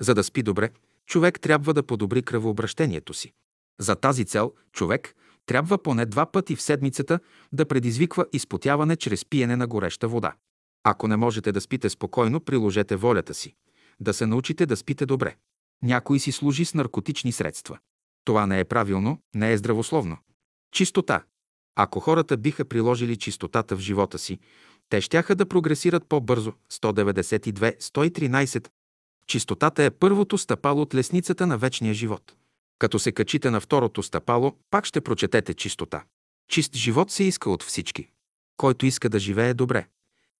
За 0.00 0.14
да 0.14 0.24
спи 0.24 0.42
добре, 0.42 0.70
човек 1.06 1.40
трябва 1.40 1.74
да 1.74 1.82
подобри 1.82 2.22
кръвообращението 2.22 3.14
си. 3.14 3.32
За 3.80 3.96
тази 3.96 4.24
цел 4.24 4.52
човек 4.72 5.14
трябва 5.46 5.82
поне 5.82 6.06
два 6.06 6.26
пъти 6.26 6.56
в 6.56 6.62
седмицата 6.62 7.20
да 7.52 7.66
предизвиква 7.66 8.26
изпотяване 8.32 8.96
чрез 8.96 9.24
пиене 9.24 9.56
на 9.56 9.66
гореща 9.66 10.08
вода. 10.08 10.34
Ако 10.84 11.08
не 11.08 11.16
можете 11.16 11.52
да 11.52 11.60
спите 11.60 11.88
спокойно, 11.88 12.40
приложете 12.40 12.96
волята 12.96 13.34
си. 13.34 13.54
Да 14.00 14.14
се 14.14 14.26
научите 14.26 14.66
да 14.66 14.76
спите 14.76 15.06
добре. 15.06 15.36
Някой 15.82 16.18
си 16.18 16.32
служи 16.32 16.64
с 16.64 16.74
наркотични 16.74 17.32
средства. 17.32 17.78
Това 18.24 18.46
не 18.46 18.60
е 18.60 18.64
правилно, 18.64 19.18
не 19.34 19.52
е 19.52 19.56
здравословно. 19.56 20.18
Чистота. 20.72 21.24
Ако 21.76 22.00
хората 22.00 22.36
биха 22.36 22.64
приложили 22.64 23.16
чистотата 23.16 23.76
в 23.76 23.80
живота 23.80 24.18
си, 24.18 24.38
те 24.88 25.00
щяха 25.00 25.34
да 25.34 25.46
прогресират 25.46 26.08
по-бързо. 26.08 26.52
192-113. 26.72 28.68
Чистотата 29.26 29.82
е 29.82 29.90
първото 29.90 30.38
стъпало 30.38 30.82
от 30.82 30.94
лесницата 30.94 31.46
на 31.46 31.58
вечния 31.58 31.94
живот. 31.94 32.36
Като 32.78 32.98
се 32.98 33.12
качите 33.12 33.50
на 33.50 33.60
второто 33.60 34.02
стъпало, 34.02 34.56
пак 34.70 34.84
ще 34.84 35.00
прочетете 35.00 35.54
чистота. 35.54 36.04
Чист 36.48 36.76
живот 36.76 37.10
се 37.10 37.24
иска 37.24 37.50
от 37.50 37.62
всички. 37.62 38.08
Който 38.56 38.86
иска 38.86 39.08
да 39.08 39.18
живее 39.18 39.54
добре, 39.54 39.86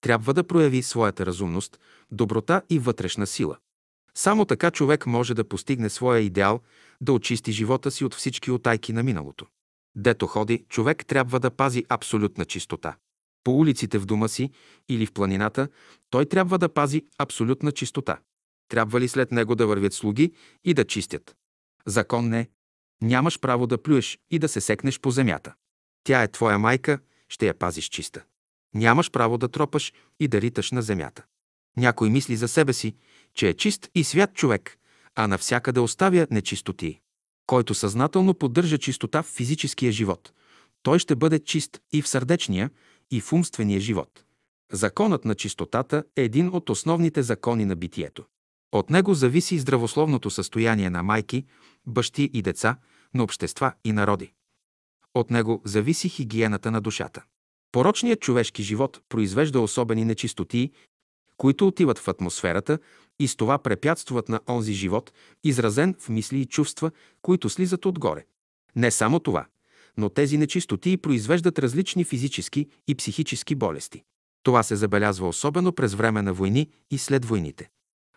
трябва 0.01 0.35
да 0.35 0.45
прояви 0.45 0.83
своята 0.83 1.27
разумност, 1.27 1.81
доброта 2.11 2.63
и 2.71 2.79
вътрешна 2.79 3.27
сила. 3.27 3.57
Само 4.15 4.45
така 4.45 4.71
човек 4.71 5.07
може 5.07 5.35
да 5.35 5.49
постигне 5.49 5.91
своя 5.91 6.21
идеал, 6.21 6.61
да 7.01 7.13
очисти 7.13 7.53
живота 7.53 7.91
си 7.91 8.05
от 8.05 8.15
всички 8.15 8.51
отайки 8.51 8.93
на 8.93 9.03
миналото. 9.03 9.47
Дето 9.97 10.27
ходи, 10.27 10.65
човек 10.69 11.07
трябва 11.07 11.41
да 11.41 11.51
пази 11.51 11.85
абсолютна 11.89 12.45
чистота. 12.45 12.97
По 13.45 13.59
улиците 13.59 13.99
в 13.99 14.07
дома 14.07 14.29
си 14.29 14.51
или 14.89 15.07
в 15.07 15.13
планината, 15.13 15.69
той 16.11 16.27
трябва 16.27 16.59
да 16.59 16.69
пази 16.69 17.07
абсолютна 17.19 17.73
чистота. 17.73 18.19
Трябва 18.69 19.01
ли 19.01 19.09
след 19.09 19.33
него 19.33 19.55
да 19.55 19.67
вървят 19.67 19.93
слуги 19.93 20.33
и 20.65 20.75
да 20.75 20.85
чистят? 20.85 21.37
Закон 21.87 22.29
не. 22.29 22.49
Нямаш 23.03 23.41
право 23.41 23.67
да 23.67 23.83
плюеш 23.83 24.19
и 24.31 24.39
да 24.39 24.49
се 24.49 24.61
секнеш 24.61 25.01
по 25.01 25.11
земята. 25.11 25.55
Тя 26.05 26.23
е 26.23 26.33
твоя 26.33 26.59
майка, 26.59 26.99
ще 27.29 27.47
я 27.47 27.55
пазиш 27.55 27.89
чиста. 27.89 28.25
Нямаш 28.75 29.11
право 29.11 29.39
да 29.39 29.49
тропаш 29.49 29.93
и 30.21 30.29
да 30.29 30.41
риташ 30.41 30.71
на 30.71 30.83
земята. 30.83 31.25
Някой 31.77 32.11
мисли 32.11 32.37
за 32.37 32.49
себе 32.49 32.73
си, 32.73 32.97
че 33.35 33.49
е 33.49 33.55
чист 33.55 33.91
и 33.95 34.05
свят 34.05 34.35
човек, 34.35 34.79
а 35.15 35.27
навсякъде 35.27 35.81
оставя 35.81 36.27
нечистоти. 36.31 37.01
Който 37.47 37.75
съзнателно 37.75 38.35
поддържа 38.35 38.79
чистота 38.79 39.23
в 39.23 39.27
физическия 39.27 39.93
живот, 39.93 40.33
той 40.83 40.99
ще 40.99 41.17
бъде 41.17 41.39
чист 41.39 41.81
и 41.93 42.03
в 42.03 42.09
сърдечния, 42.09 42.71
и 43.11 43.21
в 43.21 43.33
умствения 43.33 43.81
живот. 43.81 44.25
Законът 44.73 45.25
на 45.25 45.35
чистотата 45.35 46.05
е 46.17 46.23
един 46.23 46.49
от 46.49 46.71
основните 46.71 47.23
закони 47.23 47.65
на 47.65 47.77
битието. 47.77 48.25
От 48.73 48.91
него 48.91 49.15
зависи 49.15 49.59
здравословното 49.59 50.31
състояние 50.31 50.91
на 50.91 51.03
майки, 51.03 51.45
бащи 51.87 52.31
и 52.33 52.43
деца, 52.43 52.77
на 53.15 53.23
общества 53.23 53.73
и 53.85 53.93
народи. 53.93 54.33
От 55.15 55.31
него 55.31 55.63
зависи 55.65 56.09
хигиената 56.09 56.71
на 56.71 56.81
душата. 56.81 57.23
Порочният 57.73 58.21
човешки 58.21 58.63
живот 58.63 59.01
произвежда 59.09 59.61
особени 59.61 60.05
нечистотии, 60.05 60.73
които 61.43 61.67
отиват 61.67 61.99
в 61.99 62.09
атмосферата 62.09 62.79
и 63.19 63.29
с 63.29 63.37
това 63.37 63.59
препятстват 63.59 64.29
на 64.29 64.41
онзи 64.49 64.73
живот, 64.73 65.13
изразен 65.45 65.95
в 65.99 66.09
мисли 66.09 66.41
и 66.41 66.47
чувства, 66.47 66.91
които 67.23 67.49
слизат 67.49 67.87
отгоре. 67.87 68.25
Не 68.77 68.91
само 68.91 69.21
това, 69.21 69.47
но 69.99 70.09
тези 70.09 70.39
нечистотии 70.39 70.97
произвеждат 70.97 71.59
различни 71.59 72.05
физически 72.05 72.69
и 72.89 72.95
психически 72.95 73.55
болести. 73.55 74.03
Това 74.43 74.63
се 74.63 74.77
забелязва 74.77 75.29
особено 75.29 75.73
през 75.73 75.95
време 75.95 76.23
на 76.23 76.33
войни 76.33 76.71
и 76.91 76.99
след 76.99 77.25
войните. 77.25 77.69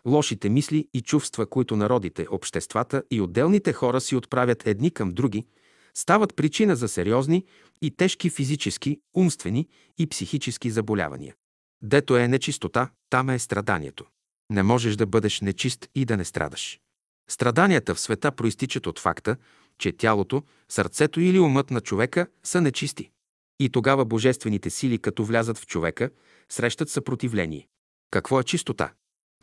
Лошите 0.06 0.48
мисли 0.48 0.88
и 0.94 1.00
чувства, 1.00 1.46
които 1.46 1.76
народите, 1.76 2.26
обществата 2.30 3.02
и 3.10 3.20
отделните 3.20 3.72
хора 3.72 4.00
си 4.00 4.16
отправят 4.16 4.66
едни 4.66 4.90
към 4.90 5.10
други, 5.12 5.46
стават 5.94 6.36
причина 6.36 6.76
за 6.76 6.88
сериозни 6.88 7.44
и 7.82 7.90
тежки 7.90 8.30
физически, 8.30 9.00
умствени 9.14 9.68
и 9.98 10.06
психически 10.06 10.70
заболявания. 10.70 11.34
Дето 11.82 12.16
е 12.16 12.28
нечистота, 12.28 12.90
там 13.10 13.30
е 13.30 13.38
страданието. 13.38 14.04
Не 14.50 14.62
можеш 14.62 14.96
да 14.96 15.06
бъдеш 15.06 15.40
нечист 15.40 15.88
и 15.94 16.04
да 16.04 16.16
не 16.16 16.24
страдаш. 16.24 16.80
Страданията 17.28 17.94
в 17.94 18.00
света 18.00 18.32
проистичат 18.32 18.86
от 18.86 18.98
факта, 18.98 19.36
че 19.78 19.92
тялото, 19.92 20.42
сърцето 20.68 21.20
или 21.20 21.38
умът 21.38 21.70
на 21.70 21.80
човека 21.80 22.26
са 22.44 22.60
нечисти. 22.60 23.10
И 23.60 23.70
тогава 23.70 24.04
божествените 24.04 24.70
сили, 24.70 24.98
като 24.98 25.24
влязат 25.24 25.58
в 25.58 25.66
човека, 25.66 26.10
срещат 26.48 26.90
съпротивление. 26.90 27.68
Какво 28.10 28.40
е 28.40 28.44
чистота? 28.44 28.92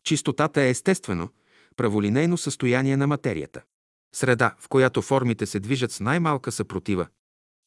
Чистотата 0.03 0.62
е 0.62 0.70
естествено, 0.70 1.30
праволинейно 1.76 2.38
състояние 2.38 2.98
на 2.98 3.08
материята. 3.08 3.62
Среда, 4.16 4.56
в 4.60 4.68
която 4.70 5.02
формите 5.02 5.45
се 5.45 5.60
движат 5.60 5.92
с 5.92 6.00
най-малка 6.00 6.52
съпротива. 6.52 7.08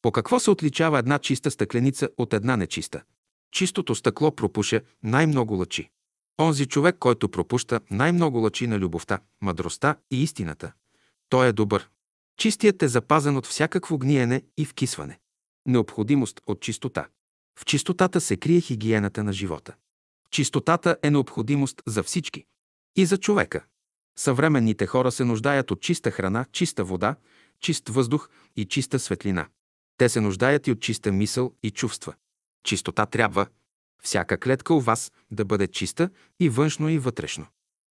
По 0.01 0.11
какво 0.11 0.39
се 0.39 0.51
отличава 0.51 0.99
една 0.99 1.19
чиста 1.19 1.51
стъкленица 1.51 2.09
от 2.17 2.33
една 2.33 2.57
нечиста? 2.57 3.03
Чистото 3.51 3.95
стъкло 3.95 4.35
пропуша 4.35 4.81
най-много 5.03 5.53
лъчи. 5.53 5.89
Онзи 6.39 6.65
човек, 6.65 6.95
който 6.99 7.29
пропуща 7.29 7.79
най-много 7.91 8.37
лъчи 8.37 8.67
на 8.67 8.79
любовта, 8.79 9.19
мъдростта 9.41 9.95
и 10.11 10.23
истината, 10.23 10.71
той 11.29 11.47
е 11.47 11.53
добър. 11.53 11.89
Чистият 12.37 12.83
е 12.83 12.87
запазен 12.87 13.37
от 13.37 13.45
всякакво 13.45 13.97
гниене 13.97 14.43
и 14.57 14.65
вкисване. 14.65 15.19
Необходимост 15.65 16.41
от 16.47 16.61
чистота. 16.61 17.07
В 17.59 17.65
чистотата 17.65 18.21
се 18.21 18.37
крие 18.37 18.61
хигиената 18.61 19.23
на 19.23 19.33
живота. 19.33 19.75
Чистотата 20.31 20.97
е 21.03 21.11
необходимост 21.11 21.81
за 21.85 22.03
всички. 22.03 22.45
И 22.95 23.05
за 23.05 23.17
човека. 23.17 23.65
Съвременните 24.17 24.85
хора 24.85 25.11
се 25.11 25.23
нуждаят 25.23 25.71
от 25.71 25.81
чиста 25.81 26.11
храна, 26.11 26.45
чиста 26.51 26.83
вода, 26.83 27.15
чист 27.59 27.89
въздух 27.89 28.29
и 28.55 28.65
чиста 28.65 28.99
светлина. 28.99 29.47
Те 29.97 30.09
се 30.09 30.21
нуждаят 30.21 30.67
и 30.67 30.71
от 30.71 30.79
чиста 30.79 31.11
мисъл 31.11 31.53
и 31.63 31.71
чувства. 31.71 32.13
Чистота 32.67 33.05
трябва. 33.05 33.47
Всяка 34.03 34.37
клетка 34.39 34.73
у 34.73 34.79
вас 34.79 35.11
да 35.31 35.45
бъде 35.45 35.67
чиста 35.67 36.09
и 36.39 36.49
външно 36.49 36.89
и 36.89 36.97
вътрешно. 36.99 37.45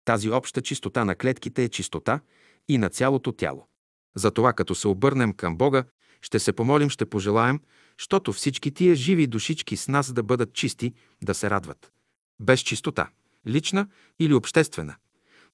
Тази 0.04 0.30
обща 0.30 0.62
чистота 0.62 1.04
на 1.04 1.14
клетките 1.14 1.64
е 1.64 1.68
чистота 1.68 2.20
и 2.68 2.78
на 2.78 2.88
цялото 2.90 3.32
тяло. 3.32 3.66
Затова, 4.14 4.52
като 4.52 4.74
се 4.74 4.88
обърнем 4.88 5.32
към 5.32 5.56
Бога, 5.56 5.84
ще 6.22 6.38
се 6.38 6.52
помолим, 6.52 6.90
ще 6.90 7.06
пожелаем, 7.06 7.60
щото 7.96 8.32
всички 8.32 8.70
тия 8.70 8.94
живи 8.94 9.26
душички 9.26 9.76
с 9.76 9.88
нас 9.88 10.12
да 10.12 10.22
бъдат 10.22 10.52
чисти, 10.52 10.94
да 11.22 11.34
се 11.34 11.50
радват. 11.50 11.92
Без 12.40 12.60
чистота, 12.60 13.08
лична 13.46 13.88
или 14.18 14.34
обществена, 14.34 14.96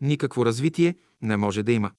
никакво 0.01 0.47
развитие 0.47 0.95
не 1.23 1.37
може 1.37 1.63
да 1.63 1.73
има. 1.73 1.91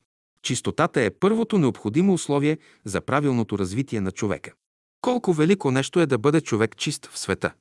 Чистотата 0.41 1.01
е 1.01 1.11
първото 1.11 1.57
необходимо 1.57 2.13
условие 2.13 2.57
за 2.85 3.01
правилното 3.01 3.59
развитие 3.59 4.01
на 4.01 4.11
човека. 4.11 4.53
Колко 5.01 5.33
велико 5.33 5.71
нещо 5.71 5.99
е 5.99 6.05
да 6.05 6.17
бъде 6.17 6.41
човек 6.41 6.77
чист 6.77 7.05
в 7.05 7.19
света. 7.19 7.53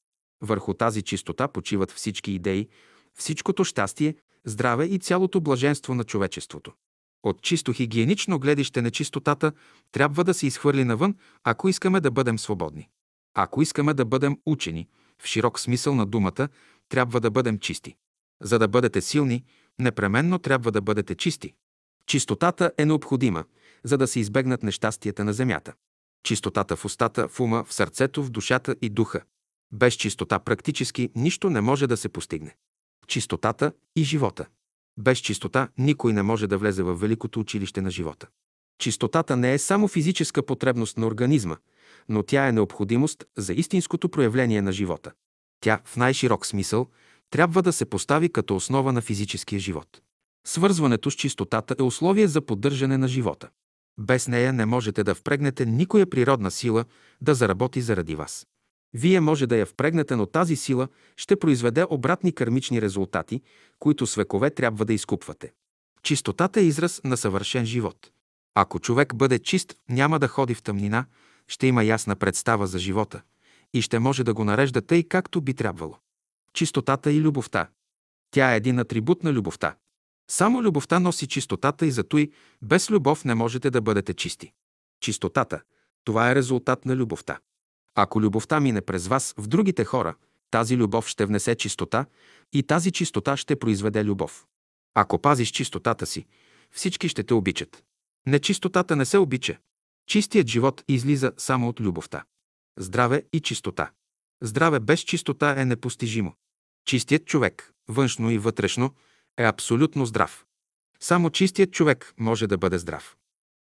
Върху 0.42 0.74
тази 0.74 1.02
чистота 1.02 1.48
почиват 1.48 1.90
всички 1.90 2.32
идеи, 2.32 2.68
всичкото 3.14 3.64
щастие, 3.64 4.14
здраве 4.44 4.84
и 4.84 4.98
цялото 4.98 5.40
блаженство 5.40 5.94
на 5.94 6.04
човечеството. 6.04 6.72
От 7.22 7.42
чисто 7.42 7.72
хигиенично 7.72 8.38
гледище 8.38 8.82
на 8.82 8.90
чистотата 8.90 9.52
трябва 9.92 10.24
да 10.24 10.34
се 10.34 10.46
изхвърли 10.46 10.84
навън, 10.84 11.14
ако 11.44 11.68
искаме 11.68 12.00
да 12.00 12.10
бъдем 12.10 12.38
свободни. 12.38 12.88
Ако 13.34 13.62
искаме 13.62 13.94
да 13.94 14.04
бъдем 14.04 14.38
учени, 14.46 14.88
в 15.22 15.26
широк 15.26 15.60
смисъл 15.60 15.94
на 15.94 16.06
думата, 16.06 16.48
трябва 16.88 17.20
да 17.20 17.30
бъдем 17.30 17.58
чисти. 17.58 17.96
За 18.42 18.58
да 18.58 18.68
бъдете 18.68 19.00
силни, 19.00 19.44
непременно 19.78 20.38
трябва 20.38 20.72
да 20.72 20.80
бъдете 20.80 21.14
чисти. 21.14 21.54
Чистотата 22.06 22.72
е 22.78 22.84
необходима, 22.84 23.44
за 23.84 23.98
да 23.98 24.06
се 24.06 24.20
избегнат 24.20 24.62
нещастията 24.62 25.24
на 25.24 25.32
земята. 25.32 25.74
Чистотата 26.22 26.76
в 26.76 26.84
устата, 26.84 27.28
в 27.28 27.40
ума, 27.40 27.64
в 27.64 27.74
сърцето, 27.74 28.22
в 28.22 28.30
душата 28.30 28.76
и 28.82 28.88
духа. 28.88 29.20
Без 29.72 29.94
чистота 29.94 30.38
практически 30.38 31.10
нищо 31.14 31.50
не 31.50 31.60
може 31.60 31.86
да 31.86 31.96
се 31.96 32.08
постигне. 32.08 32.56
Чистотата 33.06 33.72
и 33.96 34.04
живота. 34.04 34.46
Без 34.98 35.18
чистота 35.18 35.68
никой 35.78 36.12
не 36.12 36.22
може 36.22 36.46
да 36.46 36.58
влезе 36.58 36.82
в 36.82 36.94
великото 36.94 37.40
училище 37.40 37.82
на 37.82 37.90
живота. 37.90 38.26
Чистотата 38.78 39.36
не 39.36 39.54
е 39.54 39.58
само 39.58 39.88
физическа 39.88 40.42
потребност 40.42 40.98
на 40.98 41.06
организма, 41.06 41.56
но 42.08 42.22
тя 42.22 42.48
е 42.48 42.52
необходимост 42.52 43.24
за 43.36 43.52
истинското 43.52 44.08
проявление 44.08 44.62
на 44.62 44.72
живота. 44.72 45.12
Тя, 45.60 45.80
в 45.84 45.96
най-широк 45.96 46.46
смисъл, 46.46 46.86
трябва 47.30 47.62
да 47.62 47.72
се 47.72 47.84
постави 47.84 48.32
като 48.32 48.56
основа 48.56 48.92
на 48.92 49.00
физическия 49.00 49.58
живот. 49.58 50.00
Свързването 50.46 51.10
с 51.10 51.14
чистотата 51.14 51.76
е 51.78 51.82
условие 51.82 52.28
за 52.28 52.40
поддържане 52.40 52.98
на 52.98 53.08
живота. 53.08 53.48
Без 54.00 54.28
нея 54.28 54.52
не 54.52 54.66
можете 54.66 55.04
да 55.04 55.14
впрегнете 55.14 55.66
никоя 55.66 56.10
природна 56.10 56.50
сила 56.50 56.84
да 57.20 57.34
заработи 57.34 57.80
заради 57.80 58.14
вас. 58.14 58.46
Вие 58.94 59.20
може 59.20 59.46
да 59.46 59.56
я 59.56 59.66
впрегнете, 59.66 60.16
но 60.16 60.26
тази 60.26 60.56
сила 60.56 60.88
ще 61.16 61.36
произведе 61.36 61.86
обратни 61.90 62.32
кармични 62.32 62.82
резултати, 62.82 63.42
които 63.78 64.06
с 64.06 64.14
векове 64.14 64.50
трябва 64.50 64.84
да 64.84 64.92
изкупвате. 64.92 65.52
Чистотата 66.02 66.60
е 66.60 66.64
израз 66.64 67.00
на 67.04 67.16
съвършен 67.16 67.66
живот. 67.66 68.10
Ако 68.54 68.80
човек 68.80 69.14
бъде 69.14 69.38
чист, 69.38 69.76
няма 69.88 70.18
да 70.18 70.28
ходи 70.28 70.54
в 70.54 70.62
тъмнина, 70.62 71.04
ще 71.48 71.66
има 71.66 71.84
ясна 71.84 72.16
представа 72.16 72.66
за 72.66 72.78
живота 72.78 73.22
и 73.74 73.82
ще 73.82 73.98
може 73.98 74.24
да 74.24 74.34
го 74.34 74.44
нарежда 74.44 74.82
тъй, 74.82 75.02
както 75.02 75.40
би 75.40 75.54
трябвало. 75.54 75.96
Чистотата 76.52 77.12
и 77.12 77.20
любовта. 77.20 77.68
Тя 78.30 78.52
е 78.52 78.56
един 78.56 78.78
атрибут 78.78 79.22
на 79.22 79.32
любовта. 79.32 79.74
Само 80.30 80.62
любовта 80.62 81.00
носи 81.00 81.26
чистотата 81.26 81.86
и 81.86 81.90
зато 81.90 82.18
и 82.18 82.32
без 82.62 82.90
любов 82.90 83.24
не 83.24 83.34
можете 83.34 83.70
да 83.70 83.80
бъдете 83.80 84.14
чисти. 84.14 84.52
Чистотата– 85.00 85.62
това 86.04 86.30
е 86.30 86.34
резултат 86.34 86.84
на 86.84 86.96
любовта. 86.96 87.38
Ако 87.94 88.20
любовта 88.20 88.60
мине 88.60 88.80
през 88.80 89.06
вас 89.06 89.34
в 89.38 89.46
другите 89.46 89.84
хора, 89.84 90.14
тази 90.50 90.76
любов 90.76 91.08
ще 91.08 91.26
внесе 91.26 91.54
чистота 91.54 92.06
и 92.52 92.62
тази 92.62 92.92
чистота 92.92 93.36
ще 93.36 93.58
произведе 93.58 94.04
любов. 94.04 94.46
Ако 94.94 95.18
пазиш 95.18 95.50
чистотата 95.50 96.06
си, 96.06 96.26
всички 96.70 97.08
ще 97.08 97.22
те 97.22 97.34
обичат. 97.34 97.84
Нечистотата 98.26 98.96
не 98.96 99.04
се 99.04 99.18
обича. 99.18 99.58
Чистият 100.06 100.48
живот 100.48 100.84
излиза 100.88 101.32
само 101.36 101.68
от 101.68 101.80
любовта. 101.80 102.24
Здраве 102.78 103.24
и 103.32 103.40
чистота. 103.40 103.90
Здраве 104.42 104.80
без 104.80 105.00
чистота 105.00 105.60
е 105.60 105.64
непостижимо. 105.64 106.34
Чистият 106.84 107.26
човек, 107.26 107.72
външно 107.88 108.30
и 108.30 108.38
вътрешно, 108.38 108.94
е 109.38 109.44
абсолютно 109.44 110.06
здрав. 110.06 110.46
Само 111.00 111.30
чистият 111.30 111.72
човек 111.72 112.14
може 112.18 112.46
да 112.46 112.58
бъде 112.58 112.78
здрав. 112.78 113.16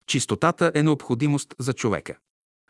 Чистотата 0.07 0.71
е 0.75 0.83
необходимост 0.83 1.55
за 1.59 1.73
човека. 1.73 2.17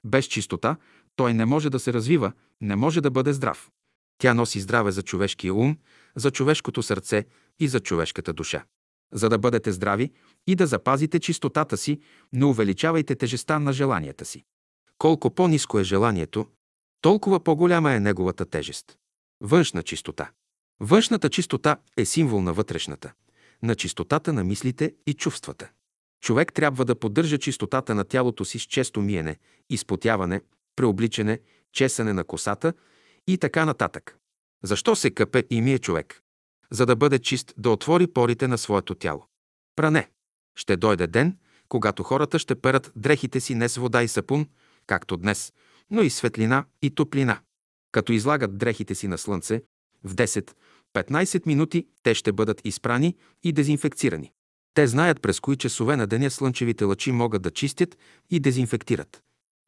Без 0.04 0.26
чистота 0.26 0.78
той 1.16 1.34
не 1.34 1.46
може 1.46 1.70
да 1.70 1.80
се 1.80 1.94
развива, 1.94 2.32
не 2.62 2.76
може 2.76 3.02
да 3.02 3.12
бъде 3.12 3.34
здрав. 3.34 3.70
Тя 4.18 4.34
носи 4.34 4.60
здраве 4.60 4.92
за 4.92 5.04
човешкия 5.04 5.54
ум, 5.54 5.78
за 6.16 6.32
човешкото 6.32 6.84
сърце 6.84 7.26
и 7.60 7.68
за 7.68 7.80
човешката 7.80 8.34
душа. 8.34 8.64
За 9.14 9.30
да 9.30 9.38
бъдете 9.38 9.72
здрави 9.72 10.12
и 10.48 10.56
да 10.56 10.68
запазите 10.68 11.20
чистотата 11.20 11.78
си, 11.78 12.00
не 12.34 12.46
увеличавайте 12.46 13.16
тежеста 13.16 13.60
на 13.60 13.74
желанията 13.74 14.26
си. 14.26 14.44
Колко 14.98 15.36
по-низко 15.36 15.80
е 15.80 15.84
желанието, 15.84 16.48
толкова 17.02 17.44
по-голяма 17.44 17.94
е 17.94 18.00
неговата 18.00 18.46
тежест. 18.46 18.98
Външна 19.42 19.84
чистота. 19.84 20.32
Външната 20.80 21.30
чистота 21.30 21.78
е 21.98 22.06
символ 22.06 22.42
на 22.42 22.54
вътрешната, 22.54 23.14
на 23.64 23.76
чистотата 23.76 24.34
на 24.34 24.44
мислите 24.44 24.94
и 25.08 25.14
чувствата. 25.14 25.70
Човек 26.22 26.54
трябва 26.54 26.86
да 26.86 27.00
поддържа 27.00 27.38
чистотата 27.38 27.96
на 27.96 28.04
тялото 28.04 28.46
си 28.46 28.60
с 28.60 28.62
често 28.62 29.02
миене, 29.02 29.38
изпотяване, 29.70 30.42
преобличане, 30.76 31.40
чесане 31.72 32.14
на 32.14 32.24
косата 32.24 32.74
и 33.28 33.38
така 33.38 33.66
нататък. 33.66 34.18
Защо 34.64 34.96
се 34.96 35.12
къпе 35.12 35.44
и 35.50 35.62
мие 35.62 35.80
човек? 35.80 36.22
За 36.72 36.86
да 36.86 36.96
бъде 36.96 37.20
чист, 37.20 37.54
да 37.58 37.70
отвори 37.70 38.08
порите 38.08 38.48
на 38.48 38.58
своето 38.58 38.96
тяло. 38.96 39.26
Пране. 39.76 40.10
Ще 40.56 40.78
дойде 40.78 41.08
ден, 41.08 41.38
когато 41.70 42.04
хората 42.04 42.40
ще 42.40 42.56
перат 42.56 42.92
дрехите 42.96 43.40
си 43.40 43.56
не 43.56 43.70
с 43.70 43.78
вода 43.78 44.04
и 44.04 44.08
сапун, 44.08 44.48
както 44.88 45.18
днес, 45.18 45.54
но 45.92 46.02
и 46.02 46.10
светлина 46.10 46.66
и 46.82 46.96
топлина. 46.96 47.40
Като 47.92 48.14
излагат 48.14 48.58
дрехите 48.58 48.96
си 48.96 49.08
на 49.08 49.18
слънце, 49.18 49.62
в 50.04 50.16
10-15 50.96 51.48
минути 51.48 51.88
те 52.04 52.14
ще 52.14 52.32
бъдат 52.32 52.62
изпрани 52.64 53.16
и 53.44 53.52
дезинфекцирани. 53.52 54.32
Те 54.74 54.88
знаят 54.88 55.22
през 55.22 55.40
кои 55.40 55.56
часове 55.56 55.96
на 55.96 56.08
деня 56.08 56.30
слънчевите 56.30 56.84
лъчи 56.84 57.12
могат 57.12 57.42
да 57.42 57.52
чистят 57.52 57.98
и 58.30 58.40
дезинфектират. 58.40 59.24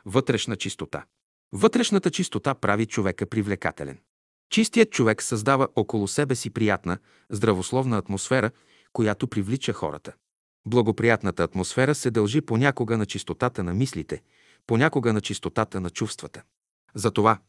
Вътрешна 0.06 0.56
чистота. 0.56 1.06
Вътрешната 1.53 2.11
чистота 2.11 2.53
прави 2.53 2.85
човека 2.85 3.25
привлекателен. 3.25 4.00
Чистият 4.50 4.91
човек 4.91 5.24
създава 5.24 5.67
около 5.75 6.08
себе 6.08 6.35
си 6.35 6.50
приятна, 6.50 6.98
здравословна 7.30 7.98
атмосфера, 7.98 8.51
която 8.93 9.27
привлича 9.27 9.74
хората. 9.74 10.14
Благоприятната 10.66 11.43
атмосфера 11.43 11.95
се 11.95 12.11
дължи 12.11 12.41
понякога 12.41 12.98
на 12.98 13.06
чистотата 13.06 13.64
на 13.64 13.74
мислите, 13.74 14.22
понякога 14.67 15.14
на 15.14 15.22
чистотата 15.22 15.82
на 15.82 15.90
чувствата. 15.90 16.41
Затова, 16.95 17.40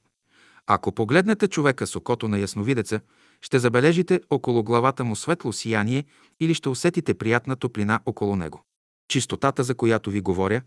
ако 0.66 0.92
погледнете 0.92 1.48
човека 1.48 1.86
с 1.86 1.96
окото 1.96 2.28
на 2.28 2.38
ясновидеца, 2.38 3.00
ще 3.42 3.58
забележите 3.58 4.20
около 4.30 4.62
главата 4.62 5.04
му 5.04 5.16
светло 5.16 5.52
сияние 5.52 6.04
или 6.40 6.54
ще 6.54 6.68
усетите 6.68 7.14
приятна 7.14 7.56
топлина 7.56 8.00
около 8.06 8.36
него. 8.36 8.64
Чистотата, 9.08 9.62
за 9.62 9.74
която 9.74 10.10
ви 10.10 10.20
говоря, 10.20 10.62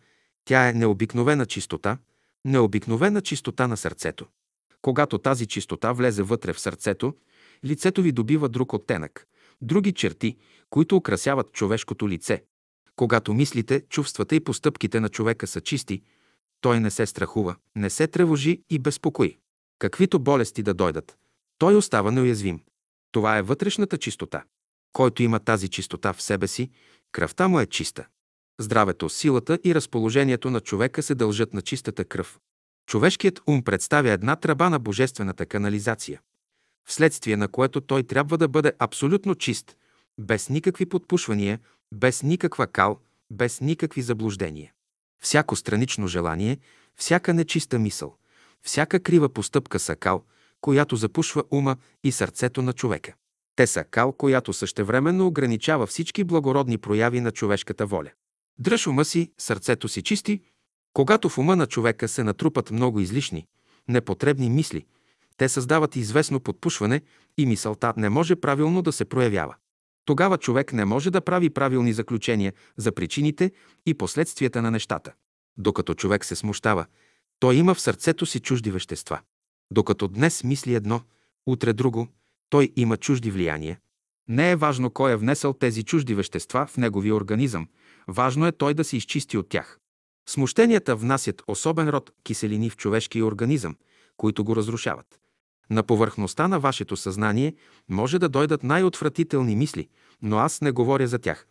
тя 0.45 0.69
е 0.69 0.73
необикновена 0.73 1.45
чистота, 1.45 1.97
необикновена 2.45 3.21
чистота 3.21 3.67
на 3.67 3.77
сърцето. 3.77 4.25
Когато 4.81 5.17
тази 5.17 5.45
чистота 5.45 5.91
влезе 5.91 6.23
вътре 6.23 6.53
в 6.53 6.59
сърцето, 6.59 7.15
лицето 7.65 8.01
ви 8.01 8.11
добива 8.11 8.49
друг 8.49 8.73
оттенък, 8.73 9.27
други 9.61 9.93
черти, 9.93 10.37
които 10.69 10.95
украсяват 10.95 11.51
човешкото 11.51 12.09
лице. 12.09 12.43
Когато 12.95 13.33
мислите, 13.33 13.81
чувствата 13.89 14.35
и 14.35 14.39
постъпките 14.39 14.99
на 14.99 15.09
човека 15.09 15.47
са 15.47 15.61
чисти, 15.61 16.01
той 16.61 16.79
не 16.79 16.91
се 16.91 17.05
страхува, 17.05 17.55
не 17.75 17.89
се 17.89 18.07
тревожи 18.07 18.61
и 18.69 18.79
безпокои. 18.79 19.37
Каквито 19.79 20.19
болести 20.19 20.63
да 20.63 20.73
дойдат, 20.73 21.17
той 21.57 21.75
остава 21.75 22.11
неуязвим. 22.11 22.61
Това 23.11 23.37
е 23.37 23.41
вътрешната 23.41 23.97
чистота. 23.97 24.43
Който 24.93 25.23
има 25.23 25.39
тази 25.39 25.69
чистота 25.69 26.13
в 26.13 26.21
себе 26.21 26.47
си, 26.47 26.69
кръвта 27.11 27.47
му 27.47 27.59
е 27.59 27.65
чиста. 27.65 28.07
Здравето, 28.59 29.09
силата 29.09 29.59
и 29.63 29.75
разположението 29.75 30.49
на 30.49 30.59
човека 30.59 31.03
се 31.03 31.15
дължат 31.15 31.53
на 31.53 31.61
чистата 31.61 32.05
кръв. 32.05 32.39
Човешкият 32.87 33.41
ум 33.47 33.63
представя 33.63 34.11
една 34.11 34.35
тръба 34.35 34.69
на 34.69 34.79
божествената 34.79 35.45
канализация, 35.45 36.21
вследствие 36.85 37.37
на 37.37 37.47
което 37.47 37.81
той 37.81 38.03
трябва 38.03 38.37
да 38.37 38.47
бъде 38.47 38.73
абсолютно 38.79 39.35
чист, 39.35 39.77
без 40.19 40.49
никакви 40.49 40.85
подпушвания, 40.85 41.59
без 41.93 42.23
никаква 42.23 42.67
кал, 42.67 42.99
без 43.31 43.61
никакви 43.61 44.01
заблуждения. 44.01 44.71
Всяко 45.19 45.55
странично 45.55 46.07
желание, 46.07 46.57
всяка 46.95 47.33
нечиста 47.33 47.79
мисъл, 47.79 48.15
всяка 48.61 48.99
крива 48.99 49.29
постъпка 49.29 49.79
са 49.79 49.95
кал, 49.95 50.23
която 50.61 50.95
запушва 50.95 51.43
ума 51.51 51.77
и 52.03 52.11
сърцето 52.11 52.61
на 52.61 52.73
човека. 52.73 53.13
Те 53.55 53.67
са 53.67 53.83
кал, 53.83 54.11
която 54.11 54.53
същевременно 54.53 55.27
ограничава 55.27 55.85
всички 55.87 56.23
благородни 56.23 56.77
прояви 56.77 57.21
на 57.21 57.31
човешката 57.31 57.85
воля. 57.85 58.11
Дръж 58.59 58.87
ума 58.87 59.05
си, 59.05 59.31
сърцето 59.37 59.87
си 59.87 60.01
чисти, 60.01 60.41
когато 60.93 61.29
в 61.29 61.37
ума 61.37 61.55
на 61.55 61.67
човека 61.67 62.07
се 62.07 62.23
натрупат 62.23 62.71
много 62.71 62.99
излишни, 62.99 63.47
непотребни 63.87 64.49
мисли, 64.49 64.85
те 65.37 65.49
създават 65.49 65.95
известно 65.95 66.39
подпушване 66.39 67.01
и 67.37 67.45
мисълта 67.45 67.93
не 67.97 68.09
може 68.09 68.35
правилно 68.35 68.81
да 68.81 68.91
се 68.91 69.05
проявява. 69.05 69.55
Тогава 70.05 70.37
човек 70.37 70.73
не 70.73 70.85
може 70.85 71.11
да 71.11 71.21
прави 71.21 71.49
правилни 71.49 71.93
заключения 71.93 72.53
за 72.77 72.91
причините 72.91 73.51
и 73.85 73.93
последствията 73.93 74.61
на 74.61 74.71
нещата. 74.71 75.13
Докато 75.57 75.93
човек 75.93 76.25
се 76.25 76.35
смущава, 76.35 76.85
той 77.39 77.55
има 77.55 77.73
в 77.73 77.81
сърцето 77.81 78.25
си 78.25 78.39
чужди 78.39 78.71
вещества. 78.71 79.19
Докато 79.71 80.07
днес 80.07 80.43
мисли 80.43 80.75
едно, 80.75 81.01
утре 81.45 81.73
друго, 81.73 82.07
той 82.49 82.71
има 82.75 82.97
чужди 82.97 83.31
влияния. 83.31 83.79
Не 84.27 84.51
е 84.51 84.55
важно 84.55 84.89
кой 84.89 85.11
е 85.11 85.15
внесъл 85.15 85.53
тези 85.53 85.83
чужди 85.83 86.15
вещества 86.15 86.65
в 86.65 86.77
неговия 86.77 87.15
организъм, 87.15 87.67
важно 88.07 88.47
е 88.47 88.51
той 88.51 88.73
да 88.73 88.83
се 88.83 88.97
изчисти 88.97 89.37
от 89.37 89.49
тях. 89.49 89.79
Смущенията 90.29 90.95
внасят 90.95 91.43
особен 91.47 91.89
род 91.89 92.11
киселини 92.23 92.69
в 92.69 92.77
човешкия 92.77 93.25
организъм, 93.25 93.75
които 94.17 94.43
го 94.43 94.55
разрушават. 94.55 95.19
На 95.69 95.83
повърхността 95.83 96.47
на 96.47 96.59
вашето 96.59 96.97
съзнание 96.97 97.55
може 97.89 98.19
да 98.19 98.29
дойдат 98.29 98.63
най-отвратителни 98.63 99.55
мисли, 99.55 99.89
но 100.21 100.37
аз 100.37 100.61
не 100.61 100.71
говоря 100.71 101.07
за 101.07 101.19
тях. 101.19 101.47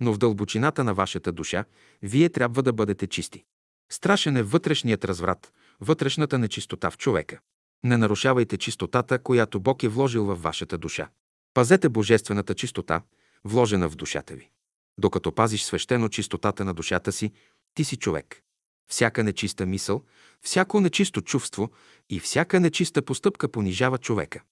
Но 0.00 0.12
в 0.12 0.18
дълбочината 0.18 0.84
на 0.84 0.94
вашата 0.94 1.32
душа 1.32 1.64
вие 2.02 2.28
трябва 2.28 2.62
да 2.62 2.72
бъдете 2.72 3.06
чисти. 3.06 3.44
Страшен 3.92 4.36
е 4.36 4.42
вътрешният 4.42 5.04
разврат, 5.04 5.52
вътрешната 5.80 6.38
нечистота 6.38 6.90
в 6.90 6.98
човека. 6.98 7.40
Не 7.86 7.96
нарушавайте 7.96 8.56
чистотата, 8.56 9.18
която 9.18 9.60
Бог 9.60 9.82
е 9.82 9.88
вложил 9.88 10.24
във 10.24 10.42
вашата 10.42 10.78
душа. 10.78 11.08
Пазете 11.54 11.88
божествената 11.88 12.54
чистота, 12.54 13.02
вложена 13.44 13.88
в 13.88 13.96
душата 13.96 14.34
ви. 14.34 14.50
Докато 14.98 15.32
пазиш 15.32 15.62
свещено 15.62 16.08
чистотата 16.08 16.64
на 16.64 16.74
душата 16.74 17.12
си, 17.12 17.32
ти 17.74 17.84
си 17.84 17.96
човек. 17.96 18.42
Всяка 18.90 19.24
нечиста 19.24 19.66
мисъл, 19.66 20.02
всяко 20.42 20.80
нечисто 20.80 21.20
чувство 21.20 21.70
и 22.10 22.20
всяка 22.20 22.60
нечиста 22.60 23.02
постъпка 23.02 23.48
понижава 23.48 23.98
човека. 23.98 24.42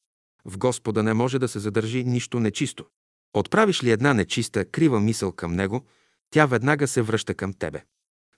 В 0.45 0.59
Господа 0.59 1.03
не 1.03 1.15
може 1.15 1.39
да 1.39 1.49
се 1.49 1.59
задържи 1.59 2.05
нищо 2.05 2.41
нечисто. 2.41 2.87
Отправиш 3.33 3.85
ли 3.85 3.91
една 3.91 4.15
нечиста, 4.15 4.65
крива 4.65 5.01
мисъл 5.01 5.33
към 5.33 5.55
Него, 5.55 5.85
тя 6.31 6.47
веднага 6.47 6.89
се 6.89 7.03
връща 7.03 7.35
към 7.35 7.55
тебе. 7.55 7.85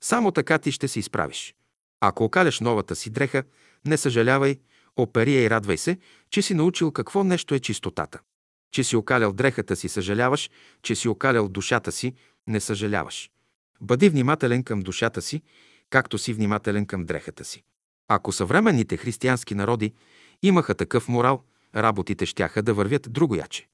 Само 0.01 0.31
така 0.33 0.59
ти 0.59 0.73
ще 0.73 0.89
се 0.89 0.99
изправиш. 0.99 1.55
Ако 2.01 2.25
окаляш 2.25 2.61
новата 2.61 2.97
си 2.97 3.11
дреха, 3.11 3.45
не 3.87 3.97
съжалявай, 3.97 4.59
оперия 4.97 5.43
и 5.43 5.51
радвай 5.51 5.77
се, 5.77 5.99
че 6.31 6.43
си 6.43 6.55
научил 6.55 6.93
какво 6.93 7.25
нещо 7.25 7.55
е 7.55 7.61
чистотата. 7.61 8.21
Че 8.73 8.85
си 8.85 8.97
окалял 8.97 9.33
дрехата 9.33 9.77
си, 9.77 9.89
съжаляваш, 9.89 10.51
че 10.83 10.95
си 10.95 11.09
окалял 11.09 11.49
душата 11.49 11.93
си, 11.93 12.15
не 12.47 12.61
съжаляваш. 12.61 13.31
Бъди 13.81 14.09
внимателен 14.09 14.63
към 14.63 14.81
душата 14.81 15.23
си, 15.23 15.43
както 15.91 16.19
си 16.19 16.33
внимателен 16.33 16.87
към 16.87 17.05
дрехата 17.05 17.45
си. 17.45 17.63
Ако 18.09 18.33
съвременните 18.33 18.97
християнски 18.97 19.55
народи 19.55 19.95
имаха 20.43 20.75
такъв 20.75 21.09
морал, 21.09 21.43
работите 21.77 22.27
щяха 22.27 22.63
да 22.63 22.75
вървят 22.75 23.13
другояче. 23.13 23.69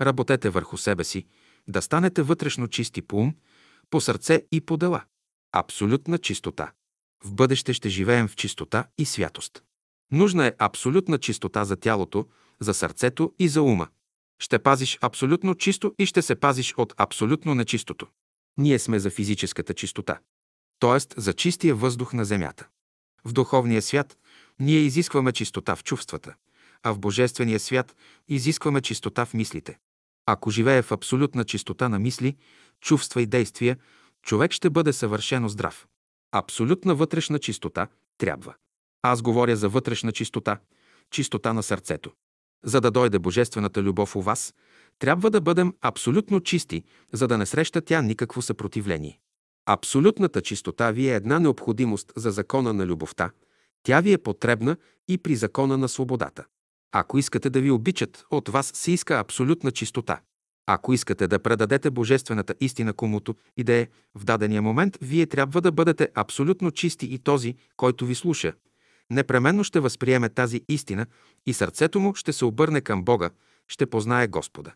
Работете 0.00 0.50
върху 0.50 0.76
себе 0.76 1.04
си, 1.04 1.26
да 1.68 1.82
станете 1.82 2.22
вътрешно 2.22 2.68
чисти 2.68 3.02
по 3.02 3.16
ум, 3.16 3.34
по 3.90 4.00
сърце 4.00 4.42
и 4.52 4.60
по 4.60 4.76
дела. 4.76 5.04
Абсолютна 5.52 6.18
чистота. 6.18 6.72
В 7.24 7.34
бъдеще 7.34 7.72
ще 7.72 7.88
живеем 7.88 8.28
в 8.28 8.36
чистота 8.36 8.86
и 8.98 9.04
святост. 9.04 9.62
Нужна 10.12 10.46
е 10.46 10.52
абсолютна 10.58 11.18
чистота 11.18 11.64
за 11.64 11.76
тялото, 11.76 12.26
за 12.60 12.74
сърцето 12.74 13.32
и 13.38 13.48
за 13.48 13.62
ума. 13.62 13.88
Ще 14.38 14.58
пазиш 14.58 14.98
абсолютно 15.02 15.54
чисто 15.54 15.94
и 15.98 16.06
ще 16.06 16.22
се 16.22 16.34
пазиш 16.34 16.74
от 16.76 16.94
абсолютно 16.96 17.54
нечистото. 17.54 18.06
Ние 18.56 18.78
сме 18.78 18.98
за 18.98 19.10
физическата 19.10 19.74
чистота, 19.74 20.18
т.е. 20.80 21.20
за 21.20 21.32
чистия 21.32 21.74
въздух 21.74 22.12
на 22.12 22.24
земята. 22.24 22.68
В 23.24 23.32
духовния 23.32 23.82
свят 23.82 24.18
ние 24.60 24.78
изискваме 24.78 25.32
чистота 25.32 25.76
в 25.76 25.84
чувствата, 25.84 26.34
а 26.82 26.92
в 26.92 26.98
божествения 26.98 27.60
свят 27.60 27.96
изискваме 28.28 28.80
чистота 28.80 29.26
в 29.26 29.34
мислите. 29.34 29.78
Ако 30.26 30.50
живее 30.50 30.82
в 30.82 30.92
абсолютна 30.92 31.44
чистота 31.44 31.88
на 31.88 31.98
мисли, 31.98 32.36
чувства 32.80 33.22
и 33.22 33.26
действия, 33.26 33.78
човек 34.22 34.52
ще 34.52 34.70
бъде 34.70 34.92
съвършено 34.92 35.48
здрав. 35.48 35.86
Абсолютна 36.32 36.94
вътрешна 36.94 37.38
чистота 37.38 37.88
трябва. 38.18 38.54
Аз 39.06 39.22
говоря 39.22 39.56
за 39.56 39.68
вътрешна 39.68 40.12
чистота, 40.12 40.58
чистота 41.10 41.52
на 41.52 41.62
сърцето. 41.62 42.12
За 42.64 42.80
да 42.80 42.90
дойде 42.90 43.18
божествената 43.18 43.82
любов 43.82 44.16
у 44.16 44.20
вас, 44.20 44.54
трябва 44.98 45.30
да 45.30 45.40
бъдем 45.40 45.72
абсолютно 45.80 46.40
чисти, 46.40 46.84
за 47.12 47.28
да 47.28 47.38
не 47.38 47.46
среща 47.46 47.80
тя 47.80 48.02
никакво 48.02 48.42
съпротивление. 48.42 49.18
Абсолютната 49.66 50.40
чистота 50.40 50.90
ви 50.90 51.08
е 51.08 51.14
една 51.14 51.38
необходимост 51.38 52.12
за 52.16 52.30
закона 52.30 52.72
на 52.72 52.86
любовта. 52.86 53.30
Тя 53.82 54.00
ви 54.00 54.12
е 54.12 54.18
потребна 54.18 54.76
и 55.08 55.18
при 55.18 55.36
закона 55.36 55.78
на 55.78 55.88
свободата. 55.88 56.44
Ако 56.92 57.18
искате 57.18 57.50
да 57.50 57.60
ви 57.60 57.70
обичат, 57.70 58.24
от 58.30 58.48
вас 58.48 58.72
се 58.74 58.92
иска 58.92 59.18
абсолютна 59.18 59.70
чистота. 59.70 60.20
Ако 60.66 60.92
искате 60.92 61.28
да 61.28 61.38
предадете 61.38 61.90
божествената 61.90 62.54
истина 62.60 62.92
комуто 62.92 63.34
и 63.56 63.64
да 63.64 63.72
е 63.72 63.88
в 64.14 64.24
дадения 64.24 64.62
момент, 64.62 64.98
вие 65.02 65.26
трябва 65.26 65.60
да 65.60 65.72
бъдете 65.72 66.08
абсолютно 66.14 66.70
чисти 66.70 67.06
и 67.06 67.18
този, 67.18 67.54
който 67.76 68.06
ви 68.06 68.14
слуша, 68.14 68.52
непременно 69.14 69.64
ще 69.64 69.80
възприеме 69.80 70.28
тази 70.28 70.60
истина 70.68 71.06
и 71.46 71.52
сърцето 71.52 72.00
му 72.00 72.14
ще 72.14 72.32
се 72.32 72.44
обърне 72.44 72.80
към 72.80 73.04
Бога, 73.04 73.30
ще 73.68 73.86
познае 73.86 74.28
Господа. 74.28 74.72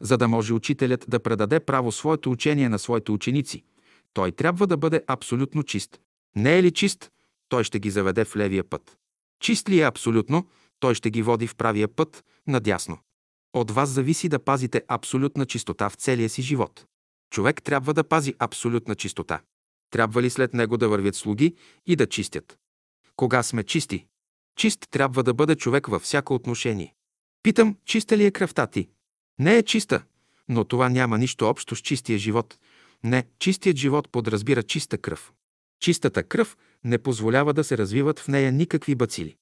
За 0.00 0.18
да 0.18 0.28
може 0.28 0.54
учителят 0.54 1.04
да 1.08 1.20
предаде 1.20 1.60
право 1.60 1.92
своето 1.92 2.30
учение 2.30 2.68
на 2.68 2.78
своите 2.78 3.12
ученици, 3.12 3.64
той 4.12 4.32
трябва 4.32 4.66
да 4.66 4.76
бъде 4.76 5.02
абсолютно 5.06 5.62
чист. 5.62 6.00
Не 6.36 6.58
е 6.58 6.62
ли 6.62 6.70
чист, 6.70 7.10
той 7.48 7.64
ще 7.64 7.78
ги 7.78 7.90
заведе 7.90 8.24
в 8.24 8.36
левия 8.36 8.64
път. 8.64 8.96
Чист 9.40 9.68
ли 9.68 9.80
е 9.80 9.84
абсолютно, 9.84 10.46
той 10.80 10.94
ще 10.94 11.10
ги 11.10 11.22
води 11.22 11.46
в 11.46 11.56
правия 11.56 11.88
път, 11.88 12.24
надясно. 12.46 12.98
От 13.52 13.70
вас 13.70 13.88
зависи 13.88 14.28
да 14.28 14.38
пазите 14.38 14.82
абсолютна 14.88 15.46
чистота 15.46 15.90
в 15.90 15.94
целия 15.94 16.28
си 16.28 16.42
живот. 16.42 16.86
Човек 17.30 17.62
трябва 17.62 17.94
да 17.94 18.04
пази 18.04 18.34
абсолютна 18.38 18.94
чистота. 18.94 19.40
Трябва 19.90 20.22
ли 20.22 20.30
след 20.30 20.54
него 20.54 20.76
да 20.76 20.88
вървят 20.88 21.14
слуги 21.14 21.54
и 21.86 21.96
да 21.96 22.06
чистят? 22.06 22.58
Кога 23.16 23.42
сме 23.42 23.64
чисти? 23.64 24.06
Чист 24.56 24.86
трябва 24.90 25.22
да 25.22 25.34
бъде 25.34 25.56
човек 25.56 25.86
във 25.86 26.02
всяко 26.02 26.34
отношение. 26.34 26.94
Питам, 27.42 27.76
чиста 27.84 28.16
ли 28.16 28.24
е 28.24 28.30
кръвта 28.30 28.66
ти? 28.66 28.88
Не 29.38 29.56
е 29.56 29.62
чиста, 29.62 30.02
но 30.48 30.64
това 30.64 30.88
няма 30.88 31.18
нищо 31.18 31.46
общо 31.46 31.76
с 31.76 31.80
чистия 31.80 32.18
живот. 32.18 32.58
Не, 33.04 33.24
чистият 33.38 33.76
живот 33.76 34.08
подразбира 34.12 34.62
чиста 34.62 34.98
кръв. 34.98 35.32
Чистата 35.80 36.22
кръв 36.22 36.56
не 36.84 36.98
позволява 36.98 37.54
да 37.54 37.64
се 37.64 37.78
развиват 37.78 38.18
в 38.18 38.28
нея 38.28 38.52
никакви 38.52 38.94
бацили. 38.94 39.36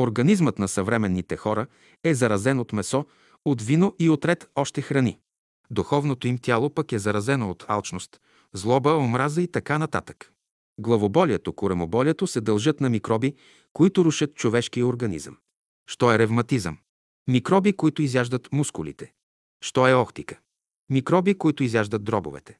Организмът 0.00 0.58
на 0.58 0.68
съвременните 0.68 1.36
хора 1.36 1.66
е 2.04 2.14
заразен 2.14 2.58
от 2.58 2.72
месо, 2.72 3.06
от 3.44 3.62
вино 3.62 3.94
и 3.98 4.10
от 4.10 4.24
ред 4.24 4.50
още 4.54 4.82
храни. 4.82 5.18
Духовното 5.70 6.28
им 6.28 6.38
тяло 6.38 6.70
пък 6.70 6.92
е 6.92 6.98
заразено 6.98 7.50
от 7.50 7.64
алчност, 7.68 8.20
злоба, 8.52 8.96
омраза 8.96 9.42
и 9.42 9.48
така 9.48 9.78
нататък. 9.78 10.32
Главоболието, 10.78 11.52
коремоболието 11.52 12.26
се 12.26 12.40
дължат 12.40 12.80
на 12.80 12.90
микроби, 12.90 13.34
които 13.72 14.04
рушат 14.04 14.34
човешкия 14.34 14.86
организъм. 14.86 15.36
Що 15.86 16.12
е 16.12 16.18
ревматизъм? 16.18 16.78
Микроби, 17.28 17.72
които 17.72 18.02
изяждат 18.02 18.48
мускулите. 18.52 19.12
Що 19.62 19.88
е 19.88 19.94
охтика? 19.94 20.40
Микроби, 20.90 21.34
които 21.34 21.62
изяждат 21.62 22.04
дробовете. 22.04 22.58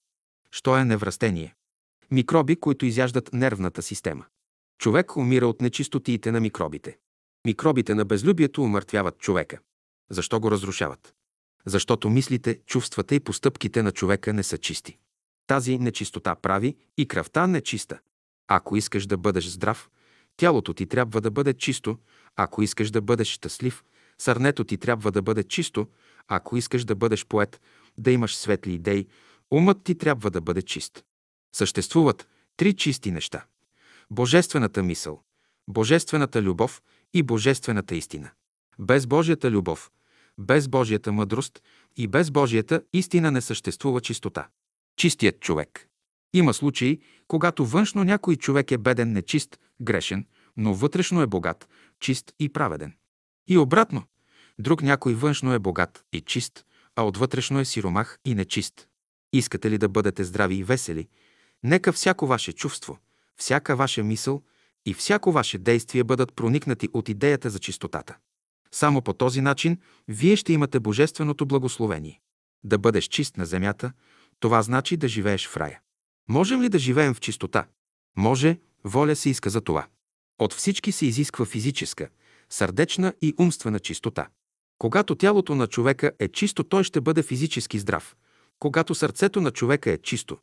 Що 0.51 0.77
е 0.79 0.85
неврастение? 0.85 1.55
Микроби, 2.11 2.57
които 2.57 2.87
изяждат 2.87 3.33
нервната 3.33 3.83
система. 3.83 4.25
Човек 4.79 5.17
умира 5.17 5.47
от 5.47 5.61
нечистотиите 5.61 6.33
на 6.33 6.41
микробите. 6.41 6.99
Микробите 7.47 7.95
на 7.95 8.05
безлюбието 8.05 8.63
умъртвяват 8.63 9.19
човека. 9.19 9.59
Защо 10.11 10.41
го 10.41 10.51
разрушават? 10.51 11.15
Защото 11.67 12.11
мислите, 12.11 12.61
чувствата 12.67 13.15
и 13.15 13.21
постъпките 13.21 13.83
на 13.83 13.93
човека 13.93 14.33
не 14.33 14.43
са 14.43 14.59
чисти. 14.59 14.99
Тази 15.51 15.79
нечистота 15.79 16.35
прави 16.35 16.77
и 16.99 17.09
кръвта 17.09 17.47
нечиста. 17.47 17.99
Ако 18.49 18.77
искаш 18.77 19.07
да 19.07 19.17
бъдеш 19.17 19.47
здрав, 19.47 19.91
тялото 20.37 20.75
ти 20.75 20.87
трябва 20.87 21.21
да 21.21 21.31
бъде 21.31 21.55
чисто. 21.55 21.99
Ако 22.37 22.63
искаш 22.63 22.91
да 22.91 23.01
бъдеш 23.01 23.29
щастлив, 23.29 23.85
сърнето 24.19 24.65
ти 24.65 24.77
трябва 24.77 25.13
да 25.13 25.23
бъде 25.23 25.45
чисто. 25.45 25.89
Ако 26.29 26.57
искаш 26.57 26.85
да 26.85 26.95
бъдеш 26.95 27.27
поет, 27.27 27.61
да 27.99 28.11
имаш 28.11 28.37
светли 28.37 28.73
идеи, 28.73 29.07
умът 29.51 29.85
ти 29.85 29.95
трябва 29.95 30.31
да 30.31 30.41
бъде 30.41 30.63
чист. 30.63 31.05
Съществуват 31.57 32.29
три 32.57 32.73
чисти 32.73 33.11
неща. 33.11 33.45
Божествената 34.11 34.83
мисъл, 34.83 35.23
Божествената 35.69 36.43
любов 36.43 36.83
и 37.15 37.23
Божествената 37.23 37.95
истина. 37.95 38.31
Без 38.79 39.07
Божията 39.07 39.51
любов, 39.51 39.91
без 40.39 40.69
Божията 40.69 41.13
мъдрост 41.13 41.63
и 41.97 42.07
без 42.07 42.31
Божията 42.31 42.83
истина 42.93 43.31
не 43.31 43.41
съществува 43.41 44.01
чистота. 44.01 44.49
Чистият 45.01 45.41
човек. 45.41 45.89
Има 46.33 46.55
случаи, 46.55 47.01
когато 47.29 47.67
външно 47.67 48.05
някой 48.05 48.37
човек 48.37 48.71
е 48.71 48.79
беден, 48.79 49.13
нечист, 49.13 49.59
грешен, 49.81 50.27
но 50.57 50.75
вътрешно 50.75 51.23
е 51.23 51.27
богат, 51.27 51.69
чист 52.01 52.33
и 52.39 52.49
праведен. 52.49 52.93
И 53.49 53.59
обратно, 53.59 54.03
друг 54.59 54.83
някой 54.83 55.15
външно 55.15 55.53
е 55.53 55.59
богат 55.59 56.05
и 56.13 56.21
чист, 56.21 56.65
а 56.97 57.03
отвътрешно 57.03 57.61
е 57.61 57.65
сиромах 57.65 58.19
и 58.25 58.35
нечист. 58.35 58.89
Искате 59.33 59.71
ли 59.71 59.79
да 59.79 59.89
бъдете 59.89 60.25
здрави 60.25 60.55
и 60.55 60.65
весели? 60.65 61.09
Нека 61.63 61.93
всяко 61.93 62.27
ваше 62.27 62.53
чувство, 62.53 62.99
всяка 63.37 63.77
ваша 63.77 64.03
мисъл 64.05 64.43
и 64.87 64.95
всяко 64.95 65.33
ваше 65.33 65.59
действие 65.59 66.05
бъдат 66.05 66.35
проникнати 66.35 66.89
от 66.93 67.09
идеята 67.09 67.51
за 67.51 67.59
чистотата. 67.59 68.17
Само 68.73 69.03
по 69.03 69.13
този 69.13 69.41
начин 69.41 69.79
вие 70.09 70.37
ще 70.37 70.53
имате 70.53 70.81
божественото 70.81 71.47
благословение. 71.47 72.21
Да 72.65 72.79
бъдеш 72.79 73.05
чист 73.05 73.37
на 73.37 73.47
земята, 73.47 73.93
това 74.41 74.63
значи 74.63 74.97
да 74.97 75.09
живееш 75.09 75.49
в 75.49 75.57
рая. 75.57 75.81
Можем 76.29 76.63
ли 76.63 76.69
да 76.69 76.79
живеем 76.79 77.15
в 77.15 77.21
чистота? 77.21 77.67
Може, 78.17 78.59
воля 78.85 79.17
се 79.17 79.31
иска 79.31 79.51
за 79.51 79.61
това. 79.61 79.87
От 80.39 80.55
всички 80.55 80.93
се 80.93 81.07
изисква 81.07 81.45
физическа, 81.45 82.09
сърдечна 82.51 83.15
и 83.23 83.35
умствена 83.39 83.81
чистота. 83.81 84.29
Когато 84.79 85.15
тялото 85.15 85.55
на 85.55 85.67
човека 85.67 86.13
е 86.19 86.29
чисто, 86.29 86.65
той 86.65 86.85
ще 86.85 87.01
бъде 87.01 87.23
физически 87.23 87.79
здрав. 87.79 88.17
Когато 88.59 88.95
сърцето 88.95 89.41
на 89.41 89.51
човека 89.51 89.91
е 89.91 89.99
чисто, 89.99 90.39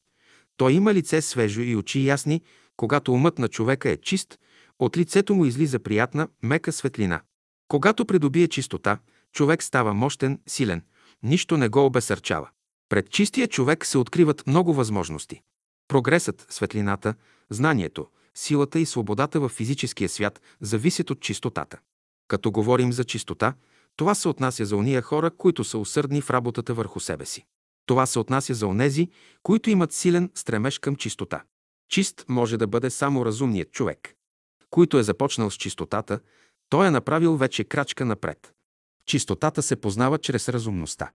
той 0.58 0.74
има 0.74 0.93
лице 0.93 1.22
свежо 1.22 1.61
и 1.61 1.76
очи 1.76 2.06
ясни. 2.06 2.42
Когато 2.77 3.14
умът 3.14 3.40
на 3.40 3.48
човека 3.48 3.90
е 3.90 3.98
чист, 3.98 4.40
от 4.80 4.98
лицето 4.98 5.35
му 5.35 5.45
излиза 5.45 5.80
приятна, 5.80 6.27
мека 6.43 6.72
светлина. 6.72 7.22
Когато 7.67 8.06
придобие 8.06 8.48
чистота, 8.48 9.00
човек 9.34 9.64
става 9.64 9.93
мощен, 9.93 10.40
силен, 10.48 10.82
нищо 11.24 11.58
не 11.58 11.69
го 11.69 11.85
обесърчава. 11.85 12.50
Пред 12.90 13.09
чистия 13.09 13.48
човек 13.48 13.85
се 13.85 13.98
откриват 13.98 14.48
много 14.48 14.74
възможности. 14.74 15.41
Прогресът, 15.88 16.45
светлината, 16.49 17.14
знанието, 17.49 18.07
силата 18.35 18.80
и 18.80 18.85
свободата 18.85 19.40
в 19.40 19.49
физическия 19.49 20.09
свят 20.09 20.41
зависят 20.61 21.09
от 21.09 21.19
чистотата. 21.19 21.77
Като 22.27 22.51
говорим 22.51 22.93
за 22.93 23.03
чистота, 23.03 23.53
това 23.95 24.16
се 24.16 24.27
отнася 24.27 24.66
за 24.66 24.75
ония 24.75 25.01
хора, 25.01 25.32
които 25.32 25.64
са 25.64 25.77
усърдни 25.77 26.22
в 26.22 26.30
работата 26.30 26.74
върху 26.74 26.99
себе 26.99 27.25
си. 27.25 27.45
Това 27.85 28.06
се 28.06 28.19
отнася 28.19 28.53
за 28.53 28.67
онези, 28.67 29.09
които 29.43 29.69
имат 29.69 29.93
силен 29.93 30.32
стремеж 30.35 30.80
към 30.80 30.95
чистота. 30.95 31.43
Чист 31.90 32.25
може 32.30 32.57
да 32.57 32.67
бъде 32.67 32.90
само 32.90 33.25
разумният 33.25 33.72
човек. 33.72 34.14
Който 34.69 34.98
е 34.98 35.03
започнал 35.03 35.51
с 35.51 35.56
чистотата, 35.56 36.19
той 36.69 36.88
е 36.88 36.91
направил 36.91 37.38
вече 37.38 37.64
крачка 37.64 38.06
напред. 38.06 38.53
Чистотата 39.06 39.61
се 39.61 39.75
познава 39.75 40.17
чрез 40.17 40.49
разумността. 40.49 41.11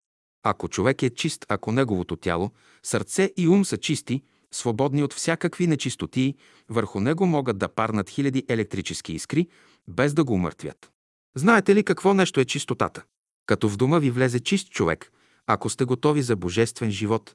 Ако 0.51 0.69
човек 0.69 1.03
е 1.03 1.11
чист, 1.11 1.47
ако 1.49 1.73
неговото 1.73 2.17
тяло, 2.17 2.51
сърце 2.83 3.33
и 3.37 3.49
ум 3.49 3.65
са 3.65 3.77
чисти, 3.77 4.23
свободни 4.53 5.03
от 5.03 5.15
всякакви 5.15 5.67
нечистотии, 5.67 6.35
върху 6.69 7.01
него 7.01 7.27
могат 7.27 7.59
да 7.59 7.69
парнат 7.69 8.11
хиляди 8.11 8.45
електрически 8.49 9.13
искри, 9.13 9.49
без 9.89 10.15
да 10.15 10.25
го 10.25 10.33
умъртвят. 10.33 10.91
Знаете 11.37 11.75
ли 11.75 11.85
какво 11.85 12.15
нещо 12.15 12.41
е 12.41 12.45
чистотата? 12.45 13.03
Като 13.47 13.69
в 13.69 13.77
дома 13.77 13.99
ви 13.99 14.11
влезе 14.11 14.41
чист 14.41 14.71
човек, 14.71 15.13
ако 15.47 15.71
сте 15.71 15.85
готови 15.85 16.23
за 16.23 16.37
божествен 16.37 16.91
живот, 16.91 17.35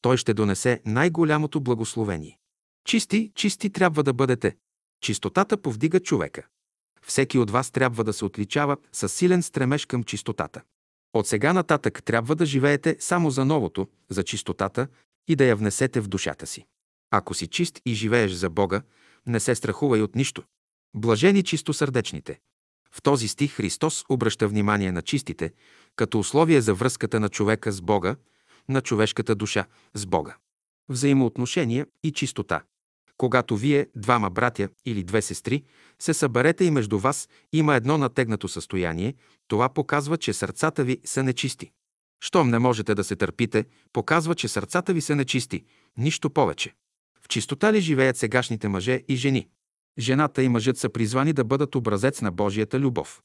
той 0.00 0.16
ще 0.16 0.34
донесе 0.34 0.80
най-голямото 0.86 1.60
благословение. 1.60 2.38
Чисти, 2.84 3.32
чисти 3.34 3.70
трябва 3.70 4.02
да 4.02 4.12
бъдете. 4.12 4.56
Чистотата 5.00 5.56
повдига 5.56 6.00
човека. 6.00 6.46
Всеки 7.02 7.38
от 7.38 7.50
вас 7.50 7.70
трябва 7.70 8.04
да 8.04 8.12
се 8.12 8.24
отличава 8.24 8.76
с 8.92 9.08
силен 9.08 9.42
стремеж 9.42 9.86
към 9.86 10.04
чистотата. 10.04 10.62
От 11.16 11.26
сега 11.26 11.52
нататък 11.52 12.02
трябва 12.04 12.34
да 12.34 12.46
живеете 12.46 12.96
само 13.00 13.30
за 13.30 13.44
новото, 13.44 13.88
за 14.10 14.24
чистотата 14.24 14.88
и 15.28 15.36
да 15.36 15.44
я 15.44 15.56
внесете 15.56 16.00
в 16.00 16.08
душата 16.08 16.46
си. 16.46 16.66
Ако 17.10 17.34
си 17.34 17.46
чист 17.46 17.80
и 17.86 17.94
живееш 17.94 18.32
за 18.32 18.50
Бога, 18.50 18.82
не 19.26 19.40
се 19.40 19.54
страхувай 19.54 20.02
от 20.02 20.14
нищо. 20.14 20.42
Блажени 20.96 21.42
чистосърдечните. 21.42 22.40
В 22.92 23.02
този 23.02 23.28
стих 23.28 23.52
Христос 23.52 24.04
обръща 24.08 24.48
внимание 24.48 24.92
на 24.92 25.02
чистите, 25.02 25.52
като 25.96 26.18
условие 26.18 26.60
за 26.60 26.74
връзката 26.74 27.20
на 27.20 27.28
човека 27.28 27.72
с 27.72 27.80
Бога, 27.80 28.16
на 28.68 28.80
човешката 28.80 29.34
душа 29.34 29.66
с 29.94 30.06
Бога. 30.06 30.36
Взаимоотношения 30.88 31.86
и 32.02 32.12
чистота. 32.12 32.62
Когато 33.18 33.56
вие, 33.56 33.86
двама 33.96 34.30
братя 34.30 34.68
или 34.84 35.04
две 35.04 35.22
сестри, 35.22 35.64
се 35.98 36.14
съберете 36.14 36.64
и 36.64 36.70
между 36.70 36.98
вас 36.98 37.28
има 37.52 37.74
едно 37.74 37.98
натегнато 37.98 38.48
състояние, 38.48 39.14
това 39.48 39.68
показва, 39.68 40.16
че 40.16 40.32
сърцата 40.32 40.84
ви 40.84 41.00
са 41.04 41.22
нечисти. 41.22 41.70
Щом 42.20 42.50
не 42.50 42.58
можете 42.58 42.94
да 42.94 43.04
се 43.04 43.16
търпите, 43.16 43.64
показва, 43.92 44.34
че 44.34 44.48
сърцата 44.48 44.92
ви 44.92 45.00
са 45.00 45.16
нечисти. 45.16 45.64
Нищо 45.96 46.30
повече. 46.30 46.74
В 47.22 47.28
чистота 47.28 47.72
ли 47.72 47.80
живеят 47.80 48.16
сегашните 48.16 48.68
мъже 48.68 49.02
и 49.08 49.16
жени? 49.16 49.48
Жената 49.98 50.42
и 50.42 50.48
мъжът 50.48 50.78
са 50.78 50.88
призвани 50.88 51.32
да 51.32 51.44
бъдат 51.44 51.74
образец 51.74 52.22
на 52.22 52.32
Божията 52.32 52.80
любов. 52.80 53.22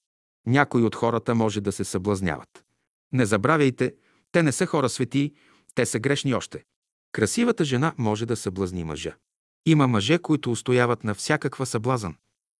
Някои 0.47 0.83
от 0.83 0.95
хората 0.95 1.35
може 1.35 1.61
да 1.61 1.71
се 1.71 1.83
съблазняват. 1.83 2.65
Не 3.13 3.25
забравяйте, 3.25 3.93
те 4.31 4.43
не 4.43 4.51
са 4.51 4.65
хора 4.65 4.89
светии, 4.89 5.33
те 5.75 5.85
са 5.85 5.99
грешни 5.99 6.33
още. 6.33 6.63
Красивата 7.11 7.65
жена 7.65 7.93
може 7.97 8.25
да 8.25 8.35
съблазни 8.35 8.83
мъжа. 8.83 9.15
Има 9.65 9.87
мъже, 9.87 10.19
които 10.19 10.51
устояват 10.51 11.03
на 11.03 11.15
всякаква 11.15 11.65
съблазън. 11.65 12.15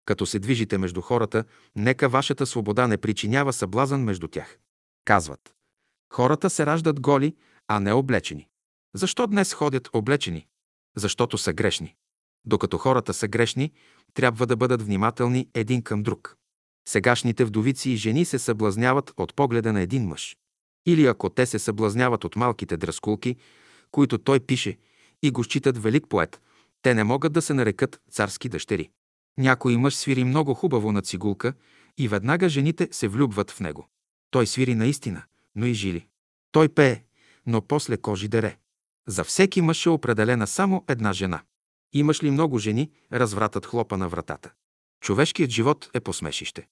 Като 0.05 0.25
се 0.25 0.39
движите 0.39 0.77
между 0.77 1.01
хората, 1.01 1.43
нека 1.75 2.09
вашата 2.09 2.45
свобода 2.45 2.88
не 2.88 2.97
причинява 2.97 3.53
съблазън 3.53 4.03
между 4.03 4.27
тях. 4.27 4.57
Казват. 5.05 5.55
Хората 6.13 6.49
се 6.49 6.65
раждат 6.65 6.99
голи, 6.99 7.35
а 7.67 7.80
не 7.80 7.93
облечени. 7.93 8.47
Защо 8.95 9.27
днес 9.27 9.53
ходят 9.53 9.89
облечени? 9.93 10.47
Защото 10.95 11.38
са 11.38 11.53
грешни. 11.53 11.95
Докато 12.45 12.77
хората 12.77 13.13
са 13.13 13.27
грешни, 13.27 13.71
трябва 14.13 14.47
да 14.47 14.55
бъдат 14.55 14.81
внимателни 14.81 15.47
един 15.53 15.81
към 15.81 16.03
друг. 16.03 16.38
Сегашните 16.88 17.45
вдовици 17.45 17.89
и 17.89 17.95
жени 17.95 18.25
се 18.25 18.39
съблазняват 18.39 19.13
от 19.17 19.35
погледа 19.35 19.73
на 19.73 19.81
един 19.81 20.07
мъж. 20.07 20.38
Или 20.85 21.05
ако 21.05 21.30
те 21.30 21.45
се 21.45 21.59
съблазняват 21.59 22.23
от 22.23 22.35
малките 22.35 22.77
дръскулки, 22.77 23.35
които 23.91 24.17
той 24.17 24.39
пише 24.39 24.77
и 25.23 25.31
го 25.31 25.43
считат 25.43 25.77
велик 25.77 26.07
поет, 26.09 26.41
те 26.82 26.93
не 26.93 27.03
могат 27.03 27.34
да 27.34 27.42
се 27.42 27.53
нарекат 27.53 28.01
царски 28.11 28.50
дъщери. 28.50 28.90
Някой 29.38 29.77
мъж 29.77 29.95
свири 29.95 30.24
много 30.24 30.53
хубаво 30.53 30.92
на 30.92 31.01
цигулка 31.01 31.53
и 31.98 32.08
веднага 32.08 32.50
жените 32.50 32.88
се 32.92 33.08
влюбват 33.08 33.51
в 33.51 33.60
него. 33.60 33.88
Той 34.32 34.48
свири 34.48 34.76
наистина, 34.76 35.24
но 35.56 35.66
и 35.66 35.74
жили. 35.74 36.08
Той 36.51 36.69
пее, 36.69 37.03
но 37.45 37.61
после 37.61 37.98
кожи 37.98 38.27
дере. 38.27 38.58
За 39.08 39.24
всеки 39.24 39.61
мъж 39.61 39.85
е 39.85 39.90
определена 39.90 40.48
само 40.48 40.85
една 40.88 41.14
жена. 41.14 41.42
Имаш 41.93 42.24
ли 42.24 42.32
много 42.32 42.58
жени, 42.58 42.92
развратът 43.14 43.66
хлопа 43.66 43.98
на 43.98 44.10
вратата. 44.10 44.51
Човешкият 45.01 45.51
живот 45.51 45.90
е 45.93 46.00
посмешище. 46.00 46.68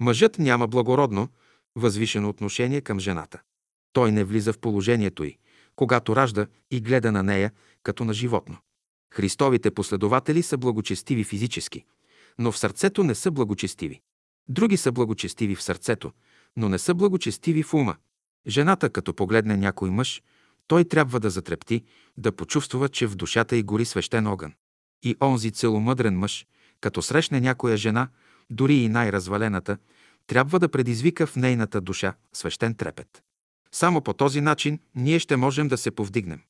Мъжът 0.00 0.38
няма 0.38 0.68
благородно, 0.68 1.28
възвишено 1.76 2.28
отношение 2.28 2.80
към 2.80 3.00
жената. 3.00 3.40
Той 3.92 4.12
не 4.12 4.24
влиза 4.24 4.52
в 4.52 4.58
положението 4.58 5.24
й, 5.24 5.38
когато 5.76 6.16
ражда 6.16 6.46
и 6.70 6.80
гледа 6.80 7.12
на 7.12 7.22
нея 7.22 7.52
като 7.82 8.04
на 8.04 8.14
животно. 8.14 8.56
Христовите 9.14 9.70
последователи 9.70 10.42
са 10.42 10.56
благочестиви 10.58 11.24
физически, 11.24 11.84
но 12.38 12.52
в 12.52 12.58
сърцето 12.58 13.04
не 13.04 13.14
са 13.14 13.30
благочестиви. 13.30 14.00
Други 14.48 14.76
са 14.76 14.92
благочестиви 14.92 15.54
в 15.54 15.62
сърцето, 15.62 16.12
но 16.56 16.68
не 16.68 16.78
са 16.78 16.94
благочестиви 16.94 17.62
в 17.62 17.74
ума. 17.74 17.96
Жената, 18.46 18.90
като 18.90 19.14
погледне 19.14 19.56
някой 19.56 19.90
мъж, 19.90 20.22
той 20.66 20.84
трябва 20.84 21.20
да 21.20 21.30
затрепти, 21.30 21.84
да 22.16 22.32
почувства, 22.32 22.88
че 22.88 23.06
в 23.06 23.16
душата 23.16 23.56
й 23.56 23.62
гори 23.62 23.84
свещен 23.84 24.26
огън. 24.26 24.52
И 25.02 25.16
онзи 25.22 25.50
целомъдрен 25.50 26.18
мъж, 26.18 26.46
като 26.80 27.02
срещне 27.02 27.40
някоя 27.40 27.76
жена, 27.76 28.08
дори 28.50 28.74
и 28.74 28.88
най-развалената, 28.88 29.78
трябва 30.26 30.58
да 30.58 30.68
предизвика 30.68 31.26
в 31.26 31.36
нейната 31.36 31.80
душа 31.80 32.14
свещен 32.32 32.74
трепет. 32.74 33.22
Само 33.72 34.00
по 34.00 34.12
този 34.12 34.40
начин 34.40 34.78
ние 34.94 35.18
ще 35.18 35.36
можем 35.36 35.68
да 35.68 35.78
се 35.78 35.90
повдигнем. 35.90 36.40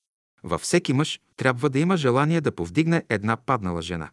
Във 0.45 0.61
всеки 0.61 0.93
мъж 0.93 1.21
трябва 1.37 1.71
да 1.71 1.79
има 1.79 1.97
желание 1.97 2.41
да 2.41 2.53
повдигне 2.53 3.05
една 3.09 3.37
паднала 3.37 3.83
жена. 3.83 4.11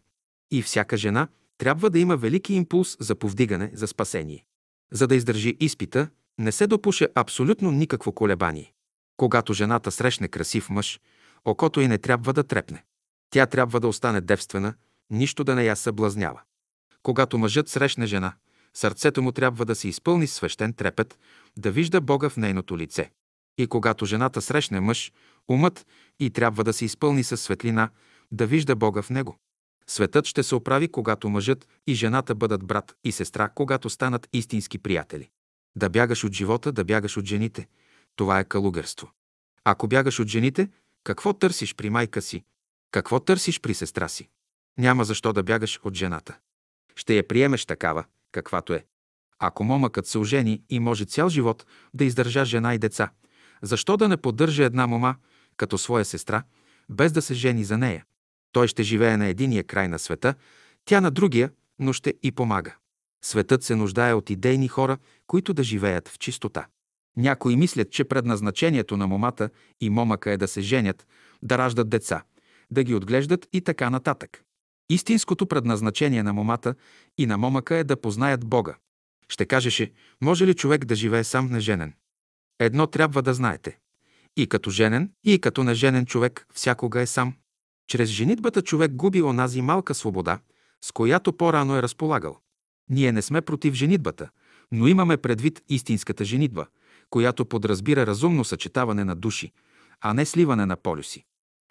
И 0.50 0.62
всяка 0.62 0.96
жена 0.96 1.28
трябва 1.58 1.90
да 1.90 1.98
има 1.98 2.16
велики 2.16 2.54
импулс 2.54 2.96
за 3.00 3.14
повдигане, 3.14 3.70
за 3.74 3.86
спасение. 3.86 4.44
За 4.92 5.06
да 5.06 5.14
издържи 5.14 5.56
изпита, 5.60 6.08
не 6.38 6.52
се 6.52 6.66
допуша 6.66 7.08
абсолютно 7.14 7.70
никакво 7.70 8.12
колебание. 8.12 8.72
Когато 9.16 9.52
жената 9.52 9.90
срещне 9.90 10.28
красив 10.28 10.70
мъж, 10.70 11.00
окото 11.44 11.80
й 11.80 11.88
не 11.88 11.98
трябва 11.98 12.32
да 12.32 12.44
трепне. 12.44 12.84
Тя 13.30 13.46
трябва 13.46 13.80
да 13.80 13.88
остане 13.88 14.20
девствена, 14.20 14.74
нищо 15.10 15.44
да 15.44 15.54
не 15.54 15.64
я 15.64 15.76
съблазнява. 15.76 16.40
Когато 17.02 17.38
мъжът 17.38 17.68
срещне 17.68 18.06
жена, 18.06 18.34
сърцето 18.74 19.22
му 19.22 19.32
трябва 19.32 19.64
да 19.64 19.74
се 19.74 19.88
изпълни 19.88 20.26
свещен 20.26 20.72
трепет, 20.72 21.18
да 21.56 21.70
вижда 21.70 22.00
Бога 22.00 22.28
в 22.28 22.36
нейното 22.36 22.78
лице. 22.78 23.10
И 23.58 23.66
когато 23.66 24.06
жената 24.06 24.42
срещне 24.42 24.80
мъж, 24.80 25.12
умът 25.48 25.86
и 26.20 26.30
трябва 26.30 26.64
да 26.64 26.72
се 26.72 26.84
изпълни 26.84 27.24
със 27.24 27.40
светлина, 27.40 27.90
да 28.32 28.46
вижда 28.46 28.76
Бога 28.76 29.02
в 29.02 29.10
него. 29.10 29.36
Светът 29.86 30.26
ще 30.26 30.42
се 30.42 30.54
оправи, 30.54 30.88
когато 30.88 31.28
мъжът 31.28 31.68
и 31.86 31.94
жената 31.94 32.34
бъдат 32.34 32.64
брат 32.64 32.94
и 33.04 33.12
сестра, 33.12 33.48
когато 33.48 33.90
станат 33.90 34.28
истински 34.32 34.78
приятели. 34.78 35.28
Да 35.76 35.90
бягаш 35.90 36.24
от 36.24 36.32
живота, 36.32 36.72
да 36.72 36.84
бягаш 36.84 37.16
от 37.16 37.24
жените. 37.24 37.68
Това 38.16 38.40
е 38.40 38.44
калугерство. 38.44 39.10
Ако 39.64 39.88
бягаш 39.88 40.20
от 40.20 40.28
жените, 40.28 40.68
какво 41.04 41.32
търсиш 41.32 41.74
при 41.74 41.90
майка 41.90 42.22
си? 42.22 42.44
Какво 42.90 43.20
търсиш 43.20 43.60
при 43.60 43.74
сестра 43.74 44.08
си? 44.08 44.28
Няма 44.78 45.04
защо 45.04 45.32
да 45.32 45.42
бягаш 45.42 45.80
от 45.84 45.94
жената. 45.94 46.38
Ще 46.96 47.14
я 47.14 47.28
приемеш 47.28 47.66
такава, 47.66 48.04
каквато 48.32 48.74
е. 48.74 48.84
Ако 49.38 49.64
момъкът 49.64 50.06
се 50.06 50.18
ожени 50.18 50.62
и 50.70 50.80
може 50.80 51.04
цял 51.04 51.28
живот 51.28 51.66
да 51.94 52.04
издържа 52.04 52.44
жена 52.44 52.74
и 52.74 52.78
деца, 52.78 53.10
защо 53.62 53.96
да 53.96 54.08
не 54.08 54.16
поддържа 54.16 54.64
една 54.64 54.86
мома 54.86 55.14
като 55.56 55.78
своя 55.78 56.04
сестра, 56.04 56.42
без 56.88 57.12
да 57.12 57.22
се 57.22 57.34
жени 57.34 57.64
за 57.64 57.78
нея? 57.78 58.04
Той 58.52 58.68
ще 58.68 58.82
живее 58.82 59.16
на 59.16 59.26
единия 59.26 59.64
край 59.64 59.88
на 59.88 59.98
света, 59.98 60.34
тя 60.84 61.00
на 61.00 61.10
другия, 61.10 61.50
но 61.78 61.92
ще 61.92 62.14
и 62.22 62.32
помага. 62.32 62.76
Светът 63.24 63.62
се 63.62 63.76
нуждае 63.76 64.14
от 64.14 64.30
идейни 64.30 64.68
хора, 64.68 64.98
които 65.26 65.54
да 65.54 65.62
живеят 65.62 66.08
в 66.08 66.18
чистота. 66.18 66.66
Някои 67.16 67.56
мислят, 67.56 67.90
че 67.90 68.04
предназначението 68.04 68.96
на 68.96 69.06
момата 69.06 69.50
и 69.80 69.90
момъка 69.90 70.30
е 70.30 70.36
да 70.36 70.48
се 70.48 70.60
женят, 70.60 71.06
да 71.42 71.58
раждат 71.58 71.88
деца, 71.88 72.22
да 72.70 72.84
ги 72.84 72.94
отглеждат 72.94 73.48
и 73.52 73.60
така 73.60 73.90
нататък. 73.90 74.42
Истинското 74.90 75.46
предназначение 75.46 76.22
на 76.22 76.32
момата 76.32 76.74
и 77.18 77.26
на 77.26 77.38
момъка 77.38 77.76
е 77.76 77.84
да 77.84 78.00
познаят 78.00 78.46
Бога. 78.46 78.76
Ще 79.28 79.46
кажеше, 79.46 79.92
може 80.20 80.46
ли 80.46 80.54
човек 80.54 80.84
да 80.84 80.94
живее 80.94 81.24
сам 81.24 81.52
неженен? 81.52 81.94
Едно 82.58 82.86
трябва 82.86 83.22
да 83.22 83.34
знаете. 83.34 83.78
И 84.36 84.46
като 84.46 84.70
женен, 84.70 85.12
и 85.24 85.40
като 85.40 85.64
неженен 85.64 86.06
човек 86.06 86.46
всякога 86.54 87.00
е 87.00 87.06
сам. 87.06 87.34
Чрез 87.88 88.08
женитбата 88.10 88.62
човек 88.62 88.92
губи 88.92 89.22
онази 89.22 89.62
малка 89.62 89.94
свобода, 89.94 90.38
с 90.84 90.92
която 90.92 91.32
по-рано 91.32 91.76
е 91.76 91.82
разполагал. 91.82 92.38
Ние 92.90 93.12
не 93.12 93.22
сме 93.22 93.40
против 93.40 93.74
женитбата, 93.74 94.30
но 94.72 94.86
имаме 94.86 95.16
предвид 95.16 95.62
истинската 95.68 96.24
женитба, 96.24 96.66
която 97.10 97.44
подразбира 97.44 98.06
разумно 98.06 98.44
съчетаване 98.44 99.04
на 99.04 99.16
души, 99.16 99.52
а 100.00 100.14
не 100.14 100.24
сливане 100.24 100.66
на 100.66 100.76
полюси. 100.76 101.24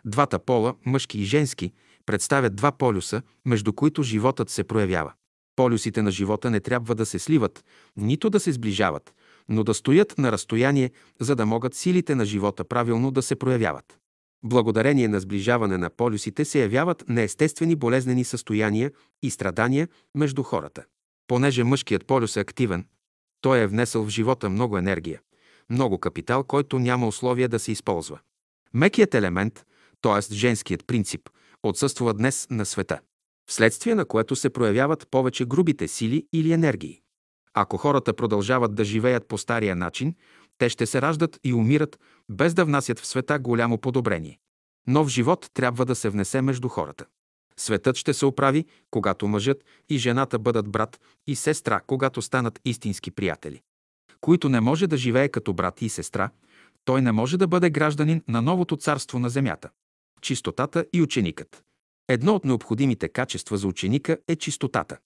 Двата 0.06 0.40
пола, 0.40 0.76
мъжки 0.86 1.20
и 1.20 1.24
женски, 1.24 1.74
представят 2.06 2.56
два 2.56 2.72
полюса, 2.72 3.22
между 3.46 3.74
които 3.74 4.04
животът 4.04 4.50
се 4.50 4.64
проявява. 4.64 5.14
Полюсите 5.56 6.02
на 6.02 6.12
живота 6.12 6.50
не 6.50 6.60
трябва 6.60 6.96
да 6.96 7.06
се 7.06 7.20
сливат, 7.20 7.66
нито 7.98 8.30
да 8.30 8.40
се 8.40 8.52
сближават, 8.52 9.14
но 9.52 9.64
да 9.64 9.74
стоят 9.74 10.18
на 10.18 10.32
разстояние, 10.32 10.92
за 11.20 11.36
да 11.36 11.46
могат 11.46 11.76
силите 11.76 12.16
на 12.16 12.26
живота 12.26 12.64
правилно 12.64 13.12
да 13.12 13.22
се 13.22 13.36
проявяват. 13.36 13.98
Благодарение 14.44 15.08
на 15.08 15.20
сближаване 15.20 15.78
на 15.78 15.90
полюсите 15.90 16.46
се 16.46 16.62
явяват 16.62 17.04
неестествени 17.10 17.76
болезнени 17.76 18.24
състояния 18.24 18.92
и 19.22 19.30
страдания 19.30 19.88
между 20.16 20.44
хората. 20.44 20.84
Понеже 21.28 21.64
мъжкият 21.64 22.06
полюс 22.06 22.36
е 22.36 22.40
активен, 22.40 22.86
той 23.42 23.60
е 23.60 23.68
внесъл 23.68 24.06
в 24.06 24.10
живота 24.10 24.50
много 24.50 24.78
енергия, 24.78 25.22
много 25.70 26.00
капитал, 26.00 26.44
който 26.44 26.80
няма 26.80 27.08
условия 27.08 27.50
да 27.50 27.60
се 27.60 27.72
използва. 27.72 28.20
Мекият 28.74 29.16
елемент, 29.16 29.66
т.е. 30.02 30.34
женският 30.34 30.88
принцип, 30.88 31.30
отсъства 31.64 32.14
днес 32.14 32.48
на 32.50 32.66
света, 32.66 33.00
вследствие 33.50 33.96
на 33.96 34.06
което 34.06 34.36
се 34.36 34.50
проявяват 34.50 35.08
повече 35.12 35.46
грубите 35.46 35.88
сили 35.88 36.26
или 36.34 36.52
енергии. 36.52 37.02
Ако 37.54 37.78
хората 37.78 38.14
продължават 38.14 38.76
да 38.76 38.84
живеят 38.84 39.28
по 39.28 39.38
стария 39.38 39.76
начин, 39.76 40.16
те 40.58 40.70
ще 40.70 40.86
се 40.86 41.02
раждат 41.02 41.40
и 41.44 41.54
умират, 41.54 42.00
без 42.30 42.54
да 42.54 42.66
внасят 42.66 43.00
в 43.00 43.06
света 43.06 43.40
голямо 43.40 43.78
подобрение. 43.78 44.40
Нов 44.88 45.08
живот 45.08 45.50
трябва 45.54 45.86
да 45.86 45.96
се 45.96 46.10
внесе 46.10 46.42
между 46.42 46.68
хората. 46.68 47.06
Светът 47.58 47.96
ще 47.96 48.14
се 48.14 48.26
оправи, 48.26 48.66
когато 48.92 49.28
мъжът 49.28 49.64
и 49.90 49.98
жената 49.98 50.40
бъдат 50.40 50.70
брат 50.70 51.00
и 51.28 51.36
сестра, 51.36 51.82
когато 51.88 52.22
станат 52.22 52.60
истински 52.66 53.12
приятели. 53.12 53.62
Които 54.22 54.50
не 54.50 54.62
може 54.62 54.88
да 54.88 54.98
живее 54.98 55.30
като 55.30 55.54
брат 55.54 55.82
и 55.82 55.90
сестра, 55.90 56.30
той 56.86 57.02
не 57.02 57.12
може 57.12 57.38
да 57.38 57.48
бъде 57.48 57.70
гражданин 57.70 58.24
на 58.28 58.42
новото 58.42 58.78
царство 58.78 59.20
на 59.20 59.30
земята. 59.30 59.70
Чистотата 60.22 60.86
и 60.94 61.02
ученикът. 61.02 61.64
Едно 62.08 62.36
от 62.36 62.46
необходимите 62.46 63.10
качества 63.10 63.58
за 63.58 63.68
ученика 63.68 64.18
е 64.28 64.36
чистотата. 64.36 64.98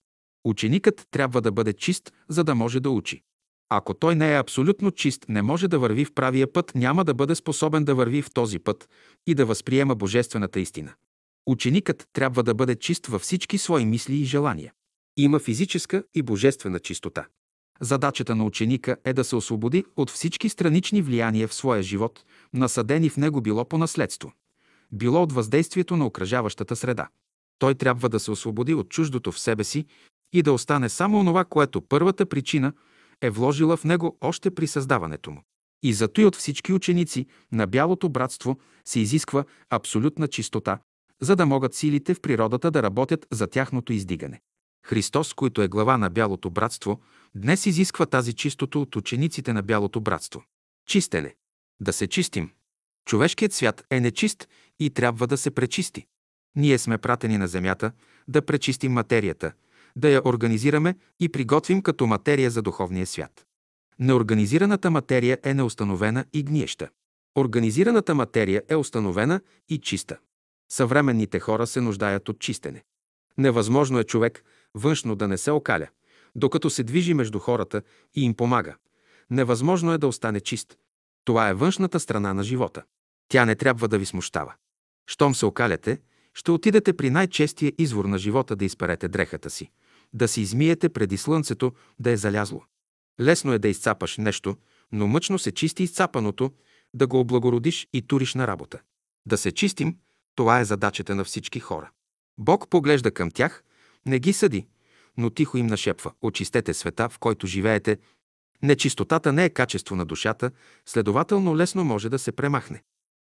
Ученикът 0.45 1.07
трябва 1.11 1.41
да 1.41 1.51
бъде 1.51 1.73
чист, 1.73 2.13
за 2.29 2.43
да 2.43 2.55
може 2.55 2.79
да 2.79 2.89
учи. 2.89 3.21
Ако 3.69 3.93
той 3.93 4.15
не 4.15 4.33
е 4.33 4.39
абсолютно 4.39 4.91
чист, 4.91 5.25
не 5.29 5.41
може 5.41 5.67
да 5.67 5.79
върви 5.79 6.05
в 6.05 6.13
правия 6.13 6.53
път, 6.53 6.75
няма 6.75 7.05
да 7.05 7.13
бъде 7.13 7.35
способен 7.35 7.85
да 7.85 7.95
върви 7.95 8.21
в 8.21 8.33
този 8.33 8.59
път 8.59 8.89
и 9.27 9.35
да 9.35 9.45
възприема 9.45 9.95
божествената 9.95 10.59
истина. 10.59 10.93
Ученикът 11.45 12.07
трябва 12.13 12.43
да 12.43 12.53
бъде 12.53 12.75
чист 12.75 13.07
във 13.07 13.21
всички 13.21 13.57
свои 13.57 13.85
мисли 13.85 14.15
и 14.15 14.23
желания. 14.23 14.73
Има 15.17 15.39
физическа 15.39 16.03
и 16.13 16.21
божествена 16.21 16.79
чистота. 16.79 17.27
Задачата 17.81 18.35
на 18.35 18.45
ученика 18.45 18.97
е 19.05 19.13
да 19.13 19.23
се 19.23 19.35
освободи 19.35 19.85
от 19.97 20.09
всички 20.09 20.49
странични 20.49 21.01
влияния 21.01 21.47
в 21.47 21.53
своя 21.53 21.83
живот, 21.83 22.25
насадени 22.53 23.09
в 23.09 23.17
него 23.17 23.41
било 23.41 23.65
по 23.65 23.77
наследство, 23.77 24.33
било 24.91 25.23
от 25.23 25.31
въздействието 25.31 25.97
на 25.97 26.05
окръжаващата 26.05 26.75
среда. 26.75 27.07
Той 27.59 27.75
трябва 27.75 28.09
да 28.09 28.19
се 28.19 28.31
освободи 28.31 28.73
от 28.73 28.89
чуждото 28.89 29.31
в 29.31 29.39
себе 29.39 29.63
си 29.63 29.85
и 30.33 30.41
да 30.41 30.53
остане 30.53 30.89
само 30.89 31.19
онова, 31.19 31.45
което 31.45 31.81
първата 31.81 32.25
причина 32.25 32.73
е 33.21 33.29
вложила 33.29 33.77
в 33.77 33.83
него 33.83 34.17
още 34.21 34.55
при 34.55 34.67
създаването 34.67 35.31
му. 35.31 35.41
И 35.83 35.93
зато 35.93 36.21
и 36.21 36.25
от 36.25 36.35
всички 36.35 36.73
ученици 36.73 37.25
на 37.51 37.67
Бялото 37.67 38.09
братство 38.09 38.59
се 38.85 38.99
изисква 38.99 39.43
абсолютна 39.69 40.27
чистота, 40.27 40.79
за 41.21 41.35
да 41.35 41.45
могат 41.45 41.73
силите 41.73 42.13
в 42.13 42.21
природата 42.21 42.71
да 42.71 42.83
работят 42.83 43.27
за 43.31 43.47
тяхното 43.47 43.93
издигане. 43.93 44.41
Христос, 44.85 45.33
който 45.33 45.61
е 45.61 45.67
глава 45.67 45.97
на 45.97 46.09
Бялото 46.09 46.49
братство, 46.49 47.01
днес 47.35 47.65
изисква 47.65 48.05
тази 48.05 48.33
чистото 48.33 48.81
от 48.81 48.95
учениците 48.95 49.53
на 49.53 49.63
Бялото 49.63 50.01
братство. 50.01 50.43
Чистене. 50.87 51.35
Да 51.79 51.93
се 51.93 52.07
чистим. 52.07 52.51
Човешкият 53.05 53.53
свят 53.53 53.83
е 53.89 53.99
нечист 53.99 54.47
и 54.79 54.89
трябва 54.89 55.27
да 55.27 55.37
се 55.37 55.51
пречисти. 55.51 56.05
Ние 56.55 56.77
сме 56.77 56.97
пратени 56.97 57.37
на 57.37 57.47
земята 57.47 57.91
да 58.27 58.41
пречистим 58.41 58.91
материята, 58.91 59.53
да 59.95 60.09
я 60.09 60.21
организираме 60.25 60.95
и 61.19 61.29
приготвим 61.29 61.81
като 61.81 62.07
материя 62.07 62.51
за 62.51 62.61
духовния 62.61 63.05
свят. 63.05 63.45
Неорганизираната 63.99 64.91
материя 64.91 65.39
е 65.43 65.53
неустановена 65.53 66.25
и 66.33 66.43
гниеща. 66.43 66.89
Организираната 67.37 68.15
материя 68.15 68.63
е 68.69 68.75
установена 68.75 69.41
и 69.69 69.77
чиста. 69.77 70.17
Съвременните 70.71 71.39
хора 71.39 71.67
се 71.67 71.81
нуждаят 71.81 72.29
от 72.29 72.39
чистене. 72.39 72.83
Невъзможно 73.37 73.99
е 73.99 74.03
човек 74.03 74.43
външно 74.73 75.15
да 75.15 75.27
не 75.27 75.37
се 75.37 75.51
окаля, 75.51 75.87
докато 76.35 76.69
се 76.69 76.83
движи 76.83 77.13
между 77.13 77.39
хората 77.39 77.81
и 78.15 78.25
им 78.25 78.33
помага. 78.33 78.75
Невъзможно 79.29 79.93
е 79.93 79.97
да 79.97 80.07
остане 80.07 80.39
чист. 80.39 80.77
Това 81.25 81.49
е 81.49 81.53
външната 81.53 81.99
страна 81.99 82.33
на 82.33 82.43
живота. 82.43 82.83
Тя 83.27 83.45
не 83.45 83.55
трябва 83.55 83.87
да 83.87 83.97
ви 83.97 84.05
смущава. 84.05 84.53
Щом 85.07 85.35
се 85.35 85.45
окаляте, 85.45 85.99
ще 86.33 86.51
отидете 86.51 86.93
при 86.93 87.09
най-честия 87.09 87.73
извор 87.77 88.05
на 88.05 88.17
живота 88.17 88.55
да 88.55 88.65
изперете 88.65 89.07
дрехата 89.07 89.49
си, 89.49 89.71
да 90.15 90.27
се 90.27 90.41
измиете 90.41 90.89
преди 90.89 91.17
слънцето 91.17 91.73
да 91.99 92.11
е 92.11 92.17
залязло. 92.17 92.63
Лесно 93.21 93.53
е 93.53 93.59
да 93.59 93.67
изцапаш 93.67 94.17
нещо, 94.17 94.57
но 94.91 95.07
мъчно 95.07 95.39
се 95.39 95.51
чисти 95.51 95.83
изцапаното, 95.83 96.51
да 96.93 97.07
го 97.07 97.19
облагородиш 97.19 97.87
и 97.93 98.01
туриш 98.01 98.33
на 98.33 98.47
работа. 98.47 98.79
Да 99.25 99.37
се 99.37 99.51
чистим, 99.51 99.97
това 100.35 100.59
е 100.59 100.65
задачата 100.65 101.15
на 101.15 101.23
всички 101.23 101.59
хора. 101.59 101.89
Бог 102.37 102.69
поглежда 102.69 103.11
към 103.11 103.31
тях, 103.31 103.63
не 104.05 104.19
ги 104.19 104.33
съди, 104.33 104.67
но 105.17 105.29
тихо 105.29 105.57
им 105.57 105.67
нашепва– 105.67 106.11
очистете 106.21 106.73
света, 106.73 107.09
в 107.09 107.19
който 107.19 107.47
живеете. 107.47 107.97
Нечистотата 108.63 109.33
не 109.33 109.45
е 109.45 109.49
качество 109.49 109.95
на 109.95 110.05
душата, 110.05 110.51
следователно 110.85 111.57
лесно 111.57 111.83
може 111.83 112.09
да 112.09 112.19
се 112.19 112.31
премахне. 112.31 112.83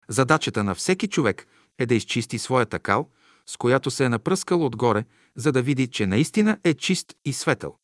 Задачата 0.08 0.64
на 0.64 0.74
всеки 0.74 1.08
човек 1.08 1.46
е 1.78 1.86
да 1.86 1.94
изчисти 1.94 2.38
своята 2.38 2.78
кал, 2.78 3.08
с 3.46 3.56
която 3.56 3.90
се 3.90 4.04
е 4.04 4.08
напръскал 4.08 4.66
отгоре, 4.66 5.04
за 5.36 5.52
да 5.52 5.62
види, 5.62 5.86
че 5.86 6.06
наистина 6.06 6.58
е 6.64 6.74
чист 6.74 7.14
и 7.24 7.32
светъл. 7.32 7.76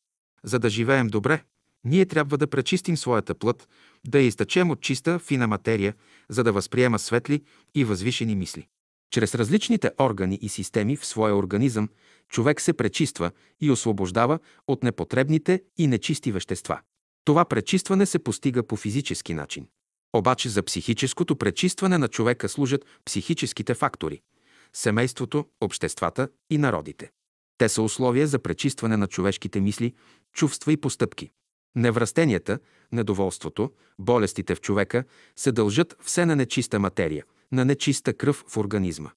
За 0.44 0.58
да 0.58 0.70
живеем 0.70 1.06
добре, 1.06 1.42
ние 1.84 2.06
трябва 2.06 2.38
да 2.38 2.46
пречистим 2.46 2.96
своята 2.96 3.34
плът, 3.34 3.68
да 4.06 4.18
я 4.18 4.26
изтъчем 4.26 4.70
от 4.70 4.80
чиста, 4.80 5.18
фина 5.18 5.46
материя, 5.46 5.94
за 6.28 6.44
да 6.44 6.52
възприема 6.52 6.98
светли 6.98 7.42
и 7.74 7.84
възвишени 7.84 8.36
мисли. 8.36 8.66
Чрез 9.10 9.34
различните 9.34 9.90
органи 10.00 10.38
и 10.42 10.48
системи 10.48 10.96
в 10.96 11.06
своя 11.06 11.36
организъм 11.36 11.88
човек 12.28 12.60
се 12.60 12.72
пречиства 12.72 13.30
и 13.60 13.70
освобождава 13.70 14.38
от 14.66 14.82
непотребните 14.82 15.62
и 15.78 15.86
нечисти 15.86 16.32
вещества. 16.32 16.80
Това 17.24 17.44
пречистване 17.44 18.06
се 18.06 18.18
постига 18.18 18.62
по 18.62 18.76
физически 18.76 19.34
начин. 19.34 19.66
Обаче 20.12 20.48
за 20.48 20.62
психическото 20.62 21.36
пречистване 21.36 21.98
на 21.98 22.08
човека 22.08 22.48
служат 22.48 22.84
психическите 23.04 23.74
фактори– 23.74 24.20
семейството, 24.76 25.46
обществата 25.60 26.28
и 26.50 26.58
народите. 26.58 27.10
Те 27.58 27.68
са 27.68 27.82
условия 27.82 28.26
за 28.26 28.38
пречистване 28.38 28.96
на 28.96 29.06
човешките 29.06 29.60
мисли, 29.60 29.94
чувства 30.32 30.72
и 30.72 30.76
постъпки. 30.76 31.30
Неврастенията, 31.76 32.58
недоволството, 32.92 33.70
болестите 33.98 34.54
в 34.54 34.60
човека 34.60 35.04
се 35.36 35.52
дължат 35.52 35.96
все 36.02 36.26
на 36.26 36.36
нечиста 36.36 36.78
материя, 36.78 37.24
на 37.52 37.64
нечиста 37.64 38.14
кръв 38.14 38.44
в 38.48 38.56
организма. 38.56 39.10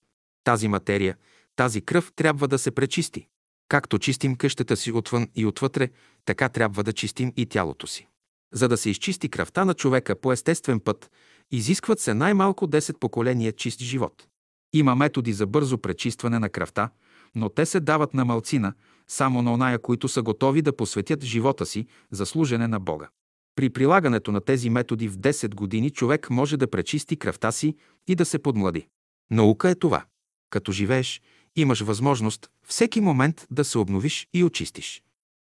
Тази 0.43 0.67
материя, 0.67 1.17
тази 1.55 1.81
кръв 1.81 2.11
трябва 2.15 2.47
да 2.47 2.59
се 2.59 2.71
пречисти. 2.71 3.27
Както 3.69 3.99
чистим 3.99 4.35
къщата 4.35 4.77
си 4.77 4.91
отвън 4.91 5.27
и 5.35 5.45
отвътре, 5.45 5.89
така 6.25 6.49
трябва 6.49 6.83
да 6.83 6.93
чистим 6.93 7.33
и 7.37 7.45
тялото 7.45 7.87
си. 7.87 8.07
За 8.53 8.67
да 8.67 8.77
се 8.77 8.89
изчисти 8.89 9.29
кръвта 9.29 9.65
на 9.65 9.73
човека 9.73 10.15
по 10.15 10.31
естествен 10.31 10.79
път, 10.79 11.11
изискват 11.51 11.99
се 11.99 12.13
най-малко 12.13 12.67
10 12.67 12.99
поколения 12.99 13.51
чист 13.51 13.79
живот. 13.79 14.27
Има 14.73 14.95
методи 14.95 15.33
за 15.33 15.47
бързо 15.47 15.77
пречистване 15.77 16.39
на 16.39 16.49
кръвта, 16.49 16.89
но 17.35 17.49
те 17.49 17.65
се 17.65 17.79
дават 17.79 18.13
на 18.13 18.25
малцина, 18.25 18.73
само 19.07 19.41
на 19.41 19.53
оная, 19.53 19.79
които 19.79 20.07
са 20.07 20.21
готови 20.21 20.61
да 20.61 20.75
посветят 20.75 21.23
живота 21.23 21.65
си 21.65 21.87
за 22.11 22.25
служене 22.25 22.67
на 22.67 22.79
Бога. 22.79 23.09
При 23.55 23.69
прилагането 23.69 24.31
на 24.31 24.41
тези 24.41 24.69
методи 24.69 25.07
в 25.07 25.17
10 25.17 25.55
години 25.55 25.89
човек 25.89 26.29
може 26.29 26.57
да 26.57 26.69
пречисти 26.69 27.15
кръвта 27.15 27.51
си 27.51 27.75
и 28.07 28.15
да 28.15 28.25
се 28.25 28.39
подмлади. 28.39 28.87
Наука 29.31 29.69
е 29.69 29.75
това. 29.75 30.05
Като 30.49 30.71
живееш, 30.71 31.21
имаш 31.55 31.81
възможност 31.81 32.49
всеки 32.67 33.01
момент 33.01 33.47
да 33.51 33.63
се 33.63 33.77
обновиш 33.77 34.27
и 34.33 34.43
очистиш. 34.43 35.03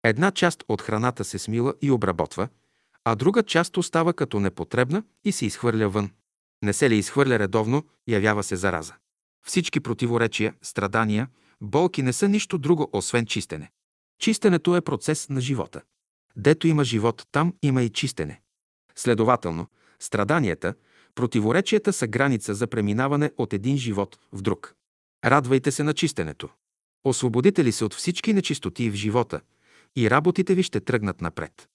Една 0.04 0.30
част 0.30 0.64
от 0.68 0.82
храната 0.82 1.24
се 1.24 1.38
смила 1.38 1.74
и 1.82 1.90
обработва, 1.90 2.48
а 3.04 3.14
друга 3.14 3.42
част 3.42 3.76
остава 3.76 4.12
като 4.12 4.40
непотребна 4.40 5.02
и 5.24 5.32
се 5.32 5.46
изхвърля 5.46 5.88
вън. 5.88 6.10
Не 6.62 6.72
се 6.72 6.90
ли 6.90 6.96
изхвърля 6.96 7.38
редовно, 7.38 7.84
явява 8.08 8.42
се 8.42 8.56
зараза. 8.56 8.94
Всички 9.46 9.80
противоречия, 9.80 10.54
страдания, 10.62 11.28
болки 11.60 12.02
не 12.02 12.12
са 12.12 12.28
нищо 12.28 12.58
друго, 12.58 12.90
освен 12.92 13.26
чистене. 13.26 13.70
Чистенето 14.18 14.76
е 14.76 14.80
процес 14.80 15.28
на 15.28 15.40
живота. 15.40 15.82
Дето 16.36 16.66
има 16.66 16.84
живот, 16.84 17.26
там 17.32 17.54
има 17.62 17.82
и 17.82 17.90
чистене. 17.90 18.40
Следователно, 18.96 19.66
страданията, 19.98 20.74
противоречията 21.14 21.92
са 21.92 22.06
граница 22.06 22.54
за 22.54 22.66
преминаване 22.66 23.30
от 23.36 23.52
един 23.52 23.76
живот 23.76 24.18
в 24.32 24.42
друг. 24.42 24.74
Радвайте 25.24 25.72
се 25.72 25.82
на 25.82 25.94
чистенето. 25.94 26.48
Освободите 27.04 27.64
ли 27.64 27.72
се 27.72 27.84
от 27.84 27.94
всички 27.94 28.32
нечистоти 28.32 28.90
в 28.90 28.94
живота 28.94 29.40
и 29.96 30.10
работите 30.10 30.54
ви 30.54 30.62
ще 30.62 30.80
тръгнат 30.80 31.20
напред. 31.20 31.68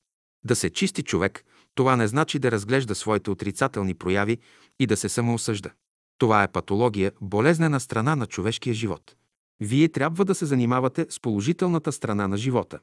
Да 0.46 0.56
се 0.56 0.70
чисти 0.70 1.04
човек, 1.04 1.46
това 1.76 1.96
не 1.96 2.08
значи 2.08 2.40
да 2.40 2.52
разглежда 2.52 2.96
своите 2.96 3.30
отрицателни 3.30 3.94
прояви 3.94 4.38
и 4.80 4.88
да 4.88 4.98
се 4.98 5.10
самоосъжда. 5.10 5.72
Това 6.18 6.44
е 6.44 6.52
патология, 6.52 7.12
болезнена 7.22 7.80
страна 7.80 8.16
на 8.16 8.26
човешкия 8.26 8.74
живот. 8.74 9.16
Вие 9.60 9.90
трябва 9.90 10.26
да 10.26 10.36
се 10.36 10.46
занимавате 10.46 11.08
с 11.10 11.20
положителната 11.20 11.92
страна 11.92 12.28
на 12.28 12.38
живота, 12.38 12.80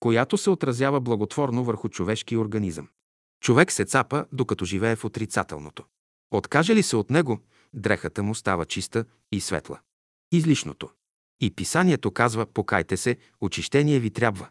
която 0.00 0.36
се 0.36 0.50
отразява 0.50 1.00
благотворно 1.00 1.64
върху 1.64 1.88
човешкия 1.88 2.40
организъм. 2.40 2.88
Човек 3.40 3.72
се 3.72 3.84
цапа, 3.84 4.26
докато 4.32 4.64
живее 4.64 4.96
в 4.96 5.04
отрицателното. 5.04 5.84
Откаже 6.30 6.74
ли 6.74 6.82
се 6.82 6.96
от 6.96 7.10
него, 7.10 7.38
дрехата 7.74 8.22
му 8.22 8.34
става 8.34 8.64
чиста 8.64 9.04
и 9.32 9.40
светла. 9.40 9.78
Излишното. 10.32 10.90
И 11.40 11.50
писанието 11.50 12.10
казва, 12.10 12.46
покайте 12.46 12.96
се, 12.96 13.16
очищение 13.40 13.98
ви 13.98 14.10
трябва. 14.10 14.48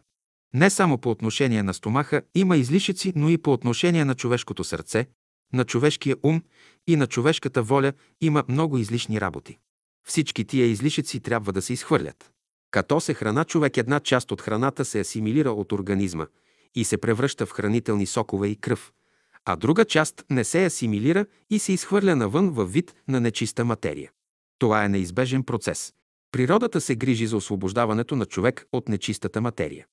Не 0.54 0.70
само 0.70 0.98
по 0.98 1.10
отношение 1.10 1.62
на 1.62 1.74
стомаха 1.74 2.22
има 2.34 2.56
излишъци, 2.56 3.12
но 3.16 3.30
и 3.30 3.38
по 3.38 3.52
отношение 3.52 4.04
на 4.04 4.14
човешкото 4.14 4.64
сърце, 4.64 5.06
на 5.52 5.64
човешкия 5.64 6.16
ум 6.22 6.42
и 6.86 6.96
на 6.96 7.06
човешката 7.06 7.62
воля 7.62 7.92
има 8.20 8.44
много 8.48 8.78
излишни 8.78 9.20
работи. 9.20 9.58
Всички 10.06 10.44
тия 10.44 10.66
излишъци 10.66 11.20
трябва 11.20 11.52
да 11.52 11.62
се 11.62 11.72
изхвърлят. 11.72 12.30
Като 12.70 13.00
се 13.00 13.14
храна 13.14 13.44
човек, 13.44 13.76
една 13.76 14.00
част 14.00 14.32
от 14.32 14.42
храната 14.42 14.84
се 14.84 15.00
асимилира 15.00 15.50
от 15.50 15.72
организма 15.72 16.26
и 16.74 16.84
се 16.84 16.98
превръща 16.98 17.46
в 17.46 17.50
хранителни 17.50 18.06
сокове 18.06 18.48
и 18.48 18.56
кръв, 18.56 18.92
а 19.44 19.56
друга 19.56 19.84
част 19.84 20.24
не 20.30 20.44
се 20.44 20.64
асимилира 20.64 21.26
и 21.50 21.58
се 21.58 21.72
изхвърля 21.72 22.16
навън 22.16 22.50
във 22.50 22.72
вид 22.72 22.94
на 23.08 23.20
нечиста 23.20 23.64
материя. 23.64 24.10
Това 24.58 24.84
е 24.84 24.88
неизбежен 24.88 25.42
процес. 25.42 25.92
Природата 26.32 26.80
се 26.80 26.96
грижи 26.96 27.26
за 27.26 27.36
освобождаването 27.36 28.16
на 28.16 28.26
човек 28.26 28.66
от 28.72 28.88
нечистата 28.88 29.40
материя. 29.40 29.86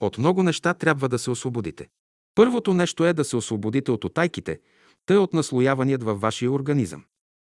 От 0.00 0.18
много 0.18 0.42
неща 0.42 0.74
трябва 0.74 1.08
да 1.08 1.18
се 1.18 1.30
освободите. 1.30 1.88
Първото 2.34 2.74
нещо 2.74 3.06
е 3.06 3.12
да 3.12 3.24
се 3.24 3.36
освободите 3.36 3.90
от 3.90 4.04
отайките, 4.04 4.60
тъй 5.08 5.16
от 5.16 5.32
наслояваният 5.32 6.02
във 6.02 6.20
вашия 6.20 6.52
организъм. 6.52 7.04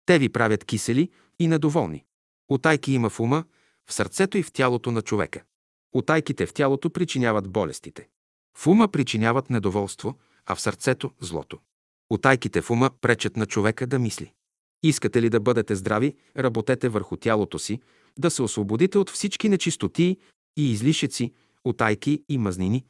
Те 0.06 0.20
ви 0.20 0.30
правят 0.30 0.66
кисели 0.66 1.10
и 1.40 1.48
недоволни. 1.48 2.06
Отайки 2.50 2.94
има 2.94 3.10
в 3.10 3.20
ума, 3.20 3.44
в 3.90 3.94
сърцето 3.94 4.38
и 4.38 4.44
в 4.44 4.52
тялото 4.52 4.92
на 4.92 5.02
човека. 5.02 5.44
Отайките 5.94 6.46
в 6.46 6.54
тялото 6.54 6.90
причиняват 6.90 7.50
болестите. 7.50 8.08
В 8.58 8.68
ума 8.68 8.88
причиняват 8.88 9.50
недоволство, 9.50 10.16
а 10.46 10.56
в 10.56 10.62
сърцето– 10.62 11.12
злото. 11.22 11.60
Отайките 12.10 12.62
в 12.62 12.72
ума 12.72 12.90
пречат 13.02 13.38
на 13.38 13.46
човека 13.46 13.88
да 13.88 14.00
мисли. 14.00 14.34
Искате 14.84 15.22
ли 15.22 15.30
да 15.30 15.40
бъдете 15.40 15.76
здрави, 15.76 16.16
работете 16.38 16.90
върху 16.90 17.18
тялото 17.18 17.60
си, 17.60 17.80
да 18.20 18.32
се 18.32 18.42
освободите 18.42 18.98
от 18.98 19.10
всички 19.10 19.50
нечистоти 19.50 20.18
и 20.58 20.72
излишеци, 20.72 21.34
отайки 21.64 22.24
и 22.30 22.38
мазнини. 22.38 22.86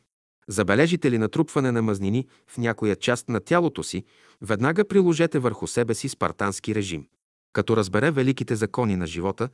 Забележите 0.50 1.12
ли 1.12 1.18
натрупване 1.18 1.72
на 1.72 1.82
мазнини 1.82 2.28
в 2.48 2.58
някоя 2.58 2.96
част 2.96 3.30
на 3.30 3.40
тялото 3.40 3.84
си, 3.84 4.04
веднага 4.42 4.88
приложете 4.88 5.40
върху 5.40 5.68
себе 5.68 5.94
си 5.94 6.10
спартански 6.10 6.76
режим. 6.76 7.08
Като 7.54 7.78
разбере 7.78 8.12
великите 8.12 8.56
закони 8.56 8.96
на 8.96 9.08
живота, 9.08 9.50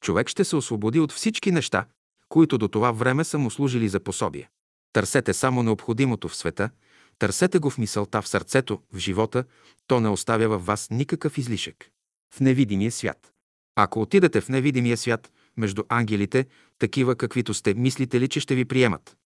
човек 0.00 0.28
ще 0.28 0.44
се 0.44 0.56
освободи 0.56 1.00
от 1.00 1.12
всички 1.12 1.50
неща, 1.50 1.86
които 2.28 2.58
до 2.58 2.68
това 2.68 2.92
време 2.92 3.24
са 3.24 3.38
му 3.38 3.50
служили 3.50 3.88
за 3.88 4.00
пособие. 4.00 4.50
Търсете 4.92 5.34
само 5.34 5.62
необходимото 5.62 6.28
в 6.28 6.36
света, 6.36 6.70
търсете 7.18 7.58
го 7.58 7.70
в 7.70 7.78
мисълта, 7.78 8.22
в 8.22 8.28
сърцето, 8.28 8.80
в 8.92 8.98
живота, 8.98 9.44
то 9.86 10.00
не 10.00 10.08
оставя 10.08 10.48
във 10.48 10.66
вас 10.66 10.90
никакъв 10.90 11.38
излишък. 11.38 11.90
В 12.34 12.40
невидимия 12.40 12.92
свят. 12.92 13.32
Ако 13.76 14.00
отидете 14.00 14.40
в 14.40 14.48
невидимия 14.48 14.96
свят, 14.96 15.32
между 15.56 15.82
ангелите, 15.88 16.46
такива 16.78 17.16
каквито 17.16 17.54
сте, 17.54 17.74
мислите 17.74 18.20
ли, 18.20 18.28
че 18.28 18.40
ще 18.40 18.54
ви 18.54 18.64
приемат? 18.64 19.16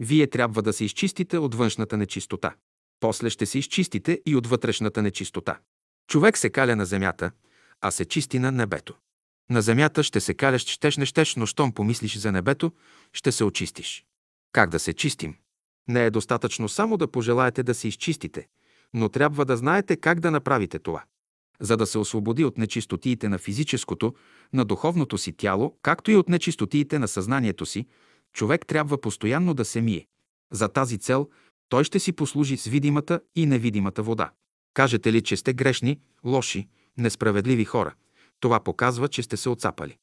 Вие 0.00 0.26
трябва 0.26 0.62
да 0.62 0.72
се 0.72 0.84
изчистите 0.84 1.38
от 1.38 1.54
външната 1.54 1.96
нечистота. 1.96 2.54
После 3.00 3.30
ще 3.30 3.46
се 3.46 3.58
изчистите 3.58 4.20
и 4.26 4.36
от 4.36 4.46
вътрешната 4.46 5.02
нечистота. 5.02 5.58
Човек 6.10 6.38
се 6.38 6.50
каля 6.50 6.76
на 6.76 6.86
земята, 6.86 7.30
а 7.80 7.90
се 7.90 8.04
чисти 8.04 8.38
на 8.38 8.52
небето. 8.52 8.94
На 9.50 9.62
земята 9.62 10.02
ще 10.02 10.20
се 10.20 10.34
каляш, 10.34 10.66
щеш 10.66 10.96
не 10.96 11.06
щеш, 11.06 11.36
но 11.36 11.46
щом 11.46 11.72
помислиш 11.72 12.18
за 12.18 12.32
небето, 12.32 12.72
ще 13.12 13.32
се 13.32 13.44
очистиш. 13.44 14.04
Как 14.52 14.70
да 14.70 14.78
се 14.78 14.92
чистим? 14.92 15.36
Не 15.88 16.06
е 16.06 16.10
достатъчно 16.10 16.68
само 16.68 16.96
да 16.96 17.10
пожелаете 17.10 17.62
да 17.62 17.74
се 17.74 17.88
изчистите, 17.88 18.48
но 18.94 19.08
трябва 19.08 19.44
да 19.44 19.56
знаете 19.56 19.96
как 19.96 20.20
да 20.20 20.30
направите 20.30 20.78
това. 20.78 21.04
За 21.60 21.76
да 21.76 21.86
се 21.86 21.98
освободи 21.98 22.44
от 22.44 22.58
нечистотиите 22.58 23.28
на 23.28 23.38
физическото, 23.38 24.14
на 24.52 24.64
духовното 24.64 25.18
си 25.18 25.32
тяло, 25.32 25.78
както 25.82 26.10
и 26.10 26.16
от 26.16 26.28
нечистотиите 26.28 26.98
на 26.98 27.08
съзнанието 27.08 27.66
си, 27.66 27.86
човек 28.32 28.66
трябва 28.66 29.00
постоянно 29.00 29.54
да 29.54 29.64
се 29.64 29.80
мие. 29.80 30.06
За 30.52 30.68
тази 30.68 30.98
цел 30.98 31.28
той 31.68 31.84
ще 31.84 31.98
си 31.98 32.12
послужи 32.12 32.56
с 32.56 32.64
видимата 32.64 33.20
и 33.34 33.46
невидимата 33.46 34.02
вода. 34.02 34.30
Кажете 34.74 35.12
ли, 35.12 35.22
че 35.22 35.36
сте 35.36 35.52
грешни, 35.52 36.00
лоши, 36.24 36.68
Несправедливи 36.98 37.64
хора. 37.64 37.94
Това 38.40 38.60
показва, 38.60 39.08
че 39.08 39.22
сте 39.22 39.36
се 39.36 39.48
отцапали. 39.48 39.96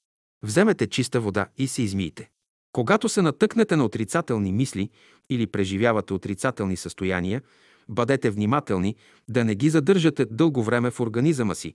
Вземете 0.44 0.88
чиста 0.88 1.22
вода 1.22 1.48
и 1.58 1.68
се 1.68 1.82
измийте. 1.82 2.30
Когато 2.72 3.10
се 3.10 3.22
натъкнете 3.22 3.76
на 3.76 3.86
отрицателни 3.86 4.52
мисли 4.52 4.90
или 5.30 5.48
преживявате 5.48 6.14
отрицателни 6.14 6.78
състояния, 6.78 7.42
бъдете 7.90 8.30
внимателни 8.30 8.96
да 9.30 9.46
не 9.46 9.56
ги 9.56 9.70
задържате 9.70 10.26
дълго 10.26 10.64
време 10.64 10.92
в 10.92 11.00
организъма 11.00 11.56
си, 11.56 11.74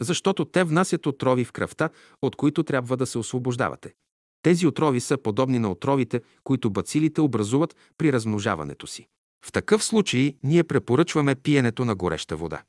защото 0.00 0.44
те 0.44 0.64
внасят 0.64 1.06
отрови 1.06 1.44
в 1.44 1.52
кръвта, 1.52 1.88
от 2.22 2.36
които 2.36 2.62
трябва 2.62 2.96
да 2.96 3.06
се 3.06 3.18
освобождавате. 3.18 3.94
Тези 4.42 4.66
отрови 4.66 5.00
са 5.00 5.18
подобни 5.18 5.58
на 5.58 5.70
отровите, 5.70 6.20
които 6.44 6.70
бацилите 6.70 7.20
образуват 7.20 7.76
при 7.98 8.12
размножаването 8.12 8.86
си. 8.86 9.06
В 9.44 9.52
такъв 9.52 9.84
случай 9.84 10.36
ние 10.42 10.64
препоръчваме 10.64 11.34
пиенето 11.34 11.84
на 11.84 11.94
гореща 11.94 12.36
вода. 12.36 12.62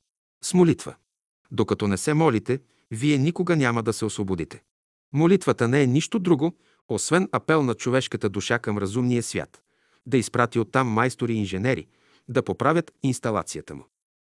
С 0.43 0.53
молитва. 0.53 0.95
Докато 1.51 1.87
не 1.87 1.97
се 1.97 2.13
молите, 2.13 2.59
вие 2.91 3.17
никога 3.17 3.55
няма 3.55 3.83
да 3.83 3.93
се 3.93 4.05
освободите. 4.05 4.63
Молитвата 5.13 5.67
не 5.67 5.83
е 5.83 5.87
нищо 5.87 6.19
друго, 6.19 6.55
освен 6.89 7.29
апел 7.31 7.63
на 7.63 7.73
човешката 7.73 8.29
душа 8.29 8.59
към 8.59 8.77
разумния 8.77 9.23
свят, 9.23 9.61
да 10.05 10.17
изпрати 10.17 10.59
оттам 10.59 10.87
майстори 10.87 11.33
и 11.33 11.37
инженери, 11.37 11.87
да 12.29 12.43
поправят 12.43 12.91
инсталацията 13.03 13.75
му. 13.75 13.85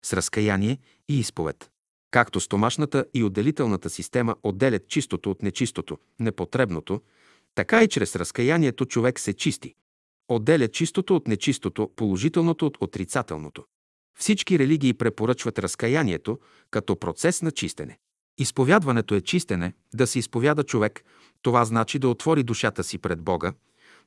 С 0.05 0.13
разкаяние 0.13 0.77
и 1.09 1.19
изповед. 1.19 1.69
Както 2.11 2.39
стомашната 2.39 3.05
и 3.13 3.23
отделителната 3.23 3.89
система 3.89 4.35
отделят 4.43 4.87
чистото 4.87 5.31
от 5.31 5.41
нечистото, 5.43 5.97
непотребното, 6.19 7.01
така 7.55 7.83
и 7.83 7.87
чрез 7.87 8.15
разкаянието 8.15 8.85
човек 8.85 9.19
се 9.19 9.33
чисти. 9.33 9.73
Отделя 10.27 10.67
чистото 10.67 11.15
от 11.15 11.27
нечистото, 11.27 11.91
положителното 11.95 12.65
от 12.65 12.77
отрицателното. 12.81 13.63
Всички 14.19 14.59
религии 14.59 14.93
препоръчват 14.93 15.59
разкаянието 15.59 16.39
като 16.71 16.99
процес 16.99 17.41
на 17.41 17.51
чистене. 17.51 17.97
Изповядването 18.37 19.15
е 19.15 19.21
чистене, 19.21 19.73
да 19.93 20.07
се 20.07 20.19
изповяда 20.19 20.63
човек, 20.63 21.03
това 21.41 21.65
значи 21.65 21.99
да 21.99 22.09
отвори 22.09 22.43
душата 22.43 22.83
си 22.83 22.97
пред 22.97 23.21
Бога, 23.21 23.53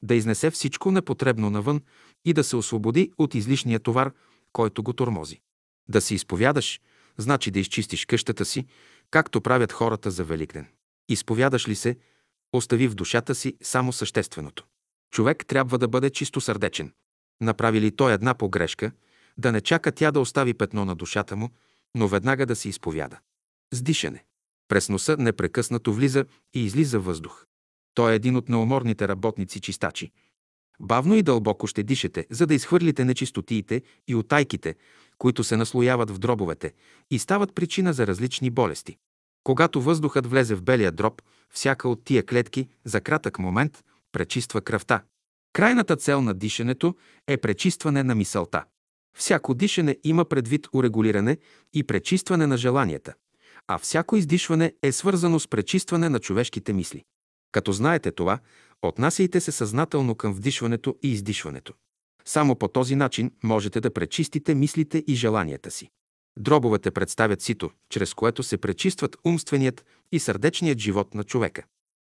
да 0.02 0.14
изнесе 0.14 0.50
всичко 0.50 0.90
непотребно 0.90 1.50
навън 1.50 1.80
и 2.24 2.32
да 2.32 2.44
се 2.44 2.56
освободи 2.56 3.12
от 3.18 3.34
излишния 3.34 3.80
товар, 3.80 4.12
който 4.52 4.82
го 4.82 4.92
тормози. 4.92 5.40
Да 5.88 6.00
се 6.00 6.14
изповядаш, 6.14 6.80
значи 7.18 7.50
да 7.50 7.60
изчистиш 7.60 8.04
къщата 8.04 8.44
си, 8.44 8.66
както 9.10 9.40
правят 9.40 9.72
хората 9.72 10.10
за 10.10 10.24
Великден. 10.24 10.66
Изповядаш 11.08 11.68
ли 11.68 11.74
се, 11.74 11.96
остави 12.52 12.88
в 12.88 12.94
душата 12.94 13.34
си 13.34 13.56
само 13.62 13.92
същественото. 13.92 14.66
Човек 15.10 15.46
трябва 15.46 15.78
да 15.78 15.88
бъде 15.88 16.10
чисто 16.10 16.40
сърдечен. 16.40 16.92
Направи 17.40 17.80
ли 17.80 17.96
той 17.96 18.12
една 18.12 18.34
погрешка, 18.34 18.92
да 19.38 19.52
не 19.52 19.60
чака 19.60 19.92
тя 19.92 20.10
да 20.10 20.20
остави 20.20 20.54
петно 20.54 20.84
на 20.84 20.94
душата 20.94 21.36
му, 21.36 21.50
но 21.94 22.08
веднага 22.08 22.46
да 22.46 22.56
се 22.56 22.68
изповяда. 22.68 23.18
С 23.72 23.82
дишане. 23.82 24.24
През 24.68 24.88
носа 24.88 25.16
непрекъснато 25.16 25.92
влиза 25.92 26.24
и 26.54 26.64
излиза 26.64 27.00
въздух. 27.00 27.46
Той 27.94 28.12
е 28.12 28.14
един 28.14 28.36
от 28.36 28.48
неуморните 28.48 29.08
работници-чистачи. 29.08 30.10
Бавно 30.80 31.14
и 31.14 31.22
дълбоко 31.22 31.66
ще 31.66 31.82
дишете, 31.82 32.26
за 32.30 32.46
да 32.46 32.54
изхвърлите 32.54 33.04
нечистотиите 33.04 33.82
и 34.08 34.14
отайките, 34.14 34.74
които 35.18 35.44
се 35.44 35.56
наслояват 35.56 36.10
в 36.10 36.18
дробовете 36.18 36.72
и 37.10 37.18
стават 37.18 37.54
причина 37.54 37.92
за 37.92 38.06
различни 38.06 38.50
болести. 38.50 38.96
Когато 39.44 39.82
въздухът 39.82 40.26
влезе 40.26 40.54
в 40.54 40.62
белия 40.62 40.92
дроб, 40.92 41.22
всяка 41.54 41.88
от 41.88 42.04
тия 42.04 42.26
клетки 42.26 42.68
за 42.84 43.00
кратък 43.00 43.38
момент 43.38 43.84
пречиства 44.12 44.60
кръвта. 44.60 45.02
Крайната 45.52 45.96
цел 45.96 46.20
на 46.20 46.34
дишането 46.34 46.94
е 47.28 47.36
пречистване 47.36 48.02
на 48.02 48.14
мисълта. 48.14 48.64
Всяко 49.16 49.54
дишане 49.54 49.96
има 50.04 50.24
предвид 50.24 50.68
урегулиране 50.72 51.38
и 51.74 51.84
пречистване 51.84 52.46
на 52.46 52.56
желанията, 52.56 53.14
а 53.68 53.78
всяко 53.78 54.16
издишване 54.16 54.74
е 54.82 54.92
свързано 54.92 55.40
с 55.40 55.48
пречистване 55.48 56.08
на 56.08 56.18
човешките 56.18 56.72
мисли. 56.72 57.04
Като 57.52 57.72
знаете 57.72 58.12
това, 58.12 58.38
отнасяйте 58.82 59.40
се 59.40 59.52
съзнателно 59.52 60.14
към 60.14 60.34
вдишването 60.34 60.96
и 61.02 61.12
издишването. 61.12 61.74
Само 62.24 62.56
по 62.56 62.68
този 62.68 62.96
начин 62.96 63.30
можете 63.44 63.80
да 63.80 63.92
пречистите 63.92 64.54
мислите 64.54 65.04
и 65.06 65.14
желанията 65.14 65.70
си. 65.70 65.88
Дробовете 66.38 66.90
представят 66.90 67.42
сито, 67.42 67.70
чрез 67.90 68.14
което 68.14 68.42
се 68.42 68.58
пречистват 68.58 69.16
умственият 69.24 69.84
и 70.12 70.18
сърдечният 70.18 70.78
живот 70.78 71.14
на 71.14 71.24
човека. 71.24 71.62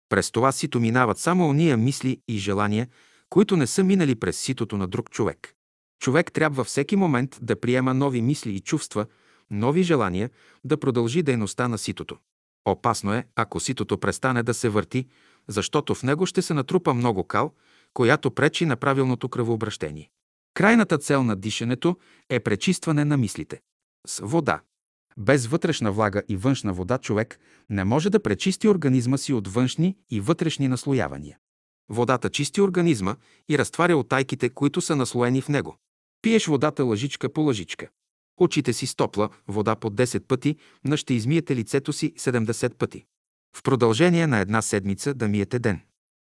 През 0.09 0.31
това 0.31 0.53
сито 0.53 0.81
минават 0.81 1.19
само 1.19 1.49
ония 1.49 1.77
мисли 1.77 2.21
и 2.29 2.39
желания, 2.39 2.89
които 3.31 3.57
не 3.57 3.67
са 3.67 3.85
минали 3.85 4.15
през 4.15 4.39
ситото 4.39 4.77
на 4.77 4.89
друг 4.89 5.11
човек. 5.11 5.55
Човек 6.03 6.33
трябва 6.33 6.65
всеки 6.65 6.97
момент 6.97 7.39
да 7.43 7.61
приема 7.61 7.95
нови 7.95 8.23
мисли 8.23 8.51
и 8.55 8.61
чувства, 8.61 9.07
нови 9.51 9.83
желания, 9.83 10.31
да 10.65 10.77
продължи 10.77 11.23
дейността 11.23 11.69
на 11.69 11.79
ситото. 11.79 12.17
Опасно 12.65 13.15
е, 13.15 13.27
ако 13.37 13.61
ситото 13.61 13.99
престане 13.99 14.43
да 14.43 14.55
се 14.55 14.69
върти, 14.69 15.07
защото 15.49 15.95
в 15.95 16.03
него 16.03 16.27
ще 16.27 16.43
се 16.43 16.55
натрупа 16.55 16.95
много 16.95 17.25
кал, 17.25 17.53
която 17.95 18.31
пречи 18.31 18.67
на 18.67 18.77
правилното 18.77 19.29
кръвообращение. 19.29 20.11
Крайната 20.55 20.99
цел 20.99 21.23
на 21.23 21.37
дишането 21.37 21.97
е 22.29 22.41
пречистване 22.41 23.05
на 23.05 23.17
мислите. 23.17 23.61
С 24.07 24.19
вода. 24.19 24.61
Без 25.19 25.47
вътрешна 25.47 25.93
влага 25.93 26.23
и 26.29 26.37
външна 26.37 26.73
вода 26.73 26.99
човек 26.99 27.39
не 27.71 27.85
може 27.85 28.11
да 28.11 28.23
пречисти 28.23 28.69
организма 28.69 29.17
си 29.17 29.33
от 29.33 29.49
външни 29.49 29.97
и 30.11 30.21
вътрешни 30.21 30.69
наслоявания. 30.69 31.39
Водата 31.89 32.31
чисти 32.31 32.61
организма 32.61 33.17
и 33.49 33.59
разтваря 33.59 33.97
отайките, 33.97 34.49
които 34.49 34.81
са 34.81 34.97
наслоени 34.97 35.41
в 35.41 35.49
него. 35.49 35.77
Пиеш 36.23 36.47
водата 36.47 36.85
лъжичка 36.85 37.33
по 37.33 37.41
лъжичка. 37.41 37.89
Очите 38.41 38.73
си 38.73 38.87
с 38.87 38.95
топла 38.95 39.29
вода 39.49 39.77
по 39.77 39.91
10 39.91 40.21
пъти, 40.21 40.57
на 40.85 40.97
ще 40.97 41.15
измиете 41.15 41.57
лицето 41.57 41.93
си 41.93 42.15
70 42.15 42.75
пъти. 42.75 43.05
В 43.57 43.63
продължение 43.63 44.27
на 44.27 44.39
една 44.39 44.63
седмица 44.63 45.15
да 45.15 45.29
миете 45.29 45.59
ден. 45.59 45.81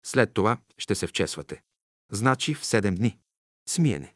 След 0.06 0.34
това 0.34 0.58
ще 0.77 0.95
се 0.95 1.08
вчесвате. 1.08 1.61
Значи 2.11 2.53
в 2.53 2.64
7 2.64 2.95
дни. 2.95 3.18
Смиене. 3.69 4.14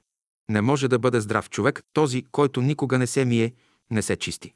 Не 0.49 0.61
може 0.61 0.87
да 0.87 0.99
бъде 0.99 1.21
здрав 1.21 1.49
човек 1.49 1.81
този, 1.93 2.23
който 2.31 2.61
никога 2.61 2.97
не 2.97 3.07
се 3.07 3.25
мие, 3.25 3.53
не 3.91 4.01
се 4.01 4.15
чисти. 4.15 4.53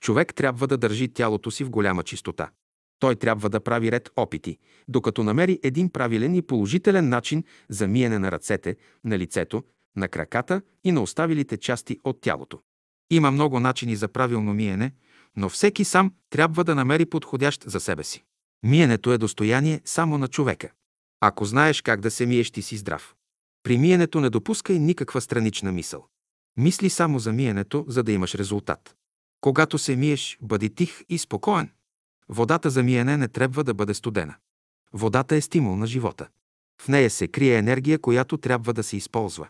Човек 0.00 0.34
трябва 0.34 0.66
да 0.66 0.76
държи 0.76 1.08
тялото 1.08 1.50
си 1.50 1.64
в 1.64 1.70
голяма 1.70 2.02
чистота. 2.02 2.50
Той 2.98 3.16
трябва 3.16 3.50
да 3.50 3.60
прави 3.60 3.92
ред 3.92 4.10
опити, 4.16 4.58
докато 4.88 5.22
намери 5.22 5.60
един 5.62 5.90
правилен 5.90 6.34
и 6.34 6.42
положителен 6.42 7.08
начин 7.08 7.44
за 7.68 7.88
миене 7.88 8.18
на 8.18 8.32
ръцете, 8.32 8.76
на 9.04 9.18
лицето, 9.18 9.62
на 9.96 10.08
краката 10.08 10.62
и 10.84 10.92
на 10.92 11.02
оставилите 11.02 11.56
части 11.56 11.98
от 12.04 12.20
тялото. 12.20 12.60
Има 13.10 13.30
много 13.30 13.60
начини 13.60 13.96
за 13.96 14.08
правилно 14.08 14.54
миене, 14.54 14.92
но 15.36 15.48
всеки 15.48 15.84
сам 15.84 16.12
трябва 16.30 16.64
да 16.64 16.74
намери 16.74 17.06
подходящ 17.06 17.64
за 17.70 17.80
себе 17.80 18.04
си. 18.04 18.24
Миенето 18.62 19.12
е 19.12 19.18
достояние 19.18 19.80
само 19.84 20.18
на 20.18 20.28
човека. 20.28 20.70
Ако 21.20 21.44
знаеш 21.44 21.82
как 21.82 22.00
да 22.00 22.10
се 22.10 22.26
миеш, 22.26 22.50
ти 22.50 22.62
си 22.62 22.76
здрав. 22.76 23.14
При 23.62 23.78
миенето 23.78 24.20
не 24.20 24.30
допускай 24.30 24.78
никаква 24.78 25.20
странична 25.20 25.72
мисъл. 25.72 26.06
Мисли 26.56 26.90
само 26.90 27.18
за 27.18 27.32
миенето, 27.32 27.84
за 27.88 28.02
да 28.02 28.12
имаш 28.12 28.34
резултат. 28.34 28.96
Когато 29.40 29.78
се 29.78 29.96
миеш, 29.96 30.38
бъди 30.42 30.74
тих 30.74 31.00
и 31.08 31.18
спокоен. 31.18 31.70
Водата 32.28 32.70
за 32.70 32.82
миене 32.82 33.16
не 33.16 33.28
трябва 33.28 33.64
да 33.64 33.74
бъде 33.74 33.94
студена. 33.94 34.34
Водата 34.92 35.36
е 35.36 35.40
стимул 35.40 35.76
на 35.76 35.86
живота. 35.86 36.28
В 36.82 36.88
нея 36.88 37.10
се 37.10 37.28
крие 37.28 37.56
енергия, 37.56 37.98
която 37.98 38.36
трябва 38.36 38.72
да 38.72 38.82
се 38.82 38.96
използва. 38.96 39.48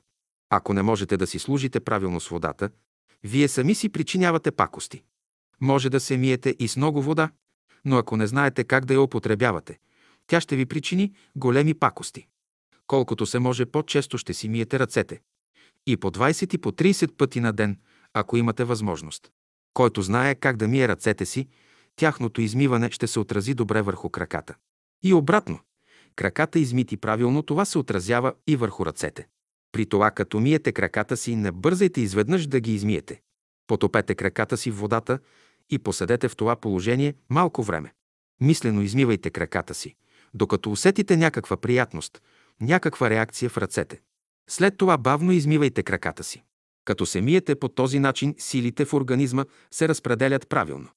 Ако 0.51 0.75
не 0.75 0.83
можете 0.83 1.17
да 1.17 1.27
си 1.27 1.39
служите 1.39 1.81
правилно 1.81 2.21
с 2.21 2.29
водата, 2.29 2.71
вие 3.25 3.49
сами 3.49 3.75
си 3.75 3.89
причинявате 3.89 4.51
пакости. 4.51 5.03
Може 5.61 5.91
да 5.91 6.01
се 6.01 6.17
миете 6.17 6.57
и 6.59 6.69
с 6.69 6.77
много 6.77 7.03
вода, 7.03 7.31
но 7.85 7.97
ако 7.97 8.17
не 8.17 8.27
знаете 8.27 8.65
как 8.65 8.85
да 8.85 8.95
я 8.95 9.03
употребявате, 9.03 9.79
тя 10.27 10.41
ще 10.41 10.57
ви 10.57 10.67
причини 10.67 11.13
големи 11.37 11.75
пакости. 11.75 12.27
Колкото 12.87 13.27
се 13.27 13.39
може 13.39 13.67
по-често 13.67 14.19
ще 14.19 14.35
си 14.35 14.49
миете 14.49 14.79
ръцете. 14.79 15.21
И 15.87 15.97
по 15.97 16.11
20 16.11 16.55
и 16.55 16.59
по 16.59 16.73
30 16.73 17.17
пъти 17.17 17.41
на 17.41 17.53
ден, 17.53 17.79
ако 18.15 18.37
имате 18.37 18.65
възможност. 18.65 19.31
Който 19.75 20.03
знае 20.03 20.35
как 20.35 20.57
да 20.57 20.69
мие 20.69 20.89
ръцете 20.89 21.27
си, 21.27 21.49
тяхното 21.97 22.41
измиване 22.41 22.91
ще 22.91 23.07
се 23.07 23.21
отрази 23.21 23.55
добре 23.55 23.83
върху 23.83 24.11
краката. 24.11 24.55
И 25.03 25.15
обратно, 25.15 25.59
краката 26.17 26.59
измити 26.59 26.97
правилно, 26.97 27.43
това 27.43 27.65
се 27.65 27.79
отразява 27.79 28.35
и 28.47 28.57
върху 28.57 28.87
ръцете. 28.87 29.27
При 29.73 29.87
това, 29.87 30.11
като 30.11 30.41
миете 30.41 30.73
краката 30.73 31.17
си, 31.17 31.37
не 31.37 31.53
бързайте 31.53 32.01
изведнъж 32.01 32.47
да 32.47 32.61
ги 32.61 32.75
измиете. 32.75 33.21
Потопете 33.67 34.15
краката 34.15 34.57
си 34.57 34.71
в 34.71 34.79
водата 34.79 35.19
и 35.71 35.79
поседете 35.79 36.29
в 36.29 36.37
това 36.37 36.57
положение 36.57 37.15
малко 37.29 37.63
време. 37.63 37.95
Мислено 38.41 38.83
измивайте 38.83 39.31
краката 39.31 39.75
си, 39.75 39.97
докато 40.35 40.71
усетите 40.71 41.17
някаква 41.17 41.57
приятност, 41.57 42.23
някаква 42.61 43.11
реакция 43.11 43.51
в 43.51 43.59
ръцете. 43.59 44.01
След 44.51 44.77
това 44.77 44.99
бавно 44.99 45.33
измивайте 45.33 45.83
краката 45.83 46.25
си. 46.25 46.43
Като 46.85 47.07
се 47.07 47.21
миете 47.21 47.55
по 47.55 47.69
този 47.69 47.99
начин, 47.99 48.35
силите 48.39 48.85
в 48.85 48.95
организма 48.95 49.45
се 49.71 49.89
разпределят 49.89 50.49
правилно. 50.49 50.89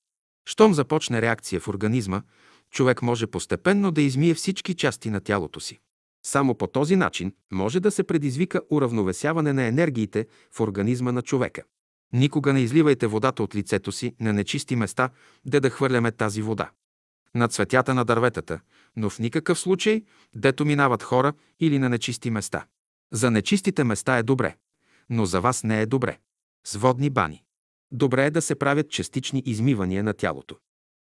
Щом 0.45 0.73
започне 0.73 1.21
реакция 1.21 1.59
в 1.59 1.67
организма, 1.67 2.21
човек 2.71 3.01
може 3.01 3.27
постепенно 3.27 3.91
да 3.91 4.01
измие 4.01 4.33
всички 4.33 4.73
части 4.73 5.09
на 5.09 5.21
тялото 5.21 5.59
си. 5.59 5.79
Само 6.25 6.55
по 6.55 6.67
този 6.67 6.95
начин 6.95 7.33
може 7.51 7.79
да 7.79 7.91
се 7.91 8.03
предизвика 8.03 8.61
уравновесяване 8.69 9.53
на 9.53 9.63
енергиите 9.63 10.27
в 10.51 10.59
организма 10.59 11.11
на 11.11 11.21
човека. 11.21 11.63
Никога 12.13 12.53
не 12.53 12.61
изливайте 12.61 13.07
водата 13.07 13.43
от 13.43 13.55
лицето 13.55 13.91
си 13.91 14.15
на 14.19 14.33
нечисти 14.33 14.75
места, 14.75 15.09
де 15.45 15.59
да 15.59 15.69
хвърляме 15.69 16.11
тази 16.11 16.41
вода. 16.41 16.71
На 17.35 17.47
цветята 17.47 17.93
на 17.93 18.05
дърветата, 18.05 18.59
но 18.95 19.09
в 19.09 19.19
никакъв 19.19 19.59
случай, 19.59 20.03
дето 20.35 20.65
минават 20.65 21.03
хора 21.03 21.33
или 21.59 21.79
на 21.79 21.89
нечисти 21.89 22.29
места. 22.29 22.65
За 23.13 23.31
нечистите 23.31 23.83
места 23.83 24.17
е 24.17 24.23
добре, 24.23 24.55
но 25.09 25.25
за 25.25 25.41
вас 25.41 25.63
не 25.63 25.81
е 25.81 25.85
добре. 25.85 26.17
С 26.65 26.75
водни 26.75 27.09
бани. 27.09 27.43
Добре 27.91 28.25
е 28.25 28.31
да 28.31 28.41
се 28.41 28.55
правят 28.55 28.89
частични 28.89 29.43
измивания 29.45 30.03
на 30.03 30.13
тялото. 30.13 30.55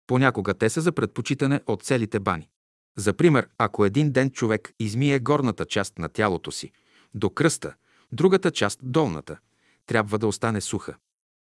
Понякога 0.07 0.53
те 0.53 0.69
са 0.69 0.81
за 0.81 0.91
предпочитане 0.91 1.61
от 1.67 1.83
целите 1.83 2.19
бани. 2.19 2.49
За 2.97 3.13
пример, 3.13 3.47
ако 3.57 3.85
един 3.85 4.11
ден 4.11 4.31
човек 4.31 4.73
измие 4.79 5.19
горната 5.19 5.65
част 5.65 5.99
на 5.99 6.09
тялото 6.09 6.51
си 6.51 6.71
до 7.13 7.29
кръста, 7.29 7.73
другата 8.11 8.51
част 8.51 8.79
долната, 8.83 9.37
трябва 9.85 10.19
да 10.19 10.27
остане 10.27 10.61
суха. 10.61 10.95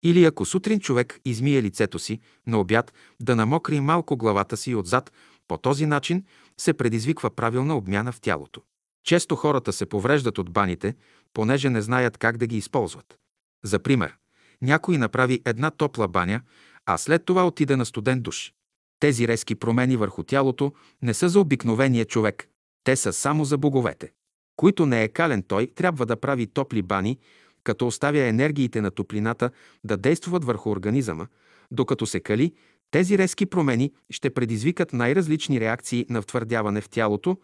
Или 0.02 0.24
ако 0.24 0.44
сутрин 0.44 0.80
човек 0.80 1.20
измие 1.24 1.62
лицето 1.62 1.98
си, 1.98 2.20
на 2.46 2.58
обяд 2.60 2.92
да 3.20 3.36
намокри 3.36 3.80
малко 3.80 4.16
главата 4.16 4.56
си 4.56 4.74
отзад, 4.74 5.12
по 5.48 5.58
този 5.58 5.86
начин 5.86 6.24
се 6.60 6.72
предизвиква 6.72 7.30
правилна 7.30 7.76
обмяна 7.76 8.12
в 8.12 8.20
тялото. 8.20 8.62
Често 9.08 9.36
хората 9.36 9.72
се 9.72 9.86
повреждат 9.86 10.38
от 10.38 10.50
баните, 10.50 10.94
понеже 11.34 11.70
не 11.70 11.82
знаят 11.82 12.18
как 12.18 12.36
да 12.36 12.46
ги 12.46 12.56
използват. 12.56 13.18
За 13.64 13.78
пример, 13.78 14.16
някой 14.62 14.98
направи 14.98 15.42
една 15.44 15.70
топла 15.70 16.08
баня, 16.08 16.40
а 16.86 16.98
след 16.98 17.24
това 17.24 17.46
отиде 17.46 17.76
на 17.76 17.84
студен 17.84 18.20
душ. 18.20 18.52
Тези 19.00 19.28
резки 19.28 19.54
промени 19.54 19.96
върху 19.96 20.22
тялото 20.22 20.72
не 21.02 21.14
са 21.14 21.28
за 21.28 21.40
обикновения 21.40 22.04
човек, 22.04 22.48
те 22.84 22.96
са 22.96 23.12
само 23.12 23.44
за 23.44 23.58
боговете. 23.58 24.12
Които 24.56 24.86
не 24.86 25.04
е 25.04 25.08
кален 25.08 25.42
той, 25.42 25.66
трябва 25.74 26.06
да 26.06 26.20
прави 26.20 26.46
топли 26.46 26.82
бани, 26.82 27.18
като 27.64 27.86
оставя 27.86 28.20
енергиите 28.20 28.80
на 28.80 28.90
топлината 28.90 29.50
да 29.84 29.96
действат 29.96 30.44
върху 30.44 30.70
организъма, 30.70 31.26
докато 31.70 32.06
се 32.06 32.20
кали, 32.20 32.52
тези 32.90 33.18
резки 33.18 33.46
промени 33.46 33.92
ще 34.10 34.30
предизвикат 34.30 34.92
най-различни 34.92 35.60
реакции 35.60 36.06
на 36.10 36.22
втвърдяване 36.22 36.80
в 36.80 36.88
тялото, 36.88 37.36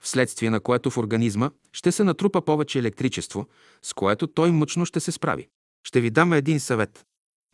вследствие 0.00 0.50
на 0.50 0.60
което 0.60 0.90
в 0.90 0.98
организма 0.98 1.50
ще 1.72 1.92
се 1.92 2.04
натрупа 2.04 2.44
повече 2.44 2.78
електричество, 2.78 3.46
с 3.82 3.94
което 3.94 4.26
той 4.26 4.50
мъчно 4.50 4.86
ще 4.86 5.00
се 5.00 5.12
справи. 5.12 5.48
Ще 5.84 6.00
ви 6.00 6.10
дам 6.10 6.32
един 6.32 6.60
съвет. 6.60 7.04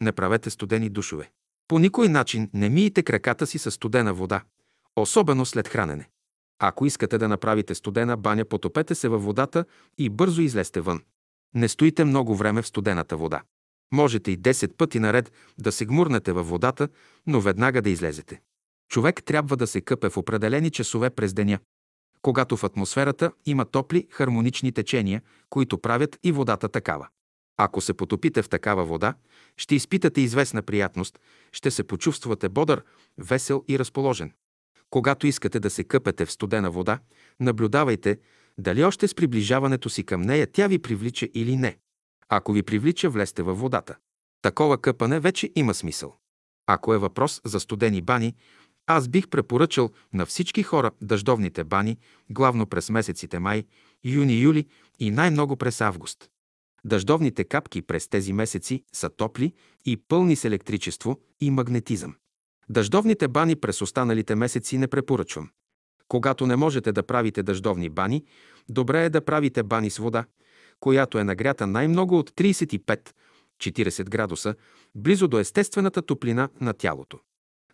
Не 0.00 0.12
правете 0.12 0.50
студени 0.50 0.88
душове. 0.88 1.30
По 1.68 1.78
никой 1.78 2.08
начин 2.08 2.50
не 2.54 2.68
миете 2.68 3.02
краката 3.02 3.46
си 3.46 3.58
с 3.58 3.70
студена 3.70 4.14
вода, 4.14 4.42
особено 4.96 5.46
след 5.46 5.68
хранене. 5.68 6.08
Ако 6.58 6.86
искате 6.86 7.18
да 7.18 7.28
направите 7.28 7.74
студена 7.74 8.16
баня, 8.16 8.44
потопете 8.44 8.94
се 8.94 9.08
във 9.08 9.24
водата 9.24 9.64
и 9.98 10.10
бързо 10.10 10.42
излезте 10.42 10.80
вън. 10.80 11.02
Не 11.54 11.68
стоите 11.68 12.04
много 12.04 12.36
време 12.36 12.62
в 12.62 12.66
студената 12.66 13.16
вода. 13.16 13.42
Можете 13.92 14.30
и 14.30 14.38
10 14.38 14.76
пъти 14.76 14.98
наред 14.98 15.32
да 15.58 15.72
се 15.72 15.86
гмурнете 15.86 16.32
във 16.32 16.48
водата, 16.48 16.88
но 17.26 17.40
веднага 17.40 17.82
да 17.82 17.90
излезете. 17.90 18.40
Човек 18.88 19.24
трябва 19.24 19.56
да 19.56 19.66
се 19.66 19.80
къпе 19.80 20.10
в 20.10 20.16
определени 20.16 20.70
часове 20.70 21.10
през 21.10 21.34
деня, 21.34 21.58
когато 22.24 22.56
в 22.56 22.64
атмосферата 22.64 23.32
има 23.46 23.64
топли, 23.64 24.06
хармонични 24.10 24.72
течения, 24.72 25.22
които 25.50 25.78
правят 25.78 26.18
и 26.22 26.32
водата 26.32 26.68
такава. 26.68 27.08
Ако 27.56 27.80
се 27.80 27.94
потопите 27.94 28.42
в 28.42 28.48
такава 28.48 28.84
вода, 28.84 29.14
ще 29.56 29.74
изпитате 29.74 30.20
известна 30.20 30.62
приятност, 30.62 31.18
ще 31.52 31.70
се 31.70 31.84
почувствате 31.84 32.48
бодър, 32.48 32.82
весел 33.18 33.64
и 33.68 33.78
разположен. 33.78 34.32
Когато 34.90 35.26
искате 35.26 35.60
да 35.60 35.70
се 35.70 35.84
къпете 35.84 36.26
в 36.26 36.32
студена 36.32 36.70
вода, 36.70 36.98
наблюдавайте 37.40 38.18
дали 38.58 38.84
още 38.84 39.08
с 39.08 39.14
приближаването 39.14 39.90
си 39.90 40.04
към 40.04 40.22
нея 40.22 40.46
тя 40.52 40.66
ви 40.66 40.78
привлича 40.78 41.28
или 41.34 41.56
не. 41.56 41.78
Ако 42.28 42.52
ви 42.52 42.62
привлича, 42.62 43.10
влезте 43.10 43.42
във 43.42 43.60
водата. 43.60 43.96
Такова 44.42 44.78
къпане 44.78 45.20
вече 45.20 45.50
има 45.54 45.74
смисъл. 45.74 46.16
Ако 46.66 46.94
е 46.94 46.98
въпрос 46.98 47.40
за 47.44 47.60
студени 47.60 48.02
бани, 48.02 48.34
аз 48.86 49.08
бих 49.08 49.28
препоръчал 49.28 49.90
на 50.12 50.26
всички 50.26 50.62
хора 50.62 50.90
дъждовните 51.02 51.64
бани, 51.64 51.98
главно 52.30 52.66
през 52.66 52.90
месеците 52.90 53.38
май, 53.38 53.64
юни, 54.04 54.40
юли 54.40 54.66
и 54.98 55.10
най-много 55.10 55.56
през 55.56 55.80
август. 55.80 56.30
Дъждовните 56.84 57.44
капки 57.44 57.82
през 57.82 58.08
тези 58.08 58.32
месеци 58.32 58.84
са 58.92 59.10
топли 59.10 59.52
и 59.84 59.96
пълни 59.96 60.36
с 60.36 60.44
електричество 60.44 61.20
и 61.40 61.50
магнетизъм. 61.50 62.14
Дъждовните 62.68 63.28
бани 63.28 63.56
през 63.56 63.82
останалите 63.82 64.34
месеци 64.34 64.78
не 64.78 64.88
препоръчвам. 64.88 65.50
Когато 66.08 66.46
не 66.46 66.56
можете 66.56 66.92
да 66.92 67.02
правите 67.02 67.42
дъждовни 67.42 67.88
бани, 67.88 68.24
добре 68.68 69.04
е 69.04 69.10
да 69.10 69.24
правите 69.24 69.62
бани 69.62 69.90
с 69.90 69.98
вода, 69.98 70.24
която 70.80 71.18
е 71.18 71.24
нагрята 71.24 71.66
най-много 71.66 72.18
от 72.18 72.30
35-40 72.30 73.12
градуса, 74.08 74.54
близо 74.94 75.28
до 75.28 75.38
естествената 75.38 76.02
топлина 76.02 76.48
на 76.60 76.72
тялото. 76.72 77.18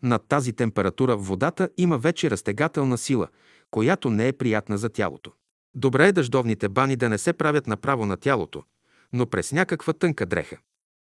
Над 0.02 0.22
тази 0.28 0.52
температура 0.52 1.16
водата 1.16 1.68
има 1.76 1.98
вече 1.98 2.30
разтегателна 2.30 2.98
сила, 2.98 3.28
която 3.70 4.10
не 4.10 4.28
е 4.28 4.32
приятна 4.32 4.78
за 4.78 4.88
тялото. 4.88 5.32
Добре 5.74 6.08
е 6.08 6.12
дъждовните 6.12 6.68
бани 6.68 6.96
да 6.96 7.08
не 7.08 7.18
се 7.18 7.32
правят 7.32 7.66
направо 7.66 8.06
на 8.06 8.16
тялото, 8.16 8.62
но 9.12 9.26
през 9.26 9.52
някаква 9.52 9.92
тънка 9.92 10.26
дреха. 10.26 10.56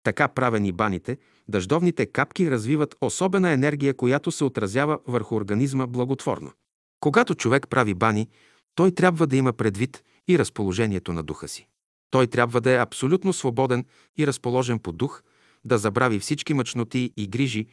Така 0.03 0.27
правени 0.27 0.71
баните, 0.71 1.17
дъждовните 1.47 2.05
капки 2.05 2.51
развиват 2.51 2.95
особена 3.01 3.51
енергия, 3.51 3.93
която 3.93 4.31
се 4.31 4.43
отразява 4.43 4.99
върху 5.07 5.35
организма 5.35 5.87
благотворно. 5.87 6.51
Когато 6.99 7.35
човек 7.35 7.67
прави 7.69 7.93
бани, 7.93 8.29
той 8.75 8.91
трябва 8.91 9.27
да 9.27 9.37
има 9.37 9.53
предвид 9.53 10.03
и 10.27 10.39
разположението 10.39 11.13
на 11.13 11.23
духа 11.23 11.47
си. 11.47 11.67
Той 12.09 12.27
трябва 12.27 12.61
да 12.61 12.71
е 12.71 12.77
абсолютно 12.77 13.33
свободен 13.33 13.85
и 14.17 14.27
разположен 14.27 14.79
по 14.79 14.91
дух, 14.91 15.21
да 15.65 15.77
забрави 15.77 16.19
всички 16.19 16.53
мъчноти 16.53 17.13
и 17.17 17.27
грижи. 17.27 17.67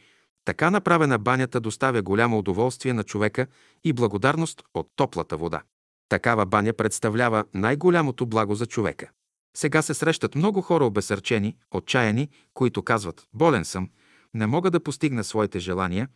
Така 0.45 0.69
направена 0.69 1.17
банята 1.17 1.59
доставя 1.59 2.01
голямо 2.01 2.37
удоволствие 2.37 2.93
на 2.93 3.03
човека 3.03 3.47
и 3.83 3.93
благодарност 3.93 4.63
от 4.73 4.87
топлата 4.95 5.37
вода. 5.37 5.61
Такава 6.09 6.45
баня 6.45 6.73
представлява 6.73 7.45
най-голямото 7.53 8.25
благо 8.25 8.55
за 8.55 8.65
човека. 8.65 9.09
Сега 9.57 9.81
се 9.81 9.93
срещат 9.93 10.35
много 10.35 10.61
хора 10.61 10.85
обесърчени, 10.85 11.55
отчаяни, 11.71 12.29
които 12.53 12.83
казват 12.83 13.27
«Болен 13.33 13.65
съм, 13.65 13.89
не 14.33 14.47
мога 14.47 14.71
да 14.71 14.79
постигна 14.79 15.23
своите 15.23 15.59
желания, 15.59 16.07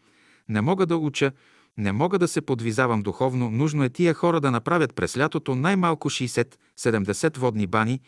не 0.49 0.61
мога 0.61 0.85
да 0.85 0.97
уча, 0.97 1.31
не 1.77 1.91
мога 1.91 2.19
да 2.19 2.27
се 2.27 2.41
подвизавам 2.41 3.01
духовно, 3.01 3.51
нужно 3.51 3.83
е 3.83 3.89
тия 3.89 4.13
хора 4.13 4.41
да 4.41 4.51
направят 4.51 4.95
през 4.95 5.17
лятото 5.17 5.55
най-малко 5.55 6.09
60-70 6.09 7.37
водни 7.37 7.67
бани, 7.67 7.99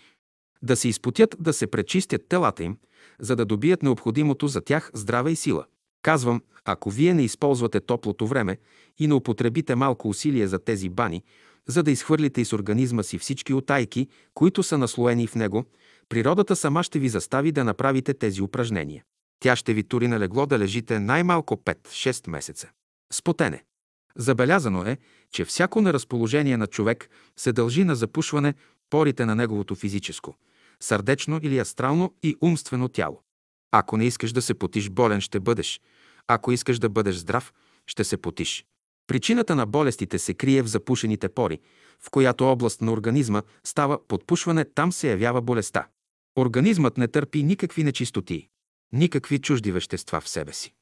да 0.62 0.76
се 0.76 0.88
изпотят, 0.88 1.36
да 1.40 1.54
се 1.54 1.68
пречистят 1.68 2.28
телата 2.30 2.64
им, 2.64 2.78
за 3.20 3.36
да 3.36 3.46
добият 3.46 3.84
необходимото 3.84 4.48
за 4.48 4.62
тях 4.62 4.92
здраве 4.94 5.32
и 5.32 5.36
сила. 5.36 5.66
Казвам, 6.02 6.42
ако 6.66 6.90
вие 6.90 7.14
не 7.14 7.24
използвате 7.24 7.80
топлото 7.80 8.28
време 8.28 8.58
и 9.00 9.08
не 9.08 9.14
употребите 9.14 9.76
малко 9.76 10.10
усилие 10.10 10.48
за 10.48 10.60
тези 10.60 10.90
бани, 10.90 11.24
за 11.68 11.84
да 11.84 11.92
изхвърлите 11.92 12.42
из 12.42 12.54
организма 12.54 13.04
си 13.04 13.18
всички 13.18 13.54
отайки, 13.54 14.08
които 14.34 14.64
са 14.64 14.78
наслоени 14.78 15.28
в 15.28 15.36
него, 15.36 15.66
природата 16.10 16.56
сама 16.56 16.84
ще 16.84 17.00
ви 17.00 17.10
застави 17.10 17.52
да 17.52 17.64
направите 17.64 18.14
тези 18.14 18.42
упражнения. 18.42 19.04
Тя 19.40 19.56
ще 19.56 19.74
ви 19.74 19.84
тури 19.84 20.08
на 20.08 20.20
легло 20.20 20.46
да 20.46 20.60
лежите 20.60 21.00
най-малко 21.00 21.56
5-6 21.56 22.30
месеца. 22.30 22.70
Спотене. 23.14 23.64
Забелязано 24.18 24.84
е, 24.84 24.98
че 25.32 25.46
всяко 25.46 25.82
неразположение 25.82 26.58
на 26.58 26.68
човек 26.68 27.10
се 27.38 27.54
дължи 27.54 27.84
на 27.84 27.96
запушване 27.96 28.54
порите 28.90 29.26
на 29.26 29.36
неговото 29.36 29.76
физическо, 29.76 30.36
сърдечно 30.80 31.40
или 31.44 31.60
астрално 31.60 32.14
и 32.24 32.36
умствено 32.42 32.90
тяло. 32.90 33.22
Ако 33.72 33.98
не 33.98 34.06
искаш 34.06 34.32
да 34.32 34.42
се 34.42 34.54
потиш 34.54 34.90
болен, 34.90 35.22
ще 35.22 35.40
бъдеш. 35.40 35.82
Ако 36.28 36.52
искаш 36.52 36.80
да 36.80 36.90
бъдеш 36.90 37.16
здрав, 37.16 37.54
ще 37.88 38.04
се 38.04 38.18
потиш. 38.18 38.66
Причината 39.08 39.56
на 39.56 39.66
болестите 39.66 40.20
се 40.20 40.34
крие 40.34 40.62
в 40.62 40.68
запушените 40.68 41.30
пори, 41.30 41.60
в 42.00 42.10
която 42.10 42.46
област 42.46 42.82
на 42.82 42.92
организма 42.92 43.42
става 43.64 44.08
подпушване, 44.08 44.66
там 44.66 44.92
се 44.92 45.10
явява 45.10 45.42
болестта. 45.42 45.88
Организмът 46.38 46.98
не 46.98 47.08
търпи 47.08 47.44
никакви 47.44 47.84
нечистоти, 47.84 48.48
никакви 48.94 49.40
чужди 49.40 49.72
вещества 49.72 50.22
в 50.22 50.30
себе 50.30 50.54
си. 50.54 50.74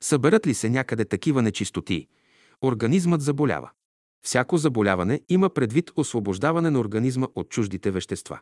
Съберат 0.00 0.46
ли 0.46 0.54
се 0.54 0.70
някъде 0.70 1.04
такива 1.04 1.42
нечистоти, 1.42 2.08
организмът 2.62 3.20
заболява. 3.20 3.70
Всяко 4.26 4.56
заболяване 4.56 5.20
има 5.28 5.50
предвид 5.50 5.90
освобождаване 5.96 6.70
на 6.70 6.80
организма 6.80 7.26
от 7.34 7.48
чуждите 7.48 7.90
вещества. 7.90 8.40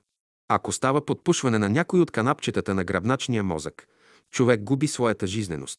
Ако 0.48 0.72
става 0.72 1.06
подпушване 1.06 1.58
на 1.58 1.68
някой 1.68 2.00
от 2.00 2.10
канапчетата 2.10 2.74
на 2.74 2.84
гръбначния 2.84 3.42
мозък, 3.42 3.88
човек 4.30 4.62
губи 4.62 4.88
своята 4.88 5.26
жизненост. 5.26 5.78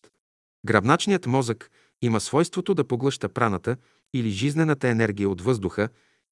Гръбначният 0.65 1.25
мозък 1.25 1.71
има 2.01 2.19
свойството 2.19 2.73
да 2.73 2.83
поглъща 2.83 3.29
праната 3.29 3.77
или 4.13 4.29
жизнената 4.29 4.87
енергия 4.87 5.29
от 5.29 5.41
въздуха 5.41 5.89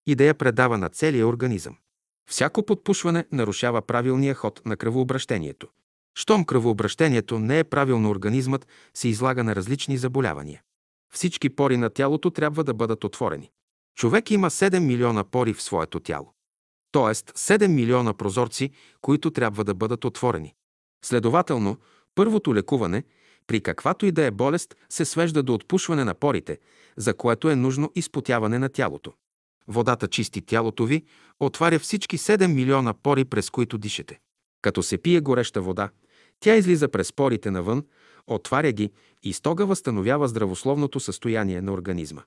и 0.08 0.16
да 0.16 0.24
я 0.24 0.34
предава 0.34 0.78
на 0.78 0.90
целия 0.90 1.28
организъм. 1.28 1.78
Всяко 2.30 2.66
подпушване 2.66 3.26
нарушава 3.32 3.82
правилния 3.82 4.34
ход 4.34 4.62
на 4.66 4.78
кръвообращението. 4.78 5.68
Щом 6.16 6.46
кръвообращението 6.46 7.40
не 7.40 7.60
е 7.60 7.64
правилно, 7.64 8.10
организмът 8.10 8.68
се 8.94 9.08
излага 9.08 9.44
на 9.44 9.56
различни 9.56 9.98
заболявания. 9.98 10.62
Всички 11.14 11.50
пори 11.50 11.78
на 11.78 11.90
тялото 11.90 12.32
трябва 12.32 12.64
да 12.64 12.74
бъдат 12.74 13.04
отворени. 13.04 13.52
Човек 13.96 14.32
има 14.32 14.50
7 14.50 14.80
милиона 14.80 15.24
пори 15.24 15.54
в 15.54 15.62
своето 15.62 16.00
тяло. 16.00 16.34
Тоест 16.92 17.32
7 17.36 17.68
милиона 17.68 18.14
прозорци, 18.14 18.72
които 19.02 19.32
трябва 19.32 19.64
да 19.64 19.74
бъдат 19.74 20.06
отворени. 20.06 20.54
Следователно, 21.06 21.78
първото 22.16 22.56
лекуване, 22.56 23.04
при 23.48 23.62
каквато 23.62 24.06
и 24.06 24.12
да 24.12 24.26
е 24.26 24.32
болест, 24.32 24.76
се 24.90 25.06
свежда 25.06 25.44
до 25.44 25.54
отпушване 25.54 26.04
на 26.04 26.14
порите, 26.14 26.60
за 26.98 27.14
което 27.14 27.50
е 27.50 27.56
нужно 27.56 27.92
изпотяване 27.96 28.60
на 28.60 28.70
тялото. 28.70 29.14
Водата 29.68 30.08
чисти 30.08 30.42
тялото 30.42 30.86
ви, 30.86 31.04
отваря 31.40 31.80
всички 31.80 32.18
7 32.18 32.48
милиона 32.48 32.94
пори, 32.94 33.26
през 33.26 33.50
които 33.50 33.78
дишате. 33.78 34.20
Като 34.62 34.84
се 34.84 34.98
пие 34.98 35.20
гореща 35.20 35.62
вода, 35.62 35.90
тя 36.40 36.56
излиза 36.56 36.88
през 36.88 37.14
порите 37.14 37.52
навън, 37.52 37.86
отваря 38.28 38.72
ги 38.72 38.92
и 39.24 39.34
стога 39.34 39.66
възстановява 39.66 40.28
здравословното 40.28 41.00
състояние 41.00 41.62
на 41.62 41.74
организма. 41.74 42.22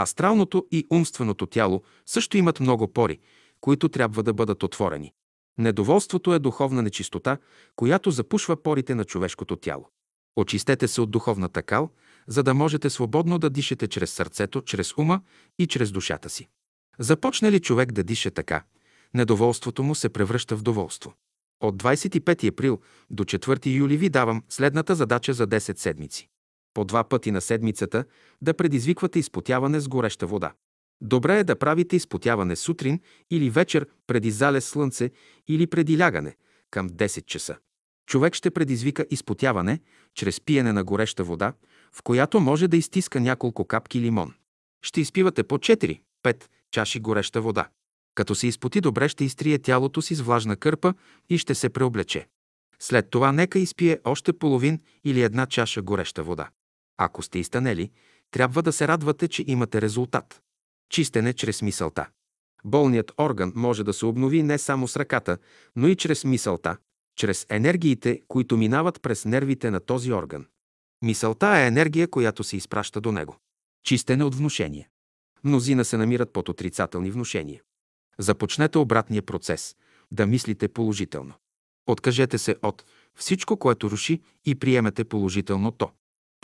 Астралното 0.00 0.66
и 0.70 0.86
умственото 0.90 1.46
тяло 1.46 1.82
също 2.06 2.36
имат 2.36 2.60
много 2.60 2.88
пори, 2.88 3.18
които 3.64 3.88
трябва 3.88 4.22
да 4.22 4.32
бъдат 4.32 4.62
отворени. 4.62 5.12
Недоволството 5.58 6.34
е 6.34 6.38
духовна 6.38 6.82
нечистота, 6.82 7.38
която 7.76 8.10
запушва 8.10 8.62
порите 8.62 8.94
на 8.94 9.04
човешкото 9.04 9.56
тяло. 9.56 9.88
Очистете 10.36 10.88
се 10.88 11.00
от 11.00 11.10
духовната 11.10 11.62
кал, 11.62 11.90
за 12.26 12.42
да 12.42 12.54
можете 12.54 12.90
свободно 12.90 13.38
да 13.38 13.50
дишате 13.50 13.88
чрез 13.88 14.10
сърцето, 14.12 14.62
чрез 14.62 14.98
ума 14.98 15.20
и 15.58 15.66
чрез 15.66 15.92
душата 15.92 16.30
си. 16.30 16.48
Започне 16.98 17.52
ли 17.52 17.60
човек 17.60 17.92
да 17.92 18.04
диша 18.04 18.30
така, 18.30 18.64
недоволството 19.14 19.82
му 19.82 19.94
се 19.94 20.08
превръща 20.08 20.56
в 20.56 20.62
доволство. 20.62 21.14
От 21.60 21.82
25 21.82 22.48
април 22.48 22.80
до 23.10 23.24
4 23.24 23.66
юли 23.66 23.96
ви 23.96 24.08
давам 24.08 24.42
следната 24.48 24.94
задача 24.94 25.32
за 25.32 25.46
10 25.46 25.78
седмици. 25.78 26.28
По 26.74 26.84
два 26.84 27.04
пъти 27.04 27.30
на 27.30 27.40
седмицата 27.40 28.04
да 28.42 28.54
предизвиквате 28.54 29.18
изпотяване 29.18 29.80
с 29.80 29.88
гореща 29.88 30.26
вода. 30.26 30.52
Добре 31.04 31.38
е 31.38 31.44
да 31.44 31.56
правите 31.56 31.96
изпотяване 31.96 32.56
сутрин 32.56 33.00
или 33.30 33.50
вечер 33.50 33.86
преди 34.06 34.30
залез 34.30 34.68
слънце 34.68 35.10
или 35.48 35.66
преди 35.66 35.98
лягане, 35.98 36.36
към 36.70 36.90
10 36.90 37.26
часа. 37.26 37.56
Човек 38.06 38.34
ще 38.34 38.50
предизвика 38.50 39.06
изпотяване 39.10 39.80
чрез 40.14 40.40
пиене 40.40 40.72
на 40.72 40.84
гореща 40.84 41.24
вода, 41.24 41.52
в 41.92 42.02
която 42.02 42.40
може 42.40 42.68
да 42.68 42.76
изтиска 42.76 43.20
няколко 43.20 43.64
капки 43.64 44.00
лимон. 44.00 44.34
Ще 44.82 45.00
изпивате 45.00 45.42
по 45.42 45.58
4-5 45.58 46.00
чаши 46.70 47.00
гореща 47.00 47.40
вода. 47.40 47.68
Като 48.14 48.34
се 48.34 48.46
изпоти 48.46 48.80
добре, 48.80 49.08
ще 49.08 49.24
изтрие 49.24 49.58
тялото 49.58 50.02
си 50.02 50.14
с 50.14 50.20
влажна 50.20 50.56
кърпа 50.56 50.94
и 51.28 51.38
ще 51.38 51.54
се 51.54 51.68
преоблече. 51.68 52.26
След 52.78 53.10
това 53.10 53.32
нека 53.32 53.58
изпие 53.58 53.98
още 54.04 54.32
половин 54.32 54.80
или 55.04 55.22
една 55.22 55.46
чаша 55.46 55.82
гореща 55.82 56.22
вода. 56.22 56.48
Ако 56.96 57.22
сте 57.22 57.38
изтънели, 57.38 57.90
трябва 58.30 58.62
да 58.62 58.72
се 58.72 58.88
радвате, 58.88 59.28
че 59.28 59.44
имате 59.46 59.80
резултат. 59.80 60.40
Чистене 60.90 61.32
чрез 61.32 61.62
мисълта. 61.62 62.08
Болният 62.64 63.12
орган 63.18 63.52
може 63.56 63.84
да 63.84 63.92
се 63.92 64.06
обнови 64.06 64.42
не 64.42 64.58
само 64.58 64.88
с 64.88 64.96
ръката, 64.96 65.38
но 65.76 65.88
и 65.88 65.96
чрез 65.96 66.24
мисълта, 66.24 66.76
чрез 67.16 67.46
енергиите, 67.50 68.22
които 68.28 68.56
минават 68.56 69.02
през 69.02 69.24
нервите 69.24 69.70
на 69.70 69.80
този 69.80 70.12
орган. 70.12 70.46
Мисълта 71.02 71.46
е 71.46 71.66
енергия, 71.66 72.08
която 72.08 72.44
се 72.44 72.56
изпраща 72.56 73.00
до 73.00 73.12
него. 73.12 73.36
Чистене 73.84 74.24
от 74.24 74.34
внушение. 74.34 74.88
Мнозина 75.44 75.84
се 75.84 75.96
намират 75.96 76.32
под 76.32 76.48
отрицателни 76.48 77.10
внушения. 77.10 77.62
Започнете 78.18 78.78
обратния 78.78 79.22
процес– 79.22 79.76
да 80.12 80.26
мислите 80.26 80.68
положително. 80.68 81.34
Откажете 81.86 82.38
се 82.38 82.56
от 82.62 82.84
всичко, 83.14 83.56
което 83.56 83.90
руши 83.90 84.20
и 84.44 84.54
приемете 84.54 85.04
положително 85.04 85.70
то. 85.72 85.90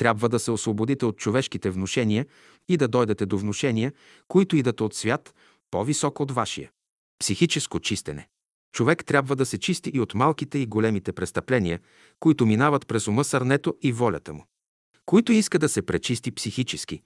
Трябва 0.01 0.29
да 0.29 0.39
се 0.39 0.51
освободите 0.51 1.07
от 1.07 1.17
човешките 1.17 1.71
внушения 1.71 2.27
и 2.69 2.77
да 2.77 2.89
дойдете 2.89 3.27
до 3.27 3.39
внушения, 3.39 3.93
които 4.29 4.57
идат 4.57 4.81
от 4.81 4.95
свят, 4.95 5.35
по-високо 5.71 6.23
от 6.23 6.31
вашия. 6.31 6.71
Психическо 7.19 7.81
чистене. 7.81 8.29
Човек 8.73 9.05
трябва 9.05 9.37
да 9.37 9.47
се 9.47 9.59
чисти 9.59 9.91
и 9.95 10.01
от 10.01 10.15
малките 10.15 10.59
и 10.59 10.67
големите 10.67 11.13
престъпления, 11.13 11.81
които 12.21 12.47
минават 12.47 12.87
през 12.87 13.09
ума, 13.09 13.25
сърнето 13.25 13.75
и 13.83 13.93
волята 13.93 14.33
му. 14.35 14.45
Който 15.07 15.33
иска 15.33 15.59
да 15.59 15.69
се 15.69 15.83
пречисти 15.83 16.31
психически, 16.31 17.03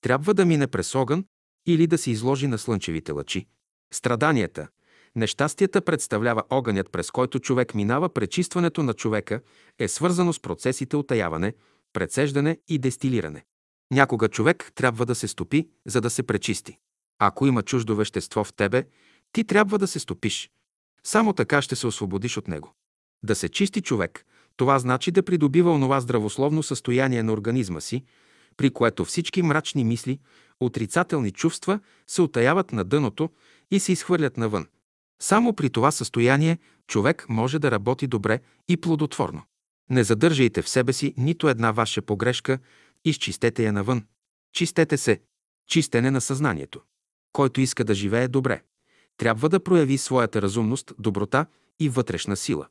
трябва 0.00 0.34
да 0.34 0.46
мине 0.46 0.66
през 0.66 0.94
огън 0.94 1.24
или 1.66 1.86
да 1.86 1.98
се 1.98 2.10
изложи 2.10 2.46
на 2.46 2.58
слънчевите 2.58 3.12
лъчи. 3.12 3.46
Страданията, 3.94 4.68
нещастията 5.16 5.80
представлява 5.80 6.42
огънят, 6.50 6.92
през 6.92 7.10
който 7.10 7.40
човек 7.40 7.74
минава. 7.74 8.08
Пречистването 8.08 8.82
на 8.82 8.94
човека 8.94 9.40
е 9.78 9.88
свързано 9.88 10.32
с 10.32 10.40
процесите 10.40 10.96
отаяване, 10.96 11.54
прецеждане 11.92 12.58
и 12.68 12.78
дестилиране. 12.78 13.44
Някога 13.92 14.28
човек 14.28 14.72
трябва 14.74 15.06
да 15.06 15.14
се 15.14 15.28
стопи, 15.28 15.68
за 15.86 16.00
да 16.00 16.10
се 16.10 16.22
пречисти. 16.22 16.78
Ако 17.18 17.46
има 17.46 17.62
чуждо 17.62 17.96
вещество 17.96 18.44
в 18.44 18.52
тебе, 18.52 18.84
ти 19.32 19.44
трябва 19.44 19.78
да 19.78 19.86
се 19.86 19.98
стопиш. 19.98 20.50
Само 21.04 21.32
така 21.32 21.62
ще 21.62 21.76
се 21.76 21.86
освободиш 21.86 22.36
от 22.36 22.48
него. 22.48 22.74
Да 23.22 23.34
се 23.34 23.48
чисти 23.48 23.80
човек, 23.80 24.26
това 24.56 24.78
значи 24.78 25.10
да 25.10 25.22
придобива 25.22 25.70
онова 25.70 26.00
здравословно 26.00 26.62
състояние 26.62 27.22
на 27.22 27.32
организма 27.32 27.80
си, 27.80 28.04
при 28.56 28.70
което 28.70 29.04
всички 29.04 29.42
мрачни 29.42 29.84
мисли, 29.84 30.18
отрицателни 30.60 31.30
чувства 31.30 31.80
се 32.06 32.22
отаяват 32.22 32.72
на 32.72 32.84
дъното 32.84 33.30
и 33.70 33.80
се 33.80 33.92
изхвърлят 33.92 34.36
навън. 34.36 34.66
Само 35.22 35.52
при 35.52 35.70
това 35.70 35.90
състояние 35.90 36.58
човек 36.86 37.26
може 37.28 37.58
да 37.58 37.70
работи 37.70 38.06
добре 38.06 38.40
и 38.68 38.76
плодотворно. 38.76 39.42
Не 39.90 40.04
задържайте 40.04 40.62
в 40.62 40.68
себе 40.68 40.92
си 40.92 41.14
нито 41.16 41.48
една 41.48 41.72
ваша 41.72 42.02
погрешка, 42.02 42.58
изчистете 43.04 43.64
я 43.64 43.72
навън. 43.72 44.04
Чистете 44.52 44.96
се. 44.96 45.20
Чистене 45.68 46.10
на 46.10 46.20
съзнанието. 46.20 46.80
Който 47.32 47.60
иска 47.60 47.84
да 47.84 47.94
живее 47.94 48.28
добре, 48.28 48.62
трябва 49.16 49.48
да 49.48 49.64
прояви 49.64 49.98
своята 49.98 50.42
разумност, 50.42 50.92
доброта 50.98 51.46
и 51.80 51.88
вътрешна 51.88 52.36
сила. 52.36 52.66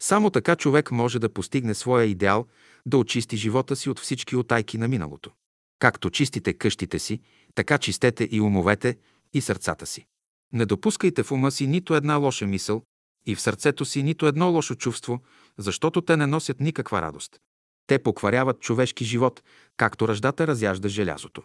Само 0.00 0.30
така 0.30 0.56
човек 0.56 0.90
може 0.90 1.18
да 1.18 1.28
постигне 1.28 1.74
своя 1.74 2.04
идеал, 2.04 2.46
да 2.86 2.98
очисти 2.98 3.36
живота 3.36 3.76
си 3.76 3.90
от 3.90 4.00
всички 4.00 4.36
отайки 4.36 4.78
на 4.78 4.88
миналото. 4.88 5.30
Както 5.78 6.10
чистите 6.10 6.52
къщите 6.52 6.98
си, 6.98 7.20
така 7.54 7.78
чистете 7.78 8.28
и 8.30 8.40
умовете, 8.40 8.96
и 9.32 9.40
сърцата 9.40 9.86
си. 9.86 10.06
Не 10.52 10.66
допускайте 10.66 11.22
в 11.22 11.32
ума 11.32 11.50
си 11.50 11.66
нито 11.66 11.94
една 11.94 12.16
лоша 12.16 12.46
мисъл 12.46 12.82
и 13.26 13.34
в 13.34 13.40
сърцето 13.40 13.84
си 13.84 14.02
нито 14.02 14.26
едно 14.26 14.50
лошо 14.50 14.74
чувство, 14.74 15.20
защото 15.58 16.00
те 16.00 16.16
не 16.16 16.26
носят 16.26 16.60
никаква 16.60 17.02
радост. 17.02 17.40
Те 17.86 17.98
покваряват 17.98 18.60
човешки 18.60 19.04
живот, 19.04 19.42
както 19.76 20.08
ръждата 20.08 20.46
разяжда 20.46 20.88
желязото. 20.88 21.42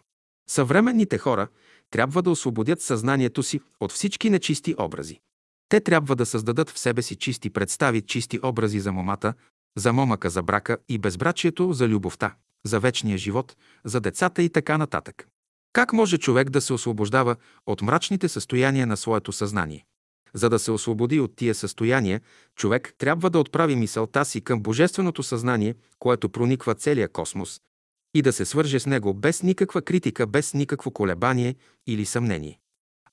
Съвременните 0.49 1.17
хора 1.17 1.47
трябва 1.91 2.21
да 2.21 2.29
освободят 2.31 2.81
съзнанието 2.81 3.43
си 3.43 3.61
от 3.79 3.91
всички 3.91 4.29
нечисти 4.29 4.75
образи. 4.77 5.19
Те 5.69 5.79
трябва 5.79 6.15
да 6.15 6.25
създадат 6.25 6.69
в 6.69 6.79
себе 6.79 7.01
си 7.01 7.15
чисти 7.15 7.49
представи, 7.49 8.01
чисти 8.01 8.39
образи 8.43 8.79
за 8.79 8.91
момата, 8.91 9.33
за 9.77 9.93
момъка, 9.93 10.29
за 10.29 10.43
брака 10.43 10.77
и 10.89 10.97
безбрачието, 10.97 11.73
за 11.73 11.87
любовта, 11.87 12.35
за 12.65 12.79
вечния 12.79 13.17
живот, 13.17 13.55
за 13.85 14.01
децата 14.01 14.43
и 14.43 14.49
така 14.49 14.77
нататък. 14.77 15.27
Как 15.73 15.93
може 15.93 16.17
човек 16.17 16.49
да 16.49 16.61
се 16.61 16.73
освобождава 16.73 17.35
от 17.65 17.81
мрачните 17.81 18.29
състояния 18.29 18.87
на 18.87 18.97
своето 18.97 19.31
съзнание? 19.31 19.85
За 20.33 20.49
да 20.49 20.59
се 20.59 20.71
освободи 20.71 21.19
от 21.19 21.35
тия 21.35 21.55
състояния, 21.55 22.21
човек 22.55 22.93
трябва 22.97 23.29
да 23.29 23.39
отправи 23.39 23.75
мисълта 23.75 24.25
си 24.25 24.41
към 24.41 24.61
Божественото 24.61 25.23
съзнание, 25.23 25.75
което 25.99 26.29
прониква 26.29 26.75
целия 26.75 27.09
космос, 27.09 27.61
и 28.13 28.21
да 28.21 28.33
се 28.33 28.45
свърже 28.45 28.79
с 28.79 28.85
него 28.85 29.13
без 29.13 29.43
никаква 29.43 29.81
критика, 29.81 30.27
без 30.27 30.53
никакво 30.53 30.91
колебание 30.91 31.55
или 31.87 32.05
съмнение. 32.05 32.59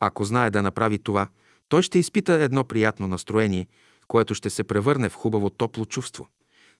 Ако 0.01 0.25
знае 0.25 0.51
да 0.51 0.63
направи 0.63 0.99
това, 0.99 1.29
той 1.69 1.83
ще 1.83 1.99
изпита 1.99 2.33
едно 2.33 2.65
приятно 2.65 3.09
настроение, 3.09 3.67
което 4.09 4.35
ще 4.35 4.51
се 4.51 4.65
превърне 4.65 5.09
в 5.09 5.15
хубаво 5.15 5.51
топло 5.51 5.85
чувство. 5.85 6.29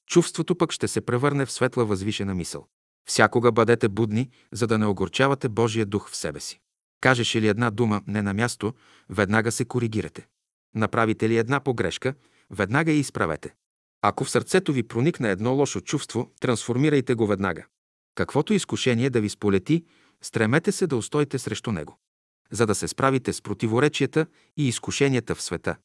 Чувството 0.07 0.55
пък 0.55 0.73
ще 0.73 0.89
се 0.89 1.01
превърне 1.01 1.47
в 1.47 1.53
светла 1.53 1.85
възвишена 1.85 2.35
мисъл. 2.35 2.67
Всякога 3.09 3.53
бъдете 3.53 3.89
будни, 3.89 4.31
за 4.53 4.67
да 4.67 4.79
не 4.79 4.87
огорчавате 4.87 5.49
Божия 5.49 5.87
дух 5.87 6.11
в 6.11 6.17
себе 6.17 6.41
си. 6.41 6.61
Кажеше 7.01 7.41
ли 7.41 7.49
една 7.49 7.71
дума 7.71 8.03
не 8.07 8.23
на 8.23 8.35
място, 8.35 8.75
веднага 9.11 9.53
се 9.53 9.65
коригирате. 9.65 10.27
Направите 10.75 11.29
ли 11.29 11.37
една 11.37 11.61
погрешка, 11.61 12.15
веднага 12.51 12.93
я 12.93 12.99
изправете. 12.99 13.55
Ако 14.03 14.25
в 14.25 14.31
сърцето 14.31 14.73
ви 14.73 14.83
проникне 14.83 15.31
едно 15.31 15.55
лошо 15.55 15.81
чувство, 15.81 16.31
трансформирайте 16.41 17.15
го 17.15 17.27
веднага. 17.27 17.65
Каквото 18.15 18.55
изкушение 18.55 19.11
да 19.11 19.21
ви 19.21 19.29
сполети, 19.29 19.85
стремете 20.23 20.73
се 20.73 20.87
да 20.87 20.97
устоите 20.97 21.39
срещу 21.39 21.73
него. 21.73 21.99
За 22.51 22.67
да 22.67 22.75
се 22.75 22.89
справите 22.89 23.33
с 23.33 23.43
противоречията 23.43 24.27
и 24.57 24.69
изкушенията 24.69 25.35
в 25.35 25.43
света, 25.43 25.77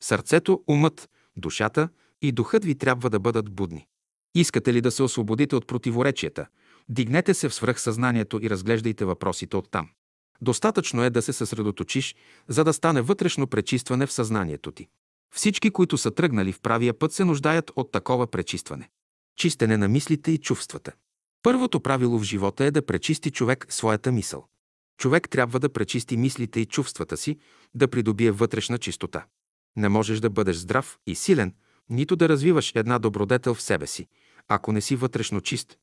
сърцето, 0.00 0.62
умът, 0.68 1.10
душата 1.36 1.88
и 2.22 2.32
духът 2.32 2.64
ви 2.64 2.74
трябва 2.74 3.10
да 3.10 3.20
бъдат 3.20 3.50
будни. 3.50 3.86
Искате 4.34 4.72
ли 4.72 4.80
да 4.80 4.90
се 4.90 5.02
освободите 5.02 5.56
от 5.56 5.66
противоречията? 5.66 6.46
Дигнете 6.88 7.34
се 7.34 7.48
в 7.48 7.54
свръхсъзнанието 7.54 8.40
и 8.42 8.50
разглеждайте 8.50 9.04
въпросите 9.04 9.56
оттам. 9.56 9.88
Достатъчно 10.40 11.02
е 11.02 11.10
да 11.10 11.22
се 11.22 11.32
съсредоточиш, 11.32 12.14
за 12.48 12.64
да 12.64 12.72
стане 12.72 13.02
вътрешно 13.02 13.46
пречистване 13.46 14.06
в 14.06 14.12
съзнанието 14.12 14.72
ти. 14.72 14.88
Всички, 15.34 15.70
които 15.70 15.98
са 15.98 16.10
тръгнали 16.10 16.52
в 16.52 16.60
правия 16.60 16.98
път, 16.98 17.12
се 17.12 17.24
нуждаят 17.24 17.70
от 17.76 17.92
такова 17.92 18.26
пречистване. 18.26 18.88
Чистене 19.36 19.76
на 19.76 19.88
мислите 19.88 20.30
и 20.30 20.38
чувствата. 20.38 20.92
Първото 21.42 21.80
правило 21.80 22.18
в 22.18 22.22
живота 22.22 22.64
е 22.64 22.70
да 22.70 22.86
пречисти 22.86 23.30
човек 23.30 23.66
своята 23.68 24.12
мисъл. 24.12 24.46
Човек 24.98 25.28
трябва 25.28 25.60
да 25.60 25.68
пречисти 25.68 26.16
мислите 26.16 26.60
и 26.60 26.66
чувствата 26.66 27.16
си, 27.16 27.38
да 27.74 27.88
придобие 27.88 28.30
вътрешна 28.30 28.78
чистота. 28.78 29.26
Не 29.76 29.88
можеш 29.88 30.20
да 30.20 30.30
бъдеш 30.30 30.56
здрав 30.56 30.98
и 31.06 31.14
силен, 31.14 31.54
нито 31.90 32.16
да 32.16 32.28
развиваш 32.28 32.72
една 32.74 32.98
добродетел 32.98 33.54
в 33.54 33.62
себе 33.62 33.86
си, 33.86 34.08
ако 34.48 34.72
не 34.72 34.80
си 34.80 34.96
вътрешно 34.96 35.40
чист. 35.40 35.78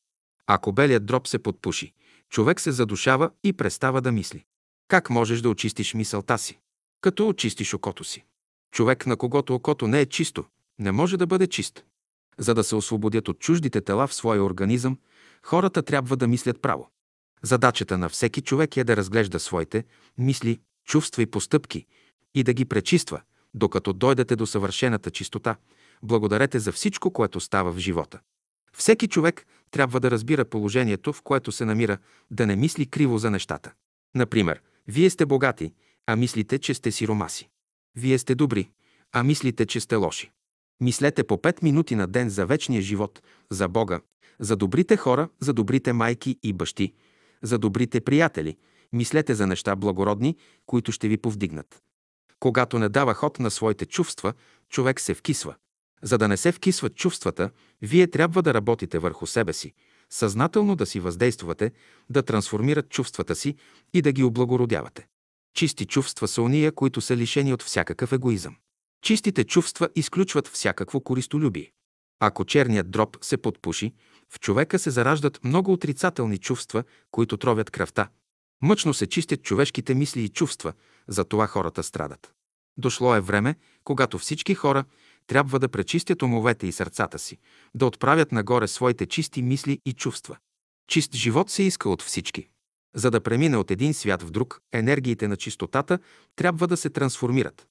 Ако 0.48 0.72
белият 0.72 1.06
дроб 1.06 1.28
се 1.28 1.40
подпуши, 1.40 1.94
човек 2.36 2.62
се 2.62 2.72
задушава 2.72 3.32
и 3.44 3.54
престава 3.54 4.02
да 4.02 4.12
мисли. 4.12 4.44
Как 4.88 5.10
можеш 5.10 5.42
да 5.42 5.50
очистиш 5.50 5.94
мисълта 5.94 6.38
си? 6.38 6.60
Като 7.02 7.28
очистиш 7.28 7.74
окото 7.74 8.04
си. 8.04 8.26
Човек, 8.72 9.06
на 9.06 9.18
когото 9.18 9.56
окото 9.56 9.88
не 9.88 10.02
е 10.02 10.06
чисто, 10.06 10.46
не 10.80 10.92
може 10.92 11.18
да 11.18 11.28
бъде 11.28 11.48
чист. 11.48 11.86
За 12.38 12.54
да 12.54 12.64
се 12.64 12.76
освободят 12.76 13.28
от 13.28 13.40
чуждите 13.40 13.82
тела 13.82 14.08
в 14.08 14.14
своя 14.14 14.44
организъм, 14.44 14.98
хората 15.44 15.84
трябва 15.84 16.18
да 16.18 16.28
мислят 16.28 16.62
право. 16.62 16.90
Задачата 17.42 17.98
на 17.98 18.10
всеки 18.10 18.42
човек 18.42 18.78
е 18.78 18.84
да 18.84 18.98
разглежда 18.98 19.40
своите 19.40 19.84
мисли, 20.18 20.60
чувства 20.86 21.22
и 21.22 21.26
постъпки 21.26 21.86
и 22.34 22.44
да 22.44 22.54
ги 22.54 22.66
пречиства, 22.66 23.22
докато 23.54 23.94
дойдете 23.94 24.36
до 24.36 24.46
съвършената 24.46 25.12
чистота. 25.12 25.56
Благодарете 26.04 26.60
за 26.60 26.72
всичко, 26.72 27.12
което 27.12 27.40
става 27.40 27.72
в 27.72 27.78
живота. 27.78 28.20
Всеки 28.78 29.08
човек 29.08 29.46
трябва 29.72 30.00
да 30.00 30.12
разбира 30.12 30.46
положението, 30.46 31.14
в 31.14 31.22
което 31.22 31.52
се 31.52 31.66
намира, 31.66 31.98
да 32.32 32.48
не 32.48 32.56
мисли 32.56 32.86
криво 32.86 33.18
за 33.18 33.32
нещата. 33.32 33.72
Например, 34.16 34.62
вие 34.88 35.10
сте 35.10 35.26
богати, 35.26 35.74
а 36.08 36.16
мислите, 36.16 36.60
че 36.60 36.74
сте 36.74 36.92
сиромаси. 36.92 37.50
Вие 37.96 38.18
сте 38.18 38.36
добри, 38.36 38.70
а 39.12 39.24
мислите, 39.24 39.66
че 39.66 39.80
сте 39.80 39.96
лоши. 39.96 40.32
Мислете 40.82 41.24
по 41.24 41.38
5 41.38 41.64
минути 41.64 41.96
на 41.96 42.08
ден 42.08 42.30
за 42.30 42.46
вечния 42.46 42.82
живот, 42.82 43.22
за 43.52 43.68
Бога, 43.68 44.02
за 44.40 44.56
добрите 44.56 44.98
хора, 44.98 45.30
за 45.40 45.54
добрите 45.54 45.94
майки 45.94 46.40
и 46.44 46.54
бащи, 46.54 46.94
за 47.42 47.58
добрите 47.58 48.02
приятели. 48.02 48.58
Мислете 48.94 49.36
за 49.36 49.48
неща 49.48 49.76
благородни, 49.76 50.38
които 50.66 50.92
ще 50.92 51.08
ви 51.08 51.18
повдигнат. 51.18 51.84
Когато 52.40 52.80
не 52.80 52.90
дава 52.90 53.14
ход 53.14 53.40
на 53.40 53.52
своите 53.52 53.86
чувства, 53.86 54.34
човек 54.70 55.00
се 55.00 55.14
вкисва. 55.14 55.56
За 56.06 56.18
да 56.18 56.28
не 56.28 56.38
се 56.38 56.52
вкисват 56.52 56.96
чувствата, 56.96 57.50
вие 57.82 58.08
трябва 58.08 58.42
да 58.42 58.54
работите 58.54 59.00
върху 59.00 59.28
себе 59.28 59.54
си, 59.54 59.74
съзнателно 60.10 60.76
да 60.76 60.86
си 60.86 61.00
въздействате, 61.00 61.72
да 62.10 62.24
трансформират 62.24 62.90
чувствата 62.90 63.36
си 63.36 63.56
и 63.94 64.02
да 64.02 64.12
ги 64.12 64.24
облагородявате. 64.24 65.08
Чисти 65.56 65.86
чувства 65.86 66.28
са 66.28 66.42
уния, 66.42 66.72
които 66.72 67.02
са 67.02 67.18
лишени 67.18 67.54
от 67.54 67.64
всякакъв 67.64 68.12
егоизъм. 68.12 68.56
Чистите 69.02 69.44
чувства 69.44 69.90
изключват 69.96 70.48
всякакво 70.48 71.02
користолюбие. 71.02 71.72
Ако 72.20 72.46
черният 72.46 72.92
дроб 72.92 73.18
се 73.22 73.38
подпуши, 73.38 73.94
в 74.34 74.40
човека 74.40 74.80
се 74.80 74.90
зараждат 74.90 75.44
много 75.44 75.74
отрицателни 75.74 76.38
чувства, 76.38 76.84
които 77.12 77.38
тровят 77.38 77.72
кръвта. 77.72 78.10
Мъчно 78.62 78.94
се 78.94 79.08
чистят 79.08 79.44
човешките 79.44 79.94
мисли 79.94 80.22
и 80.22 80.30
чувства, 80.30 80.74
затова 81.08 81.48
хората 81.48 81.84
страдат. 81.84 82.32
Дошло 82.78 83.16
е 83.16 83.22
време, 83.22 83.56
когато 83.84 84.18
всички 84.18 84.56
хора 84.56 84.86
трябва 85.28 85.60
да 85.60 85.70
пречистят 85.70 86.22
умовете 86.22 86.68
и 86.68 86.72
сърцата 86.72 87.20
си, 87.20 87.38
да 87.76 87.86
отправят 87.86 88.32
нагоре 88.32 88.68
своите 88.68 89.06
чисти 89.06 89.42
мисли 89.42 89.80
и 89.86 89.94
чувства. 89.94 90.38
Чист 90.88 91.16
живот 91.16 91.50
се 91.50 91.64
иска 91.64 91.90
от 91.90 92.02
всички. 92.02 92.48
За 92.96 93.12
да 93.12 93.22
премине 93.22 93.58
от 93.58 93.72
един 93.72 93.94
свят 93.94 94.24
в 94.24 94.32
друг, 94.32 94.62
енергиите 94.74 95.28
на 95.28 95.38
чистотата 95.38 96.00
трябва 96.36 96.68
да 96.68 96.78
се 96.78 96.90
трансформират. 96.90 97.68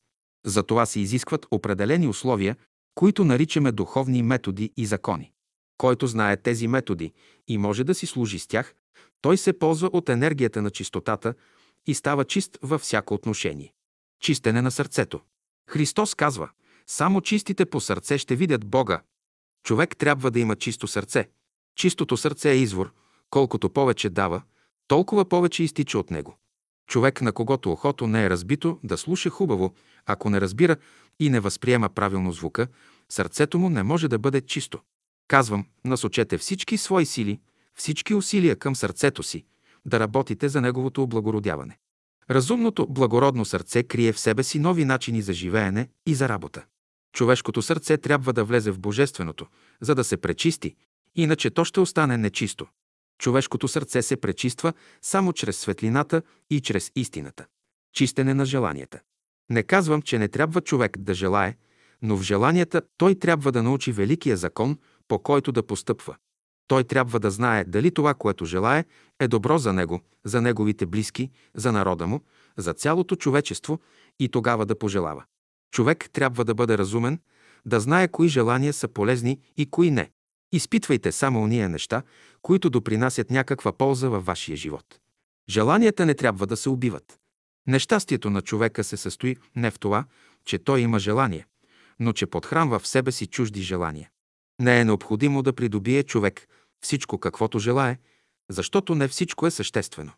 За 0.47 0.63
това 0.63 0.87
се 0.87 1.01
изискват 1.01 1.47
определени 1.51 2.09
условия, 2.09 2.57
които 2.95 3.25
наричаме 3.25 3.73
духовни 3.73 4.23
методи 4.23 4.73
и 4.77 4.87
закони. 4.87 5.33
Който 5.79 6.07
знае 6.07 6.37
тези 6.37 6.69
методи 6.69 7.13
и 7.49 7.59
може 7.59 7.85
да 7.85 7.95
си 7.95 8.07
служи 8.07 8.39
с 8.39 8.47
тях, 8.47 8.75
той 9.21 9.37
се 9.37 9.59
ползва 9.59 9.91
от 9.93 10.09
енергията 10.09 10.63
на 10.63 10.71
чистотата 10.71 11.35
и 11.87 11.95
става 11.95 12.25
чист 12.25 12.59
във 12.63 12.81
всяко 12.81 13.15
отношение. 13.15 13.73
Чистене 14.21 14.63
на 14.63 14.71
сърцето. 14.71 15.21
Христос 15.71 16.15
казва, 16.15 16.51
само 16.87 17.21
чистите 17.21 17.67
по 17.67 17.81
сърце 17.81 18.19
ще 18.19 18.37
видят 18.37 18.67
Бога. 18.67 19.03
Човек 19.65 19.97
трябва 19.97 20.31
да 20.31 20.41
има 20.41 20.57
чисто 20.57 20.87
сърце. 20.87 21.29
Чистото 21.77 22.17
сърце 22.17 22.51
е 22.51 22.57
извор. 22.57 22.93
Колкото 23.31 23.71
повече 23.71 24.11
дава, 24.11 24.43
толкова 24.89 25.25
повече 25.25 25.63
изтича 25.63 25.99
от 25.99 26.11
него. 26.11 26.39
Човек, 26.87 27.23
на 27.23 27.33
когото 27.33 27.73
ухото 27.73 28.07
не 28.07 28.25
е 28.25 28.31
разбито, 28.31 28.79
да 28.85 28.99
слуша 28.99 29.31
хубаво, 29.31 29.75
ако 30.07 30.31
не 30.31 30.41
разбира 30.41 30.77
и 31.21 31.31
не 31.31 31.41
възприема 31.41 31.89
правилно 31.89 32.33
звука, 32.33 32.69
сърцето 33.09 33.59
му 33.59 33.71
не 33.71 33.83
може 33.83 34.09
да 34.09 34.19
бъде 34.19 34.41
чисто. 34.41 34.81
Казвам, 35.29 35.67
насочете 35.85 36.39
всички 36.39 36.77
свои 36.77 37.07
сили, 37.07 37.41
всички 37.75 38.15
усилия 38.15 38.57
към 38.57 38.77
сърцето 38.77 39.23
си, 39.23 39.45
да 39.87 40.01
работите 40.01 40.49
за 40.49 40.61
неговото 40.61 41.03
облагородяване. 41.03 41.79
Разумното, 42.31 42.87
благородно 42.87 43.45
сърце 43.45 43.83
крие 43.83 44.13
в 44.13 44.21
себе 44.21 44.43
си 44.43 44.59
нови 44.59 44.85
начини 44.85 45.23
за 45.23 45.33
живеене 45.33 45.89
и 46.07 46.15
за 46.15 46.29
работа. 46.29 46.65
Човешкото 47.15 47.63
сърце 47.63 47.97
трябва 47.97 48.33
да 48.33 48.45
влезе 48.45 48.71
в 48.71 48.81
Божественото, 48.81 49.47
за 49.81 49.95
да 49.95 50.05
се 50.05 50.17
пречисти, 50.17 50.75
иначе 51.17 51.51
то 51.51 51.65
ще 51.65 51.81
остане 51.81 52.19
нечисто. 52.19 52.67
Човешкото 53.19 53.69
сърце 53.69 54.03
се 54.03 54.17
пречиства 54.17 54.73
само 55.03 55.33
чрез 55.33 55.59
светлината 55.59 56.23
и 56.51 56.61
чрез 56.61 56.93
истината. 56.97 57.47
Чистене 57.93 58.35
на 58.35 58.45
желанията. 58.45 59.01
Не 59.51 59.63
казвам, 59.63 60.03
че 60.03 60.19
не 60.19 60.29
трябва 60.29 60.61
човек 60.61 60.99
да 60.99 61.15
желае, 61.15 61.57
но 62.03 62.17
в 62.17 62.23
желанията 62.23 62.83
той 62.97 63.15
трябва 63.15 63.53
да 63.53 63.63
научи 63.63 63.93
великия 63.93 64.37
закон, 64.37 64.79
по 65.09 65.19
който 65.19 65.53
да 65.53 65.67
постъпва. 65.67 66.17
Той 66.69 66.85
трябва 66.85 67.21
да 67.21 67.31
знае 67.31 67.65
дали 67.65 67.91
това, 67.91 68.15
което 68.15 68.45
желае, 68.45 68.85
е 69.21 69.29
добро 69.29 69.59
за 69.59 69.73
него, 69.73 70.01
за 70.25 70.41
неговите 70.41 70.87
близки, 70.87 71.31
за 71.55 71.73
народа 71.73 72.07
му, 72.07 72.21
за 72.57 72.75
цялото 72.75 73.17
човечество 73.17 73.81
и 74.19 74.29
тогава 74.29 74.67
да 74.67 74.79
пожелава. 74.79 75.25
Човек 75.75 76.11
трябва 76.13 76.45
да 76.45 76.55
бъде 76.55 76.79
разумен, 76.79 77.19
да 77.67 77.81
знае 77.81 78.09
кои 78.09 78.29
желания 78.29 78.73
са 78.73 78.89
полезни 78.89 79.41
и 79.57 79.71
кои 79.71 79.91
не. 79.91 80.11
Изпитвайте 80.53 81.13
само 81.13 81.43
уния 81.43 81.69
неща, 81.69 82.03
които 82.43 82.71
допринасят 82.71 83.31
някаква 83.31 83.73
полза 83.73 84.09
във 84.09 84.25
вашия 84.25 84.57
живот. 84.57 85.01
Желанията 85.49 86.07
не 86.07 86.15
трябва 86.15 86.47
да 86.47 86.57
се 86.57 86.69
убиват. 86.69 87.19
Нещастието 87.67 88.31
на 88.31 88.43
човека 88.43 88.85
се 88.85 88.97
състои 88.97 89.37
не 89.57 89.71
в 89.71 89.79
това, 89.79 90.05
че 90.45 90.59
той 90.59 90.81
има 90.81 90.99
желание, 90.99 91.47
но 92.01 92.13
че 92.13 92.27
подхранва 92.27 92.79
в 92.79 92.89
себе 92.89 93.13
си 93.13 93.27
чужди 93.27 93.63
желания. 93.63 94.11
Не 94.63 94.81
е 94.81 94.85
необходимо 94.85 95.43
да 95.43 95.53
придобие 95.53 96.03
човек 96.03 96.49
всичко 96.85 97.19
каквото 97.19 97.59
желае, 97.59 97.99
защото 98.51 98.95
не 98.95 99.09
всичко 99.09 99.47
е 99.47 99.51
съществено. 99.51 100.13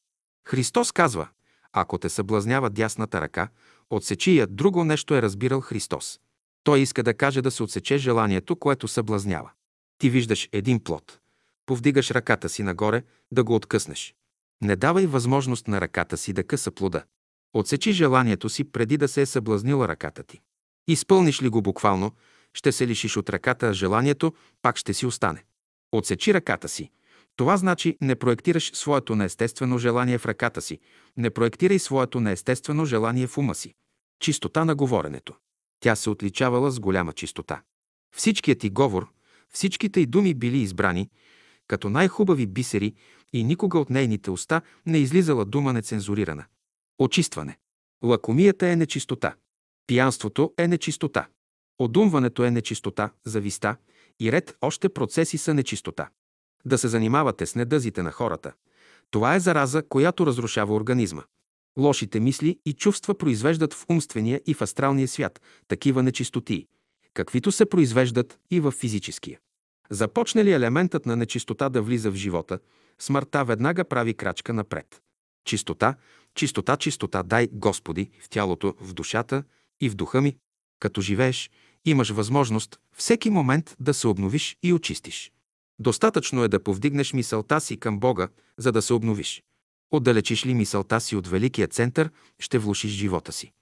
Христос 0.49 0.93
казва, 0.93 1.29
ако 1.77 1.99
те 1.99 2.09
съблазнява 2.09 2.71
дясната 2.71 3.21
ръка, 3.21 3.49
отсечи 3.91 4.39
я, 4.39 4.47
друго 4.47 4.85
нещо 4.85 5.15
е 5.15 5.23
разбирал 5.23 5.61
Христос. 5.61 6.21
Той 6.65 6.81
иска 6.81 7.03
да 7.03 7.15
каже 7.15 7.43
да 7.43 7.51
се 7.51 7.63
отсече 7.63 7.99
желанието, 7.99 8.57
което 8.57 8.89
съблазнява. 8.89 9.51
Ти 9.99 10.11
виждаш 10.11 10.49
един 10.53 10.85
плод. 10.85 11.19
Повдигаш 11.67 12.11
ръката 12.11 12.49
си 12.49 12.63
нагоре 12.63 13.03
да 13.33 13.45
го 13.45 13.55
откъснеш. 13.55 14.15
Не 14.63 14.77
давай 14.77 15.07
възможност 15.07 15.69
на 15.69 15.81
ръката 15.81 16.17
си 16.17 16.33
да 16.33 16.45
къса 16.45 16.71
плода. 16.71 17.05
Отсечи 17.55 17.93
желанието 17.93 18.49
си 18.49 18.65
преди 18.65 18.97
да 18.97 19.09
се 19.09 19.23
е 19.23 19.27
съблазнила 19.27 19.89
ръката 19.89 20.23
ти. 20.23 20.41
Изпълниш 20.89 21.43
ли 21.43 21.49
го 21.49 21.63
буквално, 21.63 22.13
ще 22.55 22.73
се 22.73 22.87
лишиш 22.87 23.17
от 23.17 23.31
ръката, 23.31 23.69
а 23.69 23.73
желанието 23.73 24.33
пак 24.63 24.77
ще 24.77 24.95
си 24.95 25.07
остане. 25.07 25.45
Отсечи 25.93 26.35
ръката 26.35 26.69
си. 26.69 26.91
Това 27.37 27.57
значи 27.57 27.97
не 28.01 28.17
проектираш 28.17 28.77
своето 28.77 29.17
неестествено 29.17 29.79
желание 29.79 30.19
в 30.19 30.27
ръката 30.27 30.63
си, 30.63 30.79
не 31.17 31.31
проектирай 31.31 31.79
своето 31.79 32.21
неестествено 32.21 32.85
желание 32.85 33.27
в 33.27 33.39
ума 33.39 33.55
си. 33.55 33.75
Чистота 34.21 34.65
на 34.65 34.75
говоренето. 34.75 35.35
Тя 35.81 35.97
се 35.97 36.11
отличавала 36.11 36.71
с 36.71 36.81
голяма 36.81 37.13
чистота. 37.13 37.63
Всичкият 38.17 38.59
ти 38.59 38.71
говор, 38.71 39.09
всичките 39.49 40.01
й 40.01 40.07
думи 40.07 40.35
били 40.35 40.59
избрани, 40.59 41.11
като 41.69 41.91
най-хубави 41.91 42.47
бисери 42.47 42.95
и 43.33 43.45
никога 43.45 43.79
от 43.79 43.91
нейните 43.91 44.31
уста 44.31 44.63
не 44.87 44.99
излизала 44.99 45.45
дума 45.45 45.73
нецензурирана. 45.73 46.45
Очистване. 46.99 47.59
Лакомията 48.05 48.69
е 48.69 48.77
нечистота. 48.77 49.35
Пиянството 49.87 50.55
е 50.59 50.69
нечистота. 50.69 51.29
Одумването 51.79 52.45
е 52.45 52.51
нечистота, 52.51 53.11
зависта 53.25 53.77
и 54.21 54.33
ред 54.33 54.57
още 54.61 54.89
процеси 54.89 55.39
са 55.39 55.55
нечистота. 55.55 56.09
Да 56.65 56.79
се 56.79 56.89
занимавате 56.89 57.47
с 57.47 57.55
недъзите 57.55 58.03
на 58.03 58.13
хората. 58.13 58.53
Това 59.11 59.35
е 59.35 59.41
зараза, 59.41 59.83
която 59.89 60.27
разрушава 60.27 60.75
организма. 60.75 61.23
Лошите 61.79 62.21
мисли 62.21 62.59
и 62.67 62.73
чувства 62.73 63.15
произвеждат 63.15 63.75
в 63.75 63.85
умствения 63.89 64.41
и 64.47 64.55
в 64.55 64.63
астралния 64.63 65.09
свят 65.09 65.41
такива 65.69 66.03
нечистоти, 66.03 66.67
каквито 67.15 67.53
се 67.53 67.67
произвеждат 67.67 68.39
и 68.51 68.61
в 68.61 68.71
физическия. 68.71 69.39
Започне 69.91 70.45
ли 70.45 70.53
елементът 70.53 71.07
на 71.07 71.17
нечистота 71.17 71.69
да 71.69 71.83
влиза 71.83 72.11
в 72.11 72.15
живота, 72.15 72.59
смъртта 72.99 73.45
веднага 73.45 73.85
прави 73.85 74.15
крачка 74.15 74.53
напред. 74.53 75.03
Чистота, 75.45 75.95
чистота, 76.35 76.77
чистота 76.77 77.23
дай, 77.23 77.49
Господи, 77.53 78.11
в 78.21 78.29
тялото, 78.29 78.75
в 78.81 78.95
душата 78.95 79.45
и 79.81 79.89
в 79.89 79.95
духа 79.95 80.21
ми. 80.21 80.37
Като 80.81 81.01
живееш, 81.01 81.51
имаш 81.85 82.11
възможност 82.11 82.79
всеки 82.97 83.31
момент 83.31 83.77
да 83.81 83.95
се 83.95 84.09
обновиш 84.09 84.57
и 84.63 84.73
очистиш. 84.73 85.33
Достатъчно 85.79 86.45
е 86.45 86.49
да 86.49 86.63
повдигнеш 86.63 87.13
мисълта 87.13 87.61
си 87.61 87.77
към 87.77 88.01
Бога, 88.01 88.29
за 88.59 88.73
да 88.73 88.83
се 88.83 88.93
обновиш. 88.93 89.43
Отдалечиш 89.91 90.47
ли 90.47 90.55
мисълта 90.55 91.01
си 91.01 91.17
от 91.17 91.29
великия 91.29 91.69
център, 91.69 92.11
ще 92.39 92.59
влушиш 92.59 92.91
живота 92.91 93.33
си. 93.33 93.53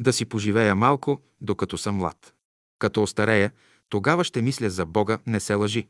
Да 0.00 0.12
си 0.12 0.24
поживея 0.24 0.74
малко, 0.74 1.20
докато 1.40 1.78
съм 1.78 1.96
млад. 1.96 2.34
Като 2.78 3.02
остарея, 3.02 3.52
Тогава 3.88 4.24
ще 4.24 4.42
мисля 4.42 4.70
за 4.70 4.86
Бога, 4.86 5.18
не 5.26 5.40
се 5.40 5.54
лъжи. 5.54 5.88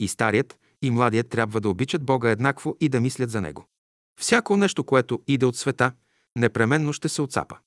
И 0.00 0.08
старият, 0.08 0.58
и 0.82 0.90
младият 0.90 1.28
трябва 1.28 1.60
да 1.60 1.68
обичат 1.68 2.04
Бога 2.04 2.30
еднакво 2.30 2.76
и 2.80 2.88
да 2.88 3.00
мислят 3.00 3.30
за 3.30 3.40
Него. 3.40 3.66
Всяко 4.20 4.56
нещо, 4.56 4.84
което 4.84 5.22
иде 5.26 5.46
от 5.46 5.56
света, 5.56 5.92
непременно 6.36 6.92
ще 6.92 7.08
се 7.08 7.22
отцапа. 7.22 7.58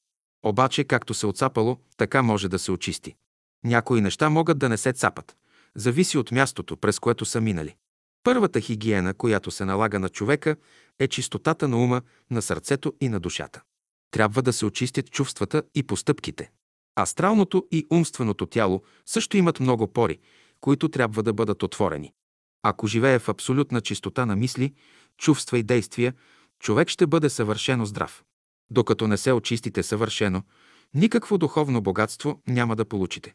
Обаче, 0.44 0.84
както 0.84 1.14
се 1.14 1.28
отцапало, 1.28 1.78
така 1.98 2.22
може 2.22 2.50
да 2.50 2.60
се 2.60 2.72
очисти. 2.72 3.16
Някои 3.64 4.02
неща 4.02 4.30
могат 4.30 4.58
да 4.58 4.70
не 4.70 4.78
се 4.78 4.94
цапат. 4.94 5.38
Зависи 5.76 6.18
от 6.18 6.32
мястото, 6.32 6.78
през 6.78 7.00
което 7.00 7.26
са 7.26 7.42
минали. 7.42 7.76
Първата 8.24 8.60
хигиена, 8.60 9.14
която 9.14 9.52
се 9.52 9.66
налага 9.66 10.00
на 10.00 10.10
човека, 10.10 10.56
е 11.00 11.08
чистотата 11.08 11.68
на 11.68 11.78
ума, 11.78 12.02
на 12.32 12.42
сърцето 12.42 12.94
и 13.02 13.10
на 13.10 13.20
душата. 13.20 13.62
Трябва 14.12 14.42
да 14.42 14.54
се 14.54 14.66
очистят 14.66 15.12
чувствата 15.12 15.64
и 15.76 15.84
постъпките. 15.84 16.52
Астралното 17.00 17.68
и 17.72 17.88
умственото 17.92 18.46
тяло 18.46 18.84
също 19.06 19.38
имат 19.38 19.60
много 19.60 19.88
пори, 19.88 20.20
които 20.62 20.90
трябва 20.90 21.24
да 21.24 21.34
бъдат 21.34 21.64
отворени. 21.64 22.14
Ако 22.64 22.88
живее 22.88 23.20
в 23.20 23.30
абсолютна 23.30 23.82
чистота 23.82 24.26
на 24.26 24.36
мисли, 24.36 24.74
чувства 25.18 25.58
и 25.58 25.64
действия, 25.64 26.14
човек 26.60 26.90
ще 26.90 27.08
бъде 27.08 27.30
съвършено 27.30 27.86
здрав. 27.86 28.24
Докато 28.70 29.08
не 29.08 29.18
се 29.18 29.32
очистите 29.32 29.84
съвършено, 29.84 30.44
никакво 30.94 31.38
духовно 31.38 31.82
богатство 31.82 32.42
няма 32.48 32.76
да 32.76 32.86
получите. 32.86 33.34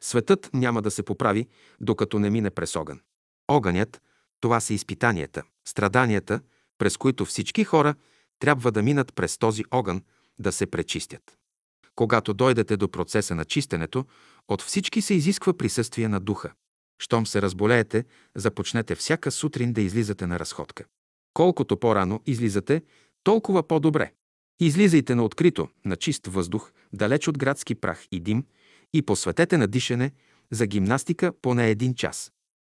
Светът 0.00 0.50
няма 0.54 0.82
да 0.82 0.90
се 0.90 1.02
поправи, 1.02 1.48
докато 1.80 2.18
не 2.18 2.30
мине 2.30 2.50
през 2.50 2.76
огън. 2.76 3.00
Огънят– 3.48 4.02
това 4.40 4.60
са 4.60 4.74
изпитанията, 4.74 5.42
страданията, 5.68 6.40
през 6.78 6.96
които 6.96 7.24
всички 7.24 7.64
хора 7.64 7.94
трябва 8.38 8.72
да 8.72 8.82
минат 8.82 9.14
през 9.14 9.38
този 9.38 9.64
огън, 9.70 10.02
да 10.38 10.52
се 10.52 10.66
пречистят. 10.66 11.36
Когато 11.94 12.34
дойдете 12.34 12.76
до 12.76 12.88
процеса 12.88 13.34
на 13.34 13.44
чистенето, 13.44 14.04
от 14.48 14.62
всички 14.62 15.02
се 15.02 15.14
изисква 15.14 15.52
присъствие 15.52 16.08
на 16.08 16.20
духа. 16.20 16.52
Щом 16.98 17.26
се 17.26 17.42
разболеете, 17.42 18.04
започнете 18.34 18.94
всяка 18.94 19.30
сутрин 19.30 19.72
да 19.72 19.80
излизате 19.80 20.26
на 20.26 20.38
разходка. 20.38 20.84
Колкото 21.34 21.76
по-рано 21.76 22.22
излизате, 22.26 22.82
толкова 23.24 23.68
по-добре. 23.68 24.12
Излизайте 24.60 25.14
на 25.14 25.24
открито, 25.24 25.68
на 25.84 25.96
чист 25.96 26.26
въздух, 26.26 26.72
далеч 26.92 27.28
от 27.28 27.38
градски 27.38 27.74
прах 27.74 28.06
и 28.12 28.20
дим 28.20 28.44
и 28.92 29.02
посветете 29.02 29.56
на 29.58 29.66
дишане 29.66 30.12
за 30.50 30.66
гимнастика 30.66 31.32
поне 31.42 31.70
един 31.70 31.94
час. 31.94 32.32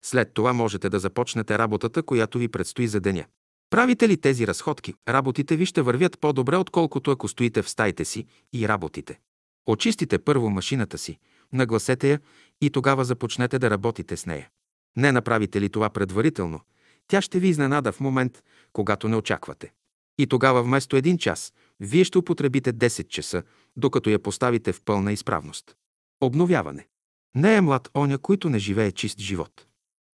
След 0.05 0.35
това 0.35 0.53
можете 0.53 0.89
да 0.89 0.99
започнете 0.99 1.59
работата, 1.59 2.03
която 2.03 2.39
ви 2.39 2.49
предстои 2.49 2.89
за 2.89 3.01
деня. 3.01 3.25
Правите 3.71 4.09
ли 4.09 4.17
тези 4.17 4.47
разходки, 4.47 4.95
работите 5.09 5.57
ви 5.57 5.67
ще 5.67 5.83
вървят 5.83 6.21
по-добре, 6.21 6.57
отколкото 6.57 7.11
ако 7.11 7.29
стоите 7.29 7.63
в 7.63 7.71
стаите 7.71 8.05
си 8.05 8.27
и 8.53 8.69
работите. 8.69 9.21
Очистите 9.67 10.19
първо 10.19 10.51
машината 10.51 10.99
си, 10.99 11.19
нагласете 11.53 12.11
я 12.11 12.21
и 12.61 12.71
тогава 12.71 13.05
започнете 13.05 13.59
да 13.59 13.71
работите 13.71 14.17
с 14.17 14.27
нея. 14.27 14.49
Не 14.97 15.13
направите 15.13 15.61
ли 15.61 15.69
това 15.69 15.91
предварително, 15.91 16.61
тя 17.09 17.23
ще 17.23 17.39
ви 17.39 17.49
изненада 17.49 17.93
в 17.93 18.01
момент, 18.01 18.43
когато 18.73 19.09
не 19.09 19.17
очаквате. 19.17 19.73
И 20.19 20.27
тогава 20.27 20.63
вместо 20.63 20.97
един 20.97 21.19
час, 21.19 21.53
вие 21.81 22.05
ще 22.05 22.19
употребите 22.19 22.73
10 22.73 23.09
часа, 23.09 23.43
докато 23.77 24.11
я 24.11 24.19
поставите 24.19 24.73
в 24.73 24.83
пълна 24.85 25.13
изправност. 25.13 25.77
Обновяване. 26.21 26.89
Не 27.35 27.55
е 27.55 27.61
млад 27.61 27.91
оня, 27.97 28.19
който 28.19 28.49
не 28.49 28.59
живее 28.59 28.93
чист 28.93 29.19
живот. 29.19 29.67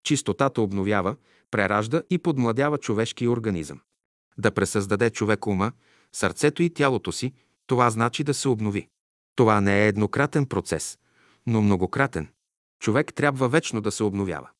Чистотата 0.04 0.62
обновява, 0.62 1.16
преражда 1.50 2.02
и 2.10 2.18
подмладява 2.18 2.78
човешкия 2.78 3.30
организъм. 3.30 3.80
Да 4.38 4.50
пресъздаде 4.50 5.10
човек 5.10 5.46
ума, 5.46 5.72
сърцето 6.12 6.62
и 6.62 6.70
тялото 6.70 7.12
си, 7.12 7.32
това 7.66 7.90
значи 7.90 8.24
да 8.24 8.34
се 8.34 8.48
обнови. 8.48 8.88
Това 9.36 9.60
не 9.60 9.84
е 9.84 9.88
еднократен 9.88 10.46
процес, 10.46 10.98
но 11.46 11.62
многократен. 11.62 12.28
Човек 12.80 13.14
трябва 13.14 13.48
вечно 13.48 13.80
да 13.80 13.90
се 13.90 14.04
обновява. 14.04 14.50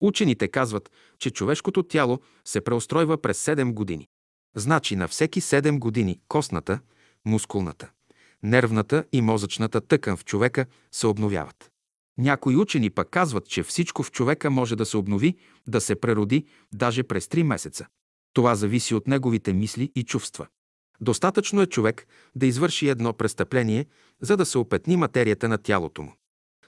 Учените 0.00 0.48
казват, 0.48 0.90
че 1.18 1.30
човешкото 1.30 1.82
тяло 1.82 2.20
се 2.44 2.60
преустройва 2.60 3.22
през 3.22 3.46
7 3.46 3.72
години. 3.72 4.08
Значи 4.56 4.96
на 4.96 5.08
всеки 5.08 5.40
7 5.40 5.78
години 5.78 6.20
костната, 6.28 6.80
мускулната, 7.24 7.90
нервната 8.46 9.04
и 9.12 9.22
мозъчната 9.22 9.80
тъкан 9.80 10.16
в 10.16 10.24
човека 10.24 10.66
се 10.92 11.06
обновяват. 11.06 11.70
Някои 12.18 12.56
учени 12.56 12.90
пък 12.90 13.10
казват, 13.10 13.48
че 13.48 13.62
всичко 13.62 14.02
в 14.02 14.10
човека 14.10 14.50
може 14.50 14.76
да 14.76 14.86
се 14.86 14.96
обнови, 14.96 15.36
да 15.66 15.80
се 15.80 15.94
прероди, 15.94 16.46
даже 16.74 17.02
през 17.02 17.26
3 17.26 17.42
месеца. 17.42 17.86
Това 18.32 18.54
зависи 18.54 18.94
от 18.94 19.06
неговите 19.06 19.52
мисли 19.52 19.92
и 19.94 20.04
чувства. 20.04 20.46
Достатъчно 21.00 21.62
е 21.62 21.66
човек 21.66 22.06
да 22.34 22.46
извърши 22.46 22.88
едно 22.88 23.12
престъпление, 23.12 23.86
за 24.20 24.36
да 24.36 24.46
се 24.46 24.58
опетни 24.58 24.96
материята 24.96 25.48
на 25.48 25.58
тялото 25.58 26.02
му. 26.02 26.14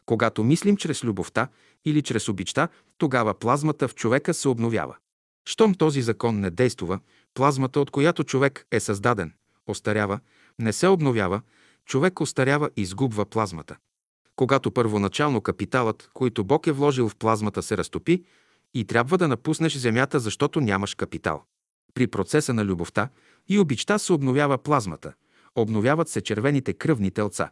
Когато 0.06 0.44
мислим 0.44 0.76
чрез 0.76 1.04
любовта 1.04 1.48
или 1.84 2.02
чрез 2.02 2.28
обичта, 2.28 2.68
тогава 2.98 3.34
плазмата 3.34 3.88
в 3.88 3.94
човека 3.94 4.34
се 4.34 4.48
обновява. 4.48 4.96
Щом 5.48 5.74
този 5.74 6.02
закон 6.02 6.40
не 6.40 6.50
действува, 6.50 7.00
плазмата, 7.34 7.80
от 7.80 7.90
която 7.90 8.24
човек 8.24 8.66
е 8.72 8.80
създаден, 8.80 9.32
остарява, 9.66 10.20
не 10.58 10.72
се 10.72 10.88
обновява, 10.88 11.42
човек 11.88 12.20
остарява 12.20 12.70
и 12.76 12.82
изгубва 12.82 13.26
плазмата. 13.26 13.76
Когато 14.36 14.70
първоначално 14.70 15.40
капиталът, 15.40 16.10
който 16.14 16.44
Бог 16.44 16.66
е 16.66 16.72
вложил 16.72 17.08
в 17.08 17.16
плазмата, 17.16 17.62
се 17.62 17.76
разтопи 17.76 18.24
и 18.74 18.84
трябва 18.84 19.18
да 19.18 19.28
напуснеш 19.28 19.76
земята, 19.76 20.20
защото 20.20 20.60
нямаш 20.60 20.94
капитал. 20.94 21.44
При 21.94 22.06
процеса 22.06 22.54
на 22.54 22.64
любовта 22.64 23.08
и 23.48 23.58
обичта 23.58 23.98
се 23.98 24.12
обновява 24.12 24.58
плазмата, 24.58 25.12
обновяват 25.54 26.08
се 26.08 26.20
червените 26.20 26.72
кръвни 26.72 27.10
телца. 27.10 27.50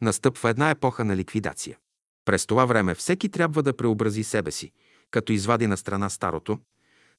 Настъпва 0.00 0.50
една 0.50 0.70
епоха 0.70 1.04
на 1.04 1.16
ликвидация. 1.16 1.78
През 2.24 2.46
това 2.46 2.64
време 2.64 2.94
всеки 2.94 3.28
трябва 3.28 3.62
да 3.62 3.76
преобрази 3.76 4.24
себе 4.24 4.50
си, 4.50 4.72
като 5.10 5.32
извади 5.32 5.66
на 5.66 5.76
страна 5.76 6.10
старото, 6.10 6.58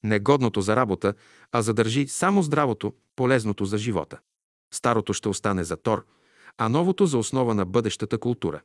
негодното 0.04 0.60
за 0.60 0.76
работа, 0.76 1.14
а 1.52 1.62
задържи 1.62 2.08
само 2.08 2.42
здравото, 2.42 2.94
полезното 3.16 3.64
за 3.64 3.78
живота. 3.78 4.18
Старото 4.74 5.12
ще 5.12 5.28
остане 5.28 5.64
за 5.64 5.76
тор, 5.76 6.04
а 6.58 6.68
новото 6.68 7.06
за 7.06 7.18
основа 7.18 7.54
на 7.54 7.64
бъдещата 7.64 8.18
култура. 8.18 8.60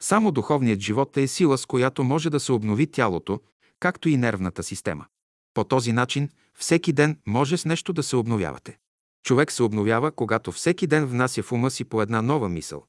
Само 0.00 0.32
духовният 0.32 0.80
живот 0.80 1.16
е 1.16 1.26
сила, 1.26 1.58
с 1.58 1.66
която 1.66 2.04
може 2.04 2.30
да 2.30 2.40
се 2.40 2.52
обнови 2.52 2.86
тялото, 2.86 3.40
както 3.80 4.08
и 4.08 4.16
нервната 4.16 4.62
система. 4.62 5.06
По 5.54 5.64
този 5.64 5.92
начин 5.92 6.30
всеки 6.54 6.92
ден 6.92 7.18
може 7.26 7.56
с 7.56 7.64
нещо 7.64 7.92
да 7.92 8.02
се 8.02 8.16
обновявате. 8.16 8.78
Човек 9.24 9.52
се 9.52 9.62
обновява, 9.62 10.12
когато 10.12 10.52
всеки 10.52 10.86
ден 10.86 11.06
внася 11.06 11.42
в 11.42 11.52
ума 11.52 11.70
си 11.70 11.84
по 11.84 12.02
една 12.02 12.22
нова 12.22 12.48
мисъл, 12.48 12.84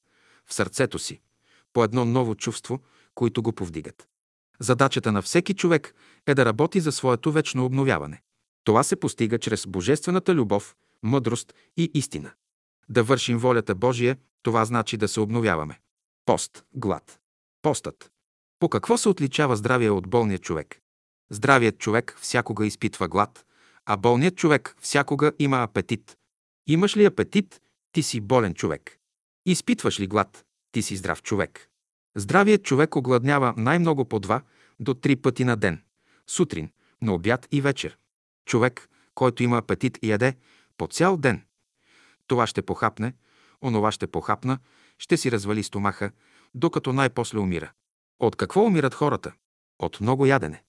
в 0.45 0.53
сърцето 0.53 0.99
си, 0.99 1.19
по 1.73 1.83
едно 1.83 2.05
ново 2.05 2.35
чувство, 2.35 2.79
които 3.15 3.43
го 3.43 3.51
повдигат. 3.51 4.07
Задачата 4.59 5.11
на 5.11 5.21
всеки 5.21 5.53
човек 5.53 5.95
е 6.27 6.35
да 6.35 6.45
работи 6.45 6.79
за 6.79 6.91
своето 6.91 7.31
вечно 7.31 7.65
обновяване. 7.65 8.21
Това 8.63 8.83
се 8.83 8.95
постига 8.95 9.39
чрез 9.39 9.67
божествената 9.67 10.35
любов, 10.35 10.75
мъдрост 11.03 11.53
и 11.77 11.91
истина. 11.93 12.31
Да 12.89 13.03
вършим 13.03 13.37
волята 13.37 13.75
Божия, 13.75 14.17
това 14.43 14.65
значи 14.65 14.97
да 14.97 15.07
се 15.07 15.19
обновяваме. 15.19 15.79
Пост, 16.25 16.65
глад. 16.73 17.19
Постът. 17.61 18.11
По 18.59 18.69
какво 18.69 18.97
се 18.97 19.09
отличава 19.09 19.55
здравия 19.55 19.93
от 19.93 20.09
болния 20.09 20.39
човек? 20.39 20.81
Здравият 21.29 21.79
човек 21.79 22.17
всякога 22.21 22.65
изпитва 22.65 23.07
глад, 23.07 23.45
а 23.85 23.97
болният 23.97 24.35
човек 24.35 24.75
всякога 24.79 25.31
има 25.39 25.63
апетит. 25.63 26.17
Имаш 26.67 26.97
ли 26.97 27.05
апетит, 27.05 27.61
ти 27.91 28.03
си 28.03 28.21
болен 28.21 28.53
човек. 28.53 28.97
Изпитваш 29.45 29.99
ли 29.99 30.07
глад, 30.07 30.45
ти 30.71 30.81
си 30.81 30.95
здрав 30.95 31.23
човек. 31.23 31.69
Здравият 32.15 32.63
човек 32.63 32.95
огладнява 32.95 33.53
най-много 33.57 34.05
по 34.05 34.19
два 34.19 34.41
до 34.79 34.93
три 34.93 35.15
пъти 35.15 35.43
на 35.43 35.57
ден– 35.57 35.83
сутрин, 36.27 36.71
на 37.01 37.13
обяд 37.13 37.47
и 37.51 37.61
вечер. 37.61 37.97
Човек, 38.45 38.89
който 39.15 39.43
има 39.43 39.57
апетит 39.57 39.99
и 40.01 40.11
яде 40.11 40.35
по 40.77 40.87
цял 40.87 41.17
ден. 41.17 41.45
Това 42.27 42.47
ще 42.47 42.61
похапне, 42.61 43.13
онова 43.63 43.91
ще 43.91 44.07
похапна, 44.07 44.59
ще 44.97 45.17
си 45.17 45.31
развали 45.31 45.63
стомаха, 45.63 46.11
докато 46.55 46.93
най-после 46.93 47.39
умира. 47.39 47.71
От 48.19 48.35
какво 48.35 48.63
умират 48.63 48.93
хората? 48.93 49.33
От 49.79 50.01
много 50.01 50.25
ядене. 50.25 50.63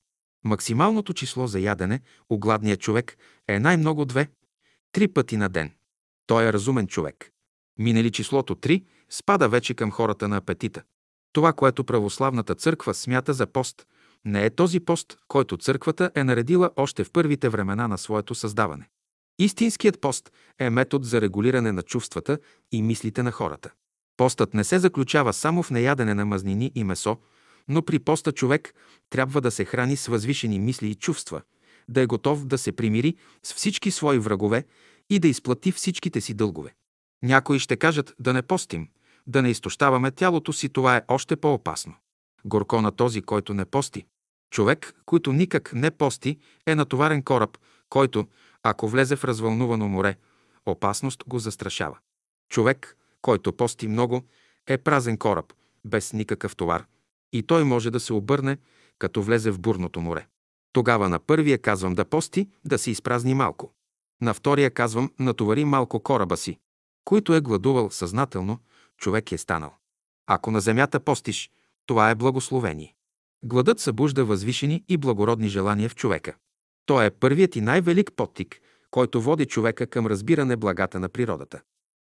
Максималното 0.45 1.13
число 1.13 1.47
за 1.47 1.61
ядене 1.61 2.01
у 2.31 2.39
гладния 2.39 2.77
човек 2.77 3.17
е 3.49 3.59
най-много 3.59 4.05
две, 4.05 4.29
три 4.93 5.09
пъти 5.09 5.37
на 5.37 5.49
ден. 5.49 5.73
Той 6.27 6.45
е 6.45 6.53
разумен 6.53 6.87
човек. 6.87 7.31
Минали 7.79 8.11
числото 8.11 8.55
3, 8.55 8.85
спада 9.11 9.49
вече 9.49 9.75
към 9.75 9.91
хората 9.91 10.29
на 10.29 10.37
апетита. 10.37 10.83
Това, 11.33 11.53
което 11.53 11.85
православната 11.85 12.55
църква 12.55 12.95
смята 12.95 13.35
за 13.35 13.47
пост, 13.47 13.87
не 14.25 14.45
е 14.45 14.51
този 14.51 14.81
пост, 14.81 15.19
който 15.29 15.57
църквата 15.57 16.11
е 16.15 16.25
наредила 16.25 16.71
още 16.77 17.05
в 17.05 17.13
първите 17.13 17.49
времена 17.49 17.89
на 17.89 17.99
своето 17.99 18.35
създаване. 18.35 18.89
Истинският 19.39 20.01
пост 20.01 20.33
е 20.59 20.71
метод 20.71 21.07
за 21.07 21.21
регулиране 21.21 21.73
на 21.73 21.83
чувствата 21.83 22.39
и 22.73 22.83
мислите 22.83 23.23
на 23.23 23.33
хората. 23.33 23.71
Постът 24.17 24.55
не 24.55 24.65
се 24.65 24.79
заключава 24.79 25.33
само 25.33 25.63
в 25.63 25.71
неядене 25.71 26.15
на 26.15 26.27
мазнини 26.27 26.73
и 26.75 26.85
месо, 26.85 27.17
но 27.69 27.83
при 27.83 27.99
поста 27.99 28.33
човек 28.33 28.75
трябва 29.11 29.41
да 29.41 29.51
се 29.51 29.65
храни 29.65 29.97
с 29.97 30.07
възвишени 30.07 30.59
мисли 30.59 30.91
и 30.91 30.95
чувства, 30.95 31.43
да 31.89 32.01
е 32.01 32.07
готов 32.07 32.47
да 32.47 32.59
се 32.59 32.73
примири 32.73 33.17
с 33.43 33.55
всички 33.55 33.91
свои 33.91 34.19
врагове 34.19 34.65
и 35.11 35.19
да 35.19 35.29
изплати 35.29 35.73
всичките 35.73 36.21
си 36.21 36.35
дългове. 36.35 36.75
Някои 37.23 37.59
ще 37.59 37.77
кажат 37.77 38.15
да 38.19 38.33
не 38.33 38.43
постим, 38.43 38.89
да 39.27 39.43
не 39.43 39.51
изтощаваме 39.51 40.11
тялото 40.11 40.53
си, 40.53 40.69
това 40.69 40.97
е 40.97 41.03
още 41.09 41.37
по-опасно. 41.37 41.95
Горко 42.45 42.83
на 42.83 42.93
този, 42.93 43.23
който 43.23 43.55
не 43.55 43.65
пости. 43.65 44.07
Човек, 44.51 44.95
който 45.07 45.33
никак 45.33 45.73
не 45.75 45.91
пости, 45.91 46.39
е 46.67 46.75
натоварен 46.75 47.23
кораб, 47.23 47.59
който, 47.89 48.27
ако 48.63 48.89
влезе 48.89 49.17
в 49.17 49.25
развълнувано 49.25 49.89
море, 49.89 50.17
опасност 50.67 51.25
го 51.27 51.39
застрашава. 51.39 51.99
Човек, 52.49 52.97
който 53.23 53.53
пости 53.53 53.89
много, 53.89 54.23
е 54.67 54.79
празен 54.79 55.17
кораб, 55.17 55.53
без 55.85 56.13
никакъв 56.13 56.57
товар, 56.57 56.87
и 57.33 57.43
той 57.43 57.65
може 57.65 57.91
да 57.91 58.01
се 58.01 58.13
обърне, 58.13 58.59
като 58.99 59.23
влезе 59.23 59.51
в 59.51 59.61
бурното 59.61 60.01
море. 60.01 60.27
Тогава 60.73 61.09
на 61.09 61.19
първия 61.19 61.59
казвам 61.59 61.95
да 61.95 62.05
пости, 62.05 62.49
да 62.65 62.79
се 62.79 62.91
изпразни 62.91 63.35
малко. 63.35 63.73
На 64.23 64.35
втория 64.35 64.71
казвам 64.71 65.13
натовари 65.19 65.65
малко 65.65 66.01
кораба 66.01 66.37
си. 66.37 66.59
Който 67.05 67.35
е 67.35 67.41
гладувал 67.41 67.91
съзнателно, 67.91 68.59
човек 68.97 69.33
е 69.33 69.39
станал. 69.39 69.75
Ако 70.27 70.51
на 70.51 70.61
земята 70.61 71.01
постиш, 71.01 71.51
това 71.87 72.11
е 72.11 72.15
благословение. 72.15 72.95
Гладът 73.45 73.81
събужда 73.81 74.25
възвишени 74.25 74.85
и 74.89 74.97
благородни 74.97 75.49
желания 75.49 75.89
в 75.89 75.95
човека. 75.95 76.35
Той 76.89 77.07
е 77.07 77.11
първият 77.11 77.57
и 77.57 77.61
най-велик 77.61 78.13
подтик, 78.17 78.61
който 78.91 79.23
води 79.23 79.47
човека 79.47 79.87
към 79.87 80.07
разбиране 80.07 80.57
благата 80.57 81.01
на 81.01 81.09
природата. 81.09 81.61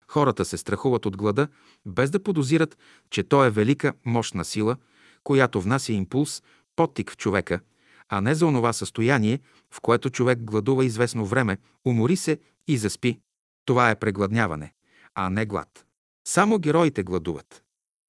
Хората 0.08 0.44
се 0.44 0.56
страхуват 0.56 1.06
от 1.06 1.16
глада, 1.16 1.48
без 1.86 2.10
да 2.10 2.22
подозират, 2.22 2.78
че 3.10 3.22
той 3.22 3.46
е 3.46 3.50
велика, 3.50 3.92
мощна 4.04 4.44
сила, 4.44 4.76
която 5.24 5.60
внася 5.60 5.92
импулс, 5.92 6.42
подтик 6.76 7.10
в 7.10 7.16
човека, 7.16 7.60
а 8.08 8.20
не 8.20 8.34
за 8.34 8.46
онова 8.46 8.72
състояние, 8.72 9.40
в 9.74 9.80
което 9.80 10.10
човек 10.10 10.38
гладува 10.42 10.84
известно 10.84 11.26
време, 11.26 11.58
умори 11.86 12.16
се 12.16 12.38
и 12.68 12.76
заспи. 12.76 13.20
Това 13.64 13.90
е 13.90 13.98
прегладняване, 13.98 14.72
а 15.14 15.30
не 15.30 15.46
глад. 15.46 15.86
Само 16.28 16.58
героите 16.58 17.02
гладуват. 17.02 17.62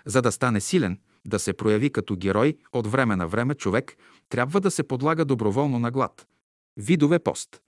За 0.06 0.22
да 0.22 0.32
стане 0.32 0.62
силен, 0.62 1.00
да 1.26 1.40
се 1.40 1.54
прояви 1.54 1.90
като 1.90 2.16
герой, 2.16 2.58
от 2.74 2.88
време 2.88 3.16
на 3.16 3.28
време 3.28 3.56
човек 3.56 3.98
трябва 4.30 4.62
да 4.62 4.72
се 4.72 4.84
подлага 4.84 5.26
доброволно 5.26 5.80
на 5.80 5.92
глад. 5.92 6.26
Видове 6.78 7.20
пост. 7.20 7.62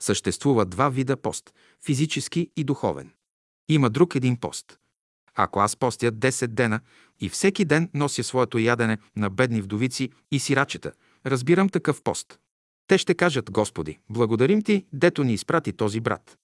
Съществува 0.00 0.66
два 0.66 0.88
вида 0.88 1.16
пост– 1.16 1.54
физически 1.84 2.50
и 2.56 2.64
духовен. 2.64 3.12
Има 3.68 3.90
друг 3.90 4.14
един 4.14 4.36
пост. 4.36 4.78
Ако 5.34 5.60
аз 5.60 5.76
постя 5.76 6.12
10 6.12 6.46
дена 6.46 6.80
и 7.20 7.28
всеки 7.28 7.64
ден 7.64 7.90
нося 7.94 8.24
своето 8.24 8.58
ядене 8.58 8.98
на 9.16 9.30
бедни 9.30 9.62
вдовици 9.62 10.10
и 10.30 10.38
сирачета, 10.38 10.92
разбирам 11.26 11.68
такъв 11.68 12.02
пост. 12.02 12.38
Те 12.86 12.98
ще 12.98 13.14
кажат, 13.14 13.50
Господи, 13.50 13.98
благодарим 14.10 14.62
Ти, 14.62 14.86
дето 14.92 15.24
ни 15.24 15.34
изпрати 15.34 15.72
този 15.72 16.00
брат. 16.00 16.38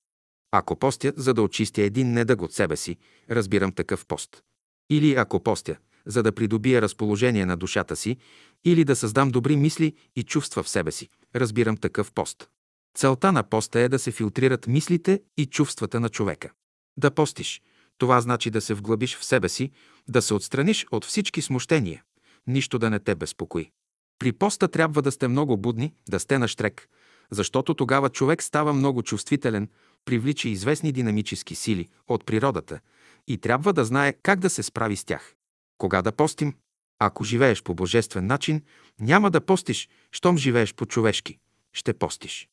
Ако 0.51 0.77
постя, 0.77 1.13
за 1.17 1.35
да 1.35 1.43
очистя 1.43 1.83
един 1.83 2.13
недъг 2.13 2.43
от 2.43 2.53
себе 2.53 2.77
си, 2.77 2.97
разбирам 3.31 3.73
такъв 3.73 4.07
пост. 4.07 4.43
Или 4.91 5.15
ако 5.15 5.41
постя, 5.41 5.77
за 6.07 6.23
да 6.23 6.33
придобия 6.33 6.83
разположение 6.83 7.47
на 7.47 7.57
душата 7.57 7.97
си, 7.97 8.17
или 8.65 8.85
да 8.85 8.97
създам 8.97 9.31
добри 9.31 9.57
мисли 9.57 9.95
и 10.17 10.23
чувства 10.23 10.63
в 10.63 10.69
себе 10.69 10.93
си, 10.93 11.09
разбирам 11.35 11.77
такъв 11.77 12.13
пост. 12.13 12.49
Целта 12.95 13.33
на 13.33 13.43
поста 13.43 13.81
е 13.81 13.89
да 13.89 13.99
се 13.99 14.11
филтрират 14.11 14.67
мислите 14.67 15.21
и 15.37 15.47
чувствата 15.47 16.01
на 16.01 16.09
човека. 16.09 16.51
Да 16.97 17.11
постиш, 17.11 17.63
това 17.99 18.21
значи 18.21 18.51
да 18.51 18.61
се 18.61 18.75
вглъбиш 18.75 19.17
в 19.17 19.25
себе 19.25 19.49
си, 19.49 19.71
да 20.09 20.23
се 20.23 20.35
отстраниш 20.35 20.87
от 20.91 21.05
всички 21.05 21.43
смущения, 21.43 22.03
нищо 22.47 22.79
да 22.79 22.91
не 22.91 22.99
те 22.99 23.15
безпокои. 23.15 23.71
При 24.19 24.33
поста 24.33 24.69
трябва 24.69 25.03
да 25.03 25.13
сте 25.13 25.29
много 25.29 25.57
будни, 25.57 25.95
да 26.09 26.21
сте 26.21 26.39
на 26.39 26.49
штрек, 26.49 26.89
защото 27.31 27.75
тогава 27.75 28.09
човек 28.09 28.43
става 28.43 28.73
много 28.73 29.03
чувствителен, 29.03 29.69
привлича 30.05 30.49
известни 30.49 30.93
динамически 30.93 31.55
сили 31.55 31.89
от 32.09 32.25
природата 32.25 32.81
и 33.29 33.39
трябва 33.39 33.73
да 33.73 33.85
знае 33.85 34.13
как 34.23 34.39
да 34.39 34.51
се 34.51 34.63
справи 34.63 34.97
с 34.97 35.05
тях. 35.05 35.35
Кога 35.79 36.03
да 36.03 36.13
постим? 36.13 36.55
Ако 36.99 37.25
живееш 37.25 37.63
по 37.63 37.75
божествен 37.75 38.27
начин, 38.27 38.63
няма 39.01 39.31
да 39.31 39.41
постиш, 39.41 39.89
щом 40.11 40.39
живееш 40.39 40.75
по 40.75 40.87
човешки. 40.87 41.39
Ще 41.73 41.95
постиш. 41.95 42.49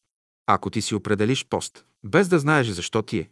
Ако 0.48 0.70
ти 0.70 0.82
си 0.82 0.96
определиш 0.96 1.46
пост, 1.46 1.86
без 2.04 2.28
да 2.28 2.40
знаеш 2.40 2.68
защо 2.68 3.02
ти 3.02 3.18
е, 3.18 3.30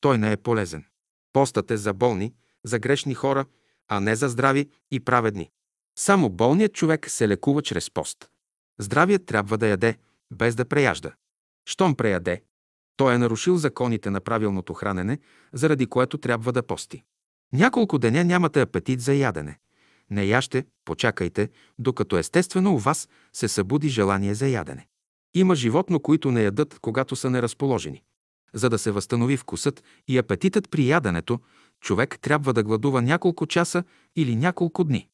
той 0.00 0.18
не 0.18 0.32
е 0.32 0.36
полезен. 0.36 0.84
Постът 1.32 1.70
е 1.70 1.76
за 1.76 1.94
болни, 1.94 2.34
за 2.64 2.78
грешни 2.78 3.14
хора, 3.14 3.46
а 3.88 4.00
не 4.00 4.16
за 4.16 4.28
здрави 4.28 4.70
и 4.90 5.00
праведни. 5.00 5.50
Само 5.98 6.30
болният 6.30 6.74
човек 6.74 7.10
се 7.10 7.28
лекува 7.28 7.62
чрез 7.62 7.90
пост. 7.90 8.30
Здравият 8.78 9.26
трябва 9.26 9.58
да 9.58 9.66
яде, 9.66 9.98
без 10.30 10.54
да 10.54 10.64
преяжда. 10.64 11.12
Щом 11.68 11.94
преяде, 11.94 12.42
той 12.96 13.14
е 13.14 13.18
нарушил 13.18 13.56
законите 13.56 14.10
на 14.10 14.20
правилното 14.20 14.74
хранене, 14.74 15.18
заради 15.52 15.86
което 15.86 16.18
трябва 16.18 16.52
да 16.52 16.62
пости. 16.62 17.04
Няколко 17.52 17.98
деня 17.98 18.24
нямате 18.24 18.60
апетит 18.60 19.00
за 19.00 19.14
ядене. 19.14 19.58
Не 20.10 20.24
яще, 20.24 20.66
почакайте, 20.84 21.48
докато 21.78 22.16
естествено 22.16 22.74
у 22.74 22.78
вас 22.78 23.08
се 23.32 23.48
събуди 23.48 23.88
желание 23.88 24.34
за 24.34 24.48
ядене. 24.48 24.86
Има 25.34 25.54
животно, 25.54 26.00
които 26.00 26.30
не 26.30 26.42
ядат, 26.42 26.78
когато 26.80 27.16
са 27.16 27.30
неразположени. 27.30 28.02
За 28.54 28.70
да 28.70 28.78
се 28.78 28.90
възстанови 28.90 29.36
вкусът 29.36 29.84
и 30.08 30.18
апетитът 30.18 30.70
при 30.70 30.88
яденето, 30.88 31.40
човек 31.80 32.18
трябва 32.20 32.52
да 32.52 32.62
гладува 32.62 33.02
няколко 33.02 33.46
часа 33.46 33.84
или 34.16 34.36
няколко 34.36 34.84
дни. 34.84 35.08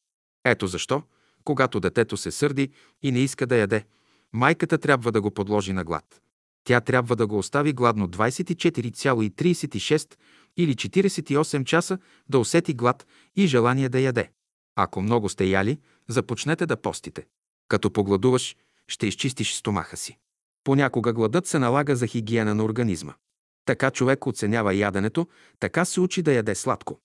Ето 0.45 0.67
защо, 0.67 1.03
когато 1.43 1.79
детето 1.79 2.17
се 2.17 2.31
сърди 2.31 2.69
и 3.03 3.11
не 3.11 3.19
иска 3.19 3.47
да 3.47 3.55
яде, 3.55 3.85
майката 4.33 4.77
трябва 4.77 5.11
да 5.11 5.21
го 5.21 5.31
подложи 5.31 5.73
на 5.73 5.83
глад. 5.83 6.21
Тя 6.63 6.81
трябва 6.81 7.15
да 7.15 7.27
го 7.27 7.37
остави 7.37 7.73
гладно 7.73 8.07
24,36 8.07 10.15
или 10.57 10.75
48 10.75 11.63
часа 11.63 11.97
да 12.29 12.39
усети 12.39 12.73
глад 12.73 13.07
и 13.35 13.47
желание 13.47 13.89
да 13.89 13.99
яде. 13.99 14.29
Ако 14.75 15.01
много 15.01 15.29
сте 15.29 15.45
яли, 15.45 15.79
започнете 16.07 16.65
да 16.65 16.77
постите. 16.77 17.25
Като 17.67 17.91
погладуваш, 17.91 18.55
ще 18.87 19.07
изчистиш 19.07 19.53
стомаха 19.53 19.97
си. 19.97 20.17
Понякога 20.63 21.13
гладът 21.13 21.47
се 21.47 21.59
налага 21.59 21.95
за 21.95 22.07
хигиена 22.07 22.55
на 22.55 22.63
организма. 22.63 23.13
Така 23.65 23.91
човек 23.91 24.27
оценява 24.27 24.75
яденето, 24.75 25.27
така 25.59 25.85
се 25.85 26.01
учи 26.01 26.21
да 26.21 26.33
яде 26.33 26.55
сладко. 26.55 26.99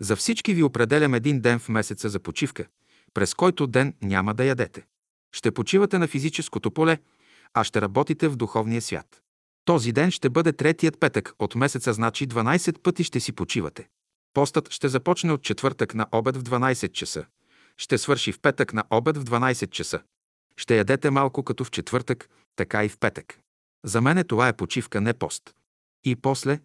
За 0.00 0.16
всички 0.16 0.54
ви 0.54 0.62
определям 0.62 1.14
един 1.14 1.40
ден 1.40 1.58
в 1.58 1.68
месеца 1.68 2.08
за 2.08 2.20
почивка, 2.20 2.66
през 3.14 3.34
който 3.34 3.66
ден 3.66 3.94
няма 4.02 4.34
да 4.34 4.44
ядете. 4.44 4.86
Ще 5.32 5.50
почивате 5.50 5.98
на 5.98 6.08
физическото 6.08 6.70
поле, 6.70 6.98
а 7.54 7.64
ще 7.64 7.80
работите 7.80 8.28
в 8.28 8.36
духовния 8.36 8.82
свят. 8.82 9.23
Този 9.64 9.92
ден 9.92 10.10
ще 10.10 10.30
бъде 10.30 10.52
третият 10.52 11.00
петък 11.00 11.34
от 11.38 11.54
месеца, 11.54 11.92
значи 11.92 12.28
12 12.28 12.78
пъти 12.78 13.04
ще 13.04 13.20
си 13.20 13.32
почивате. 13.32 13.88
Постът 14.34 14.70
ще 14.70 14.88
започне 14.88 15.32
от 15.32 15.42
четвъртък 15.42 15.94
на 15.94 16.06
обед 16.12 16.36
в 16.36 16.42
12 16.42 16.92
часа. 16.92 17.24
Ще 17.76 17.98
свърши 17.98 18.32
в 18.32 18.40
петък 18.40 18.72
на 18.72 18.84
обед 18.90 19.16
в 19.16 19.24
12 19.24 19.70
часа. 19.70 20.02
Ще 20.56 20.76
ядете 20.76 21.10
малко 21.10 21.42
като 21.42 21.64
в 21.64 21.70
четвъртък, 21.70 22.28
така 22.56 22.84
и 22.84 22.88
в 22.88 22.98
петък. 22.98 23.38
За 23.84 24.00
мен 24.00 24.24
това 24.28 24.48
е 24.48 24.56
почивка, 24.56 25.00
не 25.00 25.14
пост. 25.14 25.54
И 26.04 26.16
после 26.16 26.60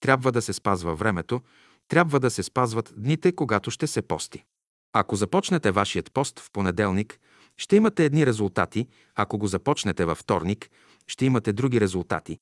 трябва 0.00 0.32
да 0.32 0.42
се 0.42 0.52
спазва 0.52 0.94
времето, 0.94 1.40
трябва 1.88 2.20
да 2.20 2.30
се 2.30 2.42
спазват 2.42 2.94
дните, 2.96 3.32
когато 3.32 3.70
ще 3.70 3.86
се 3.86 4.02
пости. 4.02 4.44
Ако 4.92 5.16
започнете 5.16 5.70
вашият 5.70 6.12
пост 6.12 6.40
в 6.40 6.50
понеделник, 6.52 7.20
ще 7.56 7.76
имате 7.76 8.04
едни 8.04 8.26
резултати, 8.26 8.88
ако 9.14 9.38
го 9.38 9.46
започнете 9.46 10.04
във 10.04 10.18
вторник, 10.18 10.70
ще 11.06 11.24
имате 11.24 11.52
други 11.52 11.80
резултати, 11.80 12.38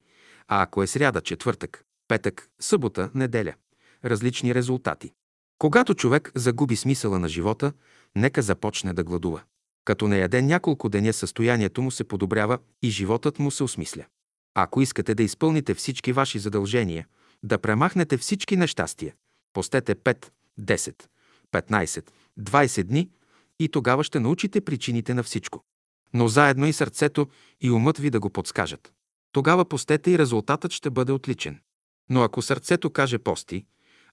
а 0.49 0.62
ако 0.62 0.83
е 0.83 0.87
сряда, 0.87 1.20
четвъртък, 1.20 1.85
петък, 2.09 2.49
събота, 2.61 3.11
неделя– 3.15 3.55
различни 4.05 4.55
резултати. 4.55 5.12
Когато 5.59 5.95
човек 5.95 6.33
загуби 6.35 6.77
смисъла 6.77 7.19
на 7.19 7.28
живота, 7.28 7.73
нека 8.17 8.43
започне 8.43 8.93
да 8.93 9.05
гладува. 9.05 9.43
Като 9.85 10.09
не 10.09 10.19
яде 10.19 10.43
няколко 10.43 10.89
деня, 10.89 11.12
състоянието 11.12 11.83
му 11.83 11.91
се 11.91 12.05
подобрява 12.05 12.59
и 12.83 12.91
животът 12.91 13.39
му 13.39 13.51
се 13.51 13.65
осмисля. 13.65 14.05
Ако 14.55 14.81
искате 14.81 15.15
да 15.15 15.23
изпълните 15.23 15.75
всички 15.75 16.12
ваши 16.12 16.39
задължения, 16.39 17.07
да 17.43 17.59
премахнете 17.59 18.17
всички 18.17 18.57
нещастия, 18.57 19.15
постете 19.53 19.95
5, 19.95 20.27
10, 20.61 21.03
15, 21.53 22.11
20 22.41 22.83
дни 22.83 23.11
и 23.59 23.69
тогава 23.69 24.05
ще 24.05 24.20
научите 24.20 24.61
причините 24.61 25.15
на 25.15 25.23
всичко. 25.23 25.65
Но 26.15 26.28
заедно 26.28 26.67
и 26.67 26.73
сърцето 26.73 27.28
и 27.61 27.70
умът 27.70 27.99
ви 27.99 28.11
да 28.11 28.20
го 28.20 28.31
подскажат. 28.31 28.93
Тогава 29.33 29.65
постете 29.65 30.11
и 30.11 30.19
резултатът 30.19 30.73
ще 30.73 30.91
бъде 30.91 31.12
отличен. 31.12 31.61
Но 32.11 32.23
ако 32.23 32.43
сърцето 32.43 32.91
каже 32.91 33.19
пости, 33.19 33.65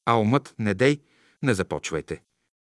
а 0.05 0.19
умът 0.19 0.55
не 0.59 0.73
дей, 0.73 0.99
не 1.43 1.53
започвайте. 1.53 2.21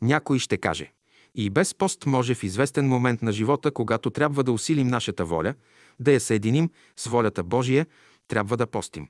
Някой 0.01 0.39
ще 0.39 0.57
каже. 0.57 0.91
И 1.35 1.49
без 1.49 1.75
пост 1.75 2.05
може 2.05 2.35
в 2.35 2.43
известен 2.43 2.87
момент 2.87 3.21
на 3.21 3.31
живота, 3.31 3.71
когато 3.71 4.09
трябва 4.09 4.43
да 4.43 4.51
усилим 4.51 4.87
нашата 4.87 5.25
воля, 5.25 5.53
да 5.99 6.11
я 6.11 6.19
съединим 6.19 6.69
с 6.97 7.07
волята 7.07 7.43
Божия, 7.43 7.87
трябва 8.27 8.57
да 8.57 8.67
постим. 8.67 9.07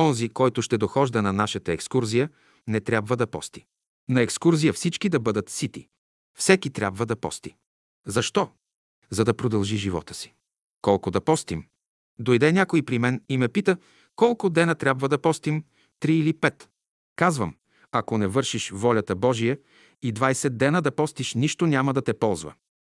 Онзи, 0.00 0.28
който 0.28 0.62
ще 0.62 0.78
дохожда 0.78 1.22
на 1.22 1.32
нашата 1.32 1.72
екскурзия, 1.72 2.30
не 2.68 2.80
трябва 2.80 3.16
да 3.16 3.26
пости. 3.26 3.64
На 4.08 4.22
екскурзия 4.22 4.72
всички 4.72 5.08
да 5.08 5.20
бъдат 5.20 5.50
сити. 5.50 5.88
Всеки 6.34 6.70
трябва 6.70 7.06
да 7.06 7.16
пости. 7.16 7.56
Защо? 8.06 8.50
За 9.10 9.24
да 9.24 9.34
продължи 9.34 9.76
живота 9.76 10.14
си. 10.14 10.34
Колко 10.82 11.10
да 11.10 11.20
постим? 11.20 11.64
Дойде 12.18 12.52
някой 12.52 12.82
при 12.82 12.98
мен 12.98 13.22
и 13.28 13.38
ме 13.38 13.48
пита, 13.48 13.76
колко 14.16 14.50
дена 14.50 14.74
трябва 14.74 15.08
да 15.08 15.18
постим, 15.18 15.64
три 16.00 16.16
или 16.16 16.32
пет. 16.32 16.68
Казвам, 17.16 17.56
ако 17.92 18.18
не 18.18 18.26
вършиш 18.26 18.70
волята 18.70 19.16
Божия 19.16 19.58
И 20.02 20.14
20 20.14 20.48
дена 20.48 20.82
да 20.82 20.90
постиш 20.90 21.34
нищо 21.34 21.66
няма 21.66 21.94
да 21.94 22.02
те 22.02 22.14
ползва. 22.14 22.54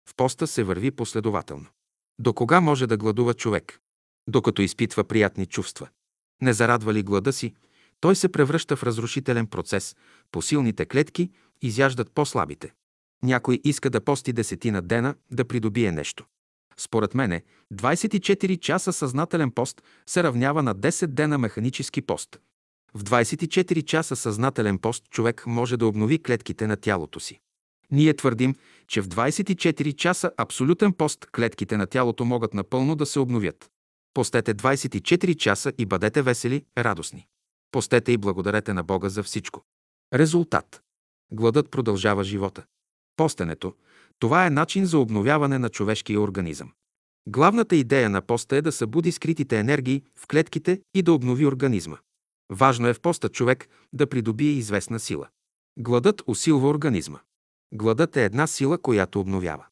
В 0.09 0.15
поста 0.17 0.47
се 0.47 0.65
върви 0.65 0.91
последователно. 0.91 1.67
До 2.19 2.33
кога 2.33 2.61
може 2.61 2.87
да 2.87 2.97
гладува 2.97 3.35
човек? 3.35 3.81
Докато 4.29 4.63
изпитва 4.63 5.05
приятни 5.05 5.47
чувства. 5.47 5.89
Не 6.43 6.53
зарадва 6.53 6.95
ли 6.95 7.03
глада 7.03 7.33
си, 7.33 7.55
той 8.01 8.17
се 8.17 8.29
превръща 8.29 8.77
в 8.77 8.83
разрушителен 8.83 9.47
процес. 9.47 9.97
По 10.33 10.43
силните 10.43 10.87
клетки 10.87 11.31
изяждат 11.63 12.13
по-слабите. 12.13 12.73
Някой 13.23 13.61
иска 13.65 13.91
да 13.91 14.01
пости 14.01 14.33
десетина 14.33 14.83
дена 14.83 15.15
да 15.31 15.45
придобие 15.45 15.93
нещо. 15.93 16.25
Според 16.77 17.15
мене, 17.15 17.43
24 17.75 18.59
часа 18.59 18.93
съзнателен 18.93 19.51
пост 19.51 19.83
се 20.07 20.23
равнява 20.23 20.63
на 20.63 20.75
10 20.75 21.07
дена 21.07 21.39
механически 21.39 22.03
пост. 22.03 22.41
В 22.95 23.05
24 23.05 23.85
часа 23.85 24.17
съзнателен 24.17 24.79
пост 24.79 25.11
човек 25.11 25.47
може 25.47 25.77
да 25.77 25.87
обнови 25.87 26.23
клетките 26.23 26.67
на 26.67 26.77
тялото 26.77 27.21
си. 27.21 27.41
Ние 27.91 28.15
твърдим, 28.15 28.55
че 28.89 29.01
в 29.01 29.09
24 29.09 29.97
часа 29.97 30.31
абсолютен 30.37 30.93
пост 30.93 31.27
клетките 31.27 31.77
на 31.77 31.87
тялото 31.87 32.25
могат 32.25 32.55
напълно 32.55 32.97
да 32.97 33.07
се 33.07 33.21
обновят. 33.21 33.71
Постете 34.15 34.55
24 34.55 35.37
часа 35.37 35.73
и 35.79 35.87
бъдете 35.87 36.23
весели, 36.23 36.65
радостни. 36.79 37.27
Постете 37.71 38.13
и 38.13 38.17
благодарете 38.17 38.73
на 38.73 38.83
Бога 38.83 39.09
за 39.09 39.23
всичко. 39.23 39.63
Резултат. 40.15 40.83
Гладът 41.33 41.71
продължава 41.71 42.25
живота. 42.25 42.65
Постенето– 43.17 43.75
това 44.19 44.47
е 44.47 44.51
начин 44.51 44.87
за 44.87 44.99
обновяване 44.99 45.59
на 45.59 45.69
човешкия 45.69 46.21
организъм. 46.21 46.73
Главната 47.29 47.77
идея 47.77 48.11
на 48.11 48.23
поста 48.23 48.57
е 48.57 48.63
да 48.63 48.73
събуди 48.73 49.13
скритите 49.13 49.59
енергии 49.59 50.03
в 50.19 50.27
клетките 50.27 50.81
и 50.95 51.03
да 51.03 51.13
обнови 51.13 51.47
организма. 51.47 51.97
Важно 52.53 52.89
е 52.89 52.95
в 52.95 53.01
поста 53.01 53.29
човек 53.29 53.69
да 53.93 54.07
придобие 54.07 54.51
известна 54.51 55.01
сила. 55.01 55.29
Гладът 55.79 56.23
усилва 56.27 56.69
организма. 56.69 57.19
Гладът 57.75 58.17
е 58.17 58.25
една 58.25 58.47
сила, 58.47 58.79
която 58.79 59.21
обновява. 59.21 59.65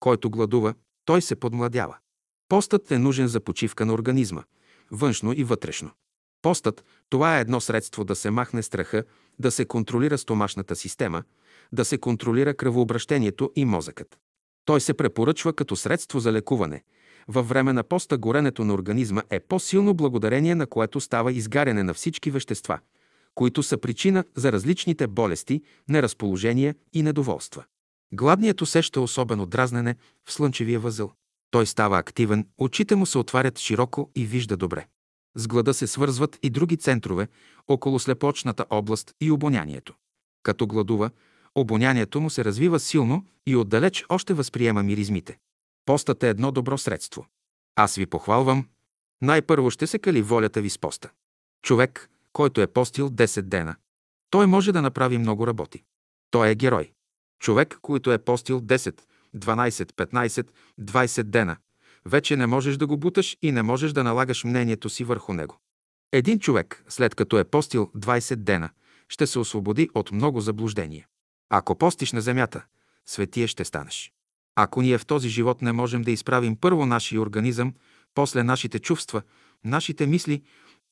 Който 0.00 0.30
гладува, 0.30 0.74
той 1.04 1.22
се 1.22 1.36
подмладява. 1.36 1.96
Постът 2.48 2.90
е 2.90 2.98
нужен 2.98 3.28
за 3.28 3.40
почивка 3.40 3.86
на 3.86 3.92
организма, 3.92 4.42
външно 4.90 5.32
и 5.32 5.44
вътрешно. 5.44 5.90
Постът– 6.42 6.84
това 7.10 7.38
е 7.38 7.40
едно 7.40 7.60
средство 7.60 8.04
да 8.04 8.14
се 8.14 8.30
махне 8.30 8.62
страха, 8.62 9.04
да 9.38 9.50
се 9.50 9.64
контролира 9.64 10.18
стомашната 10.18 10.76
система, 10.76 11.22
да 11.72 11.84
се 11.84 11.98
контролира 11.98 12.54
кръвообращението 12.54 13.52
и 13.56 13.64
мозъкът. 13.64 14.18
Той 14.64 14.80
се 14.80 14.94
препоръчва 14.94 15.52
като 15.52 15.76
средство 15.76 16.20
за 16.20 16.32
лекуване. 16.32 16.82
Във 17.28 17.48
време 17.48 17.72
на 17.72 17.82
поста 17.82 18.18
горенето 18.18 18.64
на 18.64 18.74
организма 18.74 19.22
е 19.30 19.40
по-силно 19.40 19.94
благодарение 19.94 20.54
на 20.54 20.66
което 20.66 21.00
става 21.00 21.32
изгаряне 21.32 21.82
на 21.82 21.94
всички 21.94 22.30
вещества, 22.30 22.78
които 23.34 23.62
са 23.62 23.78
причина 23.78 24.24
за 24.36 24.52
различните 24.52 25.06
болести, 25.06 25.62
неразположения 25.88 26.74
и 26.92 27.02
недоволства. 27.02 27.64
Гладният 28.12 28.62
усеща 28.62 29.00
особено 29.00 29.46
дразнене 29.46 29.96
в 30.24 30.32
слънчевия 30.32 30.80
възъл. 30.80 31.12
Той 31.50 31.66
става 31.66 31.98
активен, 31.98 32.46
очите 32.58 32.96
му 32.96 33.06
се 33.06 33.18
отварят 33.18 33.58
широко 33.58 34.10
и 34.16 34.24
вижда 34.24 34.56
добре. 34.56 34.86
С 35.34 35.48
глада 35.48 35.74
се 35.74 35.86
свързват 35.86 36.38
и 36.42 36.50
други 36.50 36.76
центрове 36.76 37.28
около 37.68 37.98
слепочната 37.98 38.64
област 38.70 39.14
и 39.20 39.30
обонянието. 39.30 39.94
Като 40.42 40.66
гладува, 40.66 41.10
обонянието 41.54 42.20
му 42.20 42.30
се 42.30 42.44
развива 42.44 42.80
силно 42.80 43.24
и 43.46 43.56
отдалеч 43.56 44.04
още 44.08 44.34
възприема 44.34 44.82
миризмите. 44.82 45.38
Постът 45.86 46.22
е 46.22 46.28
едно 46.28 46.52
добро 46.52 46.78
средство. 46.78 47.26
Аз 47.76 47.94
ви 47.94 48.06
похвалвам. 48.06 48.68
Най-първо 49.22 49.70
ще 49.70 49.86
се 49.86 49.98
кали 49.98 50.22
волята 50.22 50.60
ви 50.60 50.70
с 50.70 50.78
поста. 50.78 51.10
Човек, 51.62 52.10
който 52.32 52.60
е 52.60 52.66
постил 52.66 53.10
10 53.10 53.42
дена, 53.42 53.76
той 54.30 54.46
може 54.46 54.72
да 54.72 54.82
направи 54.82 55.18
много 55.18 55.46
работи. 55.46 55.84
Той 56.30 56.50
е 56.50 56.54
герой. 56.54 56.92
Човек, 57.40 57.78
който 57.82 58.12
е 58.12 58.18
постил 58.18 58.60
10, 58.60 59.00
12, 59.36 59.70
15, 59.92 60.48
20 60.80 61.22
дена, 61.22 61.56
вече 62.04 62.36
не 62.36 62.46
можеш 62.46 62.76
да 62.76 62.86
го 62.86 62.96
буташ 62.96 63.36
и 63.42 63.52
не 63.52 63.62
можеш 63.62 63.92
да 63.92 64.04
налагаш 64.04 64.44
мнението 64.44 64.88
си 64.88 65.04
върху 65.04 65.32
него. 65.32 65.58
Един 66.12 66.38
човек, 66.38 66.84
след 66.88 67.14
като 67.14 67.38
е 67.38 67.44
постил 67.44 67.90
20 67.96 68.36
дена, 68.36 68.70
ще 69.08 69.26
се 69.26 69.38
освободи 69.38 69.90
от 69.94 70.12
много 70.12 70.40
заблуждения. 70.40 71.06
Ако 71.50 71.78
постиш 71.78 72.12
на 72.12 72.20
земята, 72.20 72.64
светия 73.06 73.48
ще 73.48 73.64
станеш. 73.64 74.12
Ако 74.56 74.82
ние 74.82 74.98
в 74.98 75.06
този 75.06 75.28
живот 75.28 75.62
не 75.62 75.72
можем 75.72 76.02
да 76.02 76.10
изправим 76.10 76.56
първо 76.56 76.86
нашия 76.86 77.20
организъм, 77.20 77.74
после 78.14 78.42
нашите 78.42 78.78
чувства, 78.78 79.22
нашите 79.64 80.06
мисли, 80.06 80.42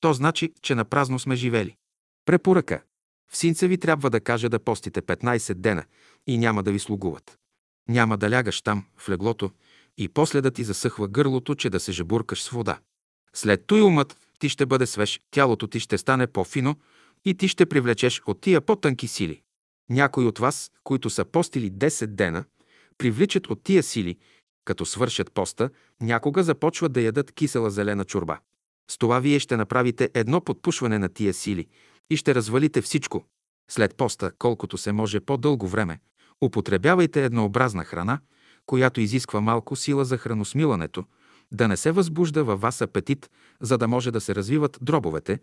то 0.01 0.13
значи, 0.13 0.53
че 0.63 0.75
на 0.75 0.85
празно 0.85 1.19
сме 1.19 1.37
живели. 1.37 1.77
Препоръка. 2.25 2.83
В 3.31 3.37
синца 3.37 3.67
ви 3.67 3.79
трябва 3.79 4.11
да 4.11 4.21
каже 4.21 4.49
да 4.49 4.59
постите 4.59 5.03
15 5.03 5.55
дена 5.55 5.85
и 6.27 6.39
няма 6.39 6.63
да 6.63 6.73
ви 6.73 6.79
слугуват. 6.79 7.39
Няма 7.89 8.19
да 8.19 8.31
лягаш 8.31 8.63
там, 8.63 8.85
в 8.97 9.09
леглото, 9.09 9.51
и 9.99 10.09
после 10.09 10.41
да 10.41 10.51
ти 10.51 10.65
засъхва 10.65 11.09
гърлото, 11.09 11.55
че 11.55 11.71
да 11.71 11.81
се 11.81 11.93
жабуркаш 11.93 12.43
с 12.43 12.49
вода. 12.49 12.79
След 13.35 13.67
той 13.67 13.83
умът 13.83 14.19
ти 14.39 14.49
ще 14.49 14.67
бъде 14.67 14.87
свеж, 14.87 15.21
тялото 15.31 15.67
ти 15.67 15.81
ще 15.81 15.99
стане 15.99 16.27
по-фино 16.27 16.77
и 17.25 17.35
ти 17.35 17.49
ще 17.49 17.67
привлечеш 17.67 18.23
от 18.27 18.41
тия 18.41 18.61
по-тънки 18.61 19.09
сили. 19.09 19.43
Някои 19.91 20.27
от 20.27 20.39
вас, 20.39 20.71
които 20.85 21.11
са 21.11 21.25
постили 21.25 21.73
10 21.73 22.07
дена, 22.07 22.45
привличат 22.99 23.47
от 23.47 23.63
тия 23.63 23.83
сили, 23.83 24.17
като 24.65 24.87
свършат 24.87 25.33
поста, 25.33 25.71
някога 26.01 26.43
започват 26.43 26.93
да 26.93 27.01
ядат 27.01 27.33
кисела 27.33 27.71
зелена 27.71 28.05
чорба. 28.05 28.39
С 28.91 28.99
това 28.99 29.21
вие 29.21 29.39
ще 29.39 29.57
направите 29.57 30.11
едно 30.15 30.41
подпушване 30.41 30.99
на 30.99 31.09
тия 31.09 31.35
сили 31.35 31.67
и 32.11 32.17
ще 32.17 32.35
развалите 32.35 32.83
всичко. 32.83 33.25
След 33.71 33.97
поста, 33.97 34.33
колкото 34.39 34.79
се 34.79 34.93
може 34.93 35.21
по-дълго 35.21 35.69
време, 35.69 36.01
употребявайте 36.45 37.25
еднообразна 37.25 37.85
храна, 37.85 38.21
която 38.67 39.01
изисква 39.01 39.41
малко 39.41 39.77
сила 39.77 40.05
за 40.05 40.19
храносмилането, 40.19 41.05
да 41.53 41.69
не 41.69 41.77
се 41.77 41.93
възбужда 41.93 42.45
във 42.45 42.61
вас 42.61 42.81
апетит, 42.81 43.31
за 43.61 43.79
да 43.79 43.89
може 43.89 44.11
да 44.11 44.21
се 44.21 44.35
развиват 44.35 44.79
дробовете, 44.83 45.39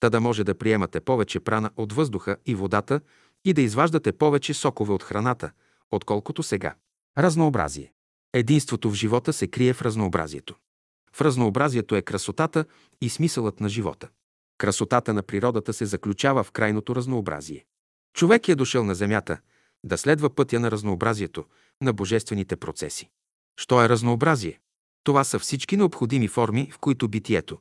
та 0.00 0.10
да 0.10 0.20
може 0.20 0.44
да 0.44 0.54
приемате 0.54 1.00
повече 1.00 1.40
прана 1.40 1.70
от 1.76 1.92
въздуха 1.92 2.36
и 2.46 2.54
водата 2.54 3.00
и 3.46 3.52
да 3.52 3.62
изваждате 3.62 4.12
повече 4.12 4.54
сокове 4.54 4.92
от 4.92 5.02
храната, 5.02 5.50
отколкото 5.90 6.42
сега. 6.42 6.74
Разнообразие. 7.18 7.92
Единството 8.32 8.90
в 8.90 8.94
живота 8.94 9.32
се 9.32 9.46
крие 9.46 9.72
в 9.72 9.82
разнообразието. 9.82 10.54
В 11.12 11.20
разнообразието 11.20 11.96
е 11.96 12.02
красотата 12.02 12.64
и 13.00 13.08
смисълът 13.08 13.60
на 13.60 13.68
живота. 13.68 14.08
Красотата 14.58 15.14
на 15.14 15.22
природата 15.22 15.72
се 15.72 15.86
заключава 15.86 16.44
в 16.44 16.50
крайното 16.50 16.96
разнообразие. 16.96 17.64
Човек 18.14 18.48
е 18.48 18.54
дошъл 18.54 18.84
на 18.84 18.94
земята 18.94 19.38
да 19.84 19.98
следва 19.98 20.30
пътя 20.30 20.60
на 20.60 20.70
разнообразието, 20.70 21.44
на 21.82 21.92
божествените 21.92 22.56
процеси. 22.56 23.08
Що 23.60 23.84
е 23.84 23.88
разнообразие? 23.88 24.60
Това 25.04 25.24
са 25.24 25.38
всички 25.38 25.76
необходими 25.76 26.28
форми, 26.28 26.70
в 26.72 26.78
които 26.78 27.08
битието, 27.08 27.58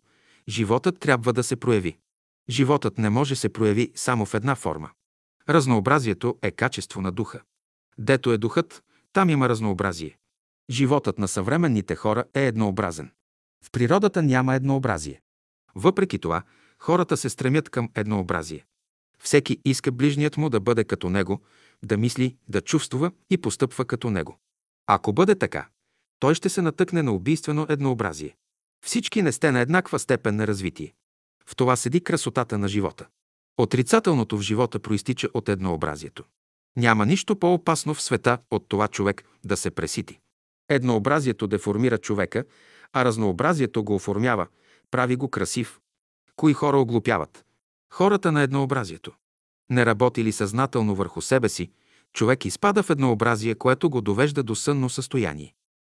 животът 0.50 1.00
трябва 1.00 1.34
да 1.34 1.44
се 1.44 1.56
прояви. 1.56 1.98
Животът 2.50 2.98
не 2.98 3.10
може 3.10 3.36
се 3.36 3.50
прояви 3.50 3.92
само 3.96 4.26
в 4.26 4.34
една 4.34 4.56
форма. 4.56 4.90
Разнообразието 5.50 6.38
е 6.42 6.52
качество 6.52 7.02
на 7.02 7.12
духа. 7.12 7.42
Дето 7.98 8.32
е 8.32 8.38
духът, 8.38 8.84
там 9.14 9.30
има 9.30 9.50
разнообразие. 9.50 10.18
Животът 10.70 11.20
на 11.20 11.28
съвременните 11.28 11.96
хора 11.96 12.24
е 12.34 12.48
еднообразен. 12.48 13.12
В 13.64 13.72
природата 13.72 14.24
няма 14.24 14.56
еднообразие. 14.56 15.22
Въпреки 15.76 16.20
това, 16.20 16.44
хората 16.80 17.18
се 17.18 17.30
стремят 17.30 17.70
към 17.70 17.90
еднообразие. 17.96 18.66
Всеки 19.20 19.62
иска 19.66 19.92
ближният 19.92 20.38
му 20.38 20.50
да 20.50 20.60
бъде 20.60 20.84
като 20.84 21.10
него, 21.10 21.42
да 21.84 21.98
мисли, 21.98 22.38
да 22.48 22.62
чувства 22.62 23.12
и 23.30 23.38
постъпва 23.38 23.86
като 23.86 24.10
него. 24.10 24.40
Ако 24.88 25.14
бъде 25.14 25.36
така, 25.36 25.68
той 26.20 26.36
ще 26.36 26.50
се 26.50 26.62
натъкне 26.62 27.04
на 27.04 27.12
убийствено 27.12 27.66
еднообразие. 27.70 28.36
Всички 28.86 29.22
не 29.22 29.32
сте 29.32 29.52
на 29.52 29.60
еднаква 29.60 30.00
степен 30.00 30.36
на 30.36 30.48
развитие. 30.48 30.94
В 31.46 31.56
това 31.56 31.76
седи 31.76 32.02
красотата 32.02 32.58
на 32.58 32.68
живота. 32.68 33.08
Отрицателното 33.58 34.38
в 34.38 34.42
живота 34.42 34.80
проистича 34.80 35.28
от 35.34 35.50
еднообразието. 35.50 36.24
Няма 36.78 37.06
нищо 37.06 37.36
по-опасно 37.36 37.94
в 37.94 38.02
света 38.02 38.38
от 38.52 38.66
това 38.68 38.88
човек 38.88 39.24
да 39.46 39.58
се 39.58 39.72
пресити. 39.72 40.20
Еднообразието 40.70 41.48
деформира 41.48 41.98
човека, 41.98 42.44
а 42.94 43.06
разнообразието 43.06 43.84
го 43.84 43.96
оформява, 43.96 44.48
прави 44.92 45.16
го 45.16 45.30
красив. 45.30 45.80
Кои 46.36 46.54
хора 46.54 46.78
оглупяват? 46.78 47.46
Хората 47.94 48.32
на 48.32 48.42
еднообразието. 48.42 49.12
Не 49.70 49.86
работи 49.86 50.24
ли 50.24 50.32
съзнателно 50.32 50.96
върху 50.96 51.22
себе 51.22 51.50
си, 51.50 51.72
човек 52.14 52.46
изпада 52.46 52.84
в 52.84 52.90
еднообразие, 52.90 53.56
което 53.56 53.90
го 53.90 54.02
довежда 54.02 54.44
до 54.44 54.56
сънно 54.56 54.90
състояние. 54.90 55.54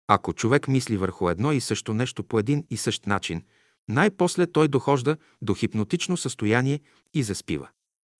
Ако 0.09 0.33
човек 0.33 0.69
мисли 0.69 0.97
върху 0.97 1.29
едно 1.29 1.53
и 1.53 1.61
също 1.61 1.95
нещо 1.95 2.25
по 2.25 2.39
един 2.39 2.65
и 2.71 2.77
същ 2.77 3.07
начин, 3.07 3.43
най-после 3.91 4.47
той 4.47 4.69
дохожда 4.69 5.17
до 5.43 5.55
хипнотично 5.55 6.17
състояние 6.17 6.81
и 7.15 7.23
заспива. 7.23 7.69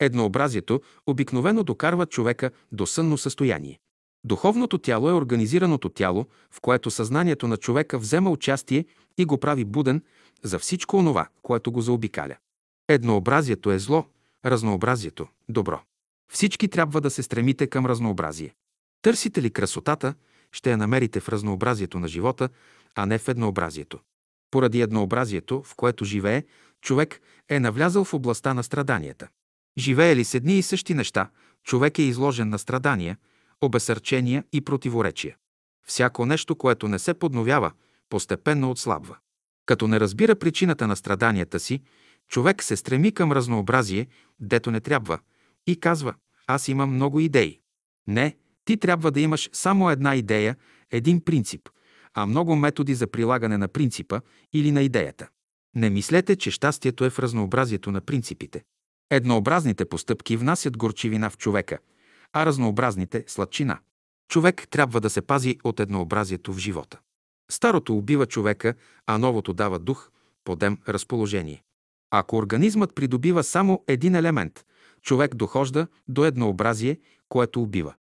Еднообразието 0.01 0.81
обикновено 1.07 1.65
докарва 1.65 2.07
човека 2.07 2.51
до 2.73 2.87
сънно 2.87 3.19
състояние. 3.19 3.79
Духовното 4.25 4.79
тяло 4.79 5.11
е 5.11 5.15
организираното 5.15 5.89
тяло, 5.89 6.27
в 6.51 6.61
което 6.61 6.91
съзнанието 6.91 7.49
на 7.49 7.57
човека 7.57 7.99
взема 7.99 8.31
участие 8.31 8.85
и 9.19 9.25
го 9.25 9.39
прави 9.39 9.65
буден 9.65 10.03
за 10.43 10.59
всичко 10.59 10.97
онова, 10.97 11.29
което 11.43 11.73
го 11.73 11.81
заобикаля. 11.81 12.37
Еднообразието 12.89 13.71
е 13.71 13.79
зло, 13.79 14.05
разнообразието– 14.45 15.29
добро. 15.49 15.81
Всички 16.33 16.69
трябва 16.69 17.01
да 17.01 17.11
се 17.11 17.23
стремите 17.23 17.67
към 17.67 17.87
разнообразие. 17.87 18.55
Търсите 19.03 19.43
ли 19.43 19.51
красотата, 19.51 20.15
ще 20.53 20.71
я 20.71 20.77
намерите 20.77 21.21
в 21.21 21.29
разнообразието 21.29 21.99
на 21.99 22.09
живота, 22.09 22.49
а 22.95 23.07
не 23.07 23.19
в 23.19 23.29
еднообразието. 23.29 23.99
Поради 24.51 24.81
еднообразието, 24.81 25.63
в 25.63 25.75
което 25.75 26.05
живее, 26.05 26.45
човек 26.81 27.21
е 27.49 27.61
навлязъл 27.61 28.05
в 28.05 28.15
областта 28.15 28.55
на 28.55 28.63
страданията. 28.63 29.29
Живее 29.79 30.17
ли 30.17 30.25
с 30.25 30.35
едни 30.35 30.59
и 30.59 30.63
същи 30.63 30.95
неща, 30.95 31.31
човек 31.65 31.99
е 31.99 32.03
изложен 32.03 32.49
на 32.49 32.59
страдания, 32.59 33.19
обесърчения 33.61 34.45
и 34.53 34.61
противоречия. 34.61 35.37
Всяко 35.87 36.27
нещо, 36.27 36.57
което 36.57 36.89
не 36.89 36.99
се 36.99 37.15
подновява, 37.15 37.73
постепенно 38.09 38.71
отслабва. 38.71 39.17
Като 39.67 39.89
не 39.89 40.01
разбира 40.01 40.37
причината 40.37 40.87
на 40.87 40.97
страданията 40.97 41.61
си, 41.61 41.83
човек 42.29 42.63
се 42.63 42.77
стреми 42.77 43.13
към 43.13 43.33
разнообразие, 43.33 44.07
дето 44.41 44.71
не 44.71 44.81
трябва, 44.81 45.19
и 45.67 45.81
казва 45.81 46.15
«Аз 46.47 46.69
имам 46.69 46.95
много 46.95 47.21
идеи». 47.21 47.61
Не, 48.07 48.37
ти 48.65 48.77
трябва 48.77 49.11
да 49.11 49.21
имаш 49.21 49.51
само 49.53 49.91
една 49.91 50.17
идея, 50.17 50.57
един 50.91 51.25
принцип, 51.25 51.69
а 52.15 52.27
много 52.27 52.57
методи 52.57 52.95
за 52.95 53.07
прилагане 53.07 53.59
на 53.59 53.69
принципа 53.69 54.21
или 54.53 54.73
на 54.73 54.83
идеята. 54.83 55.29
Не 55.77 55.91
мислете, 55.91 56.37
че 56.37 56.51
щастието 56.51 57.05
е 57.05 57.11
в 57.11 57.19
разнообразието 57.19 57.91
на 57.91 58.01
принципите. 58.01 58.63
Еднообразните 59.11 59.85
постъпки 59.85 60.37
внасят 60.37 60.77
горчивина 60.77 61.31
в 61.31 61.39
човека, 61.39 61.79
а 62.33 62.47
разнообразните– 62.47 63.25
сладчина. 63.27 63.79
Човек 64.31 64.69
трябва 64.71 65.01
да 65.01 65.11
се 65.11 65.23
пази 65.23 65.59
от 65.65 65.81
еднообразието 65.81 66.53
в 66.53 66.59
живота. 66.59 66.99
Старото 67.51 67.97
убива 67.97 68.27
човека, 68.27 68.75
а 69.07 69.19
новото 69.19 69.53
дава 69.53 69.79
дух, 69.79 70.11
подем, 70.45 70.79
разположение. 70.89 71.63
Ако 72.11 72.37
организмът 72.37 72.95
придобива 72.95 73.45
само 73.45 73.85
един 73.87 74.15
елемент, 74.15 74.65
човек 75.03 75.35
дохожда 75.35 75.87
до 76.09 76.25
еднообразие, 76.25 76.99
което 77.29 77.63
убива. 77.63 77.95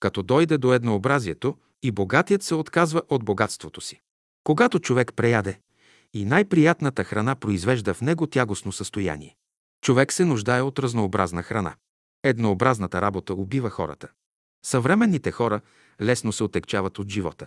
Като 0.00 0.22
дойде 0.22 0.58
до 0.58 0.72
еднообразието, 0.72 1.56
и 1.84 1.90
богатият 1.90 2.42
се 2.42 2.54
отказва 2.54 3.02
от 3.08 3.24
богатството 3.24 3.80
си. 3.80 4.00
Когато 4.44 4.78
човек 4.78 5.12
преяде, 5.16 5.60
и 6.14 6.24
най-приятната 6.24 7.04
храна 7.04 7.34
произвежда 7.34 7.94
в 7.94 8.00
него 8.00 8.26
тягостно 8.26 8.72
състояние. 8.72 9.36
Човек 9.82 10.12
се 10.12 10.24
нуждае 10.24 10.62
от 10.62 10.78
разнообразна 10.78 11.42
храна. 11.42 11.74
Еднообразната 12.22 13.02
работа 13.02 13.34
убива 13.34 13.70
хората. 13.70 14.08
Съвременните 14.64 15.30
хора 15.30 15.60
лесно 16.00 16.32
се 16.32 16.44
отекчават 16.44 16.98
от 16.98 17.08
живота. 17.08 17.46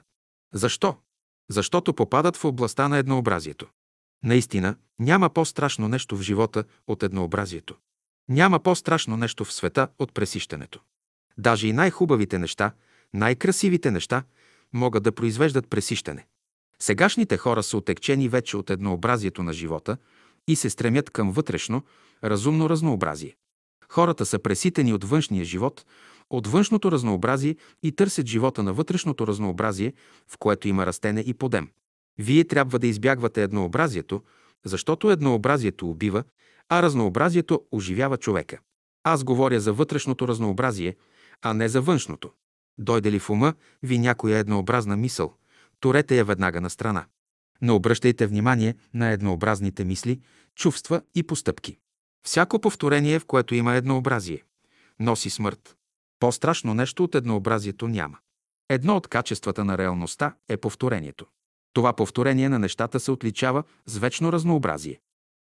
Защо? 0.54 0.98
Защото 1.50 1.94
попадат 1.94 2.38
в 2.38 2.46
областта 2.46 2.88
на 2.88 2.98
еднообразието. 2.98 3.68
Наистина, 4.24 4.76
няма 5.00 5.30
по-страшно 5.30 5.88
нещо 5.88 6.18
в 6.18 6.22
живота 6.22 6.64
от 6.88 7.04
еднообразието. 7.04 7.76
Няма 8.30 8.60
по-страшно 8.60 9.18
нещо 9.18 9.46
в 9.46 9.54
света 9.54 9.88
от 10.00 10.14
пресищането. 10.14 10.80
Даже 11.38 11.68
и 11.68 11.74
най-хубавите 11.74 12.40
неща, 12.40 12.72
най-красивите 13.14 13.92
неща 13.92 14.24
могат 14.74 15.04
да 15.04 15.12
произвеждат 15.12 15.70
пресищане. 15.70 16.26
Сегашните 16.80 17.38
хора 17.38 17.64
са 17.64 17.78
отекчени 17.78 18.30
вече 18.30 18.58
от 18.58 18.70
еднообразието 18.70 19.44
на 19.44 19.54
живота 19.54 19.98
и 20.48 20.56
се 20.56 20.70
стремят 20.70 21.10
към 21.10 21.32
вътрешно, 21.32 21.84
разумно 22.24 22.70
разнообразие. 22.70 23.36
Хората 23.90 24.26
са 24.26 24.40
преситени 24.40 24.94
от 24.94 25.04
външния 25.04 25.46
живот, 25.46 25.86
от 26.30 26.48
външното 26.48 26.92
разнообразие 26.92 27.56
и 27.84 27.92
търсят 27.92 28.28
живота 28.28 28.64
на 28.64 28.74
вътрешното 28.74 29.28
разнообразие, 29.28 29.94
в 30.28 30.38
което 30.38 30.68
има 30.68 30.86
растене 30.86 31.22
и 31.22 31.34
подем. 31.34 31.70
Вие 32.18 32.44
трябва 32.44 32.80
да 32.80 32.88
избягвате 32.88 33.44
еднообразието, 33.44 34.24
защото 34.66 35.12
еднообразието 35.12 35.90
убива, 35.90 36.24
а 36.70 36.82
разнообразието 36.82 37.62
оживява 37.72 38.18
човека. 38.18 38.60
Аз 39.04 39.24
говоря 39.24 39.60
за 39.60 39.74
вътрешното 39.74 40.28
разнообразие, 40.28 40.96
а 41.42 41.54
не 41.54 41.70
за 41.70 41.82
външното. 41.82 42.32
Дойде 42.78 43.12
ли 43.12 43.20
в 43.20 43.30
ума 43.30 43.54
ви 43.84 43.98
някоя 44.00 44.38
еднообразна 44.38 44.98
мисъл, 44.98 45.34
турете 45.80 46.18
я 46.18 46.26
веднага 46.26 46.62
на 46.62 46.70
страна. 46.70 47.06
Не 47.62 47.72
обръщайте 47.72 48.28
внимание 48.28 48.76
на 48.94 49.10
еднообразните 49.10 49.84
мисли, 49.84 50.22
чувства 50.56 51.02
и 51.16 51.24
постъпки. 51.24 51.78
Всяко 52.26 52.60
повторение, 52.60 53.20
в 53.20 53.26
което 53.26 53.56
има 53.56 53.76
еднообразие, 53.76 54.44
носи 55.00 55.30
смърт. 55.30 55.76
По-страшно 56.20 56.74
нещо 56.74 57.04
от 57.04 57.16
еднообразието 57.16 57.88
няма. 57.88 58.18
Едно 58.70 58.98
от 58.98 59.08
качествата 59.08 59.66
на 59.66 59.78
реалността 59.78 60.36
е 60.50 60.58
повторението. 60.58 61.26
Това 61.74 61.94
повторение 61.94 62.50
на 62.50 62.60
нещата 62.60 63.00
се 63.00 63.12
отличава 63.12 63.64
с 63.86 63.98
вечно 63.98 64.32
разнообразие. 64.32 65.00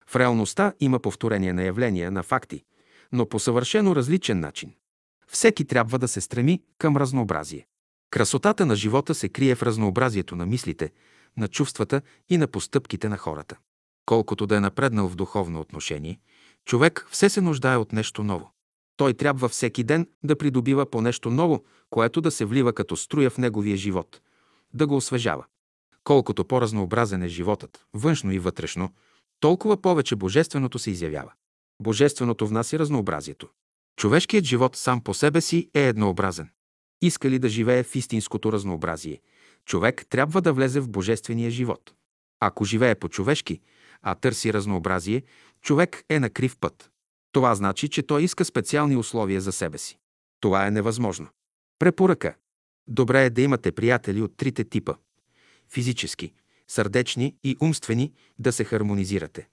В 0.08 0.16
реалността 0.16 0.74
има 0.80 1.00
повторение 1.00 1.54
на 1.54 1.64
явления, 1.64 2.12
на 2.12 2.24
факти, 2.24 2.64
но 3.12 3.30
по 3.30 3.40
съвършено 3.40 3.96
различен 3.96 4.40
начин. 4.40 4.74
Всеки 5.32 5.66
трябва 5.66 6.00
да 6.00 6.08
се 6.08 6.22
стреми 6.22 6.62
към 6.78 6.98
разнообразие. 6.98 7.68
Красотата 8.10 8.66
на 8.66 8.76
живота 8.76 9.16
се 9.16 9.30
крие 9.30 9.56
в 9.56 9.64
разнообразието 9.64 10.36
на 10.36 10.46
мислите, 10.46 10.92
на 11.38 11.48
чувствата 11.48 12.02
и 12.30 12.38
на 12.38 12.48
постъпките 12.48 13.10
на 13.10 13.18
хората. 13.18 13.58
Колкото 14.06 14.48
да 14.48 14.56
е 14.56 14.60
напреднал 14.60 15.10
в 15.10 15.16
духовно 15.16 15.60
отношение, 15.60 16.20
човек 16.66 17.08
все 17.12 17.30
се 17.30 17.42
нуждае 17.42 17.78
от 17.78 17.94
нещо 17.94 18.24
ново. 18.24 18.52
Той 18.98 19.14
трябва 19.14 19.50
всеки 19.50 19.84
ден 19.84 20.08
да 20.24 20.38
придобива 20.38 20.86
по 20.86 21.02
нещо 21.02 21.32
ново, 21.32 21.64
което 21.90 22.22
да 22.22 22.32
се 22.32 22.46
влива 22.46 22.74
като 22.74 22.96
струя 22.98 23.30
в 23.30 23.38
неговия 23.38 23.78
живот, 23.78 24.22
да 24.74 24.88
го 24.88 24.96
освежава. 24.96 25.46
Колкото 26.04 26.46
по-разнообразен 26.46 27.24
е 27.24 27.28
животът, 27.28 27.86
външно 27.94 28.32
и 28.32 28.40
вътрешно, 28.40 28.90
толкова 29.40 29.82
повече 29.82 30.16
Божественото 30.16 30.80
се 30.80 30.92
изявява. 30.92 31.32
Божественото 31.82 32.48
внася 32.48 32.80
разнообразието. 32.80 33.50
Човешкият 33.96 34.46
живот 34.46 34.76
сам 34.76 35.02
по 35.04 35.14
себе 35.14 35.42
си 35.42 35.70
е 35.74 35.88
еднообразен. 35.88 36.50
Иска 37.02 37.30
ли 37.30 37.40
да 37.40 37.50
живее 37.50 37.84
в 37.84 37.96
истинското 37.96 38.52
разнообразие, 38.52 39.22
човек 39.66 40.06
трябва 40.10 40.42
да 40.42 40.54
влезе 40.54 40.80
в 40.80 40.90
божествения 40.90 41.52
живот. 41.52 41.94
Ако 42.40 42.66
живее 42.66 42.96
по-човешки, 42.96 43.62
а 44.02 44.16
търси 44.16 44.54
разнообразие, 44.54 45.24
човек 45.62 46.04
е 46.10 46.20
на 46.20 46.30
крив 46.30 46.58
път. 46.58 46.92
Това 47.32 47.56
значи, 47.56 47.90
че 47.90 48.04
той 48.04 48.24
иска 48.24 48.46
специални 48.46 48.96
условия 48.96 49.42
за 49.42 49.52
себе 49.52 49.78
си. 49.78 49.98
Това 50.40 50.68
е 50.68 50.72
невъзможно. 50.72 51.28
Препоръка. 51.80 52.36
Добре 52.88 53.26
е 53.26 53.30
да 53.30 53.42
имате 53.42 53.72
приятели 53.72 54.22
от 54.22 54.38
трите 54.38 54.64
типа– 54.64 54.94
физически, 55.70 56.34
сърдечни 56.68 57.36
и 57.44 57.58
умствени, 57.62 58.14
да 58.40 58.52
се 58.52 58.64
хармонизирате. 58.64 59.48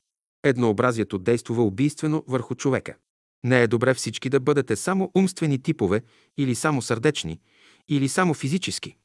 Еднообразието 0.45 1.19
действува 1.19 1.63
убийствено 1.63 2.25
върху 2.29 2.55
човека. 2.55 2.97
Не 3.45 3.63
е 3.63 3.67
добре 3.67 3.95
всички 3.95 4.29
да 4.29 4.41
бъдете 4.41 4.77
само 4.77 5.11
умствени 5.15 5.63
типове 5.63 6.03
или 6.37 6.55
само 6.55 6.83
сърдечни, 6.83 7.41
или 7.89 8.09
само 8.09 8.35
физически. 8.35 8.97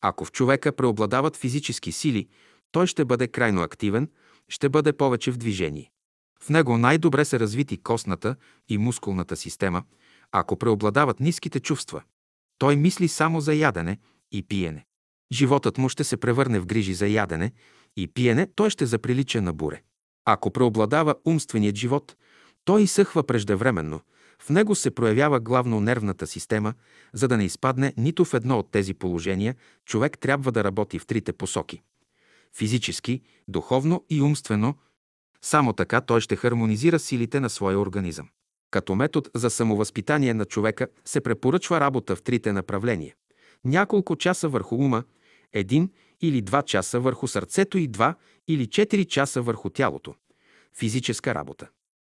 Ако 0.00 0.24
в 0.24 0.32
човека 0.32 0.76
преобладават 0.76 1.36
физически 1.36 1.92
сили, 1.92 2.28
той 2.72 2.86
ще 2.86 3.04
бъде 3.04 3.28
крайно 3.28 3.62
активен, 3.62 4.10
ще 4.48 4.68
бъде 4.68 4.92
повече 4.92 5.30
в 5.30 5.36
движение. 5.36 5.90
В 6.42 6.48
него 6.48 6.78
най-добре 6.78 7.24
са 7.24 7.40
развити 7.40 7.76
костната 7.76 8.36
и 8.68 8.78
мускулната 8.78 9.36
система, 9.36 9.82
ако 10.32 10.56
преобладават 10.56 11.20
ниските 11.20 11.60
чувства. 11.60 12.02
Той 12.58 12.76
мисли 12.76 13.08
само 13.08 13.40
за 13.40 13.54
ядене 13.54 13.98
и 14.32 14.42
пиене. 14.42 14.84
Животът 15.32 15.78
му 15.78 15.88
ще 15.88 16.04
се 16.04 16.16
превърне 16.16 16.60
в 16.60 16.66
грижи 16.66 16.94
за 16.94 17.06
ядене 17.06 17.52
и 17.96 18.08
пиене, 18.08 18.48
той 18.54 18.70
ще 18.70 18.86
заприлича 18.86 19.42
на 19.42 19.52
буре. 19.52 19.82
Ако 20.24 20.50
преобладава 20.50 21.14
умственият 21.24 21.76
живот, 21.76 22.16
той 22.66 22.82
изсъхва 22.82 23.22
преждевременно. 23.22 24.00
В 24.38 24.50
него 24.50 24.74
се 24.74 24.90
проявява 24.90 25.40
главно 25.40 25.80
нервната 25.80 26.26
система. 26.26 26.74
За 27.12 27.28
да 27.28 27.36
не 27.36 27.44
изпадне 27.44 27.92
нито 27.96 28.24
в 28.24 28.34
едно 28.34 28.58
от 28.58 28.70
тези 28.70 28.94
положения, 28.94 29.54
човек 29.84 30.18
трябва 30.18 30.52
да 30.52 30.64
работи 30.64 30.98
в 30.98 31.06
трите 31.06 31.32
посоки– 31.32 31.82
физически, 32.56 33.22
духовно 33.48 34.04
и 34.10 34.22
умствено. 34.22 34.74
Само 35.42 35.72
така 35.72 36.00
той 36.00 36.20
ще 36.20 36.36
хармонизира 36.36 36.98
силите 36.98 37.40
на 37.40 37.50
своя 37.50 37.78
организъм. 37.78 38.28
Като 38.70 38.94
метод 38.94 39.30
за 39.34 39.50
самовъзпитание 39.50 40.34
на 40.34 40.44
човека 40.44 40.88
се 41.04 41.20
препоръчва 41.20 41.80
работа 41.80 42.16
в 42.16 42.22
трите 42.22 42.52
направления. 42.52 43.14
Няколко 43.64 44.16
часа 44.16 44.48
върху 44.48 44.76
ума, 44.76 45.04
един 45.52 45.90
или 46.20 46.42
два 46.42 46.62
часа 46.62 47.00
върху 47.00 47.28
сърцето 47.28 47.78
и 47.78 47.88
два 47.88 48.14
или 48.48 48.66
четири 48.66 49.04
часа 49.04 49.42
върху 49.42 49.70
тялото. 49.70 50.14
Физическа 50.78 51.34
работа. 51.34 51.68